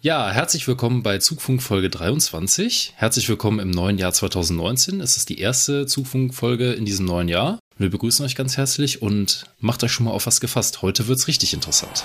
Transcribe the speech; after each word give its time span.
Ja, 0.00 0.30
herzlich 0.30 0.68
willkommen 0.68 1.02
bei 1.02 1.18
Zugfunk 1.18 1.60
Folge 1.60 1.90
23. 1.90 2.92
Herzlich 2.94 3.28
willkommen 3.28 3.58
im 3.58 3.72
neuen 3.72 3.98
Jahr 3.98 4.12
2019. 4.12 5.00
Es 5.00 5.16
ist 5.16 5.28
die 5.28 5.40
erste 5.40 5.86
Zugfunk 5.86 6.36
Folge 6.36 6.72
in 6.72 6.84
diesem 6.84 7.04
neuen 7.04 7.26
Jahr. 7.26 7.58
Wir 7.78 7.90
begrüßen 7.90 8.24
euch 8.24 8.36
ganz 8.36 8.56
herzlich 8.56 9.02
und 9.02 9.46
macht 9.58 9.82
euch 9.82 9.90
schon 9.90 10.06
mal 10.06 10.12
auf 10.12 10.26
was 10.26 10.40
gefasst. 10.40 10.82
Heute 10.82 11.08
wird's 11.08 11.26
richtig 11.26 11.52
interessant. 11.52 12.04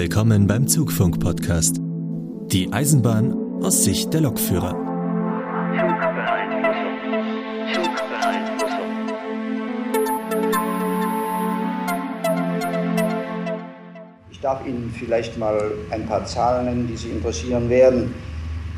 Willkommen 0.00 0.46
beim 0.46 0.66
Zugfunk-Podcast. 0.66 1.76
Die 2.46 2.72
Eisenbahn 2.72 3.34
aus 3.62 3.84
Sicht 3.84 4.14
der 4.14 4.22
Lokführer. 4.22 4.74
Ich 14.30 14.40
darf 14.40 14.66
Ihnen 14.66 14.90
vielleicht 14.98 15.36
mal 15.36 15.70
ein 15.90 16.06
paar 16.06 16.24
Zahlen 16.24 16.64
nennen, 16.64 16.88
die 16.88 16.96
Sie 16.96 17.10
interessieren 17.10 17.68
werden. 17.68 18.14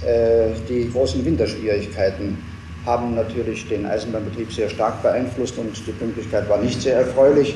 Äh, 0.05 0.49
die 0.69 0.91
großen 0.91 1.25
Winterschwierigkeiten 1.25 2.37
haben 2.85 3.15
natürlich 3.15 3.69
den 3.69 3.87
Eisenbahnbetrieb 3.87 4.53
sehr 4.53 4.69
stark 4.69 5.01
beeinflusst 5.05 5.57
und 5.57 5.87
die 5.87 5.93
Pünktlichkeit 5.93 6.49
war 6.49 6.59
nicht 6.59 6.83
sehr 6.83 6.97
erfreulich. 6.97 7.55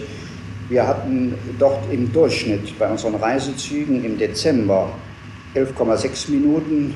Wir 0.69 0.87
hatten 0.87 1.35
dort 1.59 1.93
im 1.93 2.13
Durchschnitt 2.13 2.79
bei 2.79 2.89
unseren 2.89 3.15
Reisezügen 3.15 4.05
im 4.05 4.19
Dezember 4.19 4.93
11,6 5.55 6.31
Minuten 6.31 6.95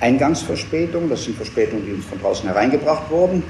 Eingangsverspätung. 0.00 1.08
Das 1.08 1.24
sind 1.24 1.36
Verspätungen, 1.36 1.86
die 1.86 1.92
uns 1.92 2.04
von 2.06 2.20
draußen 2.20 2.48
hereingebracht 2.48 3.10
wurden. 3.10 3.42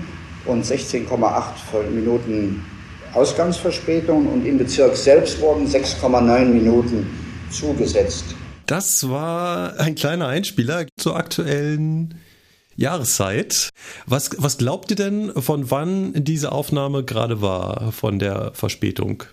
Und 0.45 0.65
16,8 0.65 1.91
Minuten 1.91 2.65
Ausgangsverspätung. 3.15 4.27
Und 4.27 4.45
im 4.45 4.59
Bezirk 4.59 4.97
selbst 4.97 5.41
wurden 5.41 5.67
6,9 5.67 6.45
Minuten 6.45 7.07
zugesetzt. 7.51 8.25
Das 8.67 9.09
war 9.09 9.81
ein 9.81 9.95
kleiner 9.95 10.29
Einspieler 10.29 10.87
zur 10.97 11.17
aktuellen 11.17 12.15
Jahreszeit. 12.77 13.71
Was, 14.07 14.31
was 14.39 14.59
glaubt 14.59 14.91
ihr 14.91 14.97
denn, 14.97 15.33
von 15.35 15.71
wann 15.71 16.13
diese 16.25 16.53
Aufnahme 16.53 17.05
gerade 17.05 17.41
war, 17.41 17.93
von 17.93 18.19
der 18.19 18.53
Verspätung? 18.55 19.25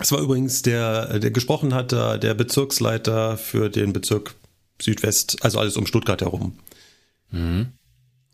Es 0.00 0.10
war 0.12 0.20
übrigens 0.20 0.62
der, 0.62 1.18
der 1.18 1.30
gesprochen 1.30 1.74
hat, 1.74 1.92
der 1.92 2.34
Bezirksleiter 2.34 3.36
für 3.36 3.68
den 3.68 3.92
Bezirk 3.92 4.34
Südwest, 4.80 5.44
also 5.44 5.58
alles 5.58 5.76
um 5.76 5.86
Stuttgart 5.86 6.20
herum. 6.20 6.58
Mhm. 7.30 7.72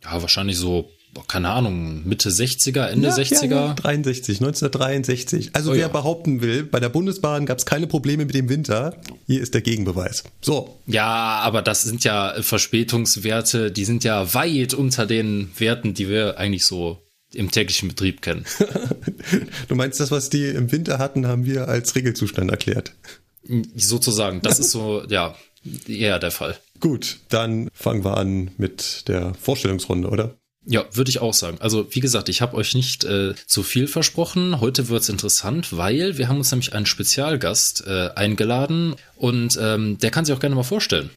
Ja, 0.03 0.20
wahrscheinlich 0.22 0.56
so 0.56 0.91
keine 1.27 1.51
Ahnung, 1.51 2.06
Mitte 2.06 2.31
60er, 2.31 2.87
Ende 2.87 3.09
ja, 3.09 3.14
60er? 3.14 3.51
Ja, 3.51 3.67
ja. 3.67 3.75
63, 3.75 4.39
1963. 4.41 5.50
Also 5.55 5.70
oh, 5.70 5.75
wer 5.75 5.81
ja. 5.81 5.89
behaupten 5.89 6.41
will, 6.41 6.65
bei 6.65 6.81
der 6.81 6.89
Bundesbahn 6.89 7.47
gab 7.47 7.59
es 7.59 7.67
keine 7.67 7.87
Probleme 7.87 8.25
mit 8.25 8.34
dem 8.34 8.48
Winter, 8.48 9.00
hier 9.27 9.41
ist 9.41 9.55
der 9.55 9.62
Gegenbeweis. 9.62 10.25
So. 10.41 10.78
Ja, 10.87 11.41
aber 11.41 11.62
das 11.62 11.83
sind 11.83 12.05
ja 12.05 12.34
Verspätungswerte, 12.41 13.70
die 13.73 13.84
sind 13.84 14.05
ja 14.05 14.33
weit 14.34 14.75
unter 14.75 15.06
den 15.06 15.50
Werten, 15.59 15.95
die 15.95 16.09
wir 16.09 16.39
eigentlich 16.39 16.65
so 16.65 16.98
im 17.34 17.50
täglichen 17.50 17.89
Betrieb 17.89 18.22
kennen. 18.22 18.45
du 19.69 19.75
meinst, 19.75 20.00
das, 20.00 20.11
was 20.11 20.31
die 20.31 20.47
im 20.47 20.72
Winter 20.72 20.98
hatten, 20.98 21.27
haben 21.27 21.45
wir 21.45 21.69
als 21.69 21.95
Regelzustand 21.95 22.50
erklärt? 22.50 22.95
Sozusagen, 23.75 24.41
das 24.43 24.59
ist 24.59 24.70
so, 24.70 25.03
ja, 25.09 25.34
eher 25.87 26.19
der 26.19 26.31
Fall. 26.31 26.59
Gut, 26.81 27.19
dann 27.28 27.69
fangen 27.75 28.05
wir 28.05 28.17
an 28.17 28.53
mit 28.56 29.09
der 29.09 29.34
Vorstellungsrunde, 29.34 30.09
oder? 30.09 30.38
Ja, 30.71 30.84
würde 30.93 31.09
ich 31.09 31.21
auch 31.21 31.33
sagen. 31.33 31.56
Also 31.61 31.87
wie 31.95 32.01
gesagt, 32.01 32.29
ich 32.29 32.43
habe 32.43 32.55
euch 32.55 32.75
nicht 32.75 33.03
äh, 33.05 33.34
zu 33.47 33.62
viel 33.62 33.87
versprochen. 33.87 34.61
Heute 34.61 34.91
wird's 34.91 35.09
interessant, 35.09 35.75
weil 35.75 36.19
wir 36.19 36.29
haben 36.29 36.37
uns 36.37 36.51
nämlich 36.51 36.75
einen 36.75 36.84
Spezialgast 36.84 37.87
äh, 37.87 38.11
eingeladen 38.15 38.95
und 39.17 39.59
ähm, 39.59 39.97
der 39.97 40.11
kann 40.11 40.27
sich 40.27 40.34
auch 40.34 40.41
gerne 40.41 40.56
mal 40.56 40.65
vorstellen. 40.65 41.09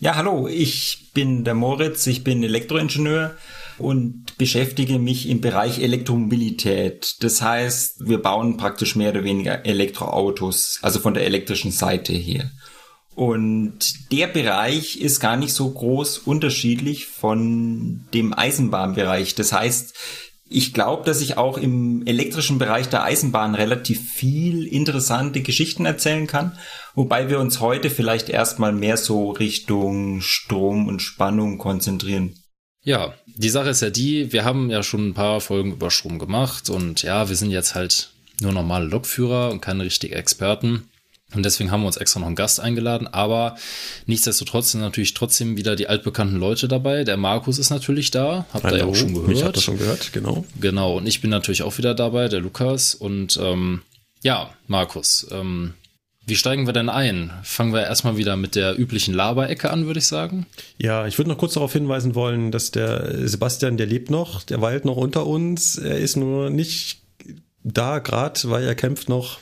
Ja, 0.00 0.16
hallo, 0.16 0.48
ich 0.48 1.12
bin 1.14 1.44
der 1.44 1.54
Moritz, 1.54 2.06
ich 2.06 2.24
bin 2.24 2.42
Elektroingenieur 2.42 3.36
und 3.78 4.36
beschäftige 4.36 4.98
mich 4.98 5.30
im 5.30 5.40
Bereich 5.40 5.78
Elektromobilität. 5.78 7.16
Das 7.20 7.40
heißt, 7.40 8.06
wir 8.06 8.18
bauen 8.18 8.58
praktisch 8.58 8.96
mehr 8.96 9.12
oder 9.12 9.24
weniger 9.24 9.64
Elektroautos, 9.64 10.78
also 10.82 11.00
von 11.00 11.14
der 11.14 11.24
elektrischen 11.24 11.70
Seite 11.70 12.12
her. 12.12 12.50
Und 13.20 14.10
der 14.12 14.28
Bereich 14.28 14.98
ist 14.98 15.20
gar 15.20 15.36
nicht 15.36 15.52
so 15.52 15.70
groß 15.70 16.20
unterschiedlich 16.20 17.04
von 17.04 18.06
dem 18.14 18.32
Eisenbahnbereich. 18.32 19.34
Das 19.34 19.52
heißt, 19.52 19.94
ich 20.48 20.72
glaube, 20.72 21.04
dass 21.04 21.20
ich 21.20 21.36
auch 21.36 21.58
im 21.58 22.06
elektrischen 22.06 22.58
Bereich 22.58 22.88
der 22.88 23.04
Eisenbahn 23.04 23.54
relativ 23.54 24.10
viel 24.10 24.66
interessante 24.66 25.42
Geschichten 25.42 25.84
erzählen 25.84 26.26
kann, 26.26 26.56
wobei 26.94 27.28
wir 27.28 27.40
uns 27.40 27.60
heute 27.60 27.90
vielleicht 27.90 28.30
erstmal 28.30 28.72
mehr 28.72 28.96
so 28.96 29.32
Richtung 29.32 30.22
Strom 30.22 30.88
und 30.88 31.02
Spannung 31.02 31.58
konzentrieren. 31.58 32.36
Ja, 32.82 33.12
die 33.26 33.50
Sache 33.50 33.68
ist 33.68 33.82
ja 33.82 33.90
die, 33.90 34.32
wir 34.32 34.46
haben 34.46 34.70
ja 34.70 34.82
schon 34.82 35.08
ein 35.08 35.14
paar 35.14 35.42
Folgen 35.42 35.72
über 35.72 35.90
Strom 35.90 36.18
gemacht 36.18 36.70
und 36.70 37.02
ja, 37.02 37.28
wir 37.28 37.36
sind 37.36 37.50
jetzt 37.50 37.74
halt 37.74 38.14
nur 38.40 38.52
normale 38.52 38.86
Lokführer 38.86 39.50
und 39.50 39.60
keine 39.60 39.84
richtigen 39.84 40.14
Experten. 40.14 40.89
Und 41.34 41.44
deswegen 41.44 41.70
haben 41.70 41.82
wir 41.82 41.86
uns 41.86 41.96
extra 41.96 42.20
noch 42.20 42.26
einen 42.26 42.36
Gast 42.36 42.60
eingeladen. 42.60 43.06
Aber 43.06 43.56
nichtsdestotrotz 44.06 44.72
sind 44.72 44.80
natürlich 44.80 45.14
trotzdem 45.14 45.56
wieder 45.56 45.76
die 45.76 45.88
altbekannten 45.88 46.38
Leute 46.38 46.66
dabei. 46.66 47.04
Der 47.04 47.16
Markus 47.16 47.58
ist 47.58 47.70
natürlich 47.70 48.10
da. 48.10 48.46
Habt 48.52 48.64
ihr 48.64 48.78
ja 48.78 48.84
auch 48.84 48.94
schon 48.94 49.14
gehört. 49.14 49.32
Ich 49.32 49.42
habe 49.42 49.52
das 49.52 49.62
schon 49.62 49.78
gehört, 49.78 50.12
genau. 50.12 50.44
Genau. 50.60 50.96
Und 50.96 51.06
ich 51.06 51.20
bin 51.20 51.30
natürlich 51.30 51.62
auch 51.62 51.78
wieder 51.78 51.94
dabei, 51.94 52.28
der 52.28 52.40
Lukas. 52.40 52.94
Und 52.94 53.38
ähm, 53.40 53.82
ja, 54.22 54.50
Markus, 54.66 55.26
ähm, 55.30 55.74
wie 56.26 56.36
steigen 56.36 56.66
wir 56.66 56.72
denn 56.72 56.88
ein? 56.88 57.32
Fangen 57.42 57.72
wir 57.72 57.82
erstmal 57.82 58.16
wieder 58.16 58.36
mit 58.36 58.54
der 58.54 58.78
üblichen 58.78 59.14
Laberecke 59.14 59.70
an, 59.70 59.86
würde 59.86 59.98
ich 59.98 60.06
sagen. 60.06 60.46
Ja, 60.78 61.06
ich 61.06 61.18
würde 61.18 61.30
noch 61.30 61.38
kurz 61.38 61.54
darauf 61.54 61.72
hinweisen 61.72 62.14
wollen, 62.14 62.52
dass 62.52 62.70
der 62.70 63.26
Sebastian, 63.28 63.76
der 63.76 63.86
lebt 63.86 64.10
noch, 64.10 64.42
der 64.42 64.60
weilt 64.60 64.84
noch 64.84 64.96
unter 64.96 65.26
uns. 65.26 65.78
Er 65.78 65.98
ist 65.98 66.16
nur 66.16 66.50
nicht 66.50 67.02
da 67.62 67.98
gerade, 67.98 68.40
weil 68.44 68.64
er 68.64 68.74
kämpft 68.74 69.08
noch 69.08 69.38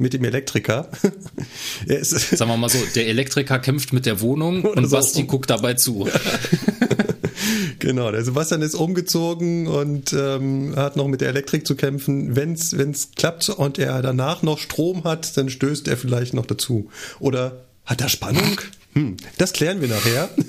mit 0.00 0.14
dem 0.14 0.24
Elektriker. 0.24 0.88
Sagen 2.00 2.50
wir 2.50 2.56
mal 2.56 2.68
so, 2.68 2.78
der 2.94 3.06
Elektriker 3.06 3.58
kämpft 3.58 3.92
mit 3.92 4.06
der 4.06 4.20
Wohnung 4.20 4.64
und 4.64 4.86
so. 4.86 4.96
Basti 4.96 5.24
guckt 5.24 5.50
dabei 5.50 5.74
zu. 5.74 6.08
genau, 7.78 8.10
der 8.10 8.24
Sebastian 8.24 8.62
ist 8.62 8.74
umgezogen 8.74 9.66
und 9.66 10.12
ähm, 10.12 10.74
hat 10.74 10.96
noch 10.96 11.06
mit 11.06 11.20
der 11.20 11.28
Elektrik 11.28 11.66
zu 11.66 11.76
kämpfen. 11.76 12.34
Wenn 12.34 12.52
es 12.54 13.10
klappt 13.14 13.50
und 13.50 13.78
er 13.78 14.00
danach 14.02 14.42
noch 14.42 14.58
Strom 14.58 15.04
hat, 15.04 15.36
dann 15.36 15.50
stößt 15.50 15.86
er 15.86 15.96
vielleicht 15.96 16.34
noch 16.34 16.46
dazu. 16.46 16.90
Oder 17.20 17.66
hat 17.84 18.00
er 18.00 18.08
Spannung? 18.08 18.60
Hm, 18.94 19.18
das 19.38 19.52
klären 19.52 19.80
wir 19.80 19.88
nachher. 19.88 20.30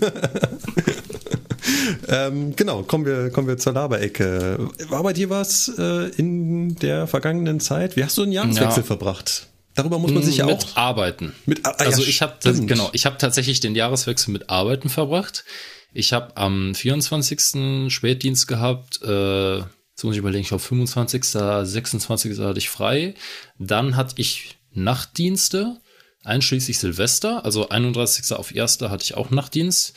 ähm, 2.08 2.56
genau, 2.56 2.84
kommen 2.84 3.06
wir, 3.06 3.30
kommen 3.30 3.48
wir 3.48 3.58
zur 3.58 3.74
Laberecke. 3.74 4.70
War 4.90 5.04
bei 5.04 5.14
dir 5.14 5.30
was 5.30 5.72
äh, 5.78 6.10
in 6.16 6.76
der 6.76 7.08
vergangenen 7.08 7.60
Zeit? 7.60 7.96
Wie 7.96 8.04
hast 8.04 8.18
du 8.18 8.24
einen 8.24 8.32
Jahreswechsel 8.32 8.84
ja. 8.84 8.88
verbracht? 8.88 9.48
Darüber 9.76 10.00
muss 10.00 10.12
man 10.12 10.24
sich 10.24 10.38
ja 10.38 10.46
auch 10.46 10.76
arbeiten. 10.76 11.34
Mit 11.46 11.66
ah, 11.66 11.72
also 11.78 12.02
ja, 12.02 12.08
ich 12.08 12.22
habe 12.22 12.36
genau, 12.66 12.90
ich 12.92 13.06
habe 13.06 13.18
tatsächlich 13.18 13.62
den 13.62 13.74
Jahreswechsel 13.74 14.34
mit 14.34 14.50
Arbeiten 14.50 14.90
verbracht. 14.90 15.46
Ich 15.94 16.14
habe 16.14 16.36
am 16.36 16.76
24. 16.76 17.92
Spätdienst 17.92 18.48
gehabt. 18.48 19.02
Äh, 19.02 19.58
jetzt 19.60 20.04
muss 20.04 20.14
ich 20.14 20.18
überlegen, 20.20 20.42
ich 20.42 20.50
glaube 20.50 20.64
25., 20.64 21.24
26. 21.26 22.40
hatte 22.40 22.60
ich 22.60 22.70
frei. 22.70 23.14
Dann 23.60 23.96
hatte 23.96 24.16
ich 24.18 24.58
Nachtdienste, 24.74 25.78
einschließlich 26.24 26.78
Silvester. 26.78 27.46
Also 27.46 27.70
31. 27.70 28.34
auf 28.34 28.54
1. 28.54 28.82
hatte 28.82 29.04
ich 29.04 29.16
auch 29.16 29.30
Nachtdienst. 29.30 29.94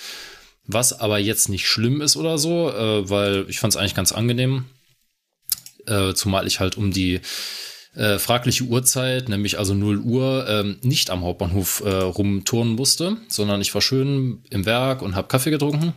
Was 0.67 0.99
aber 0.99 1.19
jetzt 1.19 1.49
nicht 1.49 1.67
schlimm 1.67 2.01
ist 2.01 2.17
oder 2.17 2.39
so, 2.39 2.71
äh, 2.71 3.09
weil 3.09 3.47
ich 3.49 3.59
fand 3.59 3.75
es 3.75 3.77
eigentlich 3.77 3.95
ganz 3.95 4.13
angenehm. 4.13 4.65
Äh, 5.87 6.15
zumal 6.15 6.47
ich 6.47 6.61
halt 6.61 6.77
um 6.77 6.91
die 6.91 7.21
äh, 7.95 8.19
fragliche 8.19 8.65
Uhrzeit, 8.65 9.29
nämlich 9.29 9.59
also 9.59 9.75
0 9.75 9.99
Uhr, 9.99 10.47
ähm, 10.49 10.79
nicht 10.83 11.11
am 11.11 11.23
Hauptbahnhof 11.23 11.83
äh, 11.85 11.91
rumturnen 11.91 12.75
musste, 12.75 13.19
sondern 13.29 13.61
ich 13.61 13.75
war 13.75 13.83
schön 13.83 14.43
im 14.51 14.65
Werk 14.67 15.03
und 15.03 15.15
habe 15.15 15.29
Kaffee 15.29 15.51
getrunken. 15.51 15.93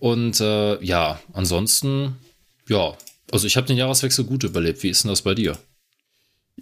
Und 0.00 0.40
äh, 0.40 0.82
ja, 0.82 1.20
ansonsten, 1.32 2.16
ja, 2.68 2.96
also 3.30 3.46
ich 3.46 3.56
habe 3.56 3.66
den 3.66 3.76
Jahreswechsel 3.76 4.24
gut 4.24 4.42
überlebt. 4.42 4.82
Wie 4.82 4.88
ist 4.88 5.04
denn 5.04 5.10
das 5.10 5.22
bei 5.22 5.34
dir? 5.34 5.56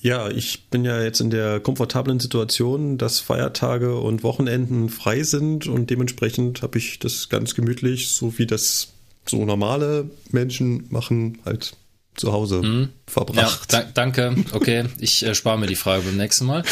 Ja, 0.02 0.30
ich 0.30 0.70
bin 0.70 0.84
ja 0.86 1.02
jetzt 1.02 1.20
in 1.20 1.28
der 1.28 1.60
komfortablen 1.60 2.20
Situation, 2.20 2.96
dass 2.96 3.20
Feiertage 3.20 3.96
und 3.96 4.22
Wochenenden 4.22 4.88
frei 4.88 5.22
sind 5.22 5.66
und 5.66 5.90
dementsprechend 5.90 6.62
habe 6.62 6.78
ich 6.78 6.98
das 6.98 7.28
ganz 7.28 7.54
gemütlich, 7.54 8.08
so 8.08 8.38
wie 8.38 8.46
das 8.46 8.94
so 9.26 9.44
normale 9.44 10.10
Menschen 10.30 10.86
machen, 10.88 11.38
halt 11.44 11.76
zu 12.16 12.32
Hause 12.32 12.62
mhm. 12.62 12.88
verbracht. 13.06 13.72
Ja, 13.72 13.82
da, 13.82 13.90
danke. 13.92 14.34
Okay, 14.52 14.86
ich 14.98 15.22
äh, 15.22 15.34
spare 15.34 15.58
mir 15.58 15.66
die 15.66 15.76
Frage 15.76 16.02
beim 16.02 16.16
nächsten 16.16 16.46
Mal. 16.46 16.64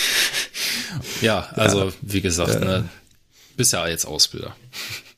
ja, 1.20 1.40
also 1.52 1.84
ja. 1.84 1.92
wie 2.00 2.22
gesagt, 2.22 2.54
äh, 2.54 2.64
ne, 2.64 2.88
bist 3.56 3.74
ja 3.74 3.86
jetzt 3.86 4.06
Ausbilder. 4.06 4.56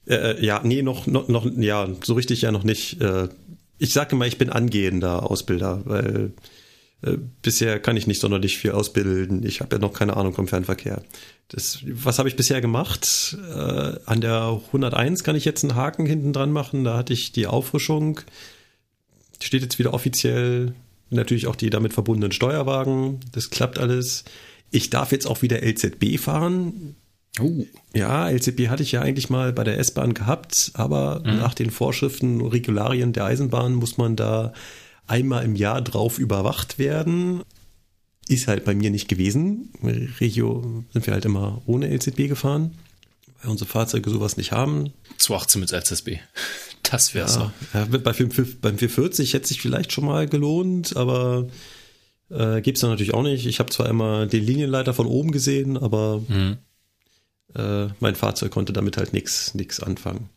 Äh, 0.09 0.45
ja, 0.45 0.61
nee, 0.65 0.83
noch, 0.83 1.07
noch, 1.07 1.29
noch, 1.29 1.47
ja, 1.57 1.89
so 2.03 2.15
richtig 2.15 2.43
ja 2.43 2.51
noch 2.51 2.65
nicht. 2.65 3.01
Äh, 3.01 3.29
ich 3.79 3.93
sage 3.93 4.17
mal, 4.17 4.27
ich 4.27 4.39
bin 4.39 4.51
angehender 4.51 5.31
Ausbilder, 5.31 5.83
weil 5.85 6.17
äh, 6.27 6.31
bisher 7.43 7.79
kann 7.79 7.97
ich 7.97 8.07
nicht 8.07 8.21
sonderlich 8.21 8.59
viel 8.59 8.73
ausbilden. 8.73 9.47
Ich 9.47 9.61
habe 9.61 9.77
ja 9.77 9.81
noch 9.81 9.93
keine 9.93 10.17
Ahnung 10.17 10.35
vom 10.35 10.49
Fernverkehr. 10.49 11.03
Das, 11.49 11.81
was 11.87 12.19
habe 12.19 12.29
ich 12.29 12.37
bisher 12.37 12.61
gemacht? 12.61 13.37
Äh, 13.55 13.99
an 14.05 14.21
der 14.21 14.61
101 14.67 15.23
kann 15.23 15.37
ich 15.37 15.45
jetzt 15.45 15.65
einen 15.65 15.77
Haken 15.77 16.07
hinten 16.07 16.33
dran 16.33 16.51
machen. 16.51 16.85
Da 16.85 16.97
hatte 16.97 17.13
ich 17.13 17.33
die 17.33 17.47
Auffrischung. 17.47 18.21
Steht 19.41 19.63
jetzt 19.63 19.79
wieder 19.79 19.95
offiziell. 19.95 20.75
Natürlich 21.11 21.47
auch 21.47 21.57
die 21.57 21.71
damit 21.71 21.93
verbundenen 21.93 22.33
Steuerwagen. 22.33 23.21
Das 23.33 23.51
klappt 23.51 23.79
alles. 23.79 24.25
Ich 24.71 24.91
darf 24.91 25.13
jetzt 25.13 25.27
auch 25.27 25.41
wieder 25.41 25.63
LZB 25.63 26.19
fahren. 26.19 26.97
Oh. 27.41 27.65
Ja, 27.95 28.29
LZB 28.29 28.69
hatte 28.69 28.83
ich 28.83 28.93
ja 28.93 29.01
eigentlich 29.01 29.31
mal 29.31 29.53
bei 29.53 29.63
der 29.63 29.79
S-Bahn 29.79 30.13
gehabt, 30.13 30.73
aber 30.75 31.23
mhm. 31.25 31.37
nach 31.37 31.55
den 31.55 31.71
Vorschriften 31.71 32.41
und 32.41 32.53
Regularien 32.53 33.13
der 33.13 33.25
Eisenbahn 33.25 33.75
muss 33.75 33.97
man 33.97 34.17
da 34.17 34.53
einmal 35.09 35.45
im 35.45 35.57
Jahr 35.57 35.83
drauf 35.83 36.19
überwacht 36.19 36.79
werden. 36.79 37.43
Ist 38.29 38.47
halt 38.47 38.65
bei 38.65 38.75
mir 38.75 38.91
nicht 38.91 39.09
gewesen. 39.09 39.73
Regio 40.21 40.85
sind 40.93 41.07
wir 41.07 41.15
halt 41.15 41.25
immer 41.25 41.63
ohne 41.67 41.89
LZB 41.89 42.29
gefahren, 42.29 42.75
weil 43.41 43.51
unsere 43.51 43.69
Fahrzeuge 43.69 44.11
sowas 44.11 44.37
nicht 44.37 44.53
haben. 44.53 44.93
218 45.19 45.61
mit 45.61 45.73
LZB. 45.73 46.09
Das 46.91 47.13
wäre 47.13 47.27
ja, 47.27 47.31
so. 47.31 47.51
Ja, 47.75 47.85
beim 47.85 48.15
440 48.15 49.35
hätte 49.35 49.47
sich 49.47 49.61
vielleicht 49.61 49.93
schon 49.93 50.07
mal 50.07 50.27
gelohnt, 50.27 50.97
aber 50.97 51.47
äh, 52.31 52.63
gibt 52.63 52.79
es 52.79 52.83
natürlich 52.83 53.13
auch 53.13 53.23
nicht. 53.23 53.45
Ich 53.47 53.59
habe 53.59 53.71
zwar 53.71 53.91
immer 53.91 54.27
den 54.27 54.45
Linienleiter 54.45 54.95
von 54.95 55.07
oben 55.07 55.31
gesehen, 55.31 55.77
aber 55.77 56.23
mhm. 56.27 56.57
äh, 57.55 57.89
mein 58.01 58.15
Fahrzeug 58.15 58.53
konnte 58.53 58.73
damit 58.73 58.97
halt 58.97 59.13
nichts 59.13 59.55
nix 59.55 59.81
anfangen. 59.81 60.31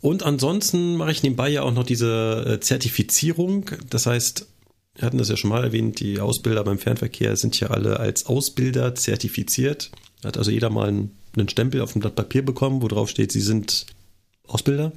Und 0.00 0.22
ansonsten 0.22 0.96
mache 0.96 1.12
ich 1.12 1.22
nebenbei 1.22 1.50
ja 1.50 1.62
auch 1.62 1.72
noch 1.72 1.84
diese 1.84 2.44
äh, 2.46 2.60
Zertifizierung. 2.60 3.66
Das 3.88 4.06
heißt, 4.06 4.46
wir 4.94 5.06
hatten 5.06 5.18
das 5.18 5.28
ja 5.28 5.36
schon 5.36 5.50
mal 5.50 5.64
erwähnt, 5.64 6.00
die 6.00 6.20
Ausbilder 6.20 6.64
beim 6.64 6.78
Fernverkehr 6.78 7.36
sind 7.36 7.58
ja 7.60 7.68
alle 7.68 8.00
als 8.00 8.26
Ausbilder 8.26 8.94
zertifiziert. 8.94 9.90
Hat 10.24 10.36
also 10.36 10.50
jeder 10.50 10.70
mal 10.70 10.88
einen, 10.88 11.16
einen 11.36 11.48
Stempel 11.48 11.80
auf 11.80 11.92
dem 11.92 12.00
Blatt 12.00 12.16
Papier 12.16 12.44
bekommen, 12.44 12.82
wo 12.82 12.88
drauf 12.88 13.08
steht, 13.08 13.32
sie 13.32 13.40
sind 13.40 13.86
Ausbilder. 14.46 14.92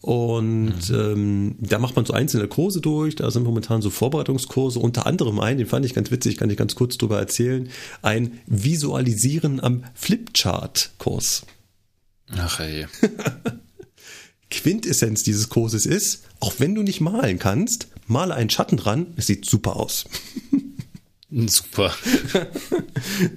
Und 0.00 0.88
mhm. 0.88 0.94
ähm, 0.94 1.54
da 1.58 1.78
macht 1.78 1.94
man 1.96 2.06
so 2.06 2.14
einzelne 2.14 2.48
Kurse 2.48 2.80
durch. 2.80 3.16
Da 3.16 3.30
sind 3.30 3.42
momentan 3.42 3.82
so 3.82 3.90
Vorbereitungskurse, 3.90 4.78
unter 4.78 5.06
anderem 5.06 5.40
ein, 5.40 5.58
den 5.58 5.66
fand 5.66 5.84
ich 5.84 5.92
ganz 5.92 6.10
witzig, 6.10 6.38
kann 6.38 6.48
ich 6.48 6.56
ganz 6.56 6.74
kurz 6.74 6.96
drüber 6.96 7.18
erzählen, 7.18 7.68
ein 8.00 8.40
Visualisieren 8.46 9.60
am 9.60 9.84
Flipchart-Kurs. 9.94 11.44
Ach 12.36 12.60
ey. 12.60 12.86
Quintessenz 14.50 15.22
dieses 15.22 15.48
Kurses 15.48 15.86
ist, 15.86 16.24
auch 16.40 16.54
wenn 16.58 16.74
du 16.74 16.82
nicht 16.82 17.00
malen 17.00 17.38
kannst, 17.38 17.88
male 18.06 18.34
einen 18.34 18.50
Schatten 18.50 18.76
dran, 18.76 19.06
es 19.16 19.26
sieht 19.26 19.44
super 19.44 19.76
aus. 19.76 20.04
Super. 21.32 21.94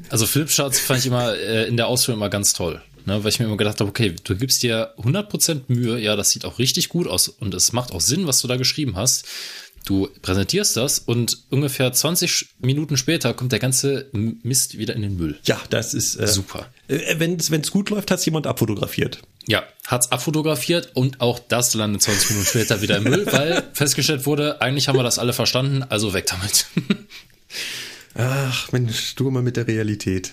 Also 0.10 0.25
Flipcharts 0.25 0.80
fand 0.80 1.01
ich 1.01 1.06
immer 1.06 1.36
äh, 1.36 1.68
in 1.68 1.77
der 1.77 1.86
Ausführung 1.86 2.19
immer 2.19 2.30
ganz 2.30 2.54
toll. 2.54 2.81
Ne, 3.06 3.21
weil 3.24 3.30
ich 3.30 3.39
mir 3.39 3.45
immer 3.45 3.57
gedacht 3.57 3.81
habe, 3.81 3.89
okay, 3.89 4.15
du 4.24 4.36
gibst 4.36 4.63
dir 4.63 4.95
100% 4.98 5.63
Mühe, 5.68 6.00
ja, 6.00 6.15
das 6.15 6.30
sieht 6.30 6.45
auch 6.45 6.57
richtig 6.57 6.88
gut 6.88 7.06
aus 7.06 7.27
und 7.27 7.54
es 7.54 7.74
macht 7.74 7.92
auch 7.92 8.00
Sinn, 8.00 8.27
was 8.27 8.39
du 8.39 8.48
da 8.48 8.56
geschrieben 8.56 8.95
hast. 8.95 9.25
Du 9.83 10.07
präsentierst 10.21 10.77
das 10.77 11.00
und 11.00 11.44
ungefähr 11.50 11.92
20 11.92 12.56
Minuten 12.60 12.95
später 12.95 13.33
kommt 13.33 13.51
der 13.51 13.60
ganze 13.60 14.10
Mist 14.13 14.77
wieder 14.77 14.95
in 14.95 15.01
den 15.01 15.18
Müll. 15.18 15.38
Ja, 15.44 15.60
das 15.69 15.94
ist 15.94 16.15
äh, 16.15 16.27
super. 16.27 16.71
Äh, 16.88 17.19
wenn 17.19 17.36
es 17.36 17.71
gut 17.71 17.89
läuft, 17.89 18.10
hat 18.10 18.19
es 18.19 18.25
jemand 18.25 18.48
abfotografiert. 18.48 19.19
Ja, 19.48 19.63
hat's 19.88 20.12
abfotografiert 20.12 20.92
und 20.94 21.19
auch 21.22 21.40
das 21.40 21.74
landet 21.74 22.01
20 22.01 22.30
Minuten 22.31 22.48
später 22.48 22.81
wieder 22.81 22.98
im 22.98 23.04
Müll, 23.04 23.25
weil 23.30 23.63
festgestellt 23.74 24.25
wurde, 24.25 24.62
eigentlich 24.62 24.88
haben 24.88 24.98
wir 24.98 25.04
das 25.04 25.19
alle 25.19 25.34
verstanden, 25.34 25.84
also 25.90 26.13
weg 26.13 26.28
damit. 26.28 26.68
Ach, 28.16 28.72
Mensch, 28.72 29.16
du 29.16 29.28
immer 29.28 29.42
mit 29.42 29.57
der 29.57 29.68
Realität. 29.68 30.31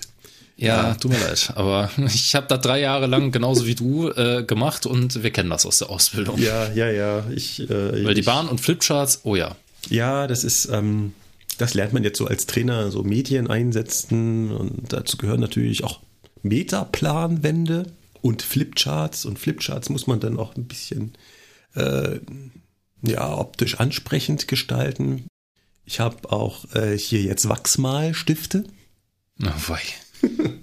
Ja, 0.57 0.89
ja, 0.89 0.95
tut 0.95 1.13
mir 1.13 1.19
leid, 1.19 1.53
aber 1.55 1.91
ich 2.07 2.35
habe 2.35 2.47
da 2.47 2.59
drei 2.59 2.81
Jahre 2.81 3.07
lang 3.07 3.33
genauso 3.33 3.67
wie 3.67 3.75
du 3.75 4.11
äh, 4.11 4.45
gemacht 4.45 4.85
und 4.85 5.23
wir 5.23 5.31
kennen 5.31 5.49
das 5.49 5.65
aus 5.65 5.79
der 5.79 5.89
Ausbildung. 5.89 6.39
Ja, 6.39 6.71
ja, 6.73 6.91
ja. 6.91 7.25
Ich, 7.35 7.61
äh, 7.61 8.05
Weil 8.05 8.15
die 8.15 8.23
Bahn 8.23 8.47
und 8.47 8.61
Flipcharts, 8.61 9.21
oh 9.25 9.37
ja. 9.37 9.57
Ja, 9.89 10.27
das 10.27 10.45
ist, 10.45 10.67
ähm, 10.67 11.15
das 11.57 11.73
lernt 11.73 11.95
man 11.95 12.05
jetzt 12.05 12.19
so 12.19 12.27
als 12.27 12.45
Trainer, 12.45 12.91
so 12.91 13.03
Medien 13.03 13.49
einsetzen 13.49 14.51
und 14.51 14.93
dazu 14.93 15.17
gehören 15.17 15.41
natürlich 15.41 15.83
auch 15.83 16.01
Metaplanwände 16.43 17.87
und 18.23 18.43
Flipcharts 18.43 19.25
und 19.25 19.39
Flipcharts 19.39 19.89
muss 19.89 20.07
man 20.07 20.21
dann 20.21 20.39
auch 20.39 20.57
ein 20.57 20.67
bisschen 20.67 21.13
äh, 21.75 22.21
ja 23.03 23.37
optisch 23.37 23.81
ansprechend 23.81 24.49
gestalten. 24.49 25.27
Ich 25.85 26.01
habe 26.01 26.31
auch 26.31 26.73
äh, 26.75 26.97
hier 26.97 27.23
jetzt 27.23 27.49
Wachsmalstifte. 27.49 28.65
Oh 29.43 29.69
wei. 29.69 29.81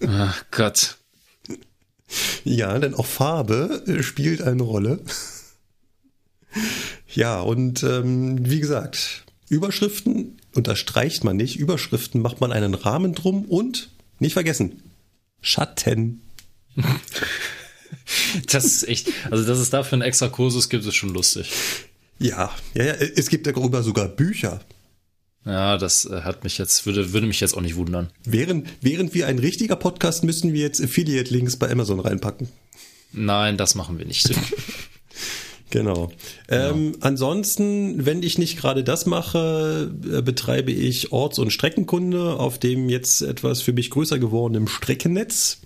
Ach 0.08 0.46
Gott. 0.52 0.98
Ja, 2.44 2.78
denn 2.80 2.94
auch 2.94 3.06
Farbe 3.06 3.84
äh, 3.88 4.04
spielt 4.04 4.42
eine 4.42 4.64
Rolle. 4.64 5.02
Ja, 7.14 7.42
und 7.42 7.84
ähm, 7.84 8.50
wie 8.50 8.60
gesagt, 8.60 9.26
Überschriften 9.50 10.38
unterstreicht 10.56 11.24
man 11.24 11.36
nicht. 11.36 11.58
Überschriften 11.58 12.22
macht 12.22 12.42
man 12.42 12.52
einen 12.52 12.74
Rahmen 12.74 13.14
drum 13.14 13.46
und 13.46 13.90
nicht 14.20 14.34
vergessen, 14.34 14.84
Schatten. 15.42 16.22
das 18.52 18.66
ist 18.66 18.88
echt, 18.88 19.10
also 19.30 19.46
dass 19.46 19.58
es 19.58 19.70
dafür 19.70 19.94
einen 19.94 20.02
extra 20.04 20.30
Kursus 20.30 20.70
gibt, 20.70 20.86
ist 20.86 20.96
schon 20.96 21.14
lustig. 21.14 21.52
Ja, 22.20 22.52
ja, 22.74 22.84
ja, 22.84 22.94
es 22.94 23.30
gibt 23.30 23.48
darüber 23.48 23.84
sogar 23.84 24.08
Bücher. 24.08 24.62
Ja, 25.46 25.78
das 25.78 26.06
äh, 26.06 26.22
hat 26.22 26.44
mich 26.44 26.58
jetzt, 26.58 26.86
würde, 26.86 27.14
würde 27.14 27.28
mich 27.28 27.40
jetzt 27.40 27.56
auch 27.56 27.62
nicht 27.62 27.76
wundern. 27.76 28.10
Während, 28.26 28.68
während 28.82 29.14
wir 29.14 29.28
ein 29.28 29.40
richtiger 29.40 29.78
Podcast 29.78 30.24
müssen 30.24 30.52
wir 30.52 30.62
jetzt 30.62 30.84
Affiliate-Links 30.84 31.56
bei 31.58 31.70
Amazon 31.70 32.00
reinpacken. 32.00 32.50
Nein, 33.14 33.56
das 33.58 33.76
machen 33.76 33.98
wir 33.98 34.06
nicht. 34.06 34.30
Genau. 35.70 36.12
Ähm, 36.48 36.96
ansonsten, 37.02 38.06
wenn 38.06 38.24
ich 38.24 38.38
nicht 38.38 38.58
gerade 38.58 38.86
das 38.86 39.06
mache, 39.06 39.92
äh, 40.10 40.22
betreibe 40.22 40.72
ich 40.72 41.12
Orts- 41.12 41.40
und 41.40 41.52
Streckenkunde 41.52 42.40
auf 42.40 42.58
dem 42.58 42.88
jetzt 42.88 43.22
etwas 43.22 43.62
für 43.62 43.74
mich 43.74 43.90
größer 43.90 44.18
gewordenen 44.18 44.70
Streckennetz 44.70 45.60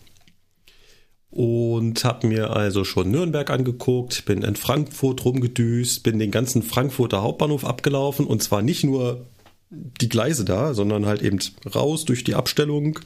und 1.31 2.03
habe 2.03 2.27
mir 2.27 2.51
also 2.51 2.83
schon 2.83 3.09
Nürnberg 3.09 3.49
angeguckt, 3.49 4.25
bin 4.25 4.43
in 4.43 4.57
Frankfurt 4.57 5.23
rumgedüst, 5.23 6.03
bin 6.03 6.19
den 6.19 6.29
ganzen 6.29 6.61
Frankfurter 6.61 7.21
Hauptbahnhof 7.21 7.63
abgelaufen 7.63 8.27
und 8.27 8.43
zwar 8.43 8.61
nicht 8.61 8.83
nur 8.83 9.25
die 9.69 10.09
Gleise 10.09 10.43
da, 10.43 10.73
sondern 10.73 11.05
halt 11.05 11.21
eben 11.21 11.39
raus 11.73 12.03
durch 12.03 12.25
die 12.25 12.35
Abstellung. 12.35 12.99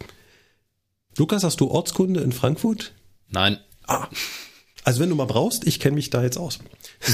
Lukas, 1.18 1.44
hast 1.44 1.62
du 1.62 1.68
Ortskunde 1.70 2.22
in 2.22 2.32
Frankfurt? 2.32 2.94
Nein. 3.30 3.60
Ah. 3.86 4.08
Also 4.84 5.00
wenn 5.00 5.10
du 5.10 5.16
mal 5.16 5.26
brauchst, 5.26 5.66
ich 5.68 5.80
kenne 5.80 5.96
mich 5.96 6.10
da 6.10 6.24
jetzt 6.24 6.38
aus. 6.38 6.60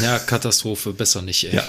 Ja, 0.01 0.17
Katastrophe, 0.17 0.93
besser 0.93 1.21
nicht, 1.21 1.43
ey. 1.43 1.55
Ja. 1.55 1.67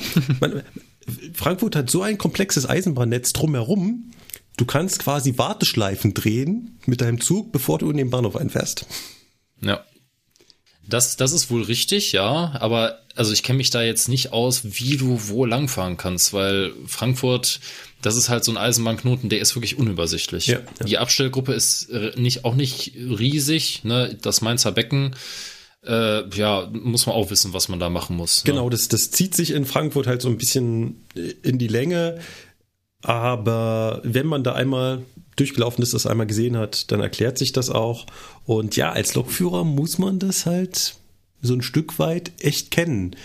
Frankfurt 1.34 1.74
hat 1.74 1.90
so 1.90 2.02
ein 2.02 2.16
komplexes 2.16 2.68
Eisenbahnnetz 2.68 3.32
drumherum. 3.32 4.12
Du 4.56 4.64
kannst 4.64 5.00
quasi 5.00 5.36
Warteschleifen 5.36 6.14
drehen 6.14 6.78
mit 6.86 7.00
deinem 7.00 7.20
Zug, 7.20 7.50
bevor 7.50 7.78
du 7.78 7.90
in 7.90 7.96
den 7.96 8.10
Bahnhof 8.10 8.36
einfährst. 8.36 8.86
Ja. 9.62 9.84
Das, 10.86 11.16
das 11.16 11.32
ist 11.32 11.50
wohl 11.50 11.62
richtig, 11.62 12.12
ja. 12.12 12.56
Aber 12.60 12.98
also 13.14 13.32
ich 13.32 13.42
kenne 13.42 13.58
mich 13.58 13.70
da 13.70 13.82
jetzt 13.82 14.08
nicht 14.08 14.32
aus, 14.32 14.62
wie 14.64 14.96
du 14.96 15.28
wo 15.28 15.44
langfahren 15.44 15.96
kannst, 15.96 16.32
weil 16.32 16.72
Frankfurt, 16.86 17.60
das 18.00 18.16
ist 18.16 18.28
halt 18.28 18.44
so 18.44 18.52
ein 18.52 18.56
Eisenbahnknoten, 18.56 19.28
der 19.28 19.40
ist 19.40 19.54
wirklich 19.54 19.78
unübersichtlich. 19.78 20.46
Ja, 20.46 20.58
ja. 20.58 20.86
Die 20.86 20.98
Abstellgruppe 20.98 21.52
ist 21.52 21.90
nicht 22.16 22.44
auch 22.44 22.54
nicht 22.54 22.94
riesig, 22.96 23.84
ne? 23.84 24.18
Das 24.20 24.40
Mainzer 24.40 24.72
Becken. 24.72 25.14
Äh, 25.84 26.28
ja, 26.36 26.68
muss 26.72 27.06
man 27.06 27.16
auch 27.16 27.30
wissen, 27.30 27.52
was 27.52 27.68
man 27.68 27.80
da 27.80 27.90
machen 27.90 28.16
muss. 28.16 28.44
Ne? 28.44 28.52
Genau, 28.52 28.70
das, 28.70 28.88
das 28.88 29.10
zieht 29.10 29.34
sich 29.34 29.50
in 29.50 29.64
Frankfurt 29.64 30.06
halt 30.06 30.22
so 30.22 30.28
ein 30.28 30.38
bisschen 30.38 31.04
in 31.42 31.58
die 31.58 31.68
Länge. 31.68 32.20
Aber 33.02 34.00
wenn 34.04 34.26
man 34.26 34.44
da 34.44 34.52
einmal 34.52 35.02
durchgelaufen 35.36 35.82
ist, 35.82 35.94
das 35.94 36.06
einmal 36.06 36.26
gesehen 36.26 36.56
hat, 36.56 36.90
dann 36.92 37.00
erklärt 37.00 37.38
sich 37.38 37.52
das 37.52 37.70
auch. 37.70 38.06
Und 38.44 38.76
ja, 38.76 38.90
als 38.90 39.14
Lokführer 39.14 39.64
muss 39.64 39.98
man 39.98 40.18
das 40.18 40.46
halt 40.46 40.96
so 41.40 41.54
ein 41.54 41.62
Stück 41.62 41.98
weit 41.98 42.32
echt 42.40 42.70
kennen. 42.70 43.16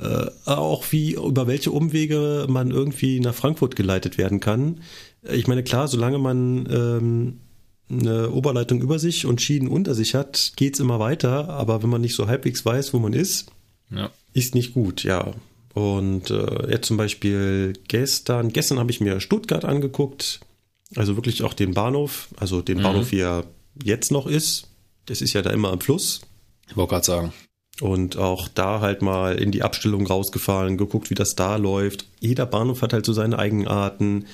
Äh, 0.00 0.26
auch 0.44 0.84
wie, 0.90 1.14
über 1.14 1.46
welche 1.46 1.70
Umwege 1.70 2.46
man 2.48 2.70
irgendwie 2.70 3.20
nach 3.20 3.34
Frankfurt 3.34 3.76
geleitet 3.76 4.18
werden 4.18 4.40
kann. 4.40 4.82
Ich 5.22 5.46
meine, 5.48 5.62
klar, 5.62 5.88
solange 5.88 6.18
man 6.18 6.68
ähm, 6.70 7.40
eine 7.88 8.30
Oberleitung 8.30 8.80
über 8.80 8.98
sich 8.98 9.26
und 9.26 9.40
Schienen 9.40 9.68
unter 9.68 9.94
sich 9.94 10.14
hat, 10.14 10.52
geht's 10.56 10.80
immer 10.80 10.98
weiter. 10.98 11.48
Aber 11.48 11.82
wenn 11.82 11.90
man 11.90 12.02
nicht 12.02 12.14
so 12.14 12.26
halbwegs 12.26 12.64
weiß, 12.64 12.92
wo 12.92 12.98
man 12.98 13.14
ist, 13.14 13.46
ja. 13.90 14.10
ist 14.34 14.54
nicht 14.54 14.74
gut, 14.74 15.02
ja. 15.02 15.32
Und 15.72 16.30
äh, 16.30 16.70
jetzt 16.70 16.88
zum 16.88 16.96
Beispiel 16.96 17.74
gestern, 17.88 18.52
gestern 18.52 18.78
habe 18.78 18.90
ich 18.90 19.00
mir 19.00 19.20
Stuttgart 19.20 19.64
angeguckt, 19.64 20.40
also 20.94 21.16
wirklich 21.16 21.42
auch 21.42 21.54
den 21.54 21.74
Bahnhof, 21.74 22.28
also 22.36 22.62
den 22.62 22.78
mhm. 22.78 22.82
Bahnhof, 22.82 23.12
wie 23.12 23.20
er 23.20 23.44
jetzt 23.82 24.12
noch 24.12 24.26
ist. 24.26 24.68
Das 25.06 25.20
ist 25.20 25.32
ja 25.32 25.42
da 25.42 25.50
immer 25.50 25.72
am 25.72 25.80
Fluss. 25.80 26.20
Ich 26.68 26.76
wollte 26.76 26.90
gerade 26.90 27.06
sagen. 27.06 27.32
Und 27.80 28.16
auch 28.16 28.48
da 28.48 28.80
halt 28.80 29.02
mal 29.02 29.36
in 29.36 29.52
die 29.52 29.62
Abstellung 29.62 30.06
rausgefahren, 30.06 30.78
geguckt, 30.78 31.10
wie 31.10 31.14
das 31.14 31.34
da 31.34 31.56
läuft. 31.56 32.06
Jeder 32.20 32.46
Bahnhof 32.46 32.82
hat 32.82 32.92
halt 32.92 33.04
so 33.04 33.12
seine 33.12 33.38
Eigenarten. 33.38 34.26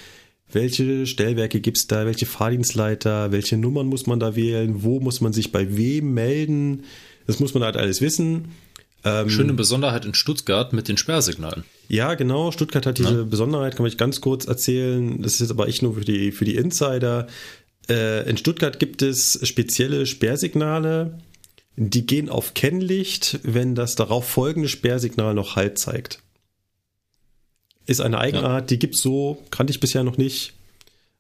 Welche 0.50 1.06
Stellwerke 1.06 1.60
gibt's 1.60 1.88
da? 1.88 2.06
Welche 2.06 2.26
Fahrdienstleiter? 2.26 3.32
Welche 3.32 3.56
Nummern 3.56 3.86
muss 3.86 4.06
man 4.06 4.20
da 4.20 4.36
wählen? 4.36 4.82
Wo 4.82 5.00
muss 5.00 5.20
man 5.20 5.32
sich 5.32 5.50
bei 5.50 5.76
wem 5.76 6.14
melden? 6.14 6.84
Das 7.26 7.40
muss 7.40 7.54
man 7.54 7.64
halt 7.64 7.76
alles 7.76 8.00
wissen. 8.00 8.52
Ähm, 9.04 9.28
Schöne 9.28 9.52
Besonderheit 9.54 10.04
in 10.04 10.14
Stuttgart 10.14 10.72
mit 10.72 10.88
den 10.88 10.96
Sperrsignalen. 10.96 11.64
Ja, 11.88 12.14
genau. 12.14 12.52
Stuttgart 12.52 12.86
hat 12.86 12.98
diese 12.98 13.18
ja. 13.18 13.24
Besonderheit, 13.24 13.76
kann 13.76 13.86
ich 13.86 13.98
ganz 13.98 14.20
kurz 14.20 14.46
erzählen. 14.46 15.20
Das 15.20 15.34
ist 15.34 15.40
jetzt 15.40 15.50
aber 15.50 15.68
echt 15.68 15.82
nur 15.82 15.94
für 15.94 16.04
die, 16.04 16.30
für 16.30 16.44
die 16.44 16.54
Insider. 16.54 17.26
Äh, 17.88 18.28
in 18.28 18.36
Stuttgart 18.36 18.78
gibt 18.78 19.02
es 19.02 19.40
spezielle 19.42 20.06
Sperrsignale, 20.06 21.18
die 21.76 22.06
gehen 22.06 22.28
auf 22.28 22.54
Kennlicht, 22.54 23.40
wenn 23.42 23.74
das 23.74 23.96
darauf 23.96 24.28
folgende 24.28 24.68
Sperrsignal 24.68 25.34
noch 25.34 25.56
Halt 25.56 25.78
zeigt. 25.78 26.20
Ist 27.86 28.00
eine 28.00 28.18
Eigenart, 28.18 28.70
ja. 28.70 28.76
die 28.76 28.90
es 28.90 29.00
so, 29.00 29.42
kannte 29.50 29.72
ich 29.72 29.80
bisher 29.80 30.04
noch 30.04 30.16
nicht. 30.16 30.54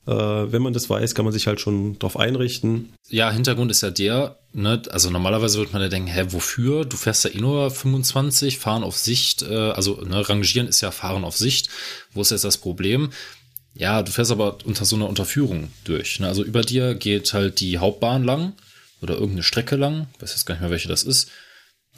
Äh, 0.06 0.12
wenn 0.12 0.62
man 0.62 0.72
das 0.72 0.90
weiß, 0.90 1.14
kann 1.14 1.24
man 1.24 1.32
sich 1.32 1.46
halt 1.46 1.60
schon 1.60 1.98
darauf 1.98 2.16
einrichten. 2.18 2.92
Ja, 3.08 3.30
Hintergrund 3.30 3.70
ist 3.70 3.82
ja 3.82 3.90
der, 3.90 4.38
ne, 4.52 4.82
also 4.90 5.10
normalerweise 5.10 5.58
würde 5.58 5.72
man 5.72 5.82
ja 5.82 5.88
denken, 5.88 6.08
hä, 6.08 6.26
wofür? 6.30 6.84
Du 6.84 6.96
fährst 6.96 7.24
ja 7.24 7.30
eh 7.30 7.38
nur 7.38 7.70
25, 7.70 8.58
fahren 8.58 8.82
auf 8.82 8.96
Sicht, 8.96 9.42
äh, 9.42 9.70
also 9.70 10.00
ne, 10.02 10.28
rangieren 10.28 10.66
ist 10.66 10.80
ja 10.80 10.90
fahren 10.90 11.24
auf 11.24 11.36
Sicht. 11.36 11.68
Wo 12.12 12.22
ist 12.22 12.30
jetzt 12.30 12.44
das 12.44 12.58
Problem? 12.58 13.10
Ja, 13.74 14.02
du 14.02 14.10
fährst 14.10 14.32
aber 14.32 14.58
unter 14.64 14.84
so 14.84 14.96
einer 14.96 15.08
Unterführung 15.08 15.72
durch. 15.84 16.18
Ne? 16.20 16.26
Also 16.26 16.42
über 16.42 16.62
dir 16.62 16.94
geht 16.94 17.32
halt 17.32 17.60
die 17.60 17.78
Hauptbahn 17.78 18.24
lang 18.24 18.54
oder 19.00 19.14
irgendeine 19.14 19.44
Strecke 19.44 19.76
lang. 19.76 20.08
Weiß 20.18 20.32
jetzt 20.32 20.44
gar 20.44 20.54
nicht 20.54 20.62
mehr, 20.62 20.70
welche 20.70 20.88
das 20.88 21.04
ist. 21.04 21.30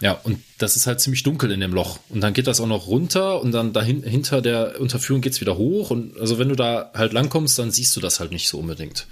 Ja, 0.00 0.12
und 0.24 0.42
das 0.58 0.76
ist 0.76 0.86
halt 0.86 1.00
ziemlich 1.00 1.22
dunkel 1.22 1.50
in 1.52 1.60
dem 1.60 1.72
Loch. 1.72 1.98
Und 2.08 2.20
dann 2.20 2.34
geht 2.34 2.46
das 2.46 2.60
auch 2.60 2.66
noch 2.66 2.88
runter 2.88 3.40
und 3.40 3.52
dann 3.52 3.72
dahin, 3.72 4.02
hinter 4.02 4.42
der 4.42 4.80
Unterführung 4.80 5.20
geht's 5.20 5.40
wieder 5.40 5.56
hoch. 5.56 5.90
Und 5.90 6.18
also 6.18 6.38
wenn 6.38 6.48
du 6.48 6.56
da 6.56 6.90
halt 6.94 7.12
langkommst, 7.12 7.58
dann 7.58 7.70
siehst 7.70 7.94
du 7.96 8.00
das 8.00 8.18
halt 8.18 8.32
nicht 8.32 8.48
so 8.48 8.58
unbedingt. 8.58 9.06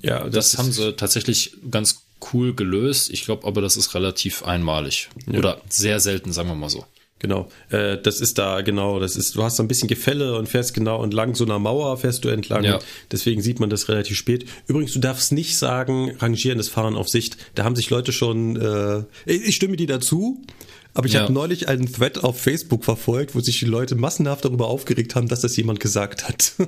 Ja, 0.00 0.24
das, 0.24 0.52
das 0.52 0.58
haben 0.58 0.72
sie 0.72 0.94
tatsächlich 0.94 1.56
ganz 1.70 2.02
cool 2.32 2.54
gelöst. 2.54 3.10
Ich 3.10 3.24
glaube 3.24 3.46
aber, 3.46 3.60
das 3.60 3.76
ist 3.76 3.94
relativ 3.94 4.42
einmalig. 4.42 5.10
Ja. 5.30 5.38
Oder 5.38 5.60
sehr 5.68 6.00
selten, 6.00 6.32
sagen 6.32 6.48
wir 6.48 6.54
mal 6.54 6.70
so. 6.70 6.86
Genau, 7.22 7.48
äh, 7.70 7.98
das 7.98 8.20
ist 8.20 8.36
da 8.36 8.62
genau, 8.62 8.98
das 8.98 9.14
ist, 9.14 9.36
du 9.36 9.44
hast 9.44 9.54
so 9.54 9.62
ein 9.62 9.68
bisschen 9.68 9.86
Gefälle 9.86 10.36
und 10.36 10.48
fährst 10.48 10.74
genau 10.74 11.04
entlang 11.04 11.36
so 11.36 11.44
einer 11.44 11.60
Mauer 11.60 11.96
fährst 11.96 12.24
du 12.24 12.28
entlang. 12.28 12.64
Ja. 12.64 12.80
Deswegen 13.12 13.42
sieht 13.42 13.60
man 13.60 13.70
das 13.70 13.88
relativ 13.88 14.16
spät. 14.16 14.44
Übrigens, 14.66 14.92
du 14.92 14.98
darfst 14.98 15.30
nicht 15.30 15.56
sagen, 15.56 16.16
rangierendes 16.18 16.68
Fahren 16.68 16.96
auf 16.96 17.08
Sicht. 17.08 17.36
Da 17.54 17.62
haben 17.62 17.76
sich 17.76 17.90
Leute 17.90 18.10
schon, 18.10 18.56
äh, 18.56 19.04
ich 19.24 19.54
stimme 19.54 19.76
dir 19.76 19.86
dazu. 19.86 20.42
Aber 20.94 21.06
ich 21.06 21.12
ja. 21.12 21.20
habe 21.20 21.32
neulich 21.32 21.68
einen 21.68 21.90
Thread 21.90 22.22
auf 22.22 22.40
Facebook 22.40 22.84
verfolgt, 22.84 23.36
wo 23.36 23.40
sich 23.40 23.60
die 23.60 23.66
Leute 23.66 23.94
massenhaft 23.94 24.44
darüber 24.44 24.66
aufgeregt 24.66 25.14
haben, 25.14 25.28
dass 25.28 25.40
das 25.40 25.56
jemand 25.56 25.78
gesagt 25.78 26.28
hat. 26.28 26.52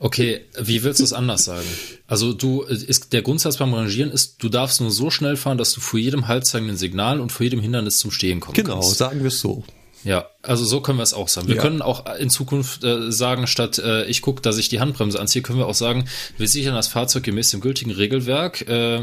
Okay, 0.00 0.46
wie 0.58 0.82
willst 0.82 1.00
du 1.00 1.04
es 1.04 1.12
anders 1.12 1.44
sagen? 1.44 1.66
Also 2.06 2.32
du 2.32 2.62
ist 2.62 3.12
der 3.12 3.22
Grundsatz 3.22 3.58
beim 3.58 3.72
Rangieren 3.72 4.10
ist, 4.10 4.42
du 4.42 4.48
darfst 4.48 4.80
nur 4.80 4.90
so 4.90 5.10
schnell 5.10 5.36
fahren, 5.36 5.56
dass 5.56 5.72
du 5.72 5.80
vor 5.80 5.98
jedem 5.98 6.26
haltzeigenden 6.26 6.76
Signal 6.76 7.20
und 7.20 7.30
vor 7.30 7.44
jedem 7.44 7.60
Hindernis 7.60 7.98
zum 7.98 8.10
Stehen 8.10 8.40
kommst. 8.40 8.56
Genau, 8.56 8.80
kannst. 8.80 8.98
sagen 8.98 9.20
wir 9.20 9.28
es 9.28 9.40
so. 9.40 9.64
Ja, 10.04 10.26
also 10.42 10.64
so 10.64 10.80
können 10.82 10.98
wir 10.98 11.02
es 11.02 11.14
auch 11.14 11.28
sagen. 11.28 11.48
Wir 11.48 11.56
ja. 11.56 11.62
können 11.62 11.80
auch 11.80 12.04
in 12.18 12.28
Zukunft 12.28 12.84
äh, 12.84 13.10
sagen, 13.10 13.46
statt 13.46 13.78
äh, 13.78 14.04
ich 14.04 14.20
gucke, 14.20 14.42
dass 14.42 14.58
ich 14.58 14.68
die 14.68 14.80
Handbremse 14.80 15.18
anziehe, 15.18 15.42
können 15.42 15.58
wir 15.58 15.66
auch 15.66 15.74
sagen, 15.74 16.04
wir 16.36 16.46
sichern 16.46 16.74
das 16.74 16.88
Fahrzeug 16.88 17.22
gemäß 17.22 17.50
dem 17.50 17.60
gültigen 17.60 17.90
Regelwerk 17.90 18.68
äh, 18.68 19.02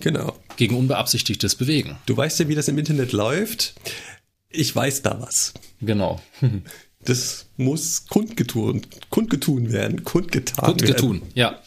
genau. 0.00 0.34
gegen 0.56 0.76
unbeabsichtigtes 0.76 1.54
Bewegen. 1.56 1.98
Du 2.06 2.16
weißt 2.16 2.38
ja, 2.40 2.48
wie 2.48 2.54
das 2.54 2.68
im 2.68 2.78
Internet 2.78 3.12
läuft. 3.12 3.74
Ich 4.48 4.74
weiß 4.74 5.02
da 5.02 5.20
was. 5.20 5.52
Genau. 5.82 6.20
Das 7.04 7.46
muss 7.56 8.06
kundgetun, 8.06 8.82
kundgetun 9.08 9.72
werden. 9.72 10.04
Kundgetan, 10.04 10.64
kundgetun 10.64 11.20
werden. 11.20 11.32
ja. 11.34 11.60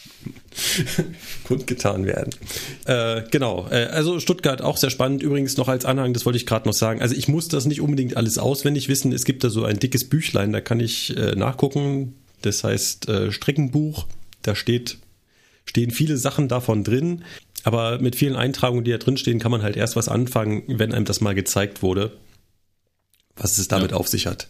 kundgetan 1.45 2.05
werden. 2.05 2.31
Äh, 2.85 3.23
genau. 3.31 3.67
Äh, 3.71 3.85
also 3.85 4.19
Stuttgart 4.19 4.61
auch 4.61 4.77
sehr 4.77 4.89
spannend. 4.89 5.23
Übrigens 5.23 5.55
noch 5.57 5.69
als 5.69 5.85
Anhang, 5.85 6.13
das 6.13 6.25
wollte 6.25 6.37
ich 6.37 6.45
gerade 6.45 6.67
noch 6.67 6.73
sagen. 6.73 7.01
Also 7.01 7.15
ich 7.15 7.27
muss 7.27 7.47
das 7.47 7.65
nicht 7.65 7.81
unbedingt 7.81 8.17
alles 8.17 8.37
auswendig 8.37 8.89
wissen. 8.89 9.13
Es 9.13 9.23
gibt 9.23 9.43
da 9.43 9.49
so 9.49 9.63
ein 9.63 9.79
dickes 9.79 10.09
Büchlein, 10.09 10.51
da 10.51 10.59
kann 10.59 10.79
ich 10.79 11.15
äh, 11.15 11.35
nachgucken. 11.35 12.15
Das 12.41 12.63
heißt 12.63 13.07
äh, 13.07 13.31
Streckenbuch. 13.31 14.07
Da 14.41 14.55
steht, 14.55 14.97
stehen 15.65 15.91
viele 15.91 16.17
Sachen 16.17 16.49
davon 16.49 16.83
drin. 16.83 17.23
Aber 17.63 17.99
mit 17.99 18.15
vielen 18.15 18.35
Eintragungen, 18.35 18.83
die 18.83 18.91
da 18.91 18.97
drin 18.97 19.17
stehen, 19.17 19.39
kann 19.39 19.51
man 19.51 19.61
halt 19.61 19.77
erst 19.77 19.95
was 19.95 20.09
anfangen, 20.09 20.63
wenn 20.67 20.93
einem 20.93 21.05
das 21.05 21.21
mal 21.21 21.35
gezeigt 21.35 21.81
wurde, 21.81 22.17
was 23.35 23.57
es 23.57 23.67
damit 23.67 23.91
ja. 23.91 23.97
auf 23.97 24.07
sich 24.07 24.27
hat. 24.27 24.47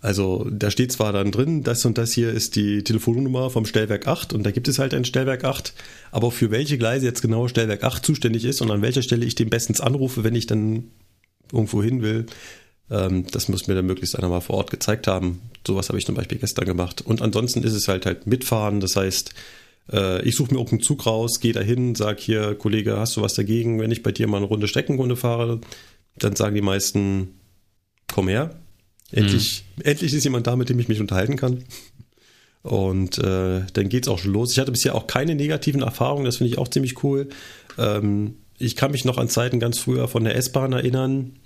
Also 0.00 0.46
da 0.50 0.70
steht 0.70 0.92
zwar 0.92 1.12
dann 1.12 1.32
drin, 1.32 1.64
das 1.64 1.84
und 1.84 1.98
das 1.98 2.12
hier 2.12 2.30
ist 2.30 2.54
die 2.54 2.84
Telefonnummer 2.84 3.50
vom 3.50 3.64
Stellwerk 3.64 4.06
8 4.06 4.32
und 4.32 4.44
da 4.44 4.52
gibt 4.52 4.68
es 4.68 4.78
halt 4.78 4.94
ein 4.94 5.04
Stellwerk 5.04 5.44
8, 5.44 5.74
aber 6.12 6.30
für 6.30 6.52
welche 6.52 6.78
Gleise 6.78 7.06
jetzt 7.06 7.20
genau 7.20 7.48
Stellwerk 7.48 7.82
8 7.82 8.06
zuständig 8.06 8.44
ist 8.44 8.60
und 8.60 8.70
an 8.70 8.80
welcher 8.80 9.02
Stelle 9.02 9.26
ich 9.26 9.34
den 9.34 9.50
bestens 9.50 9.80
anrufe, 9.80 10.22
wenn 10.22 10.36
ich 10.36 10.46
dann 10.46 10.84
irgendwo 11.52 11.82
hin 11.82 12.00
will, 12.02 12.26
ähm, 12.90 13.26
das 13.32 13.48
muss 13.48 13.66
mir 13.66 13.74
dann 13.74 13.86
möglichst 13.86 14.16
einer 14.16 14.28
mal 14.28 14.40
vor 14.40 14.56
Ort 14.56 14.70
gezeigt 14.70 15.08
haben. 15.08 15.40
Sowas 15.66 15.88
habe 15.88 15.98
ich 15.98 16.06
zum 16.06 16.14
Beispiel 16.14 16.38
gestern 16.38 16.66
gemacht. 16.66 17.02
Und 17.02 17.20
ansonsten 17.20 17.64
ist 17.64 17.74
es 17.74 17.88
halt 17.88 18.06
halt 18.06 18.26
mitfahren, 18.26 18.80
das 18.80 18.94
heißt, 18.94 19.34
äh, 19.92 20.22
ich 20.22 20.36
suche 20.36 20.52
mir 20.52 20.60
irgendeinen 20.60 20.82
Zug 20.82 21.06
raus, 21.06 21.40
gehe 21.40 21.52
dahin, 21.52 21.94
sag 21.94 22.20
hier, 22.20 22.54
Kollege, 22.54 22.96
hast 22.98 23.16
du 23.16 23.22
was 23.22 23.34
dagegen, 23.34 23.80
wenn 23.80 23.90
ich 23.90 24.02
bei 24.02 24.12
dir 24.12 24.28
mal 24.28 24.38
eine 24.38 24.46
Runde 24.46 24.68
Streckenrunde 24.68 25.16
fahre? 25.16 25.60
Dann 26.16 26.36
sagen 26.36 26.54
die 26.54 26.62
meisten, 26.62 27.34
komm 28.12 28.28
her, 28.28 28.56
Endlich, 29.10 29.64
mhm. 29.76 29.82
endlich 29.84 30.14
ist 30.14 30.24
jemand 30.24 30.46
da, 30.46 30.56
mit 30.56 30.68
dem 30.68 30.78
ich 30.78 30.88
mich 30.88 31.00
unterhalten 31.00 31.36
kann. 31.36 31.64
Und 32.62 33.18
äh, 33.18 33.62
dann 33.72 33.88
geht's 33.88 34.08
auch 34.08 34.18
schon 34.18 34.32
los. 34.32 34.52
Ich 34.52 34.58
hatte 34.58 34.72
bisher 34.72 34.94
auch 34.94 35.06
keine 35.06 35.34
negativen 35.34 35.82
Erfahrungen, 35.82 36.24
das 36.24 36.36
finde 36.36 36.52
ich 36.52 36.58
auch 36.58 36.68
ziemlich 36.68 37.02
cool. 37.02 37.28
Ähm, 37.78 38.36
ich 38.58 38.76
kann 38.76 38.90
mich 38.90 39.04
noch 39.04 39.18
an 39.18 39.28
Zeiten 39.28 39.60
ganz 39.60 39.78
früher 39.78 40.08
von 40.08 40.24
der 40.24 40.36
S-Bahn 40.36 40.72
erinnern. 40.72 41.38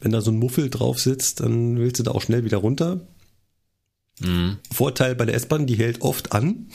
Wenn 0.00 0.12
da 0.12 0.20
so 0.20 0.30
ein 0.30 0.38
Muffel 0.38 0.70
drauf 0.70 1.00
sitzt, 1.00 1.40
dann 1.40 1.78
willst 1.78 1.98
du 1.98 2.04
da 2.04 2.12
auch 2.12 2.22
schnell 2.22 2.44
wieder 2.44 2.58
runter. 2.58 3.06
Mhm. 4.20 4.58
Vorteil 4.72 5.14
bei 5.14 5.26
der 5.26 5.34
S-Bahn, 5.34 5.66
die 5.66 5.76
hält 5.76 6.02
oft 6.02 6.32
an. 6.32 6.68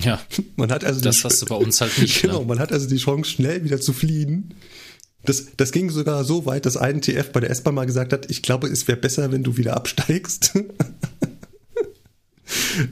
Ja. 0.00 0.20
Man 0.56 0.70
hat 0.70 0.84
also 0.84 1.00
das 1.00 1.24
hast 1.24 1.42
du 1.42 1.46
bei 1.46 1.56
uns 1.56 1.80
halt 1.80 1.98
nicht. 1.98 2.22
Genau, 2.22 2.40
ne? 2.40 2.46
man 2.46 2.58
hat 2.58 2.72
also 2.72 2.88
die 2.88 2.96
Chance, 2.96 3.30
schnell 3.30 3.64
wieder 3.64 3.80
zu 3.80 3.92
fliehen. 3.92 4.54
Das, 5.24 5.46
das 5.56 5.70
ging 5.72 5.90
sogar 5.90 6.24
so 6.24 6.46
weit, 6.46 6.66
dass 6.66 6.76
ein 6.76 7.00
TF 7.00 7.30
bei 7.32 7.40
der 7.40 7.50
S-Bahn 7.50 7.74
mal 7.74 7.86
gesagt 7.86 8.12
hat, 8.12 8.30
ich 8.30 8.42
glaube, 8.42 8.66
es 8.66 8.88
wäre 8.88 8.98
besser, 8.98 9.30
wenn 9.30 9.44
du 9.44 9.56
wieder 9.56 9.76
absteigst. 9.76 10.52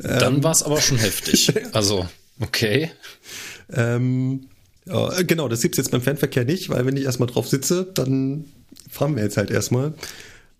Dann 0.03 0.37
ähm, 0.37 0.45
war 0.45 0.53
es 0.53 0.63
aber 0.63 0.81
schon 0.81 0.99
heftig. 0.99 1.53
Also, 1.73 2.09
okay. 2.41 2.91
Ähm, 3.73 4.49
ja, 4.87 5.23
genau, 5.23 5.49
das 5.49 5.63
gibt's 5.63 5.79
jetzt 5.79 5.91
beim 5.91 6.03
Fernverkehr 6.03 6.45
nicht, 6.45 6.71
weil 6.71 6.87
wenn 6.87 6.97
ich 6.97 7.05
erstmal 7.05 7.29
drauf 7.29 7.49
sitze, 7.49 7.85
dann 7.95 8.47
fahren 8.89 9.17
wir 9.17 9.23
jetzt 9.23 9.37
halt 9.37 9.51
erstmal. 9.51 9.95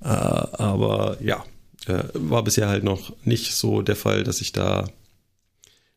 Äh, 0.03 0.07
aber 0.09 1.17
ja, 1.21 1.45
äh, 1.87 2.05
war 2.15 2.45
bisher 2.45 2.69
halt 2.69 2.85
noch 2.85 3.15
nicht 3.25 3.55
so 3.55 3.83
der 3.83 3.97
Fall, 3.97 4.25
dass 4.25 4.41
ich 4.41 4.53
da 4.53 4.87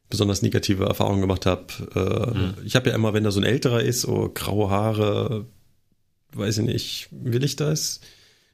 besonders 0.09 0.41
negative 0.41 0.85
Erfahrungen 0.85 1.21
gemacht 1.21 1.45
habe. 1.45 1.65
Äh, 1.95 2.37
mhm. 2.37 2.53
Ich 2.65 2.75
habe 2.75 2.89
ja 2.89 2.95
immer, 2.95 3.13
wenn 3.13 3.23
da 3.23 3.31
so 3.31 3.39
ein 3.39 3.45
älterer 3.45 3.81
ist, 3.81 4.07
oh, 4.07 4.29
graue 4.33 4.69
Haare, 4.69 5.45
weiß 6.35 6.59
ich 6.59 6.65
nicht, 6.65 7.07
will 7.11 7.43
ich 7.43 7.55
das? 7.55 7.99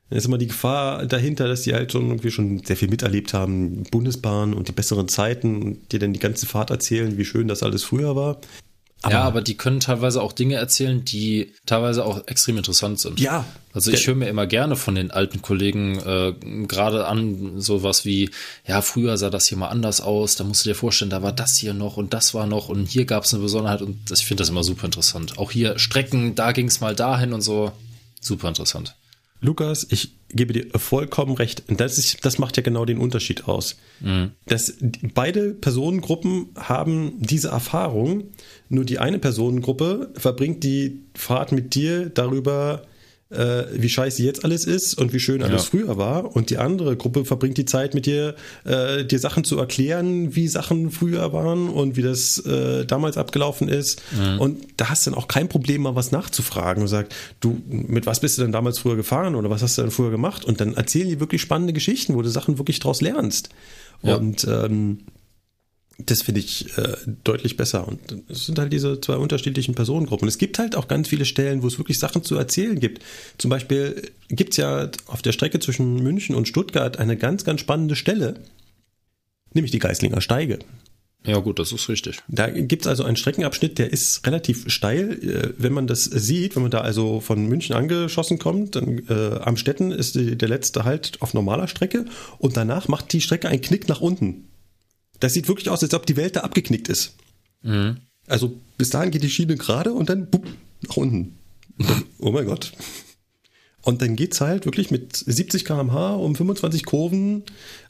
Dann 0.10 0.18
ist 0.18 0.26
immer 0.26 0.38
die 0.38 0.48
Gefahr 0.48 1.06
dahinter, 1.06 1.48
dass 1.48 1.62
die 1.62 1.74
halt 1.74 1.92
schon 1.92 2.08
irgendwie 2.08 2.32
schon 2.32 2.64
sehr 2.64 2.76
viel 2.76 2.90
miterlebt 2.90 3.34
haben, 3.34 3.84
Bundesbahn 3.92 4.54
und 4.54 4.68
die 4.68 4.72
besseren 4.72 5.08
Zeiten 5.08 5.62
und 5.62 5.92
dir 5.92 6.00
dann 6.00 6.14
die 6.14 6.20
ganze 6.20 6.48
Fahrt 6.48 6.72
erzählen, 6.72 7.18
wie 7.18 7.26
schön 7.26 7.48
das 7.48 7.62
alles 7.62 7.84
früher 7.84 8.16
war. 8.16 8.42
Aber 9.02 9.14
ja, 9.14 9.22
aber 9.24 9.42
die 9.42 9.56
können 9.56 9.80
teilweise 9.80 10.22
auch 10.22 10.34
Dinge 10.34 10.56
erzählen, 10.56 11.06
die 11.06 11.54
teilweise 11.66 12.04
auch 12.04 12.28
extrem 12.28 12.58
interessant 12.58 13.00
sind. 13.00 13.20
Ja. 13.20 13.46
Also 13.72 13.92
ich 13.92 14.06
höre 14.06 14.16
mir 14.16 14.28
immer 14.28 14.46
gerne 14.46 14.76
von 14.76 14.96
den 14.96 15.12
alten 15.12 15.42
Kollegen 15.42 16.00
äh, 16.00 16.34
gerade 16.68 17.08
an 17.08 17.62
sowas 17.62 18.04
wie, 18.04 18.30
ja, 18.68 18.82
früher 18.82 19.16
sah 19.18 19.30
das 19.30 19.48
hier 19.48 19.58
mal 19.58 19.70
anders 19.70 20.02
aus, 20.02 20.36
da 20.36 20.44
musst 20.44 20.66
du 20.66 20.70
dir 20.70 20.76
vorstellen, 20.76 21.12
da 21.12 21.24
war 21.24 21.32
das 21.32 21.56
hier 21.56 21.74
noch 21.74 21.96
und 21.96 22.14
das 22.14 22.34
war 22.34 22.46
noch 22.46 22.68
und 22.68 22.90
hier 22.90 23.06
gab 23.06 23.24
es 23.24 23.34
eine 23.34 23.44
Besonderheit 23.44 23.82
und 23.82 23.98
das, 24.10 24.20
ich 24.20 24.26
finde 24.26 24.42
das 24.42 24.50
immer 24.50 24.64
super 24.64 24.86
interessant. 24.86 25.38
Auch 25.38 25.52
hier 25.52 25.80
Strecken, 25.80 26.36
da 26.36 26.52
ging 26.52 26.68
es 26.68 26.82
mal 26.82 26.96
dahin 26.96 27.32
und 27.32 27.42
so. 27.42 27.72
Super 28.20 28.50
interessant. 28.50 28.96
Lukas, 29.40 29.88
ich 29.90 30.19
gebe 30.30 30.54
dir 30.54 30.68
vollkommen 30.78 31.36
recht. 31.36 31.64
Das, 31.68 31.98
ist, 31.98 32.24
das 32.26 32.38
macht 32.38 32.58
ja 32.58 32.64
genau 32.64 32.86
den 32.86 33.00
Unterschied 33.00 33.48
aus. 33.48 33.78
Mhm. 34.00 34.32
Das, 34.46 34.76
beide 35.14 35.54
Personengruppen 35.54 36.50
haben 36.56 37.14
diese 37.20 37.50
Erfahrung, 37.50 38.26
nur 38.70 38.86
die 38.86 39.00
eine 39.00 39.20
Personengruppe 39.20 40.12
verbringt 40.16 40.64
die 40.64 41.02
Fahrt 41.16 41.52
mit 41.52 41.76
dir 41.76 42.10
darüber, 42.10 42.84
äh, 43.30 43.66
wie 43.74 43.90
scheiße 43.90 44.24
jetzt 44.24 44.44
alles 44.44 44.66
ist 44.66 44.96
und 44.96 45.14
wie 45.14 45.20
schön 45.20 45.44
alles 45.44 45.64
ja. 45.64 45.70
früher 45.70 45.98
war. 45.98 46.36
Und 46.36 46.50
die 46.50 46.58
andere 46.58 46.98
Gruppe 46.98 47.26
verbringt 47.26 47.58
die 47.58 47.66
Zeit 47.66 47.94
mit 47.94 48.06
dir, 48.06 48.36
äh, 48.66 49.06
dir 49.06 49.20
Sachen 49.20 49.44
zu 49.44 49.58
erklären, 49.58 50.36
wie 50.36 50.48
Sachen 50.48 50.92
früher 50.92 51.32
waren 51.32 51.70
und 51.70 51.96
wie 51.96 52.02
das 52.02 52.40
äh, 52.40 52.86
damals 52.86 53.18
abgelaufen 53.18 53.70
ist. 53.70 54.02
Mhm. 54.12 54.40
Und 54.40 54.68
da 54.78 54.90
hast 54.90 55.06
du 55.06 55.12
dann 55.12 55.20
auch 55.20 55.28
kein 55.28 55.48
Problem, 55.48 55.84
mal 55.84 55.96
was 55.96 56.12
nachzufragen 56.12 56.82
und 56.82 56.88
sagt, 56.88 57.16
du, 57.40 57.62
mit 57.68 58.06
was 58.06 58.20
bist 58.20 58.38
du 58.38 58.42
denn 58.42 58.52
damals 58.52 58.80
früher 58.80 58.96
gefahren 58.96 59.36
oder 59.36 59.50
was 59.50 59.62
hast 59.62 59.78
du 59.78 59.84
denn 59.84 59.92
früher 59.92 60.12
gemacht? 60.12 60.46
Und 60.46 60.60
dann 60.60 60.74
erzählen 60.74 61.08
die 61.08 61.20
wirklich 61.20 61.42
spannende 61.42 61.74
Geschichten, 61.74 62.16
wo 62.16 62.22
du 62.22 62.30
Sachen 62.30 62.58
wirklich 62.58 62.80
draus 62.80 63.02
lernst. 63.02 63.50
Ja. 64.02 64.16
Und 64.16 64.46
ähm, 64.46 65.00
das 66.06 66.22
finde 66.22 66.40
ich 66.40 66.78
äh, 66.78 66.96
deutlich 67.24 67.58
besser. 67.58 67.88
Und 67.88 68.00
es 68.30 68.46
sind 68.46 68.58
halt 68.58 68.72
diese 68.72 69.02
zwei 69.02 69.16
unterschiedlichen 69.16 69.76
Personengruppen. 69.76 70.26
Und 70.26 70.30
es 70.30 70.38
gibt 70.38 70.58
halt 70.58 70.76
auch 70.76 70.88
ganz 70.88 71.08
viele 71.08 71.26
Stellen, 71.26 71.62
wo 71.62 71.68
es 71.68 71.78
wirklich 71.78 72.00
Sachen 72.00 72.24
zu 72.24 72.36
erzählen 72.36 72.80
gibt. 72.80 73.04
Zum 73.38 73.50
Beispiel 73.50 74.10
gibt 74.30 74.52
es 74.52 74.58
ja 74.58 74.90
auf 75.08 75.22
der 75.22 75.34
Strecke 75.34 75.60
zwischen 75.60 75.96
München 76.02 76.36
und 76.36 76.48
Stuttgart 76.48 76.98
eine 77.00 77.18
ganz, 77.18 77.44
ganz 77.44 77.60
spannende 77.62 77.96
Stelle, 77.96 78.36
nämlich 79.54 79.72
die 79.72 79.80
Geislinger 79.80 80.22
Steige. 80.22 80.60
Ja, 81.26 81.38
gut, 81.40 81.60
das 81.60 81.74
ist 81.74 81.90
richtig. 81.90 82.20
Da 82.30 82.50
gibt 82.50 82.84
es 82.84 82.88
also 82.88 83.04
einen 83.04 83.18
Streckenabschnitt, 83.18 83.78
der 83.78 83.92
ist 83.92 84.26
relativ 84.26 84.70
steil. 84.70 85.20
Äh, 85.22 85.54
wenn 85.58 85.74
man 85.74 85.86
das 85.86 86.06
sieht, 86.06 86.56
wenn 86.56 86.62
man 86.62 86.72
da 86.72 86.80
also 86.80 87.20
von 87.20 87.46
München 87.46 87.76
angeschossen 87.76 88.40
kommt, 88.40 88.78
dann 88.78 89.00
äh, 89.10 89.40
am 89.42 89.58
Städten 89.58 89.92
ist 89.92 90.16
die, 90.16 90.38
der 90.38 90.48
letzte 90.48 90.86
Halt 90.86 91.22
auf 91.22 91.34
normaler 91.34 91.68
Strecke 91.68 92.06
und 92.38 92.56
danach 92.56 92.88
macht 92.88 93.12
die 93.12 93.20
Strecke 93.20 93.50
einen 93.50 93.62
Knick 93.62 93.90
nach 93.90 94.00
unten. 94.00 94.46
Das 95.20 95.34
sieht 95.34 95.48
wirklich 95.48 95.70
aus, 95.70 95.84
als 95.84 95.94
ob 95.94 96.06
die 96.06 96.18
Welt 96.18 96.36
da 96.36 96.42
abgeknickt 96.42 96.88
ist. 96.88 97.16
Mhm. 97.62 97.98
Also 98.28 98.60
bis 98.78 98.90
dahin 98.90 99.12
geht 99.12 99.24
die 99.24 99.30
Schiene 99.30 99.56
gerade 99.56 99.94
und 99.94 100.10
dann 100.10 100.30
bupp, 100.30 100.46
nach 100.88 100.98
unten. 100.98 101.38
Dann, 101.78 102.04
oh 102.20 102.32
mein 102.32 102.46
Gott. 102.46 102.72
Und 103.82 104.02
dann 104.02 104.16
geht's 104.16 104.42
halt 104.42 104.66
wirklich 104.66 104.92
mit 104.92 105.16
70 105.16 105.66
km/h 105.66 106.16
um 106.16 106.36
25 106.36 106.86
Kurven 106.86 107.44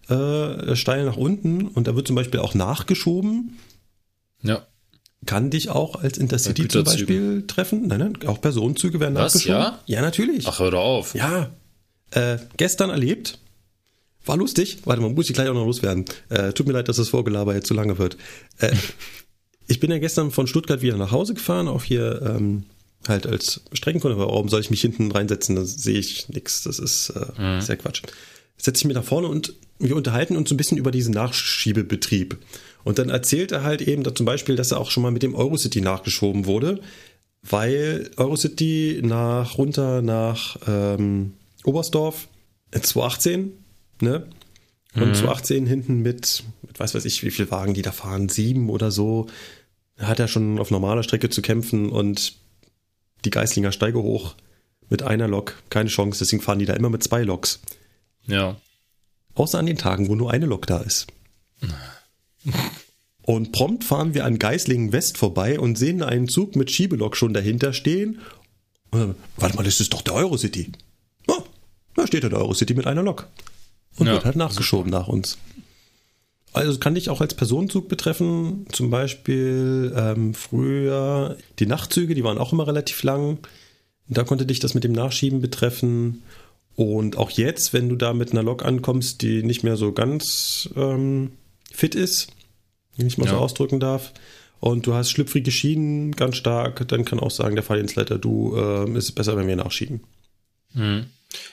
äh, 0.08 0.76
steil 0.76 1.06
nach 1.06 1.18
unten 1.18 1.68
und 1.68 1.88
da 1.88 1.96
wird 1.96 2.08
zum 2.08 2.16
Beispiel 2.16 2.40
auch 2.40 2.54
nachgeschoben. 2.54 3.58
Ja. 4.42 4.66
Kann 5.26 5.50
dich 5.50 5.70
auch 5.70 5.96
als 6.02 6.18
Intercity 6.18 6.68
zum 6.68 6.86
Beispiel 6.86 7.46
treffen. 7.46 7.88
Nein, 7.88 8.00
nein, 8.00 8.28
auch 8.28 8.40
Personenzüge 8.40 9.00
werden 9.00 9.16
Was, 9.16 9.36
nachgeschoben. 9.36 9.62
Ja? 9.62 9.80
ja, 9.86 10.02
natürlich. 10.02 10.48
Ach, 10.48 10.60
hör 10.60 10.72
doch 10.72 10.80
auf. 10.84 11.16
Ja. 11.16 11.50
Äh, 12.12 12.38
gestern 12.56 12.90
erlebt, 12.90 13.40
war 14.26 14.38
lustig. 14.38 14.80
Warte 14.86 15.02
mal, 15.02 15.10
muss 15.10 15.30
ich 15.30 15.34
gleich 15.34 15.50
auch 15.50 15.54
noch 15.54 15.66
loswerden. 15.66 16.06
Äh, 16.30 16.54
tut 16.54 16.68
mir 16.68 16.74
leid, 16.74 16.88
dass 16.88 16.98
das 16.98 17.10
Vorgelaber 17.10 17.56
jetzt 17.56 17.68
zu 17.68 17.74
lange 17.74 17.98
wird. 17.98 18.18
Äh, 18.60 18.76
ich 19.68 19.80
bin 19.80 19.92
ja 19.92 20.00
gestern 20.00 20.32
von 20.32 20.48
Stuttgart 20.48 20.82
wieder 20.82 20.98
nach 20.98 21.12
Hause 21.12 21.34
gefahren, 21.34 21.68
auch 21.68 21.84
hier 21.84 22.22
ähm, 22.24 22.64
halt 23.08 23.28
als 23.28 23.62
Streckenkunde. 23.72 24.18
Warum 24.18 24.50
soll 24.50 24.62
ich 24.62 24.72
mich 24.72 24.82
hinten 24.82 25.12
reinsetzen? 25.12 25.56
Da 25.56 25.64
sehe 25.64 26.00
ich 26.00 26.30
nichts. 26.30 26.64
Das 26.64 26.80
ist 26.80 27.12
äh, 27.12 27.42
mhm. 27.42 27.62
sehr 27.62 27.78
Quatsch. 27.78 28.02
Setze 28.58 28.82
ich 28.82 28.86
mich 28.86 28.96
nach 28.96 29.04
vorne 29.04 29.28
und 29.28 29.54
wir 29.80 29.96
unterhalten 29.96 30.36
uns 30.36 30.52
ein 30.52 30.58
bisschen 30.58 30.78
über 30.78 30.92
diesen 30.92 31.14
Nachschiebebetrieb. 31.14 32.38
Und 32.84 33.00
dann 33.00 33.10
erzählt 33.10 33.52
er 33.52 33.64
halt 33.64 33.82
eben 33.82 34.04
dass 34.04 34.16
zum 34.16 34.26
Beispiel, 34.26 34.56
dass 34.56 34.72
er 34.72 34.80
auch 34.80 34.92
schon 34.92 35.04
mal 35.04 35.12
mit 35.12 35.24
dem 35.24 35.36
Eurocity 35.36 35.82
nachgeschoben 35.82 36.46
wurde, 36.46 36.82
weil 37.42 38.12
Eurocity 38.18 39.00
nach 39.04 39.58
runter 39.58 40.02
nach 40.02 40.58
ähm, 40.68 41.34
Oberstdorf 41.64 42.28
2018 42.72 43.54
ne? 44.02 44.28
Und 44.96 45.10
mhm. 45.10 45.14
2018 45.14 45.66
hinten 45.68 46.02
mit, 46.02 46.44
mit 46.66 46.80
weiß 46.80 46.96
weiß 46.96 47.06
ich, 47.06 47.24
wie 47.24 47.32
viel 47.32 47.52
Wagen 47.52 47.74
die 47.74 47.82
da 47.82 47.92
fahren, 47.92 48.30
sieben 48.30 48.70
oder 48.70 48.92
so, 48.92 49.28
hat 49.98 50.20
er 50.20 50.28
schon 50.28 50.60
auf 50.60 50.72
normaler 50.72 51.04
Strecke 51.04 51.30
zu 51.30 51.42
kämpfen 51.42 51.90
und 51.90 52.34
die 53.26 53.30
Geislinger 53.30 53.72
Steige 53.72 54.02
hoch 54.02 54.36
mit 54.90 55.04
einer 55.04 55.28
Lok, 55.28 55.62
keine 55.70 55.90
Chance, 55.90 56.20
deswegen 56.20 56.42
fahren 56.42 56.60
die 56.60 56.66
da 56.66 56.74
immer 56.74 56.90
mit 56.90 57.04
zwei 57.04 57.22
Loks. 57.24 57.60
Ja. 58.26 58.56
Außer 59.36 59.60
an 59.60 59.68
den 59.68 59.78
Tagen, 59.78 60.08
wo 60.10 60.16
nur 60.16 60.32
eine 60.32 60.48
Lok 60.48 60.66
da 60.66 60.80
ist. 60.80 61.08
Und 63.22 63.52
prompt 63.52 63.84
fahren 63.84 64.16
wir 64.16 64.26
an 64.26 64.40
Geislingen 64.40 64.92
West 64.92 65.20
vorbei 65.20 65.60
und 65.60 65.78
sehen 65.78 66.02
einen 66.02 66.28
Zug 66.28 66.56
mit 66.56 66.72
Schiebelok 66.72 67.16
schon 67.16 67.32
dahinter 67.32 67.74
stehen. 67.74 68.22
Und, 68.90 69.18
warte 69.38 69.56
mal, 69.56 69.62
das 69.62 69.80
ist 69.80 69.94
doch 69.94 70.02
der 70.02 70.16
Eurocity. 70.16 70.72
Oh, 71.28 71.44
da 71.94 72.08
steht 72.08 72.24
ja 72.24 72.30
der 72.30 72.40
Eurocity 72.40 72.74
mit 72.74 72.88
einer 72.88 73.04
Lok 73.04 73.28
und 74.00 74.08
ja, 74.08 74.14
wird 74.14 74.26
halt 74.26 74.36
nachgeschoben 74.36 74.92
super. 74.92 75.00
nach 75.00 75.08
uns. 75.08 75.38
Also 76.52 76.80
kann 76.80 76.96
dich 76.96 77.10
auch 77.10 77.22
als 77.22 77.36
Personenzug 77.36 77.88
betreffen. 77.88 78.66
Zum 78.72 78.90
Beispiel 78.90 79.94
ähm, 79.96 80.34
früher 80.34 81.38
die 81.60 81.68
Nachtzüge, 81.68 82.16
die 82.16 82.24
waren 82.24 82.40
auch 82.40 82.54
immer 82.54 82.66
relativ 82.66 83.04
lang. 83.04 83.38
Da 84.08 84.24
konnte 84.24 84.46
dich 84.46 84.60
das 84.60 84.74
mit 84.74 84.84
dem 84.84 84.94
Nachschieben 84.94 85.42
betreffen. 85.42 86.24
Und 86.76 87.18
auch 87.18 87.30
jetzt, 87.30 87.74
wenn 87.74 87.90
du 87.90 87.96
da 87.96 88.14
mit 88.14 88.32
einer 88.32 88.42
Lok 88.42 88.66
ankommst, 88.66 89.22
die 89.22 89.44
nicht 89.44 89.64
mehr 89.64 89.78
so 89.78 89.92
ganz 89.92 90.70
ähm, 90.76 91.34
fit 91.72 91.94
ist, 91.94 92.30
wenn 92.98 93.06
ich 93.06 93.18
mal 93.18 93.26
ja. 93.26 93.32
so 93.32 93.38
ausdrücken 93.38 93.80
darf, 93.80 94.14
und 94.60 94.86
du 94.86 94.94
hast 94.94 95.12
schlüpfrige 95.12 95.52
Schienen 95.52 96.12
ganz 96.12 96.36
stark, 96.36 96.86
dann 96.90 97.06
kann 97.06 97.20
auch 97.20 97.32
sagen, 97.32 97.56
der 97.56 97.64
Fahrdienstleiter, 97.64 98.18
du 98.18 98.56
äh, 98.58 98.90
ist 98.98 99.14
besser, 99.14 99.38
wenn 99.38 99.48
wir 99.48 99.56
nachschieben. 99.56 100.02
Mhm. 100.74 101.06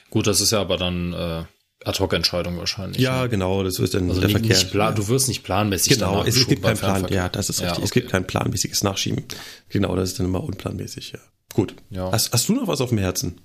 Gut, 0.09 0.27
das 0.27 0.41
ist 0.41 0.51
ja 0.51 0.59
aber 0.59 0.77
dann 0.77 1.13
äh, 1.13 1.43
Ad-Hoc-Entscheidung 1.85 2.57
wahrscheinlich. 2.57 3.01
Ja, 3.01 3.23
ne? 3.23 3.29
genau, 3.29 3.63
das 3.63 3.79
ist 3.79 3.93
dann 3.93 4.09
also 4.09 4.19
der 4.19 4.29
nicht, 4.29 4.37
Verkehr. 4.37 4.57
Nicht 4.57 4.71
plan, 4.71 4.95
du 4.95 5.07
wirst 5.07 5.27
nicht 5.27 5.43
planmäßig 5.43 5.93
Genau, 5.93 6.23
es 6.23 6.47
gibt 6.47 6.63
keinen 6.63 6.77
Plan, 6.77 7.07
ja, 7.09 7.29
das 7.29 7.49
ist 7.49 7.61
richtig. 7.61 7.67
Ja, 7.67 7.73
okay. 7.73 7.83
Es 7.83 7.91
gibt 7.91 8.09
kein 8.09 8.25
planmäßiges 8.25 8.83
Nachschieben. 8.83 9.25
Genau, 9.69 9.95
das 9.95 10.09
ist 10.09 10.19
dann 10.19 10.25
immer 10.25 10.43
unplanmäßig, 10.43 11.11
ja. 11.11 11.19
Gut. 11.53 11.75
Ja. 11.89 12.11
Hast, 12.11 12.33
hast 12.33 12.49
du 12.49 12.53
noch 12.53 12.67
was 12.67 12.81
auf 12.81 12.89
dem 12.89 12.97
Herzen? 12.97 13.41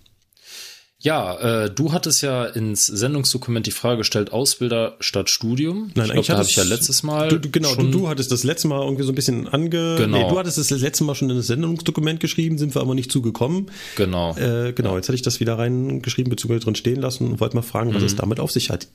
Ja, 1.02 1.64
äh, 1.64 1.70
du 1.70 1.92
hattest 1.92 2.22
ja 2.22 2.44
ins 2.44 2.86
Sendungsdokument 2.86 3.66
die 3.66 3.72
Frage 3.72 3.98
gestellt, 3.98 4.32
Ausbilder 4.32 4.96
statt 5.00 5.30
Studium. 5.30 5.90
Nein, 5.96 6.06
ich 6.06 6.12
glaube, 6.12 6.26
da 6.28 6.34
habe 6.38 6.48
ich 6.48 6.54
ja 6.54 6.62
letztes 6.62 7.02
Mal. 7.02 7.28
Du, 7.28 7.50
genau, 7.50 7.74
du, 7.74 7.90
du, 7.90 8.08
hattest 8.08 8.30
das 8.30 8.44
letzte 8.44 8.68
Mal 8.68 8.80
irgendwie 8.80 9.02
so 9.02 9.10
ein 9.10 9.16
bisschen 9.16 9.48
ange. 9.48 9.96
Genau. 9.96 10.16
Nee, 10.16 10.28
du 10.28 10.38
hattest 10.38 10.58
das 10.58 10.70
letzte 10.70 11.02
Mal 11.02 11.16
schon 11.16 11.28
in 11.28 11.36
das 11.36 11.48
Sendungsdokument 11.48 12.20
geschrieben, 12.20 12.56
sind 12.56 12.76
wir 12.76 12.82
aber 12.82 12.94
nicht 12.94 13.10
zugekommen. 13.10 13.66
Genau. 13.96 14.36
Äh, 14.36 14.72
genau, 14.74 14.94
jetzt 14.94 15.08
hatte 15.08 15.16
ich 15.16 15.22
das 15.22 15.40
wieder 15.40 15.58
reingeschrieben, 15.58 16.30
beziehungsweise 16.30 16.64
drin 16.64 16.76
stehen 16.76 17.00
lassen 17.00 17.32
und 17.32 17.40
wollte 17.40 17.56
mal 17.56 17.62
fragen, 17.62 17.92
was 17.94 18.02
mhm. 18.02 18.06
es 18.06 18.16
damit 18.16 18.38
auf 18.38 18.52
sich 18.52 18.70
hat. 18.70 18.86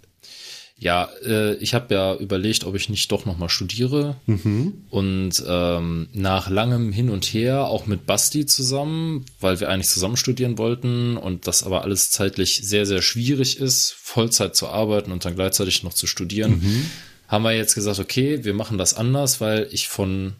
Ja, 0.79 1.09
äh, 1.25 1.55
ich 1.55 1.73
habe 1.73 1.93
ja 1.93 2.15
überlegt, 2.15 2.63
ob 2.63 2.75
ich 2.75 2.87
nicht 2.87 3.11
doch 3.11 3.25
nochmal 3.25 3.49
studiere. 3.49 4.15
Mhm. 4.27 4.85
Und 4.91 5.43
ähm, 5.47 6.07
nach 6.13 6.49
langem 6.49 6.91
Hin 6.91 7.09
und 7.09 7.25
Her, 7.25 7.65
auch 7.65 7.87
mit 7.87 8.05
Basti 8.05 8.45
zusammen, 8.45 9.25
weil 9.39 9.59
wir 9.59 9.69
eigentlich 9.69 9.89
zusammen 9.89 10.17
studieren 10.17 10.59
wollten 10.59 11.17
und 11.17 11.47
das 11.47 11.63
aber 11.63 11.81
alles 11.81 12.11
zeitlich 12.11 12.61
sehr, 12.63 12.85
sehr 12.85 13.01
schwierig 13.01 13.57
ist, 13.57 13.93
Vollzeit 13.93 14.55
zu 14.55 14.67
arbeiten 14.67 15.11
und 15.11 15.25
dann 15.25 15.35
gleichzeitig 15.35 15.81
noch 15.83 15.93
zu 15.93 16.05
studieren, 16.05 16.59
mhm. 16.59 16.85
haben 17.27 17.43
wir 17.43 17.53
jetzt 17.53 17.73
gesagt, 17.73 17.99
okay, 17.99 18.43
wir 18.43 18.53
machen 18.53 18.77
das 18.77 18.93
anders, 18.93 19.41
weil 19.41 19.67
ich 19.71 19.87
von 19.87 20.33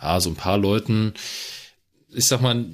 ja, 0.00 0.18
so 0.18 0.30
ein 0.30 0.36
paar 0.36 0.56
Leuten, 0.56 1.12
ich 2.10 2.24
sag 2.24 2.40
mal, 2.40 2.64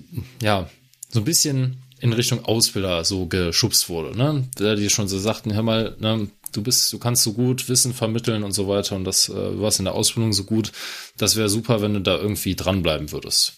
ja, 0.40 0.70
so 1.08 1.20
ein 1.20 1.24
bisschen 1.24 1.82
in 2.00 2.12
Richtung 2.12 2.44
Ausbilder 2.44 3.04
so 3.04 3.26
geschubst 3.26 3.88
wurde, 3.88 4.16
ne? 4.16 4.48
Die 4.58 4.90
schon 4.90 5.08
so 5.08 5.18
sagten, 5.18 5.52
hör 5.54 5.62
mal, 5.62 5.96
ne, 5.98 6.28
du 6.52 6.62
bist, 6.62 6.92
du 6.92 6.98
kannst 6.98 7.22
so 7.22 7.32
gut 7.32 7.68
Wissen 7.68 7.94
vermitteln 7.94 8.42
und 8.42 8.52
so 8.52 8.68
weiter 8.68 8.96
und 8.96 9.04
das, 9.04 9.28
äh, 9.28 9.60
warst 9.60 9.78
in 9.78 9.84
der 9.84 9.94
Ausbildung 9.94 10.32
so 10.32 10.44
gut. 10.44 10.72
Das 11.16 11.36
wäre 11.36 11.48
super, 11.48 11.82
wenn 11.82 11.94
du 11.94 12.00
da 12.00 12.16
irgendwie 12.16 12.54
dranbleiben 12.54 13.12
würdest. 13.12 13.54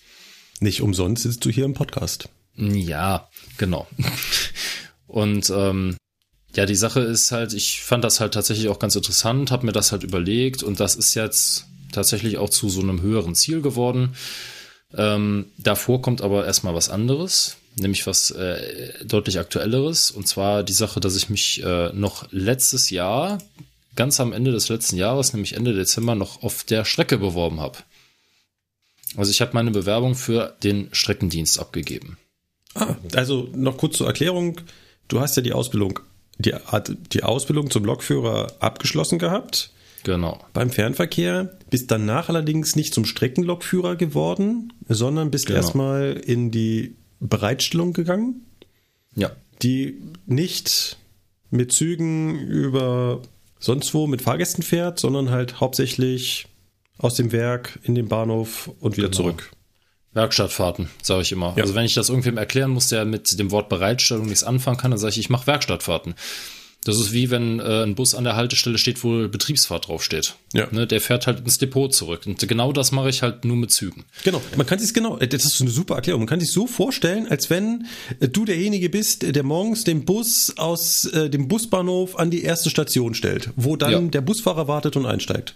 Nicht 0.61 0.81
umsonst 0.81 1.24
sitzt 1.24 1.44
du 1.44 1.50
hier 1.50 1.64
im 1.64 1.74
Podcast. 1.74 2.28
Ja, 2.57 3.28
genau. 3.59 3.87
und 5.07 5.50
ähm, 5.50 5.96
ja, 6.55 6.66
die 6.66 6.74
Sache 6.74 7.00
ist 7.00 7.33
halt, 7.33 7.55
ich 7.55 7.81
fand 7.83 8.05
das 8.05 8.20
halt 8.20 8.35
tatsächlich 8.35 8.68
auch 8.68 8.78
ganz 8.78 8.94
interessant, 8.94 9.50
habe 9.50 9.66
mir 9.66 9.72
das 9.72 9.90
halt 9.90 10.02
überlegt 10.02 10.62
und 10.62 10.81
das 10.81 10.94
ist 10.96 11.14
jetzt 11.14 11.66
tatsächlich 11.92 12.38
auch 12.38 12.50
zu 12.50 12.68
so 12.68 12.81
einem 12.81 13.00
höheren 13.00 13.35
Ziel 13.35 13.62
geworden. 13.62 14.14
Ähm, 14.94 15.46
davor 15.57 16.02
kommt 16.02 16.20
aber 16.20 16.44
erstmal 16.44 16.74
was 16.74 16.90
anderes 16.90 17.57
nämlich 17.76 18.06
was 18.06 18.30
äh, 18.30 19.04
deutlich 19.04 19.38
aktuelleres. 19.38 20.11
Und 20.11 20.28
zwar 20.28 20.62
die 20.62 20.72
Sache, 20.72 21.00
dass 21.00 21.16
ich 21.16 21.30
mich 21.30 21.62
äh, 21.62 21.90
noch 21.92 22.26
letztes 22.30 22.90
Jahr, 22.90 23.38
ganz 23.96 24.20
am 24.20 24.32
Ende 24.32 24.52
des 24.52 24.68
letzten 24.68 24.96
Jahres, 24.96 25.32
nämlich 25.32 25.54
Ende 25.54 25.74
Dezember, 25.74 26.14
noch 26.14 26.42
auf 26.42 26.64
der 26.64 26.85
Strecke 26.85 27.18
beworben 27.18 27.61
habe. 27.61 27.78
Also 29.16 29.30
ich 29.30 29.40
habe 29.40 29.52
meine 29.54 29.70
Bewerbung 29.70 30.14
für 30.14 30.56
den 30.62 30.88
Streckendienst 30.92 31.58
abgegeben. 31.58 32.18
Ah, 32.74 32.96
also 33.14 33.48
noch 33.54 33.76
kurz 33.76 33.98
zur 33.98 34.06
Erklärung. 34.06 34.61
Du 35.08 35.20
hast 35.20 35.37
ja 35.37 35.42
die 35.42 35.52
Ausbildung, 35.52 36.00
die, 36.38 36.54
die 37.12 37.22
Ausbildung 37.22 37.70
zum 37.70 37.85
Lokführer 37.85 38.52
abgeschlossen 38.61 39.18
gehabt. 39.18 39.70
Genau. 40.04 40.44
Beim 40.52 40.70
Fernverkehr, 40.70 41.58
bist 41.70 41.90
danach 41.90 42.28
allerdings 42.28 42.74
nicht 42.74 42.94
zum 42.94 43.04
Streckenlokführer 43.04 43.96
geworden, 43.96 44.72
sondern 44.88 45.30
bist 45.30 45.46
genau. 45.46 45.58
erstmal 45.58 46.12
in 46.12 46.50
die 46.50 46.96
Bereitstellung 47.28 47.92
gegangen. 47.92 48.46
Ja. 49.14 49.30
Die 49.62 50.00
nicht 50.26 50.96
mit 51.50 51.72
Zügen 51.72 52.38
über 52.38 53.20
sonst 53.58 53.94
wo 53.94 54.06
mit 54.06 54.22
Fahrgästen 54.22 54.62
fährt, 54.62 54.98
sondern 54.98 55.30
halt 55.30 55.61
hauptsächlich 55.61 56.46
aus 56.98 57.14
dem 57.14 57.32
Werk 57.32 57.78
in 57.85 57.94
den 57.94 58.08
Bahnhof 58.08 58.70
und 58.80 58.96
wieder 58.96 59.08
genau. 59.08 59.16
zurück. 59.16 59.52
Werkstattfahrten, 60.14 60.90
sage 61.02 61.22
ich 61.22 61.32
immer. 61.32 61.54
Ja. 61.56 61.62
Also 61.62 61.74
wenn 61.74 61.85
ich 61.85 61.94
das 61.94 62.11
irgendwem 62.11 62.37
erklären 62.37 62.70
muss, 62.70 62.88
der 62.88 63.04
mit 63.04 63.38
dem 63.38 63.50
Wort 63.50 63.68
Bereitstellung 63.68 64.26
nichts 64.26 64.44
anfangen 64.44 64.76
kann, 64.76 64.90
dann 64.90 65.00
sage 65.00 65.12
ich, 65.12 65.18
ich 65.18 65.30
mache 65.30 65.46
Werkstattfahrten. 65.46 66.14
Das 66.85 66.99
ist 66.99 67.12
wie 67.12 67.31
wenn 67.31 67.61
äh, 67.61 67.85
ein 67.85 67.95
Bus 67.95 68.14
an 68.14 68.25
der 68.25 68.35
Haltestelle 68.35 68.77
steht, 68.77 69.05
wo 69.05 69.29
Betriebsfahrt 69.29 69.87
draufsteht. 69.87 70.35
Ja. 70.53 70.66
Ne, 70.73 70.87
der 70.87 71.01
fährt 71.01 71.27
halt 71.27 71.40
ins 71.40 71.59
Depot 71.59 71.95
zurück. 71.95 72.23
Und 72.27 72.47
genau 72.49 72.73
das 72.73 72.90
mache 72.90 73.09
ich 73.09 73.23
halt 73.23 73.45
nur 73.45 73.57
mit 73.57 73.71
Zügen. 73.71 74.05
Genau. 74.25 74.42
Man 74.57 74.66
kann 74.66 74.81
sich 74.81 74.92
genau, 74.92 75.16
das 75.16 75.45
ist 75.45 75.61
eine 75.61 75.71
super 75.71 75.95
Erklärung. 75.95 76.23
Man 76.23 76.29
kann 76.29 76.40
sich 76.40 76.51
so 76.51 76.66
vorstellen, 76.66 77.29
als 77.29 77.51
wenn 77.51 77.87
äh, 78.18 78.29
du 78.29 78.45
derjenige 78.45 78.90
bist, 78.90 79.23
der 79.23 79.42
morgens 79.45 79.85
den 79.85 80.05
Bus 80.05 80.55
aus 80.57 81.05
äh, 81.05 81.31
dem 81.31 81.47
Busbahnhof 81.47 82.18
an 82.18 82.31
die 82.31 82.42
erste 82.42 82.68
Station 82.68 83.14
stellt, 83.14 83.51
wo 83.55 83.77
dann 83.77 83.92
ja. 83.92 84.01
der 84.01 84.21
Busfahrer 84.21 84.66
wartet 84.66 84.97
und 84.97 85.07
einsteigt. 85.07 85.55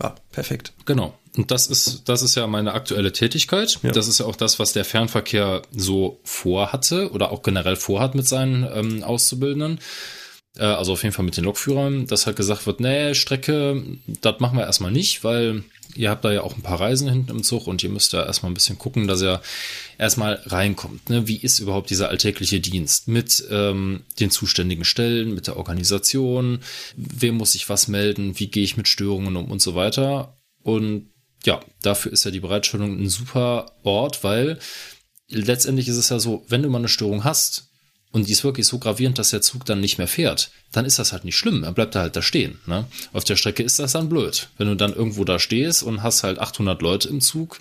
Ah, 0.00 0.14
perfekt. 0.30 0.74
Genau. 0.84 1.18
Und 1.36 1.50
das 1.50 1.66
ist, 1.66 2.08
das 2.08 2.22
ist 2.22 2.34
ja 2.36 2.46
meine 2.46 2.72
aktuelle 2.72 3.12
Tätigkeit. 3.12 3.78
Ja. 3.82 3.90
Das 3.90 4.06
ist 4.06 4.20
ja 4.20 4.26
auch 4.26 4.36
das, 4.36 4.58
was 4.58 4.72
der 4.72 4.84
Fernverkehr 4.84 5.62
so 5.72 6.20
vorhatte 6.24 7.10
oder 7.10 7.32
auch 7.32 7.42
generell 7.42 7.76
vorhat 7.76 8.14
mit 8.14 8.28
seinen 8.28 8.66
ähm, 8.72 9.02
Auszubildenden. 9.02 9.80
Äh, 10.56 10.64
also 10.64 10.92
auf 10.92 11.02
jeden 11.02 11.14
Fall 11.14 11.24
mit 11.24 11.36
den 11.36 11.44
Lokführern, 11.44 12.06
dass 12.06 12.26
halt 12.26 12.36
gesagt 12.36 12.66
wird, 12.66 12.80
nee, 12.80 13.14
Strecke, 13.14 13.82
das 14.20 14.40
machen 14.40 14.58
wir 14.58 14.66
erstmal 14.66 14.92
nicht, 14.92 15.24
weil 15.24 15.64
ihr 15.94 16.10
habt 16.10 16.24
da 16.24 16.32
ja 16.32 16.42
auch 16.42 16.54
ein 16.54 16.62
paar 16.62 16.80
Reisen 16.80 17.08
hinten 17.08 17.30
im 17.30 17.42
Zug 17.42 17.66
und 17.66 17.82
ihr 17.82 17.90
müsst 17.90 18.12
da 18.12 18.24
erstmal 18.24 18.50
ein 18.50 18.54
bisschen 18.54 18.78
gucken, 18.78 19.08
dass 19.08 19.22
er 19.22 19.42
erstmal 19.98 20.40
reinkommt. 20.46 21.10
Ne? 21.10 21.26
Wie 21.26 21.38
ist 21.38 21.58
überhaupt 21.58 21.90
dieser 21.90 22.08
alltägliche 22.08 22.60
Dienst 22.60 23.08
mit 23.08 23.44
ähm, 23.50 24.04
den 24.20 24.30
zuständigen 24.30 24.84
Stellen, 24.84 25.34
mit 25.34 25.46
der 25.46 25.56
Organisation, 25.56 26.60
wem 26.96 27.36
muss 27.36 27.54
ich 27.54 27.68
was 27.68 27.88
melden, 27.88 28.38
wie 28.38 28.48
gehe 28.48 28.64
ich 28.64 28.76
mit 28.76 28.88
Störungen 28.88 29.36
um 29.36 29.50
und 29.50 29.62
so 29.62 29.74
weiter. 29.74 30.38
Und 30.62 31.10
ja, 31.44 31.60
dafür 31.82 32.12
ist 32.12 32.24
ja 32.24 32.30
die 32.30 32.40
Bereitstellung 32.40 33.00
ein 33.00 33.08
super 33.08 33.72
Ort, 33.82 34.24
weil 34.24 34.58
letztendlich 35.28 35.88
ist 35.88 35.96
es 35.96 36.08
ja 36.08 36.18
so, 36.18 36.44
wenn 36.48 36.62
du 36.62 36.68
mal 36.68 36.78
eine 36.78 36.88
Störung 36.88 37.24
hast, 37.24 37.67
und 38.10 38.26
die 38.26 38.32
ist 38.32 38.44
wirklich 38.44 38.66
so 38.66 38.78
gravierend, 38.78 39.18
dass 39.18 39.30
der 39.30 39.42
Zug 39.42 39.64
dann 39.66 39.80
nicht 39.80 39.98
mehr 39.98 40.08
fährt, 40.08 40.50
dann 40.72 40.86
ist 40.86 40.98
das 40.98 41.12
halt 41.12 41.24
nicht 41.24 41.36
schlimm. 41.36 41.62
Dann 41.62 41.74
bleibt 41.74 41.94
er 41.94 42.02
halt 42.02 42.16
da 42.16 42.22
stehen. 42.22 42.58
Ne? 42.66 42.86
Auf 43.12 43.24
der 43.24 43.36
Strecke 43.36 43.62
ist 43.62 43.78
das 43.78 43.92
dann 43.92 44.08
blöd. 44.08 44.48
Wenn 44.56 44.68
du 44.68 44.76
dann 44.76 44.94
irgendwo 44.94 45.24
da 45.24 45.38
stehst 45.38 45.82
und 45.82 46.02
hast 46.02 46.22
halt 46.22 46.38
800 46.38 46.80
Leute 46.80 47.08
im 47.08 47.20
Zug, 47.20 47.58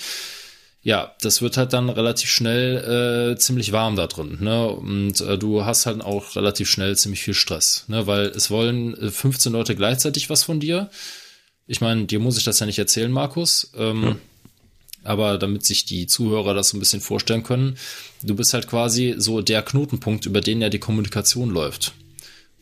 ja, 0.81 1.13
das 1.21 1.41
wird 1.41 1.57
halt 1.57 1.73
dann 1.73 1.89
relativ 1.89 2.29
schnell 2.29 3.33
äh, 3.33 3.37
ziemlich 3.37 3.73
warm 3.73 3.97
da 3.97 4.07
drin. 4.07 4.37
Ne? 4.39 4.67
Und 4.69 5.19
äh, 5.19 5.37
du 5.37 5.65
hast 5.65 5.85
halt 5.85 6.01
auch 6.01 6.37
relativ 6.37 6.69
schnell 6.69 6.95
ziemlich 6.95 7.21
viel 7.21 7.33
Stress, 7.33 7.83
ne? 7.87 8.07
weil 8.07 8.27
es 8.27 8.49
wollen 8.49 8.95
15 9.11 9.51
äh, 9.51 9.57
Leute 9.57 9.75
gleichzeitig 9.75 10.29
was 10.29 10.43
von 10.43 10.61
dir. 10.61 10.89
Ich 11.65 11.81
meine, 11.81 12.05
dir 12.05 12.19
muss 12.19 12.37
ich 12.37 12.45
das 12.45 12.59
ja 12.59 12.65
nicht 12.65 12.79
erzählen, 12.79 13.11
Markus. 13.11 13.71
Ähm, 13.75 14.03
ja 14.03 14.15
aber 15.07 15.37
damit 15.37 15.65
sich 15.65 15.85
die 15.85 16.07
Zuhörer 16.07 16.53
das 16.53 16.69
so 16.69 16.77
ein 16.77 16.79
bisschen 16.79 17.01
vorstellen 17.01 17.43
können, 17.43 17.77
du 18.23 18.35
bist 18.35 18.53
halt 18.53 18.67
quasi 18.67 19.15
so 19.17 19.41
der 19.41 19.61
Knotenpunkt, 19.61 20.25
über 20.25 20.41
den 20.41 20.61
ja 20.61 20.69
die 20.69 20.79
Kommunikation 20.79 21.49
läuft. 21.49 21.93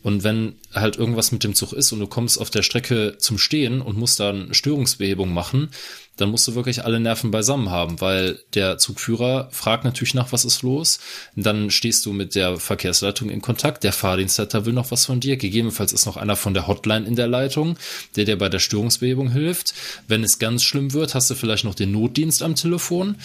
Und 0.06 0.22
wenn 0.22 0.54
halt 0.72 0.94
irgendwas 0.94 1.32
mit 1.32 1.42
dem 1.42 1.56
Zug 1.56 1.72
ist 1.72 1.90
und 1.90 1.98
du 1.98 2.06
kommst 2.06 2.40
auf 2.40 2.48
der 2.48 2.62
Strecke 2.62 3.18
zum 3.18 3.38
Stehen 3.38 3.80
und 3.80 3.98
musst 3.98 4.20
dann 4.20 4.54
Störungsbehebung 4.54 5.34
machen, 5.34 5.70
dann 6.16 6.28
musst 6.28 6.46
du 6.46 6.54
wirklich 6.54 6.84
alle 6.84 7.00
Nerven 7.00 7.32
beisammen 7.32 7.70
haben, 7.70 8.00
weil 8.00 8.38
der 8.54 8.78
Zugführer 8.78 9.48
fragt 9.50 9.82
natürlich 9.82 10.14
nach, 10.14 10.30
was 10.30 10.44
ist 10.44 10.62
los. 10.62 11.00
Dann 11.34 11.72
stehst 11.72 12.06
du 12.06 12.12
mit 12.12 12.36
der 12.36 12.58
Verkehrsleitung 12.58 13.30
in 13.30 13.42
Kontakt. 13.42 13.82
Der 13.82 13.92
Fahrdienstleiter 13.92 14.64
will 14.64 14.74
noch 14.74 14.92
was 14.92 15.06
von 15.06 15.18
dir. 15.18 15.38
Gegebenenfalls 15.38 15.92
ist 15.92 16.06
noch 16.06 16.16
einer 16.16 16.36
von 16.36 16.54
der 16.54 16.68
Hotline 16.68 17.04
in 17.04 17.16
der 17.16 17.26
Leitung, 17.26 17.76
der 18.14 18.26
dir 18.26 18.38
bei 18.38 18.48
der 18.48 18.60
Störungsbehebung 18.60 19.32
hilft. 19.32 19.74
Wenn 20.06 20.22
es 20.22 20.38
ganz 20.38 20.62
schlimm 20.62 20.92
wird, 20.92 21.16
hast 21.16 21.30
du 21.30 21.34
vielleicht 21.34 21.64
noch 21.64 21.74
den 21.74 21.90
Notdienst 21.90 22.44
am 22.44 22.54
Telefon. 22.54 23.16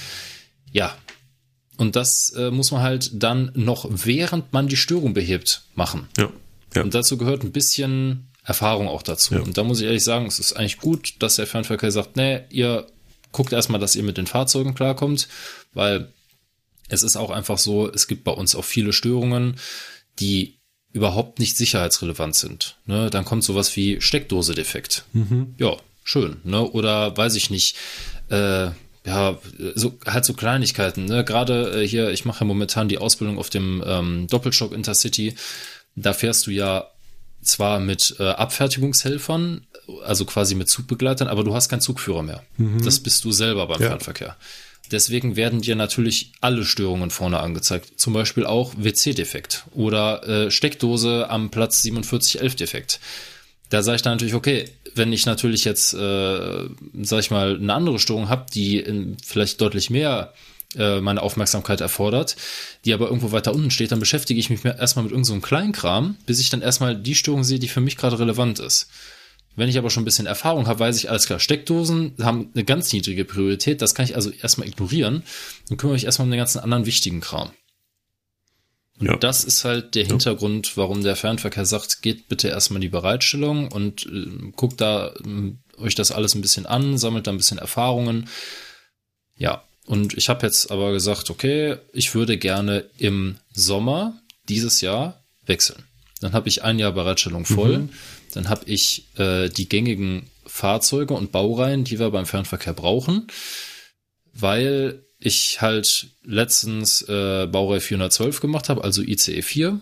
Ja. 0.72 0.98
Und 1.78 1.96
das 1.96 2.32
äh, 2.32 2.50
muss 2.50 2.72
man 2.72 2.82
halt 2.82 3.12
dann 3.22 3.52
noch, 3.54 3.86
während 3.88 4.52
man 4.52 4.68
die 4.68 4.78
Störung 4.78 5.14
behebt, 5.14 5.62
machen. 5.76 6.08
Ja. 6.18 6.32
Ja. 6.74 6.84
Und 6.84 6.94
dazu 6.94 7.18
gehört 7.18 7.44
ein 7.44 7.52
bisschen 7.52 8.32
Erfahrung 8.44 8.88
auch 8.88 9.04
dazu. 9.04 9.36
Ja. 9.36 9.42
Und 9.42 9.58
da 9.58 9.64
muss 9.64 9.80
ich 9.80 9.88
ehrlich 9.88 10.04
sagen, 10.04 10.26
es 10.26 10.40
ist 10.40 10.54
eigentlich 10.54 10.78
gut, 10.78 11.16
dass 11.20 11.36
der 11.36 11.48
Fernverkehr 11.48 11.92
sagt, 11.92 12.18
nee, 12.18 12.42
ihr 12.50 12.88
guckt 13.32 13.54
erstmal, 13.54 13.80
dass 13.80 13.96
ihr 13.96 14.04
mit 14.04 14.18
den 14.18 14.28
Fahrzeugen 14.28 14.74
klarkommt, 14.74 15.28
weil 15.74 16.12
es 16.90 17.04
ist 17.04 17.16
auch 17.16 17.30
einfach 17.30 17.58
so, 17.58 17.90
es 17.90 18.08
gibt 18.08 18.24
bei 18.24 18.32
uns 18.32 18.56
auch 18.56 18.66
viele 18.66 18.94
Störungen, 18.94 19.58
die 20.20 20.60
überhaupt 20.92 21.40
nicht 21.40 21.56
sicherheitsrelevant 21.56 22.36
sind. 22.36 22.78
Ne? 22.86 23.10
Dann 23.10 23.24
kommt 23.24 23.44
sowas 23.44 23.76
wie 23.78 24.02
Steckdose-Defekt. 24.02 25.06
Mhm. 25.14 25.56
Ja, 25.58 25.78
schön. 26.04 26.42
Ne? 26.44 26.62
Oder 26.62 27.16
weiß 27.16 27.36
ich 27.36 27.50
nicht, 27.50 27.78
äh, 28.30 28.72
ja, 29.06 29.40
so 29.76 29.98
halt 30.06 30.26
so 30.26 30.34
Kleinigkeiten. 30.34 31.06
Ne? 31.06 31.24
Gerade 31.24 31.82
äh, 31.82 31.88
hier, 31.88 32.12
ich 32.12 32.26
mache 32.26 32.42
ja 32.42 32.46
momentan 32.46 32.90
die 32.90 32.98
Ausbildung 32.98 33.38
auf 33.38 33.50
dem 33.50 33.84
ähm, 33.86 34.28
Doppelstock 34.28 34.74
Intercity. 34.74 35.36
Da 35.96 36.14
fährst 36.14 36.48
du 36.48 36.52
ja 36.52 36.88
zwar 37.42 37.80
mit 37.80 38.16
äh, 38.20 38.24
Abfertigungshelfern, 38.24 39.66
also 40.04 40.26
quasi 40.26 40.56
mit 40.56 40.70
Zugbegleitern, 40.70 41.28
aber 41.28 41.44
du 41.44 41.54
hast 41.54 41.70
keinen 41.70 41.82
Zugführer 41.82 42.24
mehr. 42.24 42.44
Mhm. 42.58 42.84
Das 42.84 43.00
bist 43.00 43.24
du 43.26 43.32
selber 43.32 43.68
beim 43.68 43.82
ja. 43.82 43.90
Fernverkehr. 43.90 44.38
Deswegen 44.92 45.36
werden 45.36 45.62
dir 45.62 45.76
natürlich 45.76 46.34
alle 46.42 46.66
Störungen 46.66 47.12
vorne 47.12 47.40
angezeigt. 47.40 47.94
Zum 48.00 48.14
Beispiel 48.14 48.46
auch 48.46 48.74
WC-Defekt 48.78 49.66
oder 49.72 50.28
äh, 50.28 50.52
Steckdose 50.52 51.30
am 51.30 51.50
Platz 51.50 51.84
4711-Defekt. 51.86 53.00
Da 53.70 53.84
sage 53.84 53.96
ich 53.98 54.02
dann 54.02 54.14
natürlich, 54.14 54.34
okay, 54.34 54.66
wenn 54.94 55.14
ich 55.14 55.26
natürlich 55.26 55.64
jetzt, 55.64 55.94
äh, 55.94 56.66
sag 57.02 57.20
ich 57.20 57.32
mal, 57.32 57.56
eine 57.56 57.74
andere 57.74 58.00
Störung 58.00 58.28
habe, 58.28 58.48
die 58.54 58.80
in, 58.80 59.16
vielleicht 59.24 59.62
deutlich 59.62 59.90
mehr 59.90 60.34
äh, 60.34 60.51
meine 60.76 61.22
Aufmerksamkeit 61.22 61.82
erfordert, 61.82 62.36
die 62.86 62.94
aber 62.94 63.08
irgendwo 63.08 63.32
weiter 63.32 63.54
unten 63.54 63.72
steht, 63.72 63.92
dann 63.92 64.00
beschäftige 64.00 64.40
ich 64.40 64.50
mich 64.50 64.64
erstmal 64.64 65.04
mit 65.04 65.12
irgendeinem 65.12 65.42
so 65.42 65.48
Kleinkram, 65.48 66.16
bis 66.26 66.40
ich 66.40 66.50
dann 66.50 66.62
erstmal 66.62 66.96
die 66.96 67.16
Störung 67.16 67.44
sehe, 67.44 67.60
die 67.60 67.68
für 67.68 67.82
mich 67.82 67.98
gerade 67.98 68.20
relevant 68.20 68.60
ist. 68.60 68.88
Wenn 69.56 69.68
ich 69.68 69.78
aber 69.78 69.90
schon 69.90 70.04
ein 70.04 70.06
bisschen 70.06 70.28
Erfahrung 70.28 70.68
habe, 70.68 70.80
weiß 70.80 70.98
ich 70.98 71.10
alles 71.10 71.26
klar, 71.26 71.40
Steckdosen 71.40 72.14
haben 72.22 72.52
eine 72.54 72.64
ganz 72.64 72.94
niedrige 72.94 73.26
Priorität, 73.26 73.82
das 73.82 73.96
kann 73.96 74.06
ich 74.06 74.16
also 74.16 74.30
erstmal 74.30 74.68
ignorieren 74.68 75.24
und 75.70 75.78
kümmere 75.78 75.96
mich 75.96 76.06
erstmal 76.06 76.26
um 76.26 76.32
den 76.32 76.38
ganzen 76.38 76.60
anderen 76.60 76.86
wichtigen 76.86 77.20
Kram. 77.20 77.52
Und 79.00 79.08
ja. 79.08 79.18
das 79.18 79.44
ist 79.44 79.66
halt 79.66 79.96
der 79.96 80.06
Hintergrund, 80.06 80.78
warum 80.78 81.04
der 81.04 81.16
Fernverkehr 81.16 81.66
sagt, 81.66 82.02
geht 82.02 82.30
bitte 82.30 82.50
erstmal 82.50 82.78
in 82.78 82.82
die 82.82 82.90
Bereitstellung 82.90 83.72
und 83.72 84.06
äh, 84.06 84.52
guckt 84.56 84.80
da 84.80 85.08
äh, 85.08 85.54
euch 85.82 85.96
das 85.96 86.12
alles 86.12 86.36
ein 86.36 86.42
bisschen 86.42 86.68
an, 86.68 86.98
sammelt 86.98 87.28
da 87.28 87.32
ein 87.32 87.38
bisschen 87.38 87.58
Erfahrungen. 87.58 88.30
Ja, 89.38 89.64
und 89.86 90.18
ich 90.18 90.30
habe 90.30 90.46
jetzt 90.46 90.72
aber 90.72 90.92
gesagt, 90.92 91.30
okay, 91.30 91.78
ich 91.94 92.14
würde 92.14 92.38
gerne 92.38 92.86
im 92.98 93.38
Sommer 93.52 94.22
dieses 94.48 94.82
Jahr 94.82 95.24
wechseln. 95.46 95.84
Dann 96.20 96.34
habe 96.34 96.50
ich 96.50 96.64
ein 96.64 96.80
Jahr 96.80 96.92
Bereitstellung 96.92 97.46
voll. 97.46 97.80
Mhm. 97.80 97.90
Dann 98.34 98.50
habe 98.50 98.64
ich 98.66 99.08
äh, 99.18 99.50
die 99.50 99.68
gängigen 99.68 100.30
Fahrzeuge 100.46 101.14
und 101.14 101.32
Baureihen, 101.32 101.84
die 101.84 102.00
wir 102.00 102.12
beim 102.12 102.26
Fernverkehr 102.26 102.74
brauchen, 102.74 103.28
weil 104.34 105.04
ich 105.20 105.62
halt 105.62 106.08
letztens 106.24 107.02
äh, 107.04 107.48
Baureihe 107.48 107.82
412 107.82 108.40
gemacht 108.40 108.70
habe, 108.70 108.84
also 108.84 109.02
ICE 109.02 109.42
4 109.42 109.82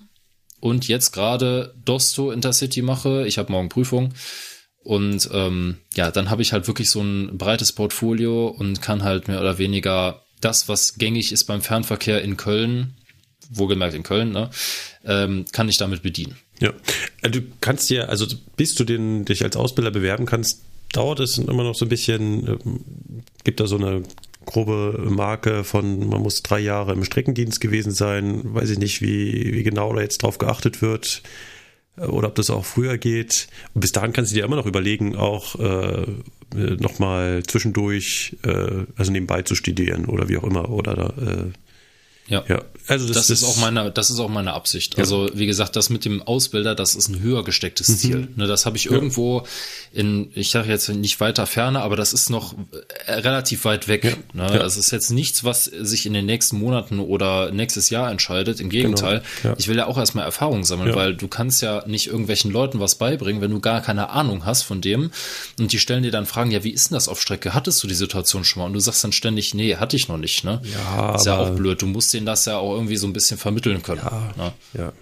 und 0.60 0.88
jetzt 0.88 1.12
gerade 1.12 1.74
Dosto 1.84 2.32
Intercity 2.32 2.82
mache. 2.82 3.26
Ich 3.28 3.38
habe 3.38 3.52
morgen 3.52 3.70
Prüfung 3.70 4.14
und 4.84 5.30
ähm, 5.34 5.78
ja, 5.96 6.12
dann 6.12 6.30
habe 6.30 6.42
ich 6.42 6.54
halt 6.54 6.68
wirklich 6.68 6.90
so 6.90 7.02
ein 7.02 7.38
breites 7.38 7.72
Portfolio 7.72 8.48
und 8.48 8.82
kann 8.82 9.04
halt 9.04 9.28
mehr 9.28 9.40
oder 9.40 9.58
weniger 9.58 10.24
das, 10.42 10.70
was 10.70 10.96
gängig 10.96 11.32
ist 11.32 11.46
beim 11.46 11.62
Fernverkehr 11.62 12.22
in 12.22 12.38
Köln, 12.38 12.96
wohlgemerkt 13.50 13.96
in 13.96 14.04
Köln, 14.04 14.32
ne, 14.32 14.50
ähm, 15.06 15.46
kann 15.52 15.70
ich 15.70 15.78
damit 15.78 16.02
bedienen. 16.02 16.38
Ja, 16.60 16.74
äh, 17.22 17.30
du 17.30 17.42
kannst 17.62 17.90
dir, 17.90 18.10
also 18.10 18.26
bis 18.56 18.76
du 18.76 18.84
den, 18.84 19.26
dich 19.26 19.44
als 19.44 19.56
Ausbilder 19.56 19.92
bewerben 19.92 20.26
kannst, 20.26 20.62
dauert 20.94 21.20
es 21.20 21.38
immer 21.38 21.64
noch 21.64 21.76
so 21.76 21.86
ein 21.86 21.90
bisschen, 21.90 22.48
ähm, 22.48 22.86
gibt 23.44 23.60
da 23.60 23.68
so 23.68 23.78
eine 23.78 24.04
grobe 24.46 24.98
Marke 25.10 25.64
von, 25.64 26.08
man 26.08 26.22
muss 26.22 26.42
drei 26.42 26.60
Jahre 26.60 26.94
im 26.94 27.04
Streckendienst 27.04 27.62
gewesen 27.62 27.92
sein, 27.92 28.42
weiß 28.54 28.72
ich 28.72 28.80
nicht, 28.80 29.02
wie, 29.02 29.54
wie 29.54 29.64
genau 29.64 29.94
da 29.94 30.02
jetzt 30.02 30.24
drauf 30.24 30.38
geachtet 30.38 30.82
wird. 30.82 31.22
Äh, 32.00 32.06
oder 32.06 32.30
ob 32.30 32.36
das 32.36 32.50
auch 32.50 32.66
früher 32.66 32.98
geht. 32.98 33.48
Und 33.74 33.82
bis 33.82 33.92
dahin 33.92 34.14
kannst 34.14 34.32
du 34.32 34.36
dir 34.36 34.46
immer 34.46 34.56
noch 34.56 34.66
überlegen, 34.66 35.16
auch 35.16 35.56
äh, 35.60 36.06
nochmal 36.56 37.44
zwischendurch, 37.44 38.38
äh, 38.44 38.86
also 38.96 39.12
nebenbei 39.12 39.42
zu 39.44 39.56
studieren 39.56 40.06
oder 40.06 40.30
wie 40.30 40.38
auch 40.38 40.44
immer. 40.44 40.70
Oder 40.70 41.14
äh, 41.18 41.69
Ja. 42.30 42.44
ja. 42.48 42.62
Also 42.88 43.08
das, 43.08 43.28
das 43.28 43.30
ist 43.30 43.44
auch 43.44 43.58
meine, 43.58 43.92
das 43.92 44.10
ist 44.10 44.20
auch 44.20 44.30
meine 44.30 44.54
Absicht. 44.54 44.94
Ja. 44.94 45.04
Also 45.04 45.30
wie 45.34 45.46
gesagt, 45.46 45.76
das 45.76 45.90
mit 45.90 46.06
dem 46.06 46.22
Ausbilder, 46.22 46.76
das 46.76 46.96
ist 46.96 47.08
ein 47.08 47.20
höher 47.20 47.44
gestecktes 47.44 47.90
mhm. 47.90 47.98
Ziel. 47.98 48.28
Ne, 48.36 48.48
das 48.48 48.66
habe 48.66 48.78
ich 48.78 48.86
ja. 48.86 48.92
irgendwo 48.92 49.44
in, 49.92 50.32
ich 50.36 50.52
sage 50.52 50.70
jetzt 50.70 50.90
nicht 50.90 51.20
weiter 51.20 51.46
ferne, 51.46 51.82
aber 51.82 51.96
das 51.96 52.14
ist 52.14 52.30
noch 52.30 52.56
äh, 53.06 53.14
relativ 53.14 53.66
weit 53.66 53.88
weg. 53.88 54.04
Ja. 54.34 54.50
Ne? 54.50 54.60
Das 54.60 54.78
ist 54.78 54.92
jetzt 54.92 55.12
nichts, 55.12 55.44
was 55.44 55.66
sich 55.66 56.06
in 56.06 56.14
den 56.14 56.26
nächsten 56.26 56.58
Monaten 56.58 57.00
oder 57.00 57.52
nächstes 57.52 57.90
Jahr 57.90 58.12
entscheidet. 58.12 58.60
Im 58.60 58.70
Gegenteil, 58.70 59.24
genau. 59.42 59.56
ich 59.58 59.68
will 59.68 59.78
ja 59.78 59.88
auch 59.88 59.98
erstmal 59.98 60.26
Erfahrung 60.26 60.64
sammeln, 60.64 60.96
weil 60.96 61.16
du 61.16 61.28
kannst 61.28 61.62
ja 61.62 61.84
nicht 61.88 62.08
irgendwelchen 62.08 62.52
Leuten 62.52 62.80
was 62.80 62.96
beibringen, 62.96 63.42
wenn 63.42 63.52
du 63.52 63.60
gar 63.60 63.82
keine 63.82 64.10
Ahnung 64.12 64.46
hast 64.46 64.64
von 64.64 64.82
dem. 64.82 65.12
Und 65.60 65.72
die 65.72 65.80
stellen 65.80 66.04
dir 66.04 66.12
dann 66.12 66.26
Fragen, 66.26 66.52
ja, 66.52 66.64
wie 66.64 66.72
ist 66.72 66.90
denn 66.90 66.96
das 66.96 67.08
auf 67.08 67.22
Strecke? 67.22 67.54
Hattest 67.54 67.82
du 67.84 67.88
die 67.88 67.96
Situation 67.96 68.44
schon 68.44 68.62
mal? 68.62 68.68
Und 68.68 68.74
du 68.74 68.80
sagst 68.80 69.04
dann 69.04 69.12
ständig, 69.12 69.54
nee, 69.54 69.76
hatte 69.76 69.96
ich 69.96 70.08
noch 70.08 70.18
nicht. 70.18 70.44
Ne? 70.44 70.62
Ja, 70.64 71.16
ist 71.16 71.26
ja 71.26 71.38
auch 71.38 71.52
blöd. 71.52 71.82
Du 71.82 71.88
musst 71.88 72.14
denen 72.20 72.26
das 72.26 72.46
ja 72.46 72.58
auch 72.58 72.74
irgendwie 72.74 72.98
so 72.98 73.08
ein 73.08 73.14
bisschen 73.14 73.38
vermitteln 73.38 73.82
können. 73.82 74.02
Ja, 74.04 74.34
ne? 74.38 74.54
ja. 74.74 74.94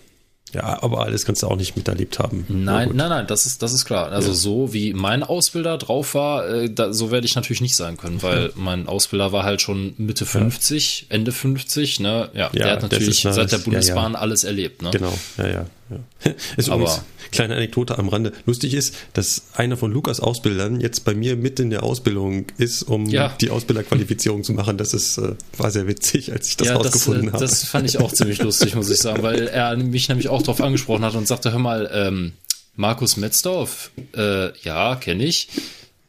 Ja, 0.53 0.81
aber 0.81 1.01
alles 1.01 1.25
kannst 1.25 1.43
du 1.43 1.47
auch 1.47 1.57
nicht 1.57 1.75
miterlebt 1.75 2.19
haben. 2.19 2.45
Nein, 2.47 2.91
nein, 2.93 3.09
nein, 3.09 3.27
das 3.27 3.45
ist, 3.45 3.61
das 3.61 3.73
ist 3.73 3.83
klar. 3.83 4.13
Also 4.13 4.29
ja. 4.29 4.33
so 4.33 4.73
wie 4.73 4.93
mein 4.93 5.23
Ausbilder 5.23 5.77
drauf 5.77 6.15
war, 6.15 6.47
äh, 6.47 6.69
da, 6.69 6.93
so 6.93 7.11
werde 7.11 7.27
ich 7.27 7.35
natürlich 7.35 7.59
nicht 7.59 7.75
sein 7.75 7.97
können, 7.97 8.23
weil 8.23 8.53
mein 8.55 8.87
Ausbilder 8.87 9.33
war 9.33 9.43
halt 9.43 9.61
schon 9.61 9.93
Mitte 9.97 10.25
50, 10.25 11.01
ja. 11.01 11.15
Ende 11.15 11.33
50, 11.33 11.99
ne? 11.99 12.29
Ja, 12.33 12.47
der 12.49 12.71
hat 12.71 12.81
natürlich 12.81 13.19
seit 13.19 13.51
der 13.51 13.57
Bundesbahn 13.57 14.15
alles 14.15 14.45
erlebt, 14.45 14.83
ne? 14.83 14.91
Genau, 14.91 15.13
ja, 15.37 15.47
ja. 15.47 15.65
Ja. 15.89 16.31
Ist 16.57 16.69
aber 16.69 16.83
übrigens, 16.83 17.01
kleine 17.31 17.55
Anekdote 17.55 17.97
am 17.97 18.09
Rande. 18.09 18.33
Lustig 18.45 18.73
ist, 18.73 18.95
dass 19.13 19.43
einer 19.53 19.77
von 19.77 19.91
Lukas 19.91 20.19
Ausbildern 20.19 20.79
jetzt 20.81 21.05
bei 21.05 21.13
mir 21.13 21.35
mit 21.35 21.59
in 21.59 21.69
der 21.69 21.83
Ausbildung 21.83 22.45
ist, 22.57 22.83
um 22.83 23.05
die 23.07 23.49
Ausbilderqualifizierung 23.49 24.43
zu 24.43 24.53
machen. 24.53 24.77
Das 24.77 24.93
ist, 24.93 25.17
äh, 25.17 25.35
war 25.57 25.71
sehr 25.71 25.87
witzig, 25.87 26.31
als 26.31 26.49
ich 26.49 26.57
das 26.57 26.69
rausgefunden 26.69 27.25
das, 27.25 27.31
äh, 27.31 27.33
habe. 27.33 27.45
Das 27.45 27.63
fand 27.65 27.89
ich 27.89 27.99
auch 27.99 28.11
ziemlich 28.11 28.41
lustig, 28.41 28.75
muss 28.75 28.89
ich 28.89 28.99
sagen, 28.99 29.23
weil 29.23 29.47
er 29.47 29.75
mich 29.77 30.09
nämlich 30.09 30.29
auch 30.29 30.41
darauf 30.41 30.61
angesprochen 30.61 31.03
hat 31.03 31.15
und 31.15 31.27
sagte, 31.27 31.51
hör 31.51 31.59
mal, 31.59 31.89
ähm, 31.93 32.33
Markus 32.75 33.17
Metzdorf, 33.17 33.91
äh, 34.15 34.57
ja, 34.59 34.95
kenne 34.95 35.25
ich. 35.25 35.49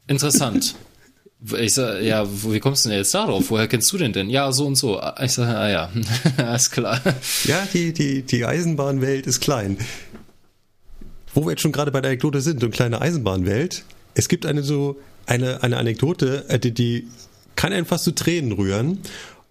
Interessant. 0.07 0.75
Ich 1.57 1.75
sage, 1.75 2.05
ja, 2.05 2.27
wie 2.27 2.59
kommst 2.59 2.85
du 2.85 2.89
denn 2.89 2.99
jetzt 2.99 3.15
darauf? 3.15 3.51
Woher 3.51 3.69
kennst 3.69 3.93
du 3.93 3.99
den 3.99 4.13
denn? 4.13 4.29
Ja, 4.29 4.51
so 4.51 4.67
und 4.67 4.75
so. 4.75 5.01
Ich 5.23 5.33
sage, 5.33 5.57
ah 5.57 5.71
ja, 5.71 5.91
alles 6.37 6.71
klar. 6.71 7.01
Ja, 7.45 7.67
die, 7.73 7.93
die, 7.93 8.23
die 8.23 8.45
Eisenbahnwelt 8.45 9.27
ist 9.27 9.41
klein. 9.41 9.79
Wo 11.35 11.45
wir 11.45 11.51
jetzt 11.51 11.63
schon 11.63 11.71
gerade 11.71 11.93
bei 11.93 12.01
der 12.01 12.11
Anekdote 12.11 12.41
sind, 12.41 12.63
eine 12.63 12.71
kleine 12.73 13.01
Eisenbahnwelt. 13.01 13.85
Es 14.15 14.29
gibt 14.29 14.47
eine 14.47 14.65
so, 14.65 14.99
eine, 15.27 15.63
eine 15.63 15.77
Anekdote, 15.77 16.45
äh, 16.49 16.59
die, 16.59 16.73
die 16.73 17.07
kann 17.55 17.73
einen 17.73 17.87
fast 17.87 18.05
zu 18.05 18.13
Tränen 18.13 18.53
rühren. 18.53 18.99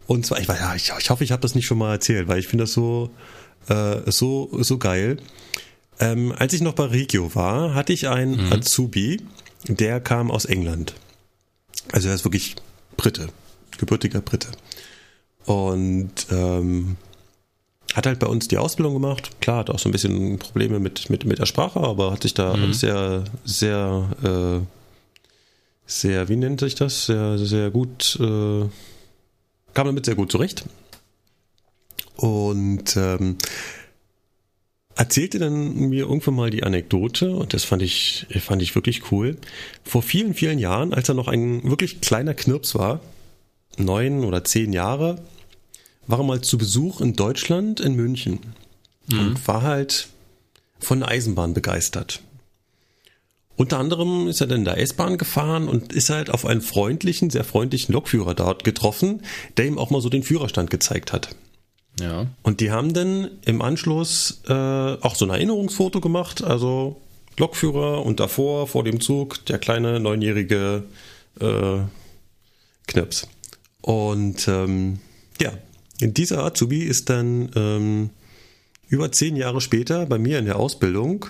Und 0.08 0.26
zwar, 0.26 0.40
ich, 0.40 0.48
ja, 0.48 0.76
ich, 0.76 0.92
ich 1.00 1.10
hoffe, 1.10 1.24
ich 1.24 1.32
habe 1.32 1.42
das 1.42 1.56
nicht 1.56 1.66
schon 1.66 1.78
mal 1.78 1.94
erzählt, 1.94 2.28
weil 2.28 2.40
ich 2.40 2.48
finde 2.48 2.64
das 2.64 2.74
so, 2.74 3.12
äh, 3.70 4.12
so, 4.12 4.50
so 4.62 4.78
geil. 4.78 5.18
Ähm, 6.00 6.34
als 6.38 6.54
ich 6.54 6.62
noch 6.62 6.74
bei 6.74 6.86
Regio 6.86 7.34
war, 7.34 7.74
hatte 7.74 7.94
ich 7.94 8.08
einen 8.08 8.48
mhm. 8.48 8.54
Azubi, 8.54 9.22
der 9.68 10.00
kam 10.00 10.32
aus 10.32 10.46
England. 10.46 10.96
Also 11.92 12.10
er 12.10 12.16
ist 12.16 12.26
wirklich 12.26 12.56
Brite, 12.96 13.30
gebürtiger 13.78 14.22
Brite. 14.22 14.50
Und 15.46 16.28
ähm, 16.32 16.98
hat 17.94 18.06
halt 18.06 18.20
bei 18.20 18.28
uns 18.28 18.48
die 18.48 18.58
Ausbildung 18.58 18.94
gemacht. 18.94 19.42
Klar, 19.42 19.60
hat 19.60 19.70
auch 19.70 19.80
so 19.80 19.90
ein 19.90 19.92
bisschen 19.92 20.38
Probleme 20.40 20.80
mit, 20.80 21.10
mit, 21.10 21.26
mit 21.26 21.40
der 21.40 21.46
Sprache, 21.46 21.80
aber 21.80 22.12
hat 22.12 22.24
sich 22.24 22.34
da 22.34 22.56
mhm. 22.56 22.74
sehr, 22.74 23.24
sehr, 23.46 24.10
äh, 24.24 24.66
sehr, 25.86 26.28
wie 26.30 26.36
nennt 26.36 26.60
sich 26.60 26.76
das? 26.76 27.06
Sehr, 27.06 27.38
sehr 27.38 27.72
gut, 27.72 28.18
äh, 28.20 28.66
kam 29.74 29.88
damit 29.88 30.06
sehr 30.06 30.16
gut 30.16 30.32
zurecht. 30.32 30.66
Und 32.18 32.98
ähm, 32.98 33.38
erzählte 34.98 35.40
dann 35.40 35.76
mir 35.76 36.06
irgendwann 36.06 36.36
mal 36.36 36.50
die 36.50 36.64
Anekdote 36.64 37.32
und 37.32 37.54
das 37.54 37.64
fand 37.64 37.82
ich, 37.84 38.26
fand 38.40 38.62
ich 38.62 38.76
wirklich 38.76 39.12
cool. 39.12 39.38
Vor 39.84 40.02
vielen, 40.02 40.34
vielen 40.34 40.60
Jahren, 40.60 40.94
als 40.94 41.08
er 41.08 41.16
noch 41.16 41.28
ein 41.28 41.64
wirklich 41.64 42.02
kleiner 42.02 42.34
Knirps 42.34 42.76
war, 42.76 43.00
neun 43.78 44.24
oder 44.24 44.44
zehn 44.44 44.74
Jahre, 44.74 45.22
war 46.08 46.20
er 46.20 46.26
mal 46.26 46.42
zu 46.42 46.58
Besuch 46.58 47.00
in 47.00 47.14
Deutschland, 47.14 47.80
in 47.80 47.96
München 47.96 48.40
mhm. 49.08 49.20
und 49.20 49.48
war 49.48 49.62
halt 49.62 50.08
von 50.80 51.00
der 51.00 51.10
Eisenbahn 51.10 51.54
begeistert. 51.54 52.22
Unter 53.56 53.80
anderem 53.80 54.28
ist 54.28 54.42
er 54.42 54.48
dann 54.48 54.60
in 54.60 54.66
der 54.66 54.78
S-Bahn 54.78 55.18
gefahren 55.18 55.68
und 55.68 55.92
ist 55.92 56.12
halt 56.12 56.30
auf 56.30 56.46
einen 56.46 56.62
freundlichen, 56.62 57.32
sehr 57.32 57.44
freundlichen 57.44 57.94
Lokführer 57.94 58.36
dort 58.36 58.64
getroffen, 58.64 59.24
der 59.58 59.66
ihm 59.66 59.80
auch 59.80 59.90
mal 59.90 60.02
so 60.02 60.10
den 60.10 60.22
Führerstand 60.22 60.70
gezeigt 60.70 61.12
hat. 61.12 61.36
Ja. 62.00 62.28
Und 62.44 62.60
die 62.60 62.72
haben 62.72 62.94
dann 62.94 63.30
im 63.46 63.62
Anschluss 63.62 64.42
äh, 64.48 64.54
auch 64.54 65.16
so 65.16 65.26
ein 65.26 65.32
Erinnerungsfoto 65.32 66.00
gemacht, 66.00 66.44
also 66.44 67.02
Lokführer 67.38 68.06
und 68.06 68.20
davor, 68.20 68.68
vor 68.68 68.84
dem 68.84 69.00
Zug, 69.00 69.46
der 69.46 69.60
kleine 69.60 70.00
neunjährige 70.00 70.84
äh, 71.40 71.80
Knips. 72.88 73.28
Und 73.82 74.48
ähm, 74.48 75.00
ja, 75.42 75.54
dieser 76.02 76.44
Azubi 76.44 76.84
ist 76.84 77.10
dann 77.10 77.52
ähm, 77.56 78.10
über 78.88 79.12
zehn 79.12 79.36
Jahre 79.36 79.62
später 79.62 80.06
bei 80.06 80.18
mir 80.18 80.40
in 80.40 80.46
der 80.46 80.58
Ausbildung 80.58 81.28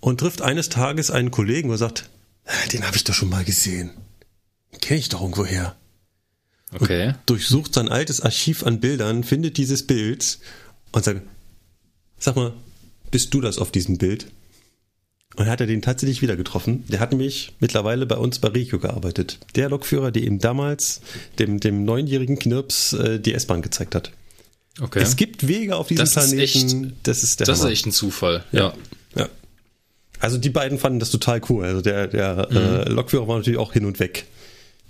und 0.00 0.20
trifft 0.20 0.42
eines 0.42 0.68
Tages 0.68 1.10
einen 1.10 1.30
Kollegen 1.30 1.70
und 1.70 1.76
sagt, 1.76 2.08
den 2.72 2.86
habe 2.86 2.96
ich 2.96 3.04
doch 3.04 3.14
schon 3.14 3.28
mal 3.28 3.44
gesehen. 3.44 3.90
Kenne 4.80 5.00
ich 5.00 5.08
doch 5.08 5.20
irgendwoher. 5.20 5.76
Okay. 6.72 7.14
durchsucht 7.26 7.74
sein 7.74 7.88
altes 7.88 8.20
Archiv 8.20 8.64
an 8.64 8.80
Bildern, 8.80 9.24
findet 9.24 9.56
dieses 9.56 9.86
Bild 9.86 10.38
und 10.92 11.04
sagt, 11.04 11.22
sag 12.18 12.36
mal, 12.36 12.52
bist 13.10 13.32
du 13.32 13.40
das 13.40 13.58
auf 13.58 13.72
diesem 13.72 13.98
Bild? 13.98 14.26
Und 15.36 15.46
hat 15.46 15.60
er 15.60 15.66
den 15.66 15.82
tatsächlich 15.82 16.20
wieder 16.20 16.36
getroffen. 16.36 16.84
Der 16.88 17.00
hat 17.00 17.12
nämlich 17.12 17.54
mittlerweile 17.60 18.06
bei 18.06 18.16
uns 18.16 18.38
bei 18.38 18.48
Regio 18.48 18.80
gearbeitet. 18.80 19.38
Der 19.54 19.68
Lokführer, 19.68 20.10
der 20.10 20.22
ihm 20.22 20.40
damals, 20.40 21.00
dem, 21.38 21.60
dem 21.60 21.84
neunjährigen 21.84 22.38
Knirps, 22.38 22.92
äh, 22.94 23.20
die 23.20 23.34
S-Bahn 23.34 23.62
gezeigt 23.62 23.94
hat. 23.94 24.10
Okay. 24.80 25.00
Es 25.00 25.16
gibt 25.16 25.46
Wege 25.46 25.76
auf 25.76 25.88
diesem 25.88 26.04
das 26.04 26.14
Planeten. 26.14 26.40
Ist 26.42 26.54
echt, 26.54 26.94
das 27.04 27.22
ist 27.22 27.40
der 27.40 27.46
Das 27.46 27.60
Hammer. 27.60 27.70
ist 27.70 27.78
echt 27.78 27.86
ein 27.86 27.92
Zufall, 27.92 28.44
ja. 28.52 28.60
ja. 29.14 29.22
ja. 29.22 29.28
Also 30.18 30.38
die 30.38 30.50
beiden 30.50 30.78
fanden 30.78 30.98
das 30.98 31.10
total 31.10 31.40
cool. 31.48 31.64
Also 31.64 31.82
der, 31.82 32.08
der 32.08 32.48
mhm. 32.50 32.56
äh, 32.56 32.88
Lokführer 32.88 33.28
war 33.28 33.36
natürlich 33.36 33.58
auch 33.58 33.72
hin 33.72 33.84
und 33.84 34.00
weg. 34.00 34.26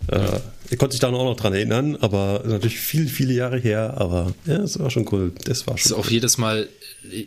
Äh, 0.07 0.41
ich 0.71 0.79
konnte 0.79 0.93
sich 0.93 1.01
da 1.01 1.09
auch 1.09 1.25
noch 1.25 1.37
dran 1.37 1.55
erinnern, 1.55 1.97
aber 1.97 2.43
natürlich 2.45 2.79
viele, 2.79 3.09
viele 3.09 3.33
Jahre 3.33 3.59
her, 3.59 3.95
aber 3.97 4.33
ja, 4.47 4.59
das 4.59 4.79
war 4.79 4.91
schon 4.91 5.09
cool. 5.13 5.33
Das 5.45 5.67
war 5.67 5.79
schon. 5.79 5.93
Ist 5.93 5.97
cool. 5.97 6.05
auch 6.05 6.11
jedes 6.11 6.39
Mal 6.39 6.69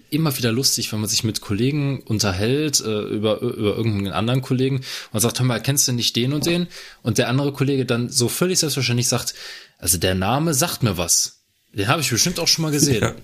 immer 0.10 0.38
wieder 0.38 0.52
lustig, 0.52 0.92
wenn 0.92 1.00
man 1.00 1.10
sich 1.10 1.24
mit 1.24 1.42
Kollegen 1.42 2.02
unterhält, 2.02 2.82
äh, 2.82 3.02
über, 3.02 3.42
über 3.42 3.76
irgendeinen 3.76 4.14
anderen 4.14 4.42
Kollegen 4.42 4.82
und 5.12 5.20
sagt, 5.22 5.40
hör 5.40 5.46
mal, 5.46 5.62
kennst 5.62 5.88
du 5.88 5.94
nicht 5.94 6.16
den 6.16 6.34
und 6.34 6.46
den? 6.46 6.68
Und 7.02 7.18
der 7.18 7.30
andere 7.30 7.52
Kollege 7.54 7.86
dann 7.86 8.10
so 8.10 8.28
völlig 8.28 8.60
selbstverständlich 8.60 9.08
sagt, 9.08 9.34
also 9.78 9.98
der 9.98 10.14
Name 10.14 10.54
sagt 10.54 10.84
mir 10.84 10.98
was. 10.98 11.42
Den 11.74 11.88
habe 11.88 12.02
ich 12.02 12.10
bestimmt 12.10 12.40
auch 12.40 12.48
schon 12.48 12.64
mal 12.64 12.72
gesehen. 12.72 13.02
Ja. 13.02 13.16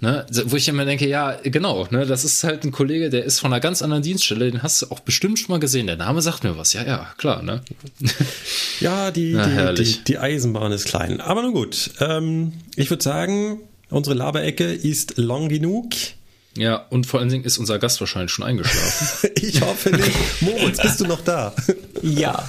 Ne? 0.00 0.26
Wo 0.46 0.56
ich 0.56 0.68
immer 0.68 0.84
denke, 0.84 1.08
ja, 1.08 1.38
genau, 1.42 1.86
ne, 1.90 2.04
das 2.04 2.24
ist 2.24 2.44
halt 2.44 2.64
ein 2.64 2.72
Kollege, 2.72 3.10
der 3.10 3.24
ist 3.24 3.40
von 3.40 3.52
einer 3.52 3.60
ganz 3.60 3.80
anderen 3.80 4.02
Dienststelle, 4.02 4.50
den 4.50 4.62
hast 4.62 4.82
du 4.82 4.90
auch 4.90 5.00
bestimmt 5.00 5.38
schon 5.38 5.52
mal 5.52 5.60
gesehen. 5.60 5.86
Der 5.86 5.96
Name 5.96 6.20
sagt 6.20 6.44
mir 6.44 6.58
was, 6.58 6.72
ja, 6.72 6.84
ja, 6.84 7.08
klar, 7.16 7.42
ne? 7.42 7.62
Ja, 8.80 9.10
die, 9.10 9.32
Na, 9.32 9.72
die, 9.72 9.84
die, 9.84 10.04
die, 10.04 10.18
Eisenbahn 10.18 10.72
ist 10.72 10.86
klein. 10.86 11.20
Aber 11.20 11.42
nun 11.42 11.54
gut, 11.54 11.90
ähm, 12.00 12.52
ich 12.76 12.90
würde 12.90 13.02
sagen, 13.02 13.60
unsere 13.88 14.14
Laberecke 14.14 14.72
ist 14.72 15.16
lang 15.16 15.48
genug. 15.48 15.94
Ja, 16.56 16.86
und 16.90 17.06
vor 17.06 17.20
allen 17.20 17.30
Dingen 17.30 17.44
ist 17.44 17.58
unser 17.58 17.78
Gast 17.78 18.00
wahrscheinlich 18.00 18.30
schon 18.30 18.44
eingeschlafen. 18.44 19.30
ich 19.36 19.60
hoffe 19.62 19.90
nicht. 19.90 20.42
Moritz, 20.42 20.82
bist 20.82 21.00
du 21.00 21.06
noch 21.06 21.22
da? 21.22 21.54
ja. 22.02 22.46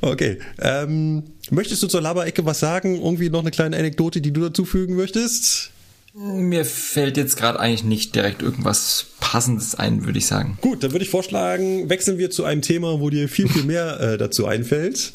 Okay. 0.00 0.38
Ähm, 0.58 1.22
möchtest 1.50 1.82
du 1.82 1.86
zur 1.86 2.00
Laberecke 2.00 2.44
was 2.44 2.60
sagen? 2.60 2.96
Irgendwie 2.96 3.30
noch 3.30 3.40
eine 3.40 3.50
kleine 3.50 3.76
Anekdote, 3.76 4.20
die 4.20 4.32
du 4.32 4.40
dazufügen 4.42 4.96
möchtest? 4.96 5.70
Mir 6.16 6.64
fällt 6.64 7.16
jetzt 7.16 7.36
gerade 7.36 7.58
eigentlich 7.58 7.82
nicht 7.82 8.14
direkt 8.14 8.40
irgendwas 8.40 9.06
Passendes 9.18 9.74
ein, 9.74 10.04
würde 10.04 10.18
ich 10.18 10.26
sagen. 10.26 10.56
Gut, 10.60 10.84
dann 10.84 10.92
würde 10.92 11.04
ich 11.04 11.10
vorschlagen, 11.10 11.90
wechseln 11.90 12.18
wir 12.18 12.30
zu 12.30 12.44
einem 12.44 12.62
Thema, 12.62 13.00
wo 13.00 13.10
dir 13.10 13.28
viel, 13.28 13.48
viel 13.48 13.64
mehr 13.64 13.98
äh, 13.98 14.16
dazu 14.16 14.46
einfällt. 14.46 15.12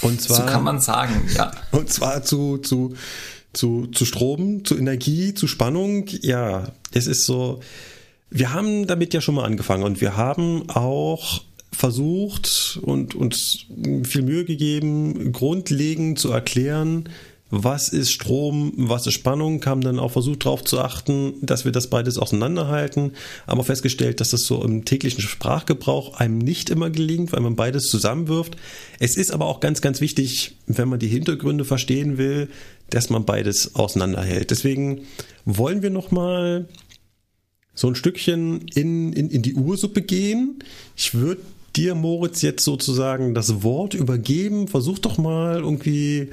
Und 0.00 0.20
zwar. 0.20 0.36
So 0.36 0.42
kann 0.44 0.62
man 0.62 0.80
sagen, 0.80 1.28
ja. 1.34 1.50
Und 1.72 1.90
zwar 1.92 2.22
zu, 2.22 2.58
zu, 2.58 2.94
zu, 3.52 3.88
zu 3.88 4.04
Strom, 4.04 4.64
zu 4.64 4.78
Energie, 4.78 5.34
zu 5.34 5.48
Spannung. 5.48 6.06
Ja, 6.20 6.72
es 6.92 7.08
ist 7.08 7.26
so. 7.26 7.60
Wir 8.30 8.54
haben 8.54 8.86
damit 8.86 9.12
ja 9.12 9.20
schon 9.20 9.34
mal 9.34 9.44
angefangen 9.44 9.82
und 9.82 10.00
wir 10.00 10.16
haben 10.16 10.70
auch 10.70 11.42
versucht 11.72 12.78
und 12.80 13.14
uns 13.14 13.66
viel 14.04 14.22
Mühe 14.22 14.44
gegeben, 14.44 15.32
grundlegend 15.32 16.18
zu 16.18 16.30
erklären, 16.30 17.08
was 17.54 17.90
ist 17.90 18.10
Strom, 18.10 18.72
was 18.76 19.06
ist 19.06 19.12
Spannung, 19.12 19.62
haben 19.66 19.82
dann 19.82 19.98
auch 19.98 20.12
versucht 20.12 20.46
darauf 20.46 20.64
zu 20.64 20.80
achten, 20.80 21.34
dass 21.42 21.66
wir 21.66 21.72
das 21.72 21.88
beides 21.88 22.16
auseinanderhalten, 22.16 23.12
aber 23.46 23.62
festgestellt, 23.62 24.22
dass 24.22 24.30
das 24.30 24.46
so 24.46 24.64
im 24.64 24.86
täglichen 24.86 25.20
Sprachgebrauch 25.20 26.18
einem 26.18 26.38
nicht 26.38 26.70
immer 26.70 26.88
gelingt, 26.88 27.30
weil 27.32 27.42
man 27.42 27.54
beides 27.54 27.88
zusammenwirft. 27.88 28.56
Es 29.00 29.18
ist 29.18 29.32
aber 29.32 29.44
auch 29.44 29.60
ganz, 29.60 29.82
ganz 29.82 30.00
wichtig, 30.00 30.56
wenn 30.66 30.88
man 30.88 30.98
die 30.98 31.08
Hintergründe 31.08 31.66
verstehen 31.66 32.16
will, 32.16 32.48
dass 32.88 33.10
man 33.10 33.26
beides 33.26 33.74
auseinanderhält. 33.74 34.50
Deswegen 34.50 35.02
wollen 35.44 35.82
wir 35.82 35.90
nochmal 35.90 36.68
so 37.74 37.86
ein 37.86 37.96
Stückchen 37.96 38.66
in, 38.74 39.12
in, 39.12 39.28
in 39.28 39.42
die 39.42 39.54
Ursuppe 39.54 40.00
gehen. 40.00 40.64
Ich 40.96 41.12
würde 41.12 41.42
dir, 41.76 41.94
Moritz, 41.94 42.40
jetzt 42.40 42.64
sozusagen 42.64 43.34
das 43.34 43.62
Wort 43.62 43.92
übergeben. 43.92 44.68
Versuch 44.68 44.98
doch 44.98 45.18
mal 45.18 45.60
irgendwie 45.60 46.30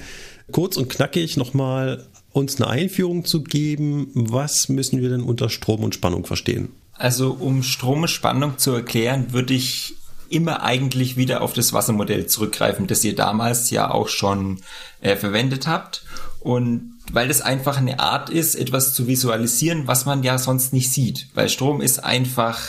kurz 0.51 0.77
und 0.77 0.89
knackig 0.89 1.37
nochmal 1.37 2.07
uns 2.31 2.57
eine 2.57 2.69
Einführung 2.69 3.25
zu 3.25 3.43
geben. 3.43 4.11
Was 4.13 4.69
müssen 4.69 5.01
wir 5.01 5.09
denn 5.09 5.21
unter 5.21 5.49
Strom 5.49 5.83
und 5.83 5.95
Spannung 5.95 6.25
verstehen? 6.25 6.69
Also 6.93 7.31
um 7.31 7.63
Strom 7.63 8.01
und 8.01 8.09
Spannung 8.09 8.57
zu 8.57 8.71
erklären, 8.71 9.31
würde 9.33 9.53
ich 9.53 9.95
immer 10.29 10.61
eigentlich 10.61 11.17
wieder 11.17 11.41
auf 11.41 11.53
das 11.53 11.73
Wassermodell 11.73 12.27
zurückgreifen, 12.27 12.87
das 12.87 13.03
ihr 13.03 13.15
damals 13.15 13.69
ja 13.71 13.89
auch 13.89 14.09
schon 14.09 14.61
äh, 15.01 15.15
verwendet 15.15 15.65
habt. 15.67 16.03
Und 16.39 16.99
weil 17.11 17.27
das 17.27 17.41
einfach 17.41 17.77
eine 17.77 17.99
Art 17.99 18.29
ist, 18.29 18.55
etwas 18.55 18.93
zu 18.93 19.07
visualisieren, 19.07 19.87
was 19.87 20.05
man 20.05 20.23
ja 20.23 20.37
sonst 20.37 20.73
nicht 20.73 20.91
sieht. 20.91 21.27
Weil 21.33 21.49
Strom 21.49 21.81
ist 21.81 22.03
einfach 22.03 22.59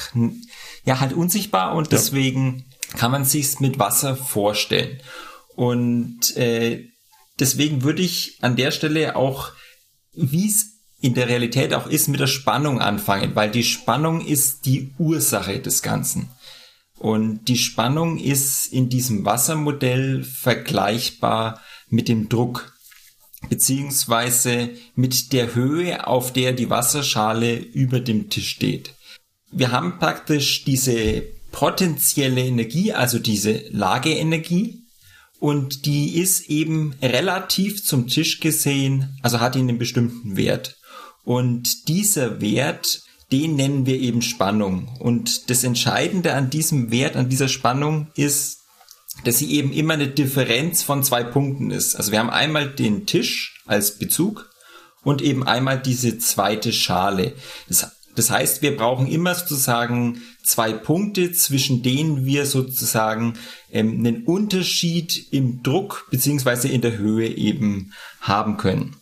ja 0.84 1.00
halt 1.00 1.12
unsichtbar 1.12 1.74
und 1.74 1.92
deswegen 1.92 2.64
ja. 2.92 2.98
kann 2.98 3.10
man 3.10 3.24
sich's 3.24 3.60
mit 3.60 3.78
Wasser 3.78 4.16
vorstellen. 4.16 4.98
Und 5.54 6.36
äh, 6.36 6.89
deswegen 7.40 7.82
würde 7.82 8.02
ich 8.02 8.38
an 8.40 8.56
der 8.56 8.70
Stelle 8.70 9.16
auch, 9.16 9.52
wie 10.12 10.46
es 10.46 10.66
in 11.00 11.14
der 11.14 11.28
Realität 11.28 11.72
auch 11.72 11.86
ist, 11.86 12.08
mit 12.08 12.20
der 12.20 12.26
Spannung 12.26 12.80
anfangen, 12.80 13.34
weil 13.34 13.50
die 13.50 13.64
Spannung 13.64 14.24
ist 14.24 14.66
die 14.66 14.92
Ursache 14.98 15.58
des 15.58 15.82
Ganzen. 15.82 16.28
Und 16.98 17.46
die 17.48 17.56
Spannung 17.56 18.18
ist 18.18 18.70
in 18.70 18.90
diesem 18.90 19.24
Wassermodell 19.24 20.22
vergleichbar 20.22 21.62
mit 21.88 22.08
dem 22.08 22.28
Druck, 22.28 22.74
beziehungsweise 23.48 24.70
mit 24.94 25.32
der 25.32 25.54
Höhe, 25.54 26.06
auf 26.06 26.32
der 26.34 26.52
die 26.52 26.68
Wasserschale 26.68 27.56
über 27.56 28.00
dem 28.00 28.28
Tisch 28.28 28.50
steht. 28.50 28.94
Wir 29.50 29.72
haben 29.72 29.98
praktisch 29.98 30.64
diese 30.64 31.22
potenzielle 31.50 32.44
Energie, 32.44 32.92
also 32.92 33.18
diese 33.18 33.64
Lageenergie, 33.70 34.79
und 35.40 35.86
die 35.86 36.18
ist 36.18 36.48
eben 36.50 36.94
relativ 37.02 37.84
zum 37.84 38.06
Tisch 38.06 38.40
gesehen, 38.40 39.18
also 39.22 39.40
hat 39.40 39.56
einen 39.56 39.78
bestimmten 39.78 40.36
Wert. 40.36 40.76
Und 41.24 41.88
dieser 41.88 42.40
Wert, 42.42 43.02
den 43.32 43.56
nennen 43.56 43.86
wir 43.86 43.98
eben 43.98 44.20
Spannung. 44.20 44.88
Und 45.00 45.48
das 45.48 45.64
Entscheidende 45.64 46.34
an 46.34 46.50
diesem 46.50 46.90
Wert, 46.90 47.16
an 47.16 47.30
dieser 47.30 47.48
Spannung 47.48 48.08
ist, 48.14 48.58
dass 49.24 49.38
sie 49.38 49.50
eben 49.52 49.72
immer 49.72 49.94
eine 49.94 50.08
Differenz 50.08 50.82
von 50.82 51.02
zwei 51.02 51.24
Punkten 51.24 51.70
ist. 51.70 51.96
Also 51.96 52.12
wir 52.12 52.18
haben 52.18 52.30
einmal 52.30 52.68
den 52.68 53.06
Tisch 53.06 53.62
als 53.66 53.98
Bezug 53.98 54.50
und 55.02 55.22
eben 55.22 55.42
einmal 55.46 55.80
diese 55.80 56.18
zweite 56.18 56.72
Schale. 56.72 57.34
Das 57.68 57.90
das 58.16 58.30
heißt, 58.30 58.62
wir 58.62 58.76
brauchen 58.76 59.06
immer 59.06 59.34
sozusagen 59.34 60.20
zwei 60.42 60.72
Punkte, 60.72 61.32
zwischen 61.32 61.82
denen 61.82 62.24
wir 62.24 62.46
sozusagen 62.46 63.34
ähm, 63.70 63.98
einen 63.98 64.24
Unterschied 64.24 65.32
im 65.32 65.62
Druck 65.62 66.08
beziehungsweise 66.10 66.68
in 66.68 66.80
der 66.80 66.98
Höhe 66.98 67.28
eben 67.28 67.92
haben 68.20 68.56
können. 68.56 68.96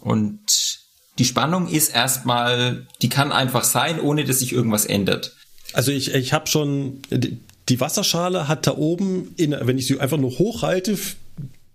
Und 0.00 0.80
die 1.18 1.24
Spannung 1.24 1.68
ist 1.68 1.94
erstmal, 1.94 2.86
die 3.02 3.08
kann 3.08 3.32
einfach 3.32 3.64
sein, 3.64 4.00
ohne 4.00 4.24
dass 4.24 4.40
sich 4.40 4.52
irgendwas 4.52 4.86
ändert. 4.86 5.36
Also 5.72 5.92
ich, 5.92 6.14
ich 6.14 6.32
habe 6.32 6.48
schon, 6.48 7.02
die 7.10 7.80
Wasserschale 7.80 8.48
hat 8.48 8.66
da 8.66 8.76
oben, 8.76 9.34
in, 9.36 9.56
wenn 9.58 9.78
ich 9.78 9.86
sie 9.86 10.00
einfach 10.00 10.18
nur 10.18 10.38
hochhalte, 10.38 10.98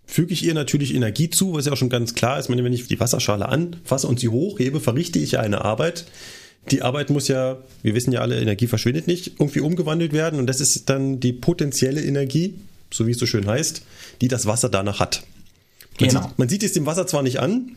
füge 0.06 0.34
ich 0.34 0.44
ihr 0.44 0.54
natürlich 0.54 0.96
Energie 0.96 1.30
zu, 1.30 1.54
was 1.54 1.66
ja 1.66 1.74
auch 1.74 1.78
schon 1.78 1.90
ganz 1.90 2.16
klar 2.16 2.40
ist. 2.40 2.50
wenn 2.50 2.74
ich 2.74 2.88
die 2.88 3.00
Wasserschale 3.00 3.50
anfasse 3.50 4.08
und 4.08 4.20
sie 4.20 4.30
hochhebe, 4.30 4.80
verrichte 4.80 5.20
ich 5.20 5.32
ja 5.32 5.42
eine 5.42 5.64
Arbeit, 5.64 6.06
die 6.72 6.82
Arbeit 6.82 7.10
muss 7.10 7.28
ja, 7.28 7.58
wir 7.82 7.96
wissen 7.96 8.12
ja 8.12 8.22
alle, 8.22 8.40
Energie 8.40 8.68
verschwindet 8.68 9.08
nicht, 9.08 9.40
irgendwie 9.40 9.62
umgewandelt 9.62 10.14
werden 10.14 10.40
und 10.40 10.48
das 10.48 10.60
ist 10.60 10.90
dann 10.90 11.20
die 11.20 11.34
potenzielle 11.34 12.04
Energie, 12.04 12.56
so 12.92 13.08
wie 13.08 13.12
es 13.12 13.20
so 13.20 13.26
schön 13.26 13.48
heißt, 13.48 13.84
die 14.22 14.28
das 14.28 14.46
Wasser 14.46 14.70
danach 14.70 15.00
hat. 15.00 15.24
Man, 16.00 16.10
genau. 16.10 16.22
sieht, 16.24 16.40
man 16.40 16.50
sieht 16.50 16.64
es 16.64 16.74
dem 16.74 16.86
Wasser 16.86 17.08
zwar 17.08 17.24
nicht 17.24 17.40
an, 17.40 17.72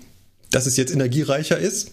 dass 0.51 0.67
es 0.67 0.77
jetzt 0.77 0.93
energiereicher 0.93 1.59
ist, 1.59 1.93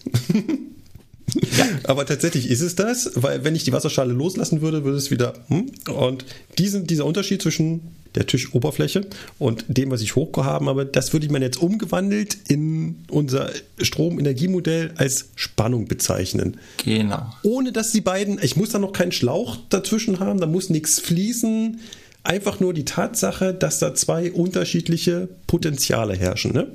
ja. 1.56 1.68
aber 1.84 2.06
tatsächlich 2.06 2.50
ist 2.50 2.60
es 2.60 2.74
das, 2.74 3.12
weil 3.14 3.44
wenn 3.44 3.54
ich 3.54 3.64
die 3.64 3.72
Wasserschale 3.72 4.12
loslassen 4.12 4.60
würde, 4.60 4.84
würde 4.84 4.98
es 4.98 5.10
wieder. 5.10 5.34
Hm? 5.48 5.70
Und 5.94 6.24
diesen, 6.58 6.86
dieser 6.86 7.04
Unterschied 7.04 7.42
zwischen 7.42 7.82
der 8.14 8.26
Tischoberfläche 8.26 9.06
und 9.38 9.64
dem, 9.68 9.90
was 9.90 10.00
ich 10.00 10.16
hochgehaben 10.16 10.68
habe, 10.68 10.86
das 10.86 11.12
würde 11.12 11.26
ich 11.26 11.32
man 11.32 11.42
jetzt 11.42 11.60
umgewandelt 11.60 12.36
in 12.48 13.04
unser 13.10 13.50
Stromenergiemodell 13.80 14.92
als 14.96 15.30
Spannung 15.36 15.86
bezeichnen. 15.86 16.58
Genau. 16.84 17.32
Ohne 17.42 17.72
dass 17.72 17.92
die 17.92 18.00
beiden, 18.00 18.38
ich 18.42 18.56
muss 18.56 18.70
da 18.70 18.78
noch 18.78 18.92
keinen 18.92 19.12
Schlauch 19.12 19.56
dazwischen 19.68 20.20
haben, 20.20 20.40
da 20.40 20.46
muss 20.46 20.70
nichts 20.70 21.00
fließen. 21.00 21.80
Einfach 22.24 22.60
nur 22.60 22.74
die 22.74 22.84
Tatsache, 22.84 23.54
dass 23.54 23.78
da 23.78 23.94
zwei 23.94 24.32
unterschiedliche 24.32 25.28
Potenziale 25.46 26.14
herrschen, 26.14 26.52
ne? 26.52 26.66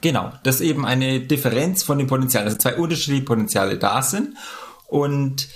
Genau, 0.00 0.32
dass 0.42 0.60
eben 0.60 0.84
eine 0.84 1.20
Differenz 1.20 1.84
von 1.84 1.98
den 1.98 2.08
Potenzialen, 2.08 2.48
also 2.48 2.58
zwei 2.58 2.74
unterschiedliche 2.74 3.24
Potenziale 3.24 3.78
da 3.78 4.02
sind. 4.02 4.36
Und 4.88 5.48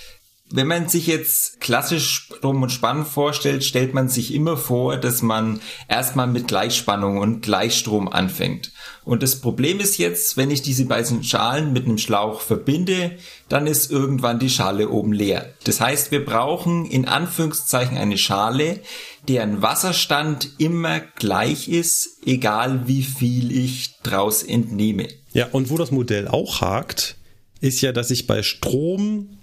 wenn 0.49 0.67
man 0.67 0.87
sich 0.87 1.07
jetzt 1.07 1.59
klassisch 1.59 2.27
Strom 2.37 2.61
und 2.61 2.71
Spannung 2.71 3.05
vorstellt, 3.05 3.65
stellt 3.65 3.93
man 3.93 4.07
sich 4.07 4.33
immer 4.33 4.55
vor, 4.55 4.97
dass 4.97 5.21
man 5.21 5.59
erstmal 5.89 6.27
mit 6.27 6.47
Gleichspannung 6.47 7.17
und 7.17 7.41
Gleichstrom 7.41 8.07
anfängt. 8.07 8.71
Und 9.03 9.23
das 9.23 9.41
Problem 9.41 9.79
ist 9.79 9.97
jetzt, 9.97 10.37
wenn 10.37 10.51
ich 10.51 10.61
diese 10.61 10.85
beiden 10.85 11.23
Schalen 11.23 11.73
mit 11.73 11.85
einem 11.85 11.97
Schlauch 11.97 12.41
verbinde, 12.41 13.17
dann 13.49 13.67
ist 13.67 13.91
irgendwann 13.91 14.39
die 14.39 14.49
Schale 14.49 14.89
oben 14.89 15.11
leer. 15.11 15.53
Das 15.65 15.81
heißt, 15.81 16.11
wir 16.11 16.23
brauchen 16.23 16.85
in 16.85 17.05
Anführungszeichen 17.05 17.97
eine 17.97 18.17
Schale, 18.17 18.81
deren 19.27 19.61
Wasserstand 19.61 20.51
immer 20.57 20.99
gleich 20.99 21.67
ist, 21.67 22.19
egal 22.25 22.87
wie 22.87 23.03
viel 23.03 23.51
ich 23.51 23.95
draus 24.03 24.43
entnehme. 24.43 25.07
Ja, 25.33 25.47
und 25.51 25.69
wo 25.69 25.77
das 25.77 25.91
Modell 25.91 26.27
auch 26.27 26.61
hakt, 26.61 27.17
ist 27.59 27.81
ja, 27.81 27.91
dass 27.91 28.11
ich 28.11 28.27
bei 28.27 28.43
Strom 28.43 29.36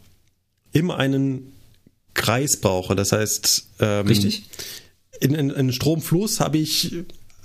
immer 0.75 0.99
einen 0.99 1.53
Kreis 2.13 2.59
brauche. 2.59 2.95
Das 2.95 3.13
heißt, 3.13 3.69
ähm, 3.81 4.07
Richtig. 4.07 4.45
In, 5.21 5.35
in, 5.35 5.51
in 5.51 5.73
Stromfluss 5.73 6.41
habe 6.41 6.59
ich 6.59 6.93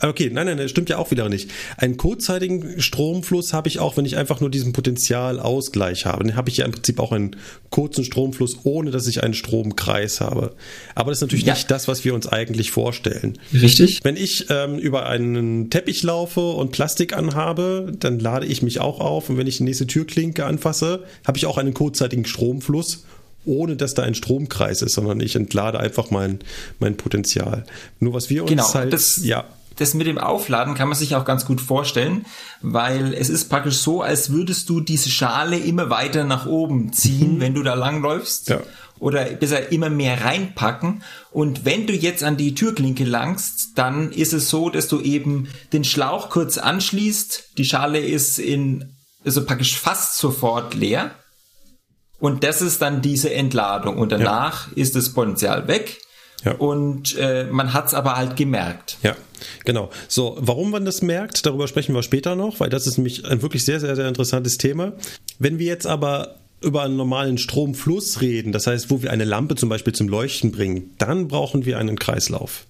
Okay, 0.01 0.29
nein, 0.31 0.45
nein, 0.45 0.57
das 0.57 0.71
stimmt 0.71 0.89
ja 0.89 0.97
auch 0.97 1.11
wieder 1.11 1.27
nicht. 1.27 1.51
Einen 1.75 1.97
kurzzeitigen 1.97 2.81
Stromfluss 2.81 3.51
habe 3.51 3.67
ich 3.67 3.79
auch, 3.79 3.97
wenn 3.97 4.05
ich 4.05 4.15
einfach 4.15 4.39
nur 4.39 4.49
diesen 4.49 4.71
Potentialausgleich 4.71 6.05
habe. 6.05 6.23
Dann 6.23 6.37
habe 6.37 6.49
ich 6.49 6.57
ja 6.57 6.65
im 6.65 6.71
Prinzip 6.71 6.99
auch 6.99 7.11
einen 7.11 7.35
kurzen 7.69 8.05
Stromfluss, 8.05 8.59
ohne 8.63 8.91
dass 8.91 9.07
ich 9.07 9.23
einen 9.23 9.33
Stromkreis 9.33 10.21
habe. 10.21 10.55
Aber 10.95 11.11
das 11.11 11.17
ist 11.17 11.23
natürlich 11.23 11.45
ja. 11.45 11.53
nicht 11.53 11.69
das, 11.69 11.89
was 11.89 12.05
wir 12.05 12.13
uns 12.13 12.27
eigentlich 12.27 12.71
vorstellen. 12.71 13.37
Richtig. 13.53 13.99
Wenn 14.03 14.15
ich 14.15 14.45
ähm, 14.49 14.79
über 14.79 15.05
einen 15.05 15.69
Teppich 15.69 16.01
laufe 16.01 16.51
und 16.51 16.71
Plastik 16.71 17.11
anhabe, 17.11 17.91
dann 17.99 18.19
lade 18.19 18.45
ich 18.45 18.61
mich 18.61 18.79
auch 18.79 19.01
auf. 19.01 19.29
Und 19.29 19.37
wenn 19.37 19.47
ich 19.47 19.57
die 19.57 19.63
nächste 19.63 19.85
Türklinke 19.85 20.45
anfasse, 20.45 21.03
habe 21.27 21.37
ich 21.37 21.45
auch 21.45 21.57
einen 21.57 21.73
kurzzeitigen 21.73 22.23
Stromfluss 22.23 23.03
ohne 23.49 23.75
dass 23.75 23.93
da 23.93 24.03
ein 24.03 24.15
Stromkreis 24.15 24.81
ist, 24.81 24.93
sondern 24.93 25.19
ich 25.19 25.35
entlade 25.35 25.79
einfach 25.79 26.11
mein, 26.11 26.39
mein 26.79 26.95
Potenzial. 26.95 27.65
Nur 27.99 28.13
was 28.13 28.29
wir 28.29 28.43
uns 28.43 28.49
genau, 28.49 28.73
halt, 28.73 28.93
das, 28.93 29.19
ja 29.23 29.45
das 29.79 29.93
mit 29.93 30.07
dem 30.07 30.17
Aufladen 30.17 30.75
kann 30.75 30.89
man 30.89 30.97
sich 30.97 31.15
auch 31.15 31.25
ganz 31.25 31.45
gut 31.45 31.61
vorstellen, 31.61 32.25
weil 32.61 33.13
es 33.13 33.29
ist 33.29 33.49
praktisch 33.49 33.77
so, 33.77 34.01
als 34.01 34.31
würdest 34.31 34.69
du 34.69 34.81
diese 34.81 35.09
Schale 35.09 35.57
immer 35.57 35.89
weiter 35.89 36.25
nach 36.25 36.45
oben 36.45 36.91
ziehen, 36.91 37.35
mhm. 37.35 37.39
wenn 37.39 37.53
du 37.53 37.63
da 37.63 37.75
langläufst. 37.75 38.49
Ja. 38.49 38.59
Oder 38.99 39.23
besser 39.23 39.71
immer 39.71 39.89
mehr 39.89 40.25
reinpacken. 40.25 41.03
Und 41.31 41.63
wenn 41.63 41.87
du 41.87 41.93
jetzt 41.93 42.21
an 42.21 42.35
die 42.35 42.53
Türklinke 42.53 43.05
langst, 43.05 43.77
dann 43.77 44.11
ist 44.11 44.33
es 44.33 44.49
so, 44.49 44.69
dass 44.69 44.89
du 44.89 44.99
eben 44.99 45.47
den 45.71 45.85
Schlauch 45.85 46.29
kurz 46.29 46.57
anschließt. 46.57 47.51
Die 47.57 47.63
Schale 47.63 47.99
ist 47.99 48.39
in, 48.39 48.97
also 49.23 49.45
praktisch 49.45 49.79
fast 49.79 50.17
sofort 50.17 50.73
leer. 50.73 51.11
Und 52.19 52.43
das 52.43 52.61
ist 52.61 52.81
dann 52.81 53.01
diese 53.01 53.33
Entladung. 53.33 53.97
Und 53.97 54.11
danach 54.11 54.67
ja. 54.67 54.73
ist 54.75 54.95
das 54.95 55.13
Potenzial 55.13 55.67
weg. 55.67 56.01
Ja. 56.43 56.53
Und 56.53 57.17
äh, 57.17 57.45
man 57.51 57.73
hat 57.73 57.87
es 57.87 57.93
aber 57.93 58.15
halt 58.15 58.35
gemerkt. 58.37 58.97
Ja, 59.03 59.15
genau. 59.65 59.89
So, 60.07 60.37
warum 60.39 60.71
man 60.71 60.85
das 60.85 61.01
merkt, 61.01 61.45
darüber 61.45 61.67
sprechen 61.67 61.93
wir 61.93 62.03
später 62.03 62.35
noch, 62.35 62.59
weil 62.59 62.69
das 62.69 62.87
ist 62.87 62.97
nämlich 62.97 63.25
ein 63.25 63.41
wirklich 63.41 63.65
sehr, 63.65 63.79
sehr, 63.79 63.95
sehr 63.95 64.07
interessantes 64.07 64.57
Thema. 64.57 64.93
Wenn 65.37 65.59
wir 65.59 65.65
jetzt 65.65 65.87
aber 65.87 66.35
über 66.61 66.83
einen 66.83 66.97
normalen 66.97 67.37
Stromfluss 67.37 68.21
reden, 68.21 68.51
das 68.51 68.67
heißt, 68.67 68.89
wo 68.89 69.01
wir 69.01 69.11
eine 69.11 69.25
Lampe 69.25 69.55
zum 69.55 69.69
Beispiel 69.69 69.93
zum 69.93 70.07
Leuchten 70.07 70.51
bringen, 70.51 70.93
dann 70.97 71.27
brauchen 71.27 71.65
wir 71.65 71.77
einen 71.77 71.99
Kreislauf. 71.99 72.65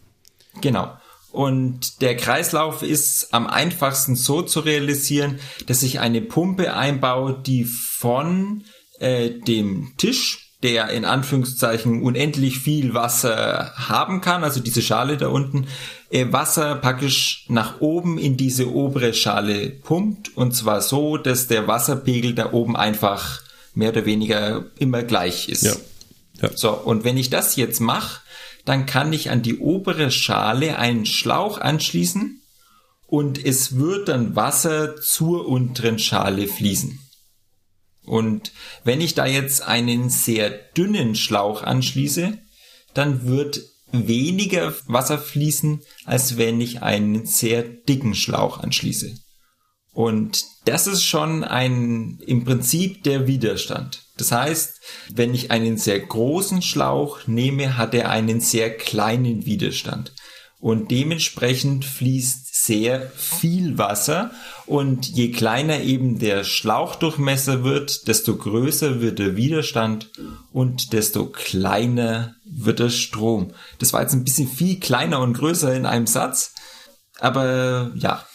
Genau. 0.61 0.91
Und 1.31 2.01
der 2.01 2.17
Kreislauf 2.17 2.81
ist 2.81 3.33
am 3.33 3.45
einfachsten 3.45 4.15
so 4.15 4.41
zu 4.41 4.61
realisieren, 4.61 5.39
dass 5.67 5.83
ich 5.83 5.99
eine 5.99 6.21
Pumpe 6.21 6.73
einbaue, 6.73 7.39
die 7.45 7.65
von 7.65 8.63
äh, 8.99 9.29
dem 9.29 9.93
Tisch 9.97 10.49
der 10.61 10.89
in 10.89 11.05
Anführungszeichen 11.05 12.01
unendlich 12.01 12.59
viel 12.59 12.93
Wasser 12.93 13.73
haben 13.75 14.19
kann, 14.19 14.43
also 14.43 14.59
diese 14.59 14.81
Schale 14.81 15.15
da 15.15 15.29
unten, 15.29 15.67
äh, 16.09 16.25
Wasser 16.31 16.75
praktisch 16.75 17.45
nach 17.47 17.79
oben 17.79 18.17
in 18.17 18.35
diese 18.35 18.73
obere 18.73 19.13
Schale 19.13 19.69
pumpt 19.69 20.35
und 20.35 20.53
zwar 20.53 20.81
so, 20.81 21.17
dass 21.17 21.47
der 21.47 21.67
Wasserpegel 21.67 22.33
da 22.33 22.51
oben 22.51 22.75
einfach 22.75 23.41
mehr 23.73 23.89
oder 23.89 24.05
weniger 24.05 24.65
immer 24.77 25.03
gleich 25.03 25.47
ist. 25.47 25.63
Ja. 25.63 25.75
ja. 26.41 26.49
So, 26.53 26.71
und 26.71 27.05
wenn 27.05 27.17
ich 27.17 27.29
das 27.29 27.55
jetzt 27.55 27.79
mache, 27.79 28.19
dann 28.65 28.85
kann 28.85 29.13
ich 29.13 29.29
an 29.29 29.41
die 29.41 29.59
obere 29.59 30.11
Schale 30.11 30.77
einen 30.77 31.05
Schlauch 31.05 31.57
anschließen 31.59 32.41
und 33.07 33.43
es 33.43 33.77
wird 33.77 34.09
dann 34.09 34.35
Wasser 34.35 34.97
zur 34.97 35.47
unteren 35.47 35.99
Schale 35.99 36.47
fließen. 36.47 36.99
Und 38.09 38.51
wenn 38.83 39.01
ich 39.01 39.13
da 39.13 39.27
jetzt 39.27 39.61
einen 39.61 40.09
sehr 40.09 40.49
dünnen 40.49 41.13
Schlauch 41.13 41.61
anschließe, 41.61 42.39
dann 42.95 43.27
wird 43.27 43.61
weniger 43.91 44.73
Wasser 44.87 45.19
fließen, 45.19 45.81
als 46.05 46.35
wenn 46.35 46.59
ich 46.59 46.81
einen 46.81 47.27
sehr 47.27 47.61
dicken 47.61 48.15
Schlauch 48.15 48.57
anschließe. 48.57 49.15
Und 49.93 50.43
das 50.65 50.87
ist 50.87 51.03
schon 51.03 51.43
ein, 51.43 52.17
im 52.25 52.45
Prinzip 52.45 53.03
der 53.03 53.27
Widerstand. 53.27 54.01
Das 54.17 54.31
heißt, 54.31 54.81
wenn 55.13 55.35
ich 55.35 55.51
einen 55.51 55.77
sehr 55.77 55.99
großen 55.99 56.63
Schlauch 56.63 57.27
nehme, 57.27 57.77
hat 57.77 57.93
er 57.93 58.09
einen 58.09 58.41
sehr 58.41 58.75
kleinen 58.75 59.45
Widerstand. 59.45 60.13
Und 60.59 60.91
dementsprechend 60.91 61.85
fließt 61.85 62.49
sehr 62.65 63.09
viel 63.15 63.77
Wasser 63.77 64.31
und 64.65 65.07
je 65.07 65.31
kleiner 65.31 65.79
eben 65.79 66.19
der 66.19 66.43
Schlauchdurchmesser 66.43 67.63
wird, 67.63 68.09
desto 68.09 68.35
größer 68.35 68.99
wird 68.99 69.19
der 69.19 69.37
Widerstand 69.37 70.11
und 70.51 70.91
desto 70.91 71.27
kleiner 71.27 72.35
wird 72.43 72.79
der 72.79 72.89
Strom. 72.89 73.53
Das 73.79 73.93
war 73.93 74.01
jetzt 74.01 74.13
ein 74.13 74.25
bisschen 74.25 74.49
viel 74.49 74.79
kleiner 74.81 75.21
und 75.21 75.33
größer 75.33 75.73
in 75.73 75.85
einem 75.85 76.07
Satz, 76.07 76.53
aber 77.19 77.91
ja, 77.95 78.25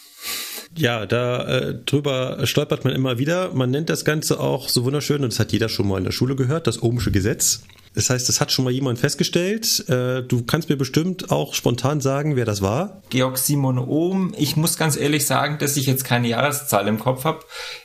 ja, 0.77 1.07
da 1.07 1.45
äh, 1.47 1.75
drüber 1.85 2.45
stolpert 2.49 2.85
man 2.85 2.93
immer 2.95 3.19
wieder. 3.19 3.55
Man 3.55 3.71
nennt 3.71 3.91
das 3.91 4.05
Ganze 4.05 4.41
auch 4.41 4.69
so 4.69 4.85
wunderschön, 4.85 5.23
und 5.23 5.33
das 5.33 5.39
hat 5.39 5.53
jeder 5.53 5.69
schon 5.69 5.87
mal 5.87 5.99
in 5.99 6.05
der 6.05 6.11
Schule 6.11 6.35
gehört, 6.35 6.67
das 6.67 6.83
Ohmsche 6.83 7.13
Gesetz. 7.13 7.63
Das 7.95 8.11
heißt, 8.11 8.29
das 8.29 8.41
hat 8.41 8.51
schon 8.51 8.65
mal 8.65 8.73
jemand 8.73 8.99
festgestellt. 8.99 9.89
Äh, 9.89 10.23
du 10.23 10.43
kannst 10.45 10.69
mir 10.69 10.77
bestimmt 10.77 11.31
auch 11.31 11.55
spontan 11.55 12.01
sagen, 12.01 12.35
wer 12.35 12.45
das 12.45 12.61
war. 12.61 13.03
Georg 13.11 13.39
Simon 13.39 13.79
Ohm. 13.79 14.35
Ich 14.37 14.57
muss 14.57 14.77
ganz 14.77 14.97
ehrlich 14.97 15.27
sagen, 15.27 15.59
dass 15.59 15.77
ich 15.77 15.87
jetzt 15.87 16.05
keine 16.05 16.29
Jahreszahl 16.29 16.89
im 16.89 16.99
Kopf 16.99 17.25
habe. 17.25 17.41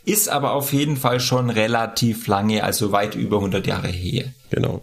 Ist 0.05 0.29
aber 0.29 0.53
auf 0.53 0.73
jeden 0.73 0.97
Fall 0.97 1.19
schon 1.19 1.51
relativ 1.51 2.25
lange, 2.27 2.63
also 2.63 2.91
weit 2.91 3.15
über 3.15 3.37
100 3.37 3.67
Jahre 3.67 3.87
her. 3.87 4.25
Genau. 4.49 4.81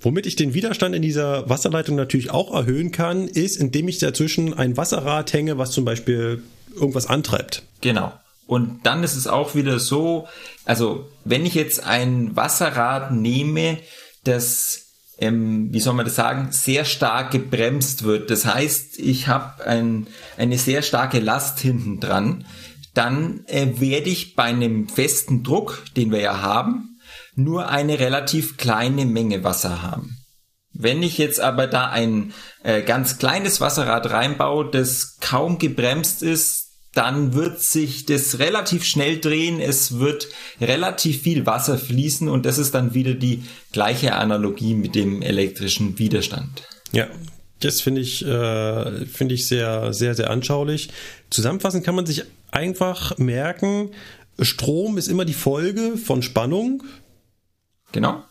Womit 0.00 0.26
ich 0.26 0.36
den 0.36 0.54
Widerstand 0.54 0.94
in 0.94 1.02
dieser 1.02 1.48
Wasserleitung 1.48 1.96
natürlich 1.96 2.30
auch 2.30 2.52
erhöhen 2.54 2.92
kann, 2.92 3.26
ist, 3.28 3.56
indem 3.56 3.88
ich 3.88 3.98
dazwischen 3.98 4.54
ein 4.54 4.76
Wasserrad 4.76 5.32
hänge, 5.32 5.58
was 5.58 5.70
zum 5.70 5.84
Beispiel 5.84 6.42
irgendwas 6.74 7.06
antreibt. 7.06 7.62
Genau. 7.80 8.12
Und 8.46 8.80
dann 8.84 9.04
ist 9.04 9.14
es 9.14 9.26
auch 9.26 9.54
wieder 9.54 9.78
so, 9.78 10.26
also 10.64 11.06
wenn 11.24 11.44
ich 11.44 11.54
jetzt 11.54 11.84
ein 11.84 12.34
Wasserrad 12.34 13.12
nehme, 13.12 13.78
das, 14.24 14.86
ähm, 15.18 15.72
wie 15.72 15.80
soll 15.80 15.94
man 15.94 16.06
das 16.06 16.16
sagen, 16.16 16.48
sehr 16.50 16.84
stark 16.84 17.30
gebremst 17.30 18.04
wird. 18.04 18.30
Das 18.30 18.44
heißt, 18.44 18.98
ich 18.98 19.28
habe 19.28 19.64
ein, 19.66 20.06
eine 20.36 20.58
sehr 20.58 20.82
starke 20.82 21.20
Last 21.20 21.60
hinten 21.60 22.00
dran. 22.00 22.44
Dann 22.94 23.44
äh, 23.46 23.80
werde 23.80 24.10
ich 24.10 24.34
bei 24.34 24.44
einem 24.44 24.88
festen 24.88 25.42
Druck, 25.42 25.84
den 25.96 26.10
wir 26.10 26.20
ja 26.20 26.40
haben, 26.42 26.98
nur 27.34 27.68
eine 27.68 27.98
relativ 27.98 28.56
kleine 28.56 29.06
Menge 29.06 29.44
Wasser 29.44 29.82
haben. 29.82 30.18
Wenn 30.72 31.02
ich 31.02 31.18
jetzt 31.18 31.40
aber 31.40 31.66
da 31.66 31.88
ein 31.88 32.32
äh, 32.62 32.82
ganz 32.82 33.18
kleines 33.18 33.60
Wasserrad 33.60 34.10
reinbaue, 34.10 34.70
das 34.70 35.16
kaum 35.20 35.58
gebremst 35.58 36.22
ist, 36.22 36.67
dann 36.98 37.32
wird 37.32 37.62
sich 37.62 38.06
das 38.06 38.40
relativ 38.40 38.84
schnell 38.84 39.20
drehen, 39.20 39.60
es 39.60 40.00
wird 40.00 40.28
relativ 40.60 41.22
viel 41.22 41.46
Wasser 41.46 41.78
fließen 41.78 42.28
und 42.28 42.44
das 42.44 42.58
ist 42.58 42.74
dann 42.74 42.92
wieder 42.92 43.14
die 43.14 43.44
gleiche 43.70 44.16
Analogie 44.16 44.74
mit 44.74 44.96
dem 44.96 45.22
elektrischen 45.22 45.96
Widerstand. 46.00 46.66
Ja, 46.90 47.06
das 47.60 47.80
finde 47.80 48.00
ich, 48.00 48.26
äh, 48.26 49.06
finde 49.06 49.36
ich 49.36 49.46
sehr, 49.46 49.92
sehr, 49.92 50.16
sehr 50.16 50.28
anschaulich. 50.28 50.88
Zusammenfassend 51.30 51.84
kann 51.84 51.94
man 51.94 52.04
sich 52.04 52.24
einfach 52.50 53.16
merken, 53.16 53.90
Strom 54.40 54.98
ist 54.98 55.06
immer 55.06 55.24
die 55.24 55.34
Folge 55.34 55.96
von 55.98 56.22
Spannung. 56.22 56.82
Genau. 57.92 58.24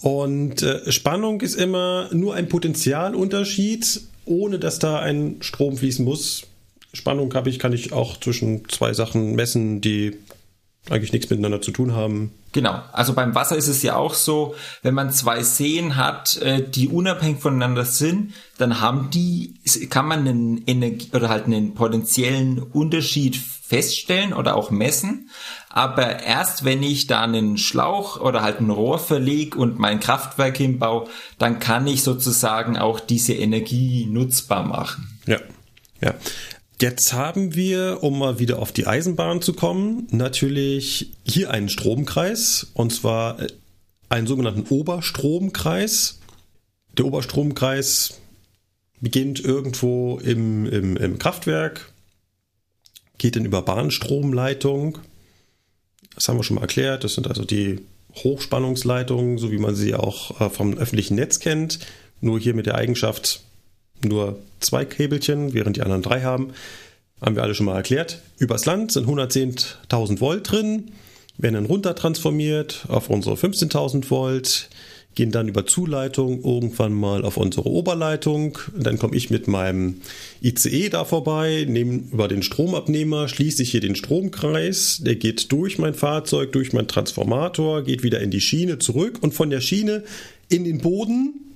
Und 0.00 0.62
äh, 0.62 0.90
Spannung 0.90 1.40
ist 1.40 1.54
immer 1.54 2.08
nur 2.12 2.34
ein 2.34 2.48
Potentialunterschied, 2.48 4.00
ohne 4.24 4.58
dass 4.58 4.80
da 4.80 4.98
ein 4.98 5.36
Strom 5.40 5.76
fließen 5.76 6.04
muss. 6.04 6.47
Spannung 6.92 7.32
habe 7.34 7.50
ich, 7.50 7.58
kann 7.58 7.72
ich 7.72 7.92
auch 7.92 8.18
zwischen 8.18 8.68
zwei 8.68 8.94
Sachen 8.94 9.34
messen, 9.34 9.80
die 9.80 10.16
eigentlich 10.90 11.12
nichts 11.12 11.28
miteinander 11.28 11.60
zu 11.60 11.70
tun 11.70 11.94
haben. 11.94 12.32
Genau, 12.52 12.80
also 12.92 13.12
beim 13.12 13.34
Wasser 13.34 13.56
ist 13.56 13.68
es 13.68 13.82
ja 13.82 13.96
auch 13.96 14.14
so, 14.14 14.54
wenn 14.82 14.94
man 14.94 15.12
zwei 15.12 15.42
Seen 15.42 15.96
hat, 15.96 16.38
äh, 16.38 16.66
die 16.66 16.88
unabhängig 16.88 17.40
voneinander 17.40 17.84
sind, 17.84 18.32
dann 18.56 18.80
haben 18.80 19.10
die, 19.10 19.60
kann 19.90 20.06
man 20.06 20.20
einen 20.20 20.64
Energie 20.66 21.10
oder 21.12 21.28
halt 21.28 21.44
einen 21.44 21.74
potenziellen 21.74 22.58
Unterschied 22.58 23.36
feststellen 23.36 24.32
oder 24.32 24.56
auch 24.56 24.70
messen. 24.70 25.28
Aber 25.68 26.22
erst 26.22 26.64
wenn 26.64 26.82
ich 26.82 27.06
da 27.06 27.20
einen 27.20 27.58
Schlauch 27.58 28.18
oder 28.18 28.40
halt 28.40 28.60
ein 28.60 28.70
Rohr 28.70 28.98
verlege 28.98 29.58
und 29.58 29.78
mein 29.78 30.00
Kraftwerk 30.00 30.56
hinbaue, 30.56 31.08
dann 31.38 31.58
kann 31.58 31.86
ich 31.86 32.02
sozusagen 32.02 32.78
auch 32.78 32.98
diese 32.98 33.34
Energie 33.34 34.06
nutzbar 34.06 34.64
machen. 34.66 35.20
Ja, 35.26 35.38
ja. 36.00 36.14
Jetzt 36.80 37.12
haben 37.12 37.56
wir, 37.56 37.98
um 38.02 38.18
mal 38.20 38.38
wieder 38.38 38.60
auf 38.60 38.70
die 38.70 38.86
Eisenbahn 38.86 39.42
zu 39.42 39.52
kommen, 39.52 40.06
natürlich 40.12 41.10
hier 41.26 41.50
einen 41.50 41.68
Stromkreis 41.68 42.68
und 42.72 42.92
zwar 42.92 43.40
äh, 43.40 43.48
einen 44.08 44.28
sogenannten 44.28 44.62
Oberstromkreis. 44.68 46.20
Der 46.96 47.04
Oberstromkreis 47.04 48.20
beginnt 49.00 49.40
irgendwo 49.40 50.18
im, 50.18 50.66
im, 50.66 50.96
im 50.96 51.18
Kraftwerk, 51.18 51.92
geht 53.18 53.34
dann 53.34 53.44
über 53.44 53.62
Bahnstromleitung. 53.62 54.98
Das 56.14 56.28
haben 56.28 56.36
wir 56.36 56.44
schon 56.44 56.56
mal 56.56 56.62
erklärt. 56.62 57.02
Das 57.02 57.14
sind 57.14 57.26
also 57.26 57.44
die 57.44 57.80
Hochspannungsleitungen, 58.14 59.38
so 59.38 59.50
wie 59.50 59.58
man 59.58 59.74
sie 59.74 59.96
auch 59.96 60.40
äh, 60.40 60.48
vom 60.48 60.78
öffentlichen 60.78 61.16
Netz 61.16 61.40
kennt. 61.40 61.80
Nur 62.20 62.38
hier 62.38 62.54
mit 62.54 62.66
der 62.66 62.76
Eigenschaft, 62.76 63.42
nur 64.04 64.38
zwei 64.60 64.84
Käbelchen, 64.84 65.54
während 65.54 65.76
die 65.76 65.82
anderen 65.82 66.02
drei 66.02 66.22
haben. 66.22 66.52
Haben 67.20 67.36
wir 67.36 67.42
alle 67.42 67.54
schon 67.54 67.66
mal 67.66 67.76
erklärt. 67.76 68.22
Übers 68.38 68.64
Land 68.64 68.92
sind 68.92 69.08
110.000 69.08 70.20
Volt 70.20 70.50
drin, 70.50 70.92
werden 71.36 71.54
dann 71.54 71.66
runter 71.66 71.94
transformiert 71.94 72.84
auf 72.88 73.10
unsere 73.10 73.34
15.000 73.34 74.08
Volt, 74.10 74.68
gehen 75.16 75.32
dann 75.32 75.48
über 75.48 75.66
Zuleitung 75.66 76.44
irgendwann 76.44 76.92
mal 76.92 77.24
auf 77.24 77.36
unsere 77.36 77.68
Oberleitung. 77.68 78.56
Dann 78.76 78.98
komme 78.98 79.16
ich 79.16 79.30
mit 79.30 79.48
meinem 79.48 80.00
ICE 80.42 80.90
da 80.90 81.04
vorbei, 81.04 81.66
nehme 81.68 82.04
über 82.12 82.28
den 82.28 82.44
Stromabnehmer, 82.44 83.26
schließe 83.26 83.64
ich 83.64 83.72
hier 83.72 83.80
den 83.80 83.96
Stromkreis. 83.96 85.00
Der 85.04 85.16
geht 85.16 85.50
durch 85.50 85.78
mein 85.78 85.94
Fahrzeug, 85.94 86.52
durch 86.52 86.72
meinen 86.72 86.86
Transformator, 86.86 87.82
geht 87.82 88.04
wieder 88.04 88.20
in 88.20 88.30
die 88.30 88.40
Schiene 88.40 88.78
zurück 88.78 89.18
und 89.20 89.34
von 89.34 89.50
der 89.50 89.60
Schiene 89.60 90.04
in 90.48 90.62
den 90.62 90.78
Boden 90.78 91.47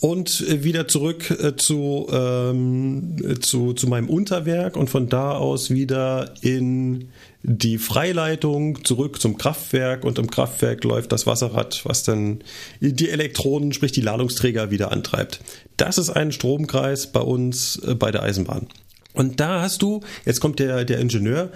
und 0.00 0.40
äh, 0.48 0.64
wieder 0.64 0.88
zurück 0.88 1.30
äh, 1.30 1.56
zu, 1.56 2.08
ähm, 2.10 3.36
zu, 3.40 3.72
zu 3.74 3.86
meinem 3.86 4.08
Unterwerk 4.08 4.76
und 4.76 4.90
von 4.90 5.08
da 5.08 5.32
aus 5.32 5.70
wieder 5.70 6.34
in 6.40 7.10
die 7.42 7.78
Freileitung 7.78 8.84
zurück 8.84 9.20
zum 9.20 9.36
Kraftwerk 9.36 10.04
und 10.04 10.18
im 10.18 10.30
Kraftwerk 10.30 10.82
läuft 10.84 11.12
das 11.12 11.26
Wasserrad, 11.26 11.82
was 11.84 12.02
dann 12.02 12.42
die 12.80 13.10
Elektronen, 13.10 13.72
sprich 13.72 13.92
die 13.92 14.00
Ladungsträger 14.00 14.70
wieder 14.70 14.90
antreibt. 14.90 15.40
Das 15.76 15.98
ist 15.98 16.10
ein 16.10 16.32
Stromkreis 16.32 17.12
bei 17.12 17.20
uns 17.20 17.76
äh, 17.76 17.94
bei 17.94 18.10
der 18.10 18.22
Eisenbahn. 18.22 18.66
Und 19.12 19.38
da 19.38 19.62
hast 19.62 19.82
du, 19.82 20.00
jetzt 20.24 20.40
kommt 20.40 20.58
der, 20.58 20.84
der 20.84 20.98
Ingenieur, 20.98 21.52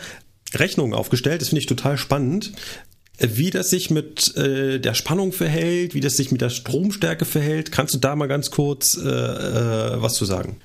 Rechnungen 0.55 0.95
aufgestellt, 0.95 1.41
das 1.41 1.49
finde 1.49 1.61
ich 1.61 1.67
total 1.67 1.99
spannend 1.99 2.53
wie 3.19 3.51
das 3.51 3.71
sich 3.71 3.91
mit 3.91 4.37
äh, 4.37 4.79
der 4.79 4.95
Spannung 4.95 5.33
verhält, 5.33 5.95
wie 5.95 6.01
das 6.01 6.17
sich 6.17 6.31
mit 6.31 6.41
der 6.41 6.51
Stromstärke 6.51 7.25
verhält. 7.25 7.73
Kannst 7.73 7.95
du 7.95 7.99
da 7.99 8.15
mal 8.15 8.29
ganz 8.29 8.51
kurz 8.51 8.97
äh, 8.97 9.09
äh, 9.09 10.01
was 10.03 10.15
zu 10.15 10.25
sagen? 10.25 10.61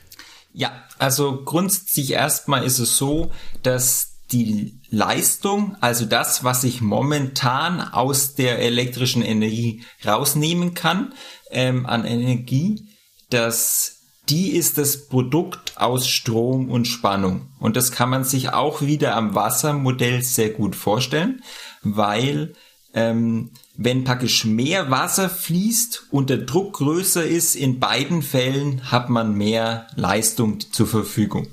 Ja, 0.53 0.71
also 0.99 1.43
grundsätzlich 1.43 2.11
erstmal 2.11 2.63
ist 2.63 2.79
es 2.79 2.95
so, 2.95 3.31
dass 3.63 4.19
die 4.31 4.79
Leistung, 4.89 5.75
also 5.81 6.05
das, 6.05 6.43
was 6.43 6.63
ich 6.63 6.81
momentan 6.81 7.81
aus 7.81 8.35
der 8.35 8.59
elektrischen 8.59 9.23
Energie 9.23 9.83
rausnehmen 10.05 10.73
kann 10.73 11.13
ähm, 11.51 11.85
an 11.85 12.05
Energie, 12.05 12.87
dass 13.29 13.99
die 14.29 14.51
ist 14.51 14.77
das 14.77 15.09
Produkt 15.09 15.73
aus 15.77 16.07
Strom 16.07 16.69
und 16.69 16.87
Spannung. 16.87 17.49
Und 17.59 17.75
das 17.75 17.91
kann 17.91 18.09
man 18.09 18.23
sich 18.23 18.53
auch 18.53 18.81
wieder 18.81 19.15
am 19.15 19.35
Wassermodell 19.35 20.23
sehr 20.23 20.49
gut 20.49 20.75
vorstellen, 20.75 21.41
weil 21.83 22.53
ähm, 22.93 23.51
wenn 23.75 24.03
praktisch 24.03 24.45
mehr 24.45 24.91
Wasser 24.91 25.29
fließt 25.29 26.07
und 26.11 26.29
der 26.29 26.37
Druck 26.37 26.73
größer 26.73 27.25
ist, 27.25 27.55
in 27.55 27.79
beiden 27.79 28.21
Fällen 28.21 28.91
hat 28.91 29.09
man 29.09 29.35
mehr 29.35 29.87
Leistung 29.95 30.59
zur 30.71 30.87
Verfügung. 30.87 31.47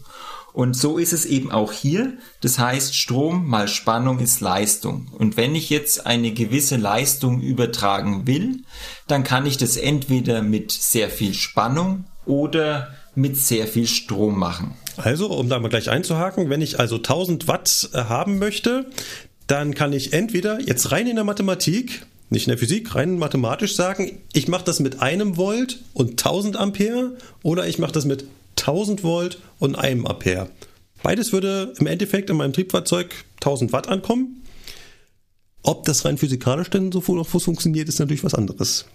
Und 0.53 0.77
so 0.77 0.99
ist 0.99 1.13
es 1.13 1.25
eben 1.25 1.51
auch 1.51 1.73
hier. 1.73 2.15
Das 2.41 2.59
heißt, 2.59 2.97
Strom 2.97 3.47
mal 3.47 3.69
Spannung 3.69 4.19
ist 4.19 4.41
Leistung. 4.41 5.09
Und 5.17 5.37
wenn 5.37 5.55
ich 5.55 5.71
jetzt 5.71 6.07
eine 6.07 6.33
gewisse 6.33 6.77
Leistung 6.77 7.41
übertragen 7.41 8.27
will, 8.27 8.65
dann 9.07 9.23
kann 9.23 9.47
ich 9.47 9.57
das 9.57 9.77
entweder 9.77 10.43
mit 10.43 10.73
sehr 10.73 11.09
viel 11.09 11.35
Spannung 11.35 12.05
oder 12.27 12.95
mit 13.15 13.37
sehr 13.37 13.67
viel 13.67 13.87
Strom 13.87 14.39
machen. 14.39 14.75
Also, 14.97 15.29
um 15.29 15.49
da 15.49 15.59
mal 15.59 15.69
gleich 15.69 15.89
einzuhaken, 15.89 16.51
wenn 16.51 16.61
ich 16.61 16.79
also 16.79 16.97
1000 16.97 17.49
Watt 17.49 17.91
äh, 17.93 18.05
haben 18.05 18.39
möchte, 18.39 18.87
dann 19.51 19.75
kann 19.75 19.93
ich 19.93 20.13
entweder 20.13 20.61
jetzt 20.61 20.93
rein 20.93 21.07
in 21.07 21.17
der 21.17 21.25
Mathematik, 21.25 22.07
nicht 22.29 22.47
in 22.47 22.51
der 22.51 22.59
Physik, 22.59 22.95
rein 22.95 23.19
mathematisch 23.19 23.75
sagen, 23.75 24.21
ich 24.33 24.47
mache 24.47 24.65
das 24.65 24.79
mit 24.79 25.01
einem 25.01 25.37
Volt 25.37 25.81
und 25.93 26.11
1000 26.11 26.57
Ampere 26.57 27.17
oder 27.43 27.67
ich 27.67 27.79
mache 27.79 27.93
das 27.93 28.05
mit 28.05 28.25
1000 28.59 29.03
Volt 29.03 29.41
und 29.59 29.77
einem 29.77 30.07
Ampere. 30.07 30.49
Beides 31.03 31.33
würde 31.33 31.73
im 31.79 31.87
Endeffekt 31.87 32.31
in 32.31 32.37
meinem 32.37 32.53
Triebfahrzeug 32.53 33.13
1000 33.37 33.73
Watt 33.73 33.89
ankommen. 33.89 34.43
Ob 35.63 35.85
das 35.85 36.05
rein 36.05 36.19
physikalisch 36.19 36.71
denn 36.71 36.93
so 36.93 37.01
funktioniert, 37.01 37.89
ist 37.89 37.99
natürlich 37.99 38.25
was 38.25 38.35
anderes. 38.35 38.87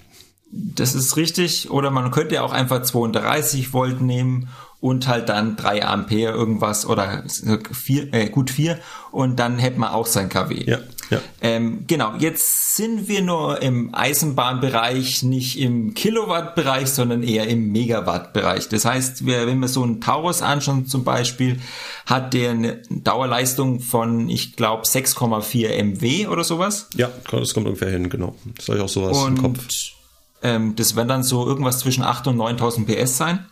Das 0.52 0.96
ist 0.96 1.18
richtig. 1.18 1.70
Oder 1.70 1.92
man 1.92 2.12
könnte 2.12 2.36
ja 2.36 2.44
auch 2.44 2.54
einfach 2.54 2.84
32 2.84 3.74
Volt 3.74 4.02
nehmen 4.02 4.48
und 4.86 5.08
halt 5.08 5.30
dann 5.30 5.56
3 5.56 5.84
Ampere 5.84 6.32
irgendwas 6.32 6.86
oder 6.86 7.24
vier, 7.72 8.14
äh, 8.14 8.30
gut 8.30 8.52
4 8.52 8.78
und 9.12 9.40
dann 9.40 9.58
hätte 9.58 9.80
man 9.80 9.90
auch 9.90 10.06
sein 10.06 10.30
KW. 10.30 10.64
Ja, 10.64 10.78
ja. 11.10 11.22
Ähm, 11.42 11.86
genau, 11.88 12.14
jetzt 12.20 12.76
sind 12.76 13.08
wir 13.08 13.24
nur 13.24 13.64
im 13.64 13.96
Eisenbahnbereich, 13.96 15.24
nicht 15.24 15.60
im 15.60 15.96
Kilowattbereich, 15.96 16.86
sondern 16.86 17.24
eher 17.24 17.48
im 17.48 17.72
Megawattbereich. 17.72 18.70
Das 18.70 18.86
heißt, 18.86 19.26
wenn 19.26 19.60
wir 19.60 19.68
so 19.70 19.82
einen 19.82 20.02
Taurus 20.02 20.44
anschauen 20.44 20.86
zum 20.86 21.04
Beispiel, 21.04 21.60
hat 22.06 22.36
der 22.36 22.52
eine 22.52 22.84
Dauerleistung 22.92 23.80
von, 23.80 24.30
ich 24.30 24.56
glaube, 24.56 24.84
6,4 24.84 25.82
MW 25.82 26.28
oder 26.28 26.44
sowas. 26.44 26.90
Ja, 26.96 27.10
das 27.32 27.56
kommt 27.56 27.66
ungefähr 27.66 27.90
hin, 27.90 28.12
genau. 28.12 28.36
Das 28.56 28.68
habe 28.68 28.78
ich 28.78 28.84
auch 28.84 28.90
sowas 28.90 29.18
und, 29.18 29.38
im 29.38 29.42
Kopf. 29.42 29.66
Ähm, 30.44 30.76
das 30.76 30.96
werden 30.96 31.08
dann 31.08 31.24
so 31.24 31.48
irgendwas 31.48 31.80
zwischen 31.80 32.04
8 32.04 32.28
und 32.28 32.38
9000 32.38 32.86
PS 32.86 33.18
sein. 33.18 33.48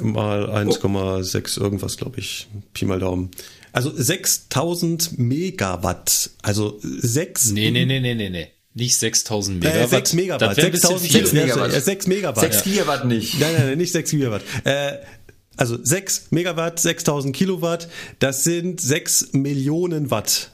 Mal 0.00 0.48
1,6 0.50 1.58
oh. 1.58 1.62
irgendwas, 1.62 1.96
glaube 1.96 2.20
ich. 2.20 2.48
Pi 2.72 2.86
mal 2.86 2.98
Daumen. 2.98 3.30
Also 3.72 3.92
6000 3.94 5.18
Megawatt. 5.18 6.30
Also 6.42 6.78
6. 6.82 7.52
Nee, 7.52 7.70
nee, 7.70 7.84
nee, 7.84 8.00
nee, 8.00 8.14
nee, 8.14 8.30
nee. 8.30 8.48
Nicht 8.74 8.96
6000 8.96 9.60
Megawatt. 9.60 9.82
Äh, 9.82 9.88
6 9.88 10.12
Megawatt. 10.14 10.54
6000 10.54 11.12
6 11.12 11.32
Megawatt. 11.32 11.72
6 11.72 12.06
Megawatt. 12.06 12.40
6 12.40 12.62
Gigawatt 12.64 13.04
nicht. 13.04 13.38
Nein, 13.38 13.52
nein, 13.54 13.66
nein, 13.66 13.78
nicht 13.78 13.92
6 13.92 14.10
Gigawatt. 14.10 14.42
Äh, 14.64 14.98
also 15.56 15.78
6 15.82 16.28
Megawatt, 16.30 16.80
6000 16.80 17.36
Kilowatt, 17.36 17.88
das 18.18 18.44
sind 18.44 18.80
6 18.80 19.32
Millionen 19.32 20.10
Watt. 20.10 20.50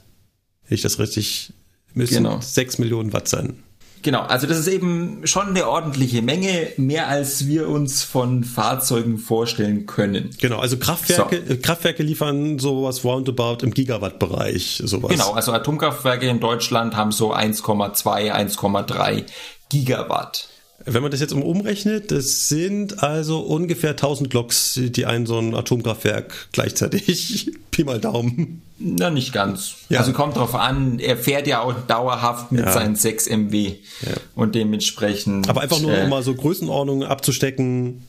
Wenn 0.66 0.74
ich 0.74 0.82
das 0.82 0.98
richtig, 0.98 1.52
müssen 1.94 2.24
genau. 2.24 2.40
6 2.40 2.78
Millionen 2.78 3.12
Watt 3.12 3.28
sein. 3.28 3.62
Genau, 4.02 4.20
also 4.22 4.46
das 4.46 4.58
ist 4.58 4.68
eben 4.68 5.26
schon 5.26 5.48
eine 5.48 5.68
ordentliche 5.68 6.22
Menge, 6.22 6.68
mehr 6.76 7.08
als 7.08 7.46
wir 7.46 7.68
uns 7.68 8.02
von 8.02 8.44
Fahrzeugen 8.44 9.18
vorstellen 9.18 9.86
können. 9.86 10.30
Genau, 10.40 10.58
also 10.58 10.76
Kraftwerke, 10.76 11.42
so. 11.48 11.56
Kraftwerke 11.56 12.02
liefern 12.02 12.58
sowas 12.58 13.04
roundabout 13.04 13.58
im 13.62 13.72
Gigawatt-Bereich, 13.72 14.82
sowas. 14.84 15.10
Genau, 15.10 15.32
also 15.32 15.52
Atomkraftwerke 15.52 16.28
in 16.28 16.40
Deutschland 16.40 16.96
haben 16.96 17.12
so 17.12 17.34
1,2, 17.34 18.32
1,3 18.32 19.24
Gigawatt. 19.68 20.48
Wenn 20.84 21.02
man 21.02 21.10
das 21.10 21.20
jetzt 21.20 21.32
umrechnet, 21.32 22.12
das 22.12 22.48
sind 22.48 23.02
also 23.02 23.40
ungefähr 23.40 23.90
1000 23.90 24.32
Loks, 24.32 24.80
die 24.80 25.06
ein 25.06 25.26
so 25.26 25.38
ein 25.38 25.54
Atomkraftwerk 25.54 26.48
gleichzeitig, 26.52 27.50
Pi 27.70 27.84
mal 27.84 28.00
Daumen. 28.00 28.62
Na, 28.80 29.10
nicht 29.10 29.32
ganz. 29.32 29.74
Ja. 29.88 29.98
Also 30.00 30.12
kommt 30.12 30.36
drauf 30.36 30.54
an, 30.54 31.00
er 31.00 31.16
fährt 31.16 31.46
ja 31.48 31.60
auch 31.60 31.74
dauerhaft 31.86 32.52
mit 32.52 32.64
ja. 32.64 32.72
seinen 32.72 32.94
6 32.94 33.28
MW 33.28 33.74
ja. 34.02 34.12
und 34.36 34.54
dementsprechend. 34.54 35.48
Aber 35.48 35.62
einfach 35.62 35.80
nur, 35.80 35.92
äh, 35.92 36.04
um 36.04 36.10
mal 36.10 36.22
so 36.22 36.34
Größenordnungen 36.34 37.08
abzustecken, 37.08 38.06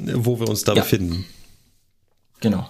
wo 0.00 0.40
wir 0.40 0.48
uns 0.48 0.64
da 0.64 0.74
befinden. 0.74 1.26
Genau. 2.40 2.68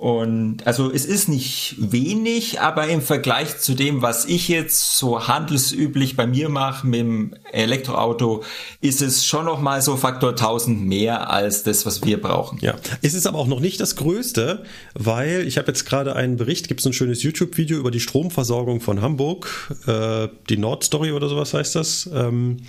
Und 0.00 0.66
also 0.66 0.90
es 0.90 1.04
ist 1.04 1.28
nicht 1.28 1.76
wenig, 1.78 2.58
aber 2.62 2.88
im 2.88 3.02
Vergleich 3.02 3.58
zu 3.58 3.74
dem, 3.74 4.00
was 4.00 4.24
ich 4.24 4.48
jetzt 4.48 4.96
so 4.96 5.28
handelsüblich 5.28 6.16
bei 6.16 6.26
mir 6.26 6.48
mache 6.48 6.86
mit 6.86 7.00
dem 7.00 7.34
Elektroauto, 7.52 8.42
ist 8.80 9.02
es 9.02 9.26
schon 9.26 9.44
noch 9.44 9.60
mal 9.60 9.82
so 9.82 9.98
Faktor 9.98 10.30
1000 10.30 10.80
mehr 10.86 11.28
als 11.28 11.64
das, 11.64 11.84
was 11.84 12.02
wir 12.02 12.18
brauchen. 12.18 12.58
Ja, 12.62 12.76
es 13.02 13.12
ist 13.12 13.26
aber 13.26 13.36
auch 13.36 13.46
noch 13.46 13.60
nicht 13.60 13.78
das 13.78 13.94
Größte, 13.94 14.64
weil 14.94 15.46
ich 15.46 15.58
habe 15.58 15.68
jetzt 15.68 15.84
gerade 15.84 16.16
einen 16.16 16.38
Bericht, 16.38 16.68
gibt 16.68 16.80
es 16.80 16.86
ein 16.86 16.94
schönes 16.94 17.22
YouTube-Video 17.22 17.78
über 17.78 17.90
die 17.90 18.00
Stromversorgung 18.00 18.80
von 18.80 19.02
Hamburg, 19.02 19.76
äh, 19.86 20.28
die 20.48 20.56
Nordstory 20.56 21.12
oder 21.12 21.28
sowas 21.28 21.52
heißt 21.52 21.76
das. 21.76 22.08
Ähm, 22.10 22.62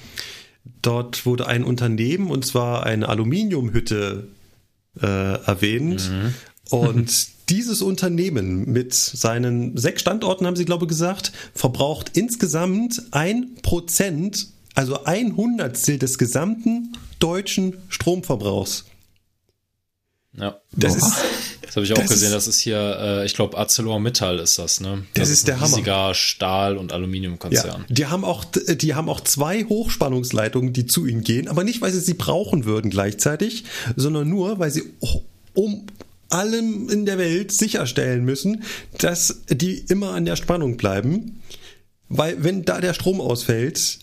dort 0.81 1.25
wurde 1.25 1.47
ein 1.47 1.63
Unternehmen, 1.63 2.29
und 2.29 2.45
zwar 2.45 2.85
eine 2.85 3.07
Aluminiumhütte 3.07 4.27
äh, 5.01 5.05
erwähnt. 5.05 6.09
Mhm. 6.11 6.33
Und 6.71 7.27
dieses 7.49 7.81
Unternehmen 7.81 8.71
mit 8.71 8.93
seinen 8.93 9.77
sechs 9.77 10.01
Standorten, 10.01 10.45
haben 10.47 10.55
sie, 10.55 10.65
glaube 10.65 10.85
ich, 10.85 10.89
gesagt, 10.89 11.31
verbraucht 11.53 12.11
insgesamt 12.17 13.03
ein 13.11 13.55
Prozent, 13.61 14.47
also 14.73 15.03
ein 15.03 15.35
Hundertstel 15.35 15.99
des 15.99 16.17
gesamten 16.17 16.93
deutschen 17.19 17.77
Stromverbrauchs. 17.89 18.85
Ja. 20.37 20.61
Das 20.71 20.95
ist. 20.95 21.13
Das 21.71 21.75
habe 21.77 21.85
ich 21.85 21.93
auch 21.93 21.99
das 21.99 22.09
gesehen. 22.09 22.31
Das 22.31 22.47
ist 22.47 22.59
hier, 22.59 22.97
äh, 22.99 23.25
ich 23.25 23.33
glaube, 23.33 23.57
ArcelorMittal 23.57 24.39
ist 24.39 24.59
das, 24.59 24.81
ne? 24.81 25.05
Das, 25.13 25.21
das 25.21 25.29
ist, 25.29 25.37
ist 25.39 25.47
der 25.47 25.61
Hammer. 25.61 25.77
Riesiger 25.77 26.13
Stahl- 26.13 26.77
und 26.77 26.91
Aluminiumkonzern. 26.91 27.81
Ja, 27.81 27.85
die 27.87 28.05
haben 28.07 28.25
auch, 28.25 28.43
die 28.43 28.93
haben 28.93 29.07
auch 29.07 29.21
zwei 29.21 29.63
Hochspannungsleitungen, 29.63 30.73
die 30.73 30.85
zu 30.85 31.05
ihnen 31.05 31.23
gehen, 31.23 31.47
aber 31.47 31.63
nicht, 31.63 31.81
weil 31.81 31.93
sie 31.93 32.01
sie 32.01 32.13
brauchen 32.13 32.65
würden 32.65 32.91
gleichzeitig, 32.91 33.63
sondern 33.95 34.27
nur, 34.27 34.59
weil 34.59 34.71
sie 34.71 34.83
um 35.53 35.85
allem 36.31 36.89
in 36.89 37.05
der 37.05 37.17
Welt 37.17 37.51
sicherstellen 37.51 38.23
müssen, 38.23 38.63
dass 38.97 39.41
die 39.49 39.77
immer 39.77 40.11
an 40.11 40.25
der 40.25 40.35
Spannung 40.35 40.77
bleiben. 40.77 41.41
Weil 42.09 42.43
wenn 42.43 42.63
da 42.63 42.81
der 42.81 42.93
Strom 42.93 43.21
ausfällt, 43.21 43.99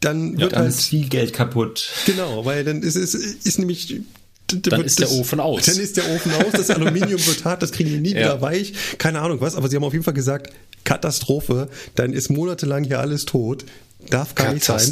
dann 0.00 0.32
wird 0.32 0.40
ja, 0.40 0.48
dann 0.48 0.58
halt 0.60 0.70
ist 0.70 0.88
viel 0.88 1.08
Geld 1.08 1.32
kaputt. 1.32 1.90
Genau, 2.06 2.44
weil 2.44 2.64
dann 2.64 2.82
ist 2.82 2.96
es 2.96 3.14
ist, 3.14 3.46
ist 3.46 3.58
nämlich 3.58 4.00
dann 4.48 4.84
ist 4.84 4.98
der 4.98 5.10
Ofen 5.10 5.40
aus. 5.40 5.64
Dann 5.64 5.78
ist 5.78 5.96
der 5.96 6.10
Ofen 6.10 6.32
aus, 6.32 6.52
das 6.52 6.70
Aluminium 6.70 7.24
wird 7.26 7.44
hart, 7.44 7.62
das 7.62 7.72
kriegen 7.72 7.90
die 7.90 8.00
nie 8.00 8.10
ja. 8.12 8.20
wieder 8.20 8.40
weich. 8.42 8.74
Keine 8.98 9.20
Ahnung 9.20 9.40
was, 9.40 9.54
aber 9.54 9.68
sie 9.68 9.76
haben 9.76 9.84
auf 9.84 9.92
jeden 9.92 10.04
Fall 10.04 10.14
gesagt, 10.14 10.52
Katastrophe, 10.84 11.68
dann 11.94 12.12
ist 12.12 12.28
monatelang 12.28 12.84
hier 12.84 13.00
alles 13.00 13.24
tot. 13.24 13.64
Darf 14.10 14.34
gar 14.34 14.52
nicht 14.52 14.64
sein. 14.64 14.90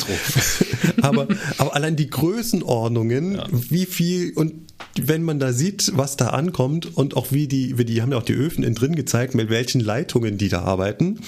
aber, 1.02 1.26
aber 1.58 1.74
allein 1.74 1.96
die 1.96 2.08
Größenordnungen, 2.08 3.34
ja. 3.34 3.46
wie 3.50 3.86
viel 3.86 4.32
und 4.34 4.69
wenn 5.00 5.22
man 5.22 5.38
da 5.38 5.52
sieht, 5.52 5.92
was 5.94 6.16
da 6.16 6.28
ankommt 6.28 6.96
und 6.96 7.16
auch 7.16 7.30
wie 7.30 7.46
die, 7.46 7.78
wie 7.78 7.84
die 7.84 8.02
haben 8.02 8.12
ja 8.12 8.18
auch 8.18 8.24
die 8.24 8.32
Öfen 8.32 8.64
innen 8.64 8.74
drin 8.74 8.94
gezeigt, 8.94 9.34
mit 9.34 9.50
welchen 9.50 9.80
Leitungen 9.80 10.38
die 10.38 10.48
da 10.48 10.62
arbeiten. 10.62 11.20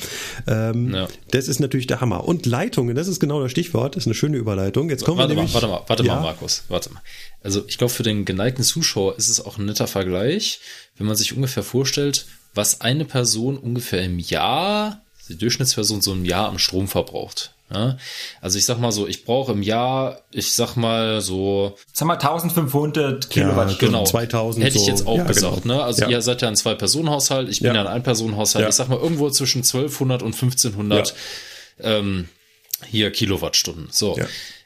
Ähm, 0.47 0.95
ja. 0.95 1.09
Das 1.31 1.49
ist 1.49 1.61
natürlich 1.61 1.87
der 1.87 2.01
Hammer. 2.01 2.27
Und 2.27 2.47
Leitungen, 2.47 2.95
das 2.95 3.09
ist 3.09 3.21
genau 3.21 3.43
das 3.43 3.51
Stichwort, 3.51 3.97
das 3.97 4.05
ist 4.05 4.07
eine 4.07 4.15
schöne 4.15 4.37
Überleitung. 4.37 4.91
Jetzt 4.91 5.05
kommen 5.05 5.19
warte 5.19 5.31
wir 5.31 5.37
nämlich, 5.37 5.55
mal, 5.55 5.63
warte 5.63 5.73
mal, 5.73 5.83
warte 5.87 6.05
ja. 6.05 6.15
mal, 6.17 6.23
Markus, 6.23 6.65
warte 6.69 6.93
mal. 6.93 7.03
Also 7.43 7.63
ich 7.67 7.79
glaube, 7.79 7.93
für 7.93 8.03
den 8.03 8.25
geneigten 8.25 8.65
Zuschauer 8.65 9.17
ist 9.17 9.29
es 9.29 9.45
auch 9.45 9.59
ein 9.59 9.67
netter 9.67 9.87
Vergleich, 9.87 10.61
wenn 10.97 11.07
man 11.07 11.17
sich 11.17 11.35
ungefähr 11.35 11.63
vorstellt, 11.63 12.27
was 12.55 12.81
eine 12.81 13.05
Person 13.05 13.57
ungefähr 13.57 14.03
im 14.03 14.19
Jahr, 14.19 15.03
die 15.29 15.39
Durchschnittsperson 15.39 16.03
so 16.03 16.13
im 16.13 16.25
Jahr 16.25 16.49
am 16.49 16.59
Strom 16.59 16.89
verbraucht. 16.89 17.55
Ja? 17.73 17.97
Also 18.41 18.59
ich 18.59 18.65
sag 18.65 18.79
mal 18.79 18.93
so, 18.93 19.07
ich 19.07 19.25
brauche 19.25 19.53
im 19.53 19.63
Jahr, 19.63 20.21
ich 20.31 20.53
sag 20.53 20.77
mal 20.77 21.21
so. 21.21 21.77
Sag 21.93 22.07
mal 22.09 22.15
1500 22.15 23.31
Kilowatt. 23.31 23.71
Ja, 23.73 23.77
genau. 23.79 24.05
2000. 24.05 24.65
Hätte 24.65 24.79
ich 24.79 24.87
jetzt 24.87 25.07
auch 25.07 25.19
ja, 25.19 25.25
gesagt, 25.25 25.63
genau. 25.63 25.77
ne? 25.77 25.83
Also 25.83 26.07
ihr 26.07 26.23
seid 26.23 26.43
ja 26.43 26.49
ein 26.49 26.57
Zwei-Personen-Haushalt, 26.57 27.49
ich 27.49 27.61
bin 27.61 27.75
ja, 27.75 27.81
ein 27.81 27.87
Ein-Personen-Haushalt. 27.87 28.69
Ich 28.69 28.75
sag 28.75 28.89
mal 28.89 28.99
irgendwo 28.99 29.31
zwischen 29.31 29.59
1200 29.59 30.23
und 30.23 30.35
1500 30.35 31.15
ähm, 31.81 32.29
hier 32.87 33.11
Kilowattstunden. 33.11 33.89
So. 33.91 34.17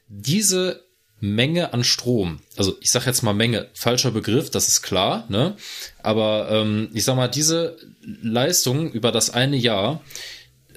Diese 0.08 0.86
Menge 1.18 1.72
an 1.72 1.82
Strom, 1.82 2.40
also 2.56 2.76
ich 2.80 2.90
sag 2.90 3.06
jetzt 3.06 3.22
mal 3.22 3.32
Menge, 3.32 3.68
falscher 3.72 4.10
Begriff, 4.10 4.50
das 4.50 4.68
ist 4.68 4.82
klar, 4.82 5.24
ne? 5.30 5.56
Aber 6.02 6.48
ähm, 6.50 6.90
ich 6.92 7.04
sag 7.04 7.16
mal, 7.16 7.28
diese 7.28 7.78
Leistung 8.02 8.92
über 8.92 9.12
das 9.12 9.30
eine 9.30 9.56
Jahr, 9.56 10.02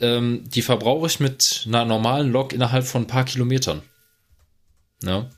ähm, 0.01 0.43
die 0.45 0.61
verbrauche 0.61 1.07
ich 1.07 1.19
mit 1.19 1.65
einer 1.67 1.85
normalen 1.85 2.31
Lok 2.31 2.53
innerhalb 2.53 2.85
von 2.85 3.03
ein 3.03 3.07
paar 3.07 3.25
Kilometern. 3.25 3.81
Ja. 5.03 5.29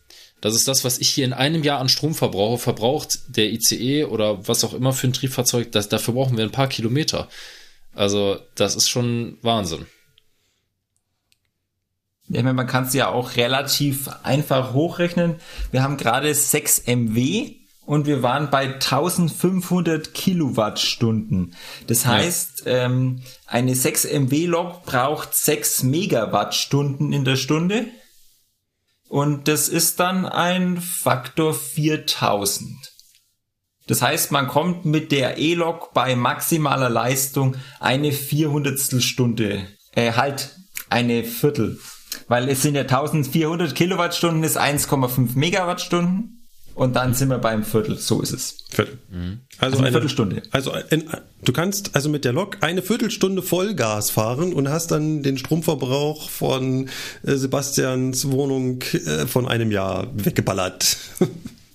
Das 0.42 0.56
ist 0.56 0.68
das, 0.68 0.84
was 0.84 0.98
ich 0.98 1.10
hier 1.10 1.26
in 1.26 1.34
einem 1.34 1.64
Jahr 1.64 1.80
an 1.80 1.88
Strom 1.88 2.16
verbrauche, 2.16 2.58
verbraucht 2.58 3.20
der 3.38 3.52
ICE 3.52 4.06
oder 4.06 4.48
was 4.48 4.64
auch 4.64 4.74
immer 4.74 4.92
für 4.92 5.08
ein 5.08 5.14
Triebfahrzeug, 5.14 5.72
das, 5.72 5.88
dafür 5.88 6.16
brauchen 6.16 6.36
wir 6.36 6.44
ein 6.44 6.52
paar 6.52 6.68
Kilometer. 6.68 7.30
Also, 7.94 8.40
das 8.56 8.76
ist 8.76 8.90
schon 8.90 9.38
Wahnsinn. 9.44 9.86
Ja, 12.28 12.42
man 12.42 12.66
kann 12.66 12.86
es 12.86 12.94
ja 12.94 13.10
auch 13.10 13.36
relativ 13.36 14.08
einfach 14.24 14.74
hochrechnen. 14.74 15.36
Wir 15.72 15.84
haben 15.84 15.98
gerade 15.98 16.34
6 16.34 16.88
MW 16.88 17.56
und 17.86 18.06
wir 18.06 18.24
waren 18.24 18.50
bei 18.50 18.74
1500 18.76 20.14
Kilowattstunden. 20.14 21.56
Das 21.88 22.06
heißt, 22.06 22.64
ja. 22.66 22.86
ähm, 22.86 23.22
eine 23.52 23.76
6 23.76 24.06
MW 24.06 24.46
Lok 24.46 24.86
braucht 24.86 25.36
6 25.36 25.84
Megawattstunden 25.84 27.12
in 27.12 27.26
der 27.26 27.36
Stunde. 27.36 27.88
Und 29.10 29.50
das 29.50 29.68
ist 29.68 30.00
dann 30.00 30.26
ein 30.26 30.80
Faktor 30.80 31.54
4000. 31.54 32.94
Das 33.88 34.02
heißt, 34.02 34.32
man 34.32 34.48
kommt 34.48 34.86
mit 34.86 35.12
der 35.12 35.38
E-Lok 35.38 35.94
bei 35.94 36.16
maximaler 36.16 36.88
Leistung 36.88 37.58
eine 37.82 38.14
400 38.14 38.80
Stunde, 39.04 39.68
äh, 39.96 40.14
halt 40.14 40.56
eine 40.90 41.26
Viertel. 41.26 41.78
Weil 42.30 42.48
es 42.48 42.62
sind 42.62 42.76
ja 42.76 42.84
1400 42.84 43.76
Kilowattstunden, 43.76 44.46
ist 44.46 44.58
1,5 44.58 45.36
Megawattstunden. 45.36 46.41
Und 46.76 46.96
dann 46.96 47.14
sind 47.14 47.30
wir 47.30 47.38
beim 47.38 47.64
Viertel. 47.64 47.98
So 47.98 48.22
ist 48.22 48.32
es. 48.32 48.58
Viertel. 48.70 48.98
Mhm. 49.10 49.42
Also, 49.58 49.74
also, 49.74 49.78
eine, 49.80 49.92
Viertelstunde. 49.92 50.44
Also 50.52 50.74
in, 50.90 51.04
du 51.44 51.54
kannst 51.54 51.96
also 51.96 52.10
mit 52.10 52.26
der 52.26 52.34
Lok 52.34 52.58
eine 52.62 52.82
Viertelstunde 52.82 53.42
Vollgas 53.42 54.10
fahren 54.10 54.54
und 54.54 54.70
hast 54.70 54.92
dann 54.92 55.24
den 55.24 55.38
Stromverbrauch 55.38 56.30
von 56.30 56.90
äh, 57.24 57.36
Sebastians 57.36 58.32
Wohnung 58.32 58.82
äh, 58.82 59.28
von 59.28 59.48
einem 59.48 59.72
Jahr 59.72 60.08
weggeballert. 60.14 60.98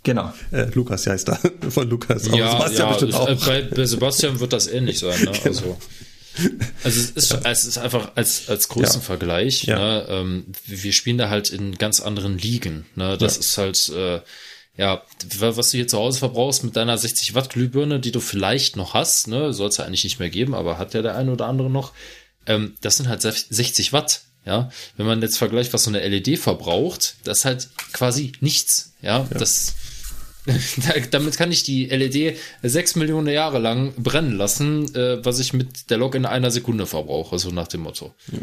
Genau. 0.03 0.32
Äh, 0.53 0.66
Lukas 0.72 1.05
heißt 1.05 1.26
da. 1.26 1.36
Von 1.68 1.90
Lukas. 1.90 2.28
Aber 2.28 2.38
ja, 2.38 2.53
Sebastian 2.53 2.78
ja, 2.78 2.92
bestimmt 2.92 3.14
auch. 3.14 3.44
Bei, 3.44 3.62
bei, 3.62 3.84
Sebastian 3.86 4.38
wird 4.38 4.53
das 4.53 4.68
ähnlich 4.68 5.01
sein. 5.01 5.20
Ne? 5.20 5.32
Genau. 5.42 5.49
Also, 5.49 5.76
also 6.84 7.01
es 7.01 7.11
ist, 7.11 7.38
es 7.42 7.64
ist 7.64 7.78
einfach 7.78 8.12
als, 8.14 8.49
als 8.49 8.68
Größenvergleich. 8.68 9.64
Ja. 9.64 9.78
Ne? 9.78 10.07
Ähm, 10.09 10.44
wir 10.64 10.92
spielen 10.92 11.18
da 11.18 11.28
halt 11.28 11.51
in 11.51 11.74
ganz 11.74 11.99
anderen 11.99 12.38
Ligen. 12.38 12.86
Ne? 12.94 13.18
Das 13.18 13.36
ist 13.36 13.59
halt... 13.59 13.88
Äh, 13.88 14.20
ja, 14.76 15.02
was 15.38 15.70
du 15.70 15.78
hier 15.78 15.88
zu 15.88 15.98
Hause 15.98 16.18
verbrauchst 16.18 16.64
mit 16.64 16.76
deiner 16.76 16.98
60 16.98 17.34
Watt 17.34 17.50
Glühbirne, 17.50 17.98
die 17.98 18.12
du 18.12 18.20
vielleicht 18.20 18.76
noch 18.76 18.94
hast, 18.94 19.28
ne, 19.28 19.52
soll 19.52 19.68
es 19.68 19.78
ja 19.78 19.84
eigentlich 19.84 20.04
nicht 20.04 20.18
mehr 20.18 20.30
geben, 20.30 20.54
aber 20.54 20.78
hat 20.78 20.94
ja 20.94 21.02
der 21.02 21.16
eine 21.16 21.32
oder 21.32 21.46
andere 21.46 21.70
noch, 21.70 21.92
ähm, 22.46 22.74
das 22.82 22.96
sind 22.96 23.08
halt 23.08 23.22
60 23.22 23.92
Watt. 23.92 24.22
Ja, 24.44 24.70
wenn 24.96 25.06
man 25.06 25.20
jetzt 25.22 25.38
vergleicht, 25.38 25.72
was 25.72 25.82
so 25.82 25.90
eine 25.90 26.06
LED 26.06 26.38
verbraucht, 26.38 27.16
das 27.24 27.38
ist 27.38 27.44
halt 27.46 27.68
quasi 27.92 28.30
nichts. 28.38 28.92
Ja, 29.02 29.18
ja. 29.18 29.38
das, 29.38 29.74
damit 31.10 31.36
kann 31.36 31.50
ich 31.50 31.64
die 31.64 31.86
LED 31.86 32.36
sechs 32.62 32.94
Millionen 32.94 33.26
Jahre 33.26 33.58
lang 33.58 33.92
brennen 33.96 34.36
lassen, 34.36 34.94
äh, 34.94 35.24
was 35.24 35.40
ich 35.40 35.52
mit 35.52 35.90
der 35.90 35.98
Lok 35.98 36.14
in 36.14 36.26
einer 36.26 36.52
Sekunde 36.52 36.86
verbrauche, 36.86 37.40
so 37.40 37.50
nach 37.50 37.66
dem 37.66 37.80
Motto. 37.80 38.14
Ja. 38.30 38.38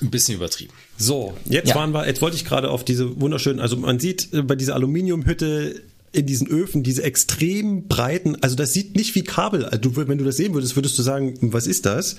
Ein 0.00 0.10
bisschen 0.10 0.34
übertrieben. 0.34 0.72
So, 0.98 1.36
jetzt 1.46 1.70
ja. 1.70 1.74
waren 1.74 1.92
wir, 1.92 2.06
jetzt 2.06 2.20
wollte 2.22 2.36
ich 2.36 2.44
gerade 2.44 2.70
auf 2.70 2.84
diese 2.84 3.20
wunderschönen, 3.20 3.60
also 3.60 3.76
man 3.76 3.98
sieht 3.98 4.32
äh, 4.32 4.42
bei 4.42 4.54
dieser 4.54 4.74
Aluminiumhütte 4.74 5.82
in 6.12 6.26
diesen 6.26 6.46
Öfen 6.48 6.82
diese 6.82 7.02
extrem 7.02 7.88
breiten, 7.88 8.36
also 8.42 8.56
das 8.56 8.72
sieht 8.72 8.96
nicht 8.96 9.14
wie 9.14 9.22
Kabel, 9.22 9.64
also 9.64 9.96
wenn 9.96 10.18
du 10.18 10.24
das 10.24 10.36
sehen 10.36 10.54
würdest, 10.54 10.76
würdest 10.76 10.98
du 10.98 11.02
sagen, 11.02 11.36
was 11.40 11.66
ist 11.66 11.86
das? 11.86 12.16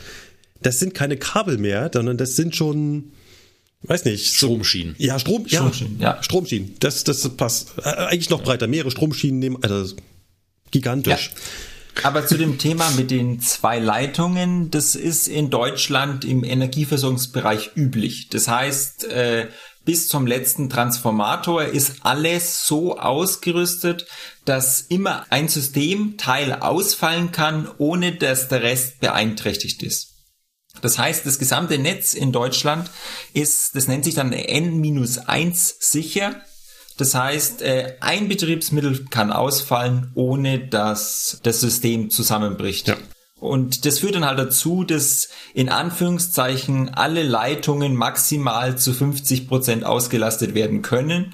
Das 0.61 0.80
sind 0.80 0.93
keine 0.93 1.17
Kabel 1.17 1.57
mehr, 1.57 1.89
sondern 1.93 2.17
das 2.17 2.36
sind 2.36 2.55
schon, 2.55 3.11
weiß 3.84 4.05
nicht. 4.05 4.34
Stromschienen. 4.34 4.95
Ja, 4.97 5.19
Strom, 5.19 5.47
Stromschienen, 5.47 5.99
ja, 5.99 6.15
ja. 6.15 6.23
Stromschienen. 6.23 6.75
Das, 6.80 7.03
das 7.03 7.28
passt. 7.30 7.73
Äh, 7.84 7.89
eigentlich 7.89 8.30
noch 8.30 8.43
breiter, 8.43 8.67
mehrere 8.67 8.91
Stromschienen 8.91 9.39
nehmen, 9.39 9.57
also 9.61 9.95
gigantisch. 10.71 11.32
Ja. 11.34 11.41
Aber 12.04 12.26
zu 12.28 12.38
dem 12.38 12.58
Thema 12.58 12.89
mit 12.91 13.12
den 13.12 13.39
zwei 13.39 13.80
Leitungen, 13.80 14.72
das 14.72 14.95
ist 14.95 15.28
in 15.28 15.50
Deutschland 15.50 16.26
im 16.26 16.43
Energieversorgungsbereich 16.43 17.72
üblich. 17.76 18.30
Das 18.30 18.48
heißt, 18.48 19.06
äh, 19.06 19.48
bis 19.88 20.08
zum 20.10 20.28
letzten 20.28 20.70
Transformator 20.70 21.64
ist 21.64 21.98
alles 22.02 22.66
so 22.66 22.98
ausgerüstet, 22.98 24.06
dass 24.43 24.82
immer 24.82 25.26
ein 25.30 25.48
Systemteil 25.48 26.54
ausfallen 26.54 27.32
kann, 27.32 27.70
ohne 27.78 28.14
dass 28.16 28.50
der 28.50 28.64
Rest 28.64 29.00
beeinträchtigt 29.00 29.82
ist. 29.84 30.18
Das 30.82 31.00
heißt, 31.00 31.26
das 31.26 31.39
gesamte 31.39 31.78
Netz 31.78 32.14
in 32.14 32.32
Deutschland 32.32 32.91
ist, 33.34 33.76
das 33.76 33.88
nennt 33.88 34.04
sich 34.04 34.16
dann 34.16 34.34
N-1 34.34 35.76
sicher. 35.80 36.41
Das 36.98 37.14
heißt, 37.14 37.62
äh, 37.62 37.95
ein 38.00 38.28
Betriebsmittel 38.28 39.06
kann 39.10 39.32
ausfallen, 39.32 40.12
ohne 40.16 40.60
dass 40.60 41.39
das 41.43 41.62
System 41.62 42.10
zusammenbricht. 42.10 42.88
Ja. 42.88 42.98
Und 43.39 43.86
das 43.86 44.00
führt 44.00 44.16
dann 44.16 44.26
halt 44.26 44.39
dazu, 44.39 44.84
dass 44.84 45.30
in 45.54 45.70
Anführungszeichen 45.70 46.89
alle 46.95 47.22
Leitungen 47.22 47.95
maximal 47.95 48.80
zu 48.80 48.93
50 48.93 49.48
Prozent 49.48 49.86
ausgelastet 49.86 50.56
werden 50.56 50.82
können. 50.82 51.34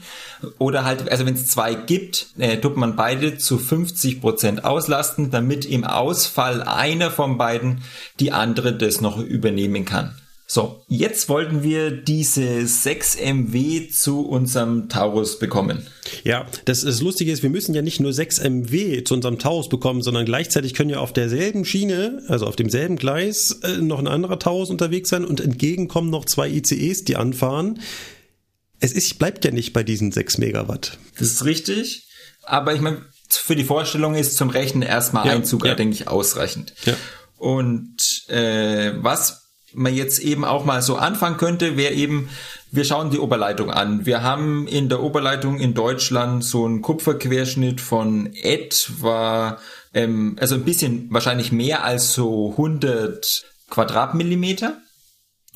Oder 0.59 0.84
halt, 0.84 1.09
also 1.09 1.26
wenn 1.26 1.36
es 1.36 1.47
zwei 1.47 1.76
gibt, 1.76 2.28
äh, 2.38 2.57
tut 2.57 2.76
man 2.76 2.97
beide 2.97 3.38
zu 3.38 3.57
50 3.57 4.20
Prozent 4.20 4.66
auslasten, 4.66 5.32
damit 5.32 5.66
im 5.66 5.86
Ausfall 5.86 6.61
einer 6.61 7.09
von 7.09 7.38
beiden 7.38 7.84
die 8.20 8.34
andere 8.34 8.74
das 8.74 8.99
noch 8.99 9.18
übernehmen 9.18 9.86
kann. 9.86 10.14
So, 10.53 10.83
jetzt 10.87 11.29
wollten 11.29 11.63
wir 11.63 11.89
diese 11.89 12.67
6 12.67 13.17
MW 13.17 13.89
zu 13.89 14.21
unserem 14.21 14.87
Taurus 14.87 15.39
bekommen. 15.39 15.87
Ja, 16.23 16.45
das, 16.65 16.81
das 16.81 17.01
Lustige 17.01 17.31
ist, 17.31 17.41
wir 17.41 17.49
müssen 17.49 17.73
ja 17.73 17.81
nicht 17.81 17.99
nur 17.99 18.13
6 18.13 18.39
MW 18.41 19.03
zu 19.03 19.15
unserem 19.15 19.39
Taurus 19.39 19.67
bekommen, 19.67 20.03
sondern 20.03 20.25
gleichzeitig 20.25 20.75
können 20.75 20.91
ja 20.91 20.99
auf 20.99 21.11
derselben 21.11 21.65
Schiene, 21.65 22.21
also 22.27 22.45
auf 22.45 22.55
demselben 22.55 22.97
Gleis, 22.97 23.61
äh, 23.63 23.77
noch 23.77 23.97
ein 23.97 24.05
anderer 24.05 24.37
Taurus 24.37 24.69
unterwegs 24.69 25.09
sein 25.09 25.25
und 25.25 25.41
entgegenkommen 25.41 26.11
noch 26.11 26.25
zwei 26.25 26.49
ICEs, 26.49 27.03
die 27.03 27.15
anfahren. 27.15 27.79
Es 28.79 28.91
ist, 28.91 29.17
bleibt 29.17 29.45
ja 29.45 29.49
nicht 29.49 29.73
bei 29.73 29.81
diesen 29.81 30.11
6 30.11 30.37
Megawatt. 30.37 30.99
Das 31.17 31.29
ist 31.29 31.45
richtig, 31.45 32.05
aber 32.43 32.75
ich 32.75 32.81
meine, 32.81 33.01
für 33.27 33.55
die 33.55 33.63
Vorstellung 33.63 34.13
ist 34.13 34.37
zum 34.37 34.51
Rechnen 34.51 34.83
erstmal 34.83 35.25
ja, 35.25 35.31
ein 35.31 35.45
Zug, 35.45 35.65
ja. 35.65 35.73
denke 35.73 35.95
ich, 35.95 36.07
ausreichend. 36.07 36.75
Ja. 36.85 36.93
Und 37.39 38.29
äh, 38.29 38.91
was 38.97 39.42
man 39.74 39.93
jetzt 39.93 40.19
eben 40.19 40.45
auch 40.45 40.65
mal 40.65 40.82
so 40.82 40.95
anfangen 40.95 41.38
könnte, 41.38 41.78
wäre 41.78 41.93
eben, 41.93 42.30
wir 42.71 42.86
schauen 42.86 43.11
die 43.11 43.19
Oberleitung 43.19 43.71
an. 43.71 44.05
Wir 44.05 44.24
haben 44.24 44.67
in 44.67 44.89
der 44.89 45.01
Oberleitung 45.01 45.59
in 45.59 45.74
Deutschland 45.74 46.43
so 46.43 46.65
einen 46.65 46.82
Kupferquerschnitt 46.82 47.82
von 47.82 48.34
etwa, 48.34 49.57
ähm, 49.93 50.38
also 50.39 50.55
ein 50.55 50.65
bisschen 50.65 51.07
wahrscheinlich 51.11 51.51
mehr 51.51 51.84
als 51.84 52.13
so 52.13 52.51
100 52.51 53.45
Quadratmillimeter. 53.69 54.78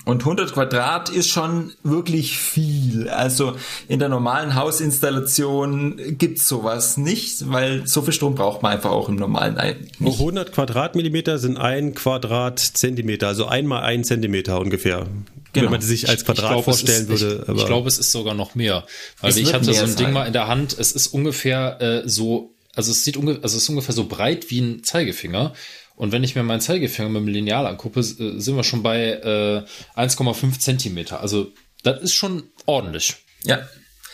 Und 0.08 0.22
100 0.22 0.54
Quadrat 0.54 1.10
ist 1.10 1.28
schon 1.28 1.74
wirklich 1.84 2.38
viel. 2.38 3.10
Also 3.10 3.58
in 3.90 4.00
der 4.00 4.08
normalen 4.08 4.56
Hausinstallation 4.56 6.18
gibt's 6.18 6.48
sowas 6.48 6.96
nicht, 6.96 7.52
weil 7.52 7.86
so 7.86 8.02
viel 8.02 8.14
Strom 8.14 8.34
braucht 8.34 8.64
man 8.64 8.72
einfach 8.72 8.92
auch 8.92 9.10
im 9.10 9.16
normalen 9.16 9.56
nicht. 10.00 10.14
100 10.20 10.54
Quadratmillimeter 10.54 11.40
sind 11.40 11.58
ein 11.58 11.94
Quadratzentimeter, 11.94 13.28
also 13.28 13.48
einmal 13.48 13.84
ein 13.84 14.06
Zentimeter 14.06 14.62
ungefähr. 14.62 15.08
Genau. 15.52 15.66
Wenn 15.66 15.72
man 15.72 15.82
sich 15.82 16.08
als 16.08 16.24
Quadrat 16.24 16.52
glaub, 16.52 16.64
vorstellen 16.64 17.10
ist, 17.10 17.22
würde. 17.22 17.44
Ich, 17.46 17.60
ich 17.60 17.66
glaube, 17.66 17.90
es 17.90 18.00
ist 18.00 18.14
sogar 18.14 18.34
noch 18.34 18.56
mehr. 18.56 18.86
Weil 19.20 19.38
ich 19.38 19.54
hatte 19.54 19.66
so 19.66 19.72
ein 19.72 19.88
sein. 19.88 19.96
Ding 19.98 20.14
mal 20.14 20.26
in 20.26 20.32
der 20.32 20.48
Hand, 20.48 20.74
es 20.80 20.94
ist 20.94 21.08
ungefähr 21.08 21.82
äh, 21.82 22.08
so, 22.08 22.54
also 22.76 22.94
es 22.94 23.04
sieht 23.04 23.18
ungefähr, 23.18 23.44
also 23.44 23.58
es 23.58 23.64
ist 23.64 23.70
ungefähr 23.70 23.94
so 23.94 24.06
breit 24.06 24.50
wie 24.52 24.62
ein 24.62 24.84
Zeigefinger. 24.86 25.52
Und 25.98 26.12
wenn 26.12 26.24
ich 26.24 26.36
mir 26.36 26.44
meinen 26.44 26.62
Zeigefinger 26.62 27.10
mit 27.10 27.24
dem 27.24 27.28
Lineal 27.28 27.66
angucke, 27.66 28.00
äh, 28.00 28.04
sind 28.04 28.56
wir 28.56 28.64
schon 28.64 28.84
bei 28.84 29.66
äh, 29.96 30.00
1,5 30.00 30.60
Zentimeter. 30.60 31.20
Also 31.20 31.52
das 31.84 32.02
ist 32.02 32.14
schon 32.14 32.44
ordentlich. 32.66 33.16
Ja. 33.44 33.68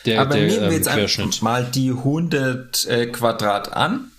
Der, 0.06 0.22
Aber 0.22 0.36
der, 0.36 0.48
nehmen 0.48 0.62
wir 0.62 0.68
ähm, 0.68 0.74
jetzt 0.74 0.88
einfach 0.88 1.42
mal 1.42 1.66
die 1.66 1.90
100 1.90 2.86
äh, 2.86 3.06
Quadrat 3.08 3.74
an, 3.74 4.12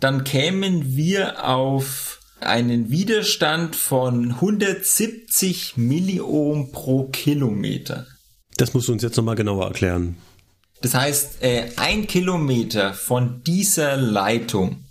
dann 0.00 0.24
kämen 0.24 0.96
wir 0.96 1.46
auf 1.46 2.20
einen 2.40 2.90
Widerstand 2.90 3.76
von 3.76 4.32
170 4.32 5.76
Milliohm 5.76 6.72
pro 6.72 7.04
Kilometer. 7.04 8.06
Das 8.56 8.74
musst 8.74 8.88
du 8.88 8.92
uns 8.92 9.02
jetzt 9.02 9.16
nochmal 9.16 9.36
genauer 9.36 9.66
erklären. 9.66 10.16
Das 10.80 10.94
heißt, 10.94 11.42
äh, 11.42 11.70
ein 11.76 12.06
Kilometer 12.06 12.94
von 12.94 13.42
dieser 13.44 13.96
Leitung 13.96 14.84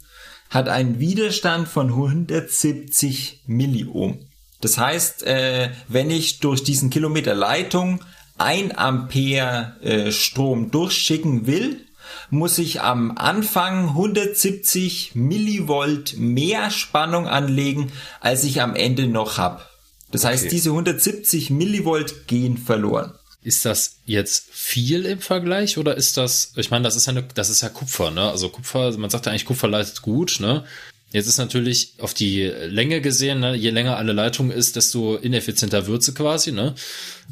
hat 0.51 0.69
einen 0.69 0.99
Widerstand 0.99 1.67
von 1.67 1.87
170 1.89 3.43
Milliohm. 3.47 4.19
Das 4.59 4.77
heißt, 4.77 5.23
äh, 5.23 5.71
wenn 5.87 6.11
ich 6.11 6.39
durch 6.39 6.63
diesen 6.63 6.91
Kilometer 6.91 7.33
Leitung 7.33 8.01
ein 8.37 8.77
Ampere 8.77 9.77
äh, 9.81 10.11
Strom 10.11 10.69
durchschicken 10.69 11.47
will, 11.47 11.81
muss 12.29 12.57
ich 12.57 12.81
am 12.81 13.17
Anfang 13.17 13.89
170 13.89 15.15
Millivolt 15.15 16.17
mehr 16.17 16.69
Spannung 16.69 17.27
anlegen, 17.27 17.91
als 18.19 18.43
ich 18.43 18.61
am 18.61 18.75
Ende 18.75 19.07
noch 19.07 19.37
habe. 19.37 19.63
Das 20.11 20.25
okay. 20.25 20.33
heißt, 20.33 20.51
diese 20.51 20.71
170 20.71 21.49
Millivolt 21.49 22.27
gehen 22.27 22.57
verloren. 22.57 23.13
Ist 23.43 23.65
das 23.65 23.97
jetzt 24.05 24.45
viel 24.51 25.05
im 25.05 25.19
Vergleich 25.19 25.77
oder 25.77 25.97
ist 25.97 26.17
das, 26.17 26.53
ich 26.55 26.69
meine, 26.69 26.83
das 26.83 26.95
ist 26.95 27.07
ja 27.07 27.11
eine, 27.11 27.23
das 27.33 27.49
ist 27.49 27.61
ja 27.61 27.69
Kupfer, 27.69 28.11
ne? 28.11 28.29
Also 28.29 28.49
Kupfer, 28.49 28.95
man 28.97 29.09
sagt 29.09 29.25
ja 29.25 29.31
eigentlich, 29.31 29.45
Kupfer 29.45 29.67
leitet 29.67 30.01
gut, 30.01 30.39
ne? 30.39 30.63
Jetzt 31.11 31.27
ist 31.27 31.37
natürlich 31.37 31.93
auf 31.97 32.13
die 32.13 32.43
Länge 32.43 33.01
gesehen, 33.01 33.41
ne, 33.41 33.55
je 33.55 33.71
länger 33.71 33.97
eine 33.97 34.13
Leitung 34.13 34.49
ist, 34.49 34.75
desto 34.75 35.17
ineffizienter 35.17 35.87
wird 35.87 36.03
sie 36.03 36.13
quasi, 36.13 36.51
ne? 36.51 36.75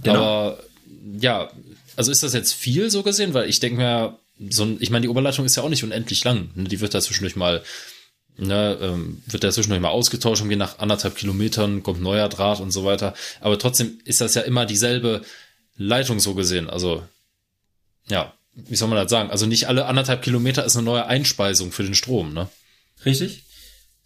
Genau. 0.03 0.20
Aber 0.20 0.64
ja, 1.20 1.49
also 1.95 2.12
ist 2.12 2.24
das 2.24 2.34
jetzt 2.34 2.53
viel 2.53 2.89
so 2.89 3.03
gesehen? 3.03 3.34
Weil 3.34 3.49
ich 3.49 3.60
denke 3.60 3.78
mir, 3.78 4.20
so 4.49 4.64
ein, 4.64 4.78
ich 4.80 4.89
meine, 4.89 5.03
die 5.03 5.10
Oberleitung 5.10 5.45
ist 5.45 5.55
ja 5.55 5.64
auch 5.64 5.70
nicht 5.70 5.84
unendlich 5.84 6.24
lang. 6.24 6.49
Ne? 6.55 6.64
Die 6.66 6.80
wird 6.80 6.93
da 6.93 7.01
zwischendurch 7.01 7.36
mal, 7.36 7.62
ne, 8.38 8.78
ähm, 8.82 9.22
wird 9.28 9.43
da 9.43 9.51
zwischendurch 9.51 9.82
mal 9.82 9.89
ausgetauscht 9.89 10.41
und 10.41 10.49
je 10.49 10.55
nach 10.55 10.80
anderthalb 10.80 11.16
Kilometern 11.16 11.84
kommt 11.84 12.01
neuer 12.01 12.30
Draht 12.30 12.62
und 12.62 12.72
so 12.72 12.86
weiter. 12.86 13.14
Aber 13.41 13.60
trotzdem 13.60 13.99
ist 14.05 14.22
das 14.22 14.36
ja 14.36 14.41
immer 14.41 14.66
dieselbe 14.66 15.22
Leitung 15.80 16.19
so 16.19 16.36
gesehen. 16.36 16.69
Also, 16.69 17.01
ja, 18.07 18.34
wie 18.53 18.75
soll 18.75 18.89
man 18.89 18.97
das 18.97 19.09
sagen? 19.09 19.32
Also 19.32 19.45
nicht 19.45 19.67
alle 19.67 19.86
anderthalb 19.86 20.21
Kilometer 20.21 20.65
ist 20.65 20.75
eine 20.75 20.86
neue 20.86 21.05
Einspeisung 21.05 21.71
für 21.71 21.84
den 21.84 21.95
Strom, 21.95 22.34
ne? 22.34 22.49
Richtig. 23.05 23.45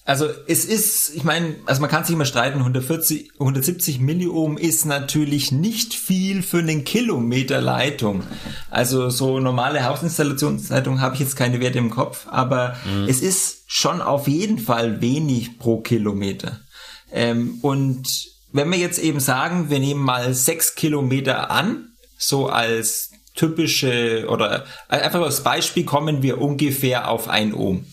Also 0.05 0.27
es 0.47 0.65
ist, 0.65 1.15
ich 1.15 1.23
meine, 1.23 1.55
also 1.65 1.79
man 1.79 1.89
kann 1.89 2.03
sich 2.03 2.13
immer 2.13 2.25
streiten, 2.25 2.59
140, 2.59 3.31
170 3.39 3.99
Milliohm 4.01 4.57
ist 4.57 4.85
natürlich 4.85 5.53
nicht 5.53 5.93
viel 5.93 6.43
für 6.43 6.59
einen 6.59 6.83
Kilometer 6.83 7.61
Leitung. 7.61 8.21
Also 8.69 9.09
so 9.09 9.39
normale 9.39 9.85
Hausinstallationsleitung 9.85 10.99
habe 10.99 11.15
ich 11.15 11.21
jetzt 11.21 11.37
keine 11.37 11.61
Werte 11.61 11.79
im 11.79 11.89
Kopf, 11.89 12.27
aber 12.29 12.75
mhm. 12.85 13.07
es 13.07 13.21
ist 13.21 13.63
schon 13.67 14.01
auf 14.01 14.27
jeden 14.27 14.59
Fall 14.59 14.99
wenig 14.99 15.57
pro 15.57 15.79
Kilometer. 15.79 16.59
Ähm, 17.11 17.59
und 17.61 18.32
wenn 18.53 18.71
wir 18.71 18.77
jetzt 18.77 18.99
eben 18.99 19.19
sagen, 19.19 19.69
wir 19.69 19.79
nehmen 19.79 20.01
mal 20.01 20.33
sechs 20.33 20.75
Kilometer 20.75 21.51
an, 21.51 21.89
so 22.17 22.47
als 22.47 23.11
typische 23.35 24.27
oder 24.29 24.65
einfach 24.87 25.21
als 25.21 25.43
Beispiel 25.43 25.83
kommen 25.83 26.21
wir 26.21 26.39
ungefähr 26.39 27.09
auf 27.09 27.27
ein 27.27 27.53
Ohm. 27.53 27.85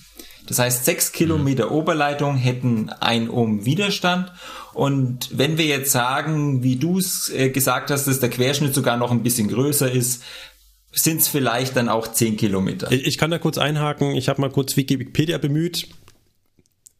Das 0.46 0.58
heißt, 0.58 0.84
sechs 0.84 1.12
Kilometer 1.12 1.66
mhm. 1.66 1.72
Oberleitung 1.72 2.36
hätten 2.36 2.90
ein 3.00 3.30
Ohm 3.30 3.64
Widerstand. 3.64 4.32
Und 4.74 5.30
wenn 5.32 5.58
wir 5.58 5.66
jetzt 5.66 5.92
sagen, 5.92 6.62
wie 6.62 6.76
du 6.76 6.98
es 6.98 7.30
äh, 7.30 7.50
gesagt 7.50 7.90
hast, 7.90 8.06
dass 8.06 8.20
der 8.20 8.30
Querschnitt 8.30 8.74
sogar 8.74 8.96
noch 8.96 9.10
ein 9.10 9.22
bisschen 9.22 9.48
größer 9.48 9.90
ist, 9.90 10.22
sind 10.92 11.20
es 11.20 11.28
vielleicht 11.28 11.76
dann 11.76 11.88
auch 11.88 12.08
zehn 12.08 12.36
Kilometer. 12.36 12.90
Ich 12.90 13.16
kann 13.16 13.30
da 13.30 13.38
kurz 13.38 13.58
einhaken. 13.58 14.16
Ich 14.16 14.28
habe 14.28 14.40
mal 14.40 14.50
kurz 14.50 14.76
Wikipedia 14.76 15.38
bemüht. 15.38 15.88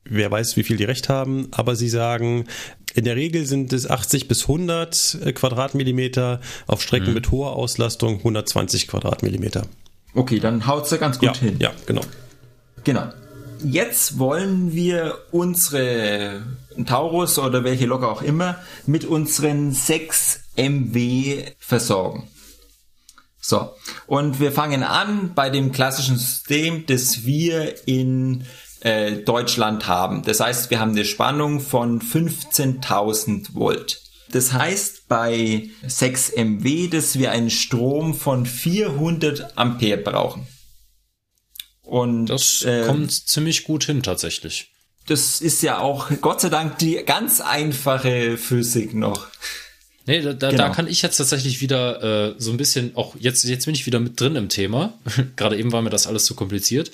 Wer 0.04 0.30
weiß, 0.30 0.56
wie 0.56 0.62
viel 0.62 0.76
die 0.76 0.84
recht 0.84 1.08
haben, 1.08 1.48
aber 1.50 1.76
sie 1.76 1.88
sagen, 1.88 2.46
in 2.94 3.04
der 3.04 3.16
Regel 3.16 3.46
sind 3.46 3.72
es 3.72 3.88
80 3.88 4.28
bis 4.28 4.42
100 4.42 5.18
äh, 5.22 5.32
Quadratmillimeter, 5.32 6.40
auf 6.66 6.82
Strecken 6.82 7.08
mhm. 7.08 7.14
mit 7.14 7.30
hoher 7.30 7.52
Auslastung 7.52 8.18
120 8.18 8.88
Quadratmillimeter. 8.88 9.66
Okay, 10.14 10.40
dann 10.40 10.66
haut 10.66 10.84
es 10.84 10.90
ja 10.90 10.96
ganz 10.96 11.18
gut 11.18 11.36
ja, 11.36 11.40
hin. 11.40 11.56
Ja, 11.60 11.72
genau. 11.86 12.02
Genau 12.82 13.10
jetzt 13.64 14.18
wollen 14.18 14.72
wir 14.72 15.18
unsere 15.30 16.42
Taurus 16.86 17.38
oder 17.38 17.64
welche 17.64 17.86
Lok 17.86 18.04
auch 18.04 18.22
immer 18.22 18.56
mit 18.86 19.04
unseren 19.04 19.72
6 19.72 20.40
MW 20.56 21.44
versorgen. 21.58 22.28
So, 23.42 23.70
und 24.06 24.38
wir 24.38 24.52
fangen 24.52 24.82
an 24.82 25.32
bei 25.34 25.50
dem 25.50 25.72
klassischen 25.72 26.16
System, 26.16 26.84
das 26.86 27.24
wir 27.24 27.86
in 27.88 28.44
äh, 28.80 29.12
Deutschland 29.12 29.86
haben. 29.86 30.22
Das 30.22 30.40
heißt, 30.40 30.70
wir 30.70 30.80
haben 30.80 30.92
eine 30.92 31.04
Spannung 31.04 31.60
von 31.60 32.00
15.000 32.00 33.54
Volt. 33.54 34.00
Das 34.32 34.52
heißt 34.52 35.08
bei 35.08 35.70
6 35.86 36.32
MW, 36.36 36.88
dass 36.88 37.18
wir 37.18 37.32
einen 37.32 37.50
Strom 37.50 38.14
von 38.14 38.46
400 38.46 39.58
Ampere 39.58 39.98
brauchen. 39.98 40.46
Und 41.82 42.26
das 42.26 42.62
äh, 42.62 42.84
kommt 42.86 43.10
ziemlich 43.10 43.64
gut 43.64 43.84
hin 43.84 44.02
tatsächlich. 44.02 44.70
Das 45.06 45.40
ist 45.40 45.62
ja 45.62 45.80
auch 45.80 46.08
Gott 46.20 46.40
sei 46.40 46.50
Dank 46.50 46.78
die 46.78 47.02
ganz 47.04 47.40
einfache 47.40 48.36
Physik 48.36 48.94
noch. 48.94 49.26
Nee, 50.06 50.22
da, 50.22 50.32
da, 50.32 50.50
genau. 50.50 50.68
da 50.68 50.70
kann 50.70 50.86
ich 50.86 51.02
jetzt 51.02 51.16
tatsächlich 51.16 51.60
wieder 51.60 52.30
äh, 52.30 52.34
so 52.38 52.52
ein 52.52 52.56
bisschen, 52.56 52.96
auch 52.96 53.16
jetzt, 53.18 53.44
jetzt 53.44 53.66
bin 53.66 53.74
ich 53.74 53.86
wieder 53.86 54.00
mit 54.00 54.20
drin 54.20 54.36
im 54.36 54.48
Thema. 54.48 54.98
Gerade 55.36 55.58
eben 55.58 55.72
war 55.72 55.82
mir 55.82 55.90
das 55.90 56.06
alles 56.06 56.24
zu 56.24 56.34
kompliziert. 56.34 56.90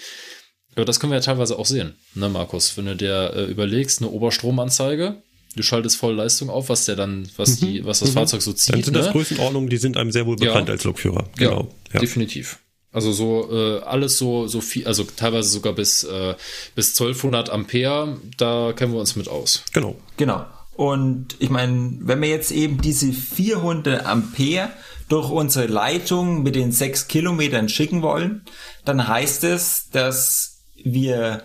Aber 0.77 0.85
das 0.85 1.01
können 1.01 1.11
wir 1.11 1.17
ja 1.17 1.23
teilweise 1.23 1.59
auch 1.59 1.67
sehen, 1.67 1.95
ne, 2.15 2.29
Markus? 2.29 2.77
Wenn 2.77 2.87
du 2.87 2.97
dir 2.97 3.33
äh, 3.35 3.45
überlegst, 3.45 4.01
eine 4.01 4.11
Oberstromanzeige, 4.11 5.23
du 5.57 5.63
schaltest 5.63 5.97
voll 5.97 6.15
Leistung 6.15 6.51
auf, 6.51 6.69
was 6.69 6.85
der 6.85 6.97
dann, 6.97 7.29
was 7.37 7.57
die, 7.57 7.85
was 7.85 8.01
das 8.01 8.11
mhm. 8.11 8.15
Fahrzeug 8.15 8.43
so 8.43 8.53
zieht. 8.53 8.75
Dann 8.75 8.83
sind 8.83 8.95
das 8.95 9.07
ne? 9.07 9.13
Größenordnungen, 9.13 9.71
die 9.71 9.79
sind 9.79 9.97
einem 9.97 10.13
sehr 10.13 10.27
wohl 10.27 10.37
bekannt 10.37 10.69
ja. 10.69 10.75
als 10.75 10.85
Lokführer. 10.85 11.25
Genau. 11.37 11.63
Ja, 11.89 11.95
ja. 11.95 12.01
definitiv. 12.01 12.59
Also 12.93 13.13
so 13.13 13.51
äh, 13.51 13.81
alles 13.81 14.17
so 14.17 14.47
so 14.47 14.61
viel, 14.61 14.87
also 14.87 15.05
teilweise 15.05 15.49
sogar 15.49 15.75
bis 15.75 16.05
äh, 16.05 16.35
bis 16.75 16.91
1200 16.91 17.51
Ampere, 17.51 18.19
da 18.37 18.73
kennen 18.75 18.93
wir 18.93 19.01
uns 19.01 19.17
mit 19.17 19.29
aus. 19.29 19.65
Genau. 19.73 19.97
Genau. 20.17 20.47
Und 20.75 21.37
ich 21.39 21.49
meine, 21.49 21.99
wenn 22.01 22.21
wir 22.21 22.29
jetzt 22.29 22.53
eben 22.53 22.81
diese 22.81 23.13
400 23.13 24.05
Ampere 24.05 24.71
durch 25.09 25.31
unsere 25.31 25.67
Leitung 25.67 26.43
mit 26.43 26.55
den 26.55 26.73
6 26.73 27.09
Kilometern 27.09 27.69
schicken 27.69 28.03
wollen, 28.03 28.43
dann 28.85 29.07
heißt 29.07 29.45
es, 29.45 29.89
dass 29.91 30.56
wir, 30.83 31.43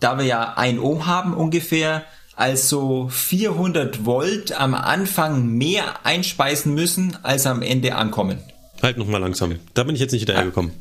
da 0.00 0.18
wir 0.18 0.24
ja 0.24 0.54
ein 0.56 0.78
Ohm 0.78 1.06
haben 1.06 1.34
ungefähr, 1.34 2.04
also 2.36 3.08
400 3.08 4.04
Volt 4.04 4.52
am 4.52 4.74
Anfang 4.74 5.48
mehr 5.48 6.06
einspeisen 6.06 6.74
müssen, 6.74 7.16
als 7.22 7.46
am 7.46 7.62
Ende 7.62 7.96
ankommen. 7.96 8.38
Halt 8.80 8.96
nochmal 8.96 9.20
langsam. 9.20 9.56
Da 9.74 9.82
bin 9.82 9.94
ich 9.94 10.00
jetzt 10.00 10.12
nicht 10.12 10.22
hinterhergekommen. 10.22 10.72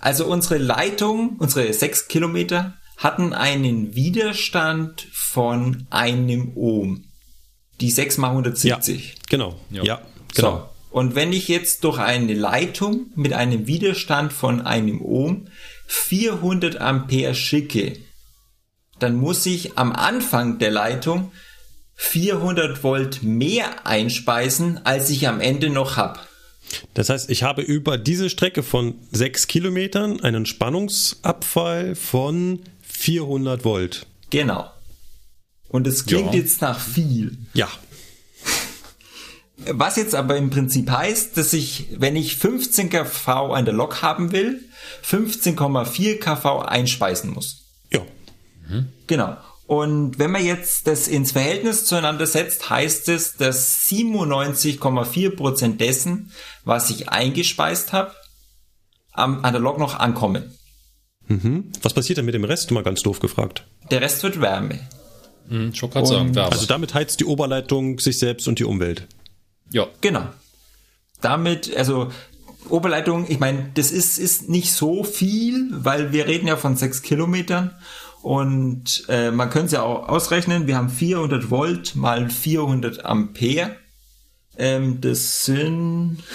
Also 0.00 0.26
unsere 0.26 0.58
Leitung, 0.58 1.36
unsere 1.38 1.72
sechs 1.72 2.08
Kilometer, 2.08 2.74
hatten 2.96 3.32
einen 3.32 3.94
Widerstand 3.94 5.06
von 5.12 5.86
einem 5.90 6.52
Ohm. 6.56 7.04
Die 7.80 7.90
6 7.90 8.18
mal 8.18 8.30
170. 8.30 9.08
Ja, 9.08 9.14
genau. 9.28 9.56
Ja, 9.70 9.82
ja 9.82 10.02
genau. 10.34 10.56
So. 10.58 10.68
Und 10.90 11.16
wenn 11.16 11.32
ich 11.32 11.48
jetzt 11.48 11.82
durch 11.82 11.98
eine 11.98 12.34
Leitung 12.34 13.06
mit 13.16 13.32
einem 13.32 13.66
Widerstand 13.66 14.32
von 14.32 14.60
einem 14.60 15.02
Ohm 15.02 15.48
400 15.86 16.76
Ampere 16.80 17.34
schicke, 17.34 17.98
dann 18.98 19.16
muss 19.16 19.44
ich 19.46 19.76
am 19.76 19.92
Anfang 19.92 20.58
der 20.58 20.70
Leitung 20.70 21.32
400 21.96 22.82
Volt 22.82 23.22
mehr 23.22 23.86
einspeisen, 23.86 24.84
als 24.84 25.10
ich 25.10 25.28
am 25.28 25.40
Ende 25.40 25.70
noch 25.70 25.96
habe. 25.96 26.20
Das 26.94 27.08
heißt, 27.08 27.30
ich 27.30 27.42
habe 27.42 27.62
über 27.62 27.98
diese 27.98 28.30
Strecke 28.30 28.62
von 28.62 28.94
6 29.12 29.46
Kilometern 29.46 30.20
einen 30.20 30.46
Spannungsabfall 30.46 31.94
von 31.94 32.60
400 32.82 33.64
Volt. 33.64 34.06
Genau. 34.30 34.70
Und 35.68 35.86
es 35.86 36.06
klingt 36.06 36.34
ja. 36.34 36.40
jetzt 36.40 36.62
nach 36.62 36.80
viel. 36.80 37.36
Ja. 37.52 37.68
Was 39.56 39.96
jetzt 39.96 40.14
aber 40.14 40.36
im 40.36 40.50
Prinzip 40.50 40.90
heißt, 40.90 41.36
dass 41.36 41.52
ich, 41.52 41.86
wenn 41.96 42.16
ich 42.16 42.36
15 42.36 42.90
kV 42.90 43.52
an 43.52 43.64
der 43.64 43.74
Lok 43.74 44.02
haben 44.02 44.32
will, 44.32 44.60
15,4 45.08 46.18
kV 46.18 46.60
einspeisen 46.60 47.30
muss. 47.30 47.64
Ja. 47.92 48.00
Mhm. 48.68 48.88
Genau. 49.06 49.36
Und 49.66 50.18
wenn 50.18 50.30
man 50.30 50.44
jetzt 50.44 50.86
das 50.86 51.08
ins 51.08 51.32
Verhältnis 51.32 51.86
zueinander 51.86 52.26
setzt, 52.26 52.68
heißt 52.68 53.08
es, 53.08 53.36
dass 53.36 53.86
97,4% 53.86 55.76
dessen, 55.78 56.32
was 56.64 56.90
ich 56.90 57.08
eingespeist 57.08 57.94
habe, 57.94 58.12
am 59.12 59.44
Analog 59.44 59.78
noch 59.78 59.98
ankommen. 59.98 60.52
Mhm. 61.28 61.72
Was 61.82 61.94
passiert 61.94 62.18
denn 62.18 62.26
mit 62.26 62.34
dem 62.34 62.44
Rest, 62.44 62.70
mal 62.72 62.82
ganz 62.82 63.00
doof 63.02 63.20
gefragt? 63.20 63.66
Der 63.90 64.02
Rest 64.02 64.22
wird 64.22 64.40
Wärme. 64.40 64.80
Mhm, 65.48 65.74
schon 65.74 65.90
kann 65.90 66.04
sagen, 66.04 66.34
Wärme. 66.34 66.52
Also 66.52 66.66
damit 66.66 66.92
heizt 66.92 67.20
die 67.20 67.24
Oberleitung 67.24 67.98
sich 68.00 68.18
selbst 68.18 68.46
und 68.48 68.58
die 68.58 68.64
Umwelt. 68.64 69.06
Ja. 69.70 69.86
Genau. 70.00 70.26
Damit, 71.20 71.74
also 71.76 72.10
Oberleitung, 72.68 73.26
ich 73.28 73.38
meine, 73.38 73.70
das 73.74 73.90
ist, 73.90 74.18
ist 74.18 74.48
nicht 74.48 74.72
so 74.72 75.04
viel, 75.04 75.68
weil 75.70 76.12
wir 76.12 76.26
reden 76.26 76.46
ja 76.46 76.56
von 76.56 76.76
sechs 76.76 77.02
Kilometern 77.02 77.74
und 78.22 79.04
äh, 79.08 79.30
man 79.30 79.50
könnte 79.50 79.66
es 79.66 79.72
ja 79.72 79.82
auch 79.82 80.08
ausrechnen, 80.08 80.66
wir 80.66 80.76
haben 80.76 80.88
400 80.88 81.50
Volt 81.50 81.94
mal 81.94 82.30
400 82.30 83.04
Ampere. 83.04 83.76
Ähm, 84.56 85.00
das 85.00 85.44
sind... 85.44 86.18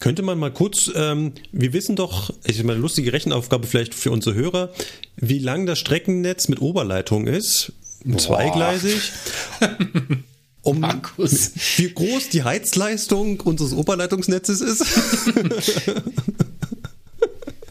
Könnte 0.00 0.22
man 0.22 0.38
mal 0.38 0.52
kurz, 0.52 0.90
ähm, 0.94 1.32
wir 1.50 1.72
wissen 1.72 1.96
doch, 1.96 2.30
ich 2.44 2.62
meine, 2.62 2.78
lustige 2.78 3.12
Rechenaufgabe 3.12 3.66
vielleicht 3.66 3.94
für 3.94 4.10
unsere 4.10 4.34
Hörer, 4.34 4.70
wie 5.16 5.38
lang 5.38 5.64
das 5.64 5.78
Streckennetz 5.78 6.48
mit 6.48 6.60
Oberleitung 6.60 7.26
ist, 7.26 7.72
Boah. 8.04 8.18
zweigleisig. 8.18 9.12
um 10.62 10.80
Markus. 10.80 11.52
wie 11.76 11.92
groß 11.92 12.30
die 12.30 12.44
Heizleistung 12.44 13.40
unseres 13.40 13.72
Oberleitungsnetzes 13.72 14.60
ist. 14.60 14.84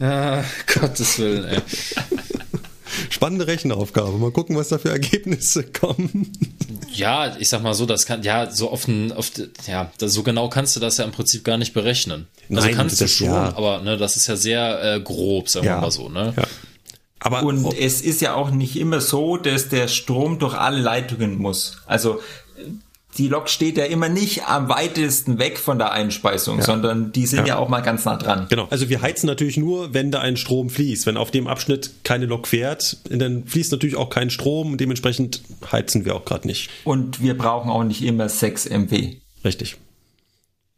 ah, 0.00 0.44
Gottes 0.66 1.18
Willen, 1.18 1.44
ey. 1.44 1.62
Spannende 3.08 3.46
Rechenaufgabe. 3.46 4.18
Mal 4.18 4.30
gucken, 4.30 4.56
was 4.56 4.68
da 4.68 4.78
für 4.78 4.90
Ergebnisse 4.90 5.64
kommen. 5.64 6.30
Ja, 6.92 7.36
ich 7.38 7.48
sag 7.48 7.62
mal 7.62 7.72
so, 7.72 7.86
das 7.86 8.04
kann, 8.04 8.22
ja, 8.22 8.50
so 8.50 8.70
oft, 8.70 8.88
oft 9.16 9.42
ja, 9.66 9.90
das, 9.96 10.12
so 10.12 10.22
genau 10.22 10.48
kannst 10.50 10.76
du 10.76 10.80
das 10.80 10.98
ja 10.98 11.04
im 11.04 11.12
Prinzip 11.12 11.42
gar 11.44 11.56
nicht 11.56 11.72
berechnen. 11.72 12.26
Also 12.50 12.66
Nein, 12.66 12.74
kannst 12.74 13.00
du 13.00 13.08
schon, 13.08 13.28
ja. 13.28 13.56
aber 13.56 13.80
ne, 13.80 13.96
das 13.96 14.16
ist 14.16 14.26
ja 14.26 14.36
sehr 14.36 14.96
äh, 14.96 15.00
grob, 15.00 15.48
sagen 15.48 15.66
ja. 15.66 15.76
wir 15.76 15.80
mal 15.82 15.90
so, 15.90 16.10
ne? 16.10 16.34
Ja. 16.36 16.44
Aber 17.24 17.44
und 17.44 17.72
es 17.78 18.00
ist 18.00 18.20
ja 18.20 18.34
auch 18.34 18.50
nicht 18.50 18.76
immer 18.76 19.00
so, 19.00 19.36
dass 19.36 19.68
der 19.68 19.86
Strom 19.86 20.40
durch 20.40 20.54
alle 20.54 20.80
Leitungen 20.80 21.38
muss. 21.38 21.76
Also 21.86 22.20
die 23.18 23.28
Lok 23.28 23.48
steht 23.50 23.76
ja 23.76 23.84
immer 23.84 24.08
nicht 24.08 24.44
am 24.46 24.68
weitesten 24.68 25.38
weg 25.38 25.58
von 25.58 25.78
der 25.78 25.92
Einspeisung, 25.92 26.58
ja. 26.58 26.64
sondern 26.64 27.12
die 27.12 27.26
sind 27.26 27.40
ja. 27.40 27.54
ja. 27.54 27.58
auch 27.58 27.68
mal 27.68 27.80
ganz 27.80 28.04
nah 28.04 28.16
dran. 28.16 28.46
Genau. 28.48 28.66
Also 28.70 28.88
wir 28.88 29.02
heizen 29.02 29.26
natürlich 29.26 29.58
nur, 29.58 29.92
wenn 29.92 30.10
da 30.10 30.20
ein 30.20 30.36
Strom 30.38 30.70
fließt. 30.70 31.06
Wenn 31.06 31.16
auf 31.18 31.30
dem 31.30 31.46
Abschnitt 31.46 31.90
keine 32.04 32.26
Lok 32.26 32.48
fährt, 32.48 32.96
dann 33.10 33.44
fließt 33.46 33.70
natürlich 33.72 33.96
auch 33.96 34.08
kein 34.08 34.30
Strom. 34.30 34.78
Dementsprechend 34.78 35.42
heizen 35.70 36.04
wir 36.04 36.14
auch 36.16 36.24
gerade 36.24 36.46
nicht. 36.46 36.70
Und 36.84 37.22
wir 37.22 37.36
brauchen 37.36 37.70
auch 37.70 37.84
nicht 37.84 38.02
immer 38.02 38.28
6 38.28 38.70
MW. 38.70 39.16
Richtig. 39.44 39.76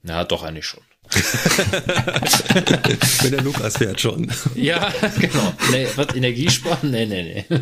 Ja, 0.02 0.24
doch 0.24 0.42
eigentlich 0.42 0.66
schon. 0.66 0.80
wenn 3.22 3.30
der 3.30 3.42
Lukas 3.42 3.76
fährt 3.76 4.00
schon. 4.00 4.32
Ja, 4.54 4.92
genau. 5.20 5.52
Nee, 5.70 5.86
was 5.96 6.14
Energiesparen? 6.14 6.90
Nee, 6.90 7.06
nee, 7.06 7.44
nee. 7.48 7.60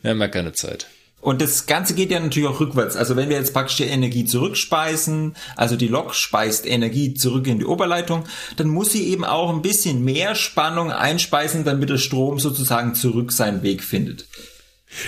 Wir 0.00 0.12
haben 0.12 0.20
ja 0.20 0.28
keine 0.28 0.52
Zeit. 0.52 0.86
Und 1.22 1.40
das 1.40 1.66
Ganze 1.66 1.94
geht 1.94 2.10
ja 2.10 2.18
natürlich 2.18 2.48
auch 2.48 2.58
rückwärts. 2.58 2.96
Also 2.96 3.14
wenn 3.14 3.28
wir 3.28 3.36
jetzt 3.36 3.52
praktisch 3.52 3.76
die 3.76 3.84
Energie 3.84 4.24
zurückspeisen, 4.24 5.36
also 5.56 5.76
die 5.76 5.86
Lok 5.86 6.16
speist 6.16 6.66
Energie 6.66 7.14
zurück 7.14 7.46
in 7.46 7.60
die 7.60 7.64
Oberleitung, 7.64 8.24
dann 8.56 8.66
muss 8.66 8.90
sie 8.90 9.06
eben 9.06 9.24
auch 9.24 9.54
ein 9.54 9.62
bisschen 9.62 10.04
mehr 10.04 10.34
Spannung 10.34 10.90
einspeisen, 10.90 11.62
damit 11.62 11.90
der 11.90 11.98
Strom 11.98 12.40
sozusagen 12.40 12.96
zurück 12.96 13.30
seinen 13.30 13.62
Weg 13.62 13.84
findet. 13.84 14.26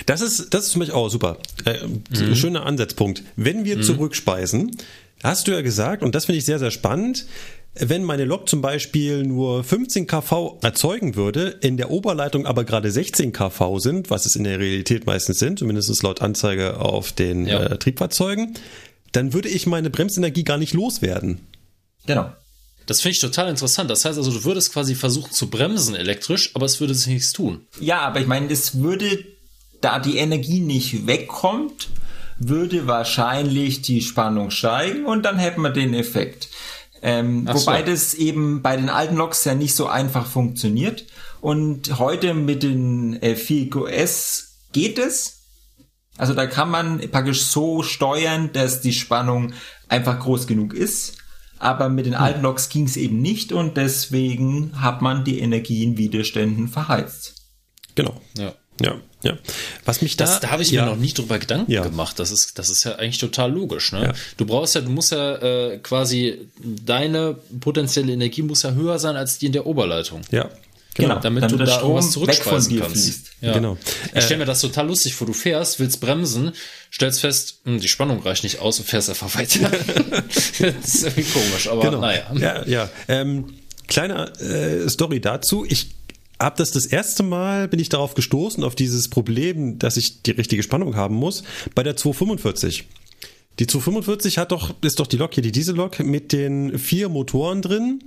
Das 0.05 0.21
ist, 0.21 0.53
das 0.53 0.67
ist 0.67 0.73
für 0.73 0.79
mich 0.79 0.93
auch 0.93 1.09
super. 1.09 1.37
Äh, 1.65 1.85
mhm. 1.85 2.33
Schöner 2.33 2.65
Ansatzpunkt. 2.65 3.21
Wenn 3.35 3.65
wir 3.65 3.75
mhm. 3.75 3.83
zurückspeisen, 3.83 4.71
hast 5.21 5.47
du 5.47 5.51
ja 5.51 5.61
gesagt, 5.61 6.01
und 6.01 6.15
das 6.15 6.25
finde 6.25 6.39
ich 6.39 6.45
sehr, 6.45 6.59
sehr 6.59 6.71
spannend, 6.71 7.25
wenn 7.77 8.03
meine 8.03 8.25
Lok 8.25 8.47
zum 8.47 8.61
Beispiel 8.61 9.23
nur 9.23 9.63
15 9.63 10.07
kV 10.07 10.59
erzeugen 10.61 11.15
würde, 11.15 11.57
in 11.61 11.77
der 11.77 11.91
Oberleitung 11.91 12.45
aber 12.45 12.63
gerade 12.63 12.89
16 12.89 13.33
kV 13.33 13.79
sind, 13.79 14.09
was 14.09 14.25
es 14.25 14.35
in 14.35 14.45
der 14.45 14.59
Realität 14.59 15.05
meistens 15.05 15.39
sind, 15.39 15.59
zumindest 15.59 16.01
laut 16.01 16.21
Anzeige 16.21 16.79
auf 16.79 17.11
den 17.11 17.45
ja. 17.45 17.63
äh, 17.63 17.77
Triebfahrzeugen, 17.77 18.53
dann 19.11 19.33
würde 19.33 19.49
ich 19.49 19.67
meine 19.67 19.89
Bremsenergie 19.89 20.43
gar 20.43 20.57
nicht 20.57 20.73
loswerden. 20.73 21.39
Genau. 22.05 22.31
Das 22.85 23.01
finde 23.01 23.13
ich 23.13 23.19
total 23.19 23.49
interessant. 23.49 23.89
Das 23.89 24.05
heißt 24.05 24.17
also, 24.17 24.31
du 24.31 24.43
würdest 24.43 24.71
quasi 24.71 24.95
versuchen 24.95 25.31
zu 25.31 25.49
bremsen 25.49 25.95
elektrisch, 25.95 26.51
aber 26.53 26.65
es 26.65 26.79
würde 26.79 26.93
sich 26.93 27.07
nichts 27.07 27.33
tun. 27.33 27.61
Ja, 27.79 28.01
aber 28.01 28.21
ich 28.21 28.27
meine, 28.27 28.51
es 28.51 28.79
würde, 28.79 29.25
da 29.81 29.99
die 29.99 30.17
Energie 30.17 30.59
nicht 30.59 31.07
wegkommt, 31.07 31.89
würde 32.37 32.85
wahrscheinlich 32.85 33.81
die 33.81 34.01
Spannung 34.01 34.51
steigen 34.51 35.05
und 35.05 35.23
dann 35.23 35.39
hätten 35.39 35.61
wir 35.61 35.71
den 35.71 35.93
Effekt. 35.93 36.49
Ähm, 37.07 37.47
wobei 37.47 37.81
so. 37.81 37.91
das 37.91 38.15
eben 38.15 38.63
bei 38.63 38.75
den 38.75 38.89
alten 38.89 39.15
Loks 39.15 39.45
ja 39.45 39.53
nicht 39.53 39.75
so 39.75 39.85
einfach 39.85 40.25
funktioniert. 40.25 41.05
Und 41.39 41.99
heute 41.99 42.33
mit 42.33 42.63
den 42.63 43.21
äh, 43.21 43.33
4QS 43.33 44.45
geht 44.73 44.97
es. 44.97 45.43
Also 46.17 46.33
da 46.33 46.47
kann 46.47 46.71
man 46.71 46.99
praktisch 47.11 47.43
so 47.43 47.83
steuern, 47.83 48.49
dass 48.53 48.81
die 48.81 48.91
Spannung 48.91 49.53
einfach 49.87 50.19
groß 50.19 50.47
genug 50.47 50.73
ist. 50.73 51.17
Aber 51.59 51.89
mit 51.89 52.07
den 52.07 52.15
hm. 52.15 52.23
alten 52.23 52.41
Loks 52.41 52.69
ging 52.69 52.85
es 52.85 52.97
eben 52.97 53.21
nicht 53.21 53.53
und 53.53 53.77
deswegen 53.77 54.81
hat 54.81 55.03
man 55.03 55.23
die 55.23 55.39
Energie 55.41 55.83
in 55.83 55.97
Widerständen 55.99 56.69
verheizt. 56.69 57.35
Genau. 57.93 58.19
Ja. 58.35 58.55
Ja, 58.81 58.95
ja. 59.23 59.37
Was 59.85 60.01
mich 60.01 60.17
da. 60.17 60.25
Das, 60.25 60.39
da 60.39 60.51
habe 60.51 60.61
ich 60.61 60.71
ja. 60.71 60.83
mir 60.83 60.91
noch 60.91 60.97
nie 60.97 61.13
drüber 61.13 61.39
Gedanken 61.39 61.71
ja. 61.71 61.83
gemacht. 61.83 62.19
Das 62.19 62.31
ist, 62.31 62.59
das 62.59 62.69
ist 62.69 62.83
ja 62.83 62.95
eigentlich 62.95 63.17
total 63.17 63.51
logisch. 63.51 63.91
Ne? 63.91 64.03
Ja. 64.03 64.13
Du 64.37 64.45
brauchst 64.45 64.75
ja, 64.75 64.81
du 64.81 64.89
musst 64.89 65.11
ja 65.11 65.35
äh, 65.35 65.77
quasi 65.79 66.47
deine 66.61 67.35
potenzielle 67.59 68.11
Energie 68.13 68.41
muss 68.41 68.63
ja 68.63 68.71
höher 68.71 68.99
sein 68.99 69.15
als 69.15 69.37
die 69.39 69.47
in 69.47 69.53
der 69.53 69.65
Oberleitung. 69.65 70.21
Ja. 70.31 70.49
Genau, 70.93 71.09
genau 71.09 71.21
damit, 71.21 71.43
damit 71.43 71.59
du 71.59 71.65
da 71.65 71.71
Strom 71.71 71.95
was 71.95 72.11
zurückspeisen 72.11 72.79
kannst. 72.79 73.31
Ja. 73.41 73.53
Genau. 73.53 73.77
Ich 74.13 74.23
stelle 74.23 74.39
mir 74.39 74.45
das 74.45 74.61
total 74.61 74.87
lustig 74.87 75.13
vor. 75.13 75.27
Du 75.27 75.33
fährst, 75.33 75.79
willst 75.79 75.99
bremsen, 75.99 76.53
stellst 76.91 77.19
fest, 77.19 77.59
mh, 77.65 77.73
hm, 77.73 77.79
die 77.81 77.87
Spannung 77.89 78.21
reicht 78.21 78.43
nicht 78.43 78.59
aus 78.59 78.79
und 78.79 78.85
fährst 78.85 79.09
einfach 79.09 79.35
weiter. 79.35 79.69
das 80.59 80.59
ist 80.59 81.03
irgendwie 81.03 81.23
komisch, 81.23 81.67
aber 81.67 81.81
genau. 81.81 81.99
naja. 81.99 82.31
Ja, 82.35 82.65
ja. 82.65 82.89
Ähm, 83.09 83.55
kleine 83.87 84.31
äh, 84.39 84.87
Story 84.87 85.19
dazu. 85.19 85.65
Ich 85.67 85.87
habe 86.39 86.57
das 86.57 86.71
das 86.71 86.85
erste 86.85 87.23
Mal, 87.23 87.67
bin 87.67 87.79
ich 87.79 87.89
darauf 87.89 88.13
gestoßen, 88.13 88.63
auf 88.63 88.75
dieses 88.75 89.07
Problem, 89.09 89.79
dass 89.79 89.97
ich 89.97 90.21
die 90.23 90.31
richtige 90.31 90.63
Spannung 90.63 90.95
haben 90.95 91.15
muss, 91.15 91.43
bei 91.73 91.83
der 91.83 91.95
245. 91.95 92.85
Die 93.59 93.67
245 93.67 94.37
hat 94.37 94.51
doch, 94.51 94.73
ist 94.81 94.99
doch 94.99 95.07
die 95.07 95.17
Lok 95.17 95.33
hier, 95.33 95.43
die 95.43 95.53
Diesellok 95.53 95.99
mit 95.99 96.33
den 96.33 96.77
vier 96.77 97.07
Motoren 97.07 97.61
drin, 97.61 98.03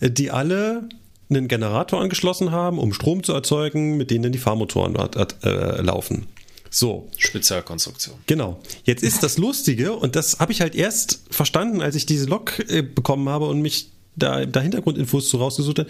die 0.00 0.30
alle 0.30 0.88
einen 1.30 1.48
Generator 1.48 2.00
angeschlossen 2.00 2.50
haben, 2.50 2.78
um 2.78 2.92
Strom 2.92 3.22
zu 3.22 3.32
erzeugen, 3.32 3.96
mit 3.96 4.10
denen 4.10 4.24
dann 4.24 4.32
die 4.32 4.38
Fahrmotoren 4.38 4.96
äh, 4.96 5.80
laufen. 5.80 6.26
So. 6.70 7.08
Spezialkonstruktion. 7.16 8.16
Genau. 8.26 8.60
Jetzt 8.84 9.02
ist 9.02 9.22
das 9.22 9.38
Lustige, 9.38 9.92
und 9.94 10.16
das 10.16 10.38
habe 10.38 10.52
ich 10.52 10.60
halt 10.60 10.74
erst 10.74 11.20
verstanden, 11.30 11.80
als 11.82 11.94
ich 11.94 12.06
diese 12.06 12.26
Lok 12.26 12.58
äh, 12.68 12.82
bekommen 12.82 13.28
habe 13.28 13.46
und 13.46 13.60
mich 13.62 13.90
da, 14.16 14.44
da 14.44 14.60
Hintergrundinfos 14.60 15.30
so 15.30 15.38
rausgesucht 15.38 15.80
habe. 15.80 15.88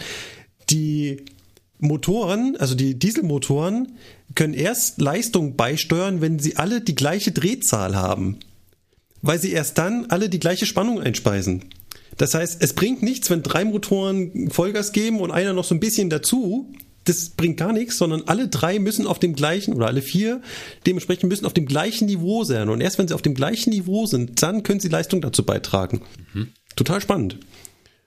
Die 0.70 1.24
Motoren, 1.80 2.56
also 2.58 2.74
die 2.74 2.98
Dieselmotoren, 2.98 3.92
können 4.34 4.54
erst 4.54 5.00
Leistung 5.00 5.56
beisteuern, 5.56 6.20
wenn 6.20 6.38
sie 6.38 6.56
alle 6.56 6.80
die 6.80 6.94
gleiche 6.94 7.32
Drehzahl 7.32 7.96
haben. 7.96 8.38
Weil 9.22 9.40
sie 9.40 9.52
erst 9.52 9.78
dann 9.78 10.06
alle 10.06 10.28
die 10.28 10.40
gleiche 10.40 10.66
Spannung 10.66 11.00
einspeisen. 11.00 11.64
Das 12.16 12.34
heißt, 12.34 12.62
es 12.62 12.74
bringt 12.74 13.02
nichts, 13.02 13.30
wenn 13.30 13.42
drei 13.42 13.64
Motoren 13.64 14.50
Vollgas 14.50 14.92
geben 14.92 15.20
und 15.20 15.30
einer 15.30 15.52
noch 15.52 15.64
so 15.64 15.74
ein 15.74 15.80
bisschen 15.80 16.10
dazu. 16.10 16.72
Das 17.04 17.30
bringt 17.30 17.56
gar 17.56 17.72
nichts, 17.72 17.96
sondern 17.96 18.24
alle 18.26 18.48
drei 18.48 18.78
müssen 18.78 19.06
auf 19.06 19.18
dem 19.18 19.34
gleichen 19.34 19.72
oder 19.72 19.86
alle 19.86 20.02
vier 20.02 20.42
dementsprechend 20.86 21.30
müssen 21.30 21.46
auf 21.46 21.54
dem 21.54 21.64
gleichen 21.64 22.06
Niveau 22.06 22.44
sein. 22.44 22.68
Und 22.68 22.82
erst 22.82 22.98
wenn 22.98 23.08
sie 23.08 23.14
auf 23.14 23.22
dem 23.22 23.34
gleichen 23.34 23.70
Niveau 23.70 24.04
sind, 24.04 24.42
dann 24.42 24.62
können 24.62 24.80
sie 24.80 24.88
Leistung 24.88 25.22
dazu 25.22 25.44
beitragen. 25.44 26.02
Mhm. 26.34 26.48
Total 26.76 27.00
spannend. 27.00 27.38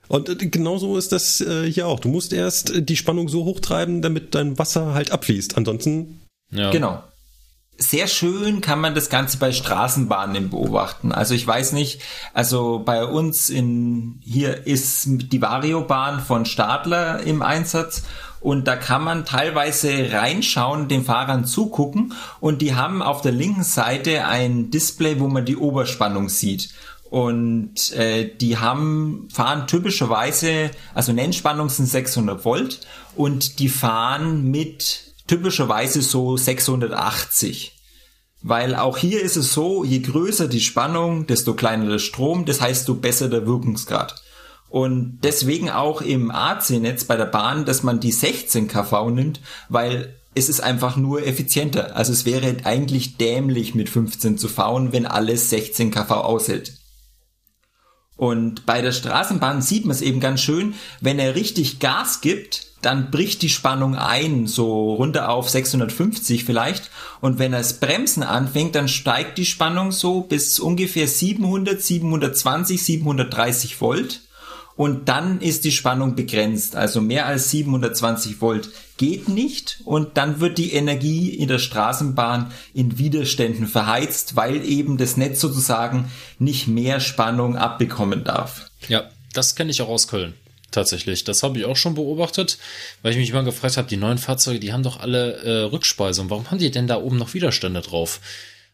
Und 0.08 0.30
äh, 0.30 0.36
genauso 0.47 0.97
ist 0.97 1.12
das 1.12 1.41
äh, 1.41 1.70
hier 1.70 1.88
auch. 1.88 1.99
Du 1.99 2.10
musst 2.10 2.34
erst 2.34 2.72
äh, 2.72 2.82
die 2.82 2.97
Spannung 2.97 3.30
so 3.30 3.45
hochtreiben, 3.45 4.01
damit 4.01 4.36
dein 4.36 4.58
Wasser 4.60 4.93
halt 4.93 5.12
abfließt. 5.12 5.58
Ansonsten. 5.58 6.22
Ja. 6.51 6.72
Genau. 6.72 7.04
Sehr 7.78 8.08
schön 8.08 8.62
kann 8.62 8.80
man 8.80 8.93
das 8.93 9.10
Ganze 9.10 9.38
bei 9.38 9.51
Straßenbahnen 9.51 10.51
beobachten. 10.51 11.12
Also 11.12 11.34
ich 11.34 11.45
weiß 11.45 11.72
nicht, 11.72 12.01
also 12.34 12.84
bei 12.86 13.04
uns 13.04 13.49
in 13.49 14.20
hier 14.22 14.68
ist 14.68 15.06
die 15.08 15.41
Variobahn 15.41 16.20
von 16.20 16.45
Stadler 16.45 17.22
im 17.22 17.41
Einsatz 17.41 18.04
und 18.41 18.68
da 18.68 18.76
kann 18.76 19.04
man 19.04 19.26
teilweise 19.26 20.12
reinschauen, 20.12 20.88
den 20.88 21.04
Fahrern 21.04 21.45
zugucken 21.45 22.14
und 22.39 22.62
die 22.62 22.76
haben 22.76 23.01
auf 23.01 23.22
der 23.22 23.32
linken 23.32 23.64
Seite 23.64 24.28
ein 24.28 24.70
Display, 24.70 25.20
wo 25.20 25.28
man 25.28 25.45
die 25.45 25.58
Oberspannung 25.58 26.30
sieht. 26.30 26.70
Und 27.14 27.91
äh, 27.91 28.28
die 28.41 28.57
haben, 28.57 29.28
fahren 29.32 29.68
typischerweise, 29.68 30.72
also 30.95 31.14
Nennspannung 31.14 31.70
sind 31.70 31.86
600 31.86 32.43
Volt 32.43 32.80
und 33.16 33.59
die 33.59 33.70
fahren 33.70 34.49
mit 34.49 35.14
typischerweise 35.28 36.01
so 36.01 36.38
680. 36.38 37.78
Weil 38.41 38.74
auch 38.74 38.97
hier 38.97 39.22
ist 39.22 39.36
es 39.36 39.53
so, 39.53 39.84
je 39.84 39.99
größer 39.99 40.47
die 40.47 40.59
Spannung, 40.59 41.28
desto 41.28 41.53
kleiner 41.53 41.88
der 41.88 41.99
Strom, 41.99 42.45
das 42.45 42.61
heißt, 42.61 42.80
desto 42.80 42.95
besser 42.95 43.30
der 43.30 43.45
Wirkungsgrad. 43.45 44.16
Und 44.70 45.20
deswegen 45.22 45.70
auch 45.70 46.01
im 46.01 46.32
AC-Netz 46.32 47.03
bei 47.03 47.16
der 47.16 47.26
Bahn, 47.26 47.66
dass 47.66 47.84
man 47.84 47.99
die 47.99 48.11
16 48.11 48.68
kV 48.68 49.11
nimmt, 49.11 49.39
weil 49.70 50.16
es 50.34 50.49
ist 50.49 50.61
einfach 50.61 50.97
nur 50.97 51.28
effizienter. 51.28 51.95
Also 51.95 52.11
es 52.11 52.26
wäre 52.26 52.57
eigentlich 52.64 53.18
dämlich 53.18 53.76
mit 53.76 53.88
15 53.88 54.39
zu 54.39 54.47
fahren, 54.47 54.93
wenn 54.93 55.05
alles 55.05 55.51
16 55.51 55.91
kV 55.91 56.09
aushält. 56.09 56.74
Und 58.24 58.65
bei 58.65 58.82
der 58.82 58.93
Straßenbahn 58.93 59.61
sieht 59.61 59.84
man 59.84 59.93
es 59.93 60.01
eben 60.01 60.21
ganz 60.21 60.39
schön, 60.39 60.76
wenn 61.01 61.19
er 61.19 61.36
richtig 61.36 61.80
Gas 61.80 62.21
gibt, 62.21 62.67
dann 62.82 63.11
bricht 63.11 63.41
die 63.41 63.49
Spannung 63.49 63.97
ein, 63.97 64.47
so 64.47 64.93
runter 64.93 65.28
auf 65.28 65.49
650 65.49 66.45
vielleicht. 66.45 66.89
Und 67.19 67.38
wenn 67.38 67.51
er 67.51 67.59
das 67.59 67.82
Bremsen 67.82 68.24
anfängt, 68.24 68.76
dann 68.76 68.88
steigt 68.88 69.38
die 69.38 69.45
Spannung 69.45 69.91
so 69.91 70.21
bis 70.21 70.61
ungefähr 70.61 71.05
700, 71.05 71.82
720, 71.82 72.82
730 72.82 73.82
Volt 73.82 74.21
und 74.78 75.09
dann 75.09 75.41
ist 75.41 75.65
die 75.65 75.74
Spannung 75.74 76.15
begrenzt. 76.15 76.78
Also 76.78 77.01
mehr 77.01 77.26
als 77.26 77.51
720 77.51 78.39
Volt 78.39 78.69
geht 78.98 79.30
nicht 79.30 79.80
und 79.86 80.18
dann 80.18 80.39
wird 80.39 80.58
die 80.58 80.74
Energie 80.74 81.30
in 81.30 81.48
der 81.48 81.60
Straßenbahn 81.60 82.52
in 82.74 82.98
Widerständen 82.98 83.68
verheizt, 83.68 84.36
weil 84.36 84.66
eben 84.66 84.98
das 84.98 85.18
Netz 85.18 85.39
sozusagen 85.41 86.12
nicht 86.39 86.68
mehr 86.68 87.00
Spannung 87.00 87.58
abbekommen 87.58 88.24
darf. 88.24 88.70
Ja, 88.88 89.10
das 89.34 89.56
kenne 89.56 89.72
ich 89.72 89.82
auch 89.82 89.89
aus 89.89 90.08
Köln. 90.08 90.34
Tatsächlich, 90.72 91.24
das 91.24 91.44
habe 91.44 91.60
ich 91.60 91.66
auch 91.66 91.76
schon 91.76 91.94
beobachtet, 91.94 92.58
weil 93.04 93.12
ich 93.12 93.18
mich 93.18 93.30
immer 93.30 93.44
gefragt 93.44 93.78
habe, 93.78 93.88
die 93.88 93.98
neuen 93.98 94.18
Fahrzeuge, 94.18 94.60
die 94.60 94.74
haben 94.74 94.82
doch 94.82 95.00
alle 95.00 95.34
äh, 95.44 95.64
Rückspeisung. 95.66 96.32
Warum 96.32 96.50
haben 96.50 96.58
die 96.58 96.72
denn 96.72 96.88
da 96.88 96.98
oben 96.98 97.18
noch 97.18 97.36
Widerstände 97.36 97.82
drauf? 97.82 98.20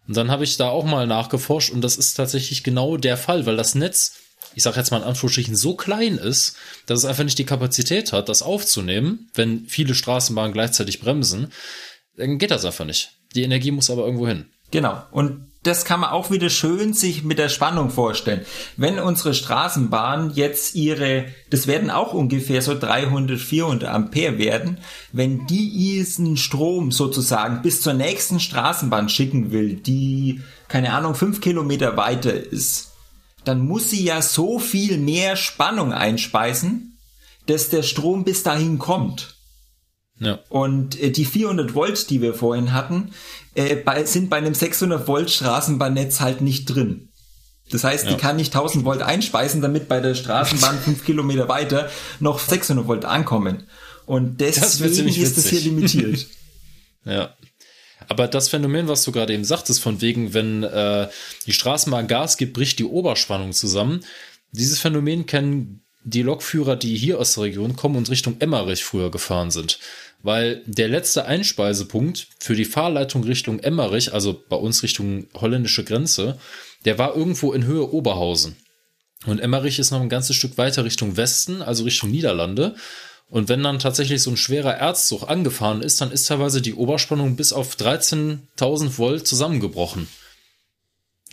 Und 0.08 0.16
dann 0.16 0.32
habe 0.32 0.44
ich 0.44 0.58
da 0.58 0.70
auch 0.70 0.86
mal 0.86 1.06
nachgeforscht 1.06 1.72
und 1.72 1.82
das 1.82 1.98
ist 1.98 2.14
tatsächlich 2.16 2.64
genau 2.64 2.98
der 2.98 3.18
Fall, 3.18 3.46
weil 3.46 3.58
das 3.58 3.76
Netz, 3.76 4.14
ich 4.56 4.64
sage 4.64 4.78
jetzt 4.78 4.92
mal 4.92 4.98
in 4.98 5.04
Anführungsstrichen, 5.04 5.56
so 5.56 5.76
klein 5.76 6.18
ist, 6.18 6.56
dass 6.86 7.00
es 7.00 7.06
einfach 7.06 7.24
nicht 7.24 7.40
die 7.40 7.46
Kapazität 7.46 8.12
hat, 8.14 8.30
das 8.30 8.42
aufzunehmen, 8.42 9.30
wenn 9.34 9.66
viele 9.68 9.96
Straßenbahnen 9.96 10.54
gleichzeitig 10.54 11.00
bremsen, 11.00 11.52
dann 12.18 12.38
geht 12.38 12.52
das 12.52 12.66
einfach 12.66 12.86
nicht. 12.86 13.12
Die 13.36 13.44
Energie 13.44 13.72
muss 13.72 13.90
aber 13.90 14.06
irgendwo 14.06 14.28
hin. 14.28 14.46
Genau. 14.72 15.02
Und 15.12 15.50
das 15.64 15.84
kann 15.84 16.00
man 16.00 16.12
auch 16.12 16.32
wieder 16.32 16.50
schön 16.50 16.94
sich 16.94 17.24
mit 17.24 17.38
der 17.38 17.50
Spannung 17.50 17.90
vorstellen. 17.90 18.46
Wenn 18.78 18.98
unsere 18.98 19.34
Straßenbahn 19.34 20.32
jetzt 20.34 20.74
ihre, 20.76 21.26
das 21.50 21.68
werden 21.68 21.90
auch 21.90 22.14
ungefähr 22.14 22.62
so 22.62 22.80
300, 22.80 23.38
400 23.38 23.90
Ampere 23.90 24.38
werden, 24.38 24.78
wenn 25.12 25.48
die 25.48 25.70
diesen 25.70 26.38
Strom 26.38 26.92
sozusagen 26.92 27.62
bis 27.62 27.82
zur 27.82 27.94
nächsten 27.94 28.40
Straßenbahn 28.40 29.10
schicken 29.10 29.52
will, 29.52 29.76
die, 29.76 30.42
keine 30.70 30.94
Ahnung, 30.94 31.14
fünf 31.14 31.42
Kilometer 31.42 31.98
weiter 31.98 32.34
ist, 32.34 32.89
dann 33.46 33.66
muss 33.66 33.90
sie 33.90 34.04
ja 34.04 34.22
so 34.22 34.60
viel 34.60 34.98
mehr 34.98 35.36
Spannung 35.36 35.94
einspeisen, 35.94 36.98
dass 37.46 37.70
der 37.70 37.84
Strom 37.84 38.24
bis 38.24 38.44
dahin 38.44 38.80
kommt. 38.80 39.36
Ja. 40.20 40.40
Und 40.50 41.00
äh, 41.02 41.12
die 41.12 41.26
400 41.26 41.74
Volt, 41.76 42.10
die 42.10 42.22
wir 42.22 42.34
vorhin 42.34 42.74
hatten, 42.74 43.12
äh, 43.56 43.76
bei, 43.76 44.04
sind 44.06 44.30
bei 44.30 44.38
einem 44.38 44.54
600 44.54 45.08
Volt 45.08 45.32
Straßenbahnnetz 45.32 46.20
halt 46.20 46.42
nicht 46.42 46.66
drin. 46.66 47.10
Das 47.72 47.84
heißt, 47.84 48.06
ja. 48.06 48.12
die 48.12 48.18
kann 48.18 48.36
nicht 48.36 48.54
1000 48.54 48.84
Volt 48.84 49.02
einspeisen, 49.02 49.62
damit 49.62 49.88
bei 49.88 50.02
der 50.02 50.16
Straßenbahn 50.16 50.80
fünf 50.84 51.06
Kilometer 51.06 51.48
weiter 51.48 51.90
noch 52.20 52.40
600 52.40 52.88
Volt 52.88 53.06
ankommen. 53.06 53.64
Und 54.06 54.42
deswegen 54.42 55.08
ist 55.08 55.38
das 55.38 55.48
hier 55.48 55.62
limitiert. 55.62 56.26
ja. 57.06 57.36
Aber 58.10 58.28
das 58.28 58.50
Phänomen, 58.50 58.88
was 58.88 59.04
du 59.04 59.12
gerade 59.12 59.34
eben 59.34 59.46
sagtest, 59.46 59.82
von 59.82 60.02
wegen, 60.02 60.34
wenn 60.34 60.64
äh, 60.64 61.08
die 61.46 61.54
Straßenbahn 61.54 62.08
Gas 62.08 62.38
gibt, 62.38 62.54
bricht 62.54 62.80
die 62.80 62.86
Oberspannung 62.86 63.54
zusammen. 63.54 64.02
Dieses 64.52 64.80
Phänomen 64.80 65.26
kennen 65.26 65.84
die 66.04 66.24
Lokführer, 66.24 66.76
die 66.76 66.98
hier 66.98 67.20
aus 67.20 67.36
der 67.36 67.44
Region 67.44 67.76
kommen 67.76 67.96
und 67.96 68.10
Richtung 68.10 68.38
Emmerich 68.40 68.84
früher 68.84 69.12
gefahren 69.12 69.52
sind 69.52 69.80
weil 70.22 70.62
der 70.66 70.90
letzte 70.90 71.26
Einspeisepunkt 71.26 72.28
für 72.40 72.56
die 72.56 72.66
Fahrleitung 72.66 73.24
Richtung 73.24 73.60
Emmerich, 73.60 74.14
also 74.14 74.42
bei 74.50 74.58
uns 74.58 74.84
Richtung 74.84 75.28
holländische 75.34 75.84
Grenze, 75.84 76.38
der 76.86 76.98
war 76.98 77.16
irgendwo 77.16 77.54
in 77.54 77.66
Höhe 77.66 77.92
Oberhausen. 77.92 78.58
Und 79.26 79.40
Emmerich 79.40 79.80
ist 79.80 79.92
noch 79.92 80.02
ein 80.02 80.10
ganzes 80.10 80.36
Stück 80.36 80.58
weiter 80.58 80.86
Richtung 80.86 81.18
Westen, 81.18 81.62
also 81.62 81.84
Richtung 81.84 82.12
Niederlande. 82.12 82.76
Und 83.30 83.48
wenn 83.48 83.62
dann 83.62 83.80
tatsächlich 83.80 84.24
so 84.24 84.32
ein 84.32 84.38
schwerer 84.38 84.74
Erzzug 84.74 85.30
angefahren 85.30 85.82
ist, 85.82 86.02
dann 86.02 86.12
ist 86.12 86.28
teilweise 86.28 86.62
die 86.62 86.74
Oberspannung 86.74 87.36
bis 87.36 87.54
auf 87.54 87.76
13.000 87.76 88.98
Volt 88.98 89.28
zusammengebrochen. 89.28 90.08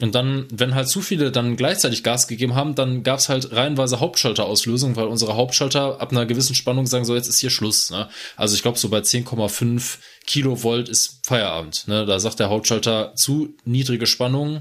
Und 0.02 0.14
dann, 0.14 0.46
wenn 0.50 0.74
halt 0.74 0.90
zu 0.90 1.00
viele 1.00 1.32
dann 1.32 1.56
gleichzeitig 1.56 2.02
Gas 2.02 2.28
gegeben 2.28 2.54
haben, 2.54 2.74
dann 2.74 3.02
gab 3.02 3.18
es 3.18 3.30
halt 3.30 3.52
reihenweise 3.52 3.98
Hauptschalterauslösung, 3.98 4.94
weil 4.94 5.06
unsere 5.06 5.36
Hauptschalter 5.36 5.98
ab 5.98 6.10
einer 6.10 6.26
gewissen 6.26 6.54
Spannung 6.54 6.86
sagen, 6.86 7.06
so 7.06 7.14
jetzt 7.14 7.28
ist 7.28 7.38
hier 7.38 7.48
Schluss. 7.48 7.90
Ne? 7.90 8.10
Also 8.36 8.54
ich 8.54 8.62
glaube, 8.62 8.78
so 8.78 8.90
bei 8.90 8.98
10,5 8.98 9.96
Kilovolt 10.26 10.90
ist 10.90 11.20
Feierabend. 11.22 11.88
Ne? 11.88 12.04
Da 12.04 12.20
sagt 12.20 12.40
der 12.40 12.50
Hauptschalter 12.50 13.14
zu 13.14 13.54
niedrige 13.64 14.06
Spannung, 14.06 14.60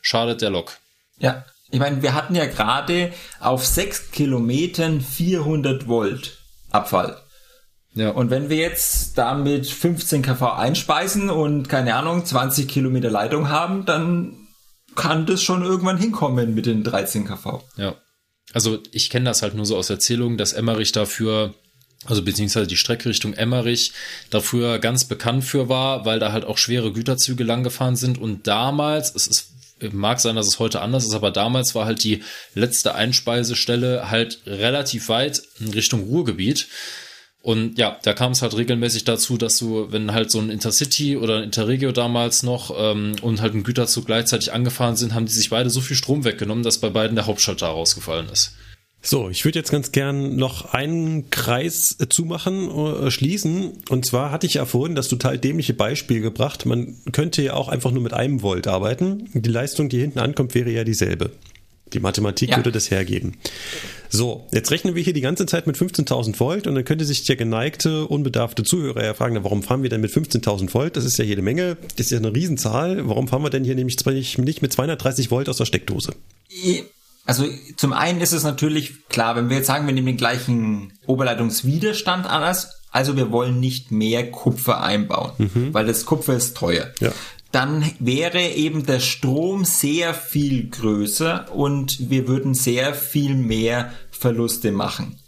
schadet 0.00 0.40
der 0.40 0.48
Lok. 0.48 0.78
Ja, 1.18 1.44
ich 1.70 1.78
meine, 1.78 2.00
wir 2.00 2.14
hatten 2.14 2.34
ja 2.34 2.46
gerade 2.46 3.12
auf 3.40 3.66
6 3.66 4.10
Kilometern 4.10 5.02
400 5.02 5.86
Volt 5.86 6.35
Abfall. 6.76 7.16
Ja. 7.94 8.10
Und 8.10 8.30
wenn 8.30 8.50
wir 8.50 8.58
jetzt 8.58 9.16
damit 9.16 9.66
15 9.66 10.20
kV 10.22 10.52
einspeisen 10.52 11.30
und 11.30 11.68
keine 11.68 11.94
Ahnung, 11.94 12.24
20 12.24 12.68
Kilometer 12.68 13.10
Leitung 13.10 13.48
haben, 13.48 13.86
dann 13.86 14.46
kann 14.94 15.26
das 15.26 15.42
schon 15.42 15.62
irgendwann 15.62 15.96
hinkommen 15.96 16.54
mit 16.54 16.66
den 16.66 16.84
13 16.84 17.24
kV. 17.24 17.62
Ja. 17.76 17.94
Also 18.52 18.78
ich 18.92 19.10
kenne 19.10 19.24
das 19.24 19.42
halt 19.42 19.54
nur 19.54 19.66
so 19.66 19.76
aus 19.76 19.90
Erzählungen, 19.90 20.38
dass 20.38 20.52
Emmerich 20.52 20.92
dafür, 20.92 21.54
also 22.04 22.22
beziehungsweise 22.22 22.66
die 22.66 22.76
Strecke 22.76 23.08
Richtung 23.08 23.32
Emmerich 23.32 23.92
dafür 24.30 24.78
ganz 24.78 25.04
bekannt 25.04 25.44
für 25.44 25.68
war, 25.68 26.04
weil 26.04 26.18
da 26.18 26.32
halt 26.32 26.44
auch 26.44 26.58
schwere 26.58 26.92
Güterzüge 26.92 27.44
langgefahren 27.44 27.96
sind 27.96 28.18
und 28.18 28.46
damals, 28.46 29.14
es 29.14 29.26
ist 29.26 29.55
mag 29.92 30.20
sein, 30.20 30.36
dass 30.36 30.46
es 30.46 30.58
heute 30.58 30.80
anders 30.80 31.04
ist, 31.04 31.14
aber 31.14 31.30
damals 31.30 31.74
war 31.74 31.86
halt 31.86 32.02
die 32.02 32.22
letzte 32.54 32.94
Einspeisestelle 32.94 34.10
halt 34.10 34.40
relativ 34.46 35.08
weit 35.08 35.42
in 35.60 35.68
Richtung 35.72 36.04
Ruhrgebiet. 36.04 36.68
Und 37.42 37.78
ja, 37.78 37.96
da 38.02 38.12
kam 38.12 38.32
es 38.32 38.42
halt 38.42 38.56
regelmäßig 38.56 39.04
dazu, 39.04 39.36
dass 39.38 39.56
du, 39.58 39.92
wenn 39.92 40.12
halt 40.12 40.32
so 40.32 40.40
ein 40.40 40.50
Intercity 40.50 41.16
oder 41.16 41.36
ein 41.36 41.44
Interregio 41.44 41.92
damals 41.92 42.42
noch 42.42 42.74
ähm, 42.76 43.14
und 43.22 43.40
halt 43.40 43.54
ein 43.54 43.62
Güterzug 43.62 44.06
gleichzeitig 44.06 44.52
angefahren 44.52 44.96
sind, 44.96 45.14
haben 45.14 45.26
die 45.26 45.32
sich 45.32 45.50
beide 45.50 45.70
so 45.70 45.80
viel 45.80 45.96
Strom 45.96 46.24
weggenommen, 46.24 46.64
dass 46.64 46.78
bei 46.78 46.90
beiden 46.90 47.14
der 47.14 47.26
Hauptschalter 47.26 47.68
rausgefallen 47.68 48.28
ist. 48.30 48.56
So, 49.08 49.30
ich 49.30 49.44
würde 49.44 49.60
jetzt 49.60 49.70
ganz 49.70 49.92
gern 49.92 50.34
noch 50.34 50.74
einen 50.74 51.30
Kreis 51.30 51.96
äh, 52.00 52.08
zumachen, 52.08 52.68
äh, 52.68 53.10
schließen. 53.12 53.74
Und 53.88 54.04
zwar 54.04 54.32
hatte 54.32 54.48
ich 54.48 54.54
ja 54.54 54.64
vorhin 54.64 54.96
das 54.96 55.06
total 55.06 55.38
dämliche 55.38 55.74
Beispiel 55.74 56.20
gebracht. 56.20 56.66
Man 56.66 56.96
könnte 57.12 57.40
ja 57.40 57.54
auch 57.54 57.68
einfach 57.68 57.92
nur 57.92 58.02
mit 58.02 58.12
einem 58.12 58.42
Volt 58.42 58.66
arbeiten. 58.66 59.28
Die 59.32 59.48
Leistung, 59.48 59.88
die 59.88 60.00
hinten 60.00 60.18
ankommt, 60.18 60.56
wäre 60.56 60.70
ja 60.70 60.82
dieselbe. 60.82 61.30
Die 61.92 62.00
Mathematik 62.00 62.50
ja. 62.50 62.56
würde 62.56 62.72
das 62.72 62.90
hergeben. 62.90 63.36
So, 64.08 64.48
jetzt 64.52 64.72
rechnen 64.72 64.96
wir 64.96 65.04
hier 65.04 65.12
die 65.12 65.20
ganze 65.20 65.46
Zeit 65.46 65.68
mit 65.68 65.76
15.000 65.76 66.40
Volt 66.40 66.66
und 66.66 66.74
dann 66.74 66.84
könnte 66.84 67.04
sich 67.04 67.24
der 67.24 67.36
geneigte, 67.36 68.08
unbedarfte 68.08 68.64
Zuhörer 68.64 69.04
ja 69.04 69.14
fragen, 69.14 69.38
warum 69.44 69.62
fahren 69.62 69.84
wir 69.84 69.90
denn 69.90 70.00
mit 70.00 70.10
15.000 70.10 70.74
Volt? 70.74 70.96
Das 70.96 71.04
ist 71.04 71.16
ja 71.16 71.24
jede 71.24 71.42
Menge, 71.42 71.76
das 71.96 72.06
ist 72.06 72.10
ja 72.10 72.18
eine 72.18 72.34
Riesenzahl. 72.34 73.08
Warum 73.08 73.28
fahren 73.28 73.44
wir 73.44 73.50
denn 73.50 73.62
hier 73.62 73.76
nämlich 73.76 74.04
nicht 74.04 74.62
mit 74.62 74.72
230 74.72 75.30
Volt 75.30 75.48
aus 75.48 75.58
der 75.58 75.64
Steckdose? 75.64 76.12
Also 77.26 77.44
zum 77.76 77.92
einen 77.92 78.20
ist 78.20 78.32
es 78.32 78.44
natürlich 78.44 79.08
klar, 79.08 79.36
wenn 79.36 79.50
wir 79.50 79.56
jetzt 79.56 79.66
sagen, 79.66 79.86
wir 79.86 79.92
nehmen 79.92 80.06
den 80.06 80.16
gleichen 80.16 80.92
Oberleitungswiderstand 81.06 82.26
an, 82.26 82.56
also 82.92 83.16
wir 83.16 83.30
wollen 83.32 83.60
nicht 83.60 83.90
mehr 83.90 84.30
Kupfer 84.30 84.82
einbauen, 84.82 85.32
mhm. 85.38 85.74
weil 85.74 85.86
das 85.86 86.06
Kupfer 86.06 86.34
ist 86.34 86.56
teuer. 86.56 86.92
Ja 87.00 87.12
dann 87.56 87.90
wäre 88.00 88.50
eben 88.50 88.84
der 88.84 89.00
Strom 89.00 89.64
sehr 89.64 90.12
viel 90.12 90.68
größer 90.68 91.50
und 91.54 92.10
wir 92.10 92.28
würden 92.28 92.52
sehr 92.52 92.92
viel 92.94 93.34
mehr 93.34 93.94
Verluste 94.10 94.72
machen. 94.72 95.18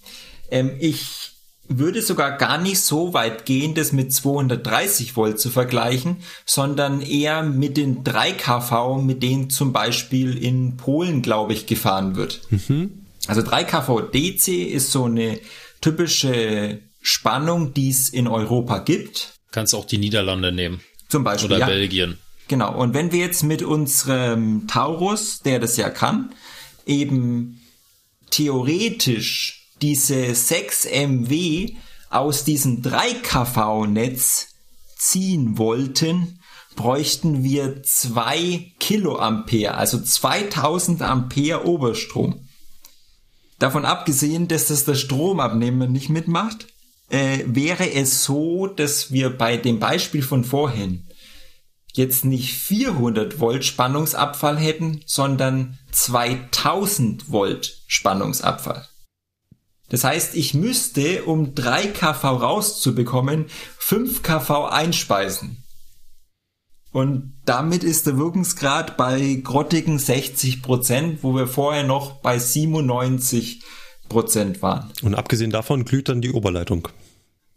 Ähm, 0.51 0.73
ich 0.79 1.28
würde 1.69 2.03
sogar 2.03 2.37
gar 2.39 2.59
nicht 2.59 2.81
so 2.81 3.13
weit 3.13 3.45
gehen, 3.45 3.75
das 3.75 3.93
mit 3.93 4.13
230 4.13 5.17
Volt 5.17 5.39
zu 5.39 5.51
vergleichen, 5.51 6.17
sondern 6.47 7.03
eher 7.03 7.43
mit 7.43 7.77
den 7.77 8.05
3 8.05 8.33
kV, 8.33 9.03
mit 9.03 9.23
denen 9.23 9.51
zum 9.51 9.73
Beispiel 9.73 10.37
in 10.37 10.77
Polen, 10.77 11.21
glaube 11.23 11.53
ich, 11.53 11.67
gefahren 11.67 12.17
wird. 12.17 12.41
Mhm. 12.51 13.07
Also 13.27 13.43
3 13.43 13.65
kV 13.65 14.01
DC 14.01 14.49
ist 14.49 14.91
so 14.91 15.05
eine 15.05 15.39
typische 15.81 16.81
Spannung, 17.03 17.75
die 17.75 17.91
es 17.91 18.09
in 18.09 18.27
Europa 18.27 18.79
gibt. 18.79 19.35
Kannst 19.51 19.75
auch 19.75 19.85
die 19.85 19.99
Niederlande 19.99 20.53
nehmen. 20.53 20.81
Zum 21.09 21.25
Beispiel. 21.25 21.51
Oder 21.51 21.59
ja. 21.61 21.67
Belgien. 21.67 22.19
Genau. 22.49 22.75
Und 22.75 22.95
wenn 22.95 23.13
wir 23.13 23.21
jetzt 23.21 23.43
mit 23.43 23.63
unserem 23.63 24.67
Taurus, 24.67 25.41
der 25.41 25.59
das 25.59 25.77
ja 25.77 25.91
kann, 25.91 26.33
eben 26.87 27.61
theoretisch 28.31 29.58
diese 29.83 30.35
6 30.35 30.87
MW 30.87 31.75
aus 32.11 32.45
diesem 32.45 32.83
3 32.83 33.15
kV 33.15 33.87
Netz 33.87 34.55
ziehen 34.97 35.59
wollten, 35.59 36.41
bräuchten 36.77 37.43
wir 37.43 37.83
2 37.83 38.73
Kiloampere, 38.79 39.75
also 39.75 40.01
2000 40.01 41.03
Ampere 41.03 41.67
Oberstrom. 41.67 42.49
Davon 43.59 43.85
abgesehen, 43.85 44.47
dass 44.49 44.67
das 44.67 44.85
der 44.85 44.95
Stromabnehmer 44.95 45.87
nicht 45.87 46.09
mitmacht, 46.09 46.69
äh, 47.11 47.41
wäre 47.47 47.93
es 47.93 48.25
so, 48.25 48.67
dass 48.67 49.11
wir 49.11 49.37
bei 49.37 49.57
dem 49.57 49.81
Beispiel 49.81 50.23
von 50.23 50.45
vorhin 50.45 51.09
jetzt 51.95 52.25
nicht 52.25 52.55
400 52.55 53.41
Volt 53.41 53.65
Spannungsabfall 53.65 54.59
hätten, 54.59 55.01
sondern 55.07 55.79
2000 55.91 57.31
Volt 57.31 57.83
Spannungsabfall. 57.89 58.87
Das 59.89 60.05
heißt, 60.05 60.35
ich 60.35 60.55
müsste, 60.55 61.25
um 61.25 61.55
3 61.55 61.89
kV 61.89 62.25
rauszubekommen, 62.37 63.47
5 63.79 64.23
kV 64.23 64.67
einspeisen. 64.67 65.65
Und 66.91 67.35
damit 67.45 67.85
ist 67.85 68.07
der 68.07 68.19
Wirkungsgrad 68.19 68.97
bei 68.97 69.41
grottigen 69.43 69.99
60 69.99 70.63
Prozent, 70.63 71.23
wo 71.23 71.35
wir 71.35 71.47
vorher 71.47 71.85
noch 71.85 72.21
bei 72.21 72.39
97 72.39 73.63
Prozent 74.09 74.63
waren. 74.63 74.91
Und 75.03 75.15
abgesehen 75.15 75.51
davon 75.51 75.85
glüht 75.85 76.09
dann 76.09 76.21
die 76.21 76.33
Oberleitung. 76.33 76.89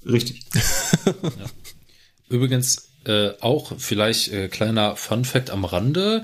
Richtig. 0.05 0.45
ja. 1.05 1.31
Übrigens, 2.29 2.89
äh, 3.05 3.31
auch 3.39 3.73
vielleicht 3.77 4.31
äh, 4.31 4.47
kleiner 4.47 4.95
Fun 4.95 5.25
Fact 5.25 5.49
am 5.49 5.65
Rande. 5.65 6.23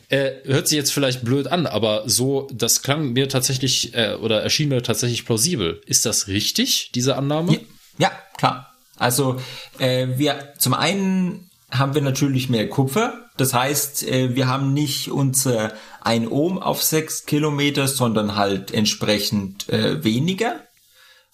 Äh, 0.08 0.32
hört 0.44 0.68
sich 0.68 0.76
jetzt 0.76 0.92
vielleicht 0.92 1.24
blöd 1.24 1.46
an, 1.46 1.66
aber 1.66 2.08
so, 2.08 2.48
das 2.52 2.82
klang 2.82 3.12
mir 3.12 3.28
tatsächlich 3.28 3.94
äh, 3.94 4.14
oder 4.14 4.42
erschien 4.42 4.68
mir 4.68 4.82
tatsächlich 4.82 5.24
plausibel. 5.24 5.80
Ist 5.86 6.06
das 6.06 6.28
richtig, 6.28 6.90
diese 6.94 7.16
Annahme? 7.16 7.52
Ja, 7.52 7.58
ja 7.98 8.12
klar. 8.36 8.74
Also 8.96 9.40
äh, 9.78 10.08
wir 10.16 10.52
zum 10.58 10.74
einen 10.74 11.50
haben 11.70 11.94
wir 11.94 12.02
natürlich 12.02 12.48
mehr 12.48 12.68
Kupfer. 12.68 13.14
Das 13.36 13.54
heißt, 13.54 14.02
äh, 14.02 14.34
wir 14.34 14.48
haben 14.48 14.74
nicht 14.74 15.10
unser 15.10 15.72
1 16.02 16.30
Ohm 16.30 16.58
auf 16.58 16.82
6 16.82 17.26
Kilometer, 17.26 17.88
sondern 17.88 18.36
halt 18.36 18.72
entsprechend 18.72 19.68
äh, 19.68 20.04
weniger. 20.04 20.60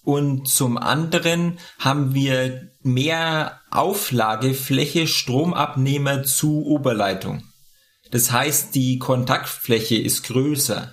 Und 0.07 0.47
zum 0.47 0.79
anderen 0.79 1.59
haben 1.81 2.15
wir 2.15 2.71
mehr 2.81 3.61
Auflagefläche 3.73 5.09
Stromabnehmer 5.09 6.23
zu 6.23 6.65
Oberleitung. 6.65 7.43
Das 8.13 8.31
heißt, 8.31 8.73
die 8.77 9.01
Kontaktfläche 9.01 9.97
ist 9.97 10.23
größer. 10.23 10.93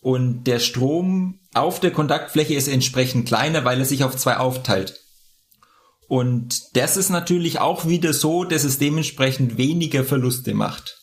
Und 0.00 0.44
der 0.44 0.58
Strom 0.58 1.40
auf 1.52 1.80
der 1.80 1.90
Kontaktfläche 1.90 2.54
ist 2.54 2.68
entsprechend 2.68 3.28
kleiner, 3.28 3.66
weil 3.66 3.78
er 3.78 3.84
sich 3.84 4.04
auf 4.04 4.16
zwei 4.16 4.38
aufteilt. 4.38 4.98
Und 6.08 6.74
das 6.78 6.96
ist 6.96 7.10
natürlich 7.10 7.58
auch 7.60 7.86
wieder 7.86 8.14
so, 8.14 8.44
dass 8.44 8.64
es 8.64 8.78
dementsprechend 8.78 9.58
weniger 9.58 10.02
Verluste 10.02 10.54
macht. 10.54 10.96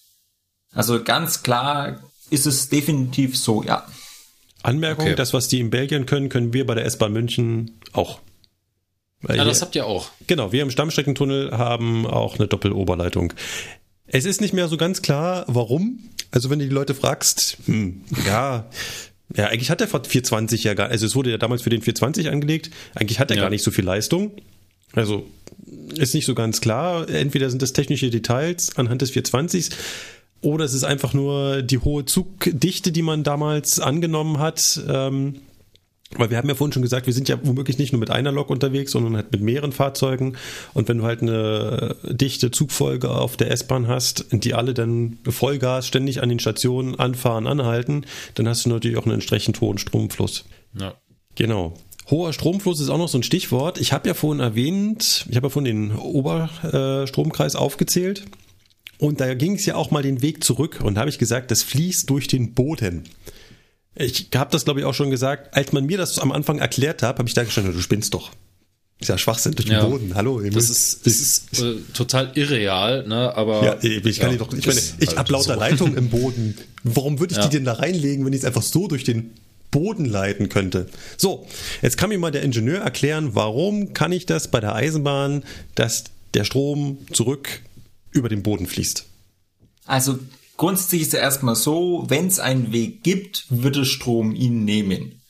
Also 0.71 1.03
ganz 1.03 1.43
klar 1.43 1.99
ist 2.31 2.47
es 2.47 2.69
definitiv 2.69 3.37
so, 3.37 3.61
ja. 3.61 3.85
Anmerkung, 4.63 5.05
okay. 5.05 5.15
das, 5.15 5.33
was 5.33 5.47
die 5.47 5.59
in 5.59 5.69
Belgien 5.69 6.05
können, 6.05 6.29
können 6.29 6.53
wir 6.53 6.65
bei 6.65 6.75
der 6.75 6.85
S-Bahn 6.85 7.13
München 7.13 7.79
auch. 7.93 8.19
Weil 9.21 9.37
ja, 9.37 9.45
das 9.45 9.61
habt 9.61 9.75
ihr 9.75 9.85
auch. 9.85 10.11
Genau, 10.27 10.51
wir 10.51 10.61
im 10.61 10.71
Stammstreckentunnel 10.71 11.51
haben 11.51 12.05
auch 12.05 12.37
eine 12.37 12.47
Doppeloberleitung. 12.47 13.33
Es 14.05 14.25
ist 14.25 14.41
nicht 14.41 14.53
mehr 14.53 14.67
so 14.67 14.77
ganz 14.77 15.01
klar, 15.01 15.45
warum. 15.47 16.09
Also 16.31 16.49
wenn 16.49 16.59
du 16.59 16.65
die 16.65 16.73
Leute 16.73 16.93
fragst, 16.93 17.57
hm, 17.65 18.01
ja, 18.25 18.69
ja, 19.35 19.47
eigentlich 19.47 19.69
hat 19.69 19.81
der 19.81 19.87
420 19.87 20.63
ja 20.63 20.73
gar, 20.73 20.89
also 20.89 21.05
es 21.05 21.15
wurde 21.15 21.31
ja 21.31 21.37
damals 21.37 21.61
für 21.61 21.69
den 21.69 21.81
420 21.81 22.29
angelegt, 22.29 22.69
eigentlich 22.95 23.19
hat 23.19 23.31
er 23.31 23.37
ja. 23.37 23.43
gar 23.43 23.49
nicht 23.49 23.63
so 23.63 23.71
viel 23.71 23.83
Leistung. 23.85 24.31
Also 24.93 25.27
ist 25.95 26.13
nicht 26.13 26.25
so 26.25 26.33
ganz 26.33 26.61
klar. 26.61 27.09
Entweder 27.09 27.49
sind 27.49 27.61
das 27.61 27.73
technische 27.73 28.09
Details 28.09 28.77
anhand 28.77 29.01
des 29.01 29.11
420s 29.13 29.71
oder 30.41 30.65
es 30.65 30.73
ist 30.73 30.83
einfach 30.83 31.13
nur 31.13 31.61
die 31.61 31.79
hohe 31.79 32.05
Zugdichte, 32.05 32.91
die 32.91 33.01
man 33.01 33.23
damals 33.23 33.79
angenommen 33.79 34.39
hat. 34.39 34.79
Ähm, 34.87 35.41
weil 36.15 36.29
wir 36.29 36.37
haben 36.37 36.47
ja 36.47 36.55
vorhin 36.55 36.71
schon 36.71 36.83
gesagt, 36.83 37.05
wir 37.05 37.13
sind 37.13 37.27
ja 37.27 37.37
womöglich 37.43 37.77
nicht 37.77 37.91
nur 37.91 37.99
mit 37.99 38.11
einer 38.11 38.31
Lok 38.31 38.49
unterwegs, 38.49 38.93
sondern 38.93 39.17
halt 39.17 39.31
mit 39.31 39.41
mehreren 39.41 39.73
Fahrzeugen. 39.73 40.37
Und 40.73 40.87
wenn 40.87 40.99
du 40.99 41.03
halt 41.03 41.21
eine 41.21 41.97
dichte 42.03 42.49
Zugfolge 42.49 43.09
auf 43.09 43.35
der 43.35 43.51
S-Bahn 43.51 43.87
hast, 43.87 44.25
die 44.31 44.53
alle 44.53 44.73
dann 44.73 45.17
Vollgas 45.27 45.85
ständig 45.85 46.23
an 46.23 46.29
den 46.29 46.39
Stationen 46.39 46.95
anfahren, 46.95 47.45
anhalten, 47.45 48.05
dann 48.35 48.47
hast 48.47 48.65
du 48.65 48.69
natürlich 48.69 48.97
auch 48.97 49.05
einen 49.05 49.15
entsprechend 49.15 49.59
hohen 49.59 49.77
Stromfluss. 49.77 50.45
Ja. 50.79 50.95
Genau. 51.35 51.73
Hoher 52.09 52.31
Stromfluss 52.31 52.79
ist 52.79 52.89
auch 52.89 52.97
noch 52.97 53.09
so 53.09 53.17
ein 53.17 53.23
Stichwort. 53.23 53.77
Ich 53.77 53.91
habe 53.91 54.07
ja 54.07 54.13
vorhin 54.13 54.39
erwähnt, 54.39 55.25
ich 55.29 55.35
habe 55.35 55.47
ja 55.47 55.49
vorhin 55.49 55.89
den 55.89 55.97
Oberstromkreis 55.97 57.57
aufgezählt. 57.57 58.23
Und 58.99 59.19
da 59.19 59.33
ging 59.35 59.55
es 59.55 59.65
ja 59.65 59.75
auch 59.75 59.91
mal 59.91 60.01
den 60.01 60.21
Weg 60.21 60.43
zurück 60.43 60.79
und 60.83 60.95
da 60.95 61.01
habe 61.01 61.09
ich 61.09 61.19
gesagt, 61.19 61.51
das 61.51 61.63
fließt 61.63 62.09
durch 62.09 62.27
den 62.27 62.53
Boden. 62.53 63.03
Ich 63.95 64.29
habe 64.35 64.51
das, 64.51 64.65
glaube 64.65 64.79
ich, 64.79 64.85
auch 64.85 64.93
schon 64.93 65.09
gesagt. 65.09 65.55
Als 65.55 65.71
man 65.71 65.85
mir 65.85 65.97
das 65.97 66.19
am 66.19 66.31
Anfang 66.31 66.59
erklärt 66.59 67.03
hat, 67.03 67.17
habe 67.17 67.27
ich 67.27 67.33
da 67.33 67.43
gestanden, 67.43 67.73
du 67.73 67.81
spinnst 67.81 68.13
doch. 68.13 68.31
Ist 68.99 69.09
ja 69.09 69.17
Schwachsinn 69.17 69.53
durch 69.53 69.67
ja, 69.67 69.81
den 69.81 69.91
Boden. 69.91 70.15
Hallo. 70.15 70.41
Das 70.41 70.71
ist, 70.71 71.05
das 71.05 71.19
ist 71.19 71.61
äh, 71.61 71.75
total 71.93 72.31
irreal, 72.33 73.07
ne? 73.07 73.35
Aber 73.35 73.63
ja, 73.63 73.77
ich 73.81 74.19
kann 74.19 74.31
ja, 74.31 74.37
doch. 74.37 74.51
Ich 74.53 74.65
meine, 74.65 74.79
ich 74.79 75.07
halt 75.09 75.17
habe 75.17 75.31
lauter 75.33 75.53
so. 75.53 75.59
Leitungen 75.59 75.95
im 75.95 76.09
Boden. 76.09 76.57
Warum 76.83 77.19
würde 77.19 77.33
ich 77.33 77.37
ja. 77.37 77.45
die 77.45 77.57
denn 77.57 77.65
da 77.65 77.73
reinlegen, 77.73 78.25
wenn 78.25 78.33
ich 78.33 78.39
es 78.39 78.45
einfach 78.45 78.63
so 78.63 78.87
durch 78.87 79.03
den 79.03 79.31
Boden 79.69 80.05
leiten 80.05 80.49
könnte? 80.49 80.87
So, 81.15 81.45
jetzt 81.83 81.97
kann 81.97 82.09
mir 82.09 82.17
mal 82.17 82.31
der 82.31 82.41
Ingenieur 82.41 82.79
erklären, 82.79 83.35
warum 83.35 83.93
kann 83.93 84.11
ich 84.11 84.25
das 84.25 84.47
bei 84.47 84.61
der 84.61 84.73
Eisenbahn, 84.73 85.43
dass 85.75 86.05
der 86.33 86.43
Strom 86.43 86.97
zurück 87.13 87.61
über 88.17 88.29
den 88.29 88.43
Boden 88.43 88.67
fließt? 88.67 89.05
Also 89.85 90.19
grundsätzlich 90.57 91.03
ist 91.03 91.13
es 91.13 91.19
erstmal 91.19 91.55
so, 91.55 92.05
wenn 92.07 92.27
es 92.27 92.39
einen 92.39 92.71
Weg 92.73 93.03
gibt, 93.03 93.45
würde 93.49 93.85
Strom 93.85 94.35
ihn 94.35 94.65
nehmen. 94.65 95.21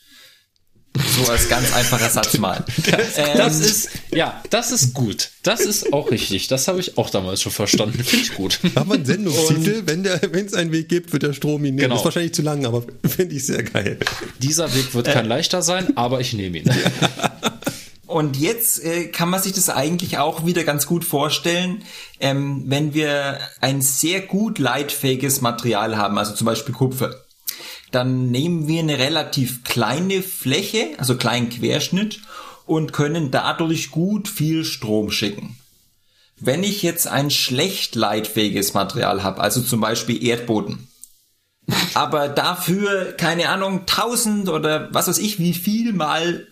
So 1.15 1.31
als 1.31 1.47
ganz 1.47 1.73
einfacher 1.73 2.09
Satz 2.09 2.37
mal. 2.39 2.65
Das, 2.89 3.17
ähm, 3.17 3.37
das, 3.37 3.59
ist, 3.59 3.89
ja, 4.11 4.41
das 4.49 4.71
ist 4.71 4.93
gut. 4.93 5.29
Das 5.43 5.61
ist 5.61 5.93
auch 5.93 6.11
richtig. 6.11 6.47
Das 6.47 6.67
habe 6.67 6.79
ich 6.79 6.97
auch 6.97 7.09
damals 7.09 7.41
schon 7.41 7.51
verstanden. 7.51 8.03
Finde 8.03 8.25
ich 8.25 8.33
gut. 8.33 8.59
Haben 8.75 8.89
wir 8.89 8.95
einen 8.95 9.05
Sendungstitel, 9.05 9.83
wenn 9.85 10.45
es 10.45 10.53
einen 10.53 10.71
Weg 10.71 10.89
gibt, 10.89 11.13
wird 11.13 11.23
der 11.23 11.33
Strom 11.33 11.65
ihn 11.65 11.75
nehmen. 11.75 11.77
Genau. 11.77 11.95
Das 11.95 12.01
ist 12.01 12.05
wahrscheinlich 12.05 12.33
zu 12.33 12.41
lang, 12.41 12.65
aber 12.65 12.83
finde 13.07 13.35
ich 13.35 13.45
sehr 13.45 13.63
geil. 13.63 13.99
Dieser 14.39 14.73
Weg 14.73 14.93
wird 14.93 15.07
äh, 15.07 15.13
kein 15.13 15.25
leichter 15.25 15.61
sein, 15.61 15.95
aber 15.95 16.19
ich 16.19 16.33
nehme 16.33 16.59
ihn. 16.59 16.65
Ja. 16.65 16.73
Und 18.07 18.37
jetzt 18.37 18.83
äh, 18.83 19.07
kann 19.09 19.29
man 19.29 19.41
sich 19.41 19.51
das 19.51 19.69
eigentlich 19.69 20.17
auch 20.17 20.45
wieder 20.45 20.63
ganz 20.63 20.87
gut 20.87 21.03
vorstellen, 21.03 21.83
ähm, 22.21 22.63
wenn 22.65 22.93
wir 22.93 23.39
ein 23.59 23.81
sehr 23.81 24.21
gut 24.21 24.59
leitfähiges 24.59 25.41
Material 25.41 25.97
haben, 25.97 26.17
also 26.17 26.33
zum 26.33 26.45
Beispiel 26.45 26.73
Kupfer. 26.73 27.13
Dann 27.91 28.31
nehmen 28.31 28.67
wir 28.67 28.79
eine 28.79 28.97
relativ 28.97 29.65
kleine 29.65 30.23
Fläche, 30.23 30.91
also 30.97 31.17
kleinen 31.17 31.49
Querschnitt 31.49 32.21
und 32.65 32.93
können 32.93 33.29
dadurch 33.29 33.91
gut 33.91 34.29
viel 34.29 34.63
Strom 34.63 35.11
schicken. 35.11 35.57
Wenn 36.39 36.63
ich 36.63 36.83
jetzt 36.83 37.07
ein 37.07 37.29
schlecht 37.29 37.95
leitfähiges 37.95 38.73
Material 38.73 39.23
habe, 39.23 39.41
also 39.41 39.61
zum 39.61 39.81
Beispiel 39.81 40.23
Erdboden, 40.23 40.87
aber 41.93 42.29
dafür, 42.29 43.13
keine 43.13 43.49
Ahnung, 43.49 43.85
tausend 43.85 44.47
oder 44.47 44.93
was 44.93 45.09
weiß 45.09 45.17
ich, 45.17 45.39
wie 45.39 45.53
viel 45.53 45.91
mal 45.91 46.47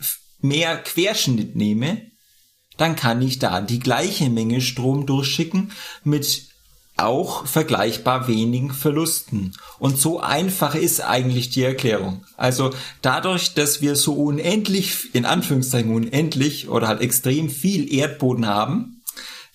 mehr 0.48 0.78
Querschnitt 0.78 1.56
nehme, 1.56 2.12
dann 2.78 2.96
kann 2.96 3.22
ich 3.22 3.40
da 3.40 3.62
die 3.62 3.80
gleiche 3.80 4.30
Menge 4.30 4.62
Strom 4.62 5.06
durchschicken 5.06 5.72
mit 6.04 6.50
auch 6.98 7.46
vergleichbar 7.46 8.28
wenigen 8.28 8.74
Verlusten. 8.74 9.54
Und 9.80 9.98
so 10.00 10.22
einfach 10.22 10.76
ist 10.76 11.02
eigentlich 11.02 11.50
die 11.50 11.64
Erklärung. 11.64 12.26
Also 12.38 12.72
dadurch, 13.02 13.54
dass 13.54 13.82
wir 13.82 13.96
so 13.96 14.14
unendlich, 14.14 15.14
in 15.14 15.26
Anführungszeichen 15.26 15.94
unendlich 15.94 16.70
oder 16.70 16.88
halt 16.88 17.02
extrem 17.02 17.50
viel 17.50 17.94
Erdboden 17.94 18.48
haben, 18.48 19.04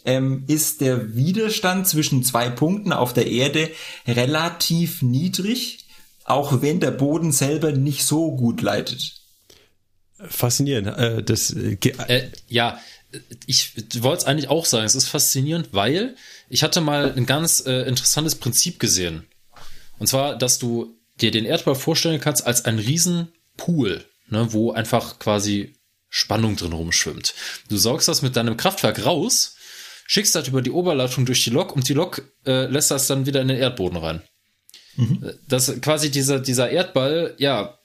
ähm, 0.04 0.44
ist 0.48 0.80
der 0.80 1.14
Widerstand 1.14 1.86
zwischen 1.86 2.24
zwei 2.24 2.50
Punkten 2.50 2.92
auf 2.92 3.12
der 3.12 3.26
Erde 3.26 3.70
relativ 4.06 5.02
niedrig, 5.02 5.86
auch 6.24 6.62
wenn 6.62 6.80
der 6.80 6.90
Boden 6.90 7.32
selber 7.32 7.72
nicht 7.72 8.04
so 8.04 8.36
gut 8.36 8.60
leitet. 8.60 9.19
Faszinierend. 10.28 10.88
Äh, 10.98 11.22
das, 11.22 11.50
äh, 11.50 11.76
äh, 12.08 12.30
ja, 12.48 12.80
ich 13.46 13.72
wollte 14.02 14.22
es 14.22 14.26
eigentlich 14.26 14.48
auch 14.48 14.64
sagen. 14.64 14.84
Es 14.84 14.94
ist 14.94 15.08
faszinierend, 15.08 15.70
weil 15.72 16.16
ich 16.48 16.62
hatte 16.62 16.80
mal 16.80 17.12
ein 17.16 17.26
ganz 17.26 17.64
äh, 17.66 17.82
interessantes 17.82 18.34
Prinzip 18.34 18.78
gesehen. 18.78 19.26
Und 19.98 20.06
zwar, 20.06 20.36
dass 20.36 20.58
du 20.58 20.96
dir 21.20 21.30
den 21.30 21.44
Erdball 21.44 21.74
vorstellen 21.74 22.20
kannst 22.20 22.46
als 22.46 22.64
einen 22.64 22.78
riesen 22.78 23.32
Pool, 23.56 24.04
ne, 24.28 24.52
wo 24.52 24.72
einfach 24.72 25.18
quasi 25.18 25.74
Spannung 26.08 26.56
drin 26.56 26.72
rumschwimmt. 26.72 27.34
Du 27.68 27.76
saugst 27.76 28.08
das 28.08 28.22
mit 28.22 28.36
deinem 28.36 28.56
Kraftwerk 28.56 29.04
raus, 29.04 29.56
schickst 30.06 30.34
das 30.34 30.48
über 30.48 30.62
die 30.62 30.72
Oberleitung 30.72 31.26
durch 31.26 31.44
die 31.44 31.50
Lok 31.50 31.74
und 31.74 31.88
die 31.88 31.94
Lok 31.94 32.22
äh, 32.46 32.66
lässt 32.66 32.90
das 32.90 33.06
dann 33.06 33.26
wieder 33.26 33.42
in 33.42 33.48
den 33.48 33.58
Erdboden 33.58 33.98
rein. 33.98 34.22
Mhm. 34.96 35.34
Das 35.46 35.80
quasi 35.80 36.10
dieser, 36.10 36.40
dieser 36.40 36.70
Erdball, 36.70 37.34
ja, 37.38 37.78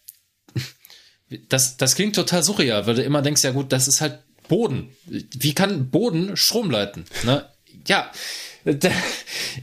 das, 1.49 1.77
das 1.77 1.95
klingt 1.95 2.15
total 2.15 2.43
surreal, 2.43 2.87
weil 2.87 2.95
du 2.95 3.03
immer 3.03 3.21
denkst, 3.21 3.43
ja 3.43 3.51
gut, 3.51 3.71
das 3.71 3.87
ist 3.87 4.01
halt 4.01 4.19
Boden. 4.47 4.89
Wie 5.05 5.53
kann 5.53 5.89
Boden 5.89 6.37
Strom 6.37 6.69
leiten? 6.69 7.05
Ne? 7.23 7.45
Ja, 7.87 8.11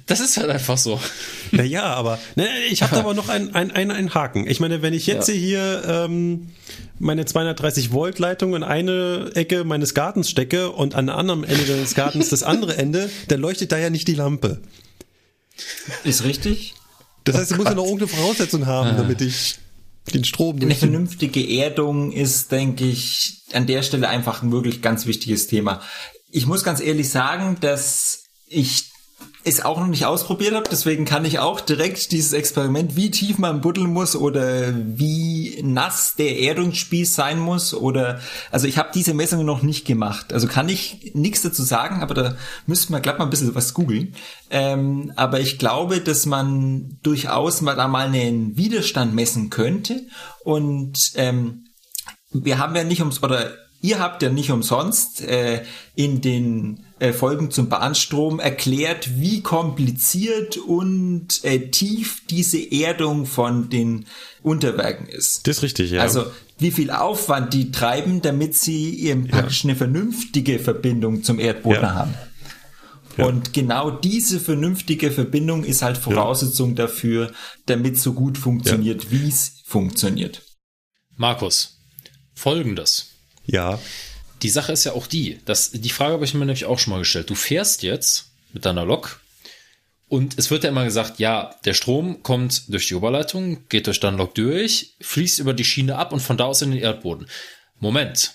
das 0.07 0.21
ist 0.21 0.37
halt 0.37 0.51
einfach 0.51 0.79
so. 0.79 1.01
Naja, 1.51 1.83
aber 1.83 2.19
ne, 2.37 2.49
ich 2.71 2.83
habe 2.83 2.97
aber 2.99 3.15
noch 3.15 3.29
einen, 3.29 3.55
einen, 3.55 3.91
einen 3.91 4.15
Haken. 4.15 4.47
Ich 4.47 4.61
meine, 4.61 4.81
wenn 4.81 4.95
ich 4.95 5.07
jetzt 5.07 5.29
ja. 5.29 5.35
hier 5.35 5.83
ähm, 5.87 6.51
meine 6.99 7.25
230 7.25 7.93
Volt 7.93 8.21
Leitung 8.21 8.55
in 8.55 8.63
eine 8.63 9.33
Ecke 9.35 9.65
meines 9.65 9.95
Gartens 9.95 10.31
stecke 10.31 10.71
und 10.71 10.95
an 10.95 11.09
anderem 11.09 11.43
Ende 11.43 11.65
des 11.65 11.95
Gartens 11.95 12.29
das 12.29 12.45
andere 12.45 12.77
Ende, 12.77 13.11
dann 13.29 13.41
leuchtet 13.41 13.73
da 13.73 13.79
ja 13.79 13.91
nicht 13.91 14.07
die 14.07 14.15
Lampe. 14.15 14.63
Ist 16.05 16.25
richtig? 16.25 16.75
Das 17.25 17.37
heißt, 17.37 17.51
du 17.51 17.55
oh 17.55 17.59
musst 17.59 17.71
ja 17.71 17.75
noch 17.75 17.85
irgendeine 17.85 18.09
Voraussetzung 18.09 18.67
haben, 18.67 18.91
ah. 18.91 18.97
damit 18.97 19.21
ich 19.21 19.57
den 20.11 20.25
Strom. 20.25 20.59
Eine 20.61 20.75
vernünftige 20.75 21.49
Erdung 21.61 22.13
ist, 22.13 22.53
denke 22.53 22.85
ich, 22.85 23.43
an 23.53 23.67
der 23.67 23.83
Stelle 23.83 24.09
einfach 24.09 24.43
ein 24.43 24.53
wirklich 24.53 24.83
ganz 24.83 25.07
wichtiges 25.07 25.47
Thema. 25.47 25.81
Ich 26.31 26.47
muss 26.47 26.65
ganz 26.65 26.81
ehrlich 26.81 27.11
sagen, 27.11 27.59
dass 27.61 28.25
ich 28.47 28.92
es 29.45 29.65
auch 29.65 29.79
noch 29.79 29.89
nicht 29.89 30.07
ausprobiert 30.07 30.55
habe, 30.55 30.69
deswegen 30.71 31.05
kann 31.05 31.25
ich 31.25 31.39
auch 31.39 31.61
direkt 31.61 32.13
dieses 32.13 32.33
Experiment, 32.33 32.97
wie 32.97 33.11
tief 33.11 33.39
man 33.39 33.61
buddeln 33.61 33.93
muss 33.93 34.15
oder 34.15 34.73
wie 34.75 35.61
nass 35.63 36.15
der 36.17 36.39
Erdungsspieß 36.39 37.15
sein 37.15 37.39
muss 37.39 37.75
oder 37.75 38.21
also 38.51 38.67
ich 38.67 38.79
habe 38.79 38.91
diese 38.95 39.15
Messungen 39.15 39.47
noch 39.47 39.63
nicht 39.63 39.85
gemacht. 39.87 40.33
Also 40.33 40.47
kann 40.47 40.69
ich 40.69 41.13
nichts 41.15 41.43
dazu 41.43 41.63
sagen, 41.63 42.03
aber 42.03 42.15
da 42.15 42.37
müsste 42.67 42.93
man 42.93 43.03
glatt 43.03 43.19
mal 43.19 43.25
ein 43.25 43.31
bisschen 43.31 43.55
was 43.55 43.75
googeln. 43.75 44.15
Ähm, 44.51 45.13
aber 45.17 45.41
ich 45.41 45.59
glaube, 45.59 46.01
dass 46.01 46.27
man 46.27 46.99
durchaus 47.03 47.61
mal 47.63 47.75
da 47.75 47.89
mal 47.89 48.07
einen 48.07 48.57
Widerstand 48.57 49.15
messen 49.15 49.51
könnte 49.51 50.03
und 50.45 50.99
ähm, 51.17 51.65
wir 52.33 52.59
haben 52.59 52.77
ja 52.77 52.85
nicht 52.85 53.01
ums 53.01 53.23
oder 53.23 53.53
ihr 53.83 53.99
habt 53.99 54.23
ja 54.23 54.31
nicht 54.31 54.51
umsonst 54.51 55.21
äh, 55.21 55.65
in 55.95 56.23
den 56.23 56.81
äh, 56.99 57.13
Folgen 57.13 57.51
zum 57.51 57.69
Bahnstrom 57.69 58.41
erklärt, 58.41 59.21
wie 59.21 59.43
kompliziert 59.43 60.57
und 60.57 61.45
äh, 61.45 61.69
tief 61.69 62.23
diese 62.31 62.59
Erdung 62.73 63.27
von 63.27 63.69
den 63.69 64.07
Unterwerken 64.43 65.07
ist. 65.07 65.47
Das 65.47 65.59
ist 65.59 65.63
richtig, 65.63 65.91
ja. 65.91 66.01
Also 66.01 66.25
wie 66.59 66.71
viel 66.71 66.91
Aufwand 66.91 67.53
die 67.53 67.73
treiben, 67.73 68.23
damit 68.23 68.57
sie 68.57 69.01
eben 69.01 69.27
praktisch 69.27 69.65
ja. 69.65 69.71
eine 69.71 69.77
vernünftige 69.77 70.61
Verbindung 70.61 71.25
zum 71.25 71.39
Erdboden 71.41 71.83
ja. 71.83 71.95
haben. 71.95 72.15
Ja. 73.17 73.27
Und 73.27 73.53
genau 73.53 73.91
diese 73.91 74.41
vernünftige 74.41 75.11
Verbindung 75.11 75.65
ist 75.65 75.83
halt 75.83 75.99
Voraussetzung 75.99 76.77
dafür, 76.77 77.33
damit 77.67 77.99
so 77.99 78.15
gut 78.15 78.39
funktioniert, 78.39 79.11
wie 79.11 79.29
es 79.29 79.63
funktioniert. 79.67 80.43
Markus, 81.17 81.81
folgendes. 82.33 83.12
Ja. 83.47 83.79
Die 84.43 84.51
Sache 84.51 84.73
ist 84.73 84.85
ja 84.85 84.93
auch 84.93 85.07
die, 85.07 85.41
dass 85.45 85.71
die 85.71 85.91
Frage 85.91 86.15
habe 86.15 86.25
ich 86.25 86.35
mir 86.35 86.41
nämlich 86.41 86.65
auch 86.65 86.79
schon 86.79 86.93
mal 86.93 86.99
gestellt. 86.99 87.31
Du 87.31 87.35
fährst 87.35 87.83
jetzt 87.83 88.31
mit 88.53 88.65
deiner 88.65 88.85
Lok 88.85 89.21
und 90.09 90.39
es 90.39 90.51
wird 90.51 90.65
ja 90.65 90.71
immer 90.71 90.85
gesagt, 90.85 91.21
ja, 91.21 91.55
der 91.65 91.75
Strom 91.75 92.23
kommt 92.23 92.65
durch 92.73 92.89
die 92.89 92.95
Oberleitung, 92.95 93.67
geht 93.69 93.87
durch 93.87 94.01
deine 94.01 94.17
Lok 94.17 94.35
durch, 94.35 94.95
fließt 95.01 95.39
über 95.39 95.55
die 95.55 95.65
Schiene 95.65 95.97
ab 95.97 96.13
und 96.13 96.21
von 96.21 96.37
da 96.37 96.45
aus 96.45 96.61
in 96.61 96.73
den 96.73 96.81
Erdboden. 96.81 97.29
Moment. 97.79 98.35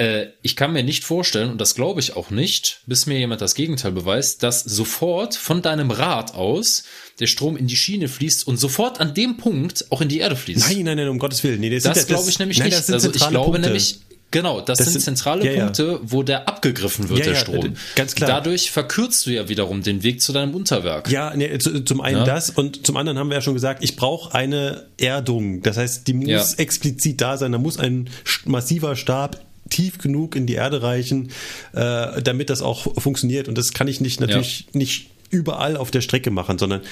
Äh, 0.00 0.32
ich 0.40 0.56
kann 0.56 0.72
mir 0.72 0.82
nicht 0.82 1.04
vorstellen, 1.04 1.50
und 1.50 1.60
das 1.60 1.74
glaube 1.74 2.00
ich 2.00 2.16
auch 2.16 2.30
nicht, 2.30 2.80
bis 2.86 3.04
mir 3.04 3.18
jemand 3.18 3.42
das 3.42 3.54
Gegenteil 3.54 3.92
beweist, 3.92 4.42
dass 4.42 4.60
sofort 4.62 5.34
von 5.34 5.60
deinem 5.60 5.90
Rad 5.90 6.34
aus 6.34 6.84
der 7.18 7.26
Strom 7.26 7.54
in 7.54 7.66
die 7.66 7.76
Schiene 7.76 8.08
fließt 8.08 8.46
und 8.46 8.56
sofort 8.56 8.98
an 8.98 9.12
dem 9.12 9.36
Punkt 9.36 9.84
auch 9.90 10.00
in 10.00 10.08
die 10.08 10.20
Erde 10.20 10.36
fließt. 10.36 10.70
Nein, 10.70 10.84
nein, 10.84 10.96
nein, 10.96 11.08
um 11.08 11.18
Gottes 11.18 11.44
Willen. 11.44 11.60
Nee, 11.60 11.68
das, 11.68 11.82
das 11.82 12.06
glaube 12.06 12.30
ich 12.30 12.38
nämlich 12.38 12.58
nein, 12.58 12.68
nicht. 12.68 12.90
Also 12.90 13.10
ich 13.10 13.28
glaube 13.28 13.50
Punkte. 13.50 13.60
nämlich, 13.60 14.00
Genau, 14.32 14.60
das, 14.60 14.78
das 14.78 14.92
sind 14.92 15.00
zentrale 15.00 15.44
ja, 15.44 15.64
Punkte, 15.64 15.82
ja. 15.82 15.98
wo 16.02 16.22
der 16.22 16.48
abgegriffen 16.48 17.08
wird, 17.08 17.18
ja, 17.18 17.32
der 17.32 17.34
Strom. 17.34 17.74
ganz 17.96 18.14
klar. 18.14 18.30
Dadurch 18.30 18.70
verkürzt 18.70 19.26
du 19.26 19.30
ja 19.30 19.48
wiederum 19.48 19.82
den 19.82 20.04
Weg 20.04 20.22
zu 20.22 20.32
deinem 20.32 20.54
Unterwerk. 20.54 21.10
Ja, 21.10 21.34
nee, 21.34 21.58
zum 21.58 22.00
einen 22.00 22.24
das 22.24 22.48
und 22.48 22.86
zum 22.86 22.96
anderen 22.96 23.18
haben 23.18 23.28
wir 23.28 23.34
ja 23.34 23.42
schon 23.42 23.54
gesagt, 23.54 23.82
ich 23.82 23.96
brauche 23.96 24.32
eine 24.32 24.86
Erdung. 24.98 25.62
Das 25.62 25.76
heißt, 25.76 26.06
die 26.06 26.14
muss 26.14 26.54
explizit 26.54 27.20
da 27.20 27.36
sein. 27.36 27.50
Da 27.50 27.58
muss 27.58 27.76
ein 27.76 28.08
massiver 28.44 28.94
Stab 28.94 29.40
tief 29.70 29.98
genug 29.98 30.36
in 30.36 30.46
die 30.46 30.54
Erde 30.54 30.82
reichen, 30.82 31.30
äh, 31.72 32.22
damit 32.22 32.50
das 32.50 32.62
auch 32.62 33.00
funktioniert. 33.00 33.48
Und 33.48 33.56
das 33.56 33.72
kann 33.72 33.88
ich 33.88 34.00
nicht 34.00 34.20
natürlich 34.20 34.66
nicht 34.72 35.10
überall 35.30 35.76
auf 35.76 35.90
der 35.90 36.00
Strecke 36.00 36.30
machen, 36.30 36.58
sondern 36.58 36.82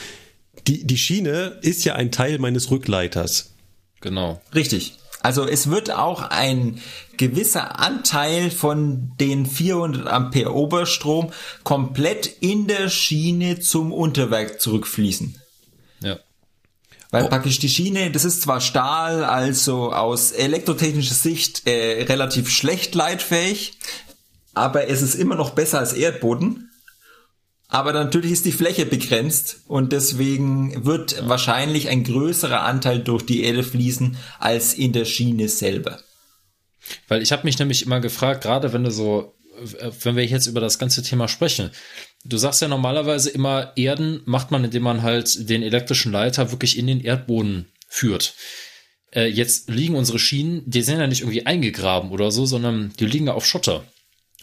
die, 0.66 0.86
die 0.86 0.98
Schiene 0.98 1.59
ist 1.62 1.84
ja 1.84 1.94
ein 1.94 2.10
Teil 2.10 2.38
meines 2.38 2.70
Rückleiters. 2.70 3.52
Genau. 4.00 4.40
Richtig. 4.55 4.94
Also 5.20 5.46
es 5.46 5.68
wird 5.68 5.90
auch 5.90 6.22
ein 6.22 6.80
gewisser 7.16 7.80
Anteil 7.80 8.50
von 8.50 9.12
den 9.18 9.46
400 9.46 10.06
Ampere 10.06 10.55
Oberstrom 10.55 11.32
komplett 11.64 12.26
in 12.40 12.68
der 12.68 12.88
Schiene 12.88 13.59
zum 13.59 13.92
Unterwerk 13.92 14.60
zurückfließen. 14.60 15.40
Weil 17.10 17.24
oh. 17.24 17.28
praktisch 17.28 17.59
die 17.59 17.68
Schiene, 17.68 18.10
das 18.10 18.24
ist 18.24 18.43
zwar 18.43 18.60
Stahl, 18.60 19.24
also 19.24 19.93
aus 19.93 20.32
elektrotechnischer 20.32 21.14
Sicht 21.14 21.66
äh, 21.66 22.02
relativ 22.02 22.51
schlecht 22.51 22.94
leitfähig, 22.94 23.78
aber 24.55 24.89
es 24.89 25.02
ist 25.02 25.14
immer 25.14 25.35
noch 25.35 25.51
besser 25.51 25.78
als 25.78 25.93
Erdboden. 25.93 26.70
Aber 27.70 27.93
natürlich 27.93 28.32
ist 28.32 28.47
die 28.47 28.52
Fläche 28.52 28.86
begrenzt 28.86 29.60
und 29.66 29.93
deswegen 29.93 30.86
wird 30.86 31.28
wahrscheinlich 31.28 31.89
ein 31.89 32.02
größerer 32.02 32.62
Anteil 32.62 32.98
durch 32.98 33.26
die 33.26 33.43
Erde 33.43 33.62
fließen 33.62 34.16
als 34.39 34.72
in 34.72 34.94
der 34.94 35.05
Schiene 35.05 35.48
selber. 35.48 36.01
Weil 37.09 37.20
ich 37.20 37.30
habe 37.30 37.44
mich 37.44 37.59
nämlich 37.59 37.85
immer 37.85 38.01
gefragt, 38.01 38.43
gerade 38.43 38.72
wenn 38.72 38.85
du 38.85 38.90
so, 38.90 39.35
wenn 40.02 40.16
wir 40.16 40.24
jetzt 40.24 40.47
über 40.47 40.60
das 40.60 40.78
ganze 40.78 41.02
Thema 41.02 41.28
sprechen, 41.28 41.70
du 42.24 42.36
sagst 42.36 42.62
ja 42.62 42.69
normalerweise 42.69 43.31
immer, 43.31 43.73
Erden 43.77 44.23
macht 44.24 44.51
man, 44.51 44.65
indem 44.65 44.82
man 44.82 45.03
halt 45.03 45.49
den 45.49 45.62
elektrischen 45.62 46.12
Leiter 46.12 46.51
wirklich 46.51 46.78
in 46.78 46.86
den 46.86 47.01
Erdboden 47.01 47.66
führt. 47.89 48.35
Äh, 49.12 49.27
jetzt 49.27 49.70
liegen 49.70 49.95
unsere 49.95 50.19
Schienen, 50.19 50.62
die 50.66 50.82
sind 50.82 51.01
ja 51.01 51.07
nicht 51.07 51.23
irgendwie 51.23 51.47
eingegraben 51.47 52.11
oder 52.11 52.31
so, 52.31 52.45
sondern 52.47 52.93
die 52.99 53.07
liegen 53.07 53.27
ja 53.27 53.35
auf 53.35 53.47
Schotter. 53.47 53.85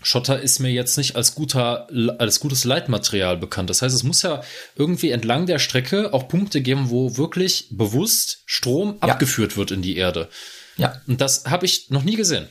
Schotter 0.02 0.39
ist 0.39 0.60
mir 0.60 0.69
jetzt 0.69 0.97
nicht 0.97 1.15
als 1.15 1.35
guter, 1.35 1.88
als 2.19 2.39
gutes 2.39 2.64
Leitmaterial 2.64 3.38
bekannt. 3.38 3.69
Das 3.69 3.81
heißt, 3.81 3.95
es 3.95 4.03
muss 4.03 4.22
ja 4.22 4.43
irgendwie 4.76 5.10
entlang 5.10 5.45
der 5.45 5.57
Strecke 5.57 6.14
auch 6.14 6.27
Punkte 6.27 6.61
geben, 6.61 6.89
wo 6.89 7.18
wirklich 7.18 7.68
bewusst 7.72 8.43
Strom 8.45 8.97
ja. 9.02 9.10
abgeführt 9.10 9.57
wird 9.57 9.72
in 9.72 9.81
die 9.81 9.97
Erde. 9.97 10.30
Ja. 10.77 11.02
Und 11.07 11.22
das 11.22 11.45
habe 11.45 11.65
ich 11.65 11.89
noch 11.89 12.03
nie 12.03 12.15
gesehen. 12.15 12.47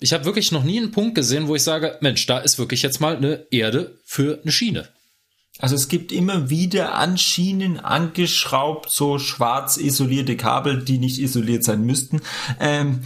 Ich 0.00 0.12
habe 0.12 0.24
wirklich 0.24 0.52
noch 0.52 0.64
nie 0.64 0.78
einen 0.78 0.90
Punkt 0.90 1.14
gesehen, 1.14 1.48
wo 1.48 1.54
ich 1.54 1.62
sage, 1.62 1.96
Mensch, 2.00 2.26
da 2.26 2.38
ist 2.38 2.58
wirklich 2.58 2.82
jetzt 2.82 3.00
mal 3.00 3.16
eine 3.16 3.46
Erde 3.50 3.98
für 4.04 4.40
eine 4.42 4.52
Schiene. 4.52 4.88
Also 5.58 5.76
es 5.76 5.88
gibt 5.88 6.10
immer 6.10 6.50
wieder 6.50 6.94
an 6.94 7.16
Schienen 7.16 7.78
angeschraubt, 7.78 8.90
so 8.90 9.18
schwarz 9.18 9.76
isolierte 9.76 10.36
Kabel, 10.36 10.82
die 10.82 10.98
nicht 10.98 11.18
isoliert 11.18 11.62
sein 11.62 11.84
müssten, 11.84 12.22
ähm, 12.58 13.02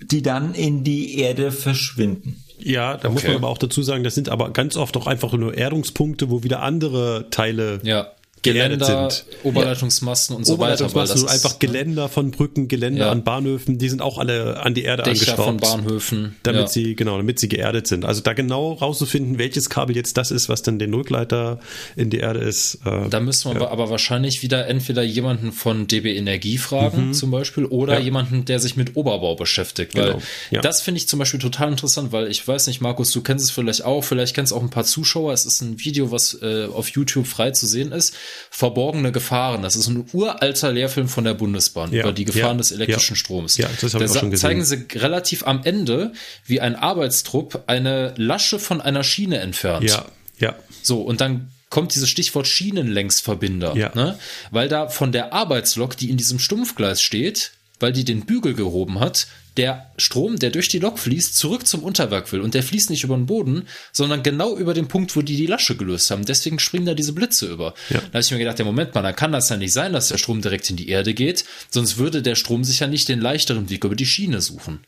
die 0.00 0.22
dann 0.22 0.54
in 0.54 0.84
die 0.84 1.18
Erde 1.18 1.52
verschwinden. 1.52 2.42
Ja, 2.58 2.96
da 2.96 3.08
okay. 3.08 3.14
muss 3.14 3.24
man 3.24 3.36
aber 3.36 3.48
auch 3.48 3.58
dazu 3.58 3.82
sagen, 3.82 4.04
das 4.04 4.14
sind 4.14 4.28
aber 4.28 4.50
ganz 4.52 4.76
oft 4.76 4.96
auch 4.96 5.06
einfach 5.06 5.32
nur 5.32 5.54
Erdungspunkte, 5.54 6.30
wo 6.30 6.42
wieder 6.42 6.62
andere 6.62 7.26
Teile 7.30 7.80
ja. 7.82 8.10
Geländer, 8.42 9.10
sind. 9.10 9.24
Oberleitungsmasten 9.44 10.34
ja. 10.34 10.38
und 10.38 10.44
so 10.44 10.58
weiter. 10.58 10.92
Weil 10.94 11.10
einfach 11.10 11.60
Geländer 11.60 12.08
von 12.08 12.32
Brücken, 12.32 12.66
Geländer 12.66 13.06
ja. 13.06 13.12
an 13.12 13.22
Bahnhöfen, 13.22 13.78
die 13.78 13.88
sind 13.88 14.02
auch 14.02 14.18
alle 14.18 14.60
an 14.60 14.74
die 14.74 14.82
Erde 14.82 15.04
Dächer 15.04 15.32
angeschraubt. 15.32 15.44
von 15.44 15.56
Bahnhöfen. 15.58 16.36
Damit 16.42 16.62
ja. 16.62 16.66
sie, 16.66 16.96
genau, 16.96 17.16
damit 17.16 17.38
sie 17.38 17.48
geerdet 17.48 17.86
sind. 17.86 18.04
Also 18.04 18.20
da 18.20 18.32
genau 18.32 18.72
rauszufinden, 18.72 19.38
welches 19.38 19.70
Kabel 19.70 19.94
jetzt 19.94 20.16
das 20.16 20.32
ist, 20.32 20.48
was 20.48 20.62
dann 20.62 20.80
den 20.80 20.92
Rückleiter 20.92 21.60
in 21.94 22.10
die 22.10 22.18
Erde 22.18 22.40
ist. 22.40 22.80
Äh, 22.84 23.08
da 23.08 23.20
müssen 23.20 23.54
wir 23.54 23.70
aber 23.70 23.90
wahrscheinlich 23.90 24.42
wieder 24.42 24.66
entweder 24.66 25.02
jemanden 25.02 25.52
von 25.52 25.86
DB 25.86 26.16
Energie 26.16 26.58
fragen, 26.58 27.08
mhm. 27.08 27.12
zum 27.14 27.30
Beispiel, 27.30 27.64
oder 27.66 28.00
jemanden, 28.00 28.44
der 28.44 28.58
sich 28.58 28.76
mit 28.76 28.96
Oberbau 28.96 29.36
beschäftigt. 29.36 29.96
Weil 29.96 30.16
genau. 30.50 30.62
das 30.62 30.80
finde 30.80 30.98
ich 30.98 31.06
zum 31.06 31.20
Beispiel 31.20 31.38
total 31.38 31.70
interessant, 31.70 32.10
weil 32.10 32.28
ich 32.28 32.46
weiß 32.46 32.66
nicht, 32.66 32.80
Markus, 32.80 33.12
du 33.12 33.20
kennst 33.20 33.44
es 33.44 33.52
vielleicht 33.52 33.84
auch, 33.84 34.02
vielleicht 34.02 34.34
kennst 34.34 34.52
auch 34.52 34.62
ein 34.62 34.70
paar 34.70 34.84
Zuschauer. 34.84 35.32
Es 35.32 35.46
ist 35.46 35.60
ein 35.60 35.78
Video, 35.78 36.10
was 36.10 36.38
äh, 36.42 36.66
auf 36.66 36.88
YouTube 36.88 37.28
frei 37.28 37.52
zu 37.52 37.66
sehen 37.68 37.92
ist 37.92 38.16
Verborgene 38.50 39.12
Gefahren. 39.12 39.62
Das 39.62 39.76
ist 39.76 39.88
ein 39.88 40.04
uralter 40.12 40.72
Lehrfilm 40.72 41.08
von 41.08 41.24
der 41.24 41.34
Bundesbahn 41.34 41.92
ja, 41.92 42.02
über 42.02 42.12
die 42.12 42.24
Gefahren 42.24 42.56
ja, 42.56 42.58
des 42.58 42.72
elektrischen 42.72 43.14
ja. 43.14 43.18
Stroms. 43.18 43.56
Ja, 43.56 43.68
das 43.80 43.94
habe 43.94 44.04
ich 44.04 44.10
auch 44.10 44.16
schon 44.16 44.30
gesehen. 44.30 44.48
zeigen 44.48 44.64
sie 44.64 44.86
relativ 44.98 45.46
am 45.46 45.62
Ende, 45.64 46.12
wie 46.46 46.60
ein 46.60 46.76
Arbeitstrupp 46.76 47.64
eine 47.66 48.14
Lasche 48.16 48.58
von 48.58 48.80
einer 48.80 49.04
Schiene 49.04 49.38
entfernt. 49.38 49.88
Ja, 49.88 50.06
ja. 50.38 50.56
So, 50.82 51.02
und 51.02 51.20
dann 51.20 51.50
kommt 51.70 51.94
dieses 51.94 52.10
Stichwort 52.10 52.46
Schienenlängsverbinder. 52.46 53.74
Ja. 53.76 53.92
Ne? 53.94 54.18
Weil 54.50 54.68
da 54.68 54.88
von 54.88 55.10
der 55.10 55.32
Arbeitslok, 55.32 55.96
die 55.96 56.10
in 56.10 56.18
diesem 56.18 56.38
Stumpfgleis 56.38 57.00
steht, 57.00 57.52
weil 57.80 57.92
die 57.92 58.04
den 58.04 58.26
Bügel 58.26 58.54
gehoben 58.54 59.00
hat, 59.00 59.26
der 59.56 59.92
Strom, 59.98 60.38
der 60.38 60.50
durch 60.50 60.68
die 60.68 60.78
Lok 60.78 60.98
fließt, 60.98 61.36
zurück 61.36 61.66
zum 61.66 61.82
Unterwerk 61.82 62.32
will. 62.32 62.40
Und 62.40 62.54
der 62.54 62.62
fließt 62.62 62.90
nicht 62.90 63.04
über 63.04 63.16
den 63.16 63.26
Boden, 63.26 63.66
sondern 63.92 64.22
genau 64.22 64.56
über 64.56 64.74
den 64.74 64.88
Punkt, 64.88 65.14
wo 65.16 65.22
die 65.22 65.36
die 65.36 65.46
Lasche 65.46 65.76
gelöst 65.76 66.10
haben. 66.10 66.24
Deswegen 66.24 66.58
springen 66.58 66.86
da 66.86 66.94
diese 66.94 67.12
Blitze 67.12 67.46
über. 67.46 67.74
Ja. 67.90 67.98
Da 67.98 68.06
habe 68.06 68.20
ich 68.20 68.30
mir 68.30 68.38
gedacht, 68.38 68.58
der 68.58 68.66
Moment 68.66 68.94
mal, 68.94 69.02
dann 69.02 69.16
kann 69.16 69.32
das 69.32 69.48
ja 69.48 69.56
nicht 69.56 69.72
sein, 69.72 69.92
dass 69.92 70.08
der 70.08 70.18
Strom 70.18 70.40
direkt 70.40 70.70
in 70.70 70.76
die 70.76 70.88
Erde 70.88 71.14
geht, 71.14 71.44
sonst 71.70 71.98
würde 71.98 72.22
der 72.22 72.34
Strom 72.34 72.64
sich 72.64 72.80
ja 72.80 72.86
nicht 72.86 73.08
den 73.08 73.20
leichteren 73.20 73.68
Weg 73.68 73.84
über 73.84 73.96
die 73.96 74.06
Schiene 74.06 74.40
suchen. 74.40 74.80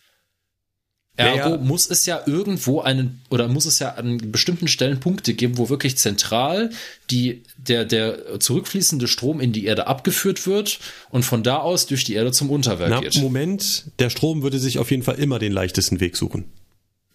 Ergo 1.17 1.51
ja, 1.51 1.57
muss 1.59 1.89
es 1.89 2.07
ja 2.07 2.23
irgendwo 2.27 2.81
einen, 2.81 3.21
oder 3.31 3.47
muss 3.47 3.67
es 3.67 3.79
ja 3.79 3.95
an 3.95 4.33
bestimmten 4.33 4.67
Stellen 4.67 4.99
Punkte 4.99 5.35
geben, 5.35 5.59
wo 5.59 5.69
wirklich 5.69 5.97
zentral 5.97 6.71
die, 7.11 7.43
der, 7.57 7.85
der 7.85 8.41
zurückfließende 8.41 9.07
Strom 9.07 9.41
in 9.41 9.53
die 9.53 9.67
Erde 9.67 9.87
abgeführt 9.87 10.47
wird 10.47 10.81
und 11.11 11.25
von 11.25 11.45
da 11.45 11.59
aus 11.59 11.87
durch 11.87 12.03
die 12.03 12.15
Erde 12.15 12.33
zum 12.33 12.51
Unterwerk 12.51 12.91
Na, 12.91 13.01
geht. 13.01 13.17
Moment, 13.19 13.85
der 14.01 14.11
Strom 14.11 14.43
würde 14.43 14.59
sich 14.59 14.81
auf 14.81 14.91
jeden 14.91 15.05
Fall 15.05 15.17
immer 15.17 15.39
den 15.39 15.53
leichtesten 15.53 16.01
Weg 16.01 16.17
suchen. 16.17 16.47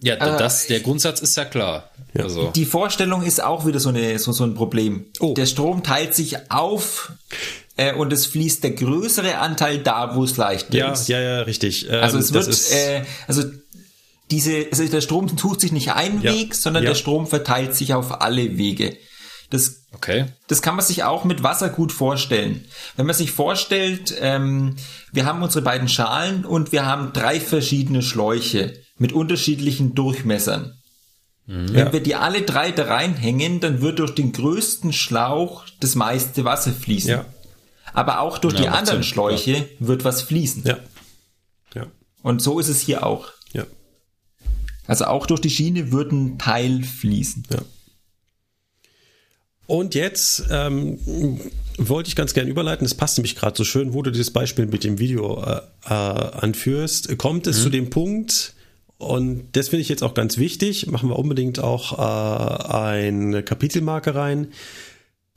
Ja, 0.01 0.15
das, 0.15 0.67
der 0.67 0.79
Grundsatz 0.79 1.19
ist 1.19 1.35
ja 1.35 1.43
klar. 1.43 1.91
Ja. 2.13 2.23
Also. 2.23 2.51
Die 2.51 2.65
Vorstellung 2.65 3.21
ist 3.21 3.43
auch 3.43 3.65
wieder 3.65 3.81
so, 3.81 3.89
eine, 3.89 4.17
so, 4.17 4.31
so 4.31 4.45
ein 4.45 4.53
Problem. 4.53 5.07
Oh. 5.19 5.33
Der 5.33 5.45
Strom 5.45 5.83
teilt 5.83 6.15
sich 6.15 6.49
auf 6.49 7.11
äh, 7.75 7.93
und 7.93 8.13
es 8.13 8.25
fließt 8.25 8.63
der 8.63 8.71
größere 8.71 9.39
Anteil 9.39 9.79
da, 9.79 10.15
wo 10.15 10.23
es 10.23 10.37
leicht 10.37 10.73
ja, 10.73 10.93
ist. 10.93 11.09
Ja, 11.09 11.19
ja, 11.19 11.41
richtig. 11.41 11.89
Ähm, 11.89 12.01
also 12.01 12.17
es 12.17 12.31
wird, 12.31 12.47
äh, 12.71 13.03
also 13.27 13.43
diese, 14.31 14.67
also 14.71 14.87
der 14.87 15.01
Strom 15.01 15.35
tut 15.35 15.61
sich 15.61 15.71
nicht 15.71 15.91
einen 15.91 16.21
ja, 16.21 16.33
Weg, 16.33 16.55
sondern 16.55 16.83
ja. 16.83 16.89
der 16.89 16.95
Strom 16.95 17.27
verteilt 17.27 17.75
sich 17.75 17.93
auf 17.93 18.21
alle 18.21 18.57
Wege. 18.57 18.97
Das, 19.49 19.87
okay. 19.93 20.25
das 20.47 20.61
kann 20.61 20.75
man 20.75 20.85
sich 20.85 21.03
auch 21.03 21.23
mit 21.23 21.41
Wasser 21.41 21.69
gut 21.69 21.91
vorstellen. 21.91 22.65
Wenn 22.95 23.07
man 23.07 23.15
sich 23.15 23.31
vorstellt, 23.31 24.15
ähm, 24.19 24.75
wir 25.11 25.25
haben 25.25 25.41
unsere 25.41 25.63
beiden 25.63 25.89
Schalen 25.89 26.45
und 26.45 26.71
wir 26.71 26.85
haben 26.85 27.13
drei 27.13 27.39
verschiedene 27.39 28.03
Schläuche 28.03 28.73
mit 28.99 29.11
unterschiedlichen 29.11 29.95
Durchmessern. 29.95 30.79
Mhm. 31.47 31.73
Wenn 31.73 31.91
wir 31.91 32.01
die 32.01 32.13
alle 32.13 32.43
drei 32.43 32.71
da 32.71 32.83
reinhängen, 32.85 33.59
dann 33.59 33.81
wird 33.81 33.97
durch 33.97 34.13
den 34.13 34.33
größten 34.33 34.93
Schlauch 34.93 35.65
das 35.79 35.95
meiste 35.95 36.45
Wasser 36.45 36.71
fließen. 36.71 37.09
Ja. 37.09 37.25
Aber 37.91 38.19
auch 38.19 38.37
durch 38.37 38.53
ja, 38.53 38.61
die 38.61 38.69
anderen. 38.69 39.03
Schläuche 39.03 39.67
wird 39.79 40.03
was 40.03 40.21
fließen. 40.21 40.63
Ja. 40.65 40.77
ja. 41.73 41.87
Und 42.21 42.43
so 42.43 42.59
ist 42.59 42.69
es 42.69 42.81
hier 42.81 43.03
auch. 43.03 43.29
Also 44.89 45.05
auch 45.05 45.27
durch 45.27 45.39
die 45.39 45.49
Schiene 45.49 45.91
wird 45.91 46.11
ein 46.11 46.37
Teil 46.39 46.83
fließen. 46.83 47.43
Ja. 47.51 47.59
Und 49.67 49.93
jetzt 49.93 50.45
ähm, 50.49 50.97
wollte 51.77 52.07
ich 52.07 52.15
ganz 52.15 52.33
gerne 52.33 52.49
überleiten, 52.49 52.85
das 52.85 52.95
passt 52.95 53.17
nämlich 53.19 53.35
gerade 53.35 53.55
so 53.55 53.63
schön, 53.63 53.93
wo 53.93 54.01
du 54.01 54.11
dieses 54.11 54.31
Beispiel 54.31 54.65
mit 54.65 54.83
dem 54.83 54.97
Video 54.97 55.43
äh, 55.43 55.61
äh, 55.85 55.93
anführst. 55.93 57.15
Kommt 57.19 57.45
es 57.45 57.59
mhm. 57.59 57.63
zu 57.63 57.69
dem 57.69 57.89
Punkt, 57.91 58.55
und 58.97 59.55
das 59.55 59.69
finde 59.69 59.81
ich 59.81 59.89
jetzt 59.89 60.03
auch 60.03 60.13
ganz 60.13 60.37
wichtig, 60.37 60.87
machen 60.87 61.09
wir 61.09 61.17
unbedingt 61.17 61.59
auch 61.59 61.97
äh, 61.97 62.73
eine 62.73 63.43
Kapitelmarke 63.43 64.13
rein. 64.13 64.47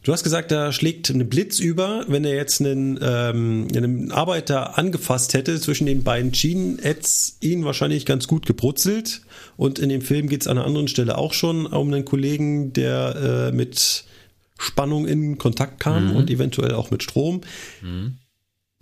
Du 0.03 0.13
hast 0.13 0.25
gesagt, 0.25 0.51
da 0.51 0.73
schlägt 0.73 1.11
ein 1.11 1.29
Blitz 1.29 1.61
über. 1.61 2.05
Wenn 2.09 2.25
er 2.25 2.35
jetzt 2.35 2.61
einen, 2.61 2.99
ähm, 3.01 3.69
einen 3.75 4.11
Arbeiter 4.11 4.77
angefasst 4.77 5.33
hätte 5.35 5.61
zwischen 5.61 5.87
den 5.87 6.03
beiden 6.03 6.35
Schienen, 6.35 6.79
hätte 6.81 7.03
es 7.03 7.37
ihn 7.41 7.65
wahrscheinlich 7.65 8.05
ganz 8.05 8.27
gut 8.27 8.45
gebrutzelt. 8.47 9.23
Und 9.57 9.79
in 9.79 9.89
dem 9.89 10.03
Film 10.03 10.29
geht 10.29 10.43
es 10.43 10.49
an 10.49 10.59
einer 10.59 10.67
anderen 10.67 10.89
Stelle 10.89 11.19
auch 11.19 11.33
schon 11.33 11.67
um 11.67 11.93
einen 11.93 12.05
Kollegen, 12.05 12.73
der 12.73 13.51
äh, 13.51 13.53
mit 13.53 14.05
Spannung 14.59 15.07
in 15.07 15.39
Kontakt 15.39 15.79
kam 15.79 16.11
mhm. 16.11 16.17
und 16.17 16.31
eventuell 16.31 16.75
auch 16.75 16.91
mit 16.91 17.03
Strom. 17.03 17.43
Mhm 17.81 18.19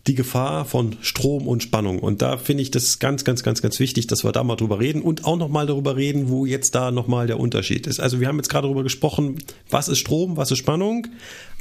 die 0.07 0.15
Gefahr 0.15 0.65
von 0.65 0.97
Strom 1.03 1.47
und 1.47 1.63
Spannung. 1.63 1.99
Und 1.99 2.23
da 2.23 2.39
finde 2.39 2.63
ich 2.63 2.71
das 2.71 2.99
ganz, 2.99 3.25
ganz, 3.25 3.43
ganz, 3.43 3.61
ganz 3.61 3.79
wichtig, 3.79 4.07
dass 4.07 4.25
wir 4.25 4.33
da 4.33 4.43
mal 4.43 4.57
drüber 4.57 4.81
reden 4.81 5.03
und 5.03 5.25
auch 5.25 5.37
nochmal 5.37 5.67
darüber 5.67 5.97
reden, 5.97 6.29
wo 6.29 6.47
jetzt 6.47 6.75
da 6.75 6.91
nochmal 6.91 7.27
der 7.27 7.39
Unterschied 7.39 7.87
ist. 7.87 8.01
Also 8.01 8.21
wir 8.21 8.29
haben 8.29 8.37
jetzt 8.37 8.49
gerade 8.49 8.67
darüber 8.67 8.83
gesprochen, 8.83 9.43
was 9.69 9.89
ist 9.89 9.99
Strom, 9.99 10.37
was 10.37 10.51
ist 10.51 10.59
Spannung, 10.59 11.07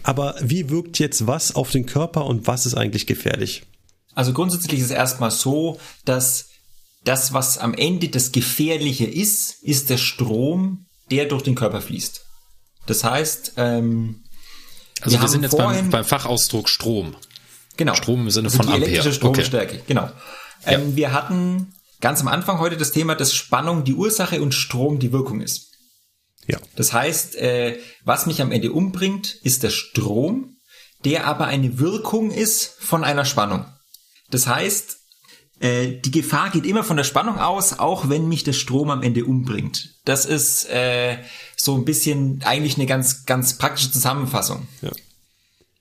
aber 0.04 0.36
wie 0.42 0.70
wirkt 0.70 1.00
jetzt 1.00 1.28
was 1.28 1.56
auf 1.56 1.72
den 1.72 1.86
Körper 1.86 2.26
und 2.26 2.48
was 2.48 2.66
ist 2.66 2.76
eigentlich 2.76 3.08
gefährlich? 3.08 3.64
Also 4.16 4.34
grundsätzlich 4.34 4.80
ist 4.80 4.86
es 4.88 4.92
erstmal 4.92 5.32
so, 5.32 5.80
dass 6.06 6.50
das, 7.04 7.34
was 7.34 7.58
am 7.58 7.74
Ende 7.74 8.10
das 8.10 8.32
Gefährliche 8.32 9.06
ist, 9.06 9.64
ist 9.64 9.90
der 9.90 9.98
Strom, 9.98 10.86
der 11.12 11.26
durch 11.26 11.44
den 11.44 11.56
Körper 11.56 11.82
fließt. 11.82 12.26
Das 12.86 13.04
heißt, 13.04 13.54
ähm, 13.58 14.24
also 15.02 15.18
wir, 15.18 15.22
wir 15.22 15.30
sind 15.30 15.44
jetzt 15.44 15.58
beim, 15.58 15.90
beim 15.90 16.06
Fachausdruck 16.06 16.70
Strom. 16.70 17.16
Genau. 17.80 17.96
Strom 17.96 18.24
im 18.24 18.30
Sinne 18.30 18.48
also 18.48 18.58
von 18.58 18.68
die 18.68 18.74
Ampere. 18.74 18.92
elektrische 18.92 19.16
Stromstärke, 19.16 19.76
okay. 19.76 19.84
genau. 19.88 20.12
Ähm, 20.66 20.98
Wir 20.98 21.14
hatten 21.14 21.74
ganz 22.02 22.20
am 22.20 22.28
Anfang 22.28 22.60
heute 22.60 22.76
das 22.76 22.92
Thema, 22.92 23.16
dass 23.16 23.34
Spannung 23.34 23.86
die 23.86 23.94
Ursache 23.94 24.42
und 24.42 24.54
Strom 24.54 25.00
die 25.00 25.14
Wirkung 25.14 25.40
ist. 25.40 25.72
Ja. 26.46 26.58
Das 26.76 26.92
heißt, 26.92 27.38
äh, 27.38 27.80
was 28.04 28.26
mich 28.26 28.42
am 28.42 28.52
Ende 28.52 28.74
umbringt, 28.74 29.34
ist 29.44 29.64
der 29.64 29.70
Strom, 29.70 30.58
der 31.06 31.26
aber 31.26 31.48
eine 31.48 31.80
Wirkung 31.80 32.32
ist 32.32 32.76
von 32.80 33.06
einer 33.06 33.24
Spannung. 33.24 33.64
Das 34.30 34.46
heißt, 34.46 34.98
äh, 35.62 36.02
die 36.02 36.12
Gefahr 36.12 36.50
geht 36.50 36.66
immer 36.66 36.84
von 36.84 36.98
der 36.98 37.06
Spannung 37.06 37.40
aus, 37.40 37.80
auch 37.80 38.10
wenn 38.10 38.28
mich 38.28 38.44
der 38.44 38.52
Strom 38.52 38.90
am 38.90 39.04
Ende 39.04 39.24
umbringt. 39.24 39.96
Das 40.04 40.26
ist 40.26 40.70
äh, 40.70 41.20
so 41.56 41.76
ein 41.76 41.86
bisschen 41.86 42.42
eigentlich 42.44 42.76
eine 42.76 42.88
ganz, 42.88 43.26
ganz 43.26 43.58
praktische 43.58 43.90
Zusammenfassung. 43.90 44.68
Ja. 44.82 44.92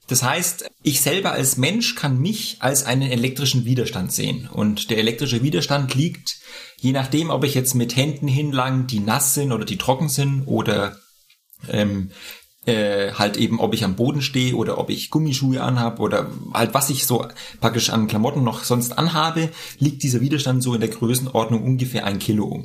Das 0.08 0.22
heißt, 0.22 0.70
ich 0.82 1.02
selber 1.02 1.32
als 1.32 1.58
Mensch 1.58 1.94
kann 1.94 2.18
mich 2.18 2.56
als 2.60 2.84
einen 2.84 3.10
elektrischen 3.10 3.66
Widerstand 3.66 4.10
sehen. 4.10 4.48
Und 4.50 4.90
der 4.90 4.96
elektrische 4.96 5.42
Widerstand 5.42 5.94
liegt, 5.94 6.38
je 6.78 6.92
nachdem, 6.92 7.28
ob 7.28 7.44
ich 7.44 7.54
jetzt 7.54 7.74
mit 7.74 7.94
Händen 7.94 8.26
hinlang, 8.26 8.86
die 8.86 9.00
nass 9.00 9.34
sind 9.34 9.52
oder 9.52 9.66
die 9.66 9.76
trocken 9.76 10.08
sind 10.08 10.44
oder 10.46 10.96
ähm, 11.68 12.10
äh, 12.64 13.12
halt 13.12 13.36
eben, 13.36 13.60
ob 13.60 13.74
ich 13.74 13.84
am 13.84 13.96
Boden 13.96 14.22
stehe 14.22 14.54
oder 14.54 14.78
ob 14.78 14.88
ich 14.88 15.10
Gummischuhe 15.10 15.62
anhabe 15.62 16.00
oder 16.00 16.30
halt 16.54 16.72
was 16.72 16.88
ich 16.88 17.06
so 17.06 17.26
praktisch 17.60 17.90
an 17.90 18.08
Klamotten 18.08 18.42
noch 18.42 18.64
sonst 18.64 18.96
anhabe, 18.96 19.50
liegt 19.78 20.02
dieser 20.02 20.22
Widerstand 20.22 20.62
so 20.62 20.74
in 20.74 20.80
der 20.80 20.90
Größenordnung 20.90 21.62
ungefähr 21.62 22.06
ein 22.06 22.18
Kilo. 22.18 22.62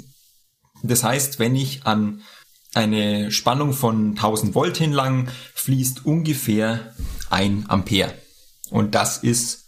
Das 0.82 1.04
heißt, 1.04 1.40
wenn 1.40 1.56
ich 1.56 1.86
an 1.86 2.22
eine 2.74 3.32
Spannung 3.32 3.74
von 3.74 4.12
1000 4.12 4.56
Volt 4.56 4.78
hinlang 4.78 5.30
fließt 5.54 6.06
ungefähr 6.06 6.94
ein 7.34 7.66
Ampere. 7.68 8.14
Und 8.70 8.96
das 8.96 9.18
ist 9.18 9.66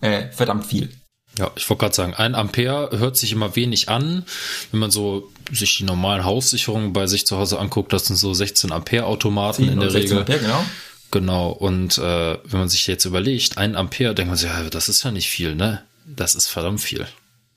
äh, 0.00 0.30
verdammt 0.32 0.66
viel. 0.66 0.92
Ja, 1.38 1.50
ich 1.54 1.68
wollte 1.68 1.80
gerade 1.82 1.94
sagen, 1.94 2.14
ein 2.14 2.34
Ampere 2.34 2.98
hört 2.98 3.16
sich 3.16 3.32
immer 3.32 3.54
wenig 3.56 3.90
an. 3.90 4.24
Wenn 4.70 4.80
man 4.80 4.90
so 4.90 5.30
sich 5.52 5.76
die 5.76 5.84
normalen 5.84 6.24
Haussicherungen 6.24 6.92
bei 6.94 7.06
sich 7.06 7.26
zu 7.26 7.36
Hause 7.36 7.58
anguckt, 7.58 7.92
das 7.92 8.06
sind 8.06 8.16
so 8.16 8.32
16 8.32 8.72
Ampere 8.72 9.04
Automaten 9.04 9.68
in 9.68 9.78
der 9.78 9.92
Regel. 9.92 10.18
Ampere, 10.18 10.40
genau. 10.40 10.64
Genau. 11.10 11.50
Und 11.50 11.98
äh, 11.98 12.38
wenn 12.44 12.60
man 12.60 12.68
sich 12.68 12.86
jetzt 12.86 13.04
überlegt, 13.04 13.58
ein 13.58 13.76
Ampere, 13.76 14.14
denkt 14.14 14.30
man 14.30 14.38
sich, 14.38 14.48
ja, 14.48 14.62
das 14.70 14.88
ist 14.88 15.02
ja 15.04 15.10
nicht 15.10 15.28
viel, 15.28 15.54
ne? 15.54 15.82
Das 16.06 16.34
ist 16.34 16.46
verdammt 16.46 16.80
viel. 16.80 17.06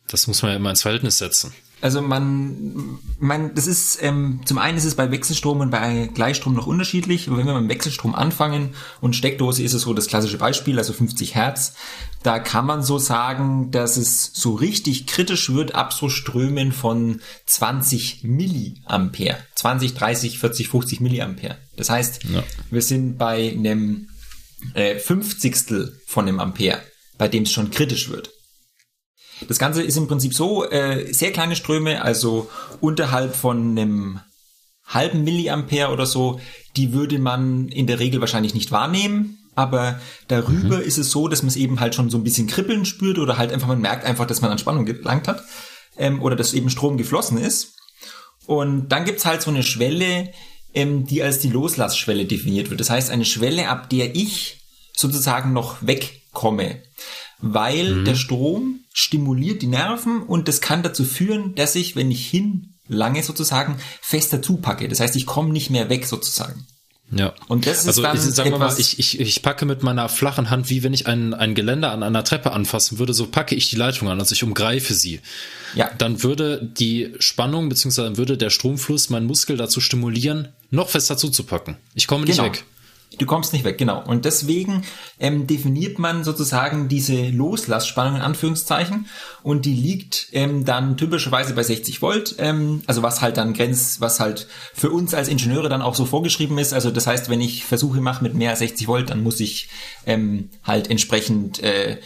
Das 0.08 0.28
muss 0.28 0.42
man 0.42 0.52
ja 0.52 0.58
immer 0.58 0.70
ins 0.70 0.82
Verhältnis 0.82 1.18
setzen. 1.18 1.54
Also 1.82 2.02
man, 2.02 3.00
man, 3.20 3.56
das 3.56 3.68
ist 3.68 4.00
ähm, 4.02 4.42
zum 4.46 4.58
einen 4.58 4.78
ist 4.78 4.86
es 4.86 4.96
bei 4.96 5.12
Wechselstrom 5.12 5.62
und 5.62 5.70
bei 5.70 6.10
Gleichstrom 6.14 6.54
noch 6.54 6.68
unterschiedlich. 6.68 7.30
Wenn 7.30 7.46
wir 7.46 7.60
mit 7.60 7.70
Wechselstrom 7.70 8.16
anfangen 8.16 8.76
und 9.02 9.16
Steckdose 9.16 9.64
ist 9.64 9.74
es 9.74 9.84
so 9.84 9.94
das 9.94 10.08
klassische 10.08 10.38
Beispiel, 10.38 10.78
also 10.78 10.92
50 10.92 11.36
Hertz, 11.36 11.74
da 12.24 12.40
kann 12.40 12.66
man 12.66 12.84
so 12.84 12.98
sagen, 12.98 13.72
dass 13.72 13.96
es 13.96 14.32
so 14.34 14.56
richtig 14.56 15.08
kritisch 15.08 15.54
wird 15.54 15.74
ab 15.74 15.94
so 15.94 16.10
Strömen 16.10 16.74
von 16.74 17.22
20 17.46 18.24
Milliampere, 18.24 19.38
20, 19.56 19.94
30, 19.94 20.40
40, 20.40 20.68
50 20.68 21.00
Milliampere. 21.00 21.58
Das 21.78 21.90
heißt, 21.90 22.26
ja. 22.26 22.44
wir 22.70 22.82
sind 22.82 23.18
bei 23.18 23.52
einem 23.52 24.10
äh, 24.74 25.00
Fünfzigstel 25.00 25.98
von 26.06 26.28
einem 26.28 26.40
Ampere, 26.42 26.82
bei 27.18 27.30
dem 27.30 27.44
es 27.44 27.52
schon 27.52 27.72
kritisch 27.72 28.10
wird. 28.10 28.32
Das 29.48 29.60
Ganze 29.60 29.84
ist 29.84 29.98
im 29.98 30.08
Prinzip 30.08 30.34
so, 30.34 30.70
äh, 30.70 31.12
sehr 31.14 31.32
kleine 31.32 31.56
Ströme, 31.56 32.04
also 32.04 32.50
unterhalb 32.82 33.36
von 33.36 33.72
einem 33.72 34.20
halben 34.86 35.24
Milliampere 35.24 35.92
oder 35.92 36.06
so, 36.06 36.40
die 36.76 36.94
würde 36.94 37.20
man 37.20 37.70
in 37.70 37.88
der 37.88 38.00
Regel 38.00 38.22
wahrscheinlich 38.22 38.54
nicht 38.54 38.72
wahrnehmen. 38.72 39.38
Aber 39.56 40.00
darüber 40.28 40.78
mhm. 40.78 40.84
ist 40.84 40.98
es 40.98 41.12
so, 41.12 41.28
dass 41.28 41.42
man 41.42 41.50
es 41.50 41.58
eben 41.58 41.80
halt 41.80 41.94
schon 41.94 42.10
so 42.10 42.18
ein 42.18 42.24
bisschen 42.24 42.48
kribbeln 42.48 42.86
spürt 42.86 43.20
oder 43.20 43.38
halt 43.38 43.52
einfach, 43.52 43.68
man 43.68 43.82
merkt 43.82 44.06
einfach, 44.06 44.26
dass 44.26 44.42
man 44.42 44.52
an 44.52 44.58
Spannung 44.58 44.86
gelangt 44.86 45.28
hat 45.28 45.44
ähm, 45.98 46.22
oder 46.22 46.36
dass 46.36 46.54
eben 46.54 46.70
Strom 46.70 46.98
geflossen 46.98 47.38
ist. 47.38 47.76
Und 48.46 48.90
dann 48.90 49.06
gibt's 49.06 49.26
halt 49.26 49.42
so 49.42 49.52
eine 49.52 49.64
Schwelle, 49.64 50.32
ähm, 50.74 51.06
die 51.06 51.22
als 51.22 51.40
die 51.40 51.50
Loslassschwelle 51.50 52.26
definiert 52.26 52.70
wird. 52.70 52.80
Das 52.80 52.90
heißt, 52.90 53.12
eine 53.12 53.26
Schwelle, 53.26 53.68
ab 53.68 53.90
der 53.90 54.16
ich 54.16 54.62
sozusagen 54.96 55.54
noch 55.54 55.78
wegkomme 55.82 56.82
weil 57.42 57.96
mhm. 57.96 58.06
der 58.06 58.16
Strom 58.16 58.82
stimuliert 58.94 59.62
die 59.62 59.68
Nerven 59.68 60.24
und 60.24 60.48
das 60.48 60.62
kann 60.62 60.84
dazu 60.84 61.04
führen, 61.06 61.56
dass 61.56 61.76
ich, 61.76 61.96
wenn 61.96 62.12
ich 62.12 62.28
hinlange 62.28 63.24
sozusagen, 63.24 63.78
fester 64.02 64.42
zupacke. 64.42 64.88
Das 64.88 65.00
heißt, 65.00 65.16
ich 65.16 65.26
komme 65.26 65.52
nicht 65.52 65.70
mehr 65.70 65.90
weg 65.90 66.06
sozusagen. 66.06 66.66
Ja. 67.12 67.34
Und 67.48 67.66
das 67.66 67.80
ist 67.80 67.88
also 67.88 68.02
dann 68.04 68.18
ich, 68.18 68.22
sagen 68.22 68.52
wir 68.52 68.60
mal, 68.60 68.74
ich, 68.78 69.00
ich, 69.00 69.20
ich 69.20 69.42
packe 69.42 69.66
mit 69.66 69.82
meiner 69.82 70.10
flachen 70.10 70.50
Hand, 70.50 70.70
wie 70.70 70.84
wenn 70.84 70.94
ich 70.94 71.08
ein, 71.08 71.34
ein 71.34 71.56
Geländer 71.56 71.92
an 71.92 72.04
einer 72.04 72.24
Treppe 72.24 72.52
anfassen 72.52 73.00
würde, 73.00 73.14
so 73.14 73.26
packe 73.26 73.56
ich 73.56 73.70
die 73.70 73.76
Leitung 73.76 74.10
an, 74.10 74.20
also 74.20 74.34
ich 74.34 74.44
umgreife 74.44 74.94
sie. 74.94 75.20
Ja. 75.74 75.90
Dann 75.98 76.22
würde 76.22 76.62
die 76.64 77.14
Spannung 77.20 77.70
beziehungsweise 77.70 78.18
würde 78.18 78.38
der 78.38 78.52
Stromfluss 78.52 79.10
meinen 79.10 79.26
Muskel 79.26 79.58
dazu 79.58 79.82
stimulieren, 79.82 80.50
noch 80.70 80.90
fester 80.90 81.18
zuzupacken. 81.18 81.78
Ich 81.96 82.06
komme 82.06 82.26
nicht 82.26 82.38
genau. 82.38 82.50
weg. 82.50 82.64
Du 83.18 83.26
kommst 83.26 83.54
nicht 83.54 83.66
weg, 83.66 83.80
genau. 83.80 84.04
Und 84.06 84.26
deswegen 84.26 84.84
ähm, 85.20 85.48
definiert 85.48 85.98
man 85.98 86.24
sozusagen 86.24 86.90
diese 86.90 87.30
Loslassspannung 87.30 88.18
in 88.18 88.22
Anführungszeichen 88.22 89.08
und 89.42 89.66
die 89.66 89.74
liegt 89.74 90.28
ähm, 90.32 90.64
dann 90.64 90.96
typischerweise 90.96 91.56
bei 91.56 91.64
60 91.64 92.04
Volt, 92.04 92.36
ähm, 92.38 92.84
also 92.86 93.02
was 93.02 93.22
halt 93.22 93.38
dann 93.38 93.54
grenzt, 93.54 94.00
was 94.00 94.20
halt 94.20 94.48
für 94.76 94.92
uns 94.92 95.16
als 95.16 95.28
Ingenieure 95.28 95.70
dann 95.70 95.82
auch 95.82 95.96
so 95.96 96.06
vorgeschrieben 96.06 96.60
ist. 96.60 96.72
Also 96.72 96.92
das 96.92 97.08
heißt, 97.08 97.30
wenn 97.30 97.42
ich 97.42 97.66
Versuche 97.66 98.00
mache 98.00 98.24
mit 98.24 98.36
mehr 98.36 98.52
als 98.52 98.60
60 98.60 98.88
Volt, 98.88 99.10
dann 99.10 99.24
muss 99.24 99.40
ich 99.40 99.70
ähm, 100.06 100.52
halt 100.64 100.92
entsprechend 100.92 101.64
äh, 101.64 101.98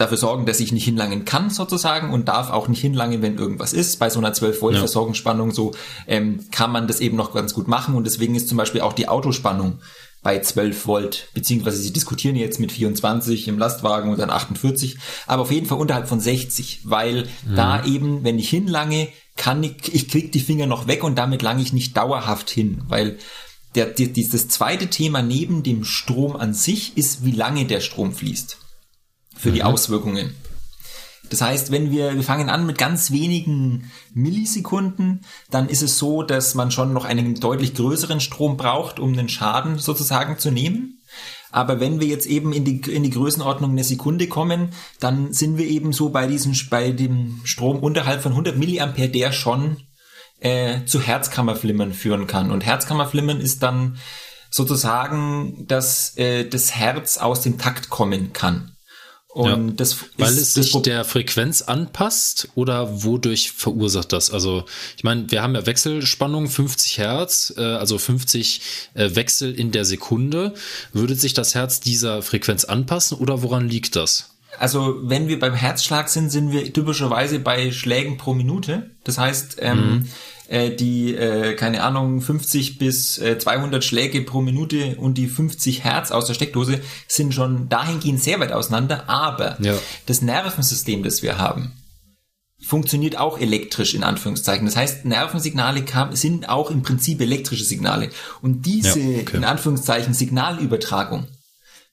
dafür 0.00 0.16
sorgen, 0.16 0.46
dass 0.46 0.60
ich 0.60 0.72
nicht 0.72 0.84
hinlangen 0.84 1.24
kann 1.24 1.50
sozusagen 1.50 2.12
und 2.12 2.28
darf 2.28 2.50
auch 2.50 2.68
nicht 2.68 2.80
hinlangen, 2.80 3.22
wenn 3.22 3.38
irgendwas 3.38 3.72
ist. 3.72 3.98
Bei 3.98 4.10
so 4.10 4.18
einer 4.18 4.32
12 4.32 4.62
Volt 4.62 4.76
Versorgungsspannung 4.76 5.52
so 5.52 5.72
ähm, 6.06 6.46
kann 6.50 6.72
man 6.72 6.86
das 6.88 7.00
eben 7.00 7.16
noch 7.16 7.34
ganz 7.34 7.54
gut 7.54 7.68
machen 7.68 7.94
und 7.94 8.04
deswegen 8.04 8.34
ist 8.34 8.48
zum 8.48 8.56
Beispiel 8.58 8.80
auch 8.80 8.92
die 8.92 9.08
Autospannung 9.08 9.80
bei 10.22 10.38
12 10.40 10.86
Volt, 10.86 11.28
beziehungsweise 11.32 11.78
sie 11.78 11.92
diskutieren 11.92 12.36
jetzt 12.36 12.60
mit 12.60 12.72
24 12.72 13.48
im 13.48 13.58
Lastwagen 13.58 14.10
und 14.10 14.18
dann 14.18 14.30
48, 14.30 14.98
aber 15.26 15.42
auf 15.42 15.50
jeden 15.50 15.66
Fall 15.66 15.78
unterhalb 15.78 16.08
von 16.08 16.20
60, 16.20 16.80
weil 16.84 17.26
mhm. 17.46 17.56
da 17.56 17.84
eben, 17.84 18.22
wenn 18.22 18.38
ich 18.38 18.50
hinlange, 18.50 19.08
kann 19.36 19.62
ich, 19.62 19.94
ich 19.94 20.08
krieg 20.08 20.32
die 20.32 20.40
Finger 20.40 20.66
noch 20.66 20.86
weg 20.86 21.04
und 21.04 21.16
damit 21.16 21.40
lange 21.40 21.62
ich 21.62 21.72
nicht 21.72 21.96
dauerhaft 21.96 22.50
hin, 22.50 22.82
weil 22.88 23.18
der, 23.74 23.86
die, 23.86 24.12
dieses 24.12 24.48
zweite 24.48 24.88
Thema 24.88 25.22
neben 25.22 25.62
dem 25.62 25.84
Strom 25.84 26.36
an 26.36 26.52
sich 26.52 26.96
ist, 26.96 27.24
wie 27.24 27.30
lange 27.30 27.64
der 27.64 27.80
Strom 27.80 28.12
fließt. 28.12 28.58
Für 29.36 29.50
mhm. 29.50 29.54
die 29.54 29.62
Auswirkungen. 29.62 30.34
Das 31.30 31.40
heißt, 31.40 31.70
wenn 31.70 31.90
wir, 31.90 32.14
wir 32.14 32.22
fangen 32.22 32.50
an 32.50 32.66
mit 32.66 32.76
ganz 32.76 33.12
wenigen 33.12 33.90
Millisekunden, 34.12 35.24
dann 35.50 35.68
ist 35.68 35.82
es 35.82 35.96
so, 35.96 36.22
dass 36.22 36.54
man 36.54 36.70
schon 36.70 36.92
noch 36.92 37.04
einen 37.04 37.36
deutlich 37.36 37.74
größeren 37.74 38.20
Strom 38.20 38.56
braucht, 38.56 38.98
um 38.98 39.14
den 39.16 39.28
Schaden 39.28 39.78
sozusagen 39.78 40.38
zu 40.38 40.50
nehmen. 40.50 41.00
Aber 41.52 41.80
wenn 41.80 42.00
wir 42.00 42.06
jetzt 42.06 42.26
eben 42.26 42.52
in 42.52 42.64
die, 42.64 42.80
in 42.80 43.02
die 43.02 43.10
Größenordnung 43.10 43.70
eine 43.70 43.84
Sekunde 43.84 44.28
kommen, 44.28 44.70
dann 44.98 45.32
sind 45.32 45.56
wir 45.56 45.66
eben 45.66 45.92
so 45.92 46.10
bei 46.10 46.26
diesem, 46.26 46.52
bei 46.68 46.90
dem 46.90 47.40
Strom 47.44 47.78
unterhalb 47.78 48.22
von 48.22 48.32
100 48.32 48.56
Milliampere, 48.56 49.08
der 49.08 49.32
schon 49.32 49.78
äh, 50.40 50.84
zu 50.84 51.00
Herzkammerflimmern 51.00 51.92
führen 51.92 52.26
kann. 52.26 52.50
Und 52.50 52.64
Herzkammerflimmern 52.64 53.40
ist 53.40 53.62
dann 53.62 53.98
sozusagen, 54.50 55.66
dass 55.66 56.16
äh, 56.16 56.48
das 56.48 56.74
Herz 56.74 57.18
aus 57.18 57.40
dem 57.40 57.58
Takt 57.58 57.88
kommen 57.88 58.32
kann. 58.32 58.72
Und 59.32 59.68
ja, 59.68 59.74
das 59.76 59.96
weil 60.18 60.32
es 60.32 60.54
sich 60.54 60.72
der 60.82 61.04
Frequenz 61.04 61.62
anpasst 61.62 62.48
oder 62.56 63.04
wodurch 63.04 63.52
verursacht 63.52 64.12
das? 64.12 64.32
Also 64.32 64.64
ich 64.96 65.04
meine, 65.04 65.30
wir 65.30 65.42
haben 65.42 65.54
ja 65.54 65.64
Wechselspannung 65.66 66.48
50 66.48 66.98
Hertz, 66.98 67.54
äh, 67.56 67.60
also 67.60 67.96
50 67.96 68.60
äh, 68.94 69.14
Wechsel 69.14 69.54
in 69.54 69.70
der 69.70 69.84
Sekunde. 69.84 70.54
Würde 70.92 71.14
sich 71.14 71.32
das 71.32 71.54
Herz 71.54 71.78
dieser 71.78 72.22
Frequenz 72.22 72.64
anpassen 72.64 73.18
oder 73.18 73.42
woran 73.42 73.68
liegt 73.68 73.94
das? 73.94 74.30
Also 74.58 74.96
wenn 75.02 75.28
wir 75.28 75.38
beim 75.38 75.54
Herzschlag 75.54 76.08
sind, 76.08 76.30
sind 76.30 76.52
wir 76.52 76.72
typischerweise 76.72 77.38
bei 77.38 77.72
Schlägen 77.72 78.18
pro 78.18 78.34
Minute. 78.34 78.90
Das 79.04 79.18
heißt, 79.18 79.56
ähm, 79.60 79.78
mhm 79.78 80.08
äh, 80.50 80.74
die, 80.74 81.14
äh, 81.14 81.54
keine 81.54 81.84
Ahnung, 81.84 82.20
50 82.20 82.78
bis 82.78 83.18
äh, 83.18 83.38
200 83.38 83.84
Schläge 83.84 84.20
pro 84.22 84.40
Minute 84.40 84.96
und 84.96 85.14
die 85.14 85.28
50 85.28 85.84
Hertz 85.84 86.10
aus 86.10 86.26
der 86.26 86.34
Steckdose 86.34 86.80
sind 87.06 87.32
schon 87.32 87.68
dahingehend 87.68 88.20
sehr 88.20 88.40
weit 88.40 88.50
auseinander, 88.50 89.08
aber 89.08 89.56
ja. 89.62 89.78
das 90.06 90.22
Nervensystem, 90.22 91.04
das 91.04 91.22
wir 91.22 91.38
haben, 91.38 91.70
funktioniert 92.60 93.16
auch 93.16 93.38
elektrisch 93.38 93.94
in 93.94 94.02
Anführungszeichen. 94.02 94.66
Das 94.66 94.74
heißt, 94.74 95.04
Nervensignale 95.04 95.84
kam, 95.84 96.16
sind 96.16 96.48
auch 96.48 96.70
im 96.72 96.82
Prinzip 96.82 97.20
elektrische 97.20 97.64
Signale. 97.64 98.10
Und 98.42 98.66
diese, 98.66 98.98
ja, 98.98 99.20
okay. 99.20 99.36
in 99.36 99.44
Anführungszeichen, 99.44 100.14
Signalübertragung, 100.14 101.28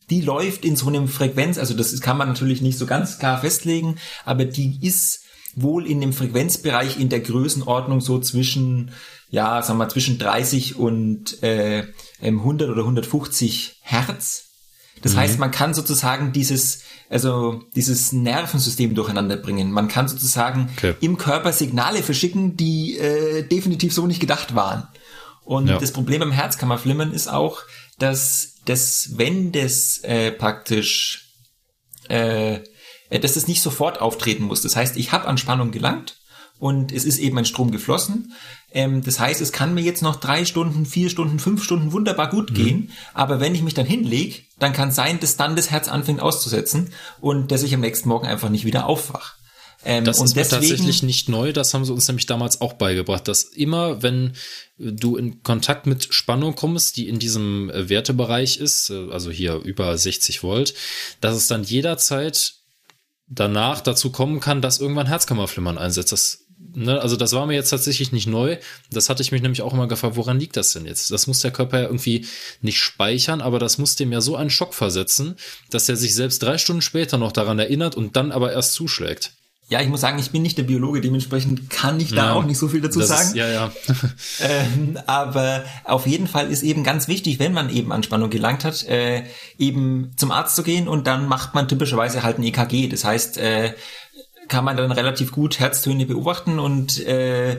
die 0.10 0.22
läuft 0.22 0.64
in 0.64 0.76
so 0.76 0.88
einem 0.88 1.08
Frequenz, 1.08 1.58
also 1.58 1.74
das 1.74 2.00
kann 2.02 2.18
man 2.18 2.28
natürlich 2.28 2.62
nicht 2.62 2.78
so 2.78 2.86
ganz 2.86 3.20
klar 3.20 3.40
festlegen, 3.40 3.98
aber 4.26 4.46
die 4.46 4.80
ist 4.82 5.22
wohl 5.56 5.88
in 5.88 6.00
dem 6.00 6.14
Frequenzbereich 6.14 7.00
in 7.00 7.10
der 7.10 7.20
Größenordnung 7.20 8.00
so 8.00 8.20
zwischen, 8.20 8.92
ja, 9.30 9.62
sagen 9.62 9.80
wir 9.80 9.90
zwischen 9.90 10.20
30 10.20 10.78
und 10.78 11.42
äh, 11.44 11.88
100 12.22 12.70
oder 12.70 12.82
150 12.82 13.80
Hertz. 13.82 14.46
Das 15.02 15.14
mhm. 15.14 15.18
heißt, 15.18 15.40
man 15.40 15.52
kann 15.52 15.74
sozusagen 15.74 16.32
dieses, 16.32 16.84
also 17.10 17.64
dieses 17.76 18.14
Nervensystem 18.14 18.96
durcheinander 18.96 19.38
bringen. 19.38 19.72
Man 19.72 19.88
kann 19.88 20.08
sozusagen 20.08 20.70
okay. 20.78 20.96
im 21.02 21.18
Körper 21.18 21.54
Signale 21.54 22.04
verschicken, 22.04 22.56
die 22.56 22.98
äh, 22.98 23.44
definitiv 23.44 23.94
so 23.94 24.08
nicht 24.08 24.20
gedacht 24.20 24.56
waren. 24.56 24.88
Und 25.44 25.68
ja. 25.68 25.78
das 25.80 25.92
Problem 25.92 26.20
beim 26.20 26.32
Herzkammerflimmern 26.32 27.14
ist 27.14 27.30
auch, 27.30 27.62
dass 28.00 28.57
das, 28.68 29.18
wenn 29.18 29.52
das 29.52 30.00
äh, 30.04 30.32
praktisch 30.32 31.28
äh, 32.10 32.60
äh, 33.10 33.20
dass 33.20 33.36
es 33.36 33.48
nicht 33.48 33.62
sofort 33.62 34.02
auftreten 34.02 34.44
muss. 34.44 34.62
Das 34.62 34.76
heißt, 34.76 34.98
ich 34.98 35.12
habe 35.12 35.28
an 35.28 35.38
Spannung 35.38 35.72
gelangt 35.72 36.18
und 36.60 36.92
es 36.92 37.06
ist 37.06 37.20
eben 37.20 37.38
ein 37.38 37.46
Strom 37.46 37.72
geflossen. 37.72 38.34
Ähm, 38.72 39.04
das 39.04 39.20
heißt, 39.20 39.42
es 39.42 39.52
kann 39.52 39.74
mir 39.74 39.82
jetzt 39.82 40.02
noch 40.02 40.18
drei 40.18 40.46
Stunden, 40.46 40.86
vier 40.86 41.10
Stunden, 41.10 41.40
fünf 41.40 41.64
Stunden 41.64 41.92
wunderbar 41.92 42.30
gut 42.30 42.52
mhm. 42.52 42.56
gehen, 42.56 42.92
aber 43.14 43.40
wenn 43.40 43.56
ich 43.56 43.64
mich 43.64 43.74
dann 43.74 43.86
hinlege, 43.86 44.42
dann 44.60 44.74
kann 44.74 44.92
sein, 44.92 45.20
dass 45.20 45.38
dann 45.38 45.56
das 45.56 45.72
Herz 45.72 45.88
anfängt 45.88 46.20
auszusetzen 46.20 46.92
und 47.22 47.52
dass 47.52 47.64
ich 47.64 47.74
am 47.74 47.82
nächsten 47.82 48.10
Morgen 48.10 48.28
einfach 48.28 48.50
nicht 48.50 48.66
wieder 48.66 48.88
aufwach. 48.88 49.36
Ähm, 49.86 50.04
das 50.04 50.20
ist 50.20 50.36
deswegen, 50.36 50.62
tatsächlich 50.62 51.04
nicht 51.04 51.30
neu, 51.30 51.54
das 51.54 51.74
haben 51.74 51.86
sie 51.86 51.94
uns 51.94 52.08
nämlich 52.08 52.26
damals 52.26 52.60
auch 52.60 52.74
beigebracht, 52.74 53.28
dass 53.28 53.44
immer, 53.44 54.02
wenn 54.02 54.34
du 54.78 55.18
in 55.18 55.42
Kontakt 55.44 55.88
mit 55.88 56.14
Spannung 56.14 56.56
kommst, 56.56 56.98
die 56.98 57.08
in 57.08 57.20
diesem 57.20 57.70
äh, 57.70 57.90
Wertebereich 57.90 58.58
ist, 58.58 58.90
äh, 58.90 59.10
also 59.12 59.32
hier 59.32 59.56
über 59.56 59.98
60 59.98 60.44
Volt, 60.44 60.74
dass 61.22 61.36
es 61.36 61.48
dann 61.48 61.64
jederzeit 61.64 62.54
danach 63.28 63.82
dazu 63.82 64.12
kommen 64.12 64.40
kann, 64.40 64.62
dass 64.62 64.80
irgendwann 64.80 65.08
Herzkammerflimmern 65.08 65.78
einsetzt. 65.78 66.12
Das, 66.12 66.46
ne, 66.74 67.02
also 67.02 67.16
das 67.16 67.34
war 67.34 67.46
mir 67.46 67.56
jetzt 67.56 67.72
tatsächlich 67.72 68.12
nicht 68.12 68.28
neu. 68.28 68.58
Das 68.92 69.10
hatte 69.10 69.22
ich 69.22 69.32
mich 69.32 69.42
nämlich 69.42 69.62
auch 69.62 69.74
immer 69.74 69.88
gefragt, 69.88 70.16
woran 70.16 70.40
liegt 70.40 70.56
das 70.56 70.72
denn 70.74 70.86
jetzt? 70.86 71.12
Das 71.12 71.28
muss 71.28 71.42
der 71.42 71.52
Körper 71.52 71.80
ja 71.80 71.86
irgendwie 71.86 72.26
nicht 72.62 72.78
speichern, 72.78 73.42
aber 73.42 73.60
das 73.60 73.78
muss 73.78 73.96
dem 73.96 74.12
ja 74.12 74.22
so 74.22 74.36
einen 74.36 74.50
Schock 74.50 74.74
versetzen, 74.74 75.36
dass 75.72 75.90
er 75.90 75.98
sich 75.98 76.14
selbst 76.14 76.42
drei 76.42 76.58
Stunden 76.58 76.82
später 76.82 77.18
noch 77.18 77.32
daran 77.32 77.60
erinnert 77.60 77.96
und 77.96 78.16
dann 78.16 78.32
aber 78.32 78.54
erst 78.54 78.74
zuschlägt. 78.74 79.34
Ja, 79.70 79.82
ich 79.82 79.90
muss 79.90 80.00
sagen, 80.00 80.18
ich 80.18 80.32
bin 80.32 80.44
nicht 80.44 80.58
der 80.58 80.64
Biologe, 80.64 81.02
dementsprechend 81.02 81.70
kann 81.70 82.00
ich 82.00 82.12
da 82.12 82.28
ja, 82.28 82.34
auch 82.34 82.46
nicht 82.46 82.58
so 82.58 82.70
viel 82.70 82.80
dazu 82.80 83.02
sagen. 83.02 83.28
Ist, 83.30 83.36
ja, 83.36 83.50
ja. 83.50 83.72
ähm, 84.40 84.98
aber 85.08 85.66
auf 85.84 86.08
jeden 86.08 86.28
Fall 86.28 86.50
ist 86.50 86.64
eben 86.64 86.86
ganz 86.86 87.10
wichtig, 87.10 87.38
wenn 87.40 87.52
man 87.52 87.70
eben 87.70 87.92
Anspannung 87.92 88.30
gelangt 88.30 88.64
hat, 88.64 88.84
äh, 88.86 89.24
eben 89.58 90.14
zum 90.16 90.32
Arzt 90.32 90.56
zu 90.56 90.64
gehen 90.64 90.88
und 90.88 91.06
dann 91.06 91.28
macht 91.28 91.54
man 91.54 91.68
typischerweise 91.68 92.24
halt 92.24 92.40
ein 92.40 92.44
EKG. 92.44 92.88
Das 92.88 93.04
heißt, 93.04 93.40
äh, 93.40 93.74
kann 94.48 94.64
man 94.64 94.78
dann 94.78 94.92
relativ 94.94 95.34
gut 95.34 95.60
Herztöne 95.60 96.06
beobachten 96.06 96.60
und 96.60 97.06
äh, 97.06 97.58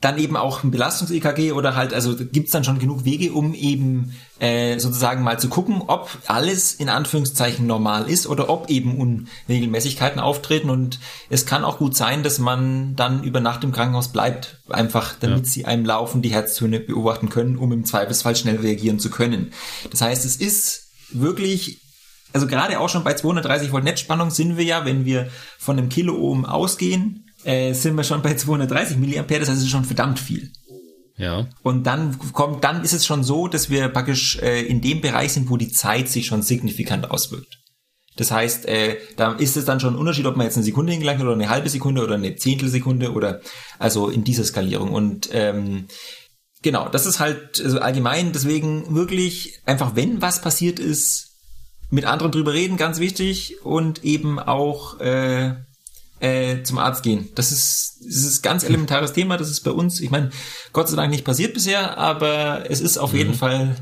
dann 0.00 0.18
eben 0.18 0.36
auch 0.36 0.62
ein 0.62 0.70
Belastungs-EKG 0.70 1.52
oder 1.52 1.74
halt, 1.74 1.92
also 1.92 2.14
gibt's 2.14 2.52
dann 2.52 2.62
schon 2.62 2.78
genug 2.78 3.04
Wege, 3.04 3.32
um 3.32 3.52
eben 3.52 4.14
äh, 4.38 4.78
sozusagen 4.78 5.24
mal 5.24 5.40
zu 5.40 5.48
gucken, 5.48 5.82
ob 5.86 6.08
alles 6.28 6.72
in 6.74 6.88
Anführungszeichen 6.88 7.66
normal 7.66 8.08
ist 8.08 8.28
oder 8.28 8.48
ob 8.48 8.70
eben 8.70 8.96
Unregelmäßigkeiten 8.96 10.20
auftreten. 10.20 10.70
Und 10.70 11.00
es 11.30 11.46
kann 11.46 11.64
auch 11.64 11.78
gut 11.78 11.96
sein, 11.96 12.22
dass 12.22 12.38
man 12.38 12.94
dann 12.94 13.24
über 13.24 13.40
Nacht 13.40 13.64
im 13.64 13.72
Krankenhaus 13.72 14.12
bleibt, 14.12 14.60
einfach 14.68 15.14
damit 15.18 15.46
ja. 15.46 15.52
sie 15.52 15.64
einem 15.64 15.84
Laufen 15.84 16.22
die 16.22 16.30
Herztöne 16.30 16.78
beobachten 16.78 17.28
können, 17.28 17.56
um 17.56 17.72
im 17.72 17.84
Zweifelsfall 17.84 18.36
schnell 18.36 18.56
reagieren 18.58 19.00
zu 19.00 19.10
können. 19.10 19.52
Das 19.90 20.00
heißt, 20.00 20.24
es 20.24 20.36
ist 20.36 20.90
wirklich 21.10 21.82
also 22.34 22.46
gerade 22.46 22.78
auch 22.78 22.90
schon 22.90 23.04
bei 23.04 23.14
230 23.14 23.72
Volt 23.72 23.84
Netzspannung 23.84 24.30
sind 24.30 24.58
wir 24.58 24.64
ja, 24.64 24.84
wenn 24.84 25.06
wir 25.06 25.30
von 25.58 25.78
einem 25.78 25.88
Kiloohm 25.88 26.44
ausgehen, 26.44 27.27
äh, 27.48 27.72
sind 27.72 27.96
wir 27.96 28.04
schon 28.04 28.20
bei 28.20 28.34
230 28.34 28.98
Milliampere, 28.98 29.40
das 29.40 29.48
heißt, 29.48 29.58
es 29.58 29.64
ist 29.64 29.70
schon 29.70 29.86
verdammt 29.86 30.18
viel. 30.18 30.52
Ja. 31.16 31.48
Und 31.62 31.84
dann 31.84 32.18
kommt, 32.32 32.62
dann 32.62 32.84
ist 32.84 32.92
es 32.92 33.06
schon 33.06 33.24
so, 33.24 33.48
dass 33.48 33.70
wir 33.70 33.88
praktisch 33.88 34.38
äh, 34.40 34.62
in 34.62 34.82
dem 34.82 35.00
Bereich 35.00 35.32
sind, 35.32 35.48
wo 35.48 35.56
die 35.56 35.70
Zeit 35.70 36.08
sich 36.08 36.26
schon 36.26 36.42
signifikant 36.42 37.10
auswirkt. 37.10 37.58
Das 38.16 38.30
heißt, 38.30 38.66
äh, 38.66 38.98
da 39.16 39.32
ist 39.32 39.56
es 39.56 39.64
dann 39.64 39.80
schon 39.80 39.94
ein 39.94 39.98
Unterschied, 39.98 40.26
ob 40.26 40.36
man 40.36 40.44
jetzt 40.44 40.56
eine 40.56 40.64
Sekunde 40.64 40.92
hingelangt 40.92 41.22
oder 41.22 41.32
eine 41.32 41.48
halbe 41.48 41.70
Sekunde 41.70 42.04
oder 42.04 42.16
eine 42.16 42.36
Zehntelsekunde 42.36 43.12
oder 43.12 43.40
also 43.78 44.10
in 44.10 44.24
dieser 44.24 44.44
Skalierung. 44.44 44.92
Und 44.92 45.30
ähm, 45.32 45.86
genau, 46.62 46.88
das 46.90 47.06
ist 47.06 47.18
halt 47.18 47.62
also 47.64 47.80
allgemein. 47.80 48.32
Deswegen 48.32 48.94
wirklich 48.94 49.62
einfach, 49.64 49.96
wenn 49.96 50.20
was 50.20 50.42
passiert 50.42 50.78
ist, 50.78 51.30
mit 51.90 52.04
anderen 52.04 52.30
drüber 52.30 52.52
reden, 52.52 52.76
ganz 52.76 53.00
wichtig 53.00 53.64
und 53.64 54.04
eben 54.04 54.38
auch 54.38 55.00
äh, 55.00 55.54
äh, 56.20 56.62
zum 56.62 56.78
Arzt 56.78 57.02
gehen. 57.02 57.28
Das 57.34 57.52
ist, 57.52 57.98
das 58.04 58.24
ist 58.24 58.42
ganz 58.42 58.64
elementares 58.64 59.12
Thema. 59.12 59.36
Das 59.36 59.50
ist 59.50 59.60
bei 59.60 59.70
uns, 59.70 60.00
ich 60.00 60.10
meine, 60.10 60.30
Gott 60.72 60.88
sei 60.88 60.96
Dank 60.96 61.10
nicht 61.10 61.24
passiert 61.24 61.54
bisher, 61.54 61.98
aber 61.98 62.70
es 62.70 62.80
ist 62.80 62.98
auf 62.98 63.12
mhm. 63.12 63.18
jeden 63.18 63.34
Fall 63.34 63.76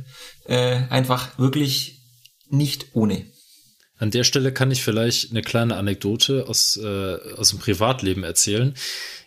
äh, 0.47 0.81
einfach 0.91 1.39
wirklich 1.39 2.01
nicht 2.49 2.89
ohne. 2.93 3.27
An 3.99 4.11
der 4.11 4.25
Stelle 4.25 4.53
kann 4.53 4.71
ich 4.71 4.83
vielleicht 4.83 5.31
eine 5.31 5.41
kleine 5.41 5.77
Anekdote 5.77 6.47
aus, 6.49 6.77
äh, 6.77 7.17
aus 7.37 7.51
dem 7.51 7.59
Privatleben 7.59 8.25
erzählen. 8.25 8.75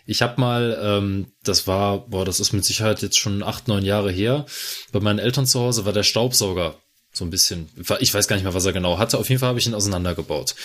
Ich 0.06 0.22
habe 0.22 0.40
mal, 0.40 0.80
ähm, 0.82 1.28
das 1.44 1.66
war, 1.66 2.08
boah, 2.08 2.24
das 2.24 2.40
ist 2.40 2.54
mit 2.54 2.66
Sicherheit 2.66 3.02
jetzt 3.02 3.18
schon 3.18 3.42
acht, 3.42 3.68
neun 3.68 3.84
Jahre 3.84 4.12
her, 4.12 4.46
bei 4.92 5.00
meinen 5.00 5.20
Eltern 5.20 5.48
zu 5.48 5.60
Hause 5.60 5.86
war 5.86 5.94
der 5.94 6.04
Staubsauger 6.04 6.76
so 7.12 7.26
ein 7.26 7.32
bisschen, 7.32 7.70
ich 8.00 8.14
weiß 8.14 8.28
gar 8.28 8.36
nicht 8.36 8.44
mehr, 8.44 8.54
was 8.54 8.66
er 8.66 8.74
genau 8.74 9.00
hatte. 9.00 9.18
Auf 9.18 9.30
jeden 9.30 9.40
Fall 9.40 9.50
habe 9.50 9.60
ich 9.60 9.68
ihn 9.68 9.74
auseinandergebaut. 9.74 10.56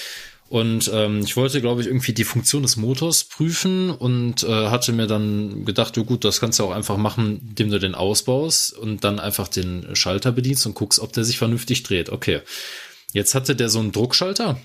Und 0.49 0.91
ähm, 0.93 1.21
ich 1.21 1.37
wollte, 1.37 1.61
glaube 1.61 1.81
ich, 1.81 1.87
irgendwie 1.87 2.13
die 2.13 2.25
Funktion 2.25 2.63
des 2.63 2.77
Motors 2.77 3.25
prüfen 3.25 3.91
und 3.91 4.43
äh, 4.45 4.69
hatte 4.69 4.93
mir 4.93 5.07
dann 5.07 5.65
gedacht, 5.65 5.97
ja 5.97 6.03
gut, 6.03 6.25
das 6.25 6.39
kannst 6.39 6.59
du 6.59 6.65
auch 6.65 6.71
einfach 6.71 6.97
machen, 6.97 7.49
indem 7.49 7.71
du 7.71 7.81
den 7.81 7.95
ausbaust 7.95 8.77
und 8.77 9.05
dann 9.05 9.19
einfach 9.19 9.49
den 9.49 9.97
Schalter 9.97 10.33
bedienst 10.33 10.67
und 10.67 10.75
guckst, 10.75 11.01
ob 11.01 11.13
der 11.13 11.25
sich 11.25 11.39
vernünftig 11.39 11.83
dreht. 11.83 12.11
Okay. 12.11 12.41
Jetzt 13.13 13.35
hatte 13.35 13.57
der 13.57 13.69
so 13.69 13.79
einen 13.79 13.93
Druckschalter. 13.93 14.61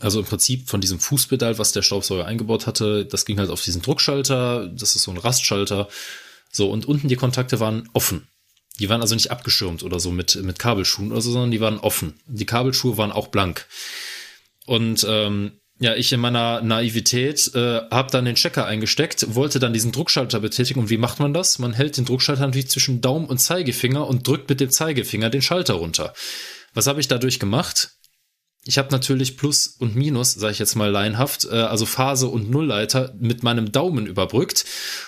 Also 0.00 0.20
im 0.20 0.26
Prinzip 0.26 0.68
von 0.68 0.80
diesem 0.80 1.00
Fußpedal, 1.00 1.58
was 1.58 1.72
der 1.72 1.82
Staubsauger 1.82 2.24
eingebaut 2.24 2.66
hatte, 2.66 3.04
das 3.04 3.24
ging 3.24 3.38
halt 3.38 3.50
auf 3.50 3.62
diesen 3.62 3.82
Druckschalter. 3.82 4.68
Das 4.68 4.94
ist 4.94 5.02
so 5.02 5.10
ein 5.10 5.18
Rastschalter. 5.18 5.88
So, 6.50 6.70
und 6.70 6.86
unten 6.86 7.08
die 7.08 7.16
Kontakte 7.16 7.60
waren 7.60 7.88
offen. 7.92 8.26
Die 8.78 8.88
waren 8.88 9.00
also 9.00 9.14
nicht 9.14 9.30
abgeschirmt 9.30 9.82
oder 9.82 9.98
so 10.00 10.10
mit, 10.10 10.36
mit 10.36 10.58
Kabelschuhen 10.58 11.12
oder 11.12 11.20
so, 11.20 11.32
sondern 11.32 11.50
die 11.50 11.60
waren 11.60 11.78
offen. 11.78 12.20
Die 12.26 12.46
Kabelschuhe 12.46 12.96
waren 12.96 13.12
auch 13.12 13.28
blank. 13.28 13.66
Und 14.68 15.06
ähm, 15.08 15.52
ja, 15.80 15.94
ich 15.94 16.12
in 16.12 16.20
meiner 16.20 16.60
Naivität 16.60 17.54
äh, 17.54 17.80
habe 17.90 18.10
dann 18.10 18.26
den 18.26 18.34
Checker 18.34 18.66
eingesteckt, 18.66 19.34
wollte 19.34 19.58
dann 19.58 19.72
diesen 19.72 19.92
Druckschalter 19.92 20.40
betätigen. 20.40 20.80
Und 20.80 20.90
wie 20.90 20.98
macht 20.98 21.20
man 21.20 21.32
das? 21.32 21.58
Man 21.58 21.72
hält 21.72 21.96
den 21.96 22.04
Druckschalter 22.04 22.42
natürlich 22.42 22.68
zwischen 22.68 23.00
Daumen 23.00 23.26
und 23.26 23.38
Zeigefinger 23.38 24.06
und 24.06 24.26
drückt 24.26 24.50
mit 24.50 24.60
dem 24.60 24.70
Zeigefinger 24.70 25.30
den 25.30 25.40
Schalter 25.40 25.74
runter. 25.74 26.12
Was 26.74 26.86
habe 26.86 27.00
ich 27.00 27.08
dadurch 27.08 27.40
gemacht? 27.40 27.92
Ich 28.64 28.76
habe 28.76 28.90
natürlich 28.90 29.38
Plus 29.38 29.68
und 29.68 29.96
Minus, 29.96 30.34
sage 30.34 30.52
ich 30.52 30.58
jetzt 30.58 30.74
mal 30.74 30.90
laienhaft, 30.90 31.46
äh, 31.46 31.54
also 31.54 31.86
Phase 31.86 32.28
und 32.28 32.50
Nullleiter 32.50 33.14
mit 33.18 33.42
meinem 33.42 33.72
Daumen 33.72 34.06
überbrückt 34.06 34.66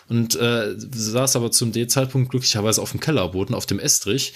und 0.08 0.36
äh, 0.36 0.72
saß 0.74 1.36
aber 1.36 1.50
zum 1.50 1.72
D-Zeitpunkt 1.72 2.30
glücklicherweise 2.30 2.80
auf 2.80 2.92
dem 2.92 3.00
Kellerboden, 3.00 3.54
auf 3.54 3.66
dem 3.66 3.78
Estrich, 3.78 4.32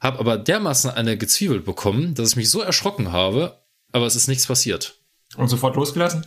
habe 0.00 0.18
aber 0.18 0.38
dermaßen 0.38 0.88
eine 0.90 1.18
gezwiebelt 1.18 1.66
bekommen, 1.66 2.14
dass 2.14 2.30
ich 2.30 2.36
mich 2.36 2.48
so 2.48 2.62
erschrocken 2.62 3.12
habe, 3.12 3.65
aber 3.92 4.06
es 4.06 4.16
ist 4.16 4.28
nichts 4.28 4.46
passiert. 4.46 4.98
Und 5.36 5.48
sofort 5.48 5.76
losgelassen? 5.76 6.26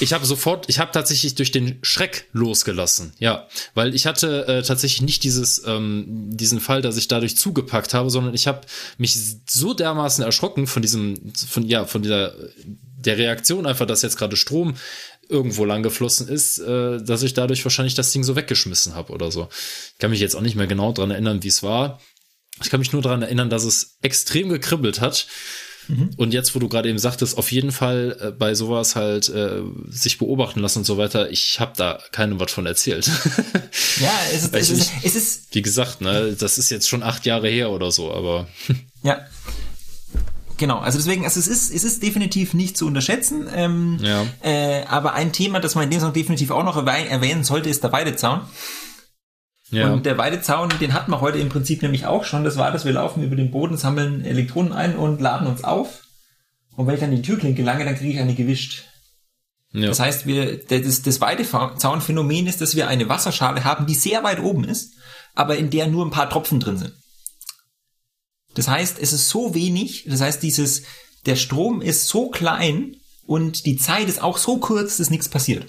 Ich 0.00 0.12
habe 0.12 0.26
sofort, 0.26 0.68
ich 0.68 0.78
habe 0.78 0.92
tatsächlich 0.92 1.34
durch 1.34 1.52
den 1.52 1.78
Schreck 1.82 2.28
losgelassen, 2.32 3.12
ja, 3.18 3.46
weil 3.74 3.94
ich 3.94 4.06
hatte 4.06 4.46
äh, 4.48 4.62
tatsächlich 4.62 5.02
nicht 5.02 5.22
dieses 5.22 5.62
ähm, 5.66 6.30
diesen 6.30 6.60
Fall, 6.60 6.82
dass 6.82 6.96
ich 6.96 7.06
dadurch 7.06 7.36
zugepackt 7.36 7.94
habe, 7.94 8.10
sondern 8.10 8.34
ich 8.34 8.46
habe 8.46 8.62
mich 8.98 9.16
so 9.48 9.72
dermaßen 9.72 10.24
erschrocken 10.24 10.66
von 10.66 10.82
diesem, 10.82 11.32
von 11.34 11.66
ja, 11.66 11.84
von 11.84 12.02
dieser 12.02 12.34
der 12.66 13.18
Reaktion 13.18 13.66
einfach, 13.66 13.86
dass 13.86 14.02
jetzt 14.02 14.16
gerade 14.16 14.36
Strom 14.36 14.74
irgendwo 15.28 15.64
lang 15.64 15.82
geflossen 15.82 16.28
ist, 16.28 16.58
äh, 16.58 17.02
dass 17.02 17.22
ich 17.22 17.34
dadurch 17.34 17.64
wahrscheinlich 17.64 17.94
das 17.94 18.10
Ding 18.10 18.24
so 18.24 18.36
weggeschmissen 18.36 18.94
habe 18.94 19.12
oder 19.12 19.30
so. 19.30 19.48
Ich 19.92 19.98
kann 19.98 20.10
mich 20.10 20.20
jetzt 20.20 20.34
auch 20.34 20.40
nicht 20.40 20.56
mehr 20.56 20.66
genau 20.66 20.92
dran 20.92 21.10
erinnern, 21.10 21.42
wie 21.42 21.48
es 21.48 21.62
war. 21.62 22.00
Ich 22.62 22.70
kann 22.70 22.80
mich 22.80 22.92
nur 22.92 23.02
daran 23.02 23.22
erinnern, 23.22 23.50
dass 23.50 23.64
es 23.64 23.96
extrem 24.02 24.48
gekribbelt 24.48 25.00
hat 25.00 25.26
Mhm. 25.88 26.10
Und 26.16 26.32
jetzt, 26.32 26.54
wo 26.54 26.58
du 26.58 26.68
gerade 26.68 26.88
eben 26.88 26.98
sagtest, 26.98 27.36
auf 27.38 27.52
jeden 27.52 27.72
Fall 27.72 28.16
äh, 28.20 28.30
bei 28.30 28.54
sowas 28.54 28.96
halt 28.96 29.28
äh, 29.28 29.62
sich 29.88 30.18
beobachten 30.18 30.60
lassen 30.60 30.80
und 30.80 30.84
so 30.84 30.98
weiter, 30.98 31.30
ich 31.30 31.60
habe 31.60 31.72
da 31.76 31.98
keinem 32.12 32.40
was 32.40 32.52
von 32.52 32.66
erzählt. 32.66 33.06
ja, 34.00 34.12
es 34.32 34.44
ist, 34.44 34.54
es, 34.54 34.70
ist, 34.70 34.92
es 35.02 35.14
ist. 35.14 35.54
Wie 35.54 35.62
gesagt, 35.62 36.00
ne, 36.00 36.36
das 36.38 36.58
ist 36.58 36.70
jetzt 36.70 36.88
schon 36.88 37.02
acht 37.02 37.26
Jahre 37.26 37.48
her 37.48 37.70
oder 37.70 37.90
so, 37.90 38.12
aber. 38.12 38.48
ja. 39.02 39.18
Genau, 40.56 40.78
also 40.78 40.98
deswegen, 40.98 41.24
also 41.24 41.40
es 41.40 41.48
ist, 41.48 41.74
es 41.74 41.82
ist 41.82 42.02
definitiv 42.02 42.54
nicht 42.54 42.76
zu 42.76 42.86
unterschätzen. 42.86 43.48
Ähm, 43.52 43.98
ja. 44.00 44.24
äh, 44.42 44.84
aber 44.84 45.14
ein 45.14 45.32
Thema, 45.32 45.58
das 45.58 45.74
man 45.74 45.84
in 45.84 45.90
dem 45.90 46.00
Song 46.00 46.12
definitiv 46.12 46.52
auch 46.52 46.62
noch 46.62 46.76
erwähnen 46.86 47.42
sollte, 47.42 47.68
ist 47.68 47.82
der 47.82 47.90
Weidezaun. 47.92 48.42
Ja. 49.70 49.92
Und 49.92 50.06
der 50.06 50.18
Weidezaun, 50.18 50.68
den 50.80 50.92
hatten 50.92 51.10
wir 51.10 51.20
heute 51.20 51.38
im 51.38 51.48
Prinzip 51.48 51.82
nämlich 51.82 52.06
auch 52.06 52.24
schon. 52.24 52.44
Das 52.44 52.56
war 52.56 52.70
das, 52.70 52.84
wir 52.84 52.92
laufen 52.92 53.22
über 53.22 53.36
den 53.36 53.50
Boden, 53.50 53.76
sammeln 53.76 54.24
Elektronen 54.24 54.72
ein 54.72 54.96
und 54.96 55.20
laden 55.20 55.46
uns 55.46 55.64
auf. 55.64 56.02
Und 56.76 56.86
wenn 56.86 56.96
ich 56.96 57.02
an 57.02 57.10
die 57.10 57.22
Türklinke 57.22 57.62
lange, 57.62 57.84
dann 57.84 57.96
kriege 57.96 58.12
ich 58.12 58.20
eine 58.20 58.34
gewischt. 58.34 58.84
Ja. 59.72 59.88
Das 59.88 60.00
heißt, 60.00 60.26
wir, 60.26 60.64
das, 60.64 61.02
das 61.02 61.20
Weidezaunphänomen 61.20 62.46
ist, 62.46 62.60
dass 62.60 62.76
wir 62.76 62.88
eine 62.88 63.08
Wasserschale 63.08 63.64
haben, 63.64 63.86
die 63.86 63.94
sehr 63.94 64.22
weit 64.22 64.40
oben 64.40 64.64
ist, 64.64 64.94
aber 65.34 65.56
in 65.56 65.70
der 65.70 65.88
nur 65.88 66.04
ein 66.04 66.12
paar 66.12 66.30
Tropfen 66.30 66.60
drin 66.60 66.78
sind. 66.78 66.92
Das 68.54 68.68
heißt, 68.68 68.98
es 69.00 69.12
ist 69.12 69.28
so 69.28 69.54
wenig, 69.54 70.04
das 70.08 70.20
heißt, 70.20 70.42
dieses, 70.42 70.82
der 71.26 71.34
Strom 71.36 71.82
ist 71.82 72.06
so 72.06 72.28
klein 72.30 72.96
und 73.26 73.66
die 73.66 73.76
Zeit 73.76 74.08
ist 74.08 74.22
auch 74.22 74.38
so 74.38 74.58
kurz, 74.58 74.98
dass 74.98 75.10
nichts 75.10 75.28
passiert. 75.28 75.66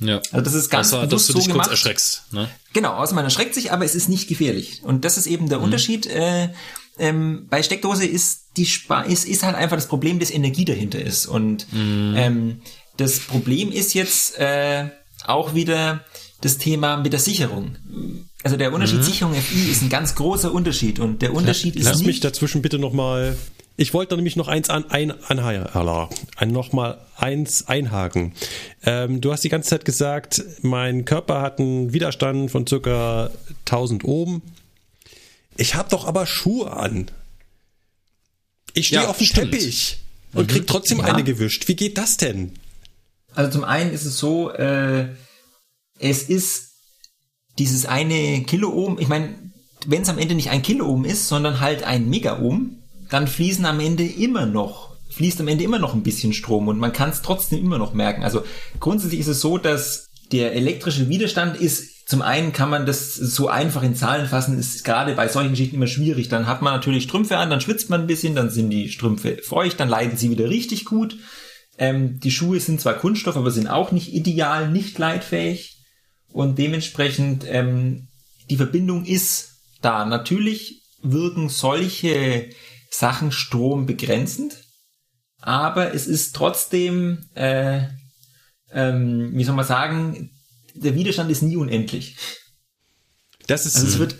Ja. 0.00 0.20
Also 0.32 0.40
das 0.40 0.54
ist 0.54 0.70
ganz 0.70 0.92
außer, 0.92 1.06
dass 1.06 1.26
du 1.26 1.34
dich 1.34 1.44
so 1.44 1.52
kurz 1.52 1.68
erschreckst. 1.68 2.32
Ne? 2.32 2.48
Genau, 2.72 2.94
außer 2.94 3.14
man 3.14 3.24
erschreckt 3.24 3.54
sich, 3.54 3.72
aber 3.72 3.84
es 3.84 3.94
ist 3.94 4.08
nicht 4.08 4.28
gefährlich. 4.28 4.82
Und 4.82 5.04
das 5.04 5.16
ist 5.16 5.26
eben 5.26 5.48
der 5.48 5.58
mhm. 5.58 5.64
Unterschied. 5.64 6.06
Äh, 6.06 6.50
ähm, 6.98 7.46
bei 7.48 7.62
Steckdose 7.62 8.06
ist 8.06 8.44
die 8.56 8.66
Spa 8.66 9.02
ist, 9.02 9.26
ist 9.26 9.42
halt 9.42 9.56
einfach 9.56 9.76
das 9.76 9.88
Problem, 9.88 10.18
dass 10.18 10.30
Energie 10.30 10.64
dahinter 10.64 11.00
ist. 11.00 11.26
Und 11.26 11.72
mhm. 11.72 12.14
ähm, 12.16 12.60
das 12.96 13.20
Problem 13.20 13.72
ist 13.72 13.94
jetzt 13.94 14.38
äh, 14.38 14.90
auch 15.26 15.54
wieder 15.54 16.04
das 16.40 16.58
Thema 16.58 16.96
mit 16.98 17.12
der 17.12 17.20
Sicherung. 17.20 17.76
Also 18.42 18.56
der 18.56 18.72
Unterschied 18.72 18.98
mhm. 18.98 19.04
Sicherung 19.04 19.34
FI 19.34 19.70
ist 19.70 19.82
ein 19.82 19.88
ganz 19.88 20.14
großer 20.14 20.52
Unterschied 20.52 20.98
und 20.98 21.22
der 21.22 21.32
Unterschied 21.32 21.76
Lass 21.76 21.84
ist. 21.84 21.92
Lass 21.92 22.02
mich 22.06 22.20
dazwischen 22.20 22.62
bitte 22.62 22.78
nochmal 22.78 23.36
ich 23.76 23.92
wollte 23.92 24.14
nämlich 24.14 24.36
noch 24.36 24.48
eins 24.48 24.70
an, 24.70 24.90
ein, 24.90 25.12
ein, 25.24 26.52
noch 26.52 26.72
mal 26.72 27.00
eins 27.16 27.66
einhaken. 27.66 28.32
Ähm, 28.84 29.20
du 29.20 29.32
hast 29.32 29.42
die 29.42 29.48
ganze 29.48 29.70
Zeit 29.70 29.84
gesagt, 29.84 30.42
mein 30.62 31.04
Körper 31.04 31.42
hat 31.42 31.58
einen 31.58 31.92
Widerstand 31.92 32.50
von 32.50 32.66
circa 32.66 33.30
1000 33.66 34.04
Ohm. 34.04 34.42
Ich 35.56 35.74
habe 35.74 35.88
doch 35.90 36.06
aber 36.06 36.26
Schuhe 36.26 36.72
an. 36.72 37.10
Ich 38.74 38.88
stehe 38.88 39.02
ja, 39.02 39.08
auf 39.08 39.18
dem. 39.18 39.26
Teppich 39.26 39.98
und 40.34 40.48
krieg 40.48 40.62
mhm. 40.62 40.66
trotzdem 40.66 40.98
ja. 40.98 41.04
eine 41.04 41.24
gewischt. 41.24 41.66
Wie 41.68 41.76
geht 41.76 41.98
das 41.98 42.16
denn? 42.16 42.52
Also 43.34 43.50
zum 43.50 43.64
einen 43.64 43.92
ist 43.92 44.04
es 44.04 44.18
so, 44.18 44.50
äh, 44.50 45.08
es 45.98 46.24
ist 46.24 46.74
dieses 47.58 47.86
eine 47.86 48.42
Kiloohm. 48.44 48.98
Ich 49.00 49.08
meine, 49.08 49.34
wenn 49.86 50.02
es 50.02 50.08
am 50.08 50.18
Ende 50.18 50.34
nicht 50.34 50.50
ein 50.50 50.62
Kiloohm 50.62 51.04
ist, 51.04 51.28
sondern 51.28 51.60
halt 51.60 51.82
ein 51.82 52.08
Megaohm, 52.08 52.83
dann 53.10 53.26
fließen 53.28 53.64
am 53.66 53.80
Ende 53.80 54.04
immer 54.04 54.46
noch, 54.46 54.96
fließt 55.10 55.40
am 55.40 55.48
Ende 55.48 55.64
immer 55.64 55.78
noch 55.78 55.94
ein 55.94 56.02
bisschen 56.02 56.32
Strom 56.32 56.68
und 56.68 56.78
man 56.78 56.92
kann 56.92 57.10
es 57.10 57.22
trotzdem 57.22 57.60
immer 57.60 57.78
noch 57.78 57.94
merken. 57.94 58.24
Also 58.24 58.42
grundsätzlich 58.80 59.20
ist 59.20 59.28
es 59.28 59.40
so, 59.40 59.58
dass 59.58 60.08
der 60.32 60.54
elektrische 60.54 61.08
Widerstand 61.08 61.56
ist, 61.56 61.94
zum 62.06 62.20
einen 62.20 62.52
kann 62.52 62.68
man 62.68 62.84
das 62.84 63.14
so 63.14 63.48
einfach 63.48 63.82
in 63.82 63.94
Zahlen 63.94 64.26
fassen, 64.26 64.58
ist 64.58 64.84
gerade 64.84 65.14
bei 65.14 65.28
solchen 65.28 65.50
Geschichten 65.50 65.76
immer 65.76 65.86
schwierig. 65.86 66.28
Dann 66.28 66.46
hat 66.46 66.60
man 66.60 66.74
natürlich 66.74 67.04
Strümpfe 67.04 67.38
an, 67.38 67.48
dann 67.48 67.62
schwitzt 67.62 67.88
man 67.88 68.02
ein 68.02 68.06
bisschen, 68.06 68.34
dann 68.34 68.50
sind 68.50 68.70
die 68.70 68.90
Strümpfe 68.90 69.38
feucht, 69.42 69.80
dann 69.80 69.88
leiden 69.88 70.18
sie 70.18 70.30
wieder 70.30 70.50
richtig 70.50 70.84
gut. 70.84 71.16
Ähm, 71.78 72.20
die 72.20 72.30
Schuhe 72.30 72.60
sind 72.60 72.80
zwar 72.80 72.94
Kunststoff, 72.94 73.36
aber 73.36 73.50
sind 73.50 73.68
auch 73.68 73.90
nicht 73.90 74.12
ideal, 74.12 74.70
nicht 74.70 74.98
leitfähig. 74.98 75.78
Und 76.30 76.58
dementsprechend, 76.58 77.44
ähm, 77.48 78.08
die 78.50 78.56
Verbindung 78.56 79.06
ist 79.06 79.54
da. 79.80 80.04
Natürlich 80.04 80.82
wirken 81.02 81.48
solche 81.48 82.50
Sachen 82.98 83.32
Strom 83.32 83.86
begrenzend, 83.86 84.56
aber 85.40 85.94
es 85.94 86.06
ist 86.06 86.34
trotzdem, 86.34 87.26
äh, 87.34 87.82
ähm, 88.72 89.32
wie 89.34 89.44
soll 89.44 89.54
man 89.54 89.66
sagen, 89.66 90.30
der 90.74 90.94
Widerstand 90.94 91.30
ist 91.30 91.42
nie 91.42 91.56
unendlich. 91.56 92.16
Das 93.46 93.66
ist, 93.66 93.76
also 93.76 93.86
es 93.86 93.98
wird 93.98 94.16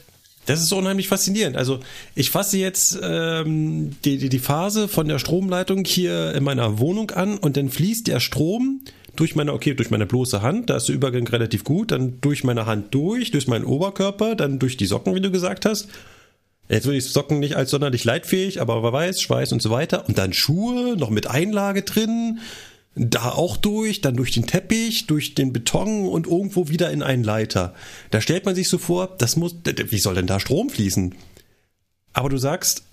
das 0.47 0.61
ist 0.61 0.73
unheimlich 0.73 1.09
faszinierend. 1.09 1.57
Also 1.57 1.81
ich 2.15 2.31
fasse 2.31 2.59
jetzt 2.59 2.99
ähm, 3.03 3.97
die, 4.05 4.19
die, 4.19 4.29
die 4.29 4.39
Phase 4.39 4.89
von 4.89 5.09
der 5.09 5.19
Stromleitung 5.19 5.85
hier 5.85 6.35
in 6.35 6.45
meiner 6.45 6.79
Wohnung 6.79 7.11
an 7.13 7.39
und 7.39 7.57
dann 7.57 7.71
fließt 7.71 8.07
der 8.07 8.21
Strom 8.21 8.83
durch 9.17 9.37
meine, 9.37 9.53
okay, 9.53 9.75
durch 9.75 9.91
meine 9.91 10.07
bloße 10.07 10.43
Hand, 10.43 10.69
da 10.69 10.77
ist 10.77 10.89
der 10.89 10.95
Übergang 10.95 11.27
relativ 11.29 11.65
gut, 11.65 11.93
dann 11.93 12.21
durch 12.21 12.45
meine 12.45 12.67
Hand 12.67 12.95
durch, 12.95 13.31
durch 13.31 13.47
meinen 13.47 13.65
Oberkörper, 13.65 14.35
dann 14.35 14.59
durch 14.59 14.77
die 14.77 14.87
Socken, 14.87 15.15
wie 15.15 15.21
du 15.21 15.31
gesagt 15.31 15.65
hast, 15.65 15.89
Jetzt 16.69 16.87
würde 16.87 16.97
ich 16.97 17.05
Socken 17.05 17.41
nicht 17.41 17.57
als 17.57 17.71
sonderlich 17.71 18.05
leitfähig, 18.05 18.61
aber 18.61 18.83
wer 18.83 18.93
weiß, 18.93 19.21
Schweiß 19.21 19.53
und 19.53 19.61
so 19.61 19.71
weiter. 19.71 20.09
Und 20.09 20.19
dann 20.19 20.33
Schuhe, 20.33 20.97
noch 20.97 21.11
mit 21.11 21.27
Einlage 21.27 21.83
drin, 21.83 22.41
da 22.95 23.31
auch 23.31 23.57
durch, 23.57 24.01
dann 24.01 24.17
durch 24.17 24.31
den 24.31 24.47
Teppich, 24.47 25.07
durch 25.07 25.35
den 25.35 25.53
Beton 25.53 26.09
und 26.09 26.27
irgendwo 26.27 26.69
wieder 26.69 26.91
in 26.91 27.03
einen 27.03 27.25
Leiter. 27.25 27.75
Da 28.11 28.21
stellt 28.21 28.47
man 28.47 28.55
sich 28.55 28.69
so 28.69 28.79
vor, 28.79 29.15
das 29.19 29.37
muss, 29.37 29.57
wie 29.65 29.99
soll 29.99 30.15
denn 30.15 30.27
da 30.27 30.41
Strom 30.41 30.71
fließen? 30.71 31.15
Aber 32.13 32.29
du 32.29 32.39
sagst, 32.39 32.85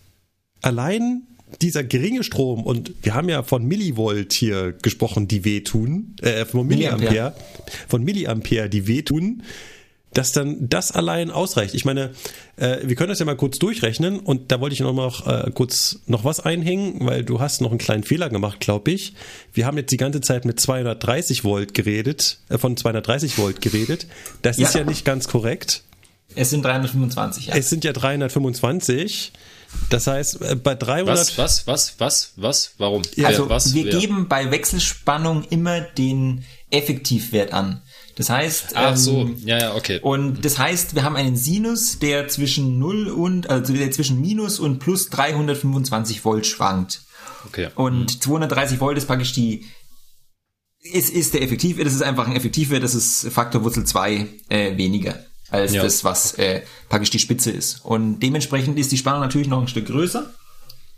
allein 0.61 1.23
dieser 1.61 1.83
geringe 1.83 2.23
Strom, 2.23 2.63
und 2.63 2.93
wir 3.03 3.13
haben 3.13 3.29
ja 3.29 3.43
von 3.43 3.65
Millivolt 3.65 4.33
hier 4.33 4.73
gesprochen, 4.73 5.27
die 5.27 5.45
wehtun, 5.45 6.15
äh, 6.21 6.45
von 6.45 6.65
Milliampere, 6.65 7.09
Milliampere. 7.09 7.35
von 7.87 8.03
Milliampere, 8.03 8.69
die 8.69 8.87
wehtun, 8.87 9.43
dass 10.13 10.33
dann 10.33 10.67
das 10.67 10.91
allein 10.91 11.31
ausreicht. 11.31 11.73
Ich 11.73 11.85
meine, 11.85 12.11
äh, 12.57 12.77
wir 12.83 12.95
können 12.95 13.09
das 13.09 13.19
ja 13.19 13.25
mal 13.25 13.37
kurz 13.37 13.59
durchrechnen 13.59 14.19
und 14.19 14.51
da 14.51 14.59
wollte 14.59 14.73
ich 14.73 14.81
noch 14.81 14.93
mal 14.93 15.11
äh, 15.25 15.51
kurz 15.51 15.99
noch 16.05 16.25
was 16.25 16.39
einhängen, 16.39 17.05
weil 17.05 17.23
du 17.23 17.39
hast 17.39 17.61
noch 17.61 17.69
einen 17.69 17.79
kleinen 17.79 18.03
Fehler 18.03 18.29
gemacht, 18.29 18.59
glaube 18.59 18.91
ich. 18.91 19.13
Wir 19.53 19.65
haben 19.65 19.77
jetzt 19.77 19.91
die 19.91 19.97
ganze 19.97 20.21
Zeit 20.21 20.45
mit 20.45 20.59
230 20.59 21.43
Volt 21.43 21.73
geredet, 21.73 22.39
äh, 22.49 22.57
von 22.57 22.75
230 22.75 23.37
Volt 23.37 23.61
geredet. 23.61 24.07
Das 24.41 24.57
ja. 24.57 24.67
ist 24.67 24.75
ja 24.75 24.83
nicht 24.83 25.05
ganz 25.05 25.27
korrekt. 25.27 25.83
Es 26.35 26.49
sind 26.49 26.63
325, 26.63 27.47
ja. 27.47 27.55
Es 27.55 27.69
sind 27.69 27.83
ja 27.83 27.93
325. 27.93 29.33
Das 29.89 30.07
heißt, 30.07 30.41
äh, 30.41 30.55
bei 30.55 30.75
300. 30.75 31.17
Was, 31.17 31.37
was, 31.37 31.67
was, 31.67 31.95
was, 31.99 32.33
was, 32.35 32.71
warum? 32.77 33.03
Ja, 33.15 33.29
also, 33.29 33.49
was, 33.49 33.73
wir 33.73 33.85
wer? 33.85 33.99
geben 33.99 34.27
bei 34.27 34.51
Wechselspannung 34.51 35.45
immer 35.49 35.81
den 35.81 36.43
Effektivwert 36.69 37.53
an. 37.53 37.81
Das 38.21 38.29
heißt, 38.29 38.75
ach 38.75 38.95
so, 38.95 39.21
ähm, 39.21 39.35
ja, 39.43 39.57
ja, 39.57 39.75
okay. 39.75 39.99
Und 39.99 40.45
das 40.45 40.59
heißt, 40.59 40.93
wir 40.93 41.01
haben 41.01 41.15
einen 41.15 41.35
Sinus, 41.35 41.97
der 41.97 42.27
zwischen 42.27 42.77
0 42.77 43.07
und, 43.07 43.49
also 43.49 43.73
der 43.73 43.89
zwischen 43.89 44.21
minus 44.21 44.59
und 44.59 44.77
plus 44.77 45.09
325 45.09 46.23
Volt 46.23 46.45
schwankt. 46.45 47.01
Okay. 47.47 47.69
Und 47.73 48.13
mhm. 48.13 48.21
230 48.21 48.79
Volt 48.79 48.99
ist 48.99 49.07
praktisch 49.07 49.33
die, 49.33 49.65
ist, 50.83 51.09
ist 51.09 51.33
der 51.33 51.41
Effektivwert, 51.41 51.87
das 51.87 51.95
ist 51.95 52.03
einfach 52.03 52.27
ein 52.27 52.35
Effektivwert, 52.35 52.83
das 52.83 52.93
ist 52.93 53.27
Faktor 53.31 53.63
Wurzel 53.63 53.85
2 53.85 54.27
äh, 54.49 54.77
weniger. 54.77 55.15
als 55.49 55.73
ja. 55.73 55.81
das, 55.81 56.03
was 56.03 56.35
äh, 56.35 56.61
praktisch 56.89 57.09
die 57.09 57.17
Spitze 57.17 57.49
ist. 57.49 57.83
Und 57.83 58.19
dementsprechend 58.19 58.77
ist 58.77 58.91
die 58.91 58.97
Spannung 58.99 59.21
natürlich 59.21 59.47
noch 59.47 59.61
ein 59.61 59.67
Stück 59.67 59.87
größer. 59.87 60.31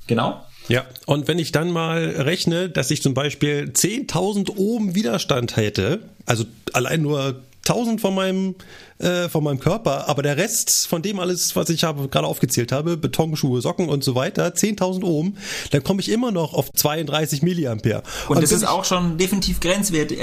Genau. 0.08 0.44
Ja, 0.68 0.86
und 1.06 1.28
wenn 1.28 1.40
ich 1.40 1.52
dann 1.52 1.72
mal 1.72 2.04
rechne, 2.18 2.70
dass 2.70 2.92
ich 2.92 3.02
zum 3.02 3.14
Beispiel 3.14 3.72
10.000 3.74 4.58
Ohm 4.58 4.96
Widerstand 4.96 5.58
hätte, 5.58 6.00
also 6.26 6.46
allein 6.72 7.02
nur 7.02 7.42
1000 7.66 8.02
von 8.02 8.14
meinem, 8.14 8.56
äh, 9.00 9.30
von 9.30 9.44
meinem 9.44 9.60
Körper, 9.60 10.10
aber 10.10 10.22
der 10.22 10.36
Rest 10.36 10.88
von 10.88 11.02
dem 11.02 11.20
alles, 11.20 11.56
was 11.56 11.70
ich 11.70 11.84
habe, 11.84 12.10
gerade 12.10 12.28
aufgezählt 12.28 12.72
habe, 12.72 12.98
Betonschuhe, 12.98 13.62
Socken 13.62 13.88
und 13.88 14.04
so 14.04 14.16
weiter, 14.16 14.48
10.000 14.48 15.04
Ohm, 15.04 15.38
dann 15.72 15.84
komme 15.84 16.02
ich 16.02 16.10
immer 16.10 16.32
noch 16.32 16.54
auf 16.54 16.72
32 16.74 17.42
Milliampere. 17.42 18.04
Und, 18.28 18.36
und 18.36 18.44
das 18.44 18.52
ist 18.52 18.64
ich, 18.64 18.68
auch 18.68 18.84
schon 18.84 19.18
definitiv 19.18 19.62
grenzwertig 19.62 20.20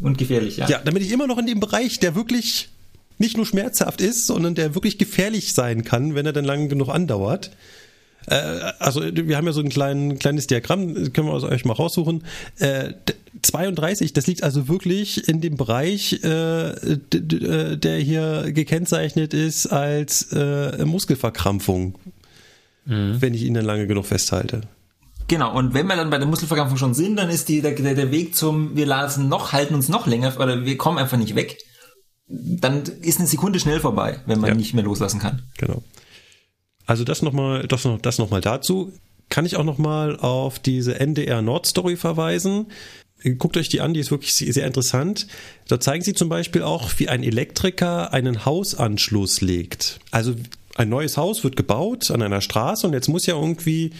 und 0.00 0.16
gefährlich, 0.16 0.58
ja. 0.58 0.68
Ja, 0.68 0.78
damit 0.84 1.02
ich 1.02 1.10
immer 1.10 1.26
noch 1.26 1.38
in 1.38 1.46
dem 1.46 1.58
Bereich, 1.58 1.98
der 1.98 2.14
wirklich 2.14 2.68
nicht 3.18 3.36
nur 3.36 3.46
schmerzhaft 3.46 4.00
ist, 4.00 4.26
sondern 4.26 4.54
der 4.54 4.74
wirklich 4.74 4.98
gefährlich 4.98 5.54
sein 5.54 5.84
kann, 5.84 6.14
wenn 6.14 6.26
er 6.26 6.32
dann 6.32 6.44
lang 6.44 6.68
genug 6.68 6.88
andauert. 6.88 7.50
Äh, 8.26 8.72
also 8.78 9.02
wir 9.02 9.36
haben 9.36 9.46
ja 9.46 9.52
so 9.52 9.60
ein 9.60 9.68
klein, 9.68 10.18
kleines 10.18 10.46
Diagramm, 10.46 11.12
können 11.12 11.28
wir 11.28 11.42
euch 11.42 11.64
mal 11.64 11.74
raussuchen. 11.74 12.24
Äh, 12.58 12.94
32, 13.42 14.12
das 14.12 14.26
liegt 14.26 14.42
also 14.42 14.68
wirklich 14.68 15.28
in 15.28 15.40
dem 15.40 15.56
Bereich, 15.56 16.20
äh, 16.24 16.70
äh, 16.70 17.76
der 17.76 17.98
hier 17.98 18.52
gekennzeichnet 18.52 19.34
ist 19.34 19.66
als 19.66 20.32
äh, 20.32 20.84
Muskelverkrampfung, 20.84 21.98
mhm. 22.86 23.16
wenn 23.20 23.34
ich 23.34 23.42
ihn 23.42 23.54
dann 23.54 23.64
lange 23.64 23.86
genug 23.86 24.06
festhalte. 24.06 24.62
Genau, 25.28 25.56
und 25.56 25.74
wenn 25.74 25.86
wir 25.86 25.96
dann 25.96 26.10
bei 26.10 26.18
der 26.18 26.26
Muskelverkrampfung 26.26 26.78
schon 26.78 26.94
sind, 26.94 27.16
dann 27.16 27.30
ist 27.30 27.48
die, 27.48 27.60
der, 27.60 27.72
der 27.72 28.10
Weg 28.12 28.36
zum, 28.36 28.76
wir 28.76 28.86
lassen 28.86 29.28
noch, 29.28 29.52
halten 29.52 29.74
uns 29.74 29.88
noch 29.88 30.06
länger, 30.06 30.38
oder 30.38 30.64
wir 30.64 30.76
kommen 30.76 30.98
einfach 30.98 31.18
nicht 31.18 31.34
weg. 31.34 31.58
Dann 32.28 32.82
ist 33.02 33.18
eine 33.18 33.28
Sekunde 33.28 33.60
schnell 33.60 33.80
vorbei, 33.80 34.20
wenn 34.26 34.40
man 34.40 34.48
ja. 34.48 34.54
nicht 34.54 34.74
mehr 34.74 34.84
loslassen 34.84 35.20
kann. 35.20 35.42
Genau. 35.58 35.82
Also 36.86 37.04
das 37.04 37.22
nochmal, 37.22 37.66
das 37.66 37.84
noch, 37.84 38.00
das 38.00 38.18
noch 38.18 38.40
dazu. 38.40 38.92
Kann 39.28 39.44
ich 39.44 39.56
auch 39.56 39.64
nochmal 39.64 40.16
auf 40.16 40.58
diese 40.58 41.00
NDR 41.00 41.42
Nord 41.42 41.66
Story 41.66 41.96
verweisen. 41.96 42.66
Guckt 43.38 43.56
euch 43.56 43.68
die 43.68 43.80
an, 43.80 43.92
die 43.92 44.00
ist 44.00 44.10
wirklich 44.10 44.34
sehr 44.34 44.66
interessant. 44.66 45.26
Da 45.66 45.80
zeigen 45.80 46.04
sie 46.04 46.14
zum 46.14 46.28
Beispiel 46.28 46.62
auch, 46.62 46.90
wie 46.98 47.08
ein 47.08 47.24
Elektriker 47.24 48.12
einen 48.12 48.44
Hausanschluss 48.44 49.40
legt. 49.40 49.98
Also 50.12 50.34
ein 50.76 50.88
neues 50.88 51.16
Haus 51.16 51.42
wird 51.42 51.56
gebaut 51.56 52.10
an 52.10 52.22
einer 52.22 52.40
Straße 52.40 52.86
und 52.86 52.92
jetzt 52.92 53.08
muss 53.08 53.26
ja 53.26 53.34
irgendwie 53.34 53.90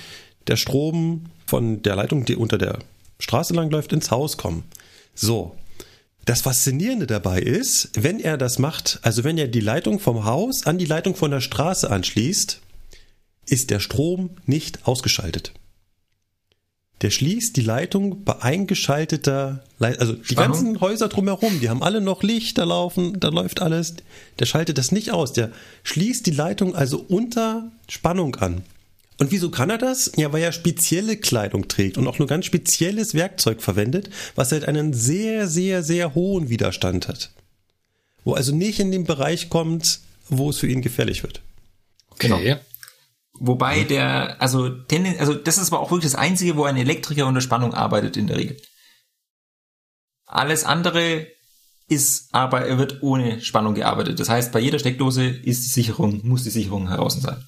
der 0.46 0.56
Strom 0.56 1.24
von 1.46 1.82
der 1.82 1.96
Leitung, 1.96 2.24
die 2.24 2.36
unter 2.36 2.58
der 2.58 2.78
Straße 3.18 3.54
lang 3.54 3.70
läuft, 3.70 3.92
ins 3.92 4.10
Haus 4.10 4.36
kommen. 4.36 4.64
So. 5.14 5.56
Das 6.26 6.42
Faszinierende 6.42 7.06
dabei 7.06 7.40
ist, 7.40 7.90
wenn 7.94 8.18
er 8.18 8.36
das 8.36 8.58
macht, 8.58 8.98
also 9.02 9.22
wenn 9.22 9.38
er 9.38 9.46
die 9.46 9.60
Leitung 9.60 10.00
vom 10.00 10.24
Haus 10.24 10.66
an 10.66 10.76
die 10.76 10.84
Leitung 10.84 11.14
von 11.14 11.30
der 11.30 11.40
Straße 11.40 11.88
anschließt, 11.88 12.60
ist 13.46 13.70
der 13.70 13.80
Strom 13.80 14.30
nicht 14.44 14.86
ausgeschaltet. 14.86 15.52
Der 17.02 17.10
schließt 17.10 17.54
die 17.56 17.62
Leitung 17.62 18.24
bei 18.24 18.40
eingeschalteter, 18.40 19.62
Le 19.78 19.96
also 19.98 20.14
die 20.14 20.24
Spannung. 20.24 20.52
ganzen 20.52 20.80
Häuser 20.80 21.08
drumherum, 21.08 21.60
die 21.60 21.68
haben 21.68 21.82
alle 21.82 22.00
noch 22.00 22.22
Licht, 22.22 22.56
da 22.56 22.64
laufen, 22.64 23.20
da 23.20 23.28
läuft 23.28 23.60
alles. 23.60 23.96
Der 24.38 24.46
schaltet 24.46 24.78
das 24.78 24.92
nicht 24.92 25.10
aus. 25.10 25.34
Der 25.34 25.52
schließt 25.82 26.24
die 26.24 26.30
Leitung 26.30 26.74
also 26.74 27.04
unter 27.06 27.70
Spannung 27.88 28.36
an. 28.36 28.62
Und 29.18 29.30
wieso 29.30 29.50
kann 29.50 29.70
er 29.70 29.78
das? 29.78 30.12
Ja, 30.16 30.32
weil 30.32 30.42
er 30.42 30.52
spezielle 30.52 31.16
Kleidung 31.16 31.68
trägt 31.68 31.98
und 31.98 32.06
auch 32.06 32.18
nur 32.18 32.28
ganz 32.28 32.46
spezielles 32.46 33.14
Werkzeug 33.14 33.62
verwendet, 33.62 34.10
was 34.34 34.52
halt 34.52 34.66
einen 34.66 34.94
sehr, 34.94 35.48
sehr, 35.48 35.82
sehr 35.82 36.14
hohen 36.14 36.48
Widerstand 36.48 37.08
hat. 37.08 37.30
Wo 38.24 38.34
also 38.34 38.54
nicht 38.54 38.80
in 38.80 38.90
den 38.90 39.04
Bereich 39.04 39.48
kommt, 39.50 40.00
wo 40.28 40.50
es 40.50 40.58
für 40.58 40.66
ihn 40.66 40.82
gefährlich 40.82 41.22
wird. 41.22 41.40
Genau. 42.18 42.40
Wobei 43.38 43.84
der, 43.84 44.40
also, 44.40 44.68
tenden, 44.68 45.18
also 45.18 45.34
das 45.34 45.58
ist 45.58 45.72
aber 45.72 45.80
auch 45.80 45.90
wirklich 45.90 46.10
das 46.10 46.18
Einzige, 46.20 46.56
wo 46.56 46.64
ein 46.64 46.76
Elektriker 46.76 47.26
unter 47.26 47.40
Spannung 47.40 47.74
arbeitet 47.74 48.16
in 48.16 48.26
der 48.26 48.36
Regel. 48.36 48.56
Alles 50.26 50.64
andere 50.64 51.26
ist, 51.88 52.34
aber 52.34 52.66
er 52.66 52.78
wird 52.78 53.02
ohne 53.02 53.40
Spannung 53.40 53.74
gearbeitet. 53.74 54.18
Das 54.18 54.28
heißt, 54.28 54.52
bei 54.52 54.60
jeder 54.60 54.78
Steckdose 54.78 55.24
ist 55.26 55.64
die 55.64 55.70
Sicherung, 55.70 56.26
muss 56.26 56.42
die 56.42 56.50
Sicherung 56.50 56.88
heraus 56.88 57.20
sein. 57.20 57.46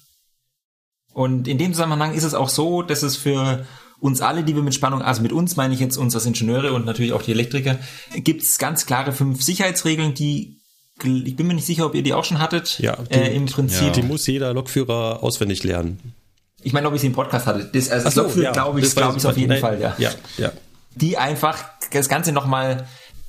Und 1.13 1.47
in 1.47 1.57
dem 1.57 1.73
Zusammenhang 1.73 2.13
ist 2.13 2.23
es 2.23 2.33
auch 2.33 2.49
so, 2.49 2.81
dass 2.81 3.03
es 3.03 3.17
für 3.17 3.65
uns 3.99 4.21
alle, 4.21 4.43
die 4.43 4.55
wir 4.55 4.63
mit 4.63 4.73
Spannung, 4.73 5.01
also 5.01 5.21
mit 5.21 5.33
uns 5.33 5.57
meine 5.57 5.73
ich 5.73 5.79
jetzt 5.79 5.97
uns 5.97 6.15
als 6.15 6.25
Ingenieure 6.25 6.73
und 6.73 6.85
natürlich 6.85 7.11
auch 7.11 7.21
die 7.21 7.31
Elektriker, 7.31 7.77
gibt 8.15 8.43
es 8.43 8.57
ganz 8.57 8.85
klare 8.85 9.11
fünf 9.11 9.43
Sicherheitsregeln, 9.43 10.13
die 10.13 10.58
ich 11.03 11.35
bin 11.35 11.47
mir 11.47 11.53
nicht 11.53 11.65
sicher, 11.65 11.85
ob 11.85 11.95
ihr 11.95 12.03
die 12.03 12.13
auch 12.13 12.25
schon 12.25 12.39
hattet. 12.39 12.79
Ja, 12.79 12.97
die, 12.97 13.15
äh, 13.15 13.35
im 13.35 13.45
Prinzip. 13.45 13.87
Ja. 13.87 13.91
Die 13.91 14.01
muss 14.01 14.25
jeder 14.27 14.53
Lokführer 14.53 15.23
auswendig 15.23 15.63
lernen. 15.63 16.13
Ich 16.61 16.73
meine, 16.73 16.87
ob 16.87 16.93
ich 16.93 17.01
sie 17.01 17.07
im 17.07 17.13
Podcast 17.13 17.45
hatte. 17.45 17.69
Das, 17.71 17.89
also 17.89 18.09
so, 18.09 18.21
Lokführer, 18.23 18.45
ja, 18.45 18.51
glaube 18.51 18.79
ich, 18.81 18.95
glaube 18.95 19.17
ich 19.17 19.25
auf 19.25 19.37
jeden 19.37 19.49
nein, 19.49 19.61
Fall, 19.61 19.79
ja. 19.79 19.95
ja. 19.97 20.11
Ja, 20.37 20.51
Die 20.95 21.17
einfach 21.17 21.63
das 21.91 22.09
Ganze 22.09 22.31
nochmal 22.31 22.87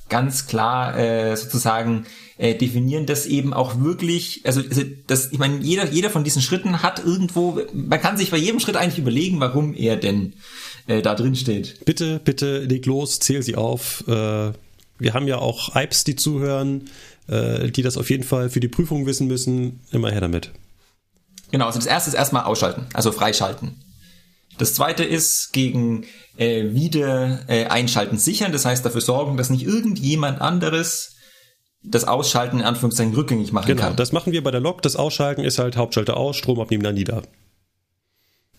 ganz 0.09 0.47
klar 0.47 0.97
äh, 0.97 1.37
sozusagen 1.37 2.05
äh, 2.37 2.55
definieren, 2.55 3.05
dass 3.05 3.25
eben 3.25 3.53
auch 3.53 3.79
wirklich, 3.79 4.41
also, 4.43 4.59
also 4.61 4.81
das, 5.07 5.31
ich 5.31 5.39
meine, 5.39 5.59
jeder, 5.59 5.89
jeder 5.89 6.09
von 6.09 6.25
diesen 6.25 6.41
Schritten 6.41 6.83
hat 6.83 7.03
irgendwo, 7.03 7.61
man 7.73 8.01
kann 8.01 8.17
sich 8.17 8.31
bei 8.31 8.37
jedem 8.37 8.59
Schritt 8.59 8.75
eigentlich 8.75 8.99
überlegen, 8.99 9.39
warum 9.39 9.73
er 9.73 9.95
denn 9.95 10.33
äh, 10.87 11.01
da 11.01 11.15
drin 11.15 11.35
steht. 11.35 11.85
Bitte, 11.85 12.19
bitte 12.23 12.59
leg 12.59 12.85
los, 12.85 13.19
zähl 13.19 13.41
sie 13.41 13.55
auf. 13.55 14.03
Äh, 14.07 14.51
wir 14.99 15.13
haben 15.13 15.27
ja 15.27 15.37
auch 15.37 15.75
Ipes, 15.75 16.03
die 16.03 16.15
zuhören 16.15 16.81
äh, 16.81 16.89
die 17.27 17.81
das 17.81 17.97
auf 17.97 18.09
jeden 18.09 18.23
Fall 18.23 18.49
für 18.49 18.59
die 18.59 18.67
Prüfung 18.67 19.05
wissen 19.05 19.27
müssen, 19.27 19.79
immer 19.91 20.11
her 20.11 20.19
damit. 20.21 20.51
Genau, 21.51 21.65
also 21.65 21.79
das 21.79 21.85
erste 21.85 22.09
ist 22.09 22.15
erstmal 22.15 22.43
ausschalten, 22.43 22.87
also 22.93 23.11
freischalten. 23.11 23.75
Das 24.57 24.73
zweite 24.73 25.03
ist 25.03 25.53
gegen 25.53 26.05
äh, 26.37 26.73
wieder 26.73 27.39
äh, 27.47 27.65
einschalten 27.65 28.17
sichern, 28.17 28.51
das 28.51 28.65
heißt 28.65 28.85
dafür 28.85 29.01
sorgen, 29.01 29.37
dass 29.37 29.49
nicht 29.49 29.65
irgendjemand 29.65 30.41
anderes 30.41 31.15
das 31.83 32.03
Ausschalten 32.03 32.59
in 32.59 32.65
Anführungszeichen 32.65 33.13
rückgängig 33.13 33.51
machen 33.51 33.67
genau, 33.67 33.81
kann. 33.81 33.89
Genau, 33.91 33.97
das 33.97 34.11
machen 34.11 34.33
wir 34.33 34.43
bei 34.43 34.51
der 34.51 34.61
Lok. 34.61 34.81
Das 34.81 34.95
Ausschalten 34.95 35.43
ist 35.43 35.57
halt 35.57 35.77
Hauptschalter 35.77 36.15
aus, 36.15 36.37
Strom 36.37 36.59
abnehmen, 36.59 36.83
dann 36.83 36.95
nieder. 36.95 37.23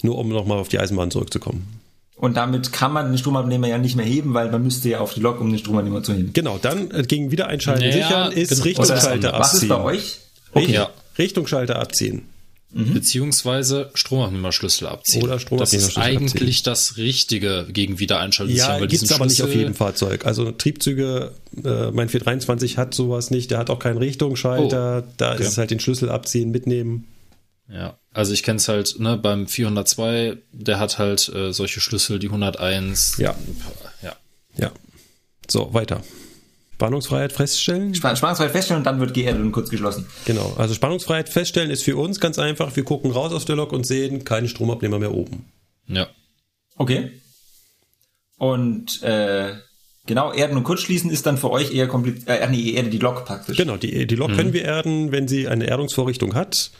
Nur 0.02 0.18
um 0.18 0.28
nochmal 0.28 0.58
auf 0.58 0.68
die 0.68 0.80
Eisenbahn 0.80 1.10
zurückzukommen. 1.10 1.81
Und 2.22 2.36
damit 2.36 2.72
kann 2.72 2.92
man 2.92 3.08
den 3.10 3.18
Stromabnehmer 3.18 3.66
ja 3.66 3.78
nicht 3.78 3.96
mehr 3.96 4.06
heben, 4.06 4.32
weil 4.32 4.48
man 4.48 4.62
müsste 4.62 4.88
ja 4.88 5.00
auf 5.00 5.12
die 5.12 5.18
Lok, 5.18 5.40
um 5.40 5.50
den 5.50 5.58
Stromabnehmer 5.58 6.04
zu 6.04 6.14
heben. 6.14 6.32
Genau, 6.32 6.56
dann 6.56 6.88
äh, 6.92 7.02
gegen 7.02 7.32
Wiedereinschalten 7.32 7.84
naja, 7.84 8.06
sichern 8.06 8.32
ist 8.32 8.50
genau. 8.50 8.62
Richtungsschalter 8.62 9.34
abziehen. 9.34 9.40
Was 9.40 9.62
ist 9.64 9.68
bei 9.68 9.80
euch? 9.82 10.18
Okay. 10.52 10.72
Ja. 10.72 10.90
Richtungsschalter 11.18 11.80
abziehen. 11.80 12.22
Mhm. 12.70 12.94
Beziehungsweise 12.94 13.90
Stromabnehmerschlüssel 13.94 14.86
abziehen. 14.86 15.24
Oder 15.24 15.40
Stromabnehmerschlüssel 15.40 15.80
Das 15.80 15.90
ist 15.90 15.98
eigentlich 15.98 16.58
abziehen. 16.58 16.64
das 16.64 16.96
Richtige 16.96 17.66
gegen 17.68 17.98
Wiedereinschalten. 17.98 18.54
Ja, 18.54 18.78
gibt 18.78 19.02
es 19.02 19.10
aber 19.10 19.26
nicht 19.26 19.42
auf 19.42 19.52
jedem 19.52 19.74
Fahrzeug. 19.74 20.24
Also 20.24 20.52
Triebzüge, 20.52 21.32
äh, 21.56 21.90
mein 21.90 22.08
423 22.08 22.78
hat 22.78 22.94
sowas 22.94 23.32
nicht, 23.32 23.50
der 23.50 23.58
hat 23.58 23.68
auch 23.68 23.80
keinen 23.80 23.98
Richtungsschalter, 23.98 25.02
oh, 25.04 25.12
da 25.16 25.32
okay. 25.32 25.42
ist 25.42 25.48
es 25.48 25.58
halt 25.58 25.72
den 25.72 25.80
Schlüssel 25.80 26.08
abziehen, 26.08 26.52
mitnehmen. 26.52 27.08
Ja, 27.68 27.98
also 28.14 28.32
ich 28.32 28.42
kenne 28.42 28.58
es 28.58 28.68
halt, 28.68 28.98
ne, 28.98 29.16
beim 29.16 29.46
402, 29.46 30.36
der 30.52 30.78
hat 30.78 30.98
halt 30.98 31.28
äh, 31.34 31.52
solche 31.52 31.80
Schlüssel, 31.80 32.18
die 32.18 32.28
101. 32.28 33.16
Ja. 33.18 33.34
Ja. 34.02 34.16
Ja. 34.56 34.70
So, 35.48 35.72
weiter. 35.72 36.02
Spannungsfreiheit 36.74 37.32
feststellen. 37.32 37.94
Spannungsfreiheit 37.94 38.50
feststellen 38.50 38.80
und 38.80 38.84
dann 38.84 38.98
wird 38.98 39.14
geerdet 39.14 39.40
und 39.40 39.52
kurz 39.52 39.70
geschlossen. 39.70 40.06
Genau. 40.24 40.54
Also 40.58 40.74
Spannungsfreiheit 40.74 41.28
feststellen 41.28 41.70
ist 41.70 41.84
für 41.84 41.96
uns 41.96 42.18
ganz 42.18 42.40
einfach. 42.40 42.74
Wir 42.74 42.82
gucken 42.82 43.12
raus 43.12 43.32
aus 43.32 43.44
der 43.44 43.54
Lok 43.54 43.72
und 43.72 43.86
sehen 43.86 44.24
keinen 44.24 44.48
Stromabnehmer 44.48 44.98
mehr 44.98 45.14
oben. 45.14 45.44
Ja. 45.86 46.08
Okay. 46.76 47.12
Und 48.36 49.00
äh, 49.04 49.52
genau, 50.06 50.32
erden 50.32 50.56
und 50.56 50.64
kurzschließen 50.64 51.08
ist 51.08 51.24
dann 51.24 51.38
für 51.38 51.50
euch 51.52 51.72
eher 51.72 51.86
kompliziert. 51.86 52.28
Äh, 52.28 52.48
nee, 52.50 52.58
ihr 52.58 52.74
erdet 52.78 52.92
die 52.92 52.98
Lok 52.98 53.24
praktisch. 53.26 53.56
Genau, 53.56 53.76
die, 53.76 54.04
die 54.08 54.16
Lok 54.16 54.30
mhm. 54.30 54.36
können 54.36 54.52
wir 54.52 54.64
erden, 54.64 55.12
wenn 55.12 55.28
sie 55.28 55.46
eine 55.46 55.68
Erdungsvorrichtung 55.68 56.34
hat. 56.34 56.72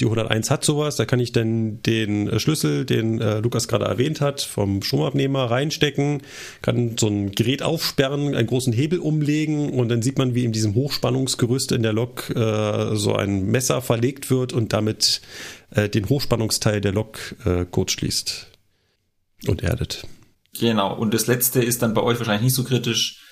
Die 0.00 0.04
101 0.04 0.50
hat 0.50 0.64
sowas, 0.64 0.94
da 0.94 1.06
kann 1.06 1.18
ich 1.18 1.32
dann 1.32 1.82
den 1.82 2.28
äh, 2.28 2.38
Schlüssel, 2.38 2.84
den 2.84 3.20
äh, 3.20 3.40
Lukas 3.40 3.66
gerade 3.66 3.86
erwähnt 3.86 4.20
hat, 4.20 4.40
vom 4.40 4.82
Stromabnehmer 4.82 5.50
reinstecken, 5.50 6.22
kann 6.62 6.96
so 6.96 7.08
ein 7.08 7.32
Gerät 7.32 7.62
aufsperren, 7.62 8.34
einen 8.34 8.46
großen 8.46 8.72
Hebel 8.72 9.00
umlegen 9.00 9.70
und 9.70 9.88
dann 9.88 10.02
sieht 10.02 10.16
man, 10.16 10.34
wie 10.36 10.44
in 10.44 10.52
diesem 10.52 10.74
Hochspannungsgerüst 10.74 11.72
in 11.72 11.82
der 11.82 11.92
Lok 11.92 12.30
äh, 12.30 12.94
so 12.94 13.14
ein 13.14 13.46
Messer 13.46 13.82
verlegt 13.82 14.30
wird 14.30 14.52
und 14.52 14.72
damit 14.72 15.20
äh, 15.70 15.88
den 15.88 16.08
Hochspannungsteil 16.08 16.80
der 16.80 16.92
Lok 16.92 17.34
äh, 17.44 17.64
kurz 17.68 17.92
schließt 17.92 18.46
und 19.48 19.62
erdet. 19.64 20.06
Genau, 20.58 20.96
und 20.96 21.12
das 21.12 21.26
letzte 21.26 21.60
ist 21.60 21.82
dann 21.82 21.94
bei 21.94 22.02
euch 22.02 22.18
wahrscheinlich 22.18 22.44
nicht 22.44 22.54
so 22.54 22.64
kritisch. 22.64 23.24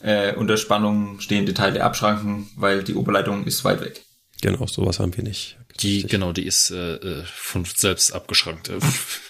Äh, 0.00 0.34
unter 0.34 0.56
Spannung 0.56 1.20
stehende 1.20 1.54
Teile 1.54 1.84
abschranken, 1.84 2.50
weil 2.56 2.82
die 2.82 2.94
Oberleitung 2.94 3.44
ist 3.44 3.64
weit 3.64 3.80
weg. 3.80 4.02
Genau, 4.40 4.66
sowas 4.66 4.98
haben 4.98 5.16
wir 5.16 5.22
nicht. 5.22 5.56
Die, 5.80 6.06
genau, 6.06 6.32
die 6.32 6.46
ist 6.46 6.70
äh, 6.70 6.94
äh 6.96 7.24
von 7.24 7.64
selbst 7.64 8.12
abgeschrankt. 8.12 8.68
Äh, 8.68 8.78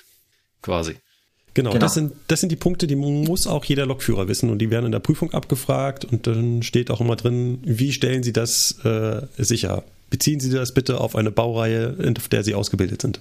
quasi. 0.62 0.96
Genau, 1.54 1.70
genau, 1.70 1.80
Das, 1.80 1.94
sind, 1.94 2.14
das 2.28 2.40
sind 2.40 2.50
die 2.50 2.56
Punkte, 2.56 2.86
die 2.86 2.96
muss 2.96 3.46
auch 3.46 3.64
jeder 3.64 3.84
Lokführer 3.84 4.26
wissen 4.26 4.48
und 4.48 4.58
die 4.58 4.70
werden 4.70 4.86
in 4.86 4.92
der 4.92 5.00
Prüfung 5.00 5.34
abgefragt 5.34 6.04
und 6.04 6.26
dann 6.26 6.62
steht 6.62 6.90
auch 6.90 7.00
immer 7.00 7.16
drin, 7.16 7.60
wie 7.62 7.92
stellen 7.92 8.22
Sie 8.22 8.32
das 8.32 8.82
äh, 8.84 9.26
sicher? 9.36 9.84
Beziehen 10.08 10.40
Sie 10.40 10.50
das 10.50 10.72
bitte 10.72 10.98
auf 10.98 11.14
eine 11.14 11.30
Baureihe, 11.30 12.14
auf 12.16 12.28
der 12.28 12.42
Sie 12.42 12.54
ausgebildet 12.54 13.02
sind. 13.02 13.20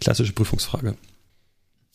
Klassische 0.00 0.32
Prüfungsfrage. 0.32 0.96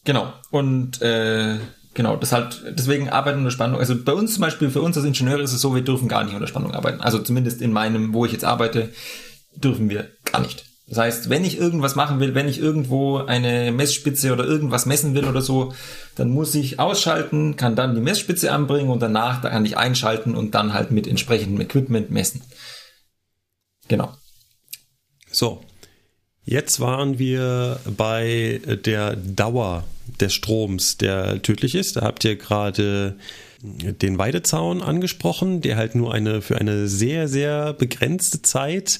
Genau. 0.04 0.32
Und 0.52 1.02
äh, 1.02 1.58
genau, 1.96 2.16
das 2.16 2.32
halt, 2.32 2.64
deswegen 2.78 3.10
arbeiten 3.10 3.40
unter 3.40 3.52
Spannung. 3.52 3.80
Also 3.80 3.96
bei 4.02 4.14
uns 4.14 4.36
zum 4.36 4.42
Beispiel, 4.42 4.70
für 4.70 4.82
uns 4.82 4.96
als 4.96 5.08
Ingenieure 5.08 5.42
ist 5.42 5.54
es 5.54 5.62
so, 5.62 5.74
wir 5.74 5.82
dürfen 5.82 6.08
gar 6.08 6.24
nicht 6.24 6.36
unter 6.36 6.48
Spannung 6.48 6.72
arbeiten. 6.72 7.02
Also 7.02 7.20
zumindest 7.20 7.62
in 7.62 7.74
meinem, 7.74 8.14
wo 8.14 8.26
ich 8.26 8.32
jetzt 8.32 8.46
arbeite, 8.46 8.90
dürfen 9.57 9.90
wir 9.90 10.10
gar 10.26 10.41
nicht. 10.41 10.65
Das 10.88 10.99
heißt, 10.99 11.30
wenn 11.30 11.44
ich 11.44 11.57
irgendwas 11.57 11.95
machen 11.95 12.19
will, 12.19 12.36
wenn 12.36 12.48
ich 12.48 12.60
irgendwo 12.60 13.18
eine 13.18 13.72
Messspitze 13.72 14.32
oder 14.32 14.45
irgendwas 14.45 14.86
messen 14.86 15.15
will 15.15 15.26
oder 15.26 15.41
so, 15.41 15.73
dann 16.15 16.30
muss 16.30 16.53
ich 16.53 16.80
ausschalten, 16.80 17.56
kann 17.56 17.76
dann 17.76 17.95
die 17.95 18.02
Messspitze 18.02 18.52
anbringen 18.52 18.91
und 18.91 19.02
danach 19.02 19.41
da 19.41 19.49
kann 19.49 19.65
ich 19.65 19.77
einschalten 19.77 20.36
und 20.36 20.53
dann 20.53 20.73
halt 20.73 20.91
mit 20.91 21.07
entsprechendem 21.07 21.60
Equipment 21.61 22.11
messen. 22.11 22.41
Genau. 23.88 24.14
So. 25.32 25.61
Jetzt 26.48 26.80
waren 26.80 27.18
wir 27.18 27.80
bei 27.98 28.61
der 28.86 29.15
Dauer 29.15 29.84
des 30.22 30.36
Stroms, 30.36 30.98
der 30.98 31.41
tödlich 31.41 31.73
ist. 31.73 31.95
Da 31.95 32.02
habt 32.02 32.23
ihr 32.23 32.36
gerade 32.36 33.18
den 33.64 34.19
Weidezaun 34.19 34.84
angesprochen, 34.84 35.61
der 35.61 35.76
halt 35.76 35.95
nur 35.95 36.14
eine 36.14 36.44
für 36.44 36.60
eine 36.60 36.88
sehr, 36.88 37.27
sehr 37.27 37.73
begrenzte 37.73 38.44
Zeit 38.44 38.99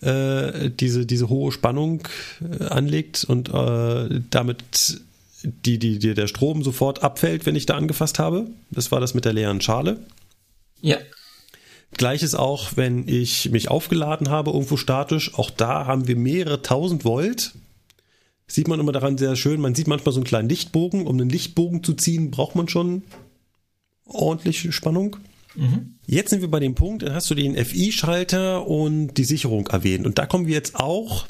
äh, 0.00 0.70
diese, 0.70 1.06
diese 1.06 1.28
hohe 1.28 1.52
Spannung 1.52 2.06
äh, 2.40 2.64
anlegt 2.64 3.24
und 3.24 3.48
äh, 3.48 4.20
damit 4.30 5.00
die, 5.42 5.78
die, 5.78 5.98
die, 5.98 6.14
der 6.14 6.26
Strom 6.26 6.62
sofort 6.62 7.02
abfällt, 7.02 7.46
wenn 7.46 7.56
ich 7.56 7.66
da 7.66 7.76
angefasst 7.76 8.18
habe. 8.18 8.46
Das 8.70 8.92
war 8.92 9.00
das 9.00 9.14
mit 9.14 9.24
der 9.24 9.32
leeren 9.32 9.60
Schale. 9.60 9.98
Ja. 10.80 10.98
Gleiches 11.92 12.34
auch, 12.34 12.76
wenn 12.76 13.08
ich 13.08 13.50
mich 13.50 13.70
aufgeladen 13.70 14.28
habe, 14.28 14.50
irgendwo 14.50 14.76
statisch. 14.76 15.34
Auch 15.34 15.50
da 15.50 15.86
haben 15.86 16.08
wir 16.08 16.16
mehrere 16.16 16.62
tausend 16.62 17.04
Volt. 17.04 17.52
Sieht 18.48 18.68
man 18.68 18.80
immer 18.80 18.92
daran 18.92 19.18
sehr 19.18 19.34
schön. 19.36 19.60
Man 19.60 19.74
sieht 19.74 19.88
manchmal 19.88 20.12
so 20.12 20.20
einen 20.20 20.26
kleinen 20.26 20.48
Lichtbogen. 20.48 21.06
Um 21.06 21.18
einen 21.18 21.30
Lichtbogen 21.30 21.82
zu 21.82 21.94
ziehen, 21.94 22.30
braucht 22.30 22.54
man 22.54 22.68
schon 22.68 23.02
ordentliche 24.04 24.72
Spannung. 24.72 25.16
Mhm. 25.56 25.98
Jetzt 26.06 26.30
sind 26.30 26.40
wir 26.40 26.50
bei 26.50 26.60
dem 26.60 26.74
Punkt, 26.74 27.02
dann 27.02 27.14
hast 27.14 27.30
du 27.30 27.34
den 27.34 27.56
FI-Schalter 27.56 28.66
und 28.66 29.14
die 29.14 29.24
Sicherung 29.24 29.66
erwähnt. 29.66 30.06
Und 30.06 30.18
da 30.18 30.26
kommen 30.26 30.46
wir 30.46 30.54
jetzt 30.54 30.76
auch 30.76 31.26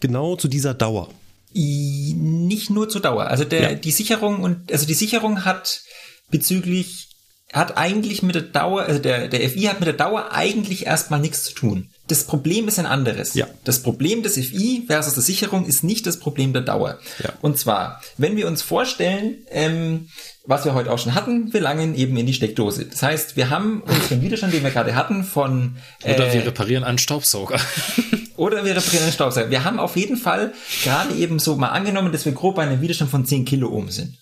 genau 0.00 0.36
zu 0.36 0.48
dieser 0.48 0.74
Dauer. 0.74 1.08
Nicht 1.52 2.70
nur 2.70 2.88
zur 2.88 3.00
Dauer. 3.00 3.28
Also 3.28 3.44
der, 3.44 3.72
ja. 3.72 3.74
die 3.74 3.90
Sicherung 3.90 4.42
und, 4.42 4.70
also 4.70 4.86
die 4.86 4.94
Sicherung 4.94 5.44
hat 5.44 5.82
bezüglich, 6.30 7.08
hat 7.52 7.76
eigentlich 7.78 8.22
mit 8.22 8.34
der 8.34 8.42
Dauer, 8.42 8.82
also 8.82 9.00
der, 9.00 9.28
der 9.28 9.48
FI 9.48 9.62
hat 9.62 9.80
mit 9.80 9.86
der 9.86 9.94
Dauer 9.94 10.32
eigentlich 10.32 10.86
erstmal 10.86 11.20
nichts 11.20 11.44
zu 11.44 11.54
tun. 11.54 11.88
Das 12.08 12.24
Problem 12.24 12.68
ist 12.68 12.78
ein 12.78 12.86
anderes. 12.86 13.34
Ja. 13.34 13.46
Das 13.64 13.82
Problem 13.82 14.22
des 14.22 14.34
FI 14.34 14.84
versus 14.86 15.14
der 15.14 15.22
Sicherung 15.22 15.66
ist 15.66 15.82
nicht 15.82 16.06
das 16.06 16.18
Problem 16.18 16.52
der 16.52 16.62
Dauer. 16.62 16.98
Ja. 17.22 17.32
Und 17.42 17.58
zwar, 17.58 18.00
wenn 18.16 18.36
wir 18.36 18.46
uns 18.46 18.62
vorstellen, 18.62 19.38
ähm, 19.50 20.08
was 20.44 20.64
wir 20.64 20.74
heute 20.74 20.92
auch 20.92 20.98
schon 20.98 21.14
hatten, 21.14 21.52
wir 21.52 21.60
langen 21.60 21.96
eben 21.96 22.16
in 22.16 22.26
die 22.26 22.34
Steckdose. 22.34 22.86
Das 22.86 23.02
heißt, 23.02 23.36
wir 23.36 23.50
haben 23.50 23.82
unseren 23.82 24.22
Widerstand, 24.22 24.54
den 24.54 24.62
wir 24.62 24.70
gerade 24.70 24.94
hatten, 24.94 25.24
von... 25.24 25.76
Äh, 26.04 26.14
oder 26.14 26.32
wir 26.32 26.46
reparieren 26.46 26.84
einen 26.84 26.98
Staubsauger. 26.98 27.58
oder 28.36 28.64
wir 28.64 28.76
reparieren 28.76 29.04
einen 29.04 29.12
Staubsauger. 29.12 29.50
Wir 29.50 29.64
haben 29.64 29.80
auf 29.80 29.96
jeden 29.96 30.16
Fall 30.16 30.52
gerade 30.84 31.14
eben 31.14 31.40
so 31.40 31.56
mal 31.56 31.70
angenommen, 31.70 32.12
dass 32.12 32.24
wir 32.24 32.32
grob 32.32 32.56
bei 32.56 32.62
einem 32.62 32.80
Widerstand 32.80 33.10
von 33.10 33.26
10 33.26 33.44
Kiloohm 33.44 33.90
sind. 33.90 34.16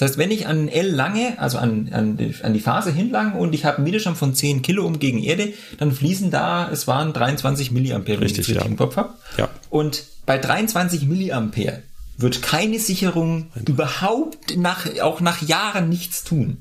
Das 0.00 0.12
heißt, 0.12 0.18
wenn 0.18 0.30
ich 0.30 0.46
an 0.46 0.68
L 0.68 0.88
lange, 0.88 1.38
also 1.38 1.58
an, 1.58 1.90
an, 1.92 2.16
die, 2.16 2.34
an 2.42 2.54
die 2.54 2.60
Phase 2.60 2.90
hinlange 2.90 3.36
und 3.36 3.54
ich 3.54 3.66
habe 3.66 3.76
einen 3.76 3.86
Widerstand 3.86 4.16
von 4.16 4.34
10 4.34 4.62
Kiloohm 4.62 4.98
gegen 4.98 5.22
Erde, 5.22 5.52
dann 5.76 5.92
fließen 5.92 6.30
da, 6.30 6.70
es 6.70 6.88
waren 6.88 7.12
23 7.12 7.70
Milliampere, 7.70 8.22
Richtig, 8.22 8.48
wenn 8.48 8.56
ich 8.56 8.62
ja. 8.62 8.66
im 8.66 8.78
Kopf 8.78 8.96
habe. 8.96 9.12
Ja. 9.36 9.50
Und 9.68 10.04
bei 10.24 10.38
23 10.38 11.02
Milliampere 11.02 11.82
wird 12.16 12.40
keine 12.40 12.78
Sicherung 12.78 13.48
überhaupt 13.66 14.56
nach, 14.56 14.86
auch 15.02 15.20
nach 15.20 15.42
Jahren 15.42 15.90
nichts 15.90 16.24
tun. 16.24 16.56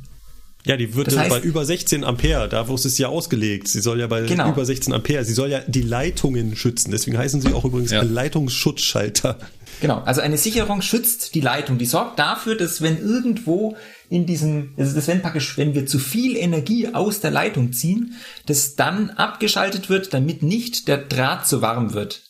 Ja, 0.66 0.76
die 0.76 0.94
wird 0.94 1.08
das 1.08 1.18
heißt, 1.18 1.30
bei 1.30 1.40
über 1.40 1.64
16 1.66 2.04
Ampere, 2.04 2.50
da 2.50 2.62
ist 2.62 2.86
es 2.86 2.98
ja 2.98 3.08
ausgelegt. 3.08 3.70
Sie 3.70 3.80
soll 3.80 4.00
ja 4.00 4.08
bei 4.08 4.24
genau. 4.24 4.50
über 4.50 4.66
16 4.66 4.94
Ampere, 4.94 5.24
sie 5.24 5.34
soll 5.34 5.50
ja 5.50 5.62
die 5.66 5.82
Leitungen 5.82 6.56
schützen. 6.56 6.92
Deswegen 6.92 7.18
heißen 7.18 7.40
sie 7.40 7.54
auch 7.54 7.64
übrigens 7.64 7.92
ja. 7.92 8.02
Leitungsschutzschalter. 8.02 9.38
Genau, 9.82 10.00
also 10.00 10.20
eine 10.20 10.38
Sicherung 10.38 10.82
schützt 10.82 11.34
die 11.36 11.42
Leitung. 11.42 11.78
Die 11.78 11.86
sorgt 11.86 12.20
dafür, 12.20 12.56
dass 12.56 12.82
wenn 12.82 12.98
irgendwo 12.98 13.78
in 14.10 14.26
diesem, 14.26 14.74
also 14.78 14.94
das 14.94 15.08
wenn 15.08 15.22
praktisch, 15.22 15.58
wenn 15.58 15.74
wir 15.76 15.86
zu 15.86 15.98
viel 15.98 16.36
Energie 16.36 16.94
aus 16.94 17.22
der 17.22 17.32
Leitung 17.32 17.72
ziehen, 17.72 18.16
dass 18.46 18.76
dann 18.76 19.12
abgeschaltet 19.12 19.90
wird, 19.90 20.14
damit 20.14 20.44
nicht 20.44 20.90
der 20.90 20.98
Draht 20.98 21.48
so 21.48 21.62
warm 21.62 21.94
wird. 21.94 22.24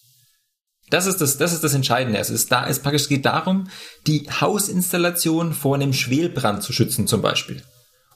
Das 0.91 1.07
ist 1.07 1.17
das, 1.17 1.37
das 1.37 1.53
ist 1.53 1.63
das 1.63 1.73
Entscheidende. 1.73 2.19
Es 2.19 2.29
ist 2.29 2.51
da, 2.51 2.67
es 2.67 2.79
praktisch 2.79 3.07
geht 3.09 3.25
darum, 3.25 3.69
die 4.05 4.27
Hausinstallation 4.29 5.53
vor 5.53 5.75
einem 5.75 5.93
Schwelbrand 5.93 6.61
zu 6.61 6.73
schützen, 6.73 7.07
zum 7.07 7.21
Beispiel. 7.21 7.63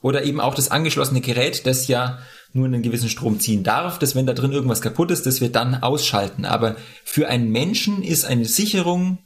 Oder 0.04 0.26
eben 0.26 0.40
auch 0.40 0.54
das 0.54 0.70
angeschlossene 0.70 1.22
Gerät, 1.22 1.66
das 1.66 1.88
ja 1.88 2.20
nur 2.52 2.66
einen 2.66 2.84
gewissen 2.84 3.10
Strom 3.10 3.40
ziehen 3.40 3.64
darf, 3.64 3.98
dass 3.98 4.14
wenn 4.14 4.28
da 4.28 4.34
drin 4.34 4.52
irgendwas 4.52 4.82
kaputt 4.82 5.10
ist, 5.10 5.26
dass 5.26 5.42
wir 5.42 5.50
dann 5.50 5.82
ausschalten. 5.82 6.46
Aber 6.46 6.76
für 7.06 7.30
einen 7.30 7.50
Menschen 7.50 8.04
ist 8.04 8.26
eine 8.26 8.46
Sicherung 8.46 9.20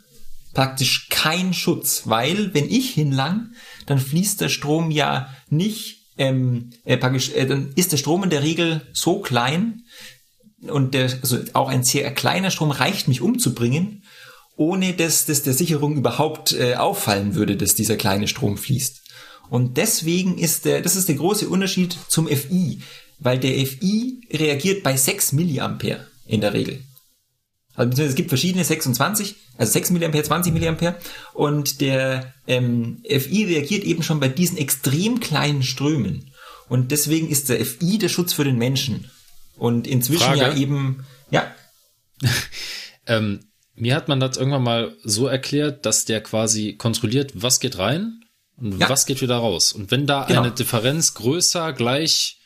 praktisch 0.53 1.09
kein 1.09 1.53
Schutz, 1.53 2.03
weil 2.05 2.53
wenn 2.53 2.69
ich 2.69 2.91
hinlang, 2.91 3.53
dann 3.87 3.99
fließt 3.99 4.39
der 4.39 4.49
Strom 4.49 4.91
ja 4.91 5.29
nicht, 5.49 6.05
ähm, 6.19 6.69
äh, 6.85 6.97
praktisch, 6.97 7.31
äh, 7.33 7.47
dann 7.47 7.71
ist 7.75 7.91
der 7.91 7.97
Strom 7.97 8.23
in 8.23 8.29
der 8.29 8.43
Regel 8.43 8.81
so 8.93 9.19
klein, 9.19 9.83
und 10.61 10.93
der, 10.93 11.11
also 11.21 11.39
auch 11.53 11.69
ein 11.69 11.83
sehr 11.83 12.11
kleiner 12.13 12.51
Strom 12.51 12.71
reicht 12.71 13.07
mich 13.07 13.21
umzubringen, 13.21 14.03
ohne 14.55 14.93
dass, 14.93 15.25
dass 15.25 15.43
der 15.43 15.53
Sicherung 15.53 15.97
überhaupt 15.97 16.53
äh, 16.53 16.75
auffallen 16.75 17.35
würde, 17.35 17.57
dass 17.57 17.75
dieser 17.75 17.95
kleine 17.95 18.27
Strom 18.27 18.57
fließt. 18.57 19.06
Und 19.49 19.77
deswegen 19.77 20.37
ist 20.37 20.65
der, 20.65 20.81
das 20.81 20.95
ist 20.95 21.07
der 21.07 21.15
große 21.15 21.47
Unterschied 21.47 21.97
zum 22.07 22.27
FI, 22.27 22.81
weil 23.19 23.39
der 23.39 23.65
FI 23.65 24.21
reagiert 24.31 24.83
bei 24.83 24.95
6 24.95 25.33
Milliampere 25.33 26.07
in 26.25 26.41
der 26.41 26.53
Regel. 26.53 26.83
Also 27.75 28.01
es 28.01 28.15
gibt 28.15 28.29
verschiedene 28.29 28.63
26, 28.63 29.35
also 29.57 29.71
6 29.71 29.91
Milliampere, 29.91 30.23
20 30.23 30.51
Milliampere 30.51 30.95
und 31.33 31.79
der 31.79 32.33
ähm, 32.47 33.03
FI 33.07 33.45
reagiert 33.45 33.83
eben 33.83 34.01
schon 34.01 34.19
bei 34.19 34.29
diesen 34.29 34.57
extrem 34.57 35.19
kleinen 35.19 35.61
Strömen. 35.61 36.33
Und 36.69 36.91
deswegen 36.91 37.29
ist 37.29 37.49
der 37.49 37.63
FI 37.63 37.99
der 37.99 38.09
Schutz 38.09 38.33
für 38.33 38.43
den 38.43 38.57
Menschen. 38.57 39.09
Und 39.57 39.87
inzwischen 39.87 40.23
Frage. 40.23 40.39
ja 40.39 40.55
eben, 40.55 41.05
ja. 41.29 41.55
ähm, 43.07 43.39
mir 43.75 43.95
hat 43.95 44.07
man 44.07 44.19
das 44.19 44.37
irgendwann 44.37 44.63
mal 44.63 44.95
so 45.03 45.27
erklärt, 45.27 45.85
dass 45.85 46.05
der 46.05 46.21
quasi 46.21 46.73
kontrolliert, 46.73 47.31
was 47.35 47.59
geht 47.59 47.77
rein 47.77 48.21
und 48.57 48.79
ja. 48.79 48.89
was 48.89 49.05
geht 49.05 49.21
wieder 49.21 49.37
raus. 49.37 49.71
Und 49.71 49.91
wenn 49.91 50.05
da 50.07 50.25
genau. 50.25 50.41
eine 50.41 50.51
Differenz 50.51 51.13
größer 51.13 51.73
gleich 51.73 52.39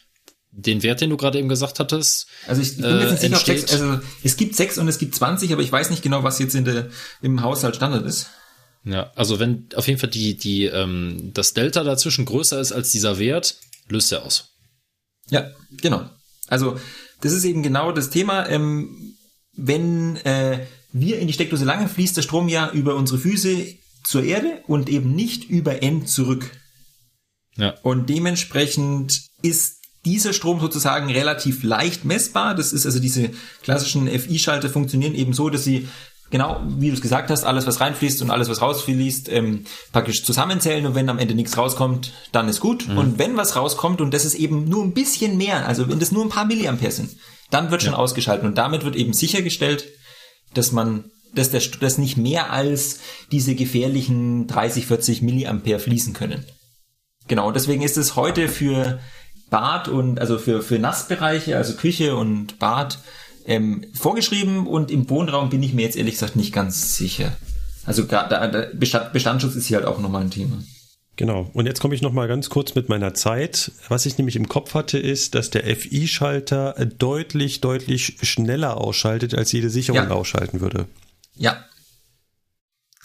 den 0.51 0.83
Wert, 0.83 0.99
den 0.99 1.09
du 1.09 1.17
gerade 1.17 1.39
eben 1.39 1.47
gesagt 1.47 1.79
hattest, 1.79 2.27
also 2.45 2.61
ich, 2.61 2.71
ich 2.71 2.77
bin 2.77 2.99
jetzt 2.99 3.23
nicht 3.23 3.37
sicher, 3.37 3.57
sechs, 3.57 3.71
also 3.71 3.99
es 4.21 4.35
gibt 4.35 4.55
sechs 4.55 4.77
und 4.77 4.87
es 4.87 4.99
gibt 4.99 5.15
20, 5.15 5.53
aber 5.53 5.61
ich 5.61 5.71
weiß 5.71 5.89
nicht 5.89 6.03
genau, 6.03 6.23
was 6.23 6.39
jetzt 6.39 6.55
in 6.55 6.65
der, 6.65 6.89
im 7.21 7.41
Haushalt 7.41 7.77
Standard 7.77 8.05
ist. 8.05 8.27
Ja, 8.83 9.11
also 9.15 9.39
wenn 9.39 9.69
auf 9.75 9.87
jeden 9.87 9.99
Fall 9.99 10.09
die, 10.09 10.35
die, 10.35 10.65
ähm, 10.65 11.31
das 11.33 11.53
Delta 11.53 11.83
dazwischen 11.83 12.25
größer 12.25 12.59
ist 12.59 12.71
als 12.71 12.91
dieser 12.91 13.17
Wert, 13.19 13.55
löst 13.87 14.11
er 14.11 14.25
aus. 14.25 14.49
Ja, 15.29 15.51
genau. 15.71 16.09
Also 16.47 16.77
das 17.21 17.31
ist 17.31 17.45
eben 17.45 17.63
genau 17.63 17.91
das 17.91 18.09
Thema. 18.09 18.49
Ähm, 18.49 19.15
wenn 19.53 20.17
äh, 20.17 20.65
wir 20.91 21.19
in 21.19 21.27
die 21.27 21.33
Steckdose 21.33 21.63
langen, 21.63 21.87
fließt 21.87 22.17
der 22.17 22.23
Strom 22.23 22.49
ja 22.49 22.71
über 22.71 22.95
unsere 22.95 23.19
Füße 23.19 23.75
zur 24.03 24.23
Erde 24.23 24.63
und 24.67 24.89
eben 24.89 25.13
nicht 25.15 25.49
über 25.49 25.83
N 25.83 26.05
zurück. 26.05 26.51
Ja. 27.57 27.75
Und 27.83 28.09
dementsprechend 28.09 29.21
ist 29.41 29.81
dieser 30.05 30.33
Strom 30.33 30.59
sozusagen 30.59 31.11
relativ 31.11 31.63
leicht 31.63 32.05
messbar. 32.05 32.55
Das 32.55 32.73
ist 32.73 32.85
also 32.85 32.99
diese 32.99 33.29
klassischen 33.61 34.07
FI-Schalter 34.07 34.69
funktionieren 34.69 35.13
eben 35.13 35.33
so, 35.33 35.49
dass 35.49 35.63
sie 35.63 35.87
genau, 36.31 36.61
wie 36.65 36.87
du 36.87 36.95
es 36.95 37.01
gesagt 37.01 37.29
hast, 37.29 37.43
alles, 37.43 37.67
was 37.67 37.81
reinfließt 37.81 38.21
und 38.21 38.31
alles, 38.31 38.49
was 38.49 38.61
rausfließt, 38.61 39.29
ähm, 39.29 39.65
praktisch 39.91 40.23
zusammenzählen 40.23 40.85
und 40.85 40.95
wenn 40.95 41.09
am 41.09 41.19
Ende 41.19 41.35
nichts 41.35 41.57
rauskommt, 41.57 42.13
dann 42.31 42.47
ist 42.47 42.61
gut. 42.61 42.87
Mhm. 42.87 42.97
Und 42.97 43.19
wenn 43.19 43.37
was 43.37 43.55
rauskommt 43.55 44.01
und 44.01 44.13
das 44.13 44.25
ist 44.25 44.35
eben 44.35 44.67
nur 44.67 44.83
ein 44.83 44.93
bisschen 44.93 45.37
mehr, 45.37 45.67
also 45.67 45.89
wenn 45.89 45.99
das 45.99 46.11
nur 46.11 46.23
ein 46.23 46.29
paar 46.29 46.45
Milliampere 46.45 46.91
sind, 46.91 47.11
dann 47.51 47.69
wird 47.69 47.83
schon 47.83 47.93
ja. 47.93 47.99
ausgeschaltet 47.99 48.45
und 48.45 48.57
damit 48.57 48.85
wird 48.85 48.95
eben 48.95 49.13
sichergestellt, 49.13 49.85
dass 50.53 50.71
man 50.71 51.11
dass 51.33 51.51
der, 51.51 51.61
dass 51.79 51.97
nicht 51.97 52.17
mehr 52.17 52.51
als 52.51 52.99
diese 53.31 53.55
gefährlichen 53.55 54.47
30, 54.47 54.87
40 54.87 55.21
Milliampere 55.21 55.79
fließen 55.79 56.13
können. 56.13 56.45
Genau, 57.27 57.51
deswegen 57.51 57.81
ist 57.81 57.97
es 57.97 58.15
heute 58.15 58.47
für 58.47 58.99
Bad 59.49 59.87
und 59.87 60.19
also 60.19 60.37
für, 60.37 60.61
für 60.61 60.79
Nassbereiche, 60.79 61.57
also 61.57 61.75
Küche 61.75 62.15
und 62.15 62.59
Bad, 62.59 62.99
ähm, 63.45 63.85
vorgeschrieben 63.93 64.67
und 64.67 64.91
im 64.91 65.09
Wohnraum 65.09 65.49
bin 65.49 65.63
ich 65.63 65.73
mir 65.73 65.83
jetzt 65.83 65.97
ehrlich 65.97 66.15
gesagt 66.15 66.35
nicht 66.35 66.53
ganz 66.53 66.95
sicher. 66.95 67.31
Also 67.85 68.05
gerade 68.05 68.71
Bestand, 68.73 69.13
Bestandsschutz 69.13 69.55
ist 69.55 69.67
hier 69.67 69.77
halt 69.77 69.87
auch 69.87 69.99
nochmal 69.99 70.21
ein 70.21 70.31
Thema. 70.31 70.57
Genau. 71.17 71.49
Und 71.53 71.65
jetzt 71.65 71.79
komme 71.79 71.93
ich 71.93 72.01
noch 72.01 72.13
mal 72.13 72.27
ganz 72.27 72.49
kurz 72.49 72.73
mit 72.75 72.89
meiner 72.89 73.13
Zeit. 73.13 73.71
Was 73.89 74.05
ich 74.05 74.17
nämlich 74.17 74.35
im 74.35 74.47
Kopf 74.47 74.73
hatte, 74.73 74.97
ist, 74.97 75.35
dass 75.35 75.49
der 75.49 75.63
FI-Schalter 75.75 76.73
deutlich, 76.97 77.61
deutlich 77.61 78.17
schneller 78.21 78.77
ausschaltet, 78.77 79.35
als 79.35 79.51
jede 79.51 79.69
Sicherung 79.69 80.03
ja. 80.03 80.09
ausschalten 80.09 80.61
würde. 80.61 80.87
Ja. 81.35 81.65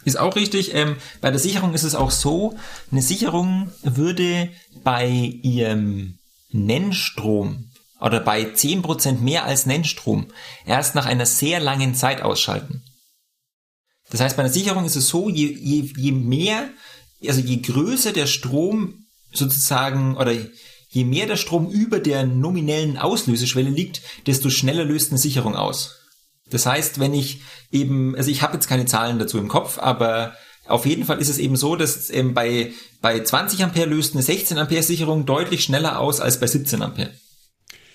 Ist 0.04 0.18
auch 0.18 0.36
richtig. 0.36 0.74
Ähm, 0.74 0.96
bei 1.20 1.30
der 1.30 1.40
Sicherung 1.40 1.74
ist 1.74 1.82
es 1.82 1.94
auch 1.94 2.10
so, 2.10 2.56
eine 2.92 3.02
Sicherung 3.02 3.72
würde 3.82 4.50
bei 4.84 5.08
ihrem 5.08 6.18
Nennstrom 6.50 7.70
oder 8.00 8.20
bei 8.20 8.42
10% 8.42 9.18
mehr 9.18 9.44
als 9.44 9.66
Nennstrom 9.66 10.28
erst 10.64 10.94
nach 10.94 11.06
einer 11.06 11.26
sehr 11.26 11.60
langen 11.60 11.94
Zeit 11.94 12.22
ausschalten. 12.22 12.84
Das 14.10 14.20
heißt, 14.20 14.36
bei 14.36 14.44
einer 14.44 14.52
Sicherung 14.52 14.84
ist 14.84 14.96
es 14.96 15.08
so, 15.08 15.28
je, 15.28 15.48
je, 15.48 15.90
je 15.96 16.12
mehr, 16.12 16.70
also 17.26 17.40
je 17.40 17.56
größer 17.56 18.12
der 18.12 18.26
Strom 18.26 19.06
sozusagen 19.32 20.16
oder 20.16 20.32
je 20.88 21.04
mehr 21.04 21.26
der 21.26 21.36
Strom 21.36 21.68
über 21.68 21.98
der 21.98 22.24
nominellen 22.24 22.96
Auslöseschwelle 22.96 23.70
liegt, 23.70 24.02
desto 24.26 24.50
schneller 24.50 24.84
löst 24.84 25.10
eine 25.10 25.18
Sicherung 25.18 25.56
aus. 25.56 25.96
Das 26.50 26.66
heißt, 26.66 27.00
wenn 27.00 27.14
ich 27.14 27.40
eben, 27.72 28.14
also 28.16 28.30
ich 28.30 28.42
habe 28.42 28.54
jetzt 28.54 28.68
keine 28.68 28.86
Zahlen 28.86 29.18
dazu 29.18 29.38
im 29.38 29.48
Kopf, 29.48 29.78
aber 29.78 30.34
auf 30.66 30.86
jeden 30.86 31.04
Fall 31.04 31.20
ist 31.20 31.28
es 31.28 31.38
eben 31.38 31.56
so, 31.56 31.76
dass 31.76 32.10
ähm, 32.10 32.34
bei, 32.34 32.72
bei 33.00 33.20
20 33.22 33.62
Ampere 33.64 33.86
löst 33.86 34.14
eine 34.14 34.22
16 34.22 34.58
Ampere 34.58 34.82
Sicherung 34.82 35.26
deutlich 35.26 35.62
schneller 35.64 36.00
aus 36.00 36.20
als 36.20 36.40
bei 36.40 36.46
17 36.46 36.82
Ampere. 36.82 37.10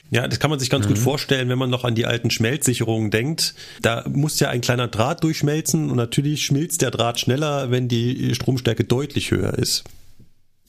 Ja, 0.10 0.28
das 0.28 0.40
kann 0.40 0.50
man 0.50 0.60
sich 0.60 0.70
ganz 0.70 0.86
mhm. 0.86 0.90
gut 0.90 1.00
vorstellen, 1.00 1.48
wenn 1.48 1.58
man 1.58 1.70
noch 1.70 1.86
an 1.86 1.96
die 1.96 2.06
alten 2.06 2.32
Schmelzsicherungen 2.32 3.12
denkt. 3.12 3.56
Da 3.82 4.04
muss 4.10 4.40
ja 4.42 4.50
ein 4.50 4.60
kleiner 4.60 4.90
Draht 4.90 5.24
durchschmelzen 5.24 5.90
und 5.90 5.96
natürlich 5.96 6.46
schmilzt 6.46 6.82
der 6.82 6.92
Draht 6.92 7.20
schneller, 7.20 7.72
wenn 7.72 7.88
die 7.88 8.36
Stromstärke 8.36 8.84
deutlich 8.84 9.32
höher 9.32 9.58
ist. 9.58 9.86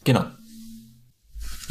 Genau. 0.04 0.26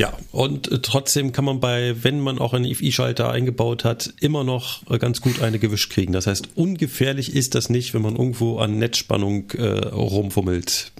Ja, 0.01 0.17
und 0.31 0.71
äh, 0.71 0.79
trotzdem 0.79 1.31
kann 1.31 1.45
man 1.45 1.59
bei, 1.59 1.93
wenn 2.01 2.19
man 2.21 2.39
auch 2.39 2.55
einen 2.55 2.65
IFI-Schalter 2.65 3.29
eingebaut 3.29 3.83
hat, 3.83 4.11
immer 4.19 4.43
noch 4.43 4.81
äh, 4.89 4.97
ganz 4.97 5.21
gut 5.21 5.43
eine 5.43 5.59
gewischt 5.59 5.91
kriegen. 5.91 6.11
Das 6.11 6.25
heißt, 6.25 6.49
ungefährlich 6.55 7.35
ist 7.35 7.53
das 7.53 7.69
nicht, 7.69 7.93
wenn 7.93 8.01
man 8.01 8.15
irgendwo 8.15 8.57
an 8.57 8.79
Netzspannung 8.79 9.51
äh, 9.51 9.67
rumfummelt. 9.89 10.91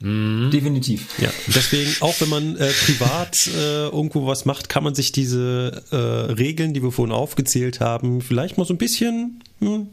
Mhm. 0.00 0.50
Definitiv. 0.52 1.06
Ja, 1.20 1.30
deswegen, 1.46 1.88
auch 2.00 2.20
wenn 2.20 2.30
man 2.30 2.56
äh, 2.56 2.72
privat 2.84 3.46
äh, 3.46 3.84
irgendwo 3.90 4.26
was 4.26 4.44
macht, 4.44 4.68
kann 4.68 4.82
man 4.82 4.96
sich 4.96 5.12
diese 5.12 5.84
äh, 5.92 6.32
Regeln, 6.32 6.74
die 6.74 6.82
wir 6.82 6.90
vorhin 6.90 7.14
aufgezählt 7.14 7.78
haben, 7.78 8.20
vielleicht 8.22 8.58
mal 8.58 8.64
so 8.64 8.74
ein 8.74 8.78
bisschen, 8.78 9.44
hm, 9.60 9.86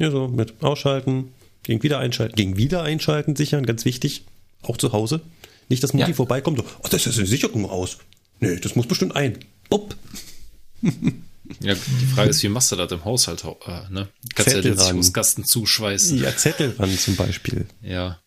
ja, 0.00 0.10
so 0.10 0.26
mit 0.26 0.60
ausschalten, 0.64 1.28
gegen 1.62 1.84
wieder 1.84 2.00
einschalten, 2.00 2.34
gegen 2.34 2.56
wieder 2.56 2.82
einschalten 2.82 3.36
sichern, 3.36 3.64
ganz 3.64 3.84
wichtig, 3.84 4.24
auch 4.62 4.76
zu 4.76 4.90
Hause. 4.90 5.20
Nicht, 5.68 5.82
dass 5.82 5.92
Mutti 5.92 6.10
ja. 6.10 6.14
vorbeikommt, 6.14 6.58
so, 6.58 6.64
oh, 6.82 6.88
das 6.88 7.06
ist 7.06 7.18
eine 7.18 7.26
Sicherung 7.26 7.68
aus. 7.68 7.98
Nee, 8.40 8.56
das 8.56 8.74
muss 8.74 8.86
bestimmt 8.86 9.16
ein. 9.16 9.38
Upp. 9.70 9.96
Ja, 11.60 11.74
die 11.74 12.06
Frage 12.14 12.28
ist, 12.28 12.42
wie 12.42 12.48
machst 12.50 12.70
du 12.72 12.76
das 12.76 12.92
im 12.92 13.06
Haushalt? 13.06 13.42
Äh, 13.42 13.90
ne? 13.90 14.08
Kannst 14.34 14.50
Zettel 14.50 14.76
ja 14.76 14.92
den 14.92 15.12
Kasten 15.14 15.44
zuschweißen. 15.44 16.22
Ja, 16.22 16.36
Zettel 16.36 16.74
ran 16.78 16.96
zum 16.98 17.16
Beispiel. 17.16 17.66
Ja. 17.80 18.20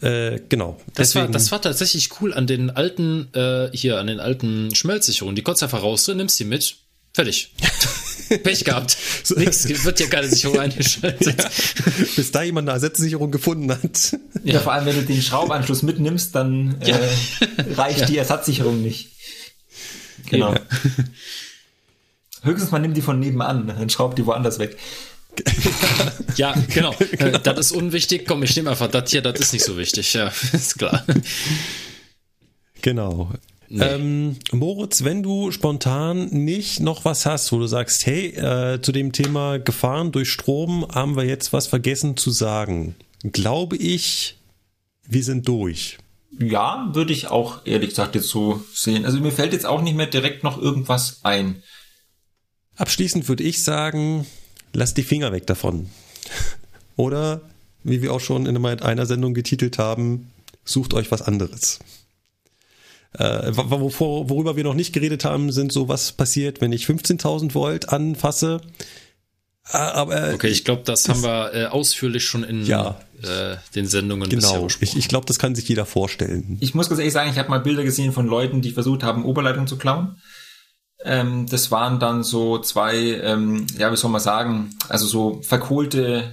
Äh, 0.00 0.40
genau. 0.48 0.78
Das 0.94 1.14
war, 1.14 1.28
das 1.28 1.50
war 1.50 1.62
tatsächlich 1.62 2.20
cool 2.20 2.34
an 2.34 2.46
den 2.46 2.68
alten, 2.68 3.32
äh, 3.32 3.70
hier, 3.72 3.98
an 3.98 4.06
den 4.06 4.20
alten 4.20 4.74
Schmelzsicherungen. 4.74 5.34
Die 5.34 5.42
konntest 5.42 5.62
einfach 5.62 5.82
raus, 5.82 6.06
nimmst 6.08 6.38
die 6.38 6.44
mit, 6.44 6.76
fertig. 7.14 7.54
Pech 8.42 8.64
gehabt. 8.64 8.96
Nix, 9.36 9.68
wird 9.84 10.00
ja 10.00 10.06
keine 10.06 10.28
Sicherung 10.28 10.58
eingeschaltet. 10.58 11.38
Ja, 11.38 11.50
bis 12.16 12.30
da 12.32 12.42
jemand 12.42 12.68
eine 12.68 12.76
Ersatzsicherung 12.76 13.30
gefunden 13.30 13.70
hat. 13.70 14.16
Ja, 14.44 14.54
ja, 14.54 14.60
vor 14.60 14.72
allem, 14.72 14.86
wenn 14.86 14.96
du 14.96 15.02
den 15.02 15.22
Schraubanschluss 15.22 15.82
mitnimmst, 15.82 16.34
dann 16.34 16.80
äh, 16.80 16.98
reicht 17.74 18.08
die 18.08 18.18
Ersatzsicherung 18.18 18.82
nicht. 18.82 19.10
Genau. 20.28 20.54
Höchstens 22.42 22.70
man 22.70 22.82
nimmt 22.82 22.96
die 22.96 23.02
von 23.02 23.18
nebenan, 23.18 23.66
dann 23.66 23.90
schraubt 23.90 24.18
die 24.18 24.26
woanders 24.26 24.58
weg. 24.58 24.76
ja, 26.36 26.54
genau. 26.72 26.94
genau. 27.18 27.38
Das 27.38 27.58
ist 27.58 27.72
unwichtig. 27.72 28.26
Komm, 28.26 28.42
ich 28.42 28.56
nehme 28.56 28.70
einfach 28.70 28.88
das 28.88 29.10
hier, 29.10 29.22
das 29.22 29.38
ist 29.40 29.52
nicht 29.52 29.64
so 29.64 29.76
wichtig. 29.76 30.12
Ja, 30.14 30.32
ist 30.52 30.78
klar. 30.78 31.04
Genau. 32.82 33.32
Nee. 33.68 33.84
Ähm, 33.84 34.36
Moritz, 34.52 35.02
wenn 35.04 35.22
du 35.22 35.50
spontan 35.50 36.26
nicht 36.26 36.80
noch 36.80 37.04
was 37.04 37.26
hast, 37.26 37.50
wo 37.52 37.58
du 37.58 37.66
sagst, 37.66 38.06
hey, 38.06 38.28
äh, 38.28 38.80
zu 38.80 38.92
dem 38.92 39.12
Thema 39.12 39.58
Gefahren 39.58 40.12
durch 40.12 40.30
Strom 40.30 40.86
haben 40.92 41.16
wir 41.16 41.24
jetzt 41.24 41.52
was 41.52 41.66
vergessen 41.66 42.16
zu 42.16 42.30
sagen, 42.30 42.94
glaube 43.32 43.76
ich, 43.76 44.38
wir 45.08 45.24
sind 45.24 45.48
durch. 45.48 45.98
Ja, 46.38 46.90
würde 46.92 47.12
ich 47.12 47.28
auch 47.28 47.64
ehrlich 47.64 47.90
gesagt 47.90 48.14
jetzt 48.14 48.28
so 48.28 48.62
sehen. 48.72 49.04
Also 49.04 49.20
mir 49.20 49.32
fällt 49.32 49.52
jetzt 49.52 49.66
auch 49.66 49.82
nicht 49.82 49.96
mehr 49.96 50.06
direkt 50.06 50.44
noch 50.44 50.60
irgendwas 50.60 51.20
ein. 51.22 51.62
Abschließend 52.76 53.28
würde 53.28 53.42
ich 53.42 53.62
sagen, 53.62 54.26
lasst 54.72 54.98
die 54.98 55.02
Finger 55.02 55.32
weg 55.32 55.46
davon. 55.46 55.88
Oder, 56.96 57.40
wie 57.82 58.02
wir 58.02 58.12
auch 58.12 58.20
schon 58.20 58.46
in 58.46 58.64
einer 58.64 59.06
Sendung 59.06 59.34
getitelt 59.34 59.78
haben, 59.78 60.30
sucht 60.64 60.94
euch 60.94 61.10
was 61.10 61.22
anderes. 61.22 61.78
Äh, 63.18 63.52
worüber 63.56 64.56
wir 64.56 64.64
noch 64.64 64.74
nicht 64.74 64.92
geredet 64.92 65.24
haben, 65.24 65.50
sind 65.50 65.72
so, 65.72 65.88
was 65.88 66.12
passiert, 66.12 66.60
wenn 66.60 66.72
ich 66.72 66.84
15.000 66.84 67.54
Volt 67.54 67.88
anfasse. 67.88 68.60
Äh, 69.72 69.78
aber, 69.78 70.34
okay, 70.34 70.48
ich 70.48 70.64
glaube, 70.64 70.82
das 70.84 71.08
haben 71.08 71.22
wir 71.22 71.54
äh, 71.54 71.66
ausführlich 71.66 72.24
schon 72.24 72.44
in 72.44 72.64
ja, 72.66 73.00
äh, 73.22 73.56
den 73.74 73.86
Sendungen 73.86 74.28
genau. 74.28 74.68
Ich, 74.80 74.96
ich 74.96 75.08
glaube, 75.08 75.26
das 75.26 75.38
kann 75.38 75.54
sich 75.54 75.68
jeder 75.68 75.86
vorstellen. 75.86 76.58
Ich 76.60 76.74
muss 76.74 76.88
ganz 76.88 76.98
ehrlich 76.98 77.14
sagen, 77.14 77.30
ich 77.30 77.38
habe 77.38 77.48
mal 77.48 77.60
Bilder 77.60 77.84
gesehen 77.84 78.12
von 78.12 78.26
Leuten, 78.26 78.60
die 78.60 78.70
versucht 78.70 79.02
haben, 79.02 79.24
Oberleitung 79.24 79.66
zu 79.66 79.78
klauen. 79.78 80.16
Ähm, 81.02 81.46
das 81.46 81.70
waren 81.70 81.98
dann 81.98 82.22
so 82.22 82.58
zwei, 82.58 82.96
ähm, 82.96 83.66
ja, 83.78 83.90
wie 83.90 83.96
soll 83.96 84.10
man 84.10 84.20
sagen, 84.20 84.70
also 84.88 85.06
so 85.06 85.40
verkohlte 85.42 86.32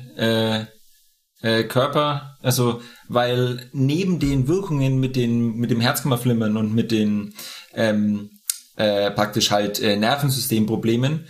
äh, 1.44 1.64
Körper, 1.66 2.38
also 2.42 2.82
weil 3.08 3.70
neben 3.74 4.20
den 4.20 4.48
Wirkungen 4.48 5.00
mit 5.00 5.16
den 5.16 5.56
mit 5.58 5.70
dem 5.70 5.82
Herzkammerflimmern 5.82 6.58
und 6.58 6.74
mit 6.74 6.92
den 6.92 7.36
ähm, 7.76 8.32
äh, 8.76 9.12
praktisch 9.12 9.52
halt 9.52 9.80
äh, 9.80 9.96
Nervensystemproblemen 9.98 11.28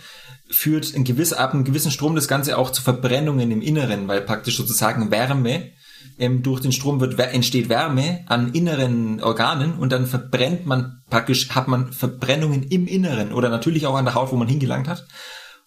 führt 0.50 0.94
ein 0.94 1.04
gewiss, 1.04 1.32
ab 1.32 1.52
einem 1.52 1.64
gewissen 1.64 1.90
Strom 1.90 2.14
das 2.14 2.28
Ganze 2.28 2.56
auch 2.56 2.70
zu 2.70 2.80
Verbrennungen 2.80 3.50
im 3.50 3.60
Inneren, 3.60 4.08
weil 4.08 4.22
praktisch 4.22 4.56
sozusagen 4.56 5.10
Wärme 5.10 5.72
ähm, 6.18 6.42
durch 6.42 6.60
den 6.60 6.72
Strom 6.72 7.00
wird, 7.00 7.18
entsteht 7.18 7.68
Wärme 7.68 8.24
an 8.26 8.52
inneren 8.52 9.22
Organen 9.22 9.74
und 9.74 9.90
dann 9.90 10.06
verbrennt 10.06 10.66
man 10.66 11.02
praktisch, 11.10 11.50
hat 11.50 11.66
man 11.66 11.92
Verbrennungen 11.92 12.62
im 12.62 12.86
Inneren 12.86 13.32
oder 13.32 13.48
natürlich 13.48 13.86
auch 13.86 13.96
an 13.96 14.04
der 14.04 14.14
Haut, 14.14 14.30
wo 14.32 14.36
man 14.36 14.48
hingelangt 14.48 14.86
hat. 14.86 15.06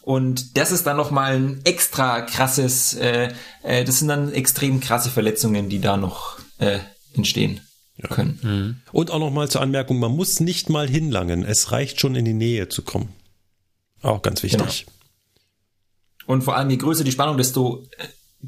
Und 0.07 0.55
das 0.55 0.71
ist 0.71 0.87
dann 0.87 0.95
nochmal 0.95 1.35
ein 1.35 1.59
extra 1.65 2.21
krasses, 2.21 2.93
äh, 2.93 3.33
äh, 3.61 3.83
das 3.83 3.99
sind 3.99 4.07
dann 4.07 4.31
extrem 4.31 4.79
krasse 4.79 5.09
Verletzungen, 5.09 5.67
die 5.67 5.81
da 5.81 5.97
noch 5.97 6.39
äh, 6.59 6.79
entstehen. 7.13 7.59
Ja. 7.97 8.07
können. 8.07 8.39
Mhm. 8.41 8.81
Und 8.93 9.11
auch 9.11 9.19
nochmal 9.19 9.49
zur 9.49 9.59
Anmerkung, 9.59 9.99
man 9.99 10.13
muss 10.13 10.39
nicht 10.39 10.69
mal 10.69 10.87
hinlangen, 10.87 11.43
es 11.43 11.73
reicht 11.73 11.99
schon 11.99 12.15
in 12.15 12.23
die 12.23 12.33
Nähe 12.33 12.69
zu 12.69 12.83
kommen. 12.83 13.09
Auch 14.01 14.21
ganz 14.21 14.43
wichtig. 14.43 14.85
Genau. 14.85 16.33
Und 16.33 16.43
vor 16.43 16.55
allem, 16.55 16.69
je 16.69 16.77
größer 16.77 17.03
die 17.03 17.11
Spannung, 17.11 17.35
desto 17.35 17.83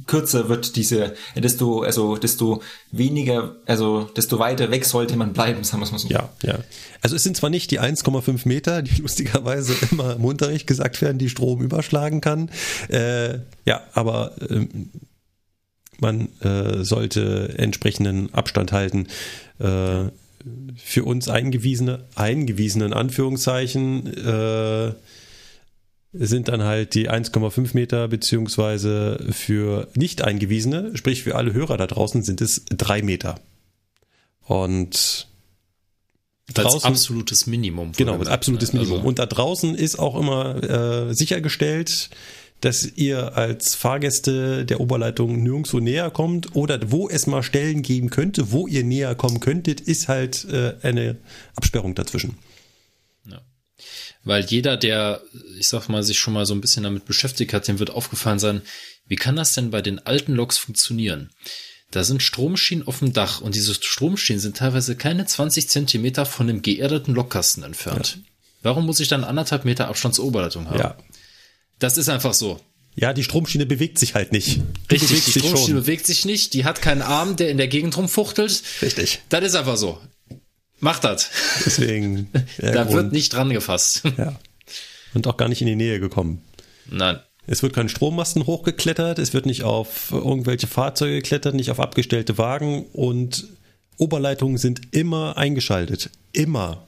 kürzer 0.06 0.50
wird 0.50 0.76
diese, 0.76 1.16
desto, 1.36 1.82
also 1.82 2.16
desto 2.16 2.62
weniger, 2.92 3.56
also 3.66 4.04
desto 4.16 4.38
weiter 4.38 4.70
weg 4.72 4.86
sollte 4.86 5.16
man 5.16 5.34
bleiben, 5.34 5.64
sagen 5.64 5.82
wir 5.82 5.86
es 5.86 5.92
mal 5.92 5.98
so. 5.98 6.08
Ja, 6.10 6.30
ja. 6.44 6.60
Also 7.02 7.16
es 7.16 7.24
sind 7.24 7.36
zwar 7.36 7.50
nicht 7.50 7.72
die 7.72 7.80
1,5 7.80 8.48
Meter, 8.48 8.82
die 8.82 8.96
lustigerweise 9.02 9.74
immer 9.92 10.16
im 10.16 10.26
Unterricht 10.26 10.68
gesagt 10.68 11.02
werden, 11.02 11.18
die 11.18 11.30
Strom 11.30 11.62
überschlagen 11.62 12.22
kann. 12.22 12.50
Äh, 12.90 13.40
ja, 13.66 13.82
aber 13.94 14.34
äh, 14.50 14.68
man 16.00 16.30
äh, 16.40 16.84
sollte 16.84 17.56
entsprechenden 17.58 18.34
Abstand 18.34 18.72
halten. 18.72 19.08
Äh, 19.60 20.06
für 20.78 21.04
uns 21.04 21.28
eingewiesene, 21.28 22.06
eingewiesenen 22.16 22.94
Anführungszeichen, 22.94 24.08
äh, 24.16 24.94
sind 26.12 26.48
dann 26.48 26.64
halt 26.64 26.96
die 26.96 27.10
1,5 27.10 27.72
Meter, 27.74 28.08
beziehungsweise 28.08 29.26
für 29.32 29.88
nicht 29.96 30.24
eingewiesene, 30.24 30.98
sprich 30.98 31.24
für 31.24 31.36
alle 31.36 31.54
Hörer 31.54 31.78
da 31.78 31.88
draußen, 31.88 32.24
sind 32.24 32.42
es 32.42 32.66
drei 32.70 33.02
Meter. 33.02 33.40
Und 34.46 35.28
draußen, 36.54 36.78
als 36.78 36.86
absolutes 36.86 37.46
Minimum. 37.46 37.92
Genau, 37.96 38.18
als 38.18 38.28
absolutes 38.28 38.74
Minimum. 38.74 38.98
Also, 38.98 39.08
und 39.08 39.20
da 39.20 39.28
draußen 39.28 39.76
ist 39.76 40.00
auch 40.00 40.20
immer 40.20 40.64
äh, 41.10 41.14
sichergestellt, 41.14 42.10
dass 42.62 42.86
ihr 42.96 43.38
als 43.38 43.76
Fahrgäste 43.76 44.66
der 44.66 44.82
Oberleitung 44.82 45.44
nirgendwo 45.44 45.80
näher 45.80 46.10
kommt 46.10 46.56
oder 46.56 46.80
wo 46.92 47.08
es 47.08 47.28
mal 47.28 47.44
Stellen 47.44 47.84
geben 47.84 48.10
könnte, 48.10 48.52
wo 48.52 48.68
ihr 48.68 48.84
näher 48.84 49.16
kommen 49.16 49.40
könntet, 49.40 49.80
ist 49.80 50.08
halt 50.08 50.46
äh, 50.46 50.74
eine 50.82 51.18
Absperrung 51.56 51.96
dazwischen. 51.96 52.38
Weil 54.24 54.46
jeder, 54.46 54.78
der, 54.78 55.22
ich 55.58 55.68
sag 55.68 55.88
mal, 55.88 56.04
sich 56.04 56.20
schon 56.20 56.34
mal 56.34 56.46
so 56.46 56.54
ein 56.54 56.62
bisschen 56.62 56.84
damit 56.84 57.06
beschäftigt 57.06 57.54
hat, 57.54 57.68
dem 57.68 57.80
wird 57.80 57.90
aufgefallen 57.92 58.40
sein, 58.40 58.62
wie 59.08 59.16
kann 59.16 59.36
das 59.36 59.54
denn 59.54 59.72
bei 59.72 59.82
den 59.82 60.00
alten 60.00 60.34
Loks 60.34 60.58
funktionieren? 60.58 61.30
Da 61.92 62.04
sind 62.04 62.22
Stromschienen 62.22 62.86
auf 62.86 63.00
dem 63.00 63.14
Dach 63.14 63.42
und 63.42 63.56
diese 63.56 63.74
Stromschienen 63.74 64.40
sind 64.40 64.58
teilweise 64.58 64.96
keine 64.96 65.26
20 65.26 65.70
Zentimeter 65.70 66.26
von 66.26 66.46
dem 66.48 66.62
geerdeten 66.62 67.16
Lokkasten 67.16 67.64
entfernt. 67.64 68.18
Ja. 68.18 68.22
Warum 68.62 68.86
muss 68.86 69.00
ich 69.00 69.08
dann 69.08 69.24
anderthalb 69.24 69.66
Meter 69.66 69.88
Abstandsoberleitung 69.88 70.70
haben? 70.70 70.80
Ja. 70.80 70.98
Das 71.80 71.98
ist 71.98 72.10
einfach 72.10 72.34
so. 72.34 72.60
Ja, 72.96 73.14
die 73.14 73.24
Stromschiene 73.24 73.66
bewegt 73.66 73.98
sich 73.98 74.14
halt 74.14 74.34
nicht. 74.34 74.58
Die 74.58 74.96
Richtig, 74.96 75.24
die 75.24 75.32
Stromschiene 75.32 75.58
schon. 75.58 75.76
bewegt 75.76 76.06
sich 76.06 76.26
nicht. 76.26 76.54
Die 76.54 76.66
hat 76.66 76.82
keinen 76.82 77.02
Arm, 77.02 77.38
der 77.38 77.50
in 77.50 77.58
der 77.58 77.70
Gegend 77.70 77.96
rumfuchtelt. 77.96 78.62
Richtig. 78.82 79.22
Das 79.30 79.44
ist 79.44 79.56
einfach 79.56 79.78
so. 79.78 80.00
Macht 80.80 81.04
das. 81.04 81.30
Deswegen. 81.66 82.30
da 82.58 82.84
Grund. 82.84 82.94
wird 82.94 83.12
nicht 83.12 83.34
dran 83.34 83.50
gefasst. 83.50 84.04
Ja. 84.18 84.36
Und 85.14 85.28
auch 85.28 85.38
gar 85.38 85.50
nicht 85.50 85.62
in 85.62 85.68
die 85.68 85.76
Nähe 85.76 86.00
gekommen. 86.00 86.42
Nein. 86.86 87.20
Es 87.48 87.64
wird 87.64 87.74
kein 87.74 87.90
Strommasten 87.90 88.46
hochgeklettert, 88.46 89.18
es 89.18 89.34
wird 89.34 89.48
nicht 89.48 89.64
auf 89.64 90.12
irgendwelche 90.12 90.68
Fahrzeuge 90.68 91.16
geklettert, 91.16 91.56
nicht 91.56 91.72
auf 91.72 91.80
abgestellte 91.80 92.38
Wagen 92.38 92.86
und 92.94 93.48
Oberleitungen 93.98 94.58
sind 94.58 94.82
immer 94.92 95.36
eingeschaltet. 95.36 96.12
Immer. 96.32 96.88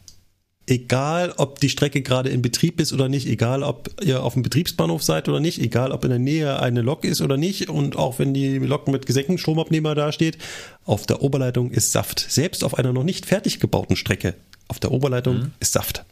Egal, 0.68 1.34
ob 1.38 1.60
die 1.60 1.70
Strecke 1.70 2.02
gerade 2.02 2.30
in 2.30 2.42
Betrieb 2.42 2.80
ist 2.80 2.94
oder 2.94 3.10
nicht, 3.10 3.28
egal, 3.28 3.64
ob 3.64 3.90
ihr 4.02 4.24
auf 4.24 4.34
dem 4.34 4.44
Betriebsbahnhof 4.44 5.02
seid 5.02 5.28
oder 5.28 5.40
nicht, 5.40 5.60
egal, 5.60 5.92
ob 5.92 6.04
in 6.04 6.12
der 6.12 6.20
Nähe 6.20 6.60
eine 6.60 6.82
Lok 6.82 7.04
ist 7.04 7.20
oder 7.22 7.36
nicht 7.36 7.68
und 7.68 7.96
auch 7.96 8.20
wenn 8.20 8.34
die 8.34 8.60
Lok 8.60 8.88
mit 8.88 9.08
gesenktem 9.08 9.40
Stromabnehmer 9.40 9.96
dasteht, 9.96 10.38
auf 10.86 11.08
der 11.08 11.24
Oberleitung 11.24 11.72
ist 11.72 11.92
Saft. 11.92 12.20
Selbst 12.30 12.64
auf 12.64 12.78
einer 12.78 12.94
noch 12.94 13.04
nicht 13.04 13.26
fertig 13.26 13.60
gebauten 13.60 13.96
Strecke, 13.96 14.36
auf 14.68 14.80
der 14.80 14.92
Oberleitung 14.92 15.38
mhm. 15.38 15.52
ist 15.60 15.74
Saft. 15.74 16.06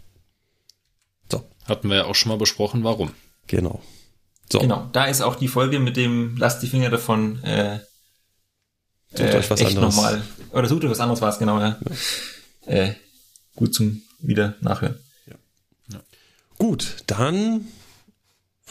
So. 1.31 1.43
Hatten 1.65 1.89
wir 1.89 1.97
ja 1.97 2.05
auch 2.05 2.15
schon 2.15 2.30
mal 2.30 2.38
besprochen, 2.39 2.84
warum. 2.84 3.11
Genau. 3.45 3.81
So. 4.51 4.59
Genau, 4.59 4.89
da 4.91 5.05
ist 5.05 5.21
auch 5.21 5.35
die 5.35 5.47
Folge 5.47 5.80
mit 5.80 5.95
dem 5.95 6.35
Lasst 6.38 6.63
die 6.63 6.67
Finger 6.67 6.89
davon. 6.89 7.43
Äh, 7.43 7.80
sucht 9.11 9.21
äh, 9.21 9.38
euch 9.38 9.49
was 9.51 9.63
anderes. 9.63 9.95
Nochmal, 9.95 10.23
oder 10.51 10.67
sucht 10.67 10.84
euch 10.84 10.89
was 10.89 10.99
anderes 10.99 11.21
war 11.21 11.30
es, 11.30 11.38
genau, 11.38 11.59
ja. 11.59 11.77
ja. 12.65 12.73
Äh, 12.73 12.95
gut 13.55 13.76
zum 13.76 14.01
wieder 14.19 14.55
nachhören. 14.61 14.97
Ja. 15.27 15.35
ja. 15.93 15.99
Gut, 16.57 16.97
dann 17.07 17.67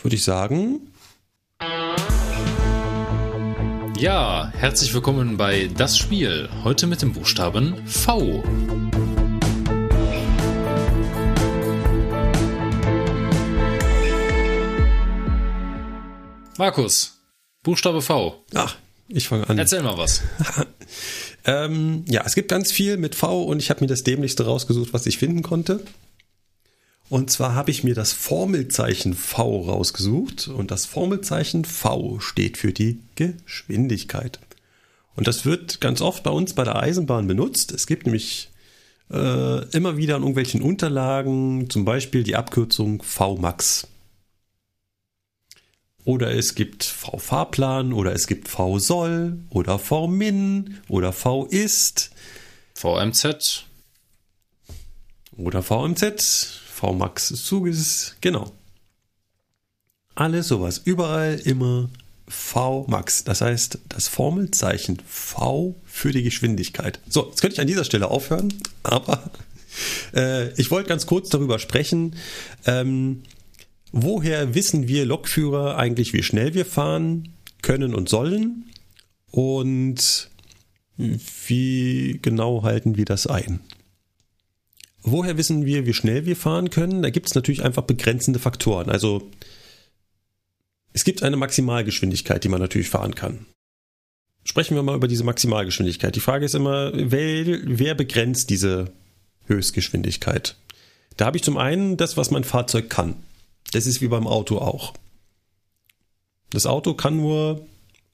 würde 0.02 0.16
ich 0.16 0.24
sagen. 0.24 0.92
Ja, 3.98 4.52
herzlich 4.54 4.94
willkommen 4.94 5.36
bei 5.36 5.68
Das 5.76 5.98
Spiel. 5.98 6.48
Heute 6.62 6.86
mit 6.86 7.02
dem 7.02 7.12
Buchstaben 7.12 7.86
V. 7.86 8.44
Markus, 16.58 17.20
Buchstabe 17.62 18.02
V. 18.02 18.44
Ach, 18.54 18.76
ich 19.08 19.28
fange 19.28 19.48
an. 19.48 19.58
Erzähl 19.58 19.82
mal 19.82 19.96
was. 19.96 20.22
ähm, 21.44 22.04
ja, 22.08 22.22
es 22.24 22.34
gibt 22.34 22.48
ganz 22.48 22.72
viel 22.72 22.96
mit 22.96 23.14
V 23.14 23.44
und 23.44 23.58
ich 23.58 23.70
habe 23.70 23.80
mir 23.80 23.86
das 23.86 24.02
dämlichste 24.02 24.44
rausgesucht, 24.44 24.92
was 24.92 25.06
ich 25.06 25.18
finden 25.18 25.42
konnte. 25.42 25.82
Und 27.08 27.30
zwar 27.30 27.54
habe 27.54 27.70
ich 27.70 27.84
mir 27.84 27.94
das 27.94 28.12
Formelzeichen 28.12 29.14
V 29.14 29.62
rausgesucht 29.62 30.48
und 30.48 30.70
das 30.70 30.84
Formelzeichen 30.84 31.64
V 31.64 32.20
steht 32.20 32.58
für 32.58 32.72
die 32.72 33.00
Geschwindigkeit. 33.14 34.38
Und 35.16 35.26
das 35.26 35.44
wird 35.44 35.80
ganz 35.80 36.00
oft 36.00 36.22
bei 36.22 36.30
uns 36.30 36.52
bei 36.52 36.64
der 36.64 36.76
Eisenbahn 36.76 37.26
benutzt. 37.26 37.72
Es 37.72 37.86
gibt 37.86 38.04
nämlich 38.06 38.50
äh, 39.10 39.64
immer 39.70 39.96
wieder 39.96 40.16
in 40.16 40.22
irgendwelchen 40.22 40.60
Unterlagen 40.60 41.70
zum 41.70 41.84
Beispiel 41.84 42.22
die 42.22 42.36
Abkürzung 42.36 43.02
VMAX. 43.02 43.88
Oder 46.08 46.34
es 46.34 46.54
gibt 46.54 46.84
V-Fahrplan 46.84 47.92
oder 47.92 48.14
es 48.14 48.26
gibt 48.26 48.48
V-Soll 48.48 49.40
oder 49.50 49.78
V-Min 49.78 50.78
oder 50.88 51.12
V-Ist. 51.12 52.12
VMZ. 52.72 53.66
Oder 55.36 55.62
VMZ. 55.62 56.62
V-Max 56.72 57.26
Zuges. 57.44 58.16
Genau. 58.22 58.54
Alles 60.14 60.48
sowas. 60.48 60.80
Überall 60.82 61.42
immer 61.44 61.90
V-Max. 62.26 63.24
Das 63.24 63.42
heißt, 63.42 63.78
das 63.90 64.08
Formelzeichen 64.08 65.02
V 65.06 65.74
für 65.84 66.12
die 66.12 66.22
Geschwindigkeit. 66.22 67.00
So, 67.10 67.28
jetzt 67.28 67.42
könnte 67.42 67.56
ich 67.56 67.60
an 67.60 67.66
dieser 67.66 67.84
Stelle 67.84 68.10
aufhören, 68.10 68.54
aber 68.82 69.30
äh, 70.14 70.58
ich 70.58 70.70
wollte 70.70 70.88
ganz 70.88 71.04
kurz 71.04 71.28
darüber 71.28 71.58
sprechen. 71.58 72.16
Ähm, 72.64 73.24
Woher 73.92 74.54
wissen 74.54 74.88
wir 74.88 75.06
Lokführer 75.06 75.76
eigentlich, 75.76 76.12
wie 76.12 76.22
schnell 76.22 76.54
wir 76.54 76.66
fahren 76.66 77.34
können 77.62 77.94
und 77.94 78.08
sollen? 78.08 78.64
Und 79.30 80.30
wie 80.96 82.18
genau 82.22 82.62
halten 82.62 82.96
wir 82.96 83.04
das 83.04 83.26
ein? 83.26 83.60
Woher 85.02 85.36
wissen 85.38 85.64
wir, 85.64 85.86
wie 85.86 85.94
schnell 85.94 86.26
wir 86.26 86.36
fahren 86.36 86.70
können? 86.70 87.02
Da 87.02 87.10
gibt 87.10 87.28
es 87.28 87.34
natürlich 87.34 87.62
einfach 87.62 87.84
begrenzende 87.84 88.38
Faktoren. 88.38 88.90
Also 88.90 89.30
es 90.92 91.04
gibt 91.04 91.22
eine 91.22 91.36
Maximalgeschwindigkeit, 91.36 92.42
die 92.42 92.48
man 92.48 92.60
natürlich 92.60 92.88
fahren 92.88 93.14
kann. 93.14 93.46
Sprechen 94.44 94.74
wir 94.74 94.82
mal 94.82 94.96
über 94.96 95.08
diese 95.08 95.24
Maximalgeschwindigkeit. 95.24 96.16
Die 96.16 96.20
Frage 96.20 96.44
ist 96.46 96.54
immer, 96.54 96.90
wer, 96.94 97.60
wer 97.64 97.94
begrenzt 97.94 98.50
diese 98.50 98.92
Höchstgeschwindigkeit? 99.46 100.56
Da 101.16 101.26
habe 101.26 101.36
ich 101.36 101.42
zum 101.42 101.58
einen 101.58 101.96
das, 101.96 102.16
was 102.16 102.30
mein 102.30 102.44
Fahrzeug 102.44 102.90
kann. 102.90 103.14
Das 103.72 103.86
ist 103.86 104.00
wie 104.00 104.08
beim 104.08 104.26
Auto 104.26 104.58
auch. 104.58 104.94
Das 106.50 106.66
Auto 106.66 106.94
kann 106.94 107.16
nur 107.16 107.66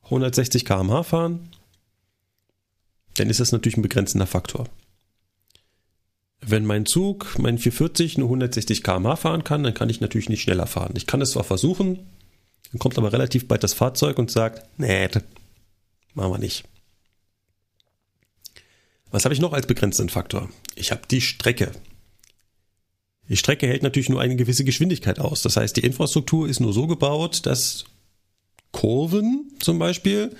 160 0.04 0.64
km/h 0.64 1.02
fahren. 1.04 1.50
Dann 3.14 3.30
ist 3.30 3.40
das 3.40 3.52
natürlich 3.52 3.76
ein 3.76 3.82
begrenzender 3.82 4.26
Faktor. 4.26 4.68
Wenn 6.40 6.66
mein 6.66 6.84
Zug, 6.84 7.38
mein 7.38 7.58
440, 7.58 8.18
nur 8.18 8.26
160 8.26 8.82
km/h 8.82 9.16
fahren 9.16 9.44
kann, 9.44 9.62
dann 9.62 9.74
kann 9.74 9.88
ich 9.88 10.00
natürlich 10.00 10.28
nicht 10.28 10.42
schneller 10.42 10.66
fahren. 10.66 10.94
Ich 10.96 11.06
kann 11.06 11.22
es 11.22 11.30
zwar 11.30 11.44
versuchen, 11.44 12.06
dann 12.72 12.78
kommt 12.80 12.98
aber 12.98 13.12
relativ 13.12 13.46
bald 13.46 13.62
das 13.62 13.72
Fahrzeug 13.72 14.18
und 14.18 14.30
sagt, 14.30 14.68
nee, 14.78 15.08
machen 16.14 16.32
wir 16.32 16.38
nicht. 16.38 16.64
Was 19.10 19.24
habe 19.24 19.32
ich 19.32 19.40
noch 19.40 19.52
als 19.52 19.68
begrenzenden 19.68 20.12
Faktor? 20.12 20.50
Ich 20.74 20.90
habe 20.90 21.02
die 21.08 21.20
Strecke. 21.20 21.70
Die 23.28 23.36
Strecke 23.36 23.66
hält 23.66 23.82
natürlich 23.82 24.08
nur 24.08 24.20
eine 24.20 24.36
gewisse 24.36 24.64
Geschwindigkeit 24.64 25.18
aus. 25.18 25.42
Das 25.42 25.56
heißt, 25.56 25.76
die 25.76 25.84
Infrastruktur 25.84 26.48
ist 26.48 26.60
nur 26.60 26.72
so 26.72 26.86
gebaut, 26.86 27.46
dass 27.46 27.84
Kurven 28.72 29.52
zum 29.60 29.78
Beispiel 29.78 30.34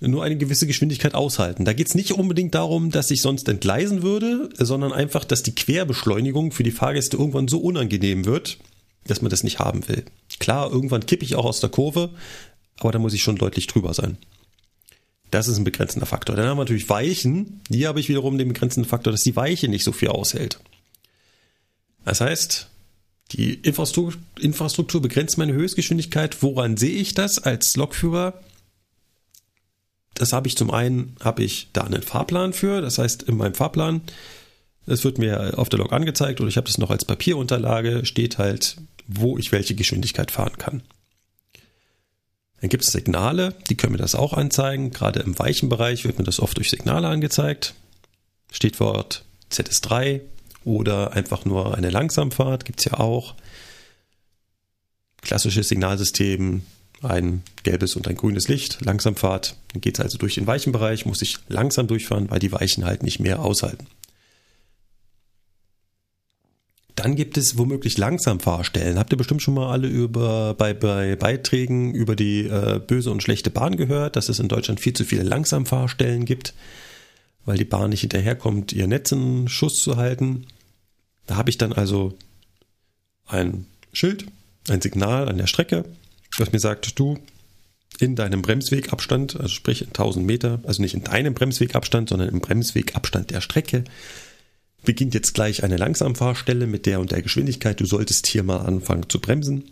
nur 0.00 0.22
eine 0.22 0.36
gewisse 0.36 0.66
Geschwindigkeit 0.66 1.14
aushalten. 1.14 1.64
Da 1.64 1.72
geht 1.72 1.88
es 1.88 1.94
nicht 1.94 2.12
unbedingt 2.12 2.54
darum, 2.54 2.90
dass 2.90 3.10
ich 3.10 3.20
sonst 3.20 3.48
entgleisen 3.48 4.02
würde, 4.02 4.48
sondern 4.56 4.92
einfach, 4.92 5.24
dass 5.24 5.42
die 5.42 5.54
Querbeschleunigung 5.54 6.52
für 6.52 6.62
die 6.62 6.70
Fahrgäste 6.70 7.16
irgendwann 7.16 7.48
so 7.48 7.58
unangenehm 7.58 8.24
wird, 8.24 8.58
dass 9.06 9.22
man 9.22 9.30
das 9.30 9.42
nicht 9.42 9.58
haben 9.58 9.88
will. 9.88 10.04
Klar, 10.38 10.70
irgendwann 10.70 11.04
kippe 11.04 11.24
ich 11.24 11.34
auch 11.34 11.44
aus 11.44 11.60
der 11.60 11.70
Kurve, 11.70 12.10
aber 12.78 12.92
da 12.92 12.98
muss 13.00 13.14
ich 13.14 13.22
schon 13.22 13.36
deutlich 13.36 13.66
drüber 13.66 13.92
sein. 13.92 14.18
Das 15.30 15.48
ist 15.48 15.58
ein 15.58 15.64
begrenzender 15.64 16.06
Faktor. 16.06 16.36
Dann 16.36 16.46
haben 16.46 16.56
wir 16.56 16.62
natürlich 16.62 16.88
Weichen. 16.88 17.60
Hier 17.68 17.88
habe 17.88 18.00
ich 18.00 18.08
wiederum 18.08 18.38
den 18.38 18.48
begrenzenden 18.48 18.88
Faktor, 18.88 19.12
dass 19.12 19.24
die 19.24 19.36
Weiche 19.36 19.68
nicht 19.68 19.84
so 19.84 19.92
viel 19.92 20.08
aushält. 20.08 20.60
Das 22.08 22.22
heißt, 22.22 22.68
die 23.32 23.52
Infrastruktur, 23.52 24.18
Infrastruktur 24.40 25.02
begrenzt 25.02 25.36
meine 25.36 25.52
Höchstgeschwindigkeit. 25.52 26.42
Woran 26.42 26.78
sehe 26.78 26.98
ich 26.98 27.12
das 27.12 27.38
als 27.38 27.76
Lokführer? 27.76 28.40
Das 30.14 30.32
habe 30.32 30.48
ich 30.48 30.56
zum 30.56 30.70
einen, 30.70 31.16
habe 31.20 31.42
ich 31.42 31.68
da 31.74 31.82
einen 31.82 32.00
Fahrplan 32.00 32.54
für. 32.54 32.80
Das 32.80 32.96
heißt, 32.96 33.24
in 33.24 33.36
meinem 33.36 33.54
Fahrplan, 33.54 34.00
es 34.86 35.04
wird 35.04 35.18
mir 35.18 35.58
auf 35.58 35.68
der 35.68 35.80
Lok 35.80 35.92
angezeigt 35.92 36.40
oder 36.40 36.48
ich 36.48 36.56
habe 36.56 36.66
das 36.66 36.78
noch 36.78 36.90
als 36.90 37.04
Papierunterlage, 37.04 38.06
steht 38.06 38.38
halt, 38.38 38.78
wo 39.06 39.36
ich 39.36 39.52
welche 39.52 39.74
Geschwindigkeit 39.74 40.30
fahren 40.30 40.56
kann. 40.56 40.82
Dann 42.62 42.70
gibt 42.70 42.84
es 42.84 42.90
Signale, 42.90 43.54
die 43.68 43.76
können 43.76 43.92
mir 43.92 43.98
das 43.98 44.14
auch 44.14 44.32
anzeigen. 44.32 44.92
Gerade 44.92 45.20
im 45.20 45.38
weichen 45.38 45.68
Bereich 45.68 46.06
wird 46.06 46.18
mir 46.18 46.24
das 46.24 46.40
oft 46.40 46.56
durch 46.56 46.70
Signale 46.70 47.06
angezeigt. 47.06 47.74
Stichwort 48.50 49.24
ZS3, 49.52 50.22
oder 50.68 51.14
einfach 51.14 51.46
nur 51.46 51.76
eine 51.76 51.88
Langsamfahrt, 51.88 52.66
gibt 52.66 52.80
es 52.80 52.84
ja 52.84 53.00
auch. 53.00 53.34
Klassisches 55.22 55.68
Signalsystem, 55.68 56.62
ein 57.02 57.42
gelbes 57.62 57.96
und 57.96 58.06
ein 58.06 58.16
grünes 58.16 58.48
Licht, 58.48 58.84
Langsamfahrt. 58.84 59.56
Dann 59.72 59.80
geht 59.80 59.98
es 59.98 60.04
also 60.04 60.18
durch 60.18 60.34
den 60.34 60.46
weichen 60.46 60.72
Bereich, 60.72 61.06
muss 61.06 61.22
ich 61.22 61.38
langsam 61.48 61.86
durchfahren, 61.86 62.30
weil 62.30 62.38
die 62.38 62.52
Weichen 62.52 62.84
halt 62.84 63.02
nicht 63.02 63.18
mehr 63.18 63.40
aushalten. 63.40 63.86
Dann 66.94 67.16
gibt 67.16 67.38
es 67.38 67.56
womöglich 67.56 67.96
Langsamfahrstellen. 67.96 68.98
Habt 68.98 69.12
ihr 69.12 69.18
bestimmt 69.18 69.40
schon 69.40 69.54
mal 69.54 69.70
alle 69.70 69.86
über, 69.86 70.54
bei, 70.54 70.74
bei 70.74 71.16
Beiträgen 71.16 71.94
über 71.94 72.14
die 72.14 72.40
äh, 72.40 72.80
böse 72.84 73.10
und 73.10 73.22
schlechte 73.22 73.50
Bahn 73.50 73.76
gehört, 73.76 74.16
dass 74.16 74.28
es 74.28 74.40
in 74.40 74.48
Deutschland 74.48 74.80
viel 74.80 74.92
zu 74.92 75.04
viele 75.04 75.22
Langsamfahrstellen 75.22 76.24
gibt 76.24 76.52
weil 77.48 77.56
die 77.56 77.64
Bahn 77.64 77.88
nicht 77.88 78.02
hinterherkommt, 78.02 78.74
ihr 78.74 78.86
Netz 78.86 79.10
in 79.10 79.48
Schuss 79.48 79.82
zu 79.82 79.96
halten. 79.96 80.46
Da 81.28 81.36
habe 81.36 81.50
ich 81.50 81.58
dann 81.58 81.72
also 81.72 82.18
ein 83.26 83.66
Schild, 83.92 84.24
ein 84.68 84.80
Signal 84.80 85.28
an 85.28 85.36
der 85.36 85.46
Strecke, 85.46 85.84
das 86.38 86.52
mir 86.52 86.58
sagt, 86.58 86.98
du 86.98 87.18
in 88.00 88.16
deinem 88.16 88.42
Bremswegabstand, 88.42 89.36
also 89.36 89.48
sprich 89.48 89.82
in 89.82 89.88
1000 89.88 90.24
Meter, 90.24 90.60
also 90.64 90.82
nicht 90.82 90.94
in 90.94 91.04
deinem 91.04 91.34
Bremswegabstand, 91.34 92.08
sondern 92.08 92.30
im 92.30 92.40
Bremswegabstand 92.40 93.30
der 93.30 93.40
Strecke, 93.42 93.84
beginnt 94.84 95.14
jetzt 95.14 95.34
gleich 95.34 95.64
eine 95.64 95.76
Langsamfahrstelle 95.76 96.66
mit 96.66 96.86
der 96.86 96.98
und 96.98 97.12
der 97.12 97.22
Geschwindigkeit. 97.22 97.78
Du 97.78 97.84
solltest 97.84 98.26
hier 98.26 98.42
mal 98.42 98.58
anfangen 98.58 99.08
zu 99.08 99.20
bremsen. 99.20 99.70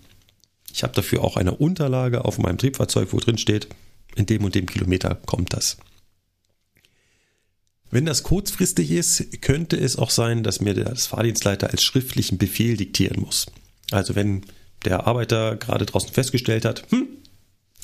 Ich 0.74 0.82
habe 0.82 0.92
dafür 0.92 1.24
auch 1.24 1.38
eine 1.38 1.54
Unterlage 1.54 2.24
auf 2.26 2.38
meinem 2.38 2.58
Triebfahrzeug, 2.58 3.12
wo 3.12 3.18
drin 3.18 3.38
steht, 3.38 3.68
in 4.14 4.26
dem 4.26 4.44
und 4.44 4.54
dem 4.54 4.66
Kilometer 4.66 5.14
kommt 5.24 5.54
das. 5.54 5.78
Wenn 7.96 8.04
das 8.04 8.24
kurzfristig 8.24 8.90
ist, 8.90 9.40
könnte 9.40 9.78
es 9.78 9.96
auch 9.96 10.10
sein, 10.10 10.42
dass 10.42 10.60
mir 10.60 10.74
das 10.74 11.06
Fahrdienstleiter 11.06 11.70
als 11.70 11.82
schriftlichen 11.82 12.36
Befehl 12.36 12.76
diktieren 12.76 13.22
muss. 13.22 13.46
Also 13.90 14.14
wenn 14.14 14.42
der 14.84 15.06
Arbeiter 15.06 15.56
gerade 15.56 15.86
draußen 15.86 16.12
festgestellt 16.12 16.66
hat, 16.66 16.84
hm, 16.90 17.08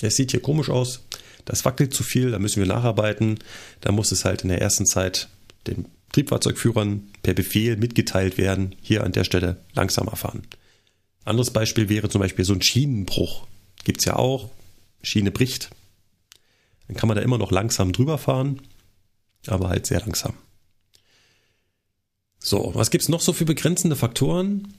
es 0.02 0.16
sieht 0.16 0.32
hier 0.32 0.42
komisch 0.42 0.68
aus, 0.68 1.00
das 1.46 1.64
wackelt 1.64 1.94
zu 1.94 2.02
viel, 2.02 2.30
da 2.30 2.38
müssen 2.38 2.60
wir 2.60 2.66
nacharbeiten, 2.66 3.38
da 3.80 3.90
muss 3.90 4.12
es 4.12 4.26
halt 4.26 4.42
in 4.42 4.50
der 4.50 4.60
ersten 4.60 4.84
Zeit 4.84 5.30
den 5.66 5.86
Triebfahrzeugführern 6.12 7.08
per 7.22 7.32
Befehl 7.32 7.78
mitgeteilt 7.78 8.36
werden, 8.36 8.76
hier 8.82 9.04
an 9.04 9.12
der 9.12 9.24
Stelle 9.24 9.64
langsamer 9.72 10.16
fahren. 10.16 10.42
Anderes 11.24 11.52
Beispiel 11.52 11.88
wäre 11.88 12.10
zum 12.10 12.20
Beispiel 12.20 12.44
so 12.44 12.52
ein 12.52 12.60
Schienenbruch. 12.60 13.46
Gibt 13.84 14.00
es 14.00 14.04
ja 14.04 14.16
auch. 14.16 14.50
Schiene 15.02 15.30
bricht. 15.30 15.70
Dann 16.86 16.98
kann 16.98 17.08
man 17.08 17.16
da 17.16 17.22
immer 17.22 17.38
noch 17.38 17.50
langsam 17.50 17.92
drüber 17.92 18.18
fahren, 18.18 18.60
aber 19.46 19.68
halt 19.68 19.86
sehr 19.86 20.00
langsam. 20.00 20.34
So, 22.38 22.72
was 22.74 22.90
gibt 22.90 23.02
es 23.02 23.08
noch 23.08 23.20
so 23.20 23.32
für 23.32 23.44
begrenzende 23.44 23.96
Faktoren? 23.96 24.74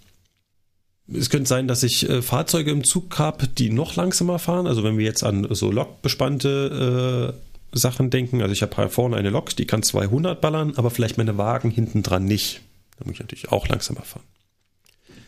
Es 1.11 1.29
könnte 1.29 1.47
sein, 1.47 1.67
dass 1.67 1.83
ich 1.83 2.09
äh, 2.09 2.21
Fahrzeuge 2.21 2.71
im 2.71 2.83
Zug 2.83 3.17
habe, 3.19 3.47
die 3.47 3.69
noch 3.69 3.95
langsamer 3.95 4.39
fahren. 4.39 4.67
Also 4.67 4.83
wenn 4.83 4.97
wir 4.97 5.05
jetzt 5.05 5.23
an 5.23 5.47
so 5.51 5.71
lokbespannte 5.71 7.33
äh, 7.33 7.77
Sachen 7.77 8.09
denken. 8.09 8.41
Also 8.41 8.53
ich 8.53 8.61
habe 8.61 8.89
vorne 8.89 9.17
eine 9.17 9.29
Lok, 9.29 9.55
die 9.55 9.65
kann 9.65 9.83
200 9.83 10.39
ballern, 10.39 10.73
aber 10.75 10.91
vielleicht 10.91 11.17
meine 11.17 11.37
Wagen 11.37 11.71
hinten 11.71 12.03
dran 12.03 12.25
nicht. 12.25 12.61
Da 12.97 13.05
muss 13.05 13.15
ich 13.15 13.19
natürlich 13.19 13.51
auch 13.51 13.67
langsamer 13.67 14.01
fahren. 14.01 14.23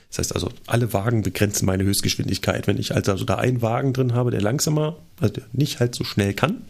Das 0.10 0.20
heißt 0.20 0.36
also, 0.36 0.50
alle 0.68 0.94
Wagen 0.94 1.24
begrenzen 1.24 1.66
meine 1.66 1.84
Höchstgeschwindigkeit. 1.84 2.68
Wenn 2.68 2.78
ich 2.78 2.96
also 2.96 3.26
da 3.26 3.36
einen 3.36 3.62
Wagen 3.62 3.92
drin 3.92 4.14
habe, 4.14 4.32
der 4.32 4.42
langsamer, 4.42 4.98
also 5.20 5.34
der 5.34 5.44
nicht 5.52 5.80
halt 5.80 5.96
so 5.96 6.04
schnell 6.04 6.34
kann, 6.34 6.62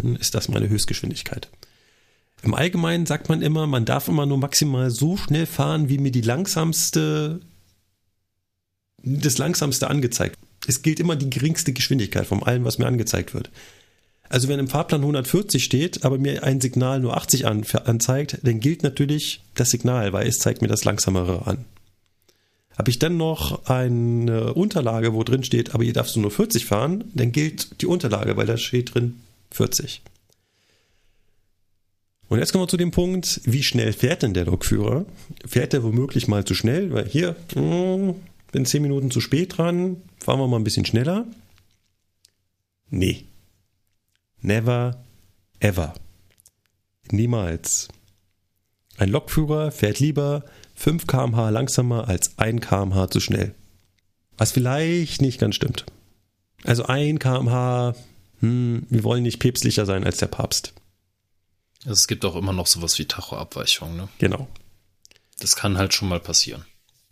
dann 0.00 0.16
ist 0.16 0.34
das 0.34 0.48
meine 0.48 0.68
Höchstgeschwindigkeit. 0.68 1.48
Im 2.42 2.54
Allgemeinen 2.54 3.06
sagt 3.06 3.28
man 3.28 3.42
immer, 3.42 3.66
man 3.66 3.84
darf 3.84 4.08
immer 4.08 4.26
nur 4.26 4.38
maximal 4.38 4.90
so 4.90 5.16
schnell 5.16 5.46
fahren, 5.46 5.88
wie 5.88 5.98
mir 5.98 6.10
die 6.10 6.22
langsamste, 6.22 7.40
das 9.02 9.38
langsamste 9.38 9.90
angezeigt. 9.90 10.38
Es 10.66 10.82
gilt 10.82 11.00
immer 11.00 11.16
die 11.16 11.30
geringste 11.30 11.72
Geschwindigkeit 11.72 12.26
von 12.26 12.42
allem, 12.42 12.64
was 12.64 12.78
mir 12.78 12.86
angezeigt 12.86 13.34
wird. 13.34 13.50
Also 14.28 14.48
wenn 14.48 14.60
im 14.60 14.68
Fahrplan 14.68 15.00
140 15.00 15.62
steht, 15.62 16.04
aber 16.04 16.16
mir 16.16 16.44
ein 16.44 16.60
Signal 16.60 17.00
nur 17.00 17.16
80 17.16 17.46
an, 17.46 17.64
anzeigt, 17.84 18.38
dann 18.42 18.60
gilt 18.60 18.84
natürlich 18.84 19.42
das 19.54 19.70
Signal, 19.70 20.12
weil 20.12 20.26
es 20.26 20.38
zeigt 20.38 20.62
mir 20.62 20.68
das 20.68 20.84
langsamere 20.84 21.46
an. 21.46 21.64
Habe 22.78 22.90
ich 22.90 23.00
dann 23.00 23.16
noch 23.16 23.66
eine 23.66 24.54
Unterlage, 24.54 25.12
wo 25.12 25.24
drin 25.24 25.42
steht, 25.42 25.74
aber 25.74 25.84
hier 25.84 25.92
darfst 25.92 26.16
nur 26.16 26.30
40 26.30 26.64
fahren, 26.64 27.04
dann 27.12 27.32
gilt 27.32 27.82
die 27.82 27.86
Unterlage, 27.86 28.36
weil 28.36 28.46
da 28.46 28.56
steht 28.56 28.94
drin 28.94 29.20
40. 29.52 30.02
Und 32.28 32.38
jetzt 32.38 32.52
kommen 32.52 32.62
wir 32.62 32.68
zu 32.68 32.76
dem 32.76 32.92
Punkt, 32.92 33.40
wie 33.44 33.64
schnell 33.64 33.92
fährt 33.92 34.22
denn 34.22 34.34
der 34.34 34.44
Lokführer? 34.44 35.04
Fährt 35.44 35.74
er 35.74 35.82
womöglich 35.82 36.28
mal 36.28 36.44
zu 36.44 36.54
schnell? 36.54 36.92
Weil 36.92 37.08
hier, 37.08 37.34
hm, 37.54 38.14
bin 38.52 38.64
10 38.64 38.82
Minuten 38.82 39.10
zu 39.10 39.20
spät 39.20 39.58
dran, 39.58 40.00
fahren 40.18 40.38
wir 40.38 40.46
mal 40.46 40.58
ein 40.58 40.64
bisschen 40.64 40.86
schneller. 40.86 41.26
Nee. 42.88 43.24
Never, 44.42 45.04
ever. 45.58 45.94
Niemals. 47.10 47.88
Ein 48.96 49.08
Lokführer 49.08 49.72
fährt 49.72 49.98
lieber 49.98 50.44
5 50.76 51.06
kmh 51.06 51.50
langsamer 51.50 52.06
als 52.06 52.38
1 52.38 52.60
kmh 52.60 53.10
zu 53.10 53.18
schnell. 53.18 53.54
Was 54.38 54.52
vielleicht 54.52 55.20
nicht 55.20 55.40
ganz 55.40 55.56
stimmt. 55.56 55.84
Also 56.64 56.84
1 56.84 57.18
kmh, 57.18 57.94
hm, 58.40 58.86
wir 58.88 59.04
wollen 59.04 59.22
nicht 59.22 59.38
päpstlicher 59.38 59.86
sein 59.86 60.04
als 60.04 60.18
der 60.18 60.26
Papst. 60.26 60.74
Also 61.84 61.92
es 61.92 62.08
gibt 62.08 62.24
auch 62.24 62.36
immer 62.36 62.52
noch 62.52 62.66
sowas 62.66 62.98
wie 62.98 63.06
Tachoabweichung, 63.06 63.96
ne? 63.96 64.08
Genau. 64.18 64.48
Das 65.38 65.56
kann 65.56 65.78
halt 65.78 65.94
schon 65.94 66.08
mal 66.08 66.20
passieren. 66.20 66.64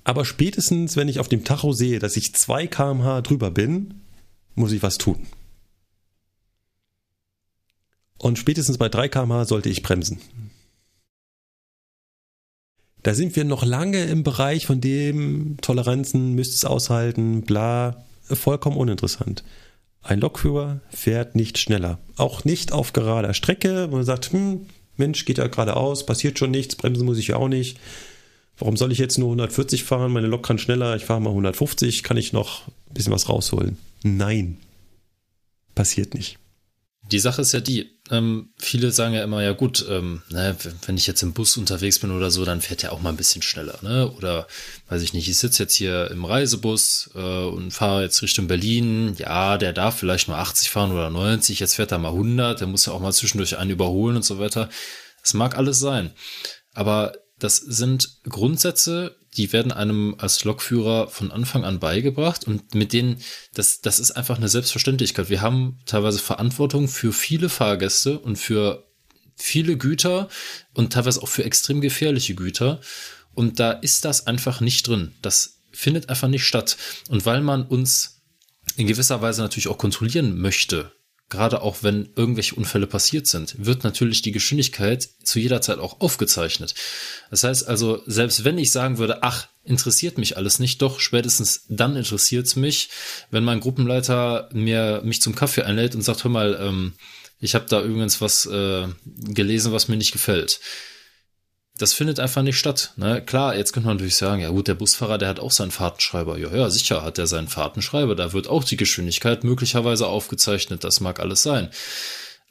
Aber 0.04 0.24
spätestens, 0.24 0.96
wenn 0.96 1.08
ich 1.08 1.20
auf 1.20 1.28
dem 1.28 1.44
Tacho 1.44 1.72
sehe, 1.72 1.98
dass 1.98 2.16
ich 2.16 2.34
2 2.34 2.66
kmh 2.66 3.22
drüber 3.22 3.50
bin, 3.50 4.02
muss 4.54 4.72
ich 4.72 4.82
was 4.82 4.98
tun. 4.98 5.26
Und 8.18 8.38
spätestens 8.38 8.78
bei 8.78 8.88
3 8.88 9.08
kmh 9.08 9.44
sollte 9.44 9.68
ich 9.68 9.82
bremsen. 9.82 10.20
Da 13.02 13.14
sind 13.14 13.36
wir 13.36 13.44
noch 13.44 13.64
lange 13.64 14.04
im 14.04 14.24
Bereich 14.24 14.66
von 14.66 14.80
dem 14.80 15.56
Toleranzen, 15.60 16.34
müsst 16.34 16.54
es 16.54 16.64
aushalten, 16.64 17.42
bla, 17.42 18.04
vollkommen 18.22 18.76
uninteressant. 18.76 19.44
Ein 20.08 20.20
Lokführer 20.20 20.80
fährt 20.88 21.34
nicht 21.34 21.58
schneller. 21.58 21.98
Auch 22.16 22.46
nicht 22.46 22.72
auf 22.72 22.94
gerader 22.94 23.34
Strecke, 23.34 23.90
wo 23.90 23.96
man 23.96 24.06
sagt, 24.06 24.32
hm, 24.32 24.64
Mensch, 24.96 25.26
geht 25.26 25.36
ja 25.36 25.46
geradeaus, 25.48 26.06
passiert 26.06 26.38
schon 26.38 26.50
nichts, 26.50 26.76
bremsen 26.76 27.04
muss 27.04 27.18
ich 27.18 27.28
ja 27.28 27.36
auch 27.36 27.48
nicht. 27.48 27.78
Warum 28.56 28.78
soll 28.78 28.90
ich 28.90 28.96
jetzt 28.96 29.18
nur 29.18 29.28
140 29.28 29.84
fahren? 29.84 30.10
Meine 30.10 30.26
Lok 30.26 30.46
kann 30.46 30.58
schneller, 30.58 30.96
ich 30.96 31.04
fahre 31.04 31.20
mal 31.20 31.28
150, 31.28 32.02
kann 32.04 32.16
ich 32.16 32.32
noch 32.32 32.66
ein 32.68 32.94
bisschen 32.94 33.12
was 33.12 33.28
rausholen? 33.28 33.76
Nein. 34.02 34.56
Passiert 35.74 36.14
nicht. 36.14 36.38
Die 37.10 37.18
Sache 37.18 37.40
ist 37.40 37.52
ja 37.52 37.60
die, 37.60 37.98
ähm, 38.10 38.50
viele 38.58 38.90
sagen 38.92 39.14
ja 39.14 39.24
immer, 39.24 39.42
ja 39.42 39.52
gut, 39.52 39.84
ähm, 39.88 40.22
ne, 40.28 40.54
wenn 40.86 40.96
ich 40.96 41.06
jetzt 41.06 41.22
im 41.22 41.32
Bus 41.32 41.56
unterwegs 41.56 41.98
bin 41.98 42.10
oder 42.10 42.30
so, 42.30 42.44
dann 42.44 42.60
fährt 42.60 42.84
er 42.84 42.92
auch 42.92 43.00
mal 43.00 43.10
ein 43.10 43.16
bisschen 43.16 43.40
schneller, 43.40 43.78
ne? 43.82 44.10
Oder 44.10 44.46
weiß 44.88 45.00
ich 45.02 45.14
nicht, 45.14 45.28
ich 45.28 45.38
sitze 45.38 45.62
jetzt 45.62 45.74
hier 45.74 46.10
im 46.10 46.26
Reisebus 46.26 47.10
äh, 47.14 47.44
und 47.44 47.70
fahre 47.70 48.02
jetzt 48.02 48.20
Richtung 48.22 48.46
Berlin, 48.46 49.14
ja, 49.18 49.56
der 49.56 49.72
darf 49.72 49.98
vielleicht 49.98 50.28
nur 50.28 50.36
80 50.36 50.68
fahren 50.68 50.92
oder 50.92 51.08
90, 51.08 51.60
jetzt 51.60 51.74
fährt 51.76 51.92
er 51.92 51.98
mal 51.98 52.10
100, 52.10 52.60
der 52.60 52.66
muss 52.66 52.84
ja 52.84 52.92
auch 52.92 53.00
mal 53.00 53.12
zwischendurch 53.12 53.56
einen 53.56 53.70
überholen 53.70 54.16
und 54.16 54.24
so 54.24 54.38
weiter. 54.38 54.68
Das 55.22 55.32
mag 55.34 55.56
alles 55.56 55.78
sein. 55.78 56.10
Aber 56.74 57.12
das 57.38 57.56
sind 57.56 58.20
Grundsätze, 58.28 59.16
die 59.38 59.52
werden 59.52 59.72
einem 59.72 60.16
als 60.18 60.44
Lokführer 60.44 61.08
von 61.08 61.30
Anfang 61.30 61.64
an 61.64 61.78
beigebracht 61.78 62.46
und 62.46 62.74
mit 62.74 62.92
denen, 62.92 63.22
das, 63.54 63.80
das 63.80 64.00
ist 64.00 64.10
einfach 64.10 64.36
eine 64.36 64.48
Selbstverständlichkeit. 64.48 65.30
Wir 65.30 65.40
haben 65.40 65.78
teilweise 65.86 66.18
Verantwortung 66.18 66.88
für 66.88 67.12
viele 67.12 67.48
Fahrgäste 67.48 68.18
und 68.18 68.36
für 68.36 68.84
viele 69.36 69.76
Güter 69.78 70.28
und 70.74 70.92
teilweise 70.92 71.22
auch 71.22 71.28
für 71.28 71.44
extrem 71.44 71.80
gefährliche 71.80 72.34
Güter. 72.34 72.80
Und 73.34 73.60
da 73.60 73.70
ist 73.70 74.04
das 74.04 74.26
einfach 74.26 74.60
nicht 74.60 74.88
drin. 74.88 75.14
Das 75.22 75.60
findet 75.70 76.08
einfach 76.08 76.28
nicht 76.28 76.44
statt. 76.44 76.76
Und 77.08 77.24
weil 77.24 77.40
man 77.40 77.64
uns 77.64 78.22
in 78.76 78.88
gewisser 78.88 79.22
Weise 79.22 79.42
natürlich 79.42 79.68
auch 79.68 79.78
kontrollieren 79.78 80.38
möchte, 80.38 80.92
gerade 81.28 81.62
auch 81.62 81.82
wenn 81.82 82.08
irgendwelche 82.16 82.54
Unfälle 82.54 82.86
passiert 82.86 83.26
sind, 83.26 83.54
wird 83.58 83.84
natürlich 83.84 84.22
die 84.22 84.32
Geschwindigkeit 84.32 85.08
zu 85.22 85.38
jeder 85.38 85.60
Zeit 85.60 85.78
auch 85.78 86.00
aufgezeichnet. 86.00 86.74
Das 87.30 87.44
heißt 87.44 87.68
also, 87.68 88.02
selbst 88.06 88.44
wenn 88.44 88.58
ich 88.58 88.72
sagen 88.72 88.98
würde, 88.98 89.22
ach, 89.22 89.48
interessiert 89.64 90.16
mich 90.16 90.36
alles 90.38 90.58
nicht, 90.58 90.80
doch 90.80 91.00
spätestens 91.00 91.64
dann 91.68 91.96
interessiert 91.96 92.46
es 92.46 92.56
mich, 92.56 92.88
wenn 93.30 93.44
mein 93.44 93.60
Gruppenleiter 93.60 94.48
mir 94.52 95.02
mich 95.04 95.20
zum 95.20 95.34
Kaffee 95.34 95.62
einlädt 95.62 95.94
und 95.94 96.02
sagt, 96.02 96.24
hör 96.24 96.30
mal, 96.30 96.58
ähm, 96.60 96.94
ich 97.40 97.54
habe 97.54 97.66
da 97.68 97.82
übrigens 97.82 98.20
was 98.20 98.46
äh, 98.46 98.88
gelesen, 99.04 99.72
was 99.72 99.88
mir 99.88 99.96
nicht 99.96 100.12
gefällt 100.12 100.60
das 101.78 101.92
findet 101.92 102.20
einfach 102.20 102.42
nicht 102.42 102.58
statt. 102.58 102.92
Ne? 102.96 103.22
Klar, 103.24 103.56
jetzt 103.56 103.72
könnte 103.72 103.86
man 103.86 103.96
natürlich 103.96 104.16
sagen, 104.16 104.42
ja 104.42 104.50
gut, 104.50 104.68
der 104.68 104.74
Busfahrer, 104.74 105.16
der 105.16 105.28
hat 105.28 105.40
auch 105.40 105.52
seinen 105.52 105.70
Fahrtenschreiber. 105.70 106.36
Ja, 106.36 106.54
ja, 106.54 106.70
sicher 106.70 107.02
hat 107.02 107.18
er 107.18 107.26
seinen 107.26 107.48
Fahrtenschreiber. 107.48 108.14
Da 108.14 108.32
wird 108.32 108.48
auch 108.48 108.64
die 108.64 108.76
Geschwindigkeit 108.76 109.44
möglicherweise 109.44 110.06
aufgezeichnet. 110.06 110.84
Das 110.84 111.00
mag 111.00 111.20
alles 111.20 111.42
sein. 111.42 111.70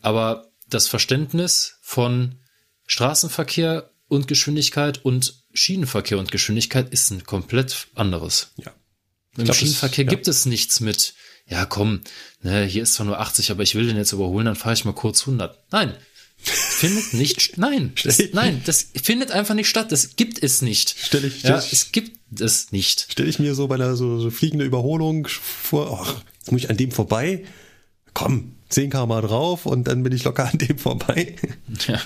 Aber 0.02 0.48
das 0.70 0.88
Verständnis 0.88 1.76
von 1.82 2.36
Straßenverkehr 2.86 3.92
und 4.08 4.28
Geschwindigkeit 4.28 5.04
und 5.04 5.44
Schienenverkehr 5.54 6.18
und 6.18 6.32
Geschwindigkeit 6.32 6.90
ist 6.92 7.12
ein 7.12 7.26
komplett 7.26 7.88
anderes. 7.96 8.54
Ja. 8.58 8.72
Im 9.38 9.44
glaub, 9.44 9.56
Schienenverkehr 9.56 10.06
das, 10.06 10.12
ja. 10.12 10.16
gibt 10.16 10.28
es 10.28 10.46
nichts 10.46 10.80
mit, 10.80 11.14
ja 11.46 11.66
komm, 11.66 12.02
ne, 12.42 12.64
hier 12.64 12.84
ist 12.84 12.94
zwar 12.94 13.06
nur 13.06 13.20
80, 13.20 13.52
aber 13.52 13.64
ich 13.64 13.76
will 13.76 13.88
den 13.88 13.98
jetzt 13.98 14.14
überholen, 14.14 14.46
dann 14.46 14.56
fahre 14.56 14.74
ich 14.74 14.86
mal 14.86 14.94
kurz 14.94 15.22
100. 15.22 15.72
Nein, 15.72 15.96
findet 16.38 17.14
nicht, 17.14 17.54
nein, 17.58 17.94
das, 18.04 18.22
nein, 18.34 18.62
das 18.66 18.88
findet 19.02 19.32
einfach 19.32 19.56
nicht 19.56 19.70
statt. 19.70 19.92
Das 19.92 20.16
gibt 20.16 20.42
es 20.42 20.62
nicht. 20.62 20.96
Stell 20.98 21.26
ich, 21.26 21.40
stell 21.40 21.52
ja, 21.52 21.58
es 21.58 21.92
gibt 21.92 22.18
es 22.40 22.72
nicht. 22.72 23.08
Stelle 23.12 23.30
ich 23.30 23.40
mir 23.40 23.56
so 23.56 23.68
bei 23.68 23.76
einer 23.76 23.96
so, 23.96 24.20
so 24.20 24.30
fliegende 24.30 24.66
Überholung 24.66 25.28
vor, 25.28 26.02
ach, 26.02 26.22
jetzt 26.40 26.52
muss 26.52 26.64
ich 26.64 26.70
an 26.70 26.78
dem 26.78 26.92
vorbei. 26.92 27.46
Komm, 28.14 28.56
10 28.70 28.90
km 28.90 29.22
drauf 29.22 29.66
und 29.66 29.88
dann 29.88 30.04
bin 30.04 30.14
ich 30.14 30.24
locker 30.24 30.50
an 30.52 30.58
dem 30.58 30.78
vorbei. 30.78 31.36
Ja. 31.88 32.02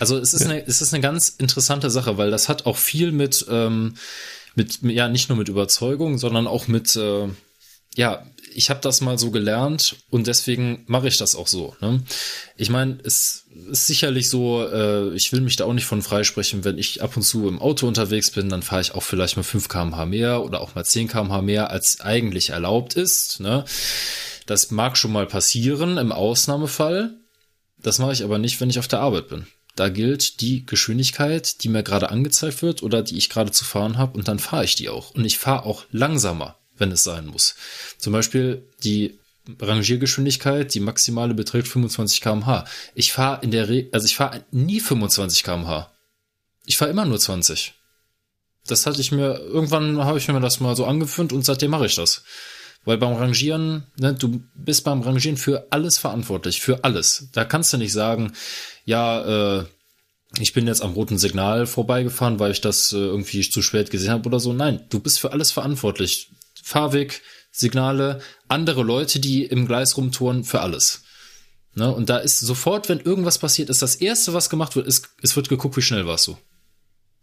Also 0.00 0.18
es 0.18 0.34
ist, 0.34 0.42
ja. 0.42 0.50
eine, 0.50 0.66
es 0.66 0.82
ist 0.82 0.92
eine 0.92 1.02
ganz 1.02 1.28
interessante 1.28 1.90
Sache, 1.90 2.18
weil 2.18 2.30
das 2.30 2.48
hat 2.48 2.66
auch 2.66 2.76
viel 2.76 3.12
mit, 3.12 3.46
ähm, 3.48 3.94
mit 4.54 4.80
ja, 4.82 5.08
nicht 5.08 5.28
nur 5.28 5.38
mit 5.38 5.48
Überzeugung, 5.48 6.18
sondern 6.18 6.46
auch 6.46 6.68
mit, 6.68 6.96
äh, 6.96 7.28
ja, 7.96 8.26
ich 8.54 8.70
habe 8.70 8.80
das 8.80 9.00
mal 9.00 9.18
so 9.18 9.30
gelernt 9.30 9.96
und 10.10 10.26
deswegen 10.26 10.84
mache 10.86 11.08
ich 11.08 11.16
das 11.16 11.34
auch 11.34 11.46
so. 11.46 11.74
Ne? 11.80 12.02
Ich 12.56 12.70
meine, 12.70 12.98
es 13.04 13.46
ist 13.70 13.86
sicherlich 13.86 14.30
so, 14.30 14.66
äh, 14.66 15.14
ich 15.14 15.32
will 15.32 15.40
mich 15.40 15.56
da 15.56 15.64
auch 15.64 15.72
nicht 15.72 15.84
von 15.84 16.02
freisprechen, 16.02 16.64
wenn 16.64 16.78
ich 16.78 17.02
ab 17.02 17.16
und 17.16 17.22
zu 17.22 17.48
im 17.48 17.60
Auto 17.60 17.86
unterwegs 17.86 18.30
bin, 18.30 18.48
dann 18.48 18.62
fahre 18.62 18.82
ich 18.82 18.94
auch 18.94 19.02
vielleicht 19.02 19.36
mal 19.36 19.42
5 19.42 19.68
kmh 19.68 20.06
mehr 20.06 20.42
oder 20.42 20.60
auch 20.60 20.74
mal 20.74 20.84
10 20.84 21.08
kmh 21.08 21.42
mehr, 21.42 21.70
als 21.70 22.00
eigentlich 22.00 22.50
erlaubt 22.50 22.94
ist. 22.94 23.40
Ne? 23.40 23.64
Das 24.46 24.70
mag 24.70 24.96
schon 24.96 25.12
mal 25.12 25.26
passieren 25.26 25.98
im 25.98 26.12
Ausnahmefall. 26.12 27.18
Das 27.78 27.98
mache 27.98 28.12
ich 28.12 28.22
aber 28.22 28.38
nicht, 28.38 28.60
wenn 28.60 28.70
ich 28.70 28.78
auf 28.78 28.88
der 28.88 29.00
Arbeit 29.00 29.28
bin. 29.28 29.46
Da 29.76 29.88
gilt 29.88 30.40
die 30.40 30.64
Geschwindigkeit, 30.64 31.64
die 31.64 31.68
mir 31.68 31.82
gerade 31.82 32.10
angezeigt 32.10 32.62
wird 32.62 32.82
oder 32.82 33.02
die 33.02 33.18
ich 33.18 33.28
gerade 33.28 33.50
zu 33.50 33.64
fahren 33.64 33.98
habe 33.98 34.16
und 34.16 34.28
dann 34.28 34.38
fahre 34.38 34.64
ich 34.64 34.76
die 34.76 34.88
auch. 34.88 35.10
Und 35.10 35.24
ich 35.24 35.38
fahre 35.38 35.64
auch 35.64 35.84
langsamer 35.90 36.56
wenn 36.76 36.92
es 36.92 37.04
sein 37.04 37.26
muss. 37.26 37.54
Zum 37.98 38.12
Beispiel 38.12 38.66
die 38.82 39.18
Rangiergeschwindigkeit, 39.60 40.72
die 40.74 40.80
maximale 40.80 41.34
beträgt 41.34 41.68
25 41.68 42.20
km/h. 42.20 42.64
Ich 42.94 43.12
fahre 43.12 43.42
in 43.42 43.50
der 43.50 43.68
Re 43.68 43.86
also 43.92 44.06
ich 44.06 44.16
fahre 44.16 44.44
nie 44.50 44.80
25 44.80 45.42
km/h. 45.42 45.92
Ich 46.64 46.76
fahre 46.78 46.90
immer 46.90 47.04
nur 47.04 47.18
20. 47.18 47.74
Das 48.66 48.86
hatte 48.86 49.00
ich 49.00 49.12
mir, 49.12 49.38
irgendwann 49.38 50.02
habe 50.02 50.18
ich 50.18 50.28
mir 50.28 50.40
das 50.40 50.60
mal 50.60 50.74
so 50.74 50.86
angewöhnt 50.86 51.32
und 51.32 51.44
seitdem 51.44 51.70
mache 51.70 51.86
ich 51.86 51.94
das. 51.94 52.22
Weil 52.86 52.98
beim 52.98 53.14
Rangieren, 53.14 53.86
ne, 53.98 54.14
du 54.14 54.42
bist 54.54 54.84
beim 54.84 55.02
Rangieren 55.02 55.36
für 55.36 55.66
alles 55.70 55.98
verantwortlich, 55.98 56.60
für 56.60 56.84
alles. 56.84 57.28
Da 57.32 57.44
kannst 57.44 57.72
du 57.72 57.78
nicht 57.78 57.92
sagen, 57.92 58.32
ja, 58.84 59.58
äh, 59.58 59.64
ich 60.40 60.52
bin 60.52 60.66
jetzt 60.66 60.82
am 60.82 60.92
roten 60.92 61.18
Signal 61.18 61.66
vorbeigefahren, 61.66 62.38
weil 62.38 62.52
ich 62.52 62.60
das 62.60 62.92
äh, 62.92 62.96
irgendwie 62.96 63.48
zu 63.48 63.62
spät 63.62 63.90
gesehen 63.90 64.10
habe 64.10 64.26
oder 64.28 64.40
so. 64.40 64.52
Nein, 64.52 64.84
du 64.88 65.00
bist 65.00 65.20
für 65.20 65.32
alles 65.32 65.50
verantwortlich. 65.52 66.30
Fahrweg, 66.64 67.20
Signale, 67.50 68.22
andere 68.48 68.82
Leute, 68.82 69.20
die 69.20 69.44
im 69.44 69.66
Gleis 69.66 69.98
rumtouren, 69.98 70.44
für 70.44 70.62
alles. 70.62 71.02
Ne? 71.74 71.94
Und 71.94 72.08
da 72.08 72.16
ist 72.16 72.40
sofort, 72.40 72.88
wenn 72.88 73.00
irgendwas 73.00 73.38
passiert, 73.38 73.68
ist 73.68 73.82
das 73.82 73.96
erste, 73.96 74.32
was 74.32 74.48
gemacht 74.48 74.74
wird, 74.74 74.86
ist, 74.86 75.10
es 75.20 75.36
wird 75.36 75.50
geguckt, 75.50 75.76
wie 75.76 75.82
schnell 75.82 76.06
warst 76.06 76.26
du. 76.26 76.38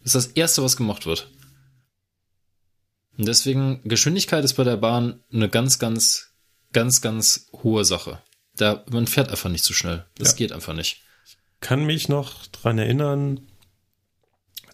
ist 0.03 0.13
das 0.13 0.27
erste, 0.27 0.61
was 0.61 0.77
gemacht 0.77 1.07
wird. 1.07 1.31
Und 3.17 3.27
deswegen, 3.27 3.81
Geschwindigkeit 3.83 4.43
ist 4.45 4.53
bei 4.53 4.63
der 4.63 4.77
Bahn 4.77 5.21
eine 5.33 5.49
ganz, 5.49 5.79
ganz, 5.79 6.29
ganz, 6.71 7.01
ganz 7.01 7.47
hohe 7.63 7.83
Sache. 7.83 8.21
Da, 8.55 8.85
man 8.91 9.07
fährt 9.07 9.29
einfach 9.29 9.49
nicht 9.49 9.63
zu 9.63 9.73
schnell. 9.73 10.05
Das 10.19 10.31
ja. 10.31 10.37
geht 10.37 10.51
einfach 10.51 10.73
nicht. 10.73 11.01
Ich 11.25 11.37
kann 11.61 11.85
mich 11.85 12.09
noch 12.09 12.45
dran 12.47 12.77
erinnern, 12.77 13.39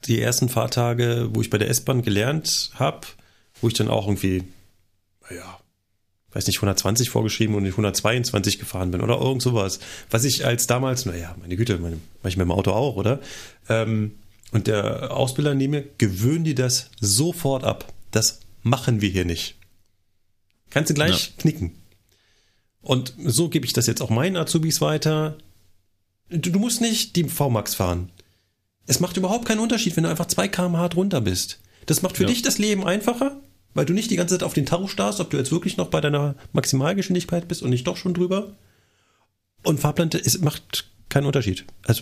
die 0.05 0.21
ersten 0.21 0.49
Fahrtage, 0.49 1.29
wo 1.31 1.41
ich 1.41 1.49
bei 1.49 1.57
der 1.57 1.69
S-Bahn 1.69 2.01
gelernt 2.01 2.71
habe, 2.75 3.07
wo 3.61 3.69
ich 3.69 3.73
dann 3.73 3.87
auch 3.87 4.07
irgendwie 4.07 4.43
naja, 5.29 5.59
weiß 6.31 6.47
nicht, 6.47 6.57
120 6.57 7.09
vorgeschrieben 7.09 7.55
und 7.55 7.65
ich 7.65 7.71
122 7.71 8.59
gefahren 8.59 8.91
bin 8.91 9.01
oder 9.01 9.19
irgend 9.19 9.41
sowas. 9.41 9.79
Was 10.09 10.23
ich 10.23 10.45
als 10.45 10.67
damals, 10.67 11.05
naja, 11.05 11.35
meine 11.39 11.55
Güte, 11.55 11.77
meine, 11.79 11.97
mach 12.21 12.29
ich 12.29 12.37
mit 12.37 12.45
dem 12.45 12.51
Auto 12.51 12.71
auch, 12.71 12.95
oder? 12.95 13.19
Ähm, 13.69 14.15
und 14.51 14.67
der 14.67 15.11
Ausbilder 15.11 15.55
nehme, 15.55 15.83
gewöhn 15.97 16.43
dir 16.43 16.55
das 16.55 16.89
sofort 16.99 17.63
ab. 17.63 17.91
Das 18.11 18.39
machen 18.61 19.01
wir 19.01 19.09
hier 19.09 19.25
nicht. 19.25 19.55
Kannst 20.69 20.89
du 20.89 20.93
gleich 20.93 21.27
ja. 21.27 21.41
knicken. 21.41 21.75
Und 22.81 23.13
so 23.25 23.49
gebe 23.49 23.65
ich 23.65 23.73
das 23.73 23.87
jetzt 23.87 24.01
auch 24.01 24.09
meinen 24.09 24.37
Azubis 24.37 24.79
weiter. 24.79 25.37
Du, 26.29 26.51
du 26.51 26.59
musst 26.59 26.81
nicht 26.81 27.15
die 27.15 27.25
VMAX 27.25 27.75
fahren. 27.75 28.11
Es 28.85 28.99
macht 28.99 29.17
überhaupt 29.17 29.45
keinen 29.45 29.59
Unterschied, 29.59 29.97
wenn 29.97 30.03
du 30.03 30.09
einfach 30.09 30.27
2 30.27 30.47
km/h 30.47 30.89
drunter 30.89 31.19
bist. 31.19 31.59
Das 31.85 32.01
macht 32.01 32.17
für 32.17 32.23
ja. 32.23 32.29
dich 32.29 32.41
das 32.41 32.57
Leben 32.57 32.85
einfacher 32.85 33.41
weil 33.77 33.85
du 33.85 33.93
nicht 33.93 34.09
die 34.09 34.15
ganze 34.15 34.33
Zeit 34.33 34.43
auf 34.43 34.55
den 34.55 34.65
Tacho 34.65 34.87
starrst, 34.87 35.19
ob 35.19 35.29
du 35.29 35.37
jetzt 35.37 35.51
wirklich 35.51 35.77
noch 35.77 35.89
bei 35.89 36.01
deiner 36.01 36.33
Maximalgeschwindigkeit 36.51 37.47
bist 37.47 37.61
und 37.61 37.69
nicht 37.69 37.85
doch 37.85 37.95
schon 37.95 38.15
drüber. 38.15 38.57
Und 39.63 39.79
Fahrplan 39.79 40.09
es 40.09 40.41
macht 40.41 40.89
keinen 41.09 41.27
Unterschied. 41.27 41.63
Also 41.85 42.01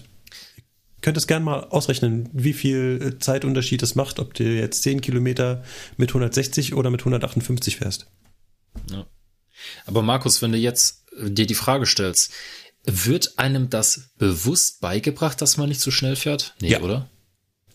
könntest 1.01 1.27
gern 1.27 1.43
mal 1.43 1.65
ausrechnen, 1.65 2.29
wie 2.31 2.53
viel 2.53 2.99
äh, 3.03 3.19
Zeitunterschied 3.19 3.83
es 3.83 3.93
macht, 3.93 4.19
ob 4.19 4.33
du 4.35 4.45
jetzt 4.45 4.83
10 4.83 5.01
Kilometer 5.01 5.65
mit 5.97 6.11
160 6.11 6.75
oder 6.75 6.89
mit 6.89 7.01
158 7.01 7.75
fährst. 7.75 8.07
Ja. 8.89 9.05
Aber 9.85 10.01
Markus, 10.01 10.41
wenn 10.41 10.53
du 10.53 10.57
jetzt 10.57 11.03
äh, 11.19 11.29
dir 11.29 11.45
die 11.45 11.55
Frage 11.55 11.87
stellst, 11.87 12.31
wird 12.85 13.37
einem 13.37 13.69
das 13.69 14.11
bewusst 14.17 14.79
beigebracht, 14.79 15.41
dass 15.41 15.57
man 15.57 15.67
nicht 15.67 15.81
zu 15.81 15.91
schnell 15.91 16.15
fährt? 16.15 16.55
Nee, 16.61 16.71
ja. 16.71 16.79
oder? 16.79 17.09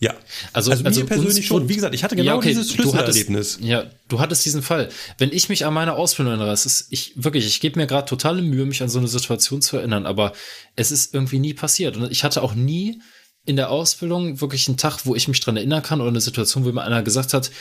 Ja, 0.01 0.15
also, 0.51 0.71
also, 0.71 0.83
also 0.83 0.99
mir 1.01 1.05
persönlich 1.05 1.45
schon. 1.45 1.69
Wie 1.69 1.75
gesagt, 1.75 1.93
ich 1.93 2.03
hatte 2.03 2.15
genau 2.15 2.31
ja, 2.31 2.35
okay, 2.35 2.49
dieses 2.49 2.71
Schlüsselerlebnis. 2.71 3.59
Du 3.59 3.67
hattest, 3.67 3.69
ja, 3.69 3.85
du 4.07 4.19
hattest 4.19 4.43
diesen 4.43 4.63
Fall. 4.63 4.89
Wenn 5.19 5.31
ich 5.31 5.47
mich 5.47 5.63
an 5.63 5.75
meine 5.75 5.93
Ausbildung 5.93 6.33
erinnere, 6.33 6.51
es 6.51 6.65
ist 6.65 6.87
ich 6.89 7.13
wirklich, 7.15 7.45
ich 7.45 7.61
gebe 7.61 7.79
mir 7.79 7.85
gerade 7.85 8.05
totale 8.07 8.41
Mühe, 8.41 8.65
mich 8.65 8.81
an 8.81 8.89
so 8.89 8.97
eine 8.97 9.07
Situation 9.07 9.61
zu 9.61 9.77
erinnern, 9.77 10.07
aber 10.07 10.33
es 10.75 10.91
ist 10.91 11.13
irgendwie 11.13 11.37
nie 11.37 11.53
passiert 11.53 11.97
und 11.97 12.11
ich 12.11 12.23
hatte 12.23 12.41
auch 12.41 12.55
nie 12.55 12.99
in 13.45 13.57
der 13.57 13.69
Ausbildung 13.69 14.41
wirklich 14.41 14.67
einen 14.67 14.77
Tag, 14.77 15.05
wo 15.05 15.13
ich 15.13 15.27
mich 15.27 15.39
dran 15.39 15.55
erinnern 15.55 15.83
kann 15.83 16.01
oder 16.01 16.09
eine 16.09 16.21
Situation, 16.21 16.65
wo 16.65 16.71
mir 16.71 16.81
einer 16.81 17.03
gesagt 17.03 17.35
hat, 17.35 17.51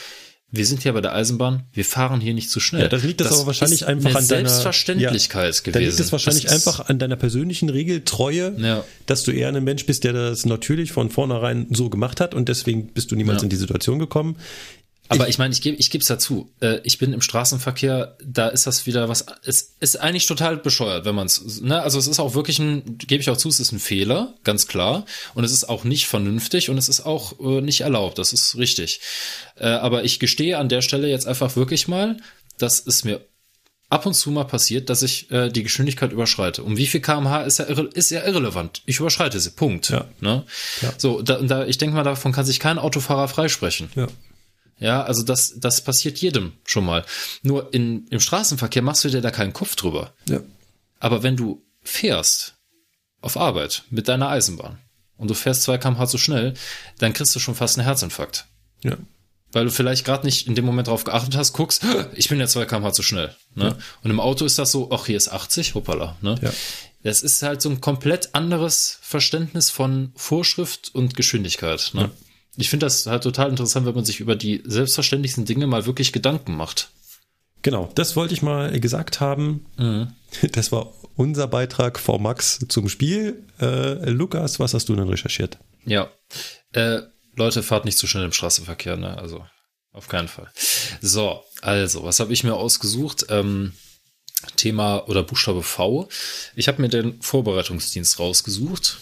wir 0.53 0.67
sind 0.67 0.83
hier 0.83 0.93
bei 0.93 1.01
der 1.01 1.15
Eisenbahn, 1.15 1.63
wir 1.73 1.85
fahren 1.85 2.21
hier 2.21 2.35
nicht 2.35 2.51
zu 2.51 2.59
schnell. 2.59 2.83
Ja, 2.83 2.89
das 2.89 3.05
liegt 3.05 3.21
das, 3.21 3.29
das 3.29 3.39
aber 3.39 3.49
wahrscheinlich 3.49 3.87
einfach 3.87 4.15
an 4.17 4.27
deiner 4.27 4.49
Selbstverständlichkeit 4.49 5.55
ja, 5.55 5.61
gewesen. 5.61 5.73
Da 5.73 5.79
liegt 5.79 6.01
es 6.01 6.13
wahrscheinlich 6.13 6.45
das 6.45 6.53
einfach 6.55 6.89
an 6.89 6.99
deiner 6.99 7.17
persönlichen 7.17 7.69
Regeltreue, 7.69 8.55
ja. 8.59 8.85
dass 9.07 9.23
du 9.23 9.31
eher 9.31 9.49
ein 9.49 9.63
Mensch 9.63 9.87
bist, 9.87 10.03
der 10.03 10.13
das 10.13 10.47
natürlich 10.47 10.91
von 10.91 11.11
vornherein 11.11 11.69
so 11.71 11.89
gemacht 11.89 12.21
hat 12.21 12.35
und 12.35 12.49
deswegen 12.49 12.89
bist 12.89 13.13
du 13.13 13.17
niemals 13.17 13.43
ja. 13.43 13.45
in 13.45 13.51
die 13.51 13.57
Situation 13.57 14.01
gekommen. 14.01 14.37
Aber 15.11 15.25
ich, 15.25 15.31
ich 15.31 15.39
meine, 15.39 15.53
ich 15.53 15.61
gebe 15.61 15.77
ich 15.77 15.91
gebe 15.91 16.03
es 16.03 16.09
dazu. 16.09 16.53
Äh, 16.61 16.79
ich 16.85 16.99
bin 16.99 17.13
im 17.13 17.21
Straßenverkehr, 17.21 18.17
da 18.25 18.47
ist 18.47 18.69
das 18.69 18.87
wieder 18.87 19.09
was. 19.09 19.27
Es 19.45 19.75
ist 19.81 20.01
eigentlich 20.01 20.27
total 20.27 20.57
bescheuert, 20.57 21.05
wenn 21.05 21.17
man 21.17 21.27
es. 21.27 21.61
Ne? 21.61 21.83
Also 21.83 21.99
es 21.99 22.07
ist 22.07 22.21
auch 22.21 22.35
wirklich 22.35 22.61
ein, 22.61 22.97
gebe 22.97 23.21
ich 23.21 23.29
auch 23.29 23.37
zu, 23.37 23.49
es 23.49 23.59
ist 23.59 23.73
ein 23.73 23.81
Fehler, 23.81 24.35
ganz 24.45 24.69
klar. 24.69 25.05
Und 25.35 25.43
es 25.43 25.53
ist 25.53 25.69
auch 25.69 25.83
nicht 25.83 26.07
vernünftig 26.07 26.71
und 26.71 26.79
es 26.79 26.89
ist 26.89 27.01
auch 27.01 27.41
äh, 27.41 27.61
nicht 27.61 27.81
erlaubt. 27.81 28.19
Das 28.19 28.33
ist 28.33 28.57
richtig. 28.57 29.01
Äh, 29.57 29.67
aber 29.67 30.05
ich 30.05 30.21
gestehe 30.21 30.59
an 30.59 30.69
der 30.69 30.81
Stelle 30.81 31.09
jetzt 31.09 31.27
einfach 31.27 31.57
wirklich 31.57 31.89
mal, 31.89 32.17
dass 32.59 32.87
es 32.87 33.03
mir 33.03 33.21
ab 33.89 34.07
und 34.07 34.15
zu 34.15 34.31
mal 34.31 34.45
passiert, 34.45 34.91
dass 34.91 35.03
ich 35.03 35.29
äh, 35.33 35.49
die 35.49 35.65
Geschwindigkeit 35.65 36.13
überschreite. 36.13 36.63
Um 36.63 36.77
wie 36.77 36.87
viel 36.87 37.01
kmh 37.01 37.43
ist 37.43 37.59
ja, 37.59 37.65
ist 37.65 38.11
ja 38.11 38.25
irrelevant. 38.25 38.83
Ich 38.87 39.01
überschreite 39.01 39.41
sie. 39.41 39.51
Punkt. 39.51 39.91
Ja. 39.91 40.05
Ne? 40.21 40.45
Ja. 40.83 40.93
So, 40.97 41.21
da, 41.21 41.41
da, 41.43 41.67
ich 41.67 41.79
denke 41.79 41.97
mal, 41.97 42.05
davon 42.05 42.31
kann 42.31 42.47
sich 42.47 42.61
kein 42.61 42.79
Autofahrer 42.79 43.27
freisprechen. 43.27 43.91
Ja. 43.97 44.07
Ja, 44.81 45.03
also 45.03 45.23
das, 45.23 45.55
das 45.59 45.83
passiert 45.83 46.19
jedem 46.19 46.55
schon 46.65 46.85
mal. 46.85 47.05
Nur 47.43 47.73
in, 47.73 48.07
im 48.09 48.19
Straßenverkehr 48.19 48.83
machst 48.83 49.05
du 49.05 49.11
dir 49.11 49.21
da 49.21 49.31
keinen 49.31 49.53
Kopf 49.53 49.77
drüber. 49.77 50.15
Ja. 50.29 50.41
Aber 50.99 51.23
wenn 51.23 51.37
du 51.37 51.63
fährst 51.83 52.55
auf 53.21 53.37
Arbeit 53.37 53.85
mit 53.91 54.09
deiner 54.09 54.31
Eisenbahn 54.31 54.79
und 55.19 55.29
du 55.29 55.35
fährst 55.35 55.63
zwei 55.63 55.77
kmh 55.77 56.07
zu 56.07 56.17
schnell, 56.17 56.55
dann 56.99 57.13
kriegst 57.13 57.35
du 57.37 57.41
schon 57.41 57.55
fast 57.55 57.79
einen 57.79 57.87
Herzinfarkt. 57.87 58.47
Ja. 58.83 58.97
Weil 59.53 59.67
du 59.67 59.71
vielleicht 59.71 60.07
gerade 60.07 60.25
nicht 60.25 60.47
in 60.47 60.55
dem 60.55 60.65
Moment 60.65 60.89
drauf 60.89 61.05
geachtet 61.05 61.37
hast, 61.37 61.53
guckst, 61.53 61.85
ich 62.15 62.31
bin 62.31 62.41
ja 62.41 62.47
zwei 62.47 62.65
kmh 62.65 62.93
zu 62.93 63.03
schnell. 63.03 63.35
Ne? 63.55 63.65
Ja. 63.65 63.79
Und 64.03 64.11
im 64.11 64.21
Auto 64.21 64.47
ist 64.47 64.59
das 64.59 64.73
so, 64.73 64.91
ach, 64.93 65.07
hier 65.07 65.19
ist 65.19 65.29
80, 65.29 65.75
hoppala. 65.75 66.17
Ne? 66.23 66.37
Ja. 66.41 66.53
Das 67.03 67.23
ist 67.23 67.43
halt 67.43 67.61
so 67.61 67.69
ein 67.69 67.83
komplett 67.83 68.35
anderes 68.35 68.99
Verständnis 69.03 69.69
von 69.69 70.13
Vorschrift 70.17 70.95
und 70.95 71.17
Geschwindigkeit. 71.17 71.91
Ne? 71.93 72.03
Ja 72.03 72.11
ich 72.57 72.71
finde 72.71 72.87
das 72.87 73.07
halt 73.07 73.23
total 73.23 73.51
interessant, 73.51 73.87
wenn 73.87 73.95
man 73.95 74.05
sich 74.05 74.21
über 74.21 74.37
die 74.37 74.63
selbstverständlichsten 74.65 75.45
Dinge 75.45 75.67
mal 75.67 75.87
wirklich 75.87 76.13
Gedanken 76.13 76.57
macht. 76.57 76.91
Genau, 77.63 77.91
das 77.95 78.17
wollte 78.17 78.35
ich 78.35 78.43
mal 78.43 78.79
gesagt 78.81 79.21
haben. 79.21 79.67
Mhm. 79.77 80.13
Das 80.53 80.71
war 80.71 80.93
unser 81.17 81.49
Beitrag 81.49 81.99
vor 81.99 82.21
Max 82.21 82.65
zum 82.69 82.89
Spiel. 82.89 83.45
Äh, 83.61 84.09
Lukas, 84.11 84.61
was 84.61 84.75
hast 84.75 84.89
du 84.89 84.95
denn 84.95 85.09
recherchiert? 85.09 85.59
Ja, 85.85 86.09
äh, 86.73 87.01
Leute, 87.35 87.63
fahrt 87.63 87.85
nicht 87.85 87.99
zu 87.99 88.07
schnell 88.07 88.25
im 88.25 88.33
Straßenverkehr, 88.33 88.97
ne? 88.97 89.19
Also 89.19 89.45
auf 89.93 90.09
keinen 90.09 90.29
Fall. 90.29 90.51
So, 91.01 91.43
also, 91.63 92.05
was 92.05 92.21
habe 92.21 92.33
ich 92.33 92.45
mir 92.45 92.55
ausgesucht? 92.55 93.27
Ähm, 93.29 93.73
Thema 94.57 95.09
oder 95.09 95.23
Buchstabe 95.23 95.63
V. 95.63 96.09
Ich 96.55 96.69
habe 96.69 96.81
mir 96.81 96.89
den 96.89 97.21
Vorbereitungsdienst 97.21 98.19
rausgesucht 98.19 98.99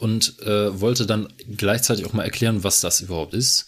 und 0.00 0.40
äh, 0.40 0.80
wollte 0.80 1.06
dann 1.06 1.32
gleichzeitig 1.56 2.06
auch 2.06 2.12
mal 2.12 2.24
erklären, 2.24 2.64
was 2.64 2.80
das 2.80 3.00
überhaupt 3.00 3.34
ist 3.34 3.66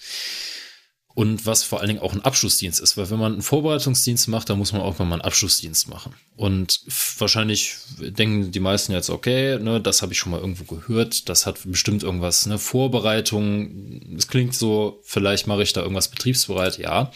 und 1.14 1.44
was 1.44 1.62
vor 1.62 1.80
allen 1.80 1.88
Dingen 1.88 2.00
auch 2.00 2.14
ein 2.14 2.24
Abschlussdienst 2.24 2.80
ist, 2.80 2.96
weil 2.96 3.10
wenn 3.10 3.18
man 3.18 3.34
einen 3.34 3.42
Vorbereitungsdienst 3.42 4.28
macht, 4.28 4.48
dann 4.48 4.56
muss 4.56 4.72
man 4.72 4.80
auch 4.80 4.98
mal 4.98 5.12
einen 5.12 5.20
Abschlussdienst 5.20 5.88
machen. 5.88 6.14
Und 6.36 6.80
wahrscheinlich 7.18 7.74
denken 7.98 8.50
die 8.50 8.60
meisten 8.60 8.92
jetzt, 8.92 9.10
okay, 9.10 9.58
ne, 9.58 9.80
das 9.80 10.00
habe 10.00 10.12
ich 10.12 10.18
schon 10.18 10.32
mal 10.32 10.40
irgendwo 10.40 10.64
gehört, 10.64 11.28
das 11.28 11.44
hat 11.44 11.58
bestimmt 11.66 12.02
irgendwas, 12.02 12.46
ne, 12.46 12.58
Vorbereitung, 12.58 14.16
es 14.16 14.28
klingt 14.28 14.54
so, 14.54 15.00
vielleicht 15.04 15.46
mache 15.46 15.62
ich 15.62 15.74
da 15.74 15.82
irgendwas 15.82 16.08
betriebsbereit, 16.08 16.78
ja. 16.78 17.12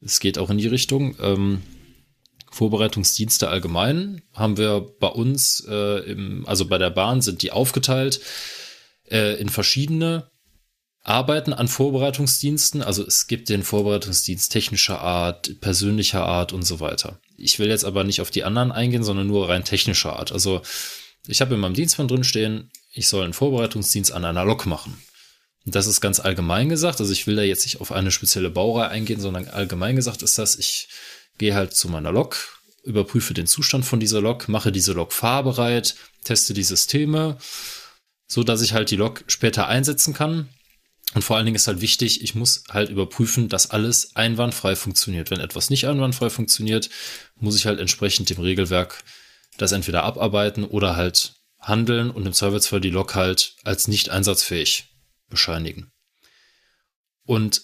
Es 0.00 0.18
geht 0.18 0.38
auch 0.38 0.50
in 0.50 0.58
die 0.58 0.66
Richtung. 0.66 1.16
Ähm, 1.20 1.62
Vorbereitungsdienste 2.52 3.48
allgemein 3.48 4.22
haben 4.34 4.56
wir 4.56 4.86
bei 5.00 5.08
uns, 5.08 5.66
äh, 5.68 6.10
im, 6.10 6.46
also 6.46 6.66
bei 6.66 6.78
der 6.78 6.90
Bahn 6.90 7.20
sind 7.20 7.42
die 7.42 7.50
aufgeteilt. 7.50 8.20
äh, 9.12 9.40
in 9.40 9.48
verschiedene 9.48 10.30
Arbeiten 11.02 11.52
an 11.52 11.68
Vorbereitungsdiensten. 11.68 12.82
Also 12.82 13.04
es 13.06 13.26
gibt 13.26 13.48
den 13.48 13.62
Vorbereitungsdienst 13.62 14.50
technischer 14.50 15.00
Art, 15.00 15.60
persönlicher 15.60 16.24
Art 16.24 16.52
und 16.52 16.62
so 16.62 16.80
weiter. 16.80 17.20
Ich 17.36 17.58
will 17.58 17.68
jetzt 17.68 17.84
aber 17.84 18.04
nicht 18.04 18.20
auf 18.20 18.30
die 18.30 18.44
anderen 18.44 18.72
eingehen, 18.72 19.02
sondern 19.02 19.26
nur 19.26 19.48
rein 19.48 19.64
technischer 19.64 20.16
Art. 20.16 20.32
Also 20.32 20.62
ich 21.26 21.40
habe 21.40 21.54
in 21.54 21.60
meinem 21.60 21.74
Dienstplan 21.74 22.08
drin 22.08 22.24
stehen, 22.24 22.70
ich 22.92 23.08
soll 23.08 23.24
einen 23.24 23.32
Vorbereitungsdienst 23.32 24.12
an 24.12 24.24
einer 24.24 24.44
Lok 24.44 24.66
machen. 24.66 24.96
Und 25.64 25.74
das 25.74 25.86
ist 25.86 26.00
ganz 26.00 26.20
allgemein 26.20 26.68
gesagt. 26.68 27.00
Also 27.00 27.12
ich 27.12 27.26
will 27.26 27.36
da 27.36 27.42
jetzt 27.42 27.64
nicht 27.64 27.80
auf 27.80 27.92
eine 27.92 28.10
spezielle 28.10 28.50
Baureihe 28.50 28.88
eingehen, 28.88 29.20
sondern 29.20 29.48
allgemein 29.48 29.96
gesagt 29.96 30.22
ist 30.22 30.38
das, 30.38 30.56
ich 30.56 30.88
gehe 31.42 31.56
halt 31.56 31.74
zu 31.74 31.88
meiner 31.88 32.12
Lok, 32.12 32.36
überprüfe 32.84 33.34
den 33.34 33.48
Zustand 33.48 33.84
von 33.84 33.98
dieser 33.98 34.20
Lok, 34.20 34.48
mache 34.48 34.70
diese 34.70 34.92
Lok 34.92 35.12
fahrbereit, 35.12 35.96
teste 36.22 36.54
die 36.54 36.62
Systeme, 36.62 37.36
so 38.28 38.44
dass 38.44 38.62
ich 38.62 38.74
halt 38.74 38.92
die 38.92 38.96
Lok 38.96 39.24
später 39.26 39.66
einsetzen 39.66 40.14
kann. 40.14 40.48
Und 41.14 41.22
vor 41.22 41.36
allen 41.36 41.44
Dingen 41.44 41.56
ist 41.56 41.66
halt 41.66 41.80
wichtig, 41.80 42.22
ich 42.22 42.36
muss 42.36 42.62
halt 42.70 42.90
überprüfen, 42.90 43.48
dass 43.48 43.72
alles 43.72 44.14
einwandfrei 44.14 44.76
funktioniert. 44.76 45.32
Wenn 45.32 45.40
etwas 45.40 45.68
nicht 45.68 45.88
einwandfrei 45.88 46.30
funktioniert, 46.30 46.90
muss 47.34 47.56
ich 47.56 47.66
halt 47.66 47.80
entsprechend 47.80 48.30
dem 48.30 48.38
Regelwerk 48.38 49.02
das 49.58 49.72
entweder 49.72 50.04
abarbeiten 50.04 50.62
oder 50.64 50.94
halt 50.94 51.34
handeln 51.58 52.08
und 52.12 52.24
im 52.24 52.32
Zweifelsfall 52.32 52.80
die 52.80 52.90
Lok 52.90 53.16
halt 53.16 53.56
als 53.64 53.88
nicht 53.88 54.10
einsatzfähig 54.10 54.84
bescheinigen. 55.28 55.90
Und 57.26 57.62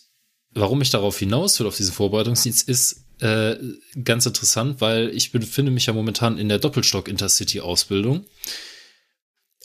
warum 0.51 0.83
ich 0.83 0.91
darauf 0.91 1.17
hinaus 1.17 1.61
will, 1.61 1.69
auf 1.69 1.77
diesen 1.77 1.95
Vorbereitungsdienst, 1.95 2.69
ist 2.69 3.05
äh, 3.21 3.57
ganz 4.05 4.27
interessant, 4.27 4.81
weil 4.81 5.09
ich 5.11 5.33
befinde 5.33 5.71
mich 5.73 5.87
ja 5.87 5.93
momentan 5.93 6.39
in 6.39 6.49
der 6.49 6.59
Doppelstock-Intercity-Ausbildung. 6.59 8.25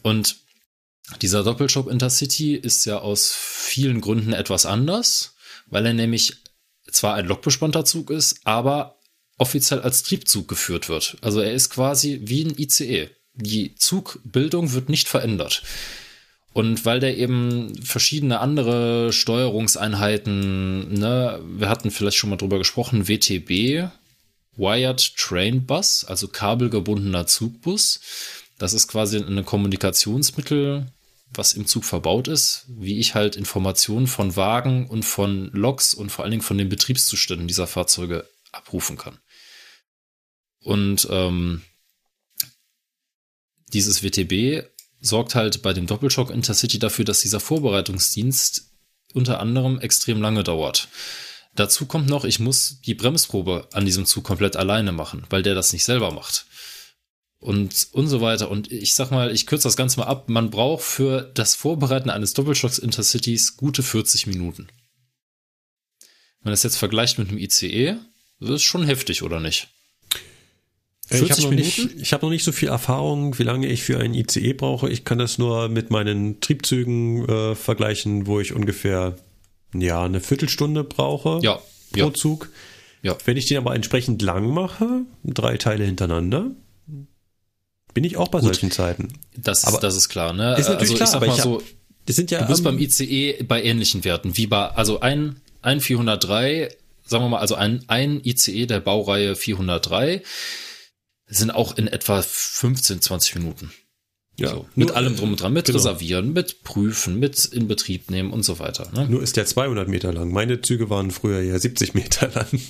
Und 0.02 0.38
dieser 1.22 1.44
Doppelstock 1.44 1.90
Intercity 1.90 2.56
ist 2.56 2.86
ja 2.86 3.00
aus 3.00 3.34
vielen 3.36 4.02
Gründen 4.02 4.34
etwas 4.34 4.66
anders, 4.66 5.36
weil 5.68 5.86
er 5.86 5.94
nämlich 5.94 6.38
zwar 6.92 7.16
ein 7.16 7.28
lokbespannter 7.28 7.86
Zug 7.86 8.10
ist, 8.10 8.40
aber 8.46 9.00
offiziell 9.38 9.82
als 9.82 10.04
Triebzug 10.04 10.48
geführt 10.48 10.90
wird. 10.90 11.18
Also 11.22 11.42
er 11.42 11.54
ist 11.54 11.70
quasi 11.70 12.22
wie 12.24 12.46
ein 12.46 12.58
ICE. 12.58 13.10
Die 13.34 13.76
Zugbildung 13.76 14.74
wird 14.74 14.90
nicht 14.90 15.08
verändert. 15.08 15.64
Und 16.54 16.86
weil 16.86 17.00
der 17.00 17.18
eben 17.18 17.76
verschiedene 17.84 18.40
andere 18.40 19.12
Steuerungseinheiten, 19.12 20.94
ne, 20.94 21.42
wir 21.44 21.68
hatten 21.68 21.90
vielleicht 21.90 22.18
schon 22.18 22.30
mal 22.30 22.38
drüber 22.38 22.60
gesprochen, 22.60 23.08
WTB, 23.08 23.90
Wired 24.56 25.16
Train 25.18 25.66
Bus, 25.66 26.06
also 26.06 26.28
kabelgebundener 26.28 27.26
Zugbus. 27.26 28.00
Das 28.60 28.74
ist 28.74 28.88
quasi 28.88 29.18
ein 29.18 29.44
Kommunikationsmittel, 29.44 30.86
was 31.34 31.54
im 31.54 31.66
Zug 31.66 31.86
verbaut 31.86 32.28
ist, 32.28 32.66
wie 32.68 33.00
ich 33.00 33.16
halt 33.16 33.36
Informationen 33.36 34.06
von 34.06 34.36
Wagen 34.36 34.88
und 34.88 35.04
von 35.04 35.50
Loks 35.54 35.96
und 35.96 36.12
vor 36.12 36.24
allen 36.24 36.32
Dingen 36.32 36.44
von 36.44 36.60
den 36.60 36.70
Betriebszuständen 36.70 37.48
dieser 37.48 37.66
Fahrzeuge 37.66 38.30
abrufen 38.52 38.96
kann. 38.96 39.18
Und 40.60 41.08
ähm, 41.10 41.64
dieses 43.74 44.04
WTB 44.04 44.68
sorgt 45.04 45.36
halt 45.36 45.62
bei 45.62 45.74
dem 45.74 45.86
Doppelschock 45.86 46.32
Intercity 46.32 46.80
dafür, 46.80 47.06
dass 47.06 47.22
dieser 47.22 47.40
Vorbereitungsdienst 47.40 48.72
unter 49.14 49.40
anderem 49.40 49.80
extrem 49.80 50.22
lange 50.22 50.44
dauert. 50.44 50.88
Dazu 51.56 51.86
kommt 51.86 52.10
noch, 52.10 52.26
ich 52.26 52.40
muss 52.40 52.80
die 52.82 52.96
Bremsprobe 52.96 53.68
an 53.74 53.86
diesem 53.86 54.06
Zug 54.06 54.24
komplett 54.24 54.56
alleine 54.56 54.92
machen, 54.92 55.26
weil 55.30 55.44
der 55.44 55.54
das 55.54 55.74
nicht 55.74 55.84
selber 55.84 56.12
macht. 56.12 56.46
Und, 57.38 57.90
und 57.92 58.08
so 58.08 58.22
weiter. 58.22 58.50
Und 58.50 58.72
ich 58.72 58.96
sag 58.96 59.12
mal, 59.12 59.32
ich 59.32 59.46
kürze 59.46 59.68
das 59.68 59.76
Ganze 59.76 60.00
mal 60.00 60.08
ab. 60.08 60.30
Man 60.30 60.50
braucht 60.50 60.84
für 60.84 61.30
das 61.34 61.54
Vorbereiten 61.54 62.10
eines 62.10 62.34
Doppelschocks 62.34 62.80
Intercities 62.80 63.58
gute 63.58 63.84
40 63.84 64.28
Minuten. 64.28 64.68
Wenn 66.40 66.46
man 66.46 66.54
das 66.54 66.64
jetzt 66.64 66.78
vergleicht 66.78 67.20
mit 67.20 67.28
einem 67.28 67.38
ICE, 67.38 67.98
das 68.40 68.50
ist 68.50 68.64
schon 68.64 68.86
heftig, 68.86 69.24
oder 69.24 69.42
nicht? 69.42 69.68
40 71.20 71.38
ich 71.38 71.44
habe 71.46 71.56
noch, 71.56 71.64
nicht, 71.64 72.14
hab 72.14 72.22
noch 72.24 72.30
nicht 72.30 72.44
so 72.44 72.52
viel 72.52 72.70
Erfahrung, 72.70 73.38
wie 73.40 73.44
lange 73.44 73.68
ich 73.68 73.84
für 73.84 74.00
einen 74.00 74.14
ICE 74.14 74.54
brauche. 74.54 74.90
Ich 74.90 75.06
kann 75.06 75.18
das 75.18 75.38
nur 75.38 75.70
mit 75.70 75.90
meinen 75.92 76.40
Triebzügen 76.40 77.28
äh, 77.28 77.56
vergleichen, 77.56 78.28
wo 78.28 78.40
ich 78.40 78.54
ungefähr 78.54 79.16
ja, 79.74 80.04
eine 80.04 80.20
Viertelstunde 80.20 80.84
brauche 80.84 81.40
ja, 81.42 81.60
pro 81.92 82.00
ja. 82.00 82.14
Zug. 82.14 82.50
Ja. 83.02 83.18
Wenn 83.26 83.38
ich 83.38 83.48
den 83.48 83.58
aber 83.58 83.76
entsprechend 83.76 84.22
lang 84.22 84.54
mache, 84.54 85.02
drei 85.24 85.58
Teile 85.58 85.84
hintereinander, 85.84 86.52
bin 87.94 88.04
ich 88.04 88.18
auch 88.18 88.30
bei 88.30 88.40
Gut, 88.40 88.48
solchen 88.48 88.72
Zeiten. 88.72 89.10
Das, 89.36 89.66
aber 89.66 89.80
das 89.80 89.96
ist 89.96 90.10
klar, 90.10 90.34
ne? 90.34 90.56
Ist 90.58 90.70
natürlich 90.70 91.00
also, 91.02 91.12
klar, 91.12 91.16
aber 91.16 91.28
ich 91.28 91.42
so, 91.42 91.62
das 92.06 92.16
sind 92.16 92.32
ja, 92.32 92.42
du 92.42 92.48
bist 92.48 92.60
um, 92.62 92.66
beim 92.66 92.80
ICE 92.80 93.44
bei 93.44 93.64
ähnlichen 93.64 94.04
Werten, 94.04 94.36
wie 94.38 94.48
bei, 94.48 94.68
also 94.70 95.00
ein, 95.00 95.38
ein 95.62 95.80
403, 95.80 96.76
sagen 97.06 97.24
wir 97.26 97.30
mal, 97.30 97.40
also 97.40 97.56
ein, 97.56 97.84
ein 97.88 98.22
ICE 98.24 98.66
der 98.66 98.80
Baureihe 98.80 99.36
403, 99.36 100.22
sind 101.28 101.52
auch 101.52 101.78
in 101.78 101.88
etwa 101.88 102.22
15, 102.22 103.02
20 103.02 103.36
Minuten. 103.36 103.72
Ja, 104.38 104.50
so, 104.50 104.66
mit 104.76 104.88
nur, 104.88 104.98
allem 104.98 105.16
drum 105.16 105.32
und 105.32 105.42
dran, 105.42 105.54
mit 105.54 105.66
genau. 105.66 105.78
reservieren, 105.78 106.34
mit 106.34 106.64
prüfen, 106.64 107.20
mit 107.20 107.46
in 107.46 107.68
Betrieb 107.68 108.10
nehmen 108.10 108.32
und 108.32 108.44
so 108.44 108.58
weiter. 108.58 108.90
Ne? 108.94 109.08
Nur 109.08 109.22
ist 109.22 109.38
der 109.38 109.46
200 109.46 109.88
Meter 109.88 110.12
lang. 110.12 110.32
Meine 110.32 110.62
Züge 110.62 110.90
waren 110.90 111.12
früher 111.12 111.42
ja 111.42 111.58
70 111.58 111.94
Meter 111.94 112.30
lang. 112.30 112.48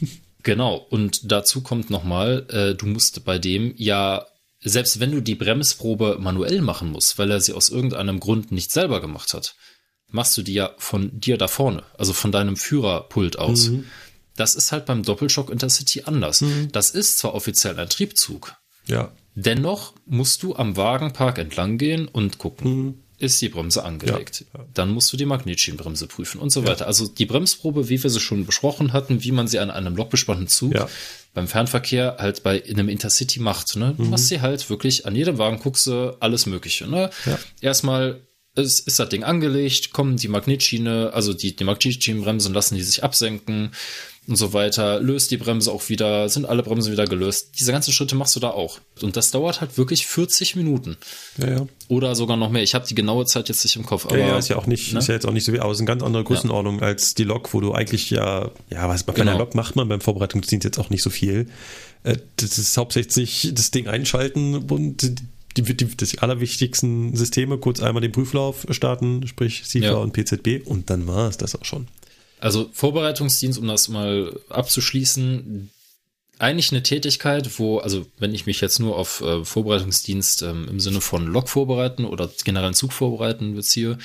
Genau. 0.45 0.75
Und 0.75 1.31
dazu 1.31 1.61
kommt 1.61 1.89
nochmal, 1.89 2.45
äh, 2.49 2.75
du 2.75 2.85
musst 2.85 3.23
bei 3.23 3.39
dem 3.39 3.73
ja, 3.77 4.25
selbst 4.59 4.99
wenn 4.99 5.11
du 5.11 5.21
die 5.21 5.35
Bremsprobe 5.35 6.17
manuell 6.19 6.61
machen 6.61 6.91
musst, 6.91 7.17
weil 7.17 7.31
er 7.31 7.39
sie 7.39 7.53
aus 7.53 7.69
irgendeinem 7.69 8.19
Grund 8.19 8.51
nicht 8.51 8.69
selber 8.69 8.99
gemacht 8.99 9.33
hat, 9.33 9.55
machst 10.09 10.37
du 10.37 10.41
die 10.41 10.53
ja 10.53 10.71
von 10.77 11.17
dir 11.17 11.37
da 11.37 11.47
vorne, 11.47 11.83
also 11.97 12.11
von 12.11 12.33
deinem 12.33 12.57
Führerpult 12.57 13.39
aus. 13.39 13.69
Mhm. 13.69 13.85
Das 14.35 14.55
ist 14.55 14.71
halt 14.71 14.85
beim 14.85 15.03
Doppelschock 15.03 15.49
Intercity 15.49 16.03
anders. 16.05 16.41
Mhm. 16.41 16.71
Das 16.71 16.89
ist 16.89 17.19
zwar 17.19 17.35
offiziell 17.35 17.79
ein 17.79 17.89
Triebzug. 17.89 18.55
Ja. 18.87 19.11
Dennoch 19.35 19.93
musst 20.05 20.43
du 20.43 20.55
am 20.55 20.77
Wagenpark 20.77 21.37
entlang 21.37 21.77
gehen 21.77 22.07
und 22.07 22.37
gucken, 22.37 22.71
mhm. 22.71 22.93
ist 23.17 23.41
die 23.41 23.49
Bremse 23.49 23.83
angelegt. 23.83 24.45
Ja, 24.53 24.59
ja. 24.59 24.65
Dann 24.73 24.91
musst 24.91 25.11
du 25.11 25.17
die 25.17 25.25
Magnetschienenbremse 25.25 26.07
prüfen 26.07 26.39
und 26.39 26.51
so 26.51 26.61
ja. 26.61 26.67
weiter. 26.67 26.87
Also 26.87 27.07
die 27.07 27.25
Bremsprobe, 27.25 27.89
wie 27.89 28.01
wir 28.01 28.09
sie 28.09 28.19
schon 28.19 28.45
besprochen 28.45 28.93
hatten, 28.93 29.23
wie 29.23 29.31
man 29.31 29.47
sie 29.47 29.59
an 29.59 29.71
einem 29.71 29.95
lokbespannten 29.95 30.47
Zug 30.47 30.73
beim 31.33 31.47
Fernverkehr 31.47 32.17
halt 32.19 32.43
bei 32.43 32.57
in 32.57 32.79
einem 32.79 32.89
Intercity 32.89 33.39
macht. 33.39 33.75
Ne? 33.75 33.95
Du 33.97 34.03
mhm. 34.03 34.11
machst 34.11 34.27
sie 34.27 34.41
halt 34.41 34.69
wirklich 34.69 35.07
an 35.07 35.15
jedem 35.15 35.39
Wagen, 35.39 35.59
guckst 35.59 35.87
du 35.87 36.15
alles 36.19 36.45
Mögliche. 36.45 36.87
Ne? 36.87 37.09
Erstmal 37.59 38.21
ist, 38.55 38.87
ist 38.87 38.99
das 38.99 39.09
Ding 39.09 39.23
angelegt, 39.23 39.93
kommen 39.93 40.17
die 40.17 40.27
Magnetschiene, 40.27 41.11
also 41.13 41.33
die, 41.33 41.55
die 41.55 41.63
Magnetschienenbremsen 41.63 42.53
lassen 42.53 42.75
die 42.75 42.83
sich 42.83 43.03
absenken 43.03 43.71
und 44.25 44.37
so 44.37 44.53
weiter, 44.53 45.01
löst 45.01 45.31
die 45.31 45.37
Bremse 45.37 45.71
auch 45.71 45.89
wieder, 45.89 46.29
sind 46.29 46.45
alle 46.45 46.63
Bremsen 46.63 46.91
wieder 46.91 47.05
gelöst. 47.05 47.59
Diese 47.59 47.71
ganzen 47.73 47.91
Schritte 47.91 48.15
machst 48.15 48.35
du 48.35 48.39
da 48.39 48.51
auch. 48.51 48.79
Und 49.01 49.17
das 49.17 49.31
dauert 49.31 49.59
halt 49.59 49.77
wirklich 49.77 50.07
40 50.07 50.55
Minuten. 50.55 50.97
Ja, 51.37 51.49
ja. 51.49 51.67
Oder 51.89 52.15
sogar 52.15 52.37
noch 52.37 52.49
mehr. 52.49 52.63
Ich 52.63 52.73
habe 52.73 52.87
die 52.87 52.95
genaue 52.95 53.25
Zeit 53.25 53.49
jetzt 53.49 53.63
nicht 53.65 53.75
im 53.75 53.85
Kopf. 53.85 54.05
Aber, 54.05 54.17
ja, 54.17 54.27
ja, 54.27 54.37
ist 54.37 54.47
ja 54.47 54.55
auch 54.55 54.65
nicht, 54.65 54.93
ne? 54.93 54.99
ist 54.99 55.07
ja 55.07 55.13
jetzt 55.13 55.25
auch 55.25 55.33
nicht 55.33 55.43
so 55.43 55.51
wie 55.51 55.59
aus, 55.59 55.79
eine 55.79 55.87
ganz 55.87 56.03
andere 56.03 56.23
Größenordnung 56.23 56.81
als 56.81 57.15
die 57.15 57.25
Lok, 57.25 57.53
wo 57.53 57.59
du 57.59 57.73
eigentlich 57.73 58.09
ja, 58.11 58.49
ja, 58.69 58.87
was 58.87 59.03
bei 59.03 59.13
genau. 59.13 59.31
einer 59.31 59.39
Lok 59.39 59.55
macht 59.55 59.75
man 59.75 59.89
beim 59.89 59.99
Vorbereitungsdienst 59.99 60.63
jetzt 60.63 60.79
auch 60.79 60.89
nicht 60.89 61.03
so 61.03 61.09
viel. 61.09 61.47
Äh, 62.03 62.17
das 62.37 62.57
ist 62.57 62.77
hauptsächlich 62.77 63.51
das 63.53 63.71
Ding 63.71 63.87
einschalten 63.87 64.55
und 64.55 65.19
die, 65.57 65.61
die, 65.61 65.97
das 65.97 66.17
allerwichtigsten 66.17 67.15
Systeme, 67.15 67.57
kurz 67.57 67.81
einmal 67.81 68.01
den 68.01 68.11
Prüflauf 68.11 68.65
starten, 68.69 69.27
sprich 69.27 69.63
SIFA 69.65 69.95
und 69.95 70.13
PZB 70.13 70.65
und 70.65 70.89
dann 70.89 71.07
war 71.07 71.27
es 71.27 71.37
das 71.37 71.55
auch 71.55 71.65
schon. 71.65 71.87
Also 72.43 72.69
Vorbereitungsdienst, 72.73 73.57
um 73.57 73.69
das 73.69 73.87
mal 73.87 74.37
abzuschließen, 74.49 75.71
eigentlich 76.39 76.73
eine 76.73 76.83
Tätigkeit, 76.83 77.57
wo, 77.57 77.77
also 77.77 78.05
wenn 78.17 78.35
ich 78.35 78.45
mich 78.45 78.59
jetzt 78.59 78.79
nur 78.79 78.97
auf 78.97 79.21
äh, 79.21 79.45
Vorbereitungsdienst 79.45 80.41
ähm, 80.41 80.67
im 80.67 80.81
Sinne 80.81 80.99
von 80.99 81.25
Lok 81.25 81.47
vorbereiten 81.47 82.03
oder 82.03 82.29
generellen 82.43 82.73
Zug 82.73 82.91
vorbereiten 82.91 83.55
beziehe, 83.55 83.97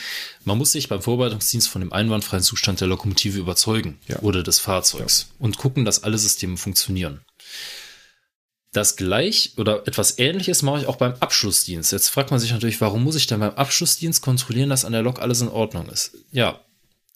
man 0.44 0.56
muss 0.56 0.70
sich 0.70 0.88
beim 0.88 1.02
Vorbereitungsdienst 1.02 1.68
von 1.68 1.80
dem 1.80 1.92
einwandfreien 1.92 2.44
Zustand 2.44 2.80
der 2.80 2.86
Lokomotive 2.86 3.40
überzeugen 3.40 3.98
ja. 4.06 4.20
oder 4.20 4.44
des 4.44 4.60
Fahrzeugs 4.60 5.26
ja. 5.30 5.44
und 5.44 5.58
gucken, 5.58 5.84
dass 5.84 6.04
alle 6.04 6.16
Systeme 6.16 6.58
funktionieren. 6.58 7.22
Das 8.72 8.94
gleich 8.94 9.54
oder 9.56 9.88
etwas 9.88 10.20
ähnliches 10.20 10.62
mache 10.62 10.82
ich 10.82 10.86
auch 10.86 10.96
beim 10.96 11.14
Abschlussdienst. 11.18 11.90
Jetzt 11.90 12.10
fragt 12.10 12.30
man 12.30 12.38
sich 12.38 12.52
natürlich, 12.52 12.80
warum 12.80 13.02
muss 13.02 13.16
ich 13.16 13.26
denn 13.26 13.40
beim 13.40 13.54
Abschlussdienst 13.56 14.22
kontrollieren, 14.22 14.70
dass 14.70 14.84
an 14.84 14.92
der 14.92 15.02
Lok 15.02 15.20
alles 15.20 15.40
in 15.40 15.48
Ordnung 15.48 15.88
ist? 15.88 16.12
Ja, 16.30 16.60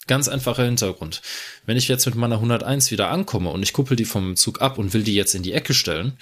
Ganz 0.07 0.29
einfacher 0.29 0.65
Hintergrund. 0.65 1.23
Wenn 1.65 1.77
ich 1.77 1.89
jetzt 1.89 2.07
mit 2.07 2.17
meiner 2.17 2.37
101 2.37 2.91
wieder 2.91 3.11
ankomme 3.11 3.51
und 3.51 3.63
ich 3.63 3.73
kuppel 3.73 3.97
die 3.97 4.05
vom 4.05 4.37
Zug 4.37 4.61
ab 4.61 4.79
und 4.79 4.95
will 4.95 5.05
die 5.05 5.15
jetzt 5.15 5.35
in 5.35 5.43
die 5.43 5.53
Ecke 5.53 5.75
stellen, 5.75 6.15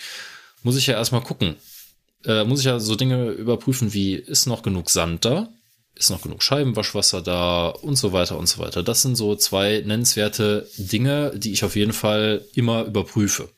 muss 0.63 0.77
ich 0.77 0.87
ja 0.87 0.95
erstmal 0.95 1.23
gucken. 1.23 1.57
Äh, 2.25 2.45
muss 2.45 2.61
ich 2.61 2.67
ja 2.67 2.79
so 2.79 2.95
Dinge 2.95 3.31
überprüfen 3.31 3.95
wie, 3.95 4.15
ist 4.15 4.47
noch 4.47 4.63
genug 4.63 4.91
Sand 4.91 5.25
da? 5.25 5.49
Ist 5.95 6.11
noch 6.11 6.23
genug 6.23 6.43
Scheibenwaschwasser 6.43 7.23
da? 7.23 7.69
Und 7.69 7.97
so 7.97 8.13
weiter 8.13 8.39
und 8.39 8.49
so 8.49 8.59
weiter. 8.59 8.83
Das 8.83 9.01
sind 9.01 9.17
so 9.17 9.35
zwei 9.35 9.83
nennenswerte 9.85 10.69
Dinge, 10.77 11.33
die 11.35 11.53
ich 11.53 11.65
auf 11.65 11.75
jeden 11.75 11.95
Fall 11.95 12.45
immer 12.55 12.85
überprüfe. 12.85 13.49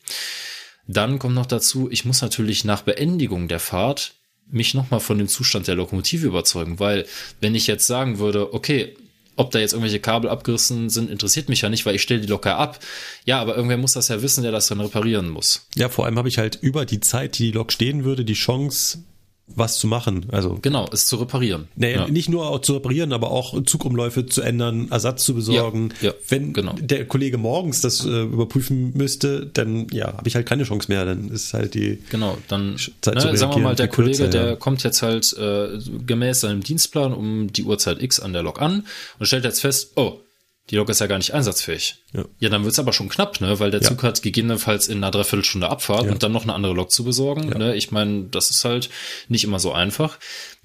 Dann 0.87 1.19
kommt 1.19 1.35
noch 1.35 1.45
dazu, 1.45 1.89
ich 1.91 2.05
muss 2.05 2.21
natürlich 2.21 2.63
nach 2.63 2.81
Beendigung 2.81 3.47
der 3.49 3.59
Fahrt 3.59 4.13
mich 4.49 4.73
nochmal 4.73 4.99
von 4.99 5.17
dem 5.17 5.27
Zustand 5.27 5.67
der 5.67 5.75
Lokomotive 5.75 6.27
überzeugen, 6.27 6.79
weil 6.79 7.05
wenn 7.39 7.55
ich 7.55 7.67
jetzt 7.67 7.87
sagen 7.87 8.19
würde, 8.19 8.53
okay, 8.53 8.95
ob 9.35 9.51
da 9.51 9.59
jetzt 9.59 9.73
irgendwelche 9.73 9.99
Kabel 9.99 10.29
abgerissen 10.29 10.89
sind, 10.89 11.09
interessiert 11.09 11.49
mich 11.49 11.61
ja 11.61 11.69
nicht, 11.69 11.85
weil 11.85 11.95
ich 11.95 12.01
stelle 12.01 12.21
die 12.21 12.27
locker 12.27 12.57
ab. 12.57 12.79
Ja, 13.25 13.41
aber 13.41 13.55
irgendwer 13.55 13.77
muss 13.77 13.93
das 13.93 14.07
ja 14.07 14.21
wissen, 14.21 14.43
der 14.43 14.51
das 14.51 14.67
dann 14.67 14.79
reparieren 14.79 15.29
muss. 15.29 15.67
Ja, 15.75 15.89
vor 15.89 16.05
allem 16.05 16.17
habe 16.17 16.29
ich 16.29 16.37
halt 16.37 16.57
über 16.61 16.85
die 16.85 16.99
Zeit, 16.99 17.37
die 17.37 17.43
die 17.43 17.51
Lok 17.51 17.71
stehen 17.71 18.03
würde, 18.03 18.25
die 18.25 18.33
Chance, 18.33 18.99
was 19.47 19.77
zu 19.77 19.87
machen. 19.87 20.27
Also 20.31 20.57
genau, 20.61 20.87
es 20.91 21.05
zu 21.05 21.17
reparieren. 21.17 21.67
Nee, 21.75 21.93
ja. 21.93 22.07
nicht 22.07 22.29
nur 22.29 22.61
zu 22.61 22.73
reparieren, 22.73 23.11
aber 23.11 23.31
auch 23.31 23.61
Zugumläufe 23.63 24.25
zu 24.25 24.41
ändern, 24.41 24.87
Ersatz 24.89 25.23
zu 25.25 25.35
besorgen. 25.35 25.89
Ja, 26.01 26.09
ja, 26.09 26.13
Wenn 26.29 26.53
genau. 26.53 26.73
der 26.79 27.05
Kollege 27.05 27.37
morgens 27.37 27.81
das 27.81 28.05
äh, 28.05 28.23
überprüfen 28.23 28.93
müsste, 28.95 29.45
dann 29.45 29.87
ja, 29.91 30.13
habe 30.17 30.27
ich 30.27 30.35
halt 30.35 30.45
keine 30.45 30.63
Chance 30.63 30.87
mehr. 30.89 31.05
Dann 31.05 31.29
ist 31.29 31.53
halt 31.53 31.73
die 31.73 32.01
genau. 32.09 32.37
Dann 32.47 32.77
Zeit 33.01 33.15
ne, 33.15 33.37
sagen 33.37 33.55
wir 33.55 33.61
mal, 33.61 33.75
der 33.75 33.89
Kollege, 33.89 34.29
der 34.29 34.55
kommt 34.55 34.83
jetzt 34.83 35.01
halt 35.01 35.33
äh, 35.33 35.77
gemäß 36.05 36.41
seinem 36.41 36.61
Dienstplan 36.61 37.13
um 37.13 37.51
die 37.51 37.63
Uhrzeit 37.63 38.01
X 38.01 38.19
an 38.19 38.33
der 38.33 38.43
Lok 38.43 38.61
an 38.61 38.85
und 39.19 39.25
stellt 39.25 39.43
jetzt 39.43 39.59
fest, 39.59 39.91
oh 39.95 40.19
die 40.69 40.77
Lok 40.77 40.89
ist 40.89 41.01
ja 41.01 41.07
gar 41.07 41.17
nicht 41.17 41.33
einsatzfähig. 41.33 42.03
Ja, 42.13 42.23
ja 42.39 42.49
dann 42.49 42.63
wird's 42.63 42.79
aber 42.79 42.93
schon 42.93 43.09
knapp, 43.09 43.41
ne? 43.41 43.59
Weil 43.59 43.71
der 43.71 43.81
ja. 43.81 43.89
Zug 43.89 44.01
hat 44.03 44.21
gegebenenfalls 44.21 44.87
in 44.87 44.97
einer 44.97 45.11
Dreiviertelstunde 45.11 45.69
Abfahrt 45.69 46.05
ja. 46.05 46.11
und 46.11 46.23
dann 46.23 46.31
noch 46.31 46.43
eine 46.43 46.53
andere 46.53 46.73
Lok 46.73 46.91
zu 46.91 47.03
besorgen. 47.03 47.49
Ne? 47.49 47.75
Ich 47.75 47.91
meine, 47.91 48.25
das 48.25 48.49
ist 48.49 48.63
halt 48.63 48.89
nicht 49.27 49.43
immer 49.43 49.59
so 49.59 49.73
einfach. 49.73 50.17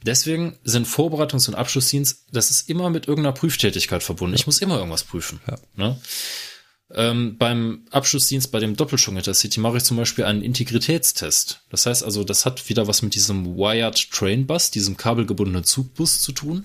Deswegen 0.05 0.57
sind 0.63 0.87
Vorbereitungs- 0.87 1.49
und 1.49 1.57
Abschlussdienst, 1.57 2.27
das 2.31 2.51
ist 2.51 2.69
immer 2.69 2.91
mit 2.91 3.09
irgendeiner 3.09 3.35
Prüftätigkeit 3.35 4.05
verbunden. 4.05 4.37
Ich 4.37 4.47
muss 4.47 4.61
immer 4.61 4.77
irgendwas 4.77 5.03
prüfen. 5.03 5.41
Ne? 5.75 6.01
Ähm, 6.95 7.37
beim 7.37 7.85
Abschlussdienst 7.91 8.53
bei 8.53 8.61
dem 8.61 8.77
Doppelschwung-Intercity 8.77 9.61
mache 9.61 9.79
ich 9.79 9.85
zum 9.85 9.97
Beispiel 9.97 10.25
einen 10.25 10.43
Integritätstest. 10.43 11.63
Das 11.71 11.87
heißt 11.87 12.05
also, 12.05 12.23
das 12.23 12.47
hat 12.47 12.69
wieder 12.69 12.87
was 12.87 13.03
mit 13.03 13.15
diesem 13.15 13.57
Wired 13.57 14.11
Train 14.11 14.47
Bus, 14.47 14.71
diesem 14.71 14.97
kabelgebundenen 14.97 15.65
Zugbus 15.65 16.21
zu 16.21 16.33
tun, 16.33 16.65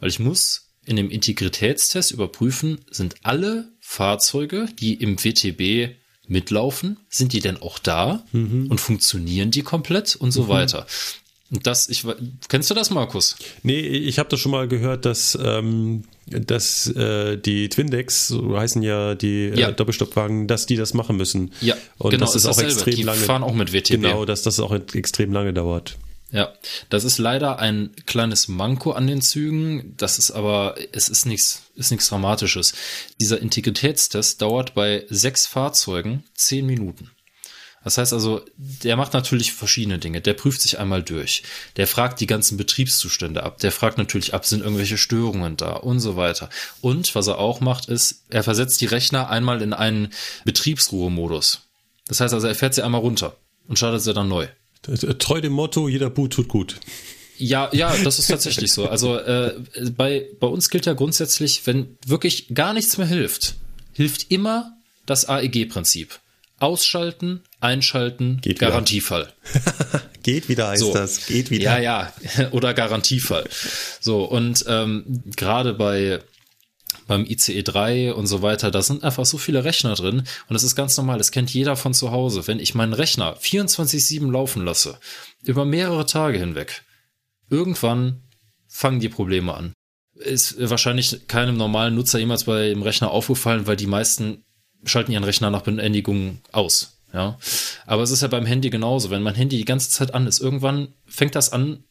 weil 0.00 0.10
ich 0.10 0.18
muss 0.18 0.63
in 0.86 0.96
dem 0.96 1.10
Integritätstest 1.10 2.10
überprüfen, 2.10 2.80
sind 2.90 3.16
alle 3.22 3.68
Fahrzeuge, 3.80 4.66
die 4.78 4.94
im 4.94 5.22
WTB 5.22 5.94
mitlaufen, 6.26 6.98
sind 7.08 7.32
die 7.32 7.40
denn 7.40 7.60
auch 7.60 7.78
da 7.78 8.24
mhm. 8.32 8.68
und 8.70 8.80
funktionieren 8.80 9.50
die 9.50 9.62
komplett 9.62 10.16
und 10.16 10.30
so 10.32 10.44
mhm. 10.44 10.48
weiter. 10.48 10.86
Und 11.50 11.66
das, 11.66 11.88
ich 11.88 12.04
kennst 12.48 12.70
du 12.70 12.74
das, 12.74 12.90
Markus? 12.90 13.36
Nee, 13.62 13.80
ich 13.80 14.18
habe 14.18 14.28
das 14.28 14.40
schon 14.40 14.50
mal 14.50 14.66
gehört, 14.66 15.04
dass, 15.04 15.38
ähm, 15.40 16.04
dass 16.26 16.88
äh, 16.88 17.36
die 17.36 17.68
Twindex, 17.68 18.28
so 18.28 18.58
heißen 18.58 18.82
ja 18.82 19.14
die 19.14 19.50
äh, 19.50 19.60
ja. 19.60 19.70
Doppelstockwagen, 19.70 20.48
dass 20.48 20.66
die 20.66 20.76
das 20.76 20.94
machen 20.94 21.16
müssen. 21.16 21.52
Ja, 21.60 21.74
und 21.98 22.10
genau, 22.10 22.24
das 22.24 22.34
ist 22.34 22.46
auch 22.46 22.58
extrem 22.58 22.96
die 22.96 23.02
lange. 23.02 23.20
fahren 23.20 23.42
auch 23.42 23.54
mit 23.54 23.72
WTB. 23.72 23.90
Genau, 23.90 24.24
dass 24.24 24.42
das 24.42 24.58
auch 24.58 24.72
extrem 24.94 25.32
lange 25.32 25.52
dauert. 25.52 25.96
Ja, 26.34 26.52
das 26.90 27.04
ist 27.04 27.18
leider 27.18 27.60
ein 27.60 27.90
kleines 28.06 28.48
Manko 28.48 28.90
an 28.90 29.06
den 29.06 29.22
Zügen. 29.22 29.94
Das 29.96 30.18
ist 30.18 30.32
aber, 30.32 30.74
es 30.90 31.08
ist 31.08 31.26
nichts, 31.26 31.62
ist 31.76 31.92
nichts 31.92 32.08
Dramatisches. 32.08 32.74
Dieser 33.20 33.40
Integritätstest 33.40 34.42
dauert 34.42 34.74
bei 34.74 35.06
sechs 35.08 35.46
Fahrzeugen 35.46 36.24
zehn 36.34 36.66
Minuten. 36.66 37.12
Das 37.84 37.98
heißt 37.98 38.12
also, 38.12 38.44
der 38.56 38.96
macht 38.96 39.12
natürlich 39.12 39.52
verschiedene 39.52 40.00
Dinge. 40.00 40.20
Der 40.20 40.34
prüft 40.34 40.60
sich 40.60 40.80
einmal 40.80 41.04
durch. 41.04 41.44
Der 41.76 41.86
fragt 41.86 42.18
die 42.18 42.26
ganzen 42.26 42.56
Betriebszustände 42.56 43.44
ab. 43.44 43.58
Der 43.58 43.70
fragt 43.70 43.98
natürlich 43.98 44.34
ab, 44.34 44.44
sind 44.44 44.64
irgendwelche 44.64 44.98
Störungen 44.98 45.56
da 45.56 45.74
und 45.74 46.00
so 46.00 46.16
weiter. 46.16 46.50
Und 46.80 47.14
was 47.14 47.28
er 47.28 47.38
auch 47.38 47.60
macht, 47.60 47.86
ist, 47.88 48.24
er 48.28 48.42
versetzt 48.42 48.80
die 48.80 48.86
Rechner 48.86 49.30
einmal 49.30 49.62
in 49.62 49.72
einen 49.72 50.08
Betriebsruhemodus. 50.44 51.68
Das 52.08 52.18
heißt 52.18 52.34
also, 52.34 52.48
er 52.48 52.56
fährt 52.56 52.74
sie 52.74 52.82
einmal 52.82 53.02
runter 53.02 53.36
und 53.68 53.76
startet 53.76 54.02
sie 54.02 54.12
dann 54.12 54.26
neu. 54.26 54.48
Treu 55.18 55.40
dem 55.40 55.52
Motto, 55.52 55.88
jeder 55.88 56.10
Boot 56.10 56.32
tut 56.32 56.48
gut. 56.48 56.76
Ja, 57.36 57.68
ja, 57.72 57.94
das 58.04 58.18
ist 58.18 58.28
tatsächlich 58.28 58.72
so. 58.72 58.88
Also 58.88 59.18
äh, 59.18 59.54
bei, 59.96 60.26
bei 60.38 60.46
uns 60.46 60.70
gilt 60.70 60.86
ja 60.86 60.92
grundsätzlich, 60.92 61.66
wenn 61.66 61.98
wirklich 62.06 62.54
gar 62.54 62.72
nichts 62.74 62.96
mehr 62.96 63.06
hilft, 63.06 63.56
hilft 63.92 64.30
immer 64.30 64.76
das 65.06 65.28
AEG-Prinzip. 65.28 66.20
Ausschalten, 66.60 67.40
einschalten, 67.60 68.40
Geht 68.40 68.60
Garantiefall. 68.60 69.32
Geht 70.22 70.48
wieder 70.48 70.68
heißt 70.68 70.80
so. 70.80 70.92
das. 70.94 71.26
Geht 71.26 71.50
wieder. 71.50 71.78
Ja, 71.78 72.12
ja. 72.38 72.50
Oder 72.52 72.72
Garantiefall. 72.72 73.44
So, 74.00 74.24
und 74.24 74.64
ähm, 74.68 75.22
gerade 75.36 75.74
bei 75.74 76.20
beim 77.06 77.24
ICE 77.24 77.62
3 77.62 78.14
und 78.14 78.26
so 78.26 78.42
weiter, 78.42 78.70
da 78.70 78.82
sind 78.82 79.04
einfach 79.04 79.24
so 79.26 79.38
viele 79.38 79.64
Rechner 79.64 79.94
drin 79.94 80.20
und 80.48 80.54
das 80.54 80.62
ist 80.62 80.76
ganz 80.76 80.96
normal, 80.96 81.18
das 81.18 81.30
kennt 81.30 81.52
jeder 81.52 81.76
von 81.76 81.94
zu 81.94 82.10
Hause. 82.10 82.46
Wenn 82.46 82.60
ich 82.60 82.74
meinen 82.74 82.92
Rechner 82.92 83.36
24-7 83.36 84.30
laufen 84.30 84.64
lasse, 84.64 84.98
über 85.42 85.64
mehrere 85.64 86.06
Tage 86.06 86.38
hinweg, 86.38 86.82
irgendwann 87.50 88.22
fangen 88.68 89.00
die 89.00 89.08
Probleme 89.08 89.54
an. 89.54 89.72
Ist 90.14 90.56
wahrscheinlich 90.58 91.26
keinem 91.28 91.56
normalen 91.56 91.94
Nutzer 91.94 92.18
jemals 92.18 92.44
bei 92.44 92.68
dem 92.68 92.82
Rechner 92.82 93.10
aufgefallen, 93.10 93.66
weil 93.66 93.76
die 93.76 93.86
meisten 93.86 94.44
schalten 94.84 95.12
ihren 95.12 95.24
Rechner 95.24 95.50
nach 95.50 95.62
Beendigung 95.62 96.40
aus. 96.52 96.98
Ja, 97.12 97.38
aber 97.86 98.02
es 98.02 98.10
ist 98.10 98.22
ja 98.22 98.28
beim 98.28 98.44
Handy 98.44 98.70
genauso. 98.70 99.10
Wenn 99.10 99.22
mein 99.22 99.36
Handy 99.36 99.56
die 99.56 99.64
ganze 99.64 99.88
Zeit 99.88 100.14
an 100.14 100.26
ist, 100.26 100.40
irgendwann 100.40 100.88
fängt 101.06 101.36
das 101.36 101.52
an, 101.52 101.84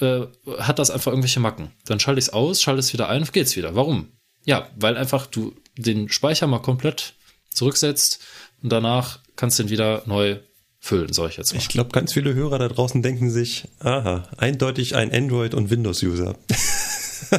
äh, 0.00 0.22
hat 0.58 0.80
das 0.80 0.90
einfach 0.90 1.12
irgendwelche 1.12 1.38
Macken. 1.38 1.70
Dann 1.84 2.00
schalte 2.00 2.18
ich 2.18 2.26
es 2.26 2.32
aus, 2.32 2.60
schalte 2.60 2.80
es 2.80 2.92
wieder 2.92 3.08
ein, 3.08 3.24
geht's 3.32 3.56
wieder. 3.56 3.76
Warum? 3.76 4.08
Ja, 4.44 4.68
weil 4.76 4.96
einfach 4.96 5.26
du 5.26 5.54
den 5.76 6.08
Speicher 6.08 6.46
mal 6.46 6.60
komplett 6.60 7.14
zurücksetzt 7.50 8.20
und 8.62 8.70
danach 8.70 9.20
kannst 9.36 9.58
du 9.58 9.64
ihn 9.64 9.70
wieder 9.70 10.02
neu 10.06 10.38
füllen, 10.80 11.12
soll 11.12 11.30
ich 11.30 11.36
jetzt 11.36 11.54
mal. 11.54 11.60
Ich 11.60 11.68
glaube, 11.68 11.90
ganz 11.90 12.12
viele 12.12 12.34
Hörer 12.34 12.58
da 12.58 12.68
draußen 12.68 13.02
denken 13.02 13.30
sich, 13.30 13.64
aha, 13.80 14.28
eindeutig 14.36 14.94
ein 14.94 15.12
Android- 15.12 15.54
und 15.54 15.70
Windows-User. 15.70 16.36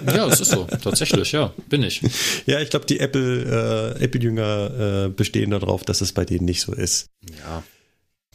ja, 0.08 0.28
es 0.28 0.42
ist 0.42 0.52
so, 0.52 0.64
tatsächlich, 0.66 1.32
ja, 1.32 1.54
bin 1.70 1.84
ich. 1.84 2.02
Ja, 2.48 2.60
ich 2.60 2.70
glaube, 2.72 2.86
die 2.88 3.00
Apple, 3.00 3.96
äh, 4.00 4.04
Apple-Jünger 4.04 5.06
äh, 5.06 5.10
bestehen 5.10 5.52
darauf, 5.52 5.84
dass 5.84 6.02
es 6.02 6.12
bei 6.12 6.26
denen 6.26 6.46
nicht 6.46 6.62
so 6.62 6.74
ist. 6.74 7.08
Ja. 7.40 7.64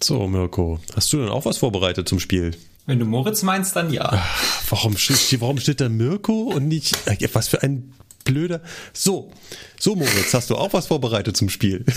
So, 0.02 0.26
Mirko, 0.28 0.80
hast 0.94 1.12
du 1.12 1.18
denn 1.18 1.28
auch 1.28 1.44
was 1.44 1.58
vorbereitet 1.58 2.08
zum 2.08 2.20
Spiel? 2.20 2.52
Wenn 2.86 2.98
du 2.98 3.04
Moritz 3.04 3.42
meinst, 3.42 3.76
dann 3.76 3.92
ja. 3.92 4.24
Warum 4.68 4.96
steht, 4.96 5.40
warum 5.40 5.58
steht 5.58 5.80
da 5.80 5.88
Mirko 5.88 6.52
und 6.54 6.68
nicht, 6.68 6.96
äh, 7.06 7.28
was 7.32 7.48
für 7.48 7.62
ein 7.62 7.92
blöder. 8.30 8.60
So, 8.92 9.32
so 9.78 9.96
Moritz, 9.96 10.32
hast 10.34 10.50
du 10.50 10.56
auch 10.56 10.72
was 10.72 10.86
vorbereitet 10.86 11.36
zum 11.36 11.48
Spiel? 11.48 11.84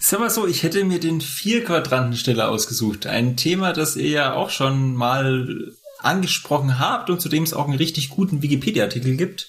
Sag 0.00 0.20
mal 0.20 0.30
so, 0.30 0.46
ich 0.46 0.62
hätte 0.62 0.84
mir 0.84 1.00
den 1.00 1.20
Vier-Quadrantensteller 1.20 2.50
ausgesucht. 2.50 3.06
Ein 3.06 3.36
Thema, 3.36 3.72
das 3.72 3.96
ihr 3.96 4.10
ja 4.10 4.34
auch 4.34 4.50
schon 4.50 4.94
mal 4.94 5.72
angesprochen 6.00 6.78
habt 6.78 7.08
und 7.08 7.20
zu 7.20 7.28
dem 7.28 7.42
es 7.42 7.54
auch 7.54 7.66
einen 7.66 7.78
richtig 7.78 8.10
guten 8.10 8.42
Wikipedia-Artikel 8.42 9.16
gibt. 9.16 9.48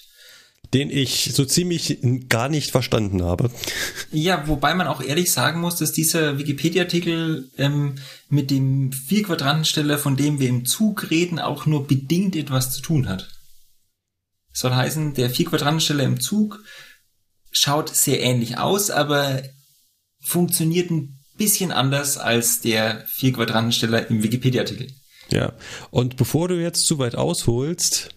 Den 0.74 0.90
ich 0.90 1.30
so 1.32 1.44
ziemlich 1.44 1.98
gar 2.28 2.48
nicht 2.48 2.70
verstanden 2.72 3.22
habe. 3.22 3.50
Ja, 4.10 4.48
wobei 4.48 4.74
man 4.74 4.88
auch 4.88 5.00
ehrlich 5.00 5.30
sagen 5.30 5.60
muss, 5.60 5.76
dass 5.76 5.92
dieser 5.92 6.38
Wikipedia-Artikel 6.38 7.50
ähm, 7.56 7.96
mit 8.28 8.50
dem 8.50 8.92
Vier-Quadrantensteller, 8.92 9.98
von 9.98 10.16
dem 10.16 10.40
wir 10.40 10.48
im 10.48 10.64
Zug 10.64 11.10
reden, 11.10 11.38
auch 11.38 11.66
nur 11.66 11.86
bedingt 11.86 12.34
etwas 12.34 12.72
zu 12.72 12.82
tun 12.82 13.08
hat 13.08 13.28
soll 14.56 14.74
heißen, 14.74 15.14
der 15.14 15.30
Vier-Quadrantensteller 15.30 16.02
im 16.02 16.18
Zug 16.18 16.60
schaut 17.52 17.94
sehr 17.94 18.22
ähnlich 18.22 18.58
aus, 18.58 18.90
aber 18.90 19.42
funktioniert 20.20 20.90
ein 20.90 21.18
bisschen 21.36 21.72
anders 21.72 22.16
als 22.16 22.60
der 22.62 23.04
Vier-Quadrantensteller 23.06 24.08
im 24.08 24.22
Wikipedia-Artikel. 24.22 24.88
Ja, 25.30 25.52
und 25.90 26.16
bevor 26.16 26.48
du 26.48 26.60
jetzt 26.60 26.86
zu 26.86 26.98
weit 26.98 27.16
ausholst, 27.16 28.10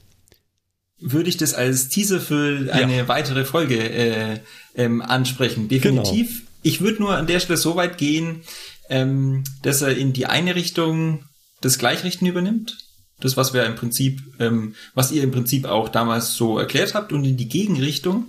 würde 1.00 1.30
ich 1.30 1.38
das 1.38 1.54
als 1.54 1.90
Teaser 1.90 2.22
für 2.22 2.72
eine 2.72 2.98
ja. 2.98 3.08
weitere 3.08 3.44
Folge 3.44 3.78
äh, 3.78 4.40
ähm, 4.76 5.02
ansprechen. 5.02 5.68
Definitiv. 5.68 6.28
Genau. 6.28 6.50
Ich 6.62 6.82
würde 6.82 7.02
nur 7.02 7.18
an 7.18 7.28
der 7.28 7.40
Stelle 7.40 7.58
so 7.58 7.76
weit 7.76 7.98
gehen, 7.98 8.44
ähm, 8.90 9.44
dass 9.62 9.82
er 9.82 9.96
in 9.98 10.14
die 10.14 10.26
eine 10.26 10.56
Richtung 10.56 11.26
das 11.62 11.80
Gleichrichten 11.80 12.26
übernimmt 12.26 12.89
das, 13.20 13.38
was 13.38 13.54
wir 13.54 13.66
im 13.66 13.76
Prinzip, 13.76 14.22
ähm, 14.40 14.76
was 14.94 15.12
ihr 15.12 15.24
im 15.24 15.32
Prinzip 15.32 15.66
auch 15.66 15.90
damals 15.90 16.34
so 16.34 16.58
erklärt 16.58 16.94
habt 16.94 17.12
und 17.12 17.24
in 17.24 17.38
die 17.38 17.50
Gegenrichtung 17.50 18.28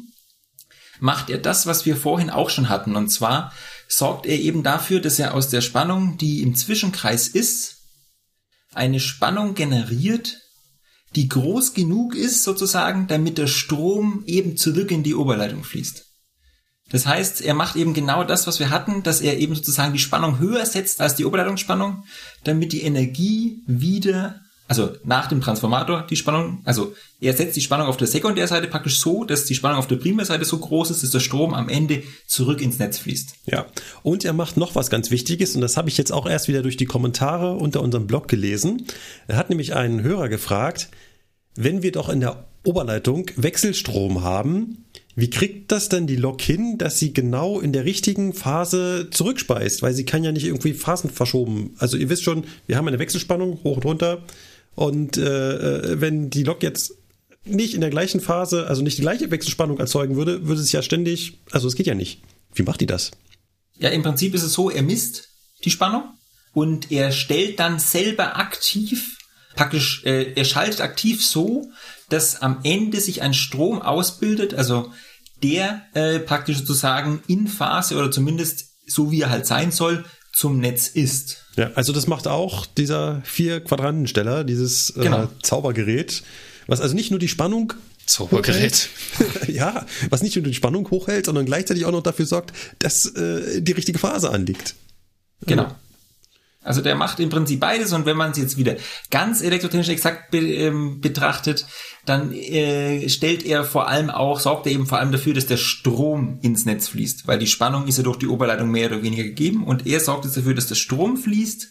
macht 0.99 1.31
er 1.31 1.39
das, 1.39 1.67
was 1.67 1.87
wir 1.87 1.97
vorhin 1.97 2.31
auch 2.31 2.51
schon 2.51 2.69
hatten. 2.69 2.97
Und 2.97 3.09
zwar 3.09 3.53
sorgt 3.89 4.27
er 4.27 4.39
eben 4.39 4.63
dafür, 4.63 5.01
dass 5.01 5.19
er 5.19 5.35
aus 5.35 5.49
der 5.49 5.61
Spannung, 5.61 6.19
die 6.19 6.43
im 6.43 6.55
Zwischenkreis 6.55 7.29
ist, 7.29 7.79
eine 8.73 9.01
Spannung 9.01 9.55
generiert, 9.55 10.39
die 11.17 11.29
groß 11.29 11.75
genug 11.75 12.15
ist 12.15 12.45
sozusagen, 12.45 13.09
damit 13.09 13.39
der 13.39 13.49
Strom 13.49 14.23
eben 14.27 14.57
zurück 14.57 14.91
in 14.93 15.03
die 15.03 15.15
Oberleitung 15.15 15.65
fließt. 15.65 16.07
Das 16.91 17.07
heißt, 17.07 17.41
er 17.41 17.55
macht 17.55 17.77
eben 17.77 17.95
genau 17.95 18.25
das, 18.25 18.47
was 18.47 18.59
wir 18.59 18.71
hatten, 18.71 19.03
dass 19.03 19.21
er 19.21 19.39
eben 19.39 19.55
sozusagen 19.55 19.93
die 19.93 19.99
Spannung 20.01 20.39
höher 20.39 20.67
setzt 20.67 21.01
als 21.01 21.15
die 21.15 21.25
Oberleitungsspannung, 21.25 22.05
damit 22.45 22.73
die 22.73 22.83
Energie 22.83 23.63
wieder 23.67 24.41
also 24.71 24.93
nach 25.03 25.27
dem 25.27 25.41
Transformator 25.41 26.07
die 26.09 26.15
Spannung, 26.15 26.61
also 26.65 26.95
er 27.21 27.33
setzt 27.33 27.57
die 27.57 27.61
Spannung 27.61 27.89
auf 27.89 27.97
der 27.97 28.07
Sekundärseite 28.07 28.69
praktisch 28.69 29.01
so, 29.01 29.25
dass 29.25 29.45
die 29.45 29.57
Spannung 29.57 29.79
auf 29.79 29.89
der 29.89 29.97
Primärseite 29.97 30.45
so 30.45 30.59
groß 30.59 30.93
ist, 30.93 31.03
dass 31.03 31.11
der 31.11 31.19
Strom 31.19 31.55
am 31.55 31.69
Ende 31.69 32.05
zurück 32.29 32.63
ins 32.63 32.79
Netz 32.79 32.99
fließt. 32.99 33.35
Ja, 33.47 33.67
und 34.05 34.25
er 34.25 34.33
macht 34.33 34.57
noch 34.57 34.77
was 34.77 34.89
ganz 34.89 35.11
Wichtiges 35.11 35.57
und 35.57 35.61
das 35.61 35.77
habe 35.77 35.89
ich 35.89 35.99
jetzt 35.99 36.13
auch 36.13 36.25
erst 36.25 36.47
wieder 36.47 36.63
durch 36.63 36.77
die 36.77 36.85
Kommentare 36.85 37.57
unter 37.57 37.81
unserem 37.81 38.07
Blog 38.07 38.29
gelesen. 38.29 38.87
Er 39.27 39.39
hat 39.39 39.51
nämlich 39.51 39.75
einen 39.75 40.05
Hörer 40.05 40.29
gefragt, 40.29 40.89
wenn 41.57 41.83
wir 41.83 41.91
doch 41.91 42.09
in 42.09 42.21
der 42.21 42.45
Oberleitung 42.63 43.27
Wechselstrom 43.35 44.23
haben, 44.23 44.85
wie 45.17 45.31
kriegt 45.31 45.73
das 45.73 45.89
denn 45.89 46.07
die 46.07 46.15
Lok 46.15 46.41
hin, 46.41 46.79
dass 46.79 47.01
sie 47.01 47.13
genau 47.13 47.59
in 47.59 47.73
der 47.73 47.85
richtigen 47.85 48.35
Phase 48.35 49.09
zurückspeist? 49.11 49.83
Weil 49.83 49.95
sie 49.95 50.05
kann 50.05 50.23
ja 50.23 50.31
nicht 50.31 50.47
irgendwie 50.47 50.75
Phasen 50.75 51.11
verschoben. 51.11 51.75
Also 51.79 51.97
ihr 51.97 52.09
wisst 52.09 52.23
schon, 52.23 52.45
wir 52.69 52.77
haben 52.77 52.87
eine 52.87 53.01
Wechselspannung 53.01 53.59
hoch 53.65 53.79
und 53.79 53.85
runter 53.85 54.23
und 54.75 55.17
äh, 55.17 55.23
äh, 55.23 56.01
wenn 56.01 56.31
die 56.31 56.45
Lok 56.45 56.63
jetzt 56.63 56.95
nicht 57.45 57.75
in 57.75 57.81
der 57.81 57.91
gleichen 57.91 58.21
Phase, 58.21 58.67
also 58.67 58.83
nicht 58.83 58.99
die 58.99 59.03
gleiche 59.03 59.31
Wechselspannung 59.31 59.79
erzeugen 59.79 60.17
würde, 60.17 60.47
würde 60.47 60.61
es 60.61 60.73
ja 60.73 60.83
ständig, 60.83 61.41
also 61.51 61.69
es 61.69 61.75
geht 61.75 61.87
ja 61.87 61.95
nicht. 61.95 62.23
Wie 62.55 62.63
macht 62.63 62.81
die 62.81 62.87
das? 62.87 63.11
Ja, 63.79 63.91
im 63.91 64.03
Prinzip 64.03 64.35
ist 64.35 64.43
es 64.43 64.53
so, 64.53 64.71
er 64.71 64.83
misst 64.83 65.29
die 65.65 65.71
Spannung 65.71 66.05
und 66.53 66.91
er 66.91 67.13
stellt 67.13 67.59
dann 67.59 67.79
selber 67.79 68.37
aktiv, 68.37 69.19
praktisch, 69.55 70.05
äh, 70.05 70.33
er 70.35 70.45
schaltet 70.45 70.81
aktiv 70.81 71.25
so, 71.25 71.71
dass 72.09 72.43
am 72.43 72.61
Ende 72.63 73.01
sich 73.01 73.23
ein 73.23 73.35
Strom 73.35 73.81
ausbildet, 73.81 74.55
also 74.55 74.93
der 75.43 75.83
äh, 75.95 76.19
praktisch 76.19 76.59
sozusagen 76.59 77.23
in 77.27 77.49
Phase 77.49 77.97
oder 77.97 78.11
zumindest 78.11 78.67
so 78.87 79.11
wie 79.11 79.23
er 79.23 79.31
halt 79.31 79.47
sein 79.47 79.71
soll, 79.71 80.05
zum 80.33 80.59
Netz 80.59 80.89
ist. 80.89 81.47
Ja, 81.61 81.71
also 81.75 81.93
das 81.93 82.07
macht 82.07 82.27
auch 82.27 82.65
dieser 82.65 83.21
vier 83.25 83.61
Quadrantensteller, 83.61 84.45
dieses 84.45 84.97
äh, 84.97 85.03
genau. 85.03 85.29
Zaubergerät, 85.43 86.23
was 86.67 86.81
also 86.81 86.95
nicht 86.95 87.11
nur 87.11 87.21
die 87.21 87.29
Spannung 87.29 87.75
Zaubergerät. 88.07 88.89
ja, 89.47 89.87
was 90.09 90.23
nicht 90.23 90.35
nur 90.35 90.45
die 90.45 90.55
Spannung 90.55 90.91
hochhält, 90.91 91.27
sondern 91.27 91.45
gleichzeitig 91.45 91.85
auch 91.85 91.93
noch 91.93 92.03
dafür 92.03 92.25
sorgt, 92.27 92.53
dass 92.79 93.07
äh, 93.07 93.61
die 93.61 93.73
richtige 93.73 93.99
Phase 93.99 94.31
anliegt. 94.31 94.75
Genau. 95.47 95.71
Also 96.63 96.83
der 96.83 96.95
macht 96.95 97.19
im 97.21 97.31
Prinzip 97.31 97.59
beides 97.59 97.93
und 97.95 98.05
wenn 98.05 98.19
man 98.19 98.33
es 98.33 98.39
jetzt 98.39 98.59
wieder 98.59 98.77
ganz 99.11 99.41
elektrotechnisch 99.41 99.89
exakt 99.89 100.31
be 100.31 100.39
ähm, 100.39 101.01
betrachtet, 101.01 101.67
dann 102.05 102.33
äh, 102.33 103.09
stellt 103.09 103.47
er 103.47 103.65
vor 103.65 103.89
allem 103.89 104.11
auch, 104.11 104.41
sorgt 104.41 104.67
er 104.67 104.73
eben 104.73 104.87
vor 104.87 104.99
allem 104.99 105.11
dafür, 105.11 105.33
dass 105.33 105.47
der 105.47 105.57
Strom 105.57 106.39
ins 106.43 106.67
Netz 106.67 106.89
fließt, 106.89 107.27
weil 107.27 107.39
die 107.39 107.47
Spannung 107.47 107.87
ist 107.87 107.97
ja 107.97 108.05
durch 108.05 108.19
die 108.19 108.27
Oberleitung 108.27 108.71
mehr 108.71 108.89
oder 108.89 109.03
weniger 109.03 109.23
gegeben 109.23 109.65
und 109.65 109.87
er 109.87 110.01
sorgt 110.01 110.27
jetzt 110.27 110.37
dafür, 110.37 110.55
dass 110.55 110.67
der 110.67 110.75
Strom 110.75 111.17
fließt. 111.17 111.69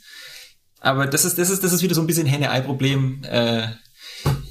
Aber 0.80 1.06
das 1.06 1.24
ist, 1.24 1.38
das 1.38 1.52
ist, 1.52 1.64
das 1.64 1.72
ist 1.74 1.84
wieder 1.84 1.94
so 1.94 2.02
ein 2.02 2.08
bisschen 2.08 2.26
Henne-Ei-Problem. 2.26 3.24
Äh, 3.26 3.68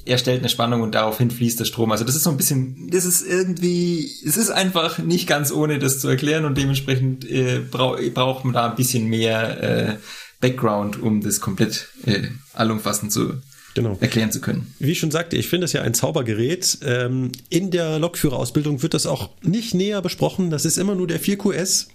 er 0.05 0.17
stellt 0.17 0.39
eine 0.39 0.49
Spannung 0.49 0.81
und 0.81 0.95
daraufhin 0.95 1.31
fließt 1.31 1.59
der 1.59 1.65
Strom. 1.65 1.91
Also 1.91 2.03
das 2.03 2.15
ist 2.15 2.23
so 2.23 2.29
ein 2.29 2.37
bisschen, 2.37 2.89
das 2.91 3.05
ist 3.05 3.25
irgendwie, 3.27 4.09
es 4.25 4.37
ist 4.37 4.49
einfach 4.49 4.97
nicht 4.99 5.27
ganz 5.27 5.51
ohne 5.51 5.79
das 5.79 5.99
zu 5.99 6.07
erklären 6.07 6.45
und 6.45 6.57
dementsprechend 6.57 7.29
äh, 7.29 7.59
brau 7.59 7.97
braucht 8.13 8.45
man 8.45 8.53
da 8.53 8.69
ein 8.69 8.75
bisschen 8.75 9.07
mehr 9.07 9.63
äh, 9.63 9.97
Background, 10.39 11.01
um 11.01 11.21
das 11.21 11.41
komplett 11.41 11.89
äh, 12.05 12.27
allumfassend 12.53 13.11
zu 13.11 13.41
genau. 13.73 13.97
erklären 13.99 14.31
zu 14.31 14.41
können. 14.41 14.73
Wie 14.79 14.91
ich 14.91 14.99
schon 14.99 15.11
sagte, 15.11 15.35
ich 15.35 15.47
finde 15.47 15.65
es 15.65 15.73
ja 15.73 15.81
ein 15.81 15.93
Zaubergerät. 15.93 16.79
Ähm, 16.83 17.31
in 17.49 17.71
der 17.71 17.99
Lokführerausbildung 17.99 18.81
wird 18.81 18.93
das 18.93 19.05
auch 19.05 19.29
nicht 19.41 19.73
näher 19.73 20.01
besprochen. 20.01 20.49
Das 20.49 20.65
ist 20.65 20.77
immer 20.77 20.95
nur 20.95 21.07
der 21.07 21.21
4QS. 21.21 21.87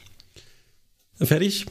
Fertig. 1.20 1.66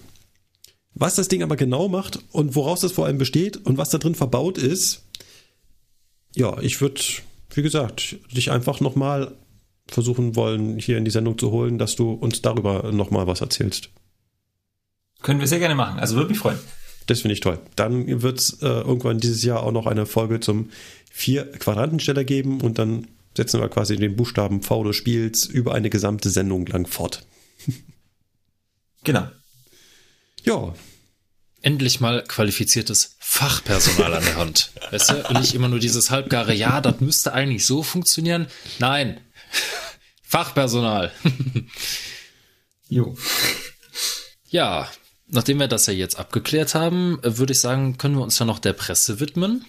Was 0.95 1.15
das 1.15 1.27
Ding 1.27 1.41
aber 1.41 1.55
genau 1.55 1.89
macht 1.89 2.19
und 2.31 2.55
woraus 2.55 2.81
das 2.81 2.91
vor 2.91 3.07
allem 3.07 3.17
besteht 3.17 3.57
und 3.57 3.77
was 3.77 3.89
da 3.89 3.97
drin 3.97 4.13
verbaut 4.13 4.59
ist, 4.59 5.03
ja, 6.35 6.59
ich 6.61 6.81
würde, 6.81 7.01
wie 7.53 7.61
gesagt, 7.63 8.17
dich 8.31 8.51
einfach 8.51 8.79
nochmal 8.79 9.35
versuchen 9.87 10.35
wollen, 10.35 10.77
hier 10.77 10.97
in 10.97 11.05
die 11.05 11.11
Sendung 11.11 11.37
zu 11.37 11.51
holen, 11.51 11.77
dass 11.77 11.95
du 11.95 12.11
uns 12.11 12.41
darüber 12.41 12.91
nochmal 12.91 13.27
was 13.27 13.41
erzählst. 13.41 13.89
Können 15.23 15.39
wir 15.39 15.47
sehr 15.47 15.59
gerne 15.59 15.73
machen. 15.73 15.99
Also 15.99 16.15
würde 16.15 16.29
mich 16.29 16.39
freuen. 16.39 16.59
Das 17.07 17.21
finde 17.21 17.33
ich 17.33 17.39
toll. 17.39 17.59
Dann 17.75 18.21
wird 18.21 18.39
es 18.39 18.61
äh, 18.61 18.67
irgendwann 18.67 19.19
dieses 19.19 19.43
Jahr 19.43 19.63
auch 19.63 19.71
noch 19.71 19.87
eine 19.87 20.05
Folge 20.05 20.39
zum 20.39 20.69
vier 21.11 21.51
Quadrantensteller 21.51 22.23
geben 22.23 22.61
und 22.61 22.77
dann 22.77 23.07
setzen 23.35 23.59
wir 23.59 23.69
quasi 23.69 23.95
den 23.95 24.15
Buchstaben 24.15 24.61
V 24.61 24.83
des 24.83 24.95
Spiels 24.95 25.45
über 25.45 25.73
eine 25.73 25.89
gesamte 25.89 26.29
Sendung 26.29 26.65
lang 26.67 26.85
fort. 26.85 27.25
genau. 29.03 29.27
Ja. 30.43 30.73
Endlich 31.61 32.01
mal 32.01 32.23
qualifiziertes 32.23 33.15
Fachpersonal 33.19 34.13
an 34.15 34.23
der 34.23 34.35
Hand. 34.35 34.71
Weißt 34.91 35.11
du? 35.11 35.27
Und 35.29 35.39
nicht 35.39 35.55
immer 35.55 35.69
nur 35.69 35.79
dieses 35.79 36.11
halbgare, 36.11 36.53
ja, 36.53 36.81
das 36.81 36.99
müsste 36.99 37.33
eigentlich 37.33 37.65
so 37.65 37.81
funktionieren. 37.83 38.47
Nein. 38.79 39.21
Fachpersonal. 40.21 41.11
jo. 42.89 43.15
Ja, 44.49 44.89
nachdem 45.33 45.59
wir 45.59 45.67
das 45.67 45.85
ja 45.87 45.93
jetzt 45.93 46.17
abgeklärt 46.17 46.75
haben, 46.75 47.19
äh, 47.23 47.37
würde 47.37 47.53
ich 47.53 47.59
sagen, 47.59 47.97
können 47.97 48.15
wir 48.15 48.23
uns 48.23 48.39
ja 48.39 48.45
noch 48.45 48.59
der 48.59 48.73
Presse 48.73 49.19
widmen. 49.19 49.65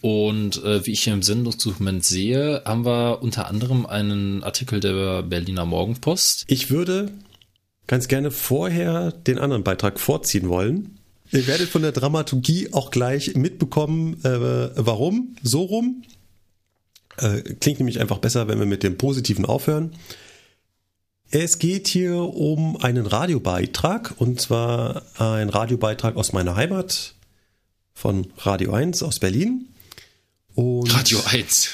Und 0.00 0.62
äh, 0.64 0.84
wie 0.84 0.90
ich 0.90 1.04
hier 1.04 1.12
im 1.12 1.22
Sendungsdokument 1.22 2.04
sehe, 2.04 2.62
haben 2.64 2.84
wir 2.84 3.22
unter 3.22 3.46
anderem 3.46 3.86
einen 3.86 4.42
Artikel 4.42 4.80
der 4.80 5.22
Berliner 5.22 5.64
Morgenpost. 5.64 6.44
Ich 6.48 6.70
würde 6.70 7.12
ganz 7.86 8.08
gerne 8.08 8.32
vorher 8.32 9.12
den 9.12 9.38
anderen 9.38 9.62
Beitrag 9.62 10.00
vorziehen 10.00 10.48
wollen. 10.48 10.98
Ihr 11.30 11.46
werdet 11.46 11.68
von 11.68 11.82
der 11.82 11.92
Dramaturgie 11.92 12.72
auch 12.72 12.90
gleich 12.90 13.36
mitbekommen, 13.36 14.22
äh, 14.24 14.70
warum, 14.74 15.36
so 15.42 15.62
rum. 15.62 16.02
Äh, 17.18 17.42
klingt 17.60 17.78
nämlich 17.78 18.00
einfach 18.00 18.18
besser, 18.18 18.48
wenn 18.48 18.58
wir 18.58 18.66
mit 18.66 18.82
dem 18.82 18.98
Positiven 18.98 19.46
aufhören. 19.46 19.92
Es 21.34 21.58
geht 21.58 21.88
hier 21.88 22.14
um 22.14 22.76
einen 22.76 23.06
Radiobeitrag 23.06 24.12
und 24.18 24.38
zwar 24.38 25.02
ein 25.18 25.48
Radiobeitrag 25.48 26.16
aus 26.16 26.34
meiner 26.34 26.56
Heimat 26.56 27.14
von 27.94 28.26
Radio 28.36 28.74
1 28.74 29.02
aus 29.02 29.18
Berlin. 29.18 29.68
Und 30.54 30.94
Radio 30.94 31.18
1. 31.24 31.70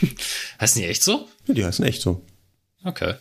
heißen 0.60 0.80
die 0.80 0.86
echt 0.86 1.02
so? 1.02 1.28
Ja, 1.48 1.54
die 1.54 1.64
heißen 1.64 1.84
echt 1.84 2.02
so. 2.02 2.24
Okay. 2.84 3.14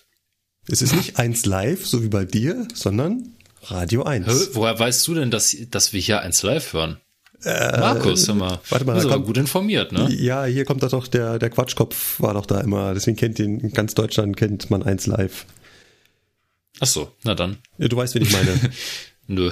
Es 0.67 0.83
ist 0.83 0.93
nicht 0.93 1.17
1 1.17 1.47
live, 1.47 1.87
so 1.87 2.03
wie 2.03 2.09
bei 2.09 2.23
dir, 2.23 2.67
sondern 2.75 3.33
Radio 3.63 4.03
1. 4.03 4.27
Hä, 4.27 4.47
woher 4.53 4.77
weißt 4.77 5.07
du 5.07 5.15
denn, 5.15 5.31
dass, 5.31 5.57
dass 5.71 5.91
wir 5.91 5.99
hier 5.99 6.21
1 6.21 6.43
live 6.43 6.71
hören? 6.71 6.97
Äh, 7.43 7.79
Markus, 7.79 8.27
mal. 8.27 8.59
Warte 8.69 8.85
mal, 8.85 9.01
du 9.01 9.09
bist 9.09 9.25
gut 9.25 9.37
informiert, 9.37 9.91
ne? 9.91 10.07
Ja, 10.13 10.45
hier 10.45 10.65
kommt 10.65 10.83
doch 10.83 11.07
der, 11.07 11.39
der 11.39 11.49
Quatschkopf 11.49 12.19
war 12.19 12.35
doch 12.35 12.45
da 12.45 12.61
immer. 12.61 12.93
Deswegen 12.93 13.17
kennt 13.17 13.39
ihn, 13.39 13.59
in 13.59 13.71
ganz 13.71 13.95
Deutschland 13.95 14.37
kennt 14.37 14.69
man 14.69 14.83
1 14.83 15.07
live. 15.07 15.47
Ach 16.79 16.87
so, 16.87 17.11
na 17.23 17.35
dann. 17.35 17.57
Ja, 17.77 17.87
du 17.87 17.97
weißt, 17.97 18.15
wen 18.15 18.23
ich 18.23 18.31
meine. 18.31 18.59
Nö. 19.27 19.51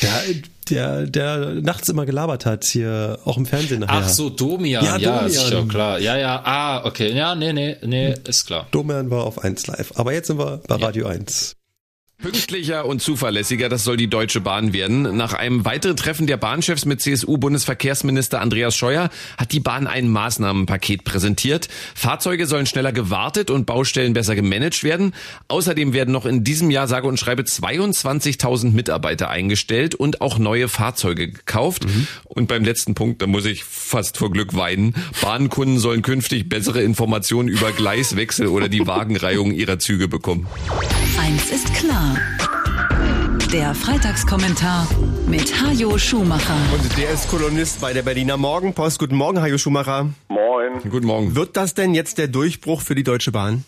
der, 0.00 0.26
der, 0.70 1.06
der 1.06 1.54
nachts 1.62 1.88
immer 1.88 2.06
gelabert 2.06 2.46
hat, 2.46 2.64
hier 2.64 3.18
auch 3.24 3.36
im 3.36 3.44
Fernsehen 3.44 3.80
nachher. 3.80 4.02
Ach 4.04 4.08
so, 4.08 4.30
Domian, 4.30 4.84
ja, 4.84 4.96
ja 4.98 5.12
Domian. 5.18 5.26
ist 5.26 5.48
schon 5.48 5.68
klar. 5.68 5.98
Ja, 5.98 6.16
ja, 6.16 6.40
ah, 6.44 6.84
okay. 6.84 7.12
Ja, 7.12 7.34
nee, 7.34 7.52
nee, 7.52 7.76
nee, 7.82 8.14
ist 8.28 8.46
klar. 8.46 8.68
Domian 8.70 9.10
war 9.10 9.24
auf 9.24 9.42
1 9.42 9.66
live. 9.66 9.92
Aber 9.96 10.12
jetzt 10.12 10.28
sind 10.28 10.38
wir 10.38 10.60
bei 10.68 10.76
Radio 10.76 11.08
1. 11.08 11.56
Pünktlicher 12.22 12.84
und 12.84 13.00
zuverlässiger, 13.00 13.70
das 13.70 13.84
soll 13.84 13.96
die 13.96 14.10
Deutsche 14.10 14.42
Bahn 14.42 14.74
werden. 14.74 15.16
Nach 15.16 15.32
einem 15.32 15.64
weiteren 15.64 15.96
Treffen 15.96 16.26
der 16.26 16.36
Bahnchefs 16.36 16.84
mit 16.84 17.00
CSU-Bundesverkehrsminister 17.00 18.42
Andreas 18.42 18.76
Scheuer 18.76 19.08
hat 19.38 19.52
die 19.52 19.60
Bahn 19.60 19.86
ein 19.86 20.06
Maßnahmenpaket 20.08 21.04
präsentiert. 21.04 21.68
Fahrzeuge 21.94 22.46
sollen 22.46 22.66
schneller 22.66 22.92
gewartet 22.92 23.50
und 23.50 23.64
Baustellen 23.64 24.12
besser 24.12 24.34
gemanagt 24.34 24.84
werden. 24.84 25.14
Außerdem 25.48 25.94
werden 25.94 26.12
noch 26.12 26.26
in 26.26 26.44
diesem 26.44 26.70
Jahr, 26.70 26.88
sage 26.88 27.08
und 27.08 27.18
schreibe, 27.18 27.42
22.000 27.42 28.72
Mitarbeiter 28.72 29.30
eingestellt 29.30 29.94
und 29.94 30.20
auch 30.20 30.38
neue 30.38 30.68
Fahrzeuge 30.68 31.28
gekauft. 31.28 31.86
Mhm. 31.86 32.06
Und 32.24 32.48
beim 32.48 32.64
letzten 32.64 32.94
Punkt, 32.94 33.22
da 33.22 33.26
muss 33.26 33.46
ich 33.46 33.64
fast 33.64 34.18
vor 34.18 34.30
Glück 34.30 34.54
weinen. 34.54 34.94
Bahnkunden 35.22 35.78
sollen 35.78 36.02
künftig 36.02 36.50
bessere 36.50 36.82
Informationen 36.82 37.48
über 37.48 37.72
Gleiswechsel 37.72 38.48
oder 38.48 38.68
die 38.68 38.86
Wagenreihung 38.86 39.52
ihrer 39.52 39.78
Züge 39.78 40.06
bekommen. 40.06 40.46
Eins 41.18 41.50
ist 41.50 41.72
klar. 41.74 42.09
Der 43.52 43.74
Freitagskommentar 43.74 44.86
mit 45.26 45.52
Hajo 45.60 45.98
Schumacher. 45.98 46.54
Und 46.72 46.96
der 46.96 47.10
ist 47.10 47.28
Kolumnist 47.28 47.80
bei 47.80 47.92
der 47.92 48.02
Berliner 48.02 48.36
Morgenpost. 48.36 49.00
Guten 49.00 49.16
Morgen, 49.16 49.42
Hajo 49.42 49.58
Schumacher. 49.58 50.06
Moin. 50.28 50.80
Guten 50.88 51.06
Morgen. 51.06 51.34
Wird 51.34 51.56
das 51.56 51.74
denn 51.74 51.92
jetzt 51.94 52.18
der 52.18 52.28
Durchbruch 52.28 52.80
für 52.80 52.94
die 52.94 53.02
Deutsche 53.02 53.32
Bahn? 53.32 53.64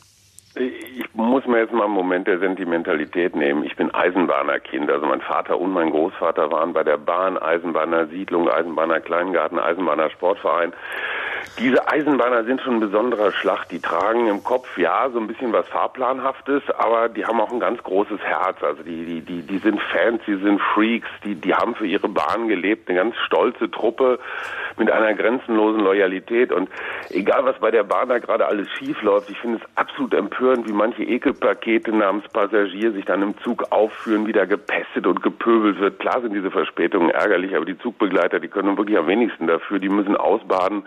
Ich 0.55 1.05
muss 1.15 1.45
mir 1.47 1.61
jetzt 1.61 1.73
mal 1.73 1.87
einen 1.87 1.95
Moment 1.95 2.29
der 2.29 2.39
Sentimentalität 2.39 3.35
nehmen. 3.35 3.65
Ich 3.65 3.75
bin 3.75 3.93
Eisenbahnerkind. 3.93 4.89
Also 4.91 5.07
mein 5.07 5.21
Vater 5.21 5.59
und 5.59 5.73
mein 5.73 5.91
Großvater 5.91 6.51
waren 6.53 6.73
bei 6.73 6.85
der 6.85 6.99
Bahn, 6.99 7.37
Eisenbahner 7.37 8.07
Siedlung, 8.07 8.49
Eisenbahner 8.49 9.01
Kleingarten, 9.01 9.59
Eisenbahner 9.59 10.11
Sportverein. 10.11 10.73
Diese 11.59 11.87
Eisenbahner 11.87 12.45
sind 12.45 12.61
schon 12.61 12.75
ein 12.75 12.81
besonderer 12.81 13.33
Schlag. 13.33 13.69
Die 13.69 13.81
tragen 13.81 14.27
im 14.27 14.43
Kopf, 14.43 14.79
ja, 14.79 15.09
so 15.13 15.19
ein 15.19 15.27
bisschen 15.27 15.53
was 15.53 15.67
Fahrplanhaftes, 15.69 16.63
aber 16.79 17.09
die 17.09 17.25
haben 17.25 17.41
auch 17.41 17.53
ein 17.53 17.61
ganz 17.61 17.83
großes 17.83 18.21
Herz. 18.21 18.63
Also 18.63 18.83
die, 18.83 19.05
die, 19.05 19.21
die, 19.21 19.43
die 19.43 19.59
sind 19.59 19.81
Fans, 19.81 20.21
die 20.27 20.37
sind 20.37 20.61
Freaks, 20.61 21.09
die, 21.25 21.35
die 21.35 21.55
haben 21.55 21.75
für 21.75 21.87
ihre 21.87 22.09
Bahn 22.09 22.49
gelebt, 22.49 22.89
eine 22.89 22.99
ganz 22.99 23.17
stolze 23.27 23.71
Truppe 23.71 24.19
mit 24.79 24.91
einer 24.91 25.15
grenzenlosen 25.15 25.83
Loyalität. 25.83 26.53
Und 26.53 26.71
egal, 27.11 27.45
was 27.45 27.59
bei 27.59 27.71
der 27.71 27.85
Bahn 27.85 28.09
da 28.09 28.19
gerade 28.19 28.47
alles 28.47 28.69
schief 28.71 29.03
läuft, 29.03 29.31
ich 29.31 29.39
finde 29.39 29.59
es 29.59 29.77
absolut 29.77 30.15
empörend, 30.15 30.67
wie 30.69 30.73
manche 30.73 31.03
Ekelpakete 31.03 31.93
namens 31.93 32.27
Passagier 32.29 32.93
sich 32.93 33.05
dann 33.05 33.23
im 33.23 33.39
Zug 33.39 33.71
aufführen, 33.71 34.27
wieder 34.27 34.47
gepestet 34.47 35.07
und 35.07 35.23
gepöbelt 35.23 35.79
wird. 35.81 35.99
Klar 35.99 36.23
sind 36.23 36.35
diese 36.35 36.51
Verspätungen 36.51 37.11
ärgerlich, 37.11 37.55
aber 37.55 37.67
die 37.67 37.79
Zugbegleiter, 37.79 38.41
die 38.41 38.49
können 38.49 38.77
wirklich 38.77 38.97
am 38.97 39.07
wenigsten 39.07 39.47
dafür. 39.47 39.79
Die 39.79 39.89
müssen 39.89 40.17
ausbaden 40.17 40.85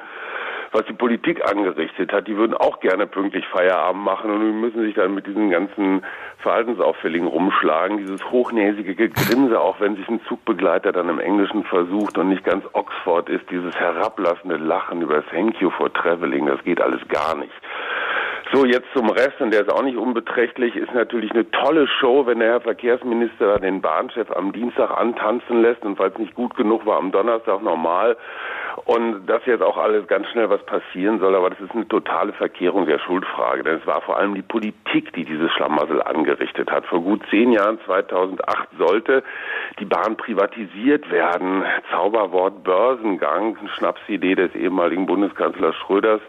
was 0.76 0.86
die 0.88 0.94
Politik 0.94 1.50
angerichtet 1.50 2.12
hat. 2.12 2.28
Die 2.28 2.36
würden 2.36 2.54
auch 2.54 2.82
gerne 2.82 3.08
pünktlich 3.08 3.46
Feierabend 3.48 4.04
machen 4.04 4.30
und 4.30 4.42
die 4.42 4.52
müssen 4.52 4.82
sich 4.82 4.94
dann 4.94 5.16
mit 5.16 5.26
diesen 5.26 5.50
ganzen 5.50 6.04
Verhaltensauffälligen 6.40 7.28
rumschlagen. 7.28 7.98
Dieses 7.98 8.24
hochnäsige 8.30 8.94
Gegrinse, 8.94 9.60
auch 9.60 9.80
wenn 9.80 9.96
sich 9.96 10.08
ein 10.10 10.20
Zugbegleiter 10.28 10.92
dann 10.92 11.08
im 11.08 11.20
Englischen 11.20 11.64
versucht 11.64 12.18
und 12.18 12.30
nicht 12.30 12.44
ganz 12.44 12.66
Oxford 12.74 13.30
ist, 13.30 13.50
dieses 13.50 13.74
herablassende 13.76 14.58
Lachen 14.58 15.02
über 15.02 15.26
Thank 15.28 15.62
you 15.62 15.70
for 15.70 15.92
traveling, 15.94 16.46
das 16.48 16.62
geht 16.64 16.82
alles 16.82 17.08
gar 17.08 17.36
nicht. 17.36 17.54
So, 18.54 18.64
jetzt 18.64 18.88
zum 18.94 19.10
Rest, 19.10 19.42
und 19.42 19.52
der 19.52 19.62
ist 19.62 19.72
auch 19.72 19.82
nicht 19.82 19.98
unbeträchtlich, 19.98 20.76
ist 20.76 20.94
natürlich 20.94 21.32
eine 21.32 21.50
tolle 21.50 21.88
Show, 21.88 22.28
wenn 22.28 22.40
der 22.40 22.50
Herr 22.50 22.62
Verkehrsminister 22.62 23.58
den 23.60 23.82
Bahnchef 23.82 24.30
am 24.32 24.54
Dienstag 24.54 24.92
antanzen 24.92 25.64
lässt 25.64 25.84
und 25.84 25.98
falls 25.98 26.16
nicht 26.20 26.36
gut 26.36 26.56
genug 26.56 26.86
war, 26.86 27.00
am 27.00 27.12
Donnerstag 27.12 27.64
normal. 27.64 28.16
Und 28.86 29.26
dass 29.26 29.44
jetzt 29.46 29.64
auch 29.64 29.78
alles 29.78 30.06
ganz 30.08 30.28
schnell 30.28 30.50
was 30.50 30.64
passieren 30.66 31.20
soll, 31.20 31.34
aber 31.34 31.50
das 31.50 31.60
ist 31.60 31.72
eine 31.72 31.88
totale 31.88 32.34
Verkehrung 32.34 32.86
der 32.86 33.00
Schuldfrage. 33.00 33.64
Denn 33.64 33.80
es 33.80 33.88
war 33.88 34.02
vor 34.02 34.18
allem 34.18 34.36
die 34.36 34.42
Politik, 34.42 35.14
die 35.14 35.26
dieses 35.26 35.52
Schlamassel 35.54 36.04
angerichtet 36.04 36.70
hat. 36.70 36.86
Vor 36.86 37.02
gut 37.02 37.22
zehn 37.32 37.52
Jahren, 37.52 37.80
2008, 37.86 38.68
sollte 38.78 39.24
die 39.80 39.86
Bahn 39.86 40.18
privatisiert 40.18 41.10
werden. 41.10 41.64
Zauberwort 41.90 42.64
Börsengang, 42.64 43.58
eine 43.58 43.70
Schnapsidee 43.70 44.36
des 44.36 44.54
ehemaligen 44.54 45.06
Bundeskanzlers 45.06 45.76
Schröders. 45.78 46.22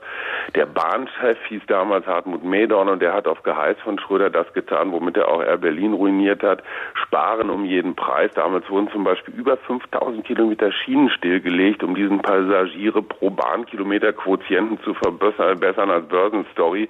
Der 0.55 0.67
Bahnchef 0.67 1.39
hieß 1.49 1.63
damals 1.67 2.06
Hartmut 2.07 2.45
Medorn 2.45 2.89
und 2.89 3.03
der 3.03 3.13
hat 3.13 3.27
auf 3.27 3.43
Geheiß 3.43 3.77
von 3.83 3.99
Schröder 3.99 4.31
das 4.31 4.53
getan, 4.53 4.93
womit 4.93 5.17
er 5.17 5.29
auch 5.29 5.43
Air 5.43 5.59
Berlin 5.59 5.93
ruiniert 5.93 6.43
hat. 6.43 6.63
Sparen 6.95 7.51
um 7.51 7.65
jeden 7.65 7.95
Preis. 7.95 8.31
Damals 8.35 8.69
wurden 8.71 8.89
zum 8.91 9.05
Beispiel 9.05 9.35
über 9.35 9.57
5000 9.57 10.25
Kilometer 10.25 10.73
Schienen 10.73 11.11
stillgelegt, 11.11 11.83
um 11.83 11.95
diesen 11.95 12.21
Passagiere 12.21 13.03
pro 13.03 13.31
Bahnkilometer 13.31 14.13
Quotienten 14.13 14.79
zu 14.83 14.95
verbessern 14.95 15.91
als 15.91 16.07
Börsenstory. 16.09 16.89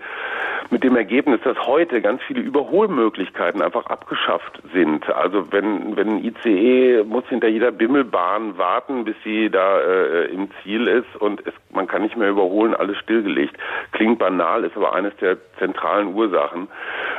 Mit 0.71 0.83
dem 0.83 0.97
Ergebnis, 0.97 1.41
dass 1.45 1.59
heute 1.67 2.01
ganz 2.01 2.21
viele 2.27 2.41
Überholmöglichkeiten 2.41 3.63
einfach 3.63 3.87
abgeschafft 3.87 4.61
sind. 4.73 5.09
Also 5.09 5.53
wenn, 5.53 5.97
wenn 5.97 6.09
ein 6.09 6.25
ICE 6.25 7.05
muss 7.05 7.25
hinter 7.29 7.49
jeder 7.49 7.71
Bimmelbahn 7.71 8.59
warten, 8.59 9.05
bis 9.05 9.17
sie 9.23 9.51
da 9.51 9.81
äh, 9.81 10.25
im 10.27 10.49
Ziel 10.63 10.89
ist 10.89 11.17
und 11.21 11.47
es, 11.47 11.55
man 11.73 11.87
kann 11.87 12.03
nicht 12.03 12.17
mehr 12.17 12.31
überholen, 12.31 12.75
alles 12.75 12.97
stillgelegt. 12.99 13.57
Klingt 13.93 14.19
banal, 14.19 14.65
ist 14.65 14.77
aber 14.77 14.95
eines 15.07 15.17
der 15.19 15.37
zentralen 15.59 16.15
Ursachen. 16.15 16.69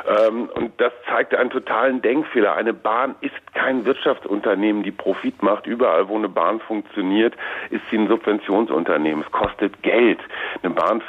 Ähm, 0.06 0.48
und 0.54 0.80
das 0.80 0.92
zeigt 1.08 1.34
einen 1.34 1.50
totalen 1.50 2.02
Denkfehler. 2.02 2.54
Eine 2.54 2.72
Bahn 2.72 3.14
ist 3.20 3.34
kein 3.54 3.84
Wirtschaftsunternehmen, 3.84 4.82
die 4.82 4.92
Profit 4.92 5.42
macht. 5.42 5.66
Überall, 5.66 6.08
wo 6.08 6.16
eine 6.16 6.28
Bahn 6.28 6.60
funktioniert, 6.60 7.34
ist 7.70 7.82
sie 7.90 7.98
ein 7.98 8.08
Subventionsunternehmen. 8.08 9.24
Es 9.24 9.32
kostet 9.32 9.82
Geld. 9.82 10.20
Eine 10.62 10.74
Bahn 10.74 11.02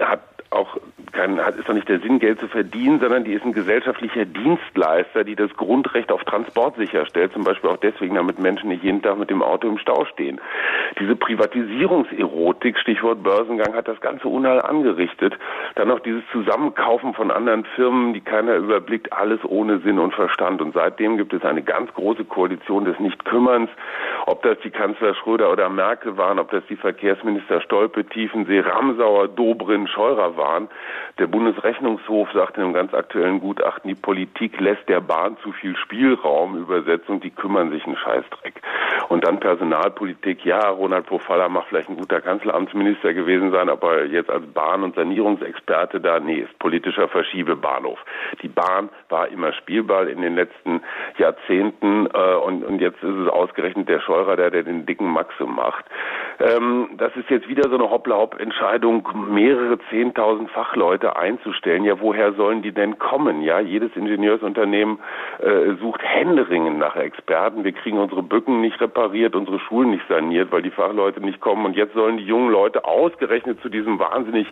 hat 0.00 0.20
auch 0.54 0.78
kein, 1.12 1.38
ist 1.38 1.68
doch 1.68 1.74
nicht 1.74 1.88
der 1.88 2.00
Sinn, 2.00 2.18
Geld 2.18 2.40
zu 2.40 2.48
verdienen, 2.48 3.00
sondern 3.00 3.24
die 3.24 3.32
ist 3.32 3.44
ein 3.44 3.52
gesellschaftlicher 3.52 4.24
Dienstleister, 4.24 5.24
die 5.24 5.36
das 5.36 5.54
Grundrecht 5.56 6.10
auf 6.10 6.24
Transport 6.24 6.76
sicherstellt, 6.76 7.32
zum 7.32 7.44
Beispiel 7.44 7.70
auch 7.70 7.76
deswegen, 7.76 8.16
damit 8.16 8.38
Menschen 8.38 8.68
nicht 8.68 8.82
jeden 8.82 9.02
Tag 9.02 9.18
mit 9.18 9.30
dem 9.30 9.42
Auto 9.42 9.68
im 9.68 9.78
Stau 9.78 10.04
stehen. 10.06 10.40
Diese 10.98 11.16
Privatisierungserotik, 11.16 12.78
Stichwort 12.78 13.22
Börsengang, 13.22 13.74
hat 13.74 13.88
das 13.88 14.00
ganze 14.00 14.28
Unheil 14.28 14.60
angerichtet. 14.60 15.34
Dann 15.76 15.88
noch 15.88 16.00
dieses 16.00 16.22
Zusammenkaufen 16.32 17.14
von 17.14 17.30
anderen 17.30 17.64
Firmen, 17.76 18.12
die 18.12 18.20
keiner 18.20 18.56
überblickt, 18.56 19.12
alles 19.12 19.40
ohne 19.44 19.78
Sinn 19.80 19.98
und 19.98 20.14
Verstand. 20.14 20.60
Und 20.60 20.74
seitdem 20.74 21.16
gibt 21.16 21.32
es 21.32 21.44
eine 21.44 21.62
ganz 21.62 21.92
große 21.94 22.24
Koalition 22.24 22.84
des 22.84 22.98
Nichtkümmerns, 22.98 23.70
ob 24.26 24.42
das 24.42 24.58
die 24.64 24.70
Kanzler 24.70 25.14
Schröder 25.14 25.50
oder 25.52 25.68
Merkel 25.68 26.16
waren, 26.16 26.38
ob 26.38 26.50
das 26.50 26.64
die 26.68 26.76
Verkehrsminister 26.76 27.60
Stolpe, 27.60 28.04
Tiefensee, 28.04 28.60
Ramsauer, 28.60 29.28
Dobrin, 29.28 29.86
Scheurer 29.86 30.36
waren. 30.36 30.43
Der 31.18 31.26
Bundesrechnungshof 31.26 32.28
sagt 32.32 32.56
in 32.56 32.64
einem 32.64 32.72
ganz 32.72 32.92
aktuellen 32.92 33.40
Gutachten, 33.40 33.88
die 33.88 33.94
Politik 33.94 34.60
lässt 34.60 34.88
der 34.88 35.00
Bahn 35.00 35.36
zu 35.42 35.52
viel 35.52 35.76
Spielraum, 35.76 36.56
Übersetzung, 36.56 37.20
die 37.20 37.30
kümmern 37.30 37.70
sich 37.70 37.84
einen 37.84 37.96
Scheißdreck. 37.96 38.60
Und 39.08 39.24
dann 39.24 39.40
Personalpolitik, 39.40 40.44
ja, 40.44 40.68
Ronald 40.68 41.06
Pofalla 41.06 41.48
mag 41.48 41.64
vielleicht 41.68 41.88
ein 41.88 41.96
guter 41.96 42.20
Kanzleramtsminister 42.20 43.14
gewesen 43.14 43.52
sein, 43.52 43.68
aber 43.68 44.04
jetzt 44.06 44.30
als 44.30 44.44
Bahn- 44.46 44.82
und 44.82 44.94
Sanierungsexperte 44.94 46.00
da, 46.00 46.20
nee, 46.20 46.40
ist 46.40 46.58
politischer 46.58 47.08
Verschiebebahnhof. 47.08 47.98
Die 48.42 48.48
Bahn 48.48 48.88
war 49.08 49.28
immer 49.28 49.52
Spielball 49.52 50.08
in 50.08 50.20
den 50.20 50.34
letzten 50.34 50.82
Jahrzehnten 51.18 52.08
äh, 52.12 52.34
und, 52.34 52.64
und 52.64 52.80
jetzt 52.80 53.02
ist 53.02 53.16
es 53.16 53.28
ausgerechnet 53.28 53.88
der 53.88 54.00
Scheurer, 54.00 54.36
der, 54.36 54.50
der 54.50 54.64
den 54.64 54.86
dicken 54.86 55.10
Maxe 55.10 55.44
macht. 55.44 55.84
Ähm, 56.40 56.90
das 56.96 57.14
ist 57.16 57.30
jetzt 57.30 57.48
wieder 57.48 57.68
so 57.68 57.76
eine 57.76 57.88
Hoppla-Hopp-Entscheidung, 57.90 59.08
mehrere 59.30 59.78
zehntausend 59.90 60.33
Fachleute 60.48 61.16
einzustellen. 61.16 61.84
Ja, 61.84 62.00
woher 62.00 62.32
sollen 62.34 62.62
die 62.62 62.72
denn 62.72 62.98
kommen? 62.98 63.42
Ja, 63.42 63.60
jedes 63.60 63.94
Ingenieursunternehmen 63.96 64.98
äh, 65.38 65.74
sucht 65.80 66.02
händeringend 66.02 66.78
nach 66.78 66.96
Experten. 66.96 67.64
Wir 67.64 67.72
kriegen 67.72 67.98
unsere 67.98 68.22
Bücken 68.22 68.60
nicht 68.60 68.80
repariert, 68.80 69.34
unsere 69.34 69.58
Schulen 69.60 69.90
nicht 69.90 70.06
saniert, 70.08 70.52
weil 70.52 70.62
die 70.62 70.70
Fachleute 70.70 71.20
nicht 71.20 71.40
kommen. 71.40 71.64
Und 71.66 71.76
jetzt 71.76 71.94
sollen 71.94 72.18
die 72.18 72.24
jungen 72.24 72.50
Leute 72.50 72.84
ausgerechnet 72.84 73.60
zu 73.62 73.68
diesem 73.68 73.98
wahnsinnig 73.98 74.46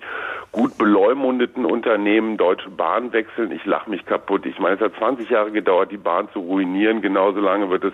gut 0.52 0.76
beleumundeten 0.78 1.64
Unternehmen 1.64 2.36
Deutsche 2.36 2.70
Bahn 2.70 3.12
wechseln. 3.12 3.52
Ich 3.52 3.64
lache 3.64 3.88
mich 3.88 4.04
kaputt. 4.06 4.46
Ich 4.46 4.58
meine, 4.58 4.76
es 4.76 4.80
hat 4.80 4.94
20 4.96 5.30
Jahre 5.30 5.50
gedauert, 5.50 5.90
die 5.90 5.96
Bahn 5.96 6.28
zu 6.32 6.40
ruinieren. 6.40 7.00
Genauso 7.00 7.40
lange 7.40 7.70
wird 7.70 7.84
es, 7.84 7.92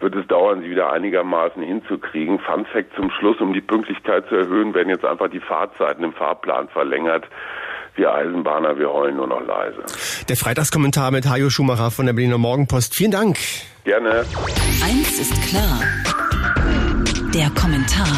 wird 0.00 0.14
es 0.14 0.26
dauern, 0.26 0.60
sie 0.62 0.70
wieder 0.70 0.92
einigermaßen 0.92 1.62
hinzukriegen. 1.62 2.38
Fun 2.38 2.66
Fact 2.66 2.94
zum 2.94 3.10
Schluss, 3.10 3.40
um 3.40 3.52
die 3.52 3.60
Pünktlichkeit 3.60 4.26
zu 4.28 4.36
erhöhen, 4.36 4.74
werden 4.74 4.90
jetzt 4.90 5.04
einfach 5.04 5.28
die 5.28 5.40
Fahrzeiten 5.40 6.04
im 6.04 6.12
Fahrplan 6.12 6.68
verlängert. 6.68 7.05
Wir 7.96 8.12
Eisenbahner, 8.12 8.78
wir 8.78 8.90
heulen 8.92 9.16
nur 9.16 9.26
noch 9.26 9.40
leise. 9.40 9.82
Der 10.28 10.36
Freitagskommentar 10.36 11.10
mit 11.10 11.26
Hajo 11.26 11.48
Schumacher 11.48 11.90
von 11.90 12.04
der 12.04 12.12
Berliner 12.12 12.36
Morgenpost. 12.36 12.94
Vielen 12.94 13.10
Dank. 13.10 13.38
Gerne. 13.84 14.24
Eins 14.84 15.18
ist 15.18 15.42
klar. 15.48 15.80
Der 17.32 17.48
Kommentar. 17.50 18.08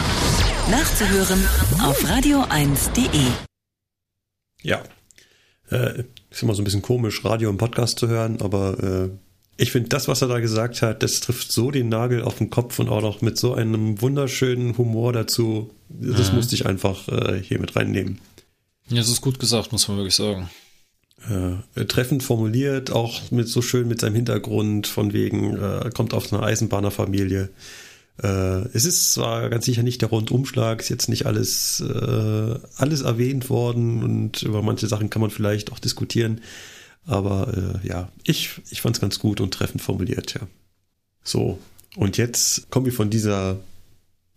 Nachzuhören 0.70 1.44
auf 1.82 2.02
radio1.de. 2.04 3.26
Ja. 4.62 4.80
Äh, 5.70 6.04
ist 6.30 6.42
immer 6.42 6.54
so 6.54 6.62
ein 6.62 6.64
bisschen 6.64 6.82
komisch, 6.82 7.24
Radio 7.24 7.48
im 7.48 7.58
Podcast 7.58 7.98
zu 7.98 8.08
hören, 8.08 8.38
aber 8.42 8.76
äh, 8.82 9.10
ich 9.60 9.72
finde, 9.72 9.88
das, 9.88 10.08
was 10.08 10.22
er 10.22 10.28
da 10.28 10.40
gesagt 10.40 10.82
hat, 10.82 11.02
das 11.02 11.20
trifft 11.20 11.52
so 11.52 11.70
den 11.70 11.88
Nagel 11.88 12.22
auf 12.22 12.38
den 12.38 12.48
Kopf 12.48 12.78
und 12.78 12.88
auch 12.88 13.02
noch 13.02 13.22
mit 13.22 13.38
so 13.38 13.54
einem 13.54 14.00
wunderschönen 14.00 14.78
Humor 14.78 15.12
dazu. 15.12 15.70
Das 15.88 16.30
mhm. 16.30 16.36
musste 16.36 16.54
ich 16.54 16.66
einfach 16.66 17.08
äh, 17.08 17.40
hier 17.42 17.58
mit 17.58 17.74
reinnehmen. 17.76 18.20
Ja, 18.88 18.96
das 18.96 19.08
ist 19.08 19.20
gut 19.20 19.38
gesagt, 19.38 19.72
muss 19.72 19.88
man 19.88 19.98
wirklich 19.98 20.14
sagen. 20.14 20.48
Äh, 21.28 21.84
treffend 21.86 22.22
formuliert, 22.22 22.90
auch 22.90 23.30
mit 23.30 23.48
so 23.48 23.60
schön 23.60 23.88
mit 23.88 24.00
seinem 24.00 24.14
Hintergrund 24.14 24.86
von 24.86 25.12
wegen, 25.12 25.56
äh, 25.56 25.90
kommt 25.92 26.14
aus 26.14 26.32
einer 26.32 26.42
Eisenbahnerfamilie. 26.42 27.50
Äh, 28.22 28.26
es 28.72 28.84
ist 28.84 29.12
zwar 29.12 29.48
ganz 29.50 29.64
sicher 29.64 29.82
nicht 29.82 30.00
der 30.00 30.08
Rundumschlag, 30.10 30.80
ist 30.80 30.88
jetzt 30.88 31.08
nicht 31.08 31.26
alles, 31.26 31.80
äh, 31.80 32.58
alles 32.76 33.02
erwähnt 33.02 33.50
worden 33.50 34.02
und 34.02 34.42
über 34.42 34.62
manche 34.62 34.86
Sachen 34.86 35.10
kann 35.10 35.20
man 35.20 35.30
vielleicht 35.30 35.72
auch 35.72 35.78
diskutieren. 35.78 36.40
Aber 37.04 37.80
äh, 37.82 37.86
ja, 37.86 38.10
ich, 38.24 38.60
ich 38.70 38.80
fand 38.80 38.96
es 38.96 39.00
ganz 39.00 39.18
gut 39.18 39.40
und 39.40 39.52
treffend 39.52 39.82
formuliert, 39.82 40.34
ja. 40.34 40.40
So, 41.24 41.58
und 41.96 42.16
jetzt 42.16 42.70
kommen 42.70 42.86
wir 42.86 42.92
von 42.92 43.10
dieser 43.10 43.58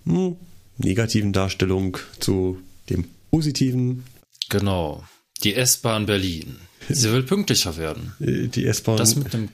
hm, 0.06 0.36
negativen 0.78 1.32
Darstellung 1.32 1.98
zu 2.20 2.60
dem 2.90 3.06
positiven. 3.30 4.04
Genau. 4.52 5.04
Die 5.44 5.56
S-Bahn 5.56 6.06
Berlin. 6.06 6.58
Sie 6.90 7.12
will 7.12 7.24
pünktlicher 7.24 7.78
werden. 7.78 8.14
Die 8.20 8.66
S-Bahn 8.66 9.50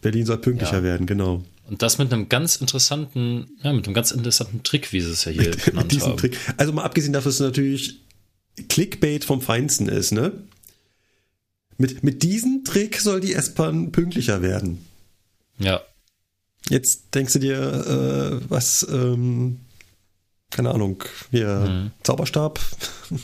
Berlin 0.00 0.26
soll 0.26 0.38
pünktlicher 0.38 0.78
ja. 0.78 0.82
werden, 0.82 1.06
genau. 1.06 1.44
Und 1.68 1.82
das 1.82 1.98
mit 1.98 2.12
einem 2.12 2.28
ganz 2.28 2.56
interessanten, 2.56 3.50
ja, 3.62 3.72
mit 3.72 3.84
einem 3.86 3.94
ganz 3.94 4.10
interessanten 4.10 4.62
Trick, 4.62 4.92
wie 4.92 5.00
sie 5.00 5.10
es 5.10 5.24
ja 5.24 5.32
hier 5.32 5.42
mit, 5.50 5.64
genannt 5.64 5.92
mit 5.92 6.02
haben. 6.02 6.16
Trick. 6.16 6.36
Also 6.56 6.72
mal 6.72 6.84
abgesehen 6.84 7.12
davon, 7.12 7.28
dass 7.28 7.34
es 7.34 7.40
natürlich 7.40 8.00
Clickbait 8.68 9.24
vom 9.24 9.42
Feinsten 9.42 9.88
ist, 9.88 10.12
ne? 10.12 10.32
Mit, 11.76 12.02
mit 12.02 12.22
diesem 12.22 12.64
Trick 12.64 13.00
soll 13.00 13.20
die 13.20 13.34
S-Bahn 13.34 13.92
pünktlicher 13.92 14.42
werden. 14.42 14.84
Ja. 15.58 15.82
Jetzt 16.70 17.14
denkst 17.14 17.34
du 17.34 17.38
dir, 17.38 18.40
äh, 18.42 18.50
was, 18.50 18.86
ähm, 18.90 19.60
keine 20.50 20.70
Ahnung, 20.70 21.04
hier 21.30 21.60
mhm. 21.68 21.90
Zauberstab. 22.02 22.58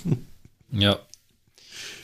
ja. 0.70 0.98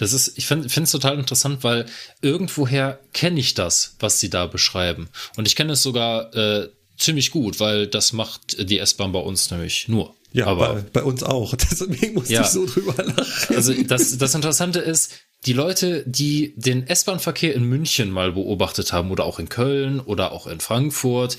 Das 0.01 0.15
ist, 0.15 0.33
ich 0.39 0.47
finde 0.47 0.67
es 0.67 0.91
total 0.91 1.19
interessant, 1.19 1.63
weil 1.63 1.85
irgendwoher 2.23 3.01
kenne 3.13 3.39
ich 3.39 3.53
das, 3.53 3.97
was 4.01 4.19
sie 4.19 4.31
da 4.31 4.47
beschreiben. 4.47 5.11
Und 5.37 5.47
ich 5.47 5.57
kenne 5.57 5.75
es 5.75 5.83
sogar 5.83 6.35
äh, 6.35 6.71
ziemlich 6.97 7.31
gut, 7.31 7.61
weil 7.61 7.87
das 7.87 8.15
macht 8.15 8.71
die 8.71 8.79
S-Bahn 8.79 9.13
bei 9.13 9.19
uns 9.19 9.51
nämlich 9.51 9.89
nur. 9.89 10.15
Ja, 10.33 10.47
aber 10.47 10.75
bei, 10.75 11.01
bei 11.01 11.03
uns 11.03 11.23
auch. 11.23 11.55
Deswegen 11.71 12.15
musste 12.15 12.33
ja, 12.33 12.41
ich 12.41 12.47
so 12.47 12.65
drüber 12.65 12.95
lachen. 12.97 13.55
Also 13.55 13.75
das, 13.75 14.17
das 14.17 14.35
Interessante 14.35 14.79
ist, 14.79 15.13
die 15.45 15.53
Leute, 15.53 16.03
die 16.07 16.55
den 16.57 16.87
S-Bahn-Verkehr 16.87 17.55
in 17.55 17.65
München 17.65 18.11
mal 18.11 18.33
beobachtet 18.33 18.95
haben 18.95 19.11
oder 19.11 19.25
auch 19.25 19.39
in 19.39 19.51
Köln 19.51 20.01
oder 20.01 20.33
auch 20.33 20.47
in 20.47 20.61
Frankfurt, 20.61 21.37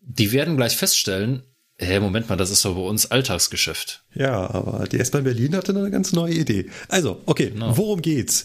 die 0.00 0.32
werden 0.32 0.56
gleich 0.56 0.74
feststellen, 0.74 1.42
hä, 1.80 2.00
Moment 2.00 2.28
mal, 2.28 2.36
das 2.36 2.50
ist 2.50 2.64
doch 2.64 2.74
bei 2.74 2.80
uns 2.82 3.10
Alltagsgeschäft. 3.10 4.02
Ja, 4.14 4.50
aber 4.50 4.86
die 4.86 4.98
S-Bahn 4.98 5.24
Berlin 5.24 5.56
hatte 5.56 5.76
eine 5.76 5.90
ganz 5.90 6.12
neue 6.12 6.34
Idee. 6.34 6.66
Also, 6.88 7.20
okay, 7.26 7.50
genau. 7.50 7.76
worum 7.76 8.02
geht's? 8.02 8.44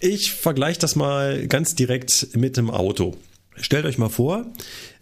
Ich 0.00 0.32
vergleiche 0.32 0.78
das 0.78 0.94
mal 0.94 1.46
ganz 1.48 1.74
direkt 1.74 2.36
mit 2.36 2.56
dem 2.56 2.70
Auto. 2.70 3.16
Stellt 3.56 3.86
euch 3.86 3.98
mal 3.98 4.08
vor, 4.08 4.46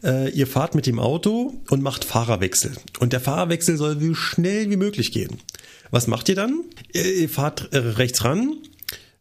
äh, 0.03 0.31
ihr 0.31 0.47
fahrt 0.47 0.75
mit 0.75 0.87
dem 0.87 0.99
Auto 0.99 1.55
und 1.69 1.83
macht 1.83 2.05
Fahrerwechsel. 2.05 2.73
Und 3.01 3.13
der 3.13 3.21
Fahrerwechsel 3.21 3.77
soll 3.77 4.01
so 4.01 4.15
schnell 4.15 4.71
wie 4.71 4.77
möglich 4.77 5.13
gehen. 5.13 5.39
Was 5.91 6.07
macht 6.07 6.29
ihr 6.29 6.35
dann? 6.35 6.65
Ihr 6.93 7.29
fahrt 7.29 7.73
äh, 7.73 7.79
rechts 7.79 8.25
ran, 8.25 8.55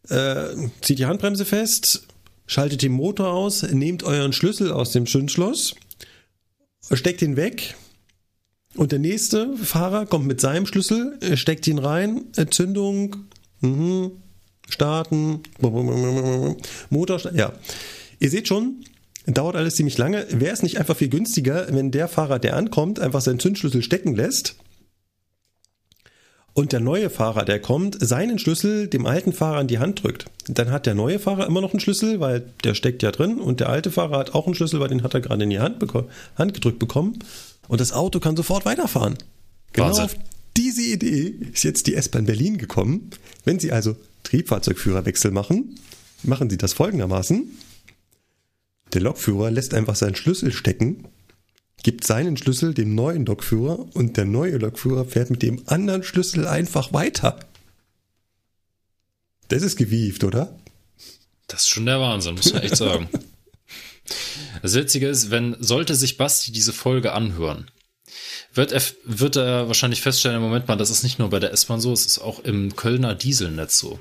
äh, 0.09 0.55
zieht 0.81 0.99
die 0.99 1.05
Handbremse 1.05 1.43
fest, 1.43 2.07
schaltet 2.47 2.81
den 2.81 2.93
Motor 2.93 3.33
aus, 3.33 3.63
nehmt 3.63 4.03
euren 4.03 4.31
Schlüssel 4.33 4.71
aus 4.71 4.91
dem 4.91 5.05
Zündschloss, 5.05 5.75
steckt 6.93 7.21
ihn 7.21 7.35
weg, 7.35 7.75
und 8.75 8.91
der 8.91 8.99
nächste 8.99 9.55
Fahrer 9.57 10.05
kommt 10.05 10.27
mit 10.27 10.41
seinem 10.41 10.65
Schlüssel, 10.65 11.17
steckt 11.37 11.67
ihn 11.67 11.79
rein, 11.79 12.25
Zündung, 12.51 13.15
mhm, 13.61 14.11
starten, 14.67 15.41
Motor, 16.89 17.21
ja. 17.33 17.53
Ihr 18.19 18.29
seht 18.29 18.47
schon, 18.47 18.85
dauert 19.25 19.55
alles 19.55 19.75
ziemlich 19.75 19.97
lange. 19.97 20.25
Wäre 20.29 20.53
es 20.53 20.63
nicht 20.63 20.79
einfach 20.79 20.95
viel 20.95 21.09
günstiger, 21.09 21.67
wenn 21.69 21.91
der 21.91 22.07
Fahrer, 22.07 22.39
der 22.39 22.55
ankommt, 22.55 22.99
einfach 22.99 23.21
seinen 23.21 23.39
Zündschlüssel 23.39 23.81
stecken 23.81 24.15
lässt 24.15 24.55
und 26.55 26.71
der 26.71 26.79
neue 26.79 27.09
Fahrer, 27.09 27.43
der 27.43 27.59
kommt, 27.59 27.97
seinen 27.99 28.39
Schlüssel 28.39 28.87
dem 28.87 29.05
alten 29.05 29.33
Fahrer 29.33 29.59
in 29.59 29.67
die 29.67 29.77
Hand 29.77 30.01
drückt. 30.01 30.25
Dann 30.47 30.71
hat 30.71 30.85
der 30.85 30.95
neue 30.95 31.19
Fahrer 31.19 31.45
immer 31.45 31.59
noch 31.59 31.73
einen 31.73 31.81
Schlüssel, 31.81 32.21
weil 32.21 32.53
der 32.63 32.75
steckt 32.75 33.03
ja 33.03 33.11
drin 33.11 33.39
und 33.39 33.59
der 33.59 33.67
alte 33.67 33.91
Fahrer 33.91 34.17
hat 34.17 34.33
auch 34.33 34.45
einen 34.45 34.55
Schlüssel, 34.55 34.79
weil 34.79 34.87
den 34.87 35.03
hat 35.03 35.13
er 35.13 35.19
gerade 35.19 35.43
in 35.43 35.49
die 35.49 35.59
Hand, 35.59 35.83
Hand 36.37 36.53
gedrückt 36.53 36.79
bekommen 36.79 37.19
und 37.67 37.81
das 37.81 37.91
Auto 37.91 38.21
kann 38.21 38.37
sofort 38.37 38.65
weiterfahren. 38.65 39.17
Genau 39.73 39.87
Wahnsinn. 39.87 40.05
auf 40.05 40.15
diese 40.55 40.81
Idee 40.81 41.35
ist 41.51 41.65
jetzt 41.65 41.87
die 41.87 41.95
S-Bahn 41.95 42.25
Berlin 42.25 42.57
gekommen. 42.57 43.09
Wenn 43.43 43.59
Sie 43.59 43.73
also 43.73 43.97
Triebfahrzeugführerwechsel 44.23 45.31
machen, 45.31 45.75
machen 46.23 46.49
Sie 46.49 46.57
das 46.57 46.71
folgendermaßen. 46.71 47.49
Der 48.93 49.01
Lokführer 49.01 49.51
lässt 49.51 49.73
einfach 49.73 49.95
seinen 49.95 50.15
Schlüssel 50.15 50.53
stecken, 50.53 51.03
gibt 51.85 52.03
seinen 52.03 52.35
Schlüssel 52.35 52.73
dem 52.73 52.95
neuen 52.95 53.27
Lokführer 53.27 53.85
und 53.93 54.17
der 54.17 54.25
neue 54.25 54.57
Lokführer 54.57 55.05
fährt 55.05 55.29
mit 55.29 55.43
dem 55.43 55.61
anderen 55.67 56.01
Schlüssel 56.01 56.47
einfach 56.47 56.93
weiter. 56.93 57.39
Das 59.49 59.61
ist 59.61 59.75
gewieft, 59.75 60.23
oder? 60.23 60.57
Das 61.45 61.61
ist 61.61 61.67
schon 61.67 61.85
der 61.85 61.99
Wahnsinn, 61.99 62.33
muss 62.33 62.51
man 62.51 62.63
echt 62.63 62.75
sagen. 62.75 63.07
Das 64.61 64.75
Witzige 64.75 65.07
ist, 65.07 65.31
wenn, 65.31 65.55
sollte 65.59 65.95
sich 65.95 66.17
Basti 66.17 66.51
diese 66.51 66.73
Folge 66.73 67.13
anhören, 67.13 67.71
wird 68.53 68.71
er, 68.71 68.81
wird 69.03 69.35
er 69.35 69.67
wahrscheinlich 69.67 70.01
feststellen, 70.01 70.37
im 70.37 70.43
Moment 70.43 70.67
mal, 70.67 70.75
das 70.75 70.91
ist 70.91 71.01
nicht 71.01 71.17
nur 71.17 71.31
bei 71.31 71.39
der 71.39 71.51
S-Bahn 71.51 71.81
so, 71.81 71.91
es 71.91 72.05
ist 72.05 72.19
auch 72.19 72.39
im 72.39 72.75
Kölner 72.75 73.15
Dieselnetz 73.15 73.79
so. 73.79 73.99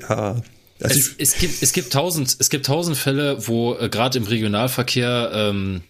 Ja. 0.00 0.42
Also 0.80 0.98
es, 0.98 1.14
es, 1.18 1.38
gibt, 1.38 1.62
es 1.62 1.72
gibt 1.74 1.92
tausend, 1.92 2.34
es 2.38 2.48
gibt 2.48 2.64
tausend 2.64 2.96
Fälle, 2.96 3.46
wo 3.46 3.74
äh, 3.74 3.90
gerade 3.90 4.16
im 4.16 4.24
Regionalverkehr, 4.24 5.30
ähm, 5.34 5.82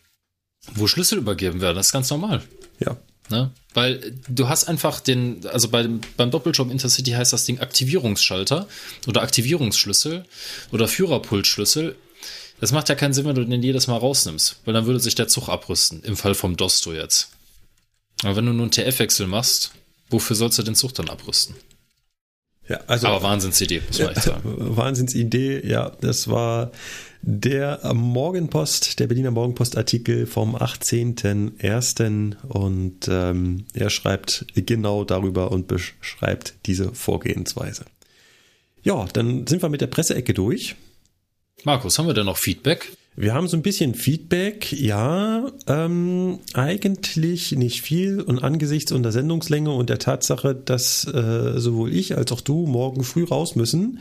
wo 0.74 0.86
Schlüssel 0.86 1.18
übergeben 1.18 1.60
werden. 1.60 1.76
Das 1.76 1.86
ist 1.86 1.92
ganz 1.92 2.10
normal. 2.10 2.42
Ja. 2.80 2.96
Ne? 3.28 3.50
Weil 3.74 4.14
du 4.28 4.48
hast 4.48 4.64
einfach 4.68 5.00
den, 5.00 5.44
also 5.46 5.68
bei, 5.68 5.88
beim 6.16 6.30
Doppeljob 6.30 6.70
Intercity 6.70 7.10
heißt 7.10 7.32
das 7.32 7.44
Ding 7.44 7.58
Aktivierungsschalter 7.58 8.68
oder 9.06 9.22
Aktivierungsschlüssel 9.22 10.24
oder 10.70 10.86
Führerpultschlüssel. 10.86 11.96
Das 12.60 12.72
macht 12.72 12.88
ja 12.88 12.94
keinen 12.94 13.12
Sinn, 13.12 13.26
wenn 13.26 13.34
du 13.34 13.44
den 13.44 13.62
jedes 13.62 13.86
Mal 13.86 13.98
rausnimmst, 13.98 14.60
weil 14.64 14.74
dann 14.74 14.86
würde 14.86 15.00
sich 15.00 15.14
der 15.14 15.28
Zug 15.28 15.48
abrüsten, 15.48 16.02
im 16.04 16.16
Fall 16.16 16.34
vom 16.34 16.56
Dosto 16.56 16.92
jetzt. 16.92 17.30
Aber 18.22 18.36
wenn 18.36 18.46
du 18.46 18.52
nur 18.52 18.62
einen 18.62 18.70
TF-Wechsel 18.70 19.26
machst, 19.26 19.72
wofür 20.08 20.36
sollst 20.36 20.58
du 20.58 20.62
den 20.62 20.74
Zug 20.74 20.94
dann 20.94 21.10
abrüsten? 21.10 21.54
Ja, 22.68 22.80
also. 22.86 23.08
Aber 23.08 23.22
Wahnsinnsidee, 23.22 23.82
muss 23.86 23.98
man 23.98 24.08
echt 24.10 24.22
sagen. 24.22 24.76
Wahnsinnsidee, 24.76 25.66
ja, 25.66 25.90
das 26.00 26.28
war 26.28 26.72
der 27.28 27.92
Morgenpost, 27.92 29.00
der 29.00 29.08
Berliner 29.08 29.32
Morgenpost-Artikel 29.32 30.26
vom 30.26 30.54
18.01. 30.54 32.36
Und 32.46 33.08
ähm, 33.08 33.64
er 33.74 33.90
schreibt 33.90 34.46
genau 34.54 35.04
darüber 35.04 35.50
und 35.50 35.66
beschreibt 35.66 36.54
diese 36.66 36.94
Vorgehensweise. 36.94 37.84
Ja, 38.82 39.06
dann 39.12 39.46
sind 39.48 39.60
wir 39.60 39.68
mit 39.68 39.80
der 39.80 39.88
Presseecke 39.88 40.34
durch. 40.34 40.76
Markus, 41.64 41.98
haben 41.98 42.06
wir 42.06 42.14
denn 42.14 42.26
noch 42.26 42.38
Feedback? 42.38 42.96
Wir 43.16 43.34
haben 43.34 43.48
so 43.48 43.56
ein 43.56 43.62
bisschen 43.62 43.94
Feedback, 43.94 44.72
ja, 44.72 45.50
ähm, 45.66 46.38
eigentlich 46.52 47.52
nicht 47.52 47.80
viel 47.80 48.20
und 48.20 48.44
angesichts 48.44 48.92
unserer 48.92 49.12
Sendungslänge 49.12 49.72
und 49.72 49.90
der 49.90 49.98
Tatsache, 49.98 50.54
dass 50.54 51.06
äh, 51.06 51.58
sowohl 51.58 51.92
ich 51.92 52.16
als 52.16 52.30
auch 52.30 52.42
du 52.42 52.66
morgen 52.66 53.02
früh 53.02 53.24
raus 53.24 53.56
müssen, 53.56 54.00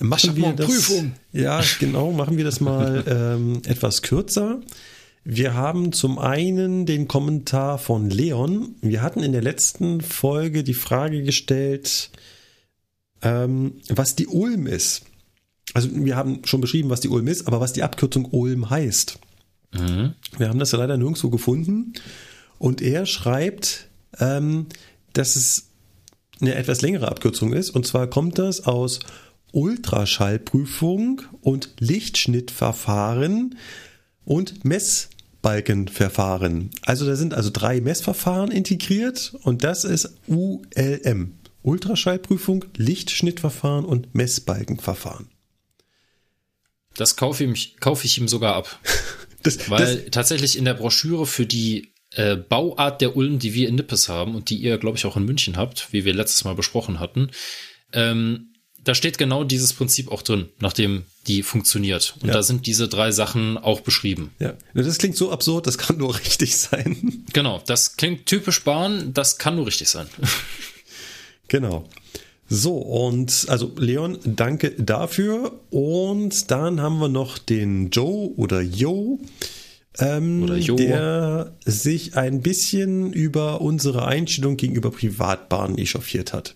machen 0.00 0.36
wir 0.36 0.52
das. 0.52 0.66
Prüfung. 0.66 1.12
Ja, 1.32 1.62
genau, 1.78 2.12
machen 2.12 2.36
wir 2.36 2.44
das 2.44 2.60
mal 2.60 3.04
ähm, 3.06 3.62
etwas 3.66 4.02
kürzer. 4.02 4.60
Wir 5.24 5.54
haben 5.54 5.92
zum 5.92 6.18
einen 6.18 6.86
den 6.86 7.08
Kommentar 7.08 7.78
von 7.78 8.10
Leon. 8.10 8.76
Wir 8.80 9.02
hatten 9.02 9.22
in 9.22 9.32
der 9.32 9.42
letzten 9.42 10.00
Folge 10.00 10.62
die 10.62 10.74
Frage 10.74 11.24
gestellt, 11.24 12.10
ähm, 13.22 13.80
was 13.88 14.14
die 14.14 14.28
Ulm 14.28 14.66
ist. 14.68 15.02
Also 15.74 15.88
wir 15.92 16.16
haben 16.16 16.44
schon 16.44 16.60
beschrieben, 16.60 16.90
was 16.90 17.00
die 17.00 17.08
Ulm 17.08 17.26
ist, 17.26 17.48
aber 17.48 17.60
was 17.60 17.72
die 17.72 17.82
Abkürzung 17.82 18.26
Ulm 18.26 18.70
heißt. 18.70 19.18
Mhm. 19.74 20.14
Wir 20.38 20.48
haben 20.48 20.60
das 20.60 20.72
ja 20.72 20.78
leider 20.78 20.96
nirgendwo 20.96 21.28
gefunden. 21.30 21.94
Und 22.58 22.80
er 22.80 23.04
schreibt, 23.04 23.88
ähm, 24.20 24.66
dass 25.12 25.36
es 25.36 25.70
eine 26.40 26.54
etwas 26.54 26.82
längere 26.82 27.08
Abkürzung 27.08 27.52
ist. 27.52 27.70
Und 27.70 27.86
zwar 27.86 28.06
kommt 28.06 28.38
das 28.38 28.64
aus 28.64 29.00
Ultraschallprüfung 29.56 31.22
und 31.40 31.70
Lichtschnittverfahren 31.78 33.56
und 34.26 34.66
Messbalkenverfahren. 34.66 36.70
Also 36.82 37.06
da 37.06 37.16
sind 37.16 37.32
also 37.32 37.48
drei 37.50 37.80
Messverfahren 37.80 38.50
integriert 38.50 39.34
und 39.44 39.64
das 39.64 39.84
ist 39.84 40.12
ULM. 40.26 41.38
Ultraschallprüfung, 41.62 42.66
Lichtschnittverfahren 42.76 43.86
und 43.86 44.14
Messbalkenverfahren. 44.14 45.30
Das 46.94 47.16
kaufe 47.16 47.44
ich, 47.44 47.80
kaufe 47.80 48.04
ich 48.04 48.18
ihm 48.18 48.28
sogar 48.28 48.56
ab. 48.56 48.78
das, 49.42 49.70
Weil 49.70 50.02
das, 50.02 50.10
tatsächlich 50.10 50.58
in 50.58 50.66
der 50.66 50.74
Broschüre 50.74 51.24
für 51.24 51.46
die 51.46 51.94
äh, 52.10 52.36
Bauart 52.36 53.00
der 53.00 53.16
Ulm, 53.16 53.38
die 53.38 53.54
wir 53.54 53.68
in 53.68 53.76
Nippes 53.76 54.10
haben 54.10 54.34
und 54.34 54.50
die 54.50 54.58
ihr, 54.58 54.76
glaube 54.76 54.98
ich, 54.98 55.06
auch 55.06 55.16
in 55.16 55.24
München 55.24 55.56
habt, 55.56 55.94
wie 55.94 56.04
wir 56.04 56.12
letztes 56.12 56.44
Mal 56.44 56.54
besprochen 56.54 57.00
hatten, 57.00 57.30
ähm, 57.94 58.50
da 58.86 58.94
steht 58.94 59.18
genau 59.18 59.42
dieses 59.42 59.72
Prinzip 59.72 60.12
auch 60.12 60.22
drin, 60.22 60.48
nachdem 60.60 61.02
die 61.26 61.42
funktioniert. 61.42 62.14
Und 62.22 62.28
ja. 62.28 62.34
da 62.34 62.42
sind 62.44 62.66
diese 62.66 62.86
drei 62.86 63.10
Sachen 63.10 63.58
auch 63.58 63.80
beschrieben. 63.80 64.30
Ja, 64.38 64.54
das 64.74 64.98
klingt 64.98 65.16
so 65.16 65.32
absurd, 65.32 65.66
das 65.66 65.76
kann 65.76 65.98
nur 65.98 66.16
richtig 66.20 66.56
sein. 66.56 67.24
Genau, 67.32 67.60
das 67.66 67.96
klingt 67.96 68.26
typisch 68.26 68.62
Bahn, 68.62 69.12
das 69.12 69.38
kann 69.38 69.56
nur 69.56 69.66
richtig 69.66 69.88
sein. 69.88 70.06
genau. 71.48 71.88
So, 72.48 72.76
und 72.76 73.46
also 73.48 73.72
Leon, 73.76 74.20
danke 74.24 74.70
dafür. 74.78 75.58
Und 75.70 76.52
dann 76.52 76.80
haben 76.80 77.00
wir 77.00 77.08
noch 77.08 77.38
den 77.38 77.90
Joe 77.90 78.30
oder 78.36 78.60
Joe, 78.60 79.18
ähm, 79.98 80.46
jo. 80.58 80.76
der 80.76 81.56
sich 81.64 82.16
ein 82.16 82.40
bisschen 82.40 83.12
über 83.12 83.60
unsere 83.62 84.06
Einstellung 84.06 84.56
gegenüber 84.56 84.92
Privatbahnen 84.92 85.76
echauffiert 85.76 86.32
hat. 86.32 86.54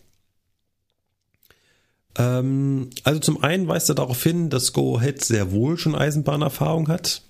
Ähm, 2.17 2.91
also 3.05 3.21
zum 3.21 3.43
einen 3.43 3.69
weist 3.69 3.89
er 3.89 3.95
darauf 3.95 4.23
hin, 4.23 4.51
dass 4.51 4.73
Go 4.73 4.97
Ahead 4.97 5.25
sehr 5.25 5.53
wohl 5.53 5.79
schon 5.79 5.95
Eisenbahnerfahrung 5.95 6.89
hat. 6.89 7.23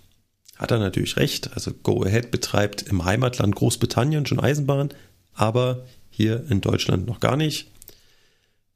Hat 0.56 0.70
er 0.70 0.78
natürlich 0.78 1.16
recht. 1.16 1.50
Also 1.54 1.72
Go 1.82 2.02
Ahead 2.02 2.30
betreibt 2.30 2.82
im 2.82 3.04
Heimatland 3.04 3.54
Großbritannien 3.54 4.26
schon 4.26 4.40
Eisenbahn, 4.40 4.90
aber 5.34 5.86
hier 6.10 6.44
in 6.50 6.60
Deutschland 6.60 7.06
noch 7.06 7.20
gar 7.20 7.36
nicht. 7.36 7.70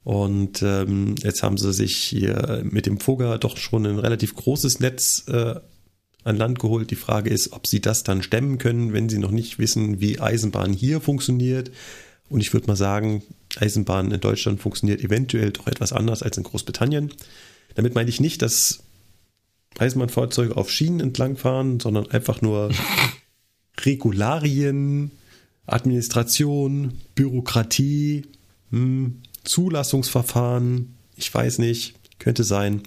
Und 0.02 0.62
ähm, 0.62 1.14
jetzt 1.22 1.42
haben 1.42 1.56
sie 1.56 1.72
sich 1.72 1.96
hier 1.96 2.62
mit 2.64 2.84
dem 2.84 3.00
Fugger 3.00 3.38
doch 3.38 3.56
schon 3.56 3.86
ein 3.86 3.98
relativ 3.98 4.34
großes 4.34 4.80
Netz 4.80 5.24
äh, 5.28 5.54
an 6.24 6.36
Land 6.36 6.58
geholt. 6.58 6.90
Die 6.90 6.96
Frage 6.96 7.30
ist, 7.30 7.52
ob 7.52 7.66
sie 7.66 7.80
das 7.80 8.02
dann 8.02 8.22
stemmen 8.22 8.58
können, 8.58 8.92
wenn 8.92 9.08
sie 9.08 9.18
noch 9.18 9.30
nicht 9.30 9.58
wissen, 9.58 10.00
wie 10.00 10.20
Eisenbahn 10.20 10.74
hier 10.74 11.00
funktioniert. 11.00 11.70
Und 12.28 12.40
ich 12.40 12.52
würde 12.52 12.66
mal 12.66 12.76
sagen, 12.76 13.22
Eisenbahn 13.56 14.10
in 14.10 14.20
Deutschland 14.20 14.60
funktioniert 14.60 15.02
eventuell 15.02 15.50
doch 15.52 15.66
etwas 15.66 15.92
anders 15.92 16.22
als 16.22 16.36
in 16.36 16.44
Großbritannien. 16.44 17.12
Damit 17.74 17.94
meine 17.94 18.08
ich 18.10 18.20
nicht, 18.20 18.42
dass 18.42 18.80
Eisenbahnfahrzeuge 19.78 20.56
auf 20.56 20.70
Schienen 20.70 21.00
entlangfahren, 21.00 21.80
sondern 21.80 22.10
einfach 22.10 22.40
nur 22.40 22.70
Regularien, 23.80 25.10
Administration, 25.66 27.00
Bürokratie, 27.14 28.26
hm, 28.70 29.22
Zulassungsverfahren, 29.44 30.94
ich 31.16 31.32
weiß 31.32 31.58
nicht, 31.58 31.94
könnte 32.18 32.44
sein, 32.44 32.82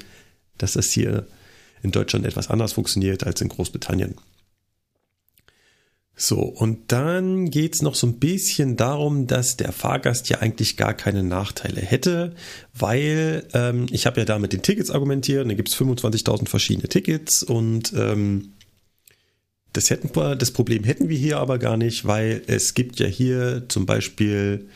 dass 0.57 0.73
das 0.73 0.91
hier 0.91 1.27
in 1.83 1.91
Deutschland 1.91 2.25
etwas 2.25 2.49
anders 2.49 2.73
funktioniert 2.73 3.25
als 3.25 3.41
in 3.41 3.49
Großbritannien. 3.49 4.15
So, 6.19 6.39
und 6.39 6.91
dann 6.91 7.51
geht's 7.51 7.83
noch 7.83 7.93
so 7.93 8.07
ein 8.07 8.17
bisschen 8.17 8.75
darum, 8.75 9.27
dass 9.27 9.55
der 9.55 9.71
Fahrgast 9.71 10.29
ja 10.29 10.39
eigentlich 10.39 10.75
gar 10.75 10.95
keine 10.95 11.21
Nachteile 11.21 11.79
hätte, 11.79 12.33
weil 12.73 13.47
ähm, 13.53 13.85
ich 13.91 14.07
habe 14.07 14.21
ja 14.21 14.25
da 14.25 14.39
mit 14.39 14.51
den 14.51 14.63
Tickets 14.63 14.89
argumentiert, 14.89 15.47
da 15.47 15.53
gibt's 15.53 15.75
25.000 15.75 16.47
verschiedene 16.49 16.89
Tickets 16.89 17.43
und 17.43 17.93
ähm, 17.93 18.53
das, 19.73 19.91
hätten 19.91 20.09
wir, 20.15 20.35
das 20.35 20.49
Problem 20.49 20.83
hätten 20.83 21.07
wir 21.07 21.17
hier 21.17 21.37
aber 21.37 21.59
gar 21.59 21.77
nicht, 21.77 22.07
weil 22.07 22.41
es 22.47 22.73
gibt 22.73 22.99
ja 22.99 23.05
hier 23.05 23.65
zum 23.67 23.85
Beispiel, 23.85 24.69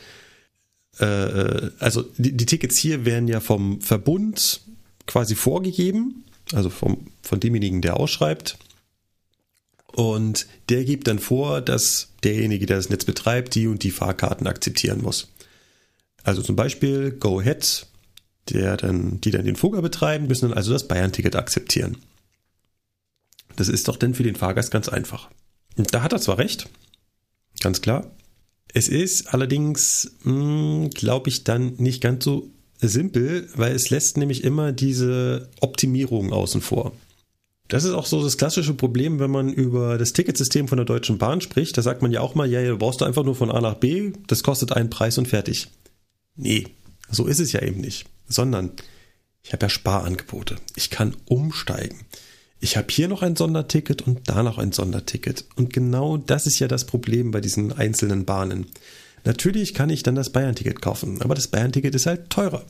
äh, 1.00 1.04
äh 1.04 1.70
also 1.80 2.04
die, 2.18 2.36
die 2.36 2.46
Tickets 2.46 2.78
hier 2.78 3.04
werden 3.04 3.26
ja 3.26 3.40
vom 3.40 3.80
Verbund 3.80 4.60
quasi 5.08 5.34
vorgegeben, 5.34 6.22
also 6.52 6.70
vom, 6.70 7.08
von 7.20 7.40
demjenigen, 7.40 7.82
der 7.82 7.96
ausschreibt. 7.96 8.58
Und 9.92 10.46
der 10.68 10.84
gibt 10.84 11.06
dann 11.06 11.18
vor, 11.18 11.60
dass 11.60 12.08
derjenige, 12.24 12.66
der 12.66 12.76
das 12.76 12.88
Netz 12.88 13.04
betreibt, 13.04 13.54
die 13.54 13.66
und 13.66 13.82
die 13.82 13.90
Fahrkarten 13.90 14.46
akzeptieren 14.46 15.02
muss. 15.02 15.28
Also 16.24 16.42
zum 16.42 16.56
Beispiel 16.56 17.12
Go 17.12 17.40
Ahead, 17.40 17.86
der 18.48 18.76
dann, 18.76 19.20
die 19.20 19.30
dann 19.30 19.44
den 19.44 19.56
Fugger 19.56 19.82
betreiben, 19.82 20.28
müssen 20.28 20.48
dann 20.48 20.56
also 20.56 20.72
das 20.72 20.88
Bayern-Ticket 20.88 21.36
akzeptieren. 21.36 21.98
Das 23.56 23.68
ist 23.68 23.88
doch 23.88 23.96
denn 23.96 24.14
für 24.14 24.22
den 24.22 24.36
Fahrgast 24.36 24.70
ganz 24.70 24.88
einfach. 24.88 25.30
Und 25.76 25.92
da 25.94 26.02
hat 26.02 26.12
er 26.12 26.20
zwar 26.20 26.38
recht, 26.38 26.68
ganz 27.60 27.82
klar. 27.82 28.10
Es 28.72 28.88
ist 28.88 29.34
allerdings, 29.34 30.12
hm, 30.22 30.90
glaube 30.90 31.28
ich, 31.28 31.44
dann 31.44 31.74
nicht 31.76 32.00
ganz 32.00 32.24
so 32.24 32.50
simpel, 32.80 33.48
weil 33.54 33.74
es 33.74 33.90
lässt 33.90 34.16
nämlich 34.16 34.44
immer 34.44 34.72
diese 34.72 35.50
Optimierung 35.60 36.32
außen 36.32 36.62
vor. 36.62 36.92
Das 37.68 37.84
ist 37.84 37.92
auch 37.92 38.06
so 38.06 38.22
das 38.22 38.36
klassische 38.36 38.74
Problem, 38.74 39.18
wenn 39.18 39.30
man 39.30 39.52
über 39.52 39.96
das 39.96 40.12
Ticketsystem 40.12 40.68
von 40.68 40.76
der 40.76 40.84
Deutschen 40.84 41.18
Bahn 41.18 41.40
spricht. 41.40 41.78
Da 41.78 41.82
sagt 41.82 42.02
man 42.02 42.12
ja 42.12 42.20
auch 42.20 42.34
mal, 42.34 42.48
ja, 42.50 42.62
du 42.62 42.76
brauchst 42.76 43.00
du 43.00 43.04
einfach 43.04 43.24
nur 43.24 43.34
von 43.34 43.50
A 43.50 43.60
nach 43.60 43.74
B, 43.74 44.12
das 44.26 44.42
kostet 44.42 44.72
einen 44.72 44.90
Preis 44.90 45.16
und 45.18 45.28
fertig. 45.28 45.68
Nee, 46.36 46.66
so 47.10 47.26
ist 47.26 47.40
es 47.40 47.52
ja 47.52 47.62
eben 47.62 47.80
nicht. 47.80 48.06
Sondern 48.28 48.72
ich 49.42 49.52
habe 49.52 49.64
ja 49.64 49.70
Sparangebote. 49.70 50.56
Ich 50.76 50.90
kann 50.90 51.16
umsteigen. 51.26 52.00
Ich 52.60 52.76
habe 52.76 52.86
hier 52.90 53.08
noch 53.08 53.22
ein 53.22 53.36
Sonderticket 53.36 54.02
und 54.02 54.28
da 54.28 54.42
noch 54.42 54.58
ein 54.58 54.72
Sonderticket. 54.72 55.46
Und 55.56 55.72
genau 55.72 56.16
das 56.16 56.46
ist 56.46 56.60
ja 56.60 56.68
das 56.68 56.86
Problem 56.86 57.32
bei 57.32 57.40
diesen 57.40 57.72
einzelnen 57.72 58.24
Bahnen. 58.24 58.66
Natürlich 59.24 59.74
kann 59.74 59.90
ich 59.90 60.02
dann 60.02 60.14
das 60.14 60.30
Bayern-Ticket 60.30 60.80
kaufen, 60.80 61.22
aber 61.22 61.34
das 61.34 61.48
Bayern-Ticket 61.48 61.94
ist 61.94 62.06
halt 62.06 62.30
teurer. 62.30 62.64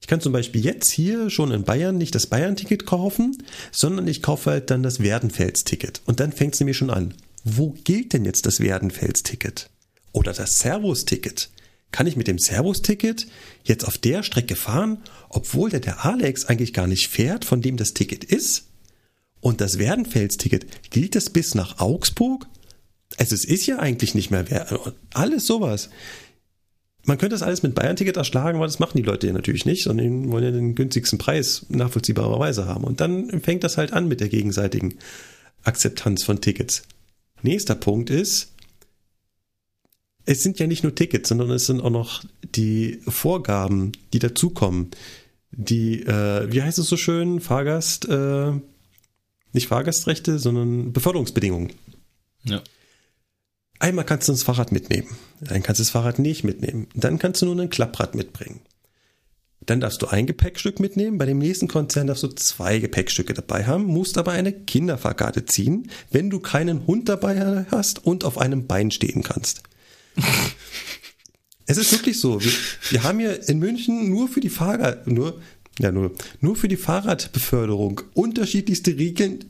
Ich 0.00 0.06
kann 0.06 0.20
zum 0.20 0.32
Beispiel 0.32 0.64
jetzt 0.64 0.90
hier 0.90 1.30
schon 1.30 1.50
in 1.50 1.64
Bayern 1.64 1.98
nicht 1.98 2.14
das 2.14 2.26
Bayern-Ticket 2.26 2.86
kaufen, 2.86 3.42
sondern 3.72 4.06
ich 4.06 4.22
kaufe 4.22 4.50
halt 4.50 4.70
dann 4.70 4.82
das 4.82 5.00
Werdenfels-Ticket. 5.00 6.02
Und 6.06 6.20
dann 6.20 6.32
fängt 6.32 6.54
es 6.54 6.60
nämlich 6.60 6.76
schon 6.76 6.90
an. 6.90 7.14
Wo 7.44 7.70
gilt 7.84 8.12
denn 8.12 8.24
jetzt 8.24 8.46
das 8.46 8.60
Werdenfels-Ticket? 8.60 9.70
Oder 10.12 10.32
das 10.32 10.60
Servus-Ticket? 10.60 11.50
Kann 11.92 12.06
ich 12.06 12.16
mit 12.16 12.26
dem 12.26 12.38
Servus-Ticket 12.38 13.26
jetzt 13.64 13.86
auf 13.86 13.98
der 13.98 14.22
Strecke 14.22 14.56
fahren, 14.56 14.98
obwohl 15.28 15.70
der, 15.70 15.80
der 15.80 16.04
Alex 16.04 16.44
eigentlich 16.44 16.72
gar 16.72 16.86
nicht 16.86 17.08
fährt, 17.08 17.44
von 17.44 17.62
dem 17.62 17.76
das 17.76 17.94
Ticket 17.94 18.24
ist? 18.24 18.66
Und 19.40 19.60
das 19.60 19.78
Werdenfels-Ticket, 19.78 20.90
gilt 20.90 21.14
das 21.14 21.30
bis 21.30 21.54
nach 21.54 21.78
Augsburg? 21.78 22.46
Also 23.18 23.34
es 23.34 23.44
ist 23.44 23.66
ja 23.66 23.78
eigentlich 23.78 24.14
nicht 24.14 24.30
mehr 24.30 24.50
wert. 24.50 24.74
Alles 25.14 25.46
sowas. 25.46 25.90
Man 27.06 27.18
könnte 27.18 27.34
das 27.34 27.42
alles 27.42 27.62
mit 27.62 27.74
Bayern-Ticket 27.74 28.16
erschlagen, 28.16 28.56
aber 28.56 28.66
das 28.66 28.80
machen 28.80 28.96
die 28.98 29.04
Leute 29.04 29.28
ja 29.28 29.32
natürlich 29.32 29.64
nicht, 29.64 29.84
sondern 29.84 30.24
die 30.24 30.30
wollen 30.30 30.44
ja 30.44 30.50
den 30.50 30.74
günstigsten 30.74 31.18
Preis 31.18 31.64
nachvollziehbarerweise 31.68 32.66
haben. 32.66 32.82
Und 32.82 33.00
dann 33.00 33.40
fängt 33.40 33.62
das 33.62 33.78
halt 33.78 33.92
an 33.92 34.08
mit 34.08 34.20
der 34.20 34.28
gegenseitigen 34.28 34.94
Akzeptanz 35.62 36.24
von 36.24 36.40
Tickets. 36.40 36.82
Nächster 37.42 37.76
Punkt 37.76 38.10
ist, 38.10 38.52
es 40.24 40.42
sind 40.42 40.58
ja 40.58 40.66
nicht 40.66 40.82
nur 40.82 40.96
Tickets, 40.96 41.28
sondern 41.28 41.50
es 41.50 41.66
sind 41.66 41.80
auch 41.80 41.90
noch 41.90 42.24
die 42.42 43.00
Vorgaben, 43.06 43.92
die 44.12 44.18
dazukommen. 44.18 44.90
Die, 45.52 46.02
äh, 46.02 46.52
wie 46.52 46.60
heißt 46.60 46.78
es 46.78 46.88
so 46.88 46.96
schön, 46.96 47.40
Fahrgast, 47.40 48.08
äh, 48.08 48.50
nicht 49.52 49.68
Fahrgastrechte, 49.68 50.40
sondern 50.40 50.92
Beförderungsbedingungen. 50.92 51.72
Ja. 52.42 52.62
Einmal 53.78 54.04
kannst 54.04 54.28
du 54.28 54.32
das 54.32 54.42
Fahrrad 54.42 54.72
mitnehmen, 54.72 55.08
dann 55.40 55.62
kannst 55.62 55.80
du 55.80 55.82
das 55.84 55.90
Fahrrad 55.90 56.18
nicht 56.18 56.44
mitnehmen, 56.44 56.86
dann 56.94 57.18
kannst 57.18 57.42
du 57.42 57.46
nur 57.46 57.60
ein 57.60 57.70
Klapprad 57.70 58.14
mitbringen. 58.14 58.60
Dann 59.64 59.80
darfst 59.80 60.00
du 60.00 60.06
ein 60.06 60.26
Gepäckstück 60.26 60.80
mitnehmen, 60.80 61.18
bei 61.18 61.26
dem 61.26 61.38
nächsten 61.38 61.66
Konzern 61.66 62.06
darfst 62.06 62.22
du 62.22 62.28
zwei 62.28 62.78
Gepäckstücke 62.78 63.34
dabei 63.34 63.66
haben, 63.66 63.84
musst 63.84 64.16
aber 64.16 64.32
eine 64.32 64.52
Kinderfahrkarte 64.52 65.44
ziehen, 65.44 65.90
wenn 66.10 66.30
du 66.30 66.38
keinen 66.38 66.86
Hund 66.86 67.08
dabei 67.08 67.66
hast 67.70 68.04
und 68.04 68.24
auf 68.24 68.38
einem 68.38 68.66
Bein 68.66 68.90
stehen 68.90 69.22
kannst. 69.22 69.62
es 71.66 71.78
ist 71.78 71.92
wirklich 71.92 72.20
so. 72.20 72.40
Wir, 72.42 72.52
wir, 72.90 73.02
haben 73.02 73.18
hier 73.18 73.48
in 73.48 73.58
München 73.58 74.08
nur 74.08 74.28
für 74.28 74.40
die 74.40 74.50
Fahrrad, 74.50 75.06
nur, 75.06 75.40
ja, 75.80 75.90
nur, 75.90 76.12
nur 76.40 76.54
für 76.54 76.68
die 76.68 76.76
Fahrradbeförderung 76.76 78.02
unterschiedlichste 78.14 78.96
Regeln, 78.96 79.44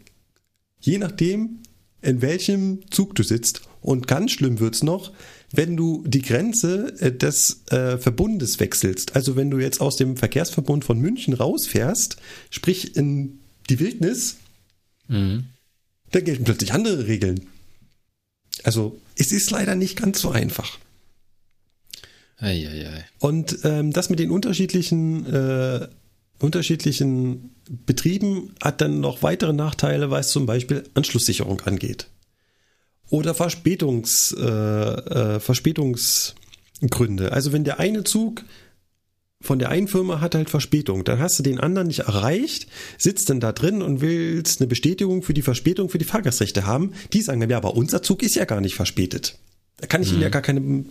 je 0.81 0.99
nachdem, 0.99 1.63
in 2.07 2.23
welchem 2.23 2.91
Zug 2.91 3.15
du 3.15 3.23
sitzt 3.23 3.63
und 3.83 4.07
ganz 4.07 4.33
schlimm 4.33 4.61
wird's 4.61 4.83
noch, 4.83 5.13
wenn 5.53 5.77
du 5.77 6.05
die 6.07 6.23
Grenze 6.23 6.95
äh, 7.01 7.13
des 7.13 7.65
äh, 7.71 7.99
Verbundes 7.99 8.61
wechselst. 8.61 9.15
Also 9.15 9.37
wenn 9.37 9.51
du 9.51 9.59
jetzt 9.59 9.81
aus 9.81 9.97
dem 9.97 10.17
Verkehrsverbund 10.17 10.85
von 10.85 10.99
München 10.99 11.35
rausfährst, 11.35 12.17
sprich 12.51 12.97
in 12.97 13.41
die 13.71 13.81
Wildnis, 13.81 14.37
mhm. 15.09 15.45
da 16.11 16.21
gelten 16.21 16.45
plötzlich 16.45 16.73
andere 16.73 17.07
Regeln. 17.07 17.47
Also 18.65 18.99
es 19.17 19.33
ist 19.33 19.51
leider 19.51 19.75
nicht 19.75 19.97
ganz 19.97 20.21
so 20.21 20.31
einfach. 20.31 20.79
Eieiei. 22.39 23.05
Und 23.19 23.59
ähm, 23.65 23.93
das 23.93 24.11
mit 24.11 24.19
den 24.19 24.31
unterschiedlichen 24.31 25.27
äh, 25.27 25.89
unterschiedlichen 26.39 27.55
Betrieben 27.87 28.55
hat 28.63 28.81
dann 28.81 29.01
noch 29.01 29.23
weitere 29.23 29.53
Nachteile, 29.53 30.11
was 30.11 30.31
zum 30.31 30.47
Beispiel 30.47 30.85
Anschlusssicherung 30.95 31.61
angeht 31.63 32.09
oder 33.11 33.35
Verspätungs, 33.35 34.33
äh, 34.33 34.45
äh, 34.45 35.41
Verspätungsgründe. 35.41 37.33
Also 37.33 37.53
wenn 37.53 37.65
der 37.65 37.79
eine 37.79 38.05
Zug 38.05 38.45
von 39.41 39.59
der 39.59 39.69
einen 39.69 39.87
Firma 39.87 40.21
hat 40.21 40.35
halt 40.35 40.51
Verspätung, 40.51 41.05
dann 41.05 41.19
hast 41.19 41.39
du 41.39 41.43
den 41.43 41.61
anderen 41.61 41.89
nicht 41.89 42.01
erreicht, 42.01 42.69
sitzt 42.99 43.31
dann 43.31 43.39
da 43.39 43.53
drin 43.53 43.83
und 43.83 44.01
willst 44.01 44.61
eine 44.61 44.67
Bestätigung 44.67 45.23
für 45.23 45.35
die 45.35 45.43
Verspätung 45.43 45.89
für 45.89 45.99
die 45.99 46.05
Fahrgastrechte 46.05 46.67
haben. 46.67 46.95
Die 47.13 47.23
sagen 47.23 47.41
dann, 47.41 47.51
ja, 47.51 47.59
aber 47.59 47.75
unser 47.75 48.03
Zug 48.03 48.23
ist 48.23 48.35
ja 48.35 48.45
gar 48.45 48.61
nicht 48.61 48.75
verspätet. 48.75 49.39
Da 49.77 49.87
kann 49.87 50.03
ich 50.03 50.09
mhm. 50.09 50.15
Ihnen 50.15 50.23
ja 50.23 50.29
gar 50.31 50.43
keine. 50.43 50.85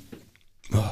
Oh. 0.72 0.83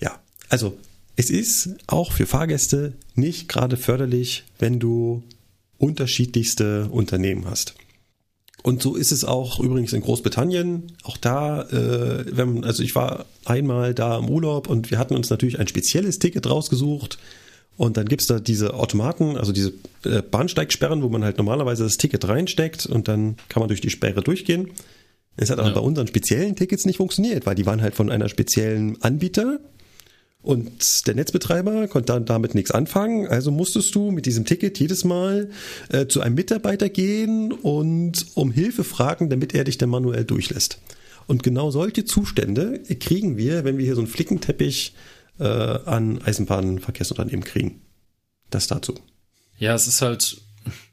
Ja, 0.00 0.20
also 0.48 0.78
es 1.18 1.30
ist 1.30 1.70
auch 1.88 2.12
für 2.12 2.26
Fahrgäste 2.26 2.92
nicht 3.16 3.48
gerade 3.48 3.76
förderlich, 3.76 4.44
wenn 4.60 4.78
du 4.78 5.24
unterschiedlichste 5.76 6.88
Unternehmen 6.90 7.44
hast. 7.50 7.74
Und 8.62 8.82
so 8.82 8.94
ist 8.94 9.10
es 9.10 9.24
auch 9.24 9.58
übrigens 9.58 9.92
in 9.92 10.00
Großbritannien. 10.00 10.92
Auch 11.02 11.16
da, 11.16 11.62
äh, 11.62 12.24
wenn, 12.30 12.62
also 12.62 12.84
ich 12.84 12.94
war 12.94 13.26
einmal 13.44 13.94
da 13.94 14.16
im 14.16 14.30
Urlaub 14.30 14.68
und 14.68 14.92
wir 14.92 14.98
hatten 14.98 15.16
uns 15.16 15.28
natürlich 15.28 15.58
ein 15.58 15.66
spezielles 15.66 16.20
Ticket 16.20 16.48
rausgesucht. 16.48 17.18
Und 17.76 17.96
dann 17.96 18.06
gibt's 18.06 18.28
da 18.28 18.38
diese 18.38 18.74
Automaten, 18.74 19.36
also 19.36 19.50
diese 19.50 19.72
äh, 20.04 20.22
Bahnsteigsperren, 20.22 21.02
wo 21.02 21.08
man 21.08 21.24
halt 21.24 21.38
normalerweise 21.38 21.82
das 21.82 21.96
Ticket 21.96 22.28
reinsteckt 22.28 22.86
und 22.86 23.08
dann 23.08 23.36
kann 23.48 23.60
man 23.60 23.68
durch 23.68 23.80
die 23.80 23.90
Sperre 23.90 24.22
durchgehen. 24.22 24.70
Es 25.36 25.50
hat 25.50 25.58
aber 25.58 25.68
ja. 25.70 25.74
bei 25.74 25.80
unseren 25.80 26.06
speziellen 26.06 26.54
Tickets 26.54 26.86
nicht 26.86 26.98
funktioniert, 26.98 27.44
weil 27.44 27.56
die 27.56 27.66
waren 27.66 27.82
halt 27.82 27.96
von 27.96 28.08
einer 28.08 28.28
speziellen 28.28 29.02
Anbieter 29.02 29.58
und 30.48 31.06
der 31.06 31.14
Netzbetreiber 31.14 31.88
konnte 31.88 32.14
dann 32.14 32.24
damit 32.24 32.54
nichts 32.54 32.70
anfangen, 32.70 33.26
also 33.28 33.50
musstest 33.50 33.94
du 33.94 34.10
mit 34.10 34.24
diesem 34.24 34.46
Ticket 34.46 34.80
jedes 34.80 35.04
Mal 35.04 35.50
äh, 35.90 36.06
zu 36.06 36.22
einem 36.22 36.36
Mitarbeiter 36.36 36.88
gehen 36.88 37.52
und 37.52 38.24
um 38.32 38.50
Hilfe 38.50 38.82
fragen, 38.82 39.28
damit 39.28 39.54
er 39.54 39.64
dich 39.64 39.76
dann 39.76 39.90
manuell 39.90 40.24
durchlässt. 40.24 40.80
Und 41.26 41.42
genau 41.42 41.70
solche 41.70 42.06
Zustände 42.06 42.82
kriegen 42.98 43.36
wir, 43.36 43.64
wenn 43.64 43.76
wir 43.76 43.84
hier 43.84 43.94
so 43.94 44.00
einen 44.00 44.08
Flickenteppich 44.08 44.94
äh, 45.38 45.44
an 45.44 46.22
Eisenbahnverkehrsunternehmen 46.22 47.44
kriegen. 47.44 47.82
Das 48.48 48.68
dazu. 48.68 48.94
Ja, 49.58 49.74
es 49.74 49.86
ist 49.86 50.00
halt 50.00 50.40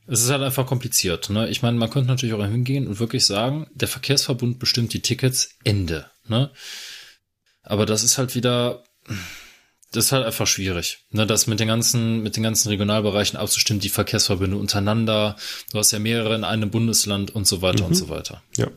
es 0.06 0.22
ist 0.22 0.30
halt 0.32 0.44
einfach 0.44 0.68
kompliziert. 0.68 1.30
Ne? 1.30 1.48
Ich 1.48 1.62
meine, 1.62 1.78
man 1.78 1.90
könnte 1.90 2.10
natürlich 2.10 2.36
auch 2.36 2.46
hingehen 2.46 2.88
und 2.88 3.00
wirklich 3.00 3.26
sagen, 3.26 3.68
der 3.74 3.88
Verkehrsverbund 3.88 4.60
bestimmt 4.60 4.92
die 4.92 5.02
Tickets, 5.02 5.52
Ende. 5.64 6.08
Ne? 6.28 6.52
Aber 7.64 7.86
das 7.86 8.04
ist 8.04 8.18
halt 8.18 8.36
wieder, 8.36 8.84
das 9.96 10.06
ist 10.06 10.12
halt 10.12 10.26
einfach 10.26 10.48
schwierig, 10.48 11.00
ne, 11.12 11.26
das 11.26 11.48
mit 11.48 11.60
den 11.60 11.68
ganzen, 11.68 12.22
mit 12.22 12.36
den 12.36 12.44
ganzen 12.44 12.68
Regionalbereichen 12.70 13.40
abzustimmen, 13.40 13.80
die 13.80 13.90
Verkehrsverbünde 13.90 14.58
untereinander. 14.58 15.38
Du 15.72 15.78
hast 15.78 15.92
ja 15.92 16.00
mehrere 16.00 16.36
in 16.36 16.44
einem 16.44 16.70
Bundesland 16.70 17.34
und 17.34 17.48
so 17.48 17.62
weiter 17.62 17.84
mhm. 17.84 17.90
und 17.90 17.96
so 17.96 18.10
weiter. 18.10 18.44
Ja. 18.58 18.68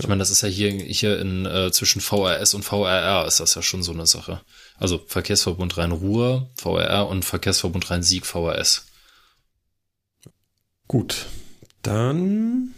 Ich 0.00 0.06
meine, 0.06 0.20
das 0.20 0.30
ist 0.30 0.42
ja 0.42 0.48
hier, 0.48 0.70
hier 0.70 1.18
in, 1.18 1.44
äh, 1.44 1.72
zwischen 1.72 2.00
VRS 2.00 2.54
und 2.54 2.64
VRR 2.64 3.26
ist 3.26 3.40
das 3.40 3.56
ja 3.56 3.62
schon 3.62 3.82
so 3.82 3.92
eine 3.92 4.06
Sache. 4.06 4.40
Also 4.76 5.02
Verkehrsverbund 5.04 5.76
Rhein-Ruhr, 5.76 6.48
VRR 6.54 7.08
und 7.08 7.24
Verkehrsverbund 7.24 7.90
Rhein-Sieg, 7.90 8.24
VRS. 8.24 8.86
Gut. 10.86 11.26
Dann. 11.82 12.74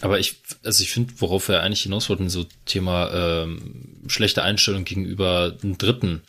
Aber 0.00 0.18
ich, 0.18 0.42
also 0.64 0.82
ich 0.82 0.90
finde, 0.90 1.14
worauf 1.18 1.48
wir 1.48 1.62
eigentlich 1.62 1.84
hinaus 1.84 2.08
wollten, 2.08 2.28
so 2.28 2.44
Thema 2.66 3.10
ähm, 3.12 4.02
schlechte 4.08 4.42
Einstellung 4.42 4.84
gegenüber 4.84 5.56
einem 5.62 5.78
Dritten. 5.78 6.22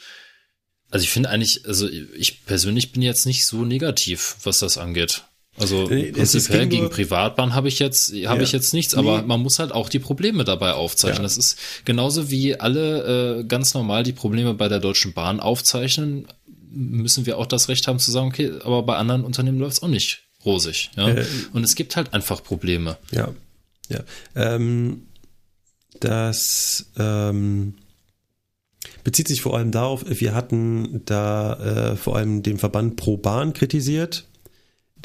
Also 0.92 1.04
ich 1.04 1.10
finde 1.10 1.30
eigentlich, 1.30 1.66
also 1.66 1.90
ich 1.90 2.46
persönlich 2.46 2.92
bin 2.92 3.02
jetzt 3.02 3.26
nicht 3.26 3.46
so 3.46 3.66
negativ, 3.66 4.38
was 4.44 4.60
das 4.60 4.78
angeht. 4.78 5.24
Also 5.58 5.88
prinzipiell 5.88 6.68
gegen 6.68 6.90
Privatbahn 6.90 7.54
habe 7.54 7.70
ich 7.70 7.80
jetzt 7.80 8.10
habe 8.26 8.40
ja, 8.40 8.44
ich 8.44 8.52
jetzt 8.52 8.74
nichts, 8.74 8.94
aber 8.94 9.22
nee. 9.22 9.28
man 9.28 9.40
muss 9.40 9.58
halt 9.60 9.72
auch 9.72 9.88
die 9.88 10.00
Probleme 10.00 10.44
dabei 10.44 10.74
aufzeichnen. 10.74 11.20
Ja. 11.20 11.24
Das 11.24 11.38
ist 11.38 11.58
genauso 11.86 12.30
wie 12.30 12.60
alle 12.60 13.40
äh, 13.40 13.44
ganz 13.46 13.74
normal 13.74 14.04
die 14.04 14.12
Probleme 14.12 14.54
bei 14.54 14.68
der 14.68 14.80
Deutschen 14.80 15.14
Bahn 15.14 15.40
aufzeichnen, 15.40 16.28
müssen 16.76 17.26
wir 17.26 17.38
auch 17.38 17.46
das 17.46 17.70
Recht 17.70 17.88
haben 17.88 18.00
zu 18.00 18.12
sagen, 18.12 18.28
okay, 18.28 18.52
aber 18.64 18.84
bei 18.84 18.98
anderen 18.98 19.24
Unternehmen 19.24 19.60
läuft 19.60 19.78
es 19.78 19.84
auch 19.84 19.88
nicht 19.88 20.24
rosig. 20.44 20.92
Ja? 20.98 21.08
Äh, 21.08 21.26
Und 21.54 21.64
es 21.64 21.76
gibt 21.76 21.96
halt 21.96 22.14
einfach 22.14 22.44
Probleme. 22.44 22.98
Ja, 23.12 23.34
ja. 23.90 24.02
Ähm, 24.36 25.08
das 26.02 26.88
ähm, 26.98 27.76
bezieht 29.04 29.28
sich 29.28 29.42
vor 29.42 29.58
allem 29.58 29.72
darauf, 29.72 30.04
wir 30.08 30.34
hatten 30.34 31.04
da 31.06 31.92
äh, 31.92 31.96
vor 31.96 32.16
allem 32.16 32.44
den 32.44 32.58
Verband 32.58 32.96
Pro 32.96 33.18
Bahn 33.18 33.54
kritisiert 33.54 34.28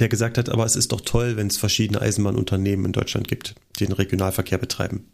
der 0.00 0.09
gesagt 0.09 0.39
hat, 0.39 0.49
aber 0.49 0.65
es 0.65 0.76
ist 0.76 0.92
doch 0.92 1.02
toll, 1.02 1.36
wenn 1.36 1.49
es 1.49 1.59
verschiedene 1.59 2.00
Eisenbahnunternehmen 2.00 2.86
in 2.86 2.92
Deutschland 2.92 3.28
gibt, 3.28 3.55
die 3.78 3.86
den 3.86 3.92
Regionalverkehr 3.92 4.59
betreiben. 4.59 5.10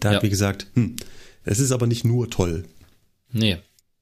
Da 0.00 0.10
ja. 0.10 0.16
hat 0.16 0.22
wie 0.22 0.30
gesagt, 0.30 0.66
hm, 0.74 0.96
es 1.44 1.60
ist 1.60 1.72
aber 1.72 1.86
nicht 1.86 2.04
nur 2.04 2.28
toll. 2.28 2.64
Nee, 3.30 3.58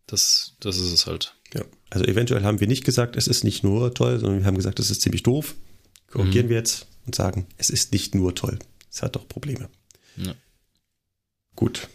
das, 0.07 0.55
das 0.61 0.79
ist 0.79 0.93
es 0.93 1.07
halt. 1.07 1.35
Ja, 1.55 1.63
also 1.91 2.05
eventuell 2.07 2.43
haben 2.43 2.61
wir 2.61 2.67
nicht 2.67 2.85
gesagt, 2.85 3.17
es 3.17 3.29
ist 3.29 3.45
nicht 3.45 3.63
nur 3.63 3.95
toll, 3.95 4.19
sondern 4.19 4.41
wir 4.41 4.47
haben 4.47 4.57
gesagt, 4.57 4.81
es 4.81 4.91
ist 4.91 5.03
ziemlich 5.03 5.23
doof. 5.23 5.55
Korrigieren 6.11 6.47
mhm. 6.47 6.51
wir 6.51 6.57
jetzt 6.57 6.87
und 7.07 7.15
sagen, 7.15 7.47
es 7.59 7.71
ist 7.71 7.93
nicht 7.93 8.15
nur 8.15 8.35
toll. 8.35 8.59
Es 8.91 9.03
hat 9.03 9.17
doch 9.17 9.29
Probleme. 9.29 9.69
Ja. 10.17 10.35
Gut. 11.55 11.89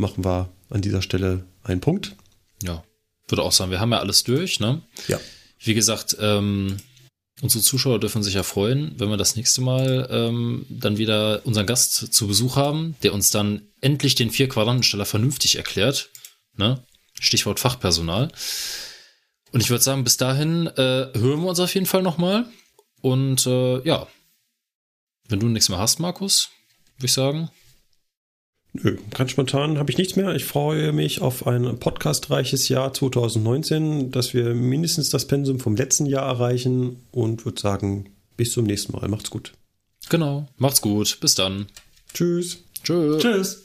Machen 0.00 0.24
wir 0.24 0.48
an 0.70 0.80
dieser 0.80 1.02
Stelle 1.02 1.44
einen 1.62 1.82
Punkt. 1.82 2.16
Ja. 2.62 2.82
Würde 3.28 3.42
auch 3.42 3.52
sagen, 3.52 3.70
wir 3.70 3.80
haben 3.80 3.92
ja 3.92 3.98
alles 3.98 4.24
durch, 4.24 4.58
ne? 4.58 4.80
Ja. 5.08 5.20
Wie 5.58 5.74
gesagt, 5.74 6.16
ähm, 6.18 6.78
unsere 7.42 7.62
Zuschauer 7.62 8.00
dürfen 8.00 8.22
sich 8.22 8.32
ja 8.32 8.42
freuen, 8.42 8.94
wenn 8.98 9.10
wir 9.10 9.18
das 9.18 9.36
nächste 9.36 9.60
Mal 9.60 10.08
ähm, 10.10 10.64
dann 10.70 10.96
wieder 10.96 11.44
unseren 11.44 11.66
Gast 11.66 12.14
zu 12.14 12.26
Besuch 12.26 12.56
haben, 12.56 12.96
der 13.02 13.12
uns 13.12 13.30
dann 13.30 13.68
endlich 13.82 14.14
den 14.14 14.30
Vier-Quadrantensteller 14.30 15.04
vernünftig 15.04 15.56
erklärt. 15.56 16.08
Ne? 16.56 16.82
Stichwort 17.20 17.60
Fachpersonal. 17.60 18.32
Und 19.52 19.60
ich 19.60 19.68
würde 19.68 19.84
sagen, 19.84 20.02
bis 20.02 20.16
dahin 20.16 20.66
äh, 20.66 21.08
hören 21.12 21.42
wir 21.42 21.48
uns 21.48 21.60
auf 21.60 21.74
jeden 21.74 21.86
Fall 21.86 22.02
nochmal. 22.02 22.46
Und 23.02 23.46
äh, 23.46 23.86
ja, 23.86 24.06
wenn 25.28 25.40
du 25.40 25.48
nichts 25.48 25.68
mehr 25.68 25.78
hast, 25.78 25.98
Markus, 25.98 26.48
würde 26.96 27.06
ich 27.06 27.12
sagen, 27.12 27.50
Nö, 28.72 28.96
ganz 29.10 29.32
spontan 29.32 29.78
habe 29.78 29.90
ich 29.90 29.98
nichts 29.98 30.14
mehr. 30.14 30.34
Ich 30.34 30.44
freue 30.44 30.92
mich 30.92 31.20
auf 31.20 31.46
ein 31.46 31.78
podcastreiches 31.78 32.68
Jahr 32.68 32.92
2019, 32.92 34.12
dass 34.12 34.32
wir 34.32 34.54
mindestens 34.54 35.10
das 35.10 35.26
Pensum 35.26 35.58
vom 35.58 35.74
letzten 35.74 36.06
Jahr 36.06 36.26
erreichen 36.26 36.96
und 37.10 37.44
würde 37.44 37.60
sagen, 37.60 38.10
bis 38.36 38.52
zum 38.52 38.66
nächsten 38.66 38.92
Mal. 38.92 39.08
Macht's 39.08 39.30
gut. 39.30 39.52
Genau, 40.08 40.48
macht's 40.56 40.80
gut. 40.80 41.18
Bis 41.20 41.34
dann. 41.34 41.66
Tschüss. 42.14 42.58
Tschüss. 42.84 43.22
Tschüss. 43.22 43.58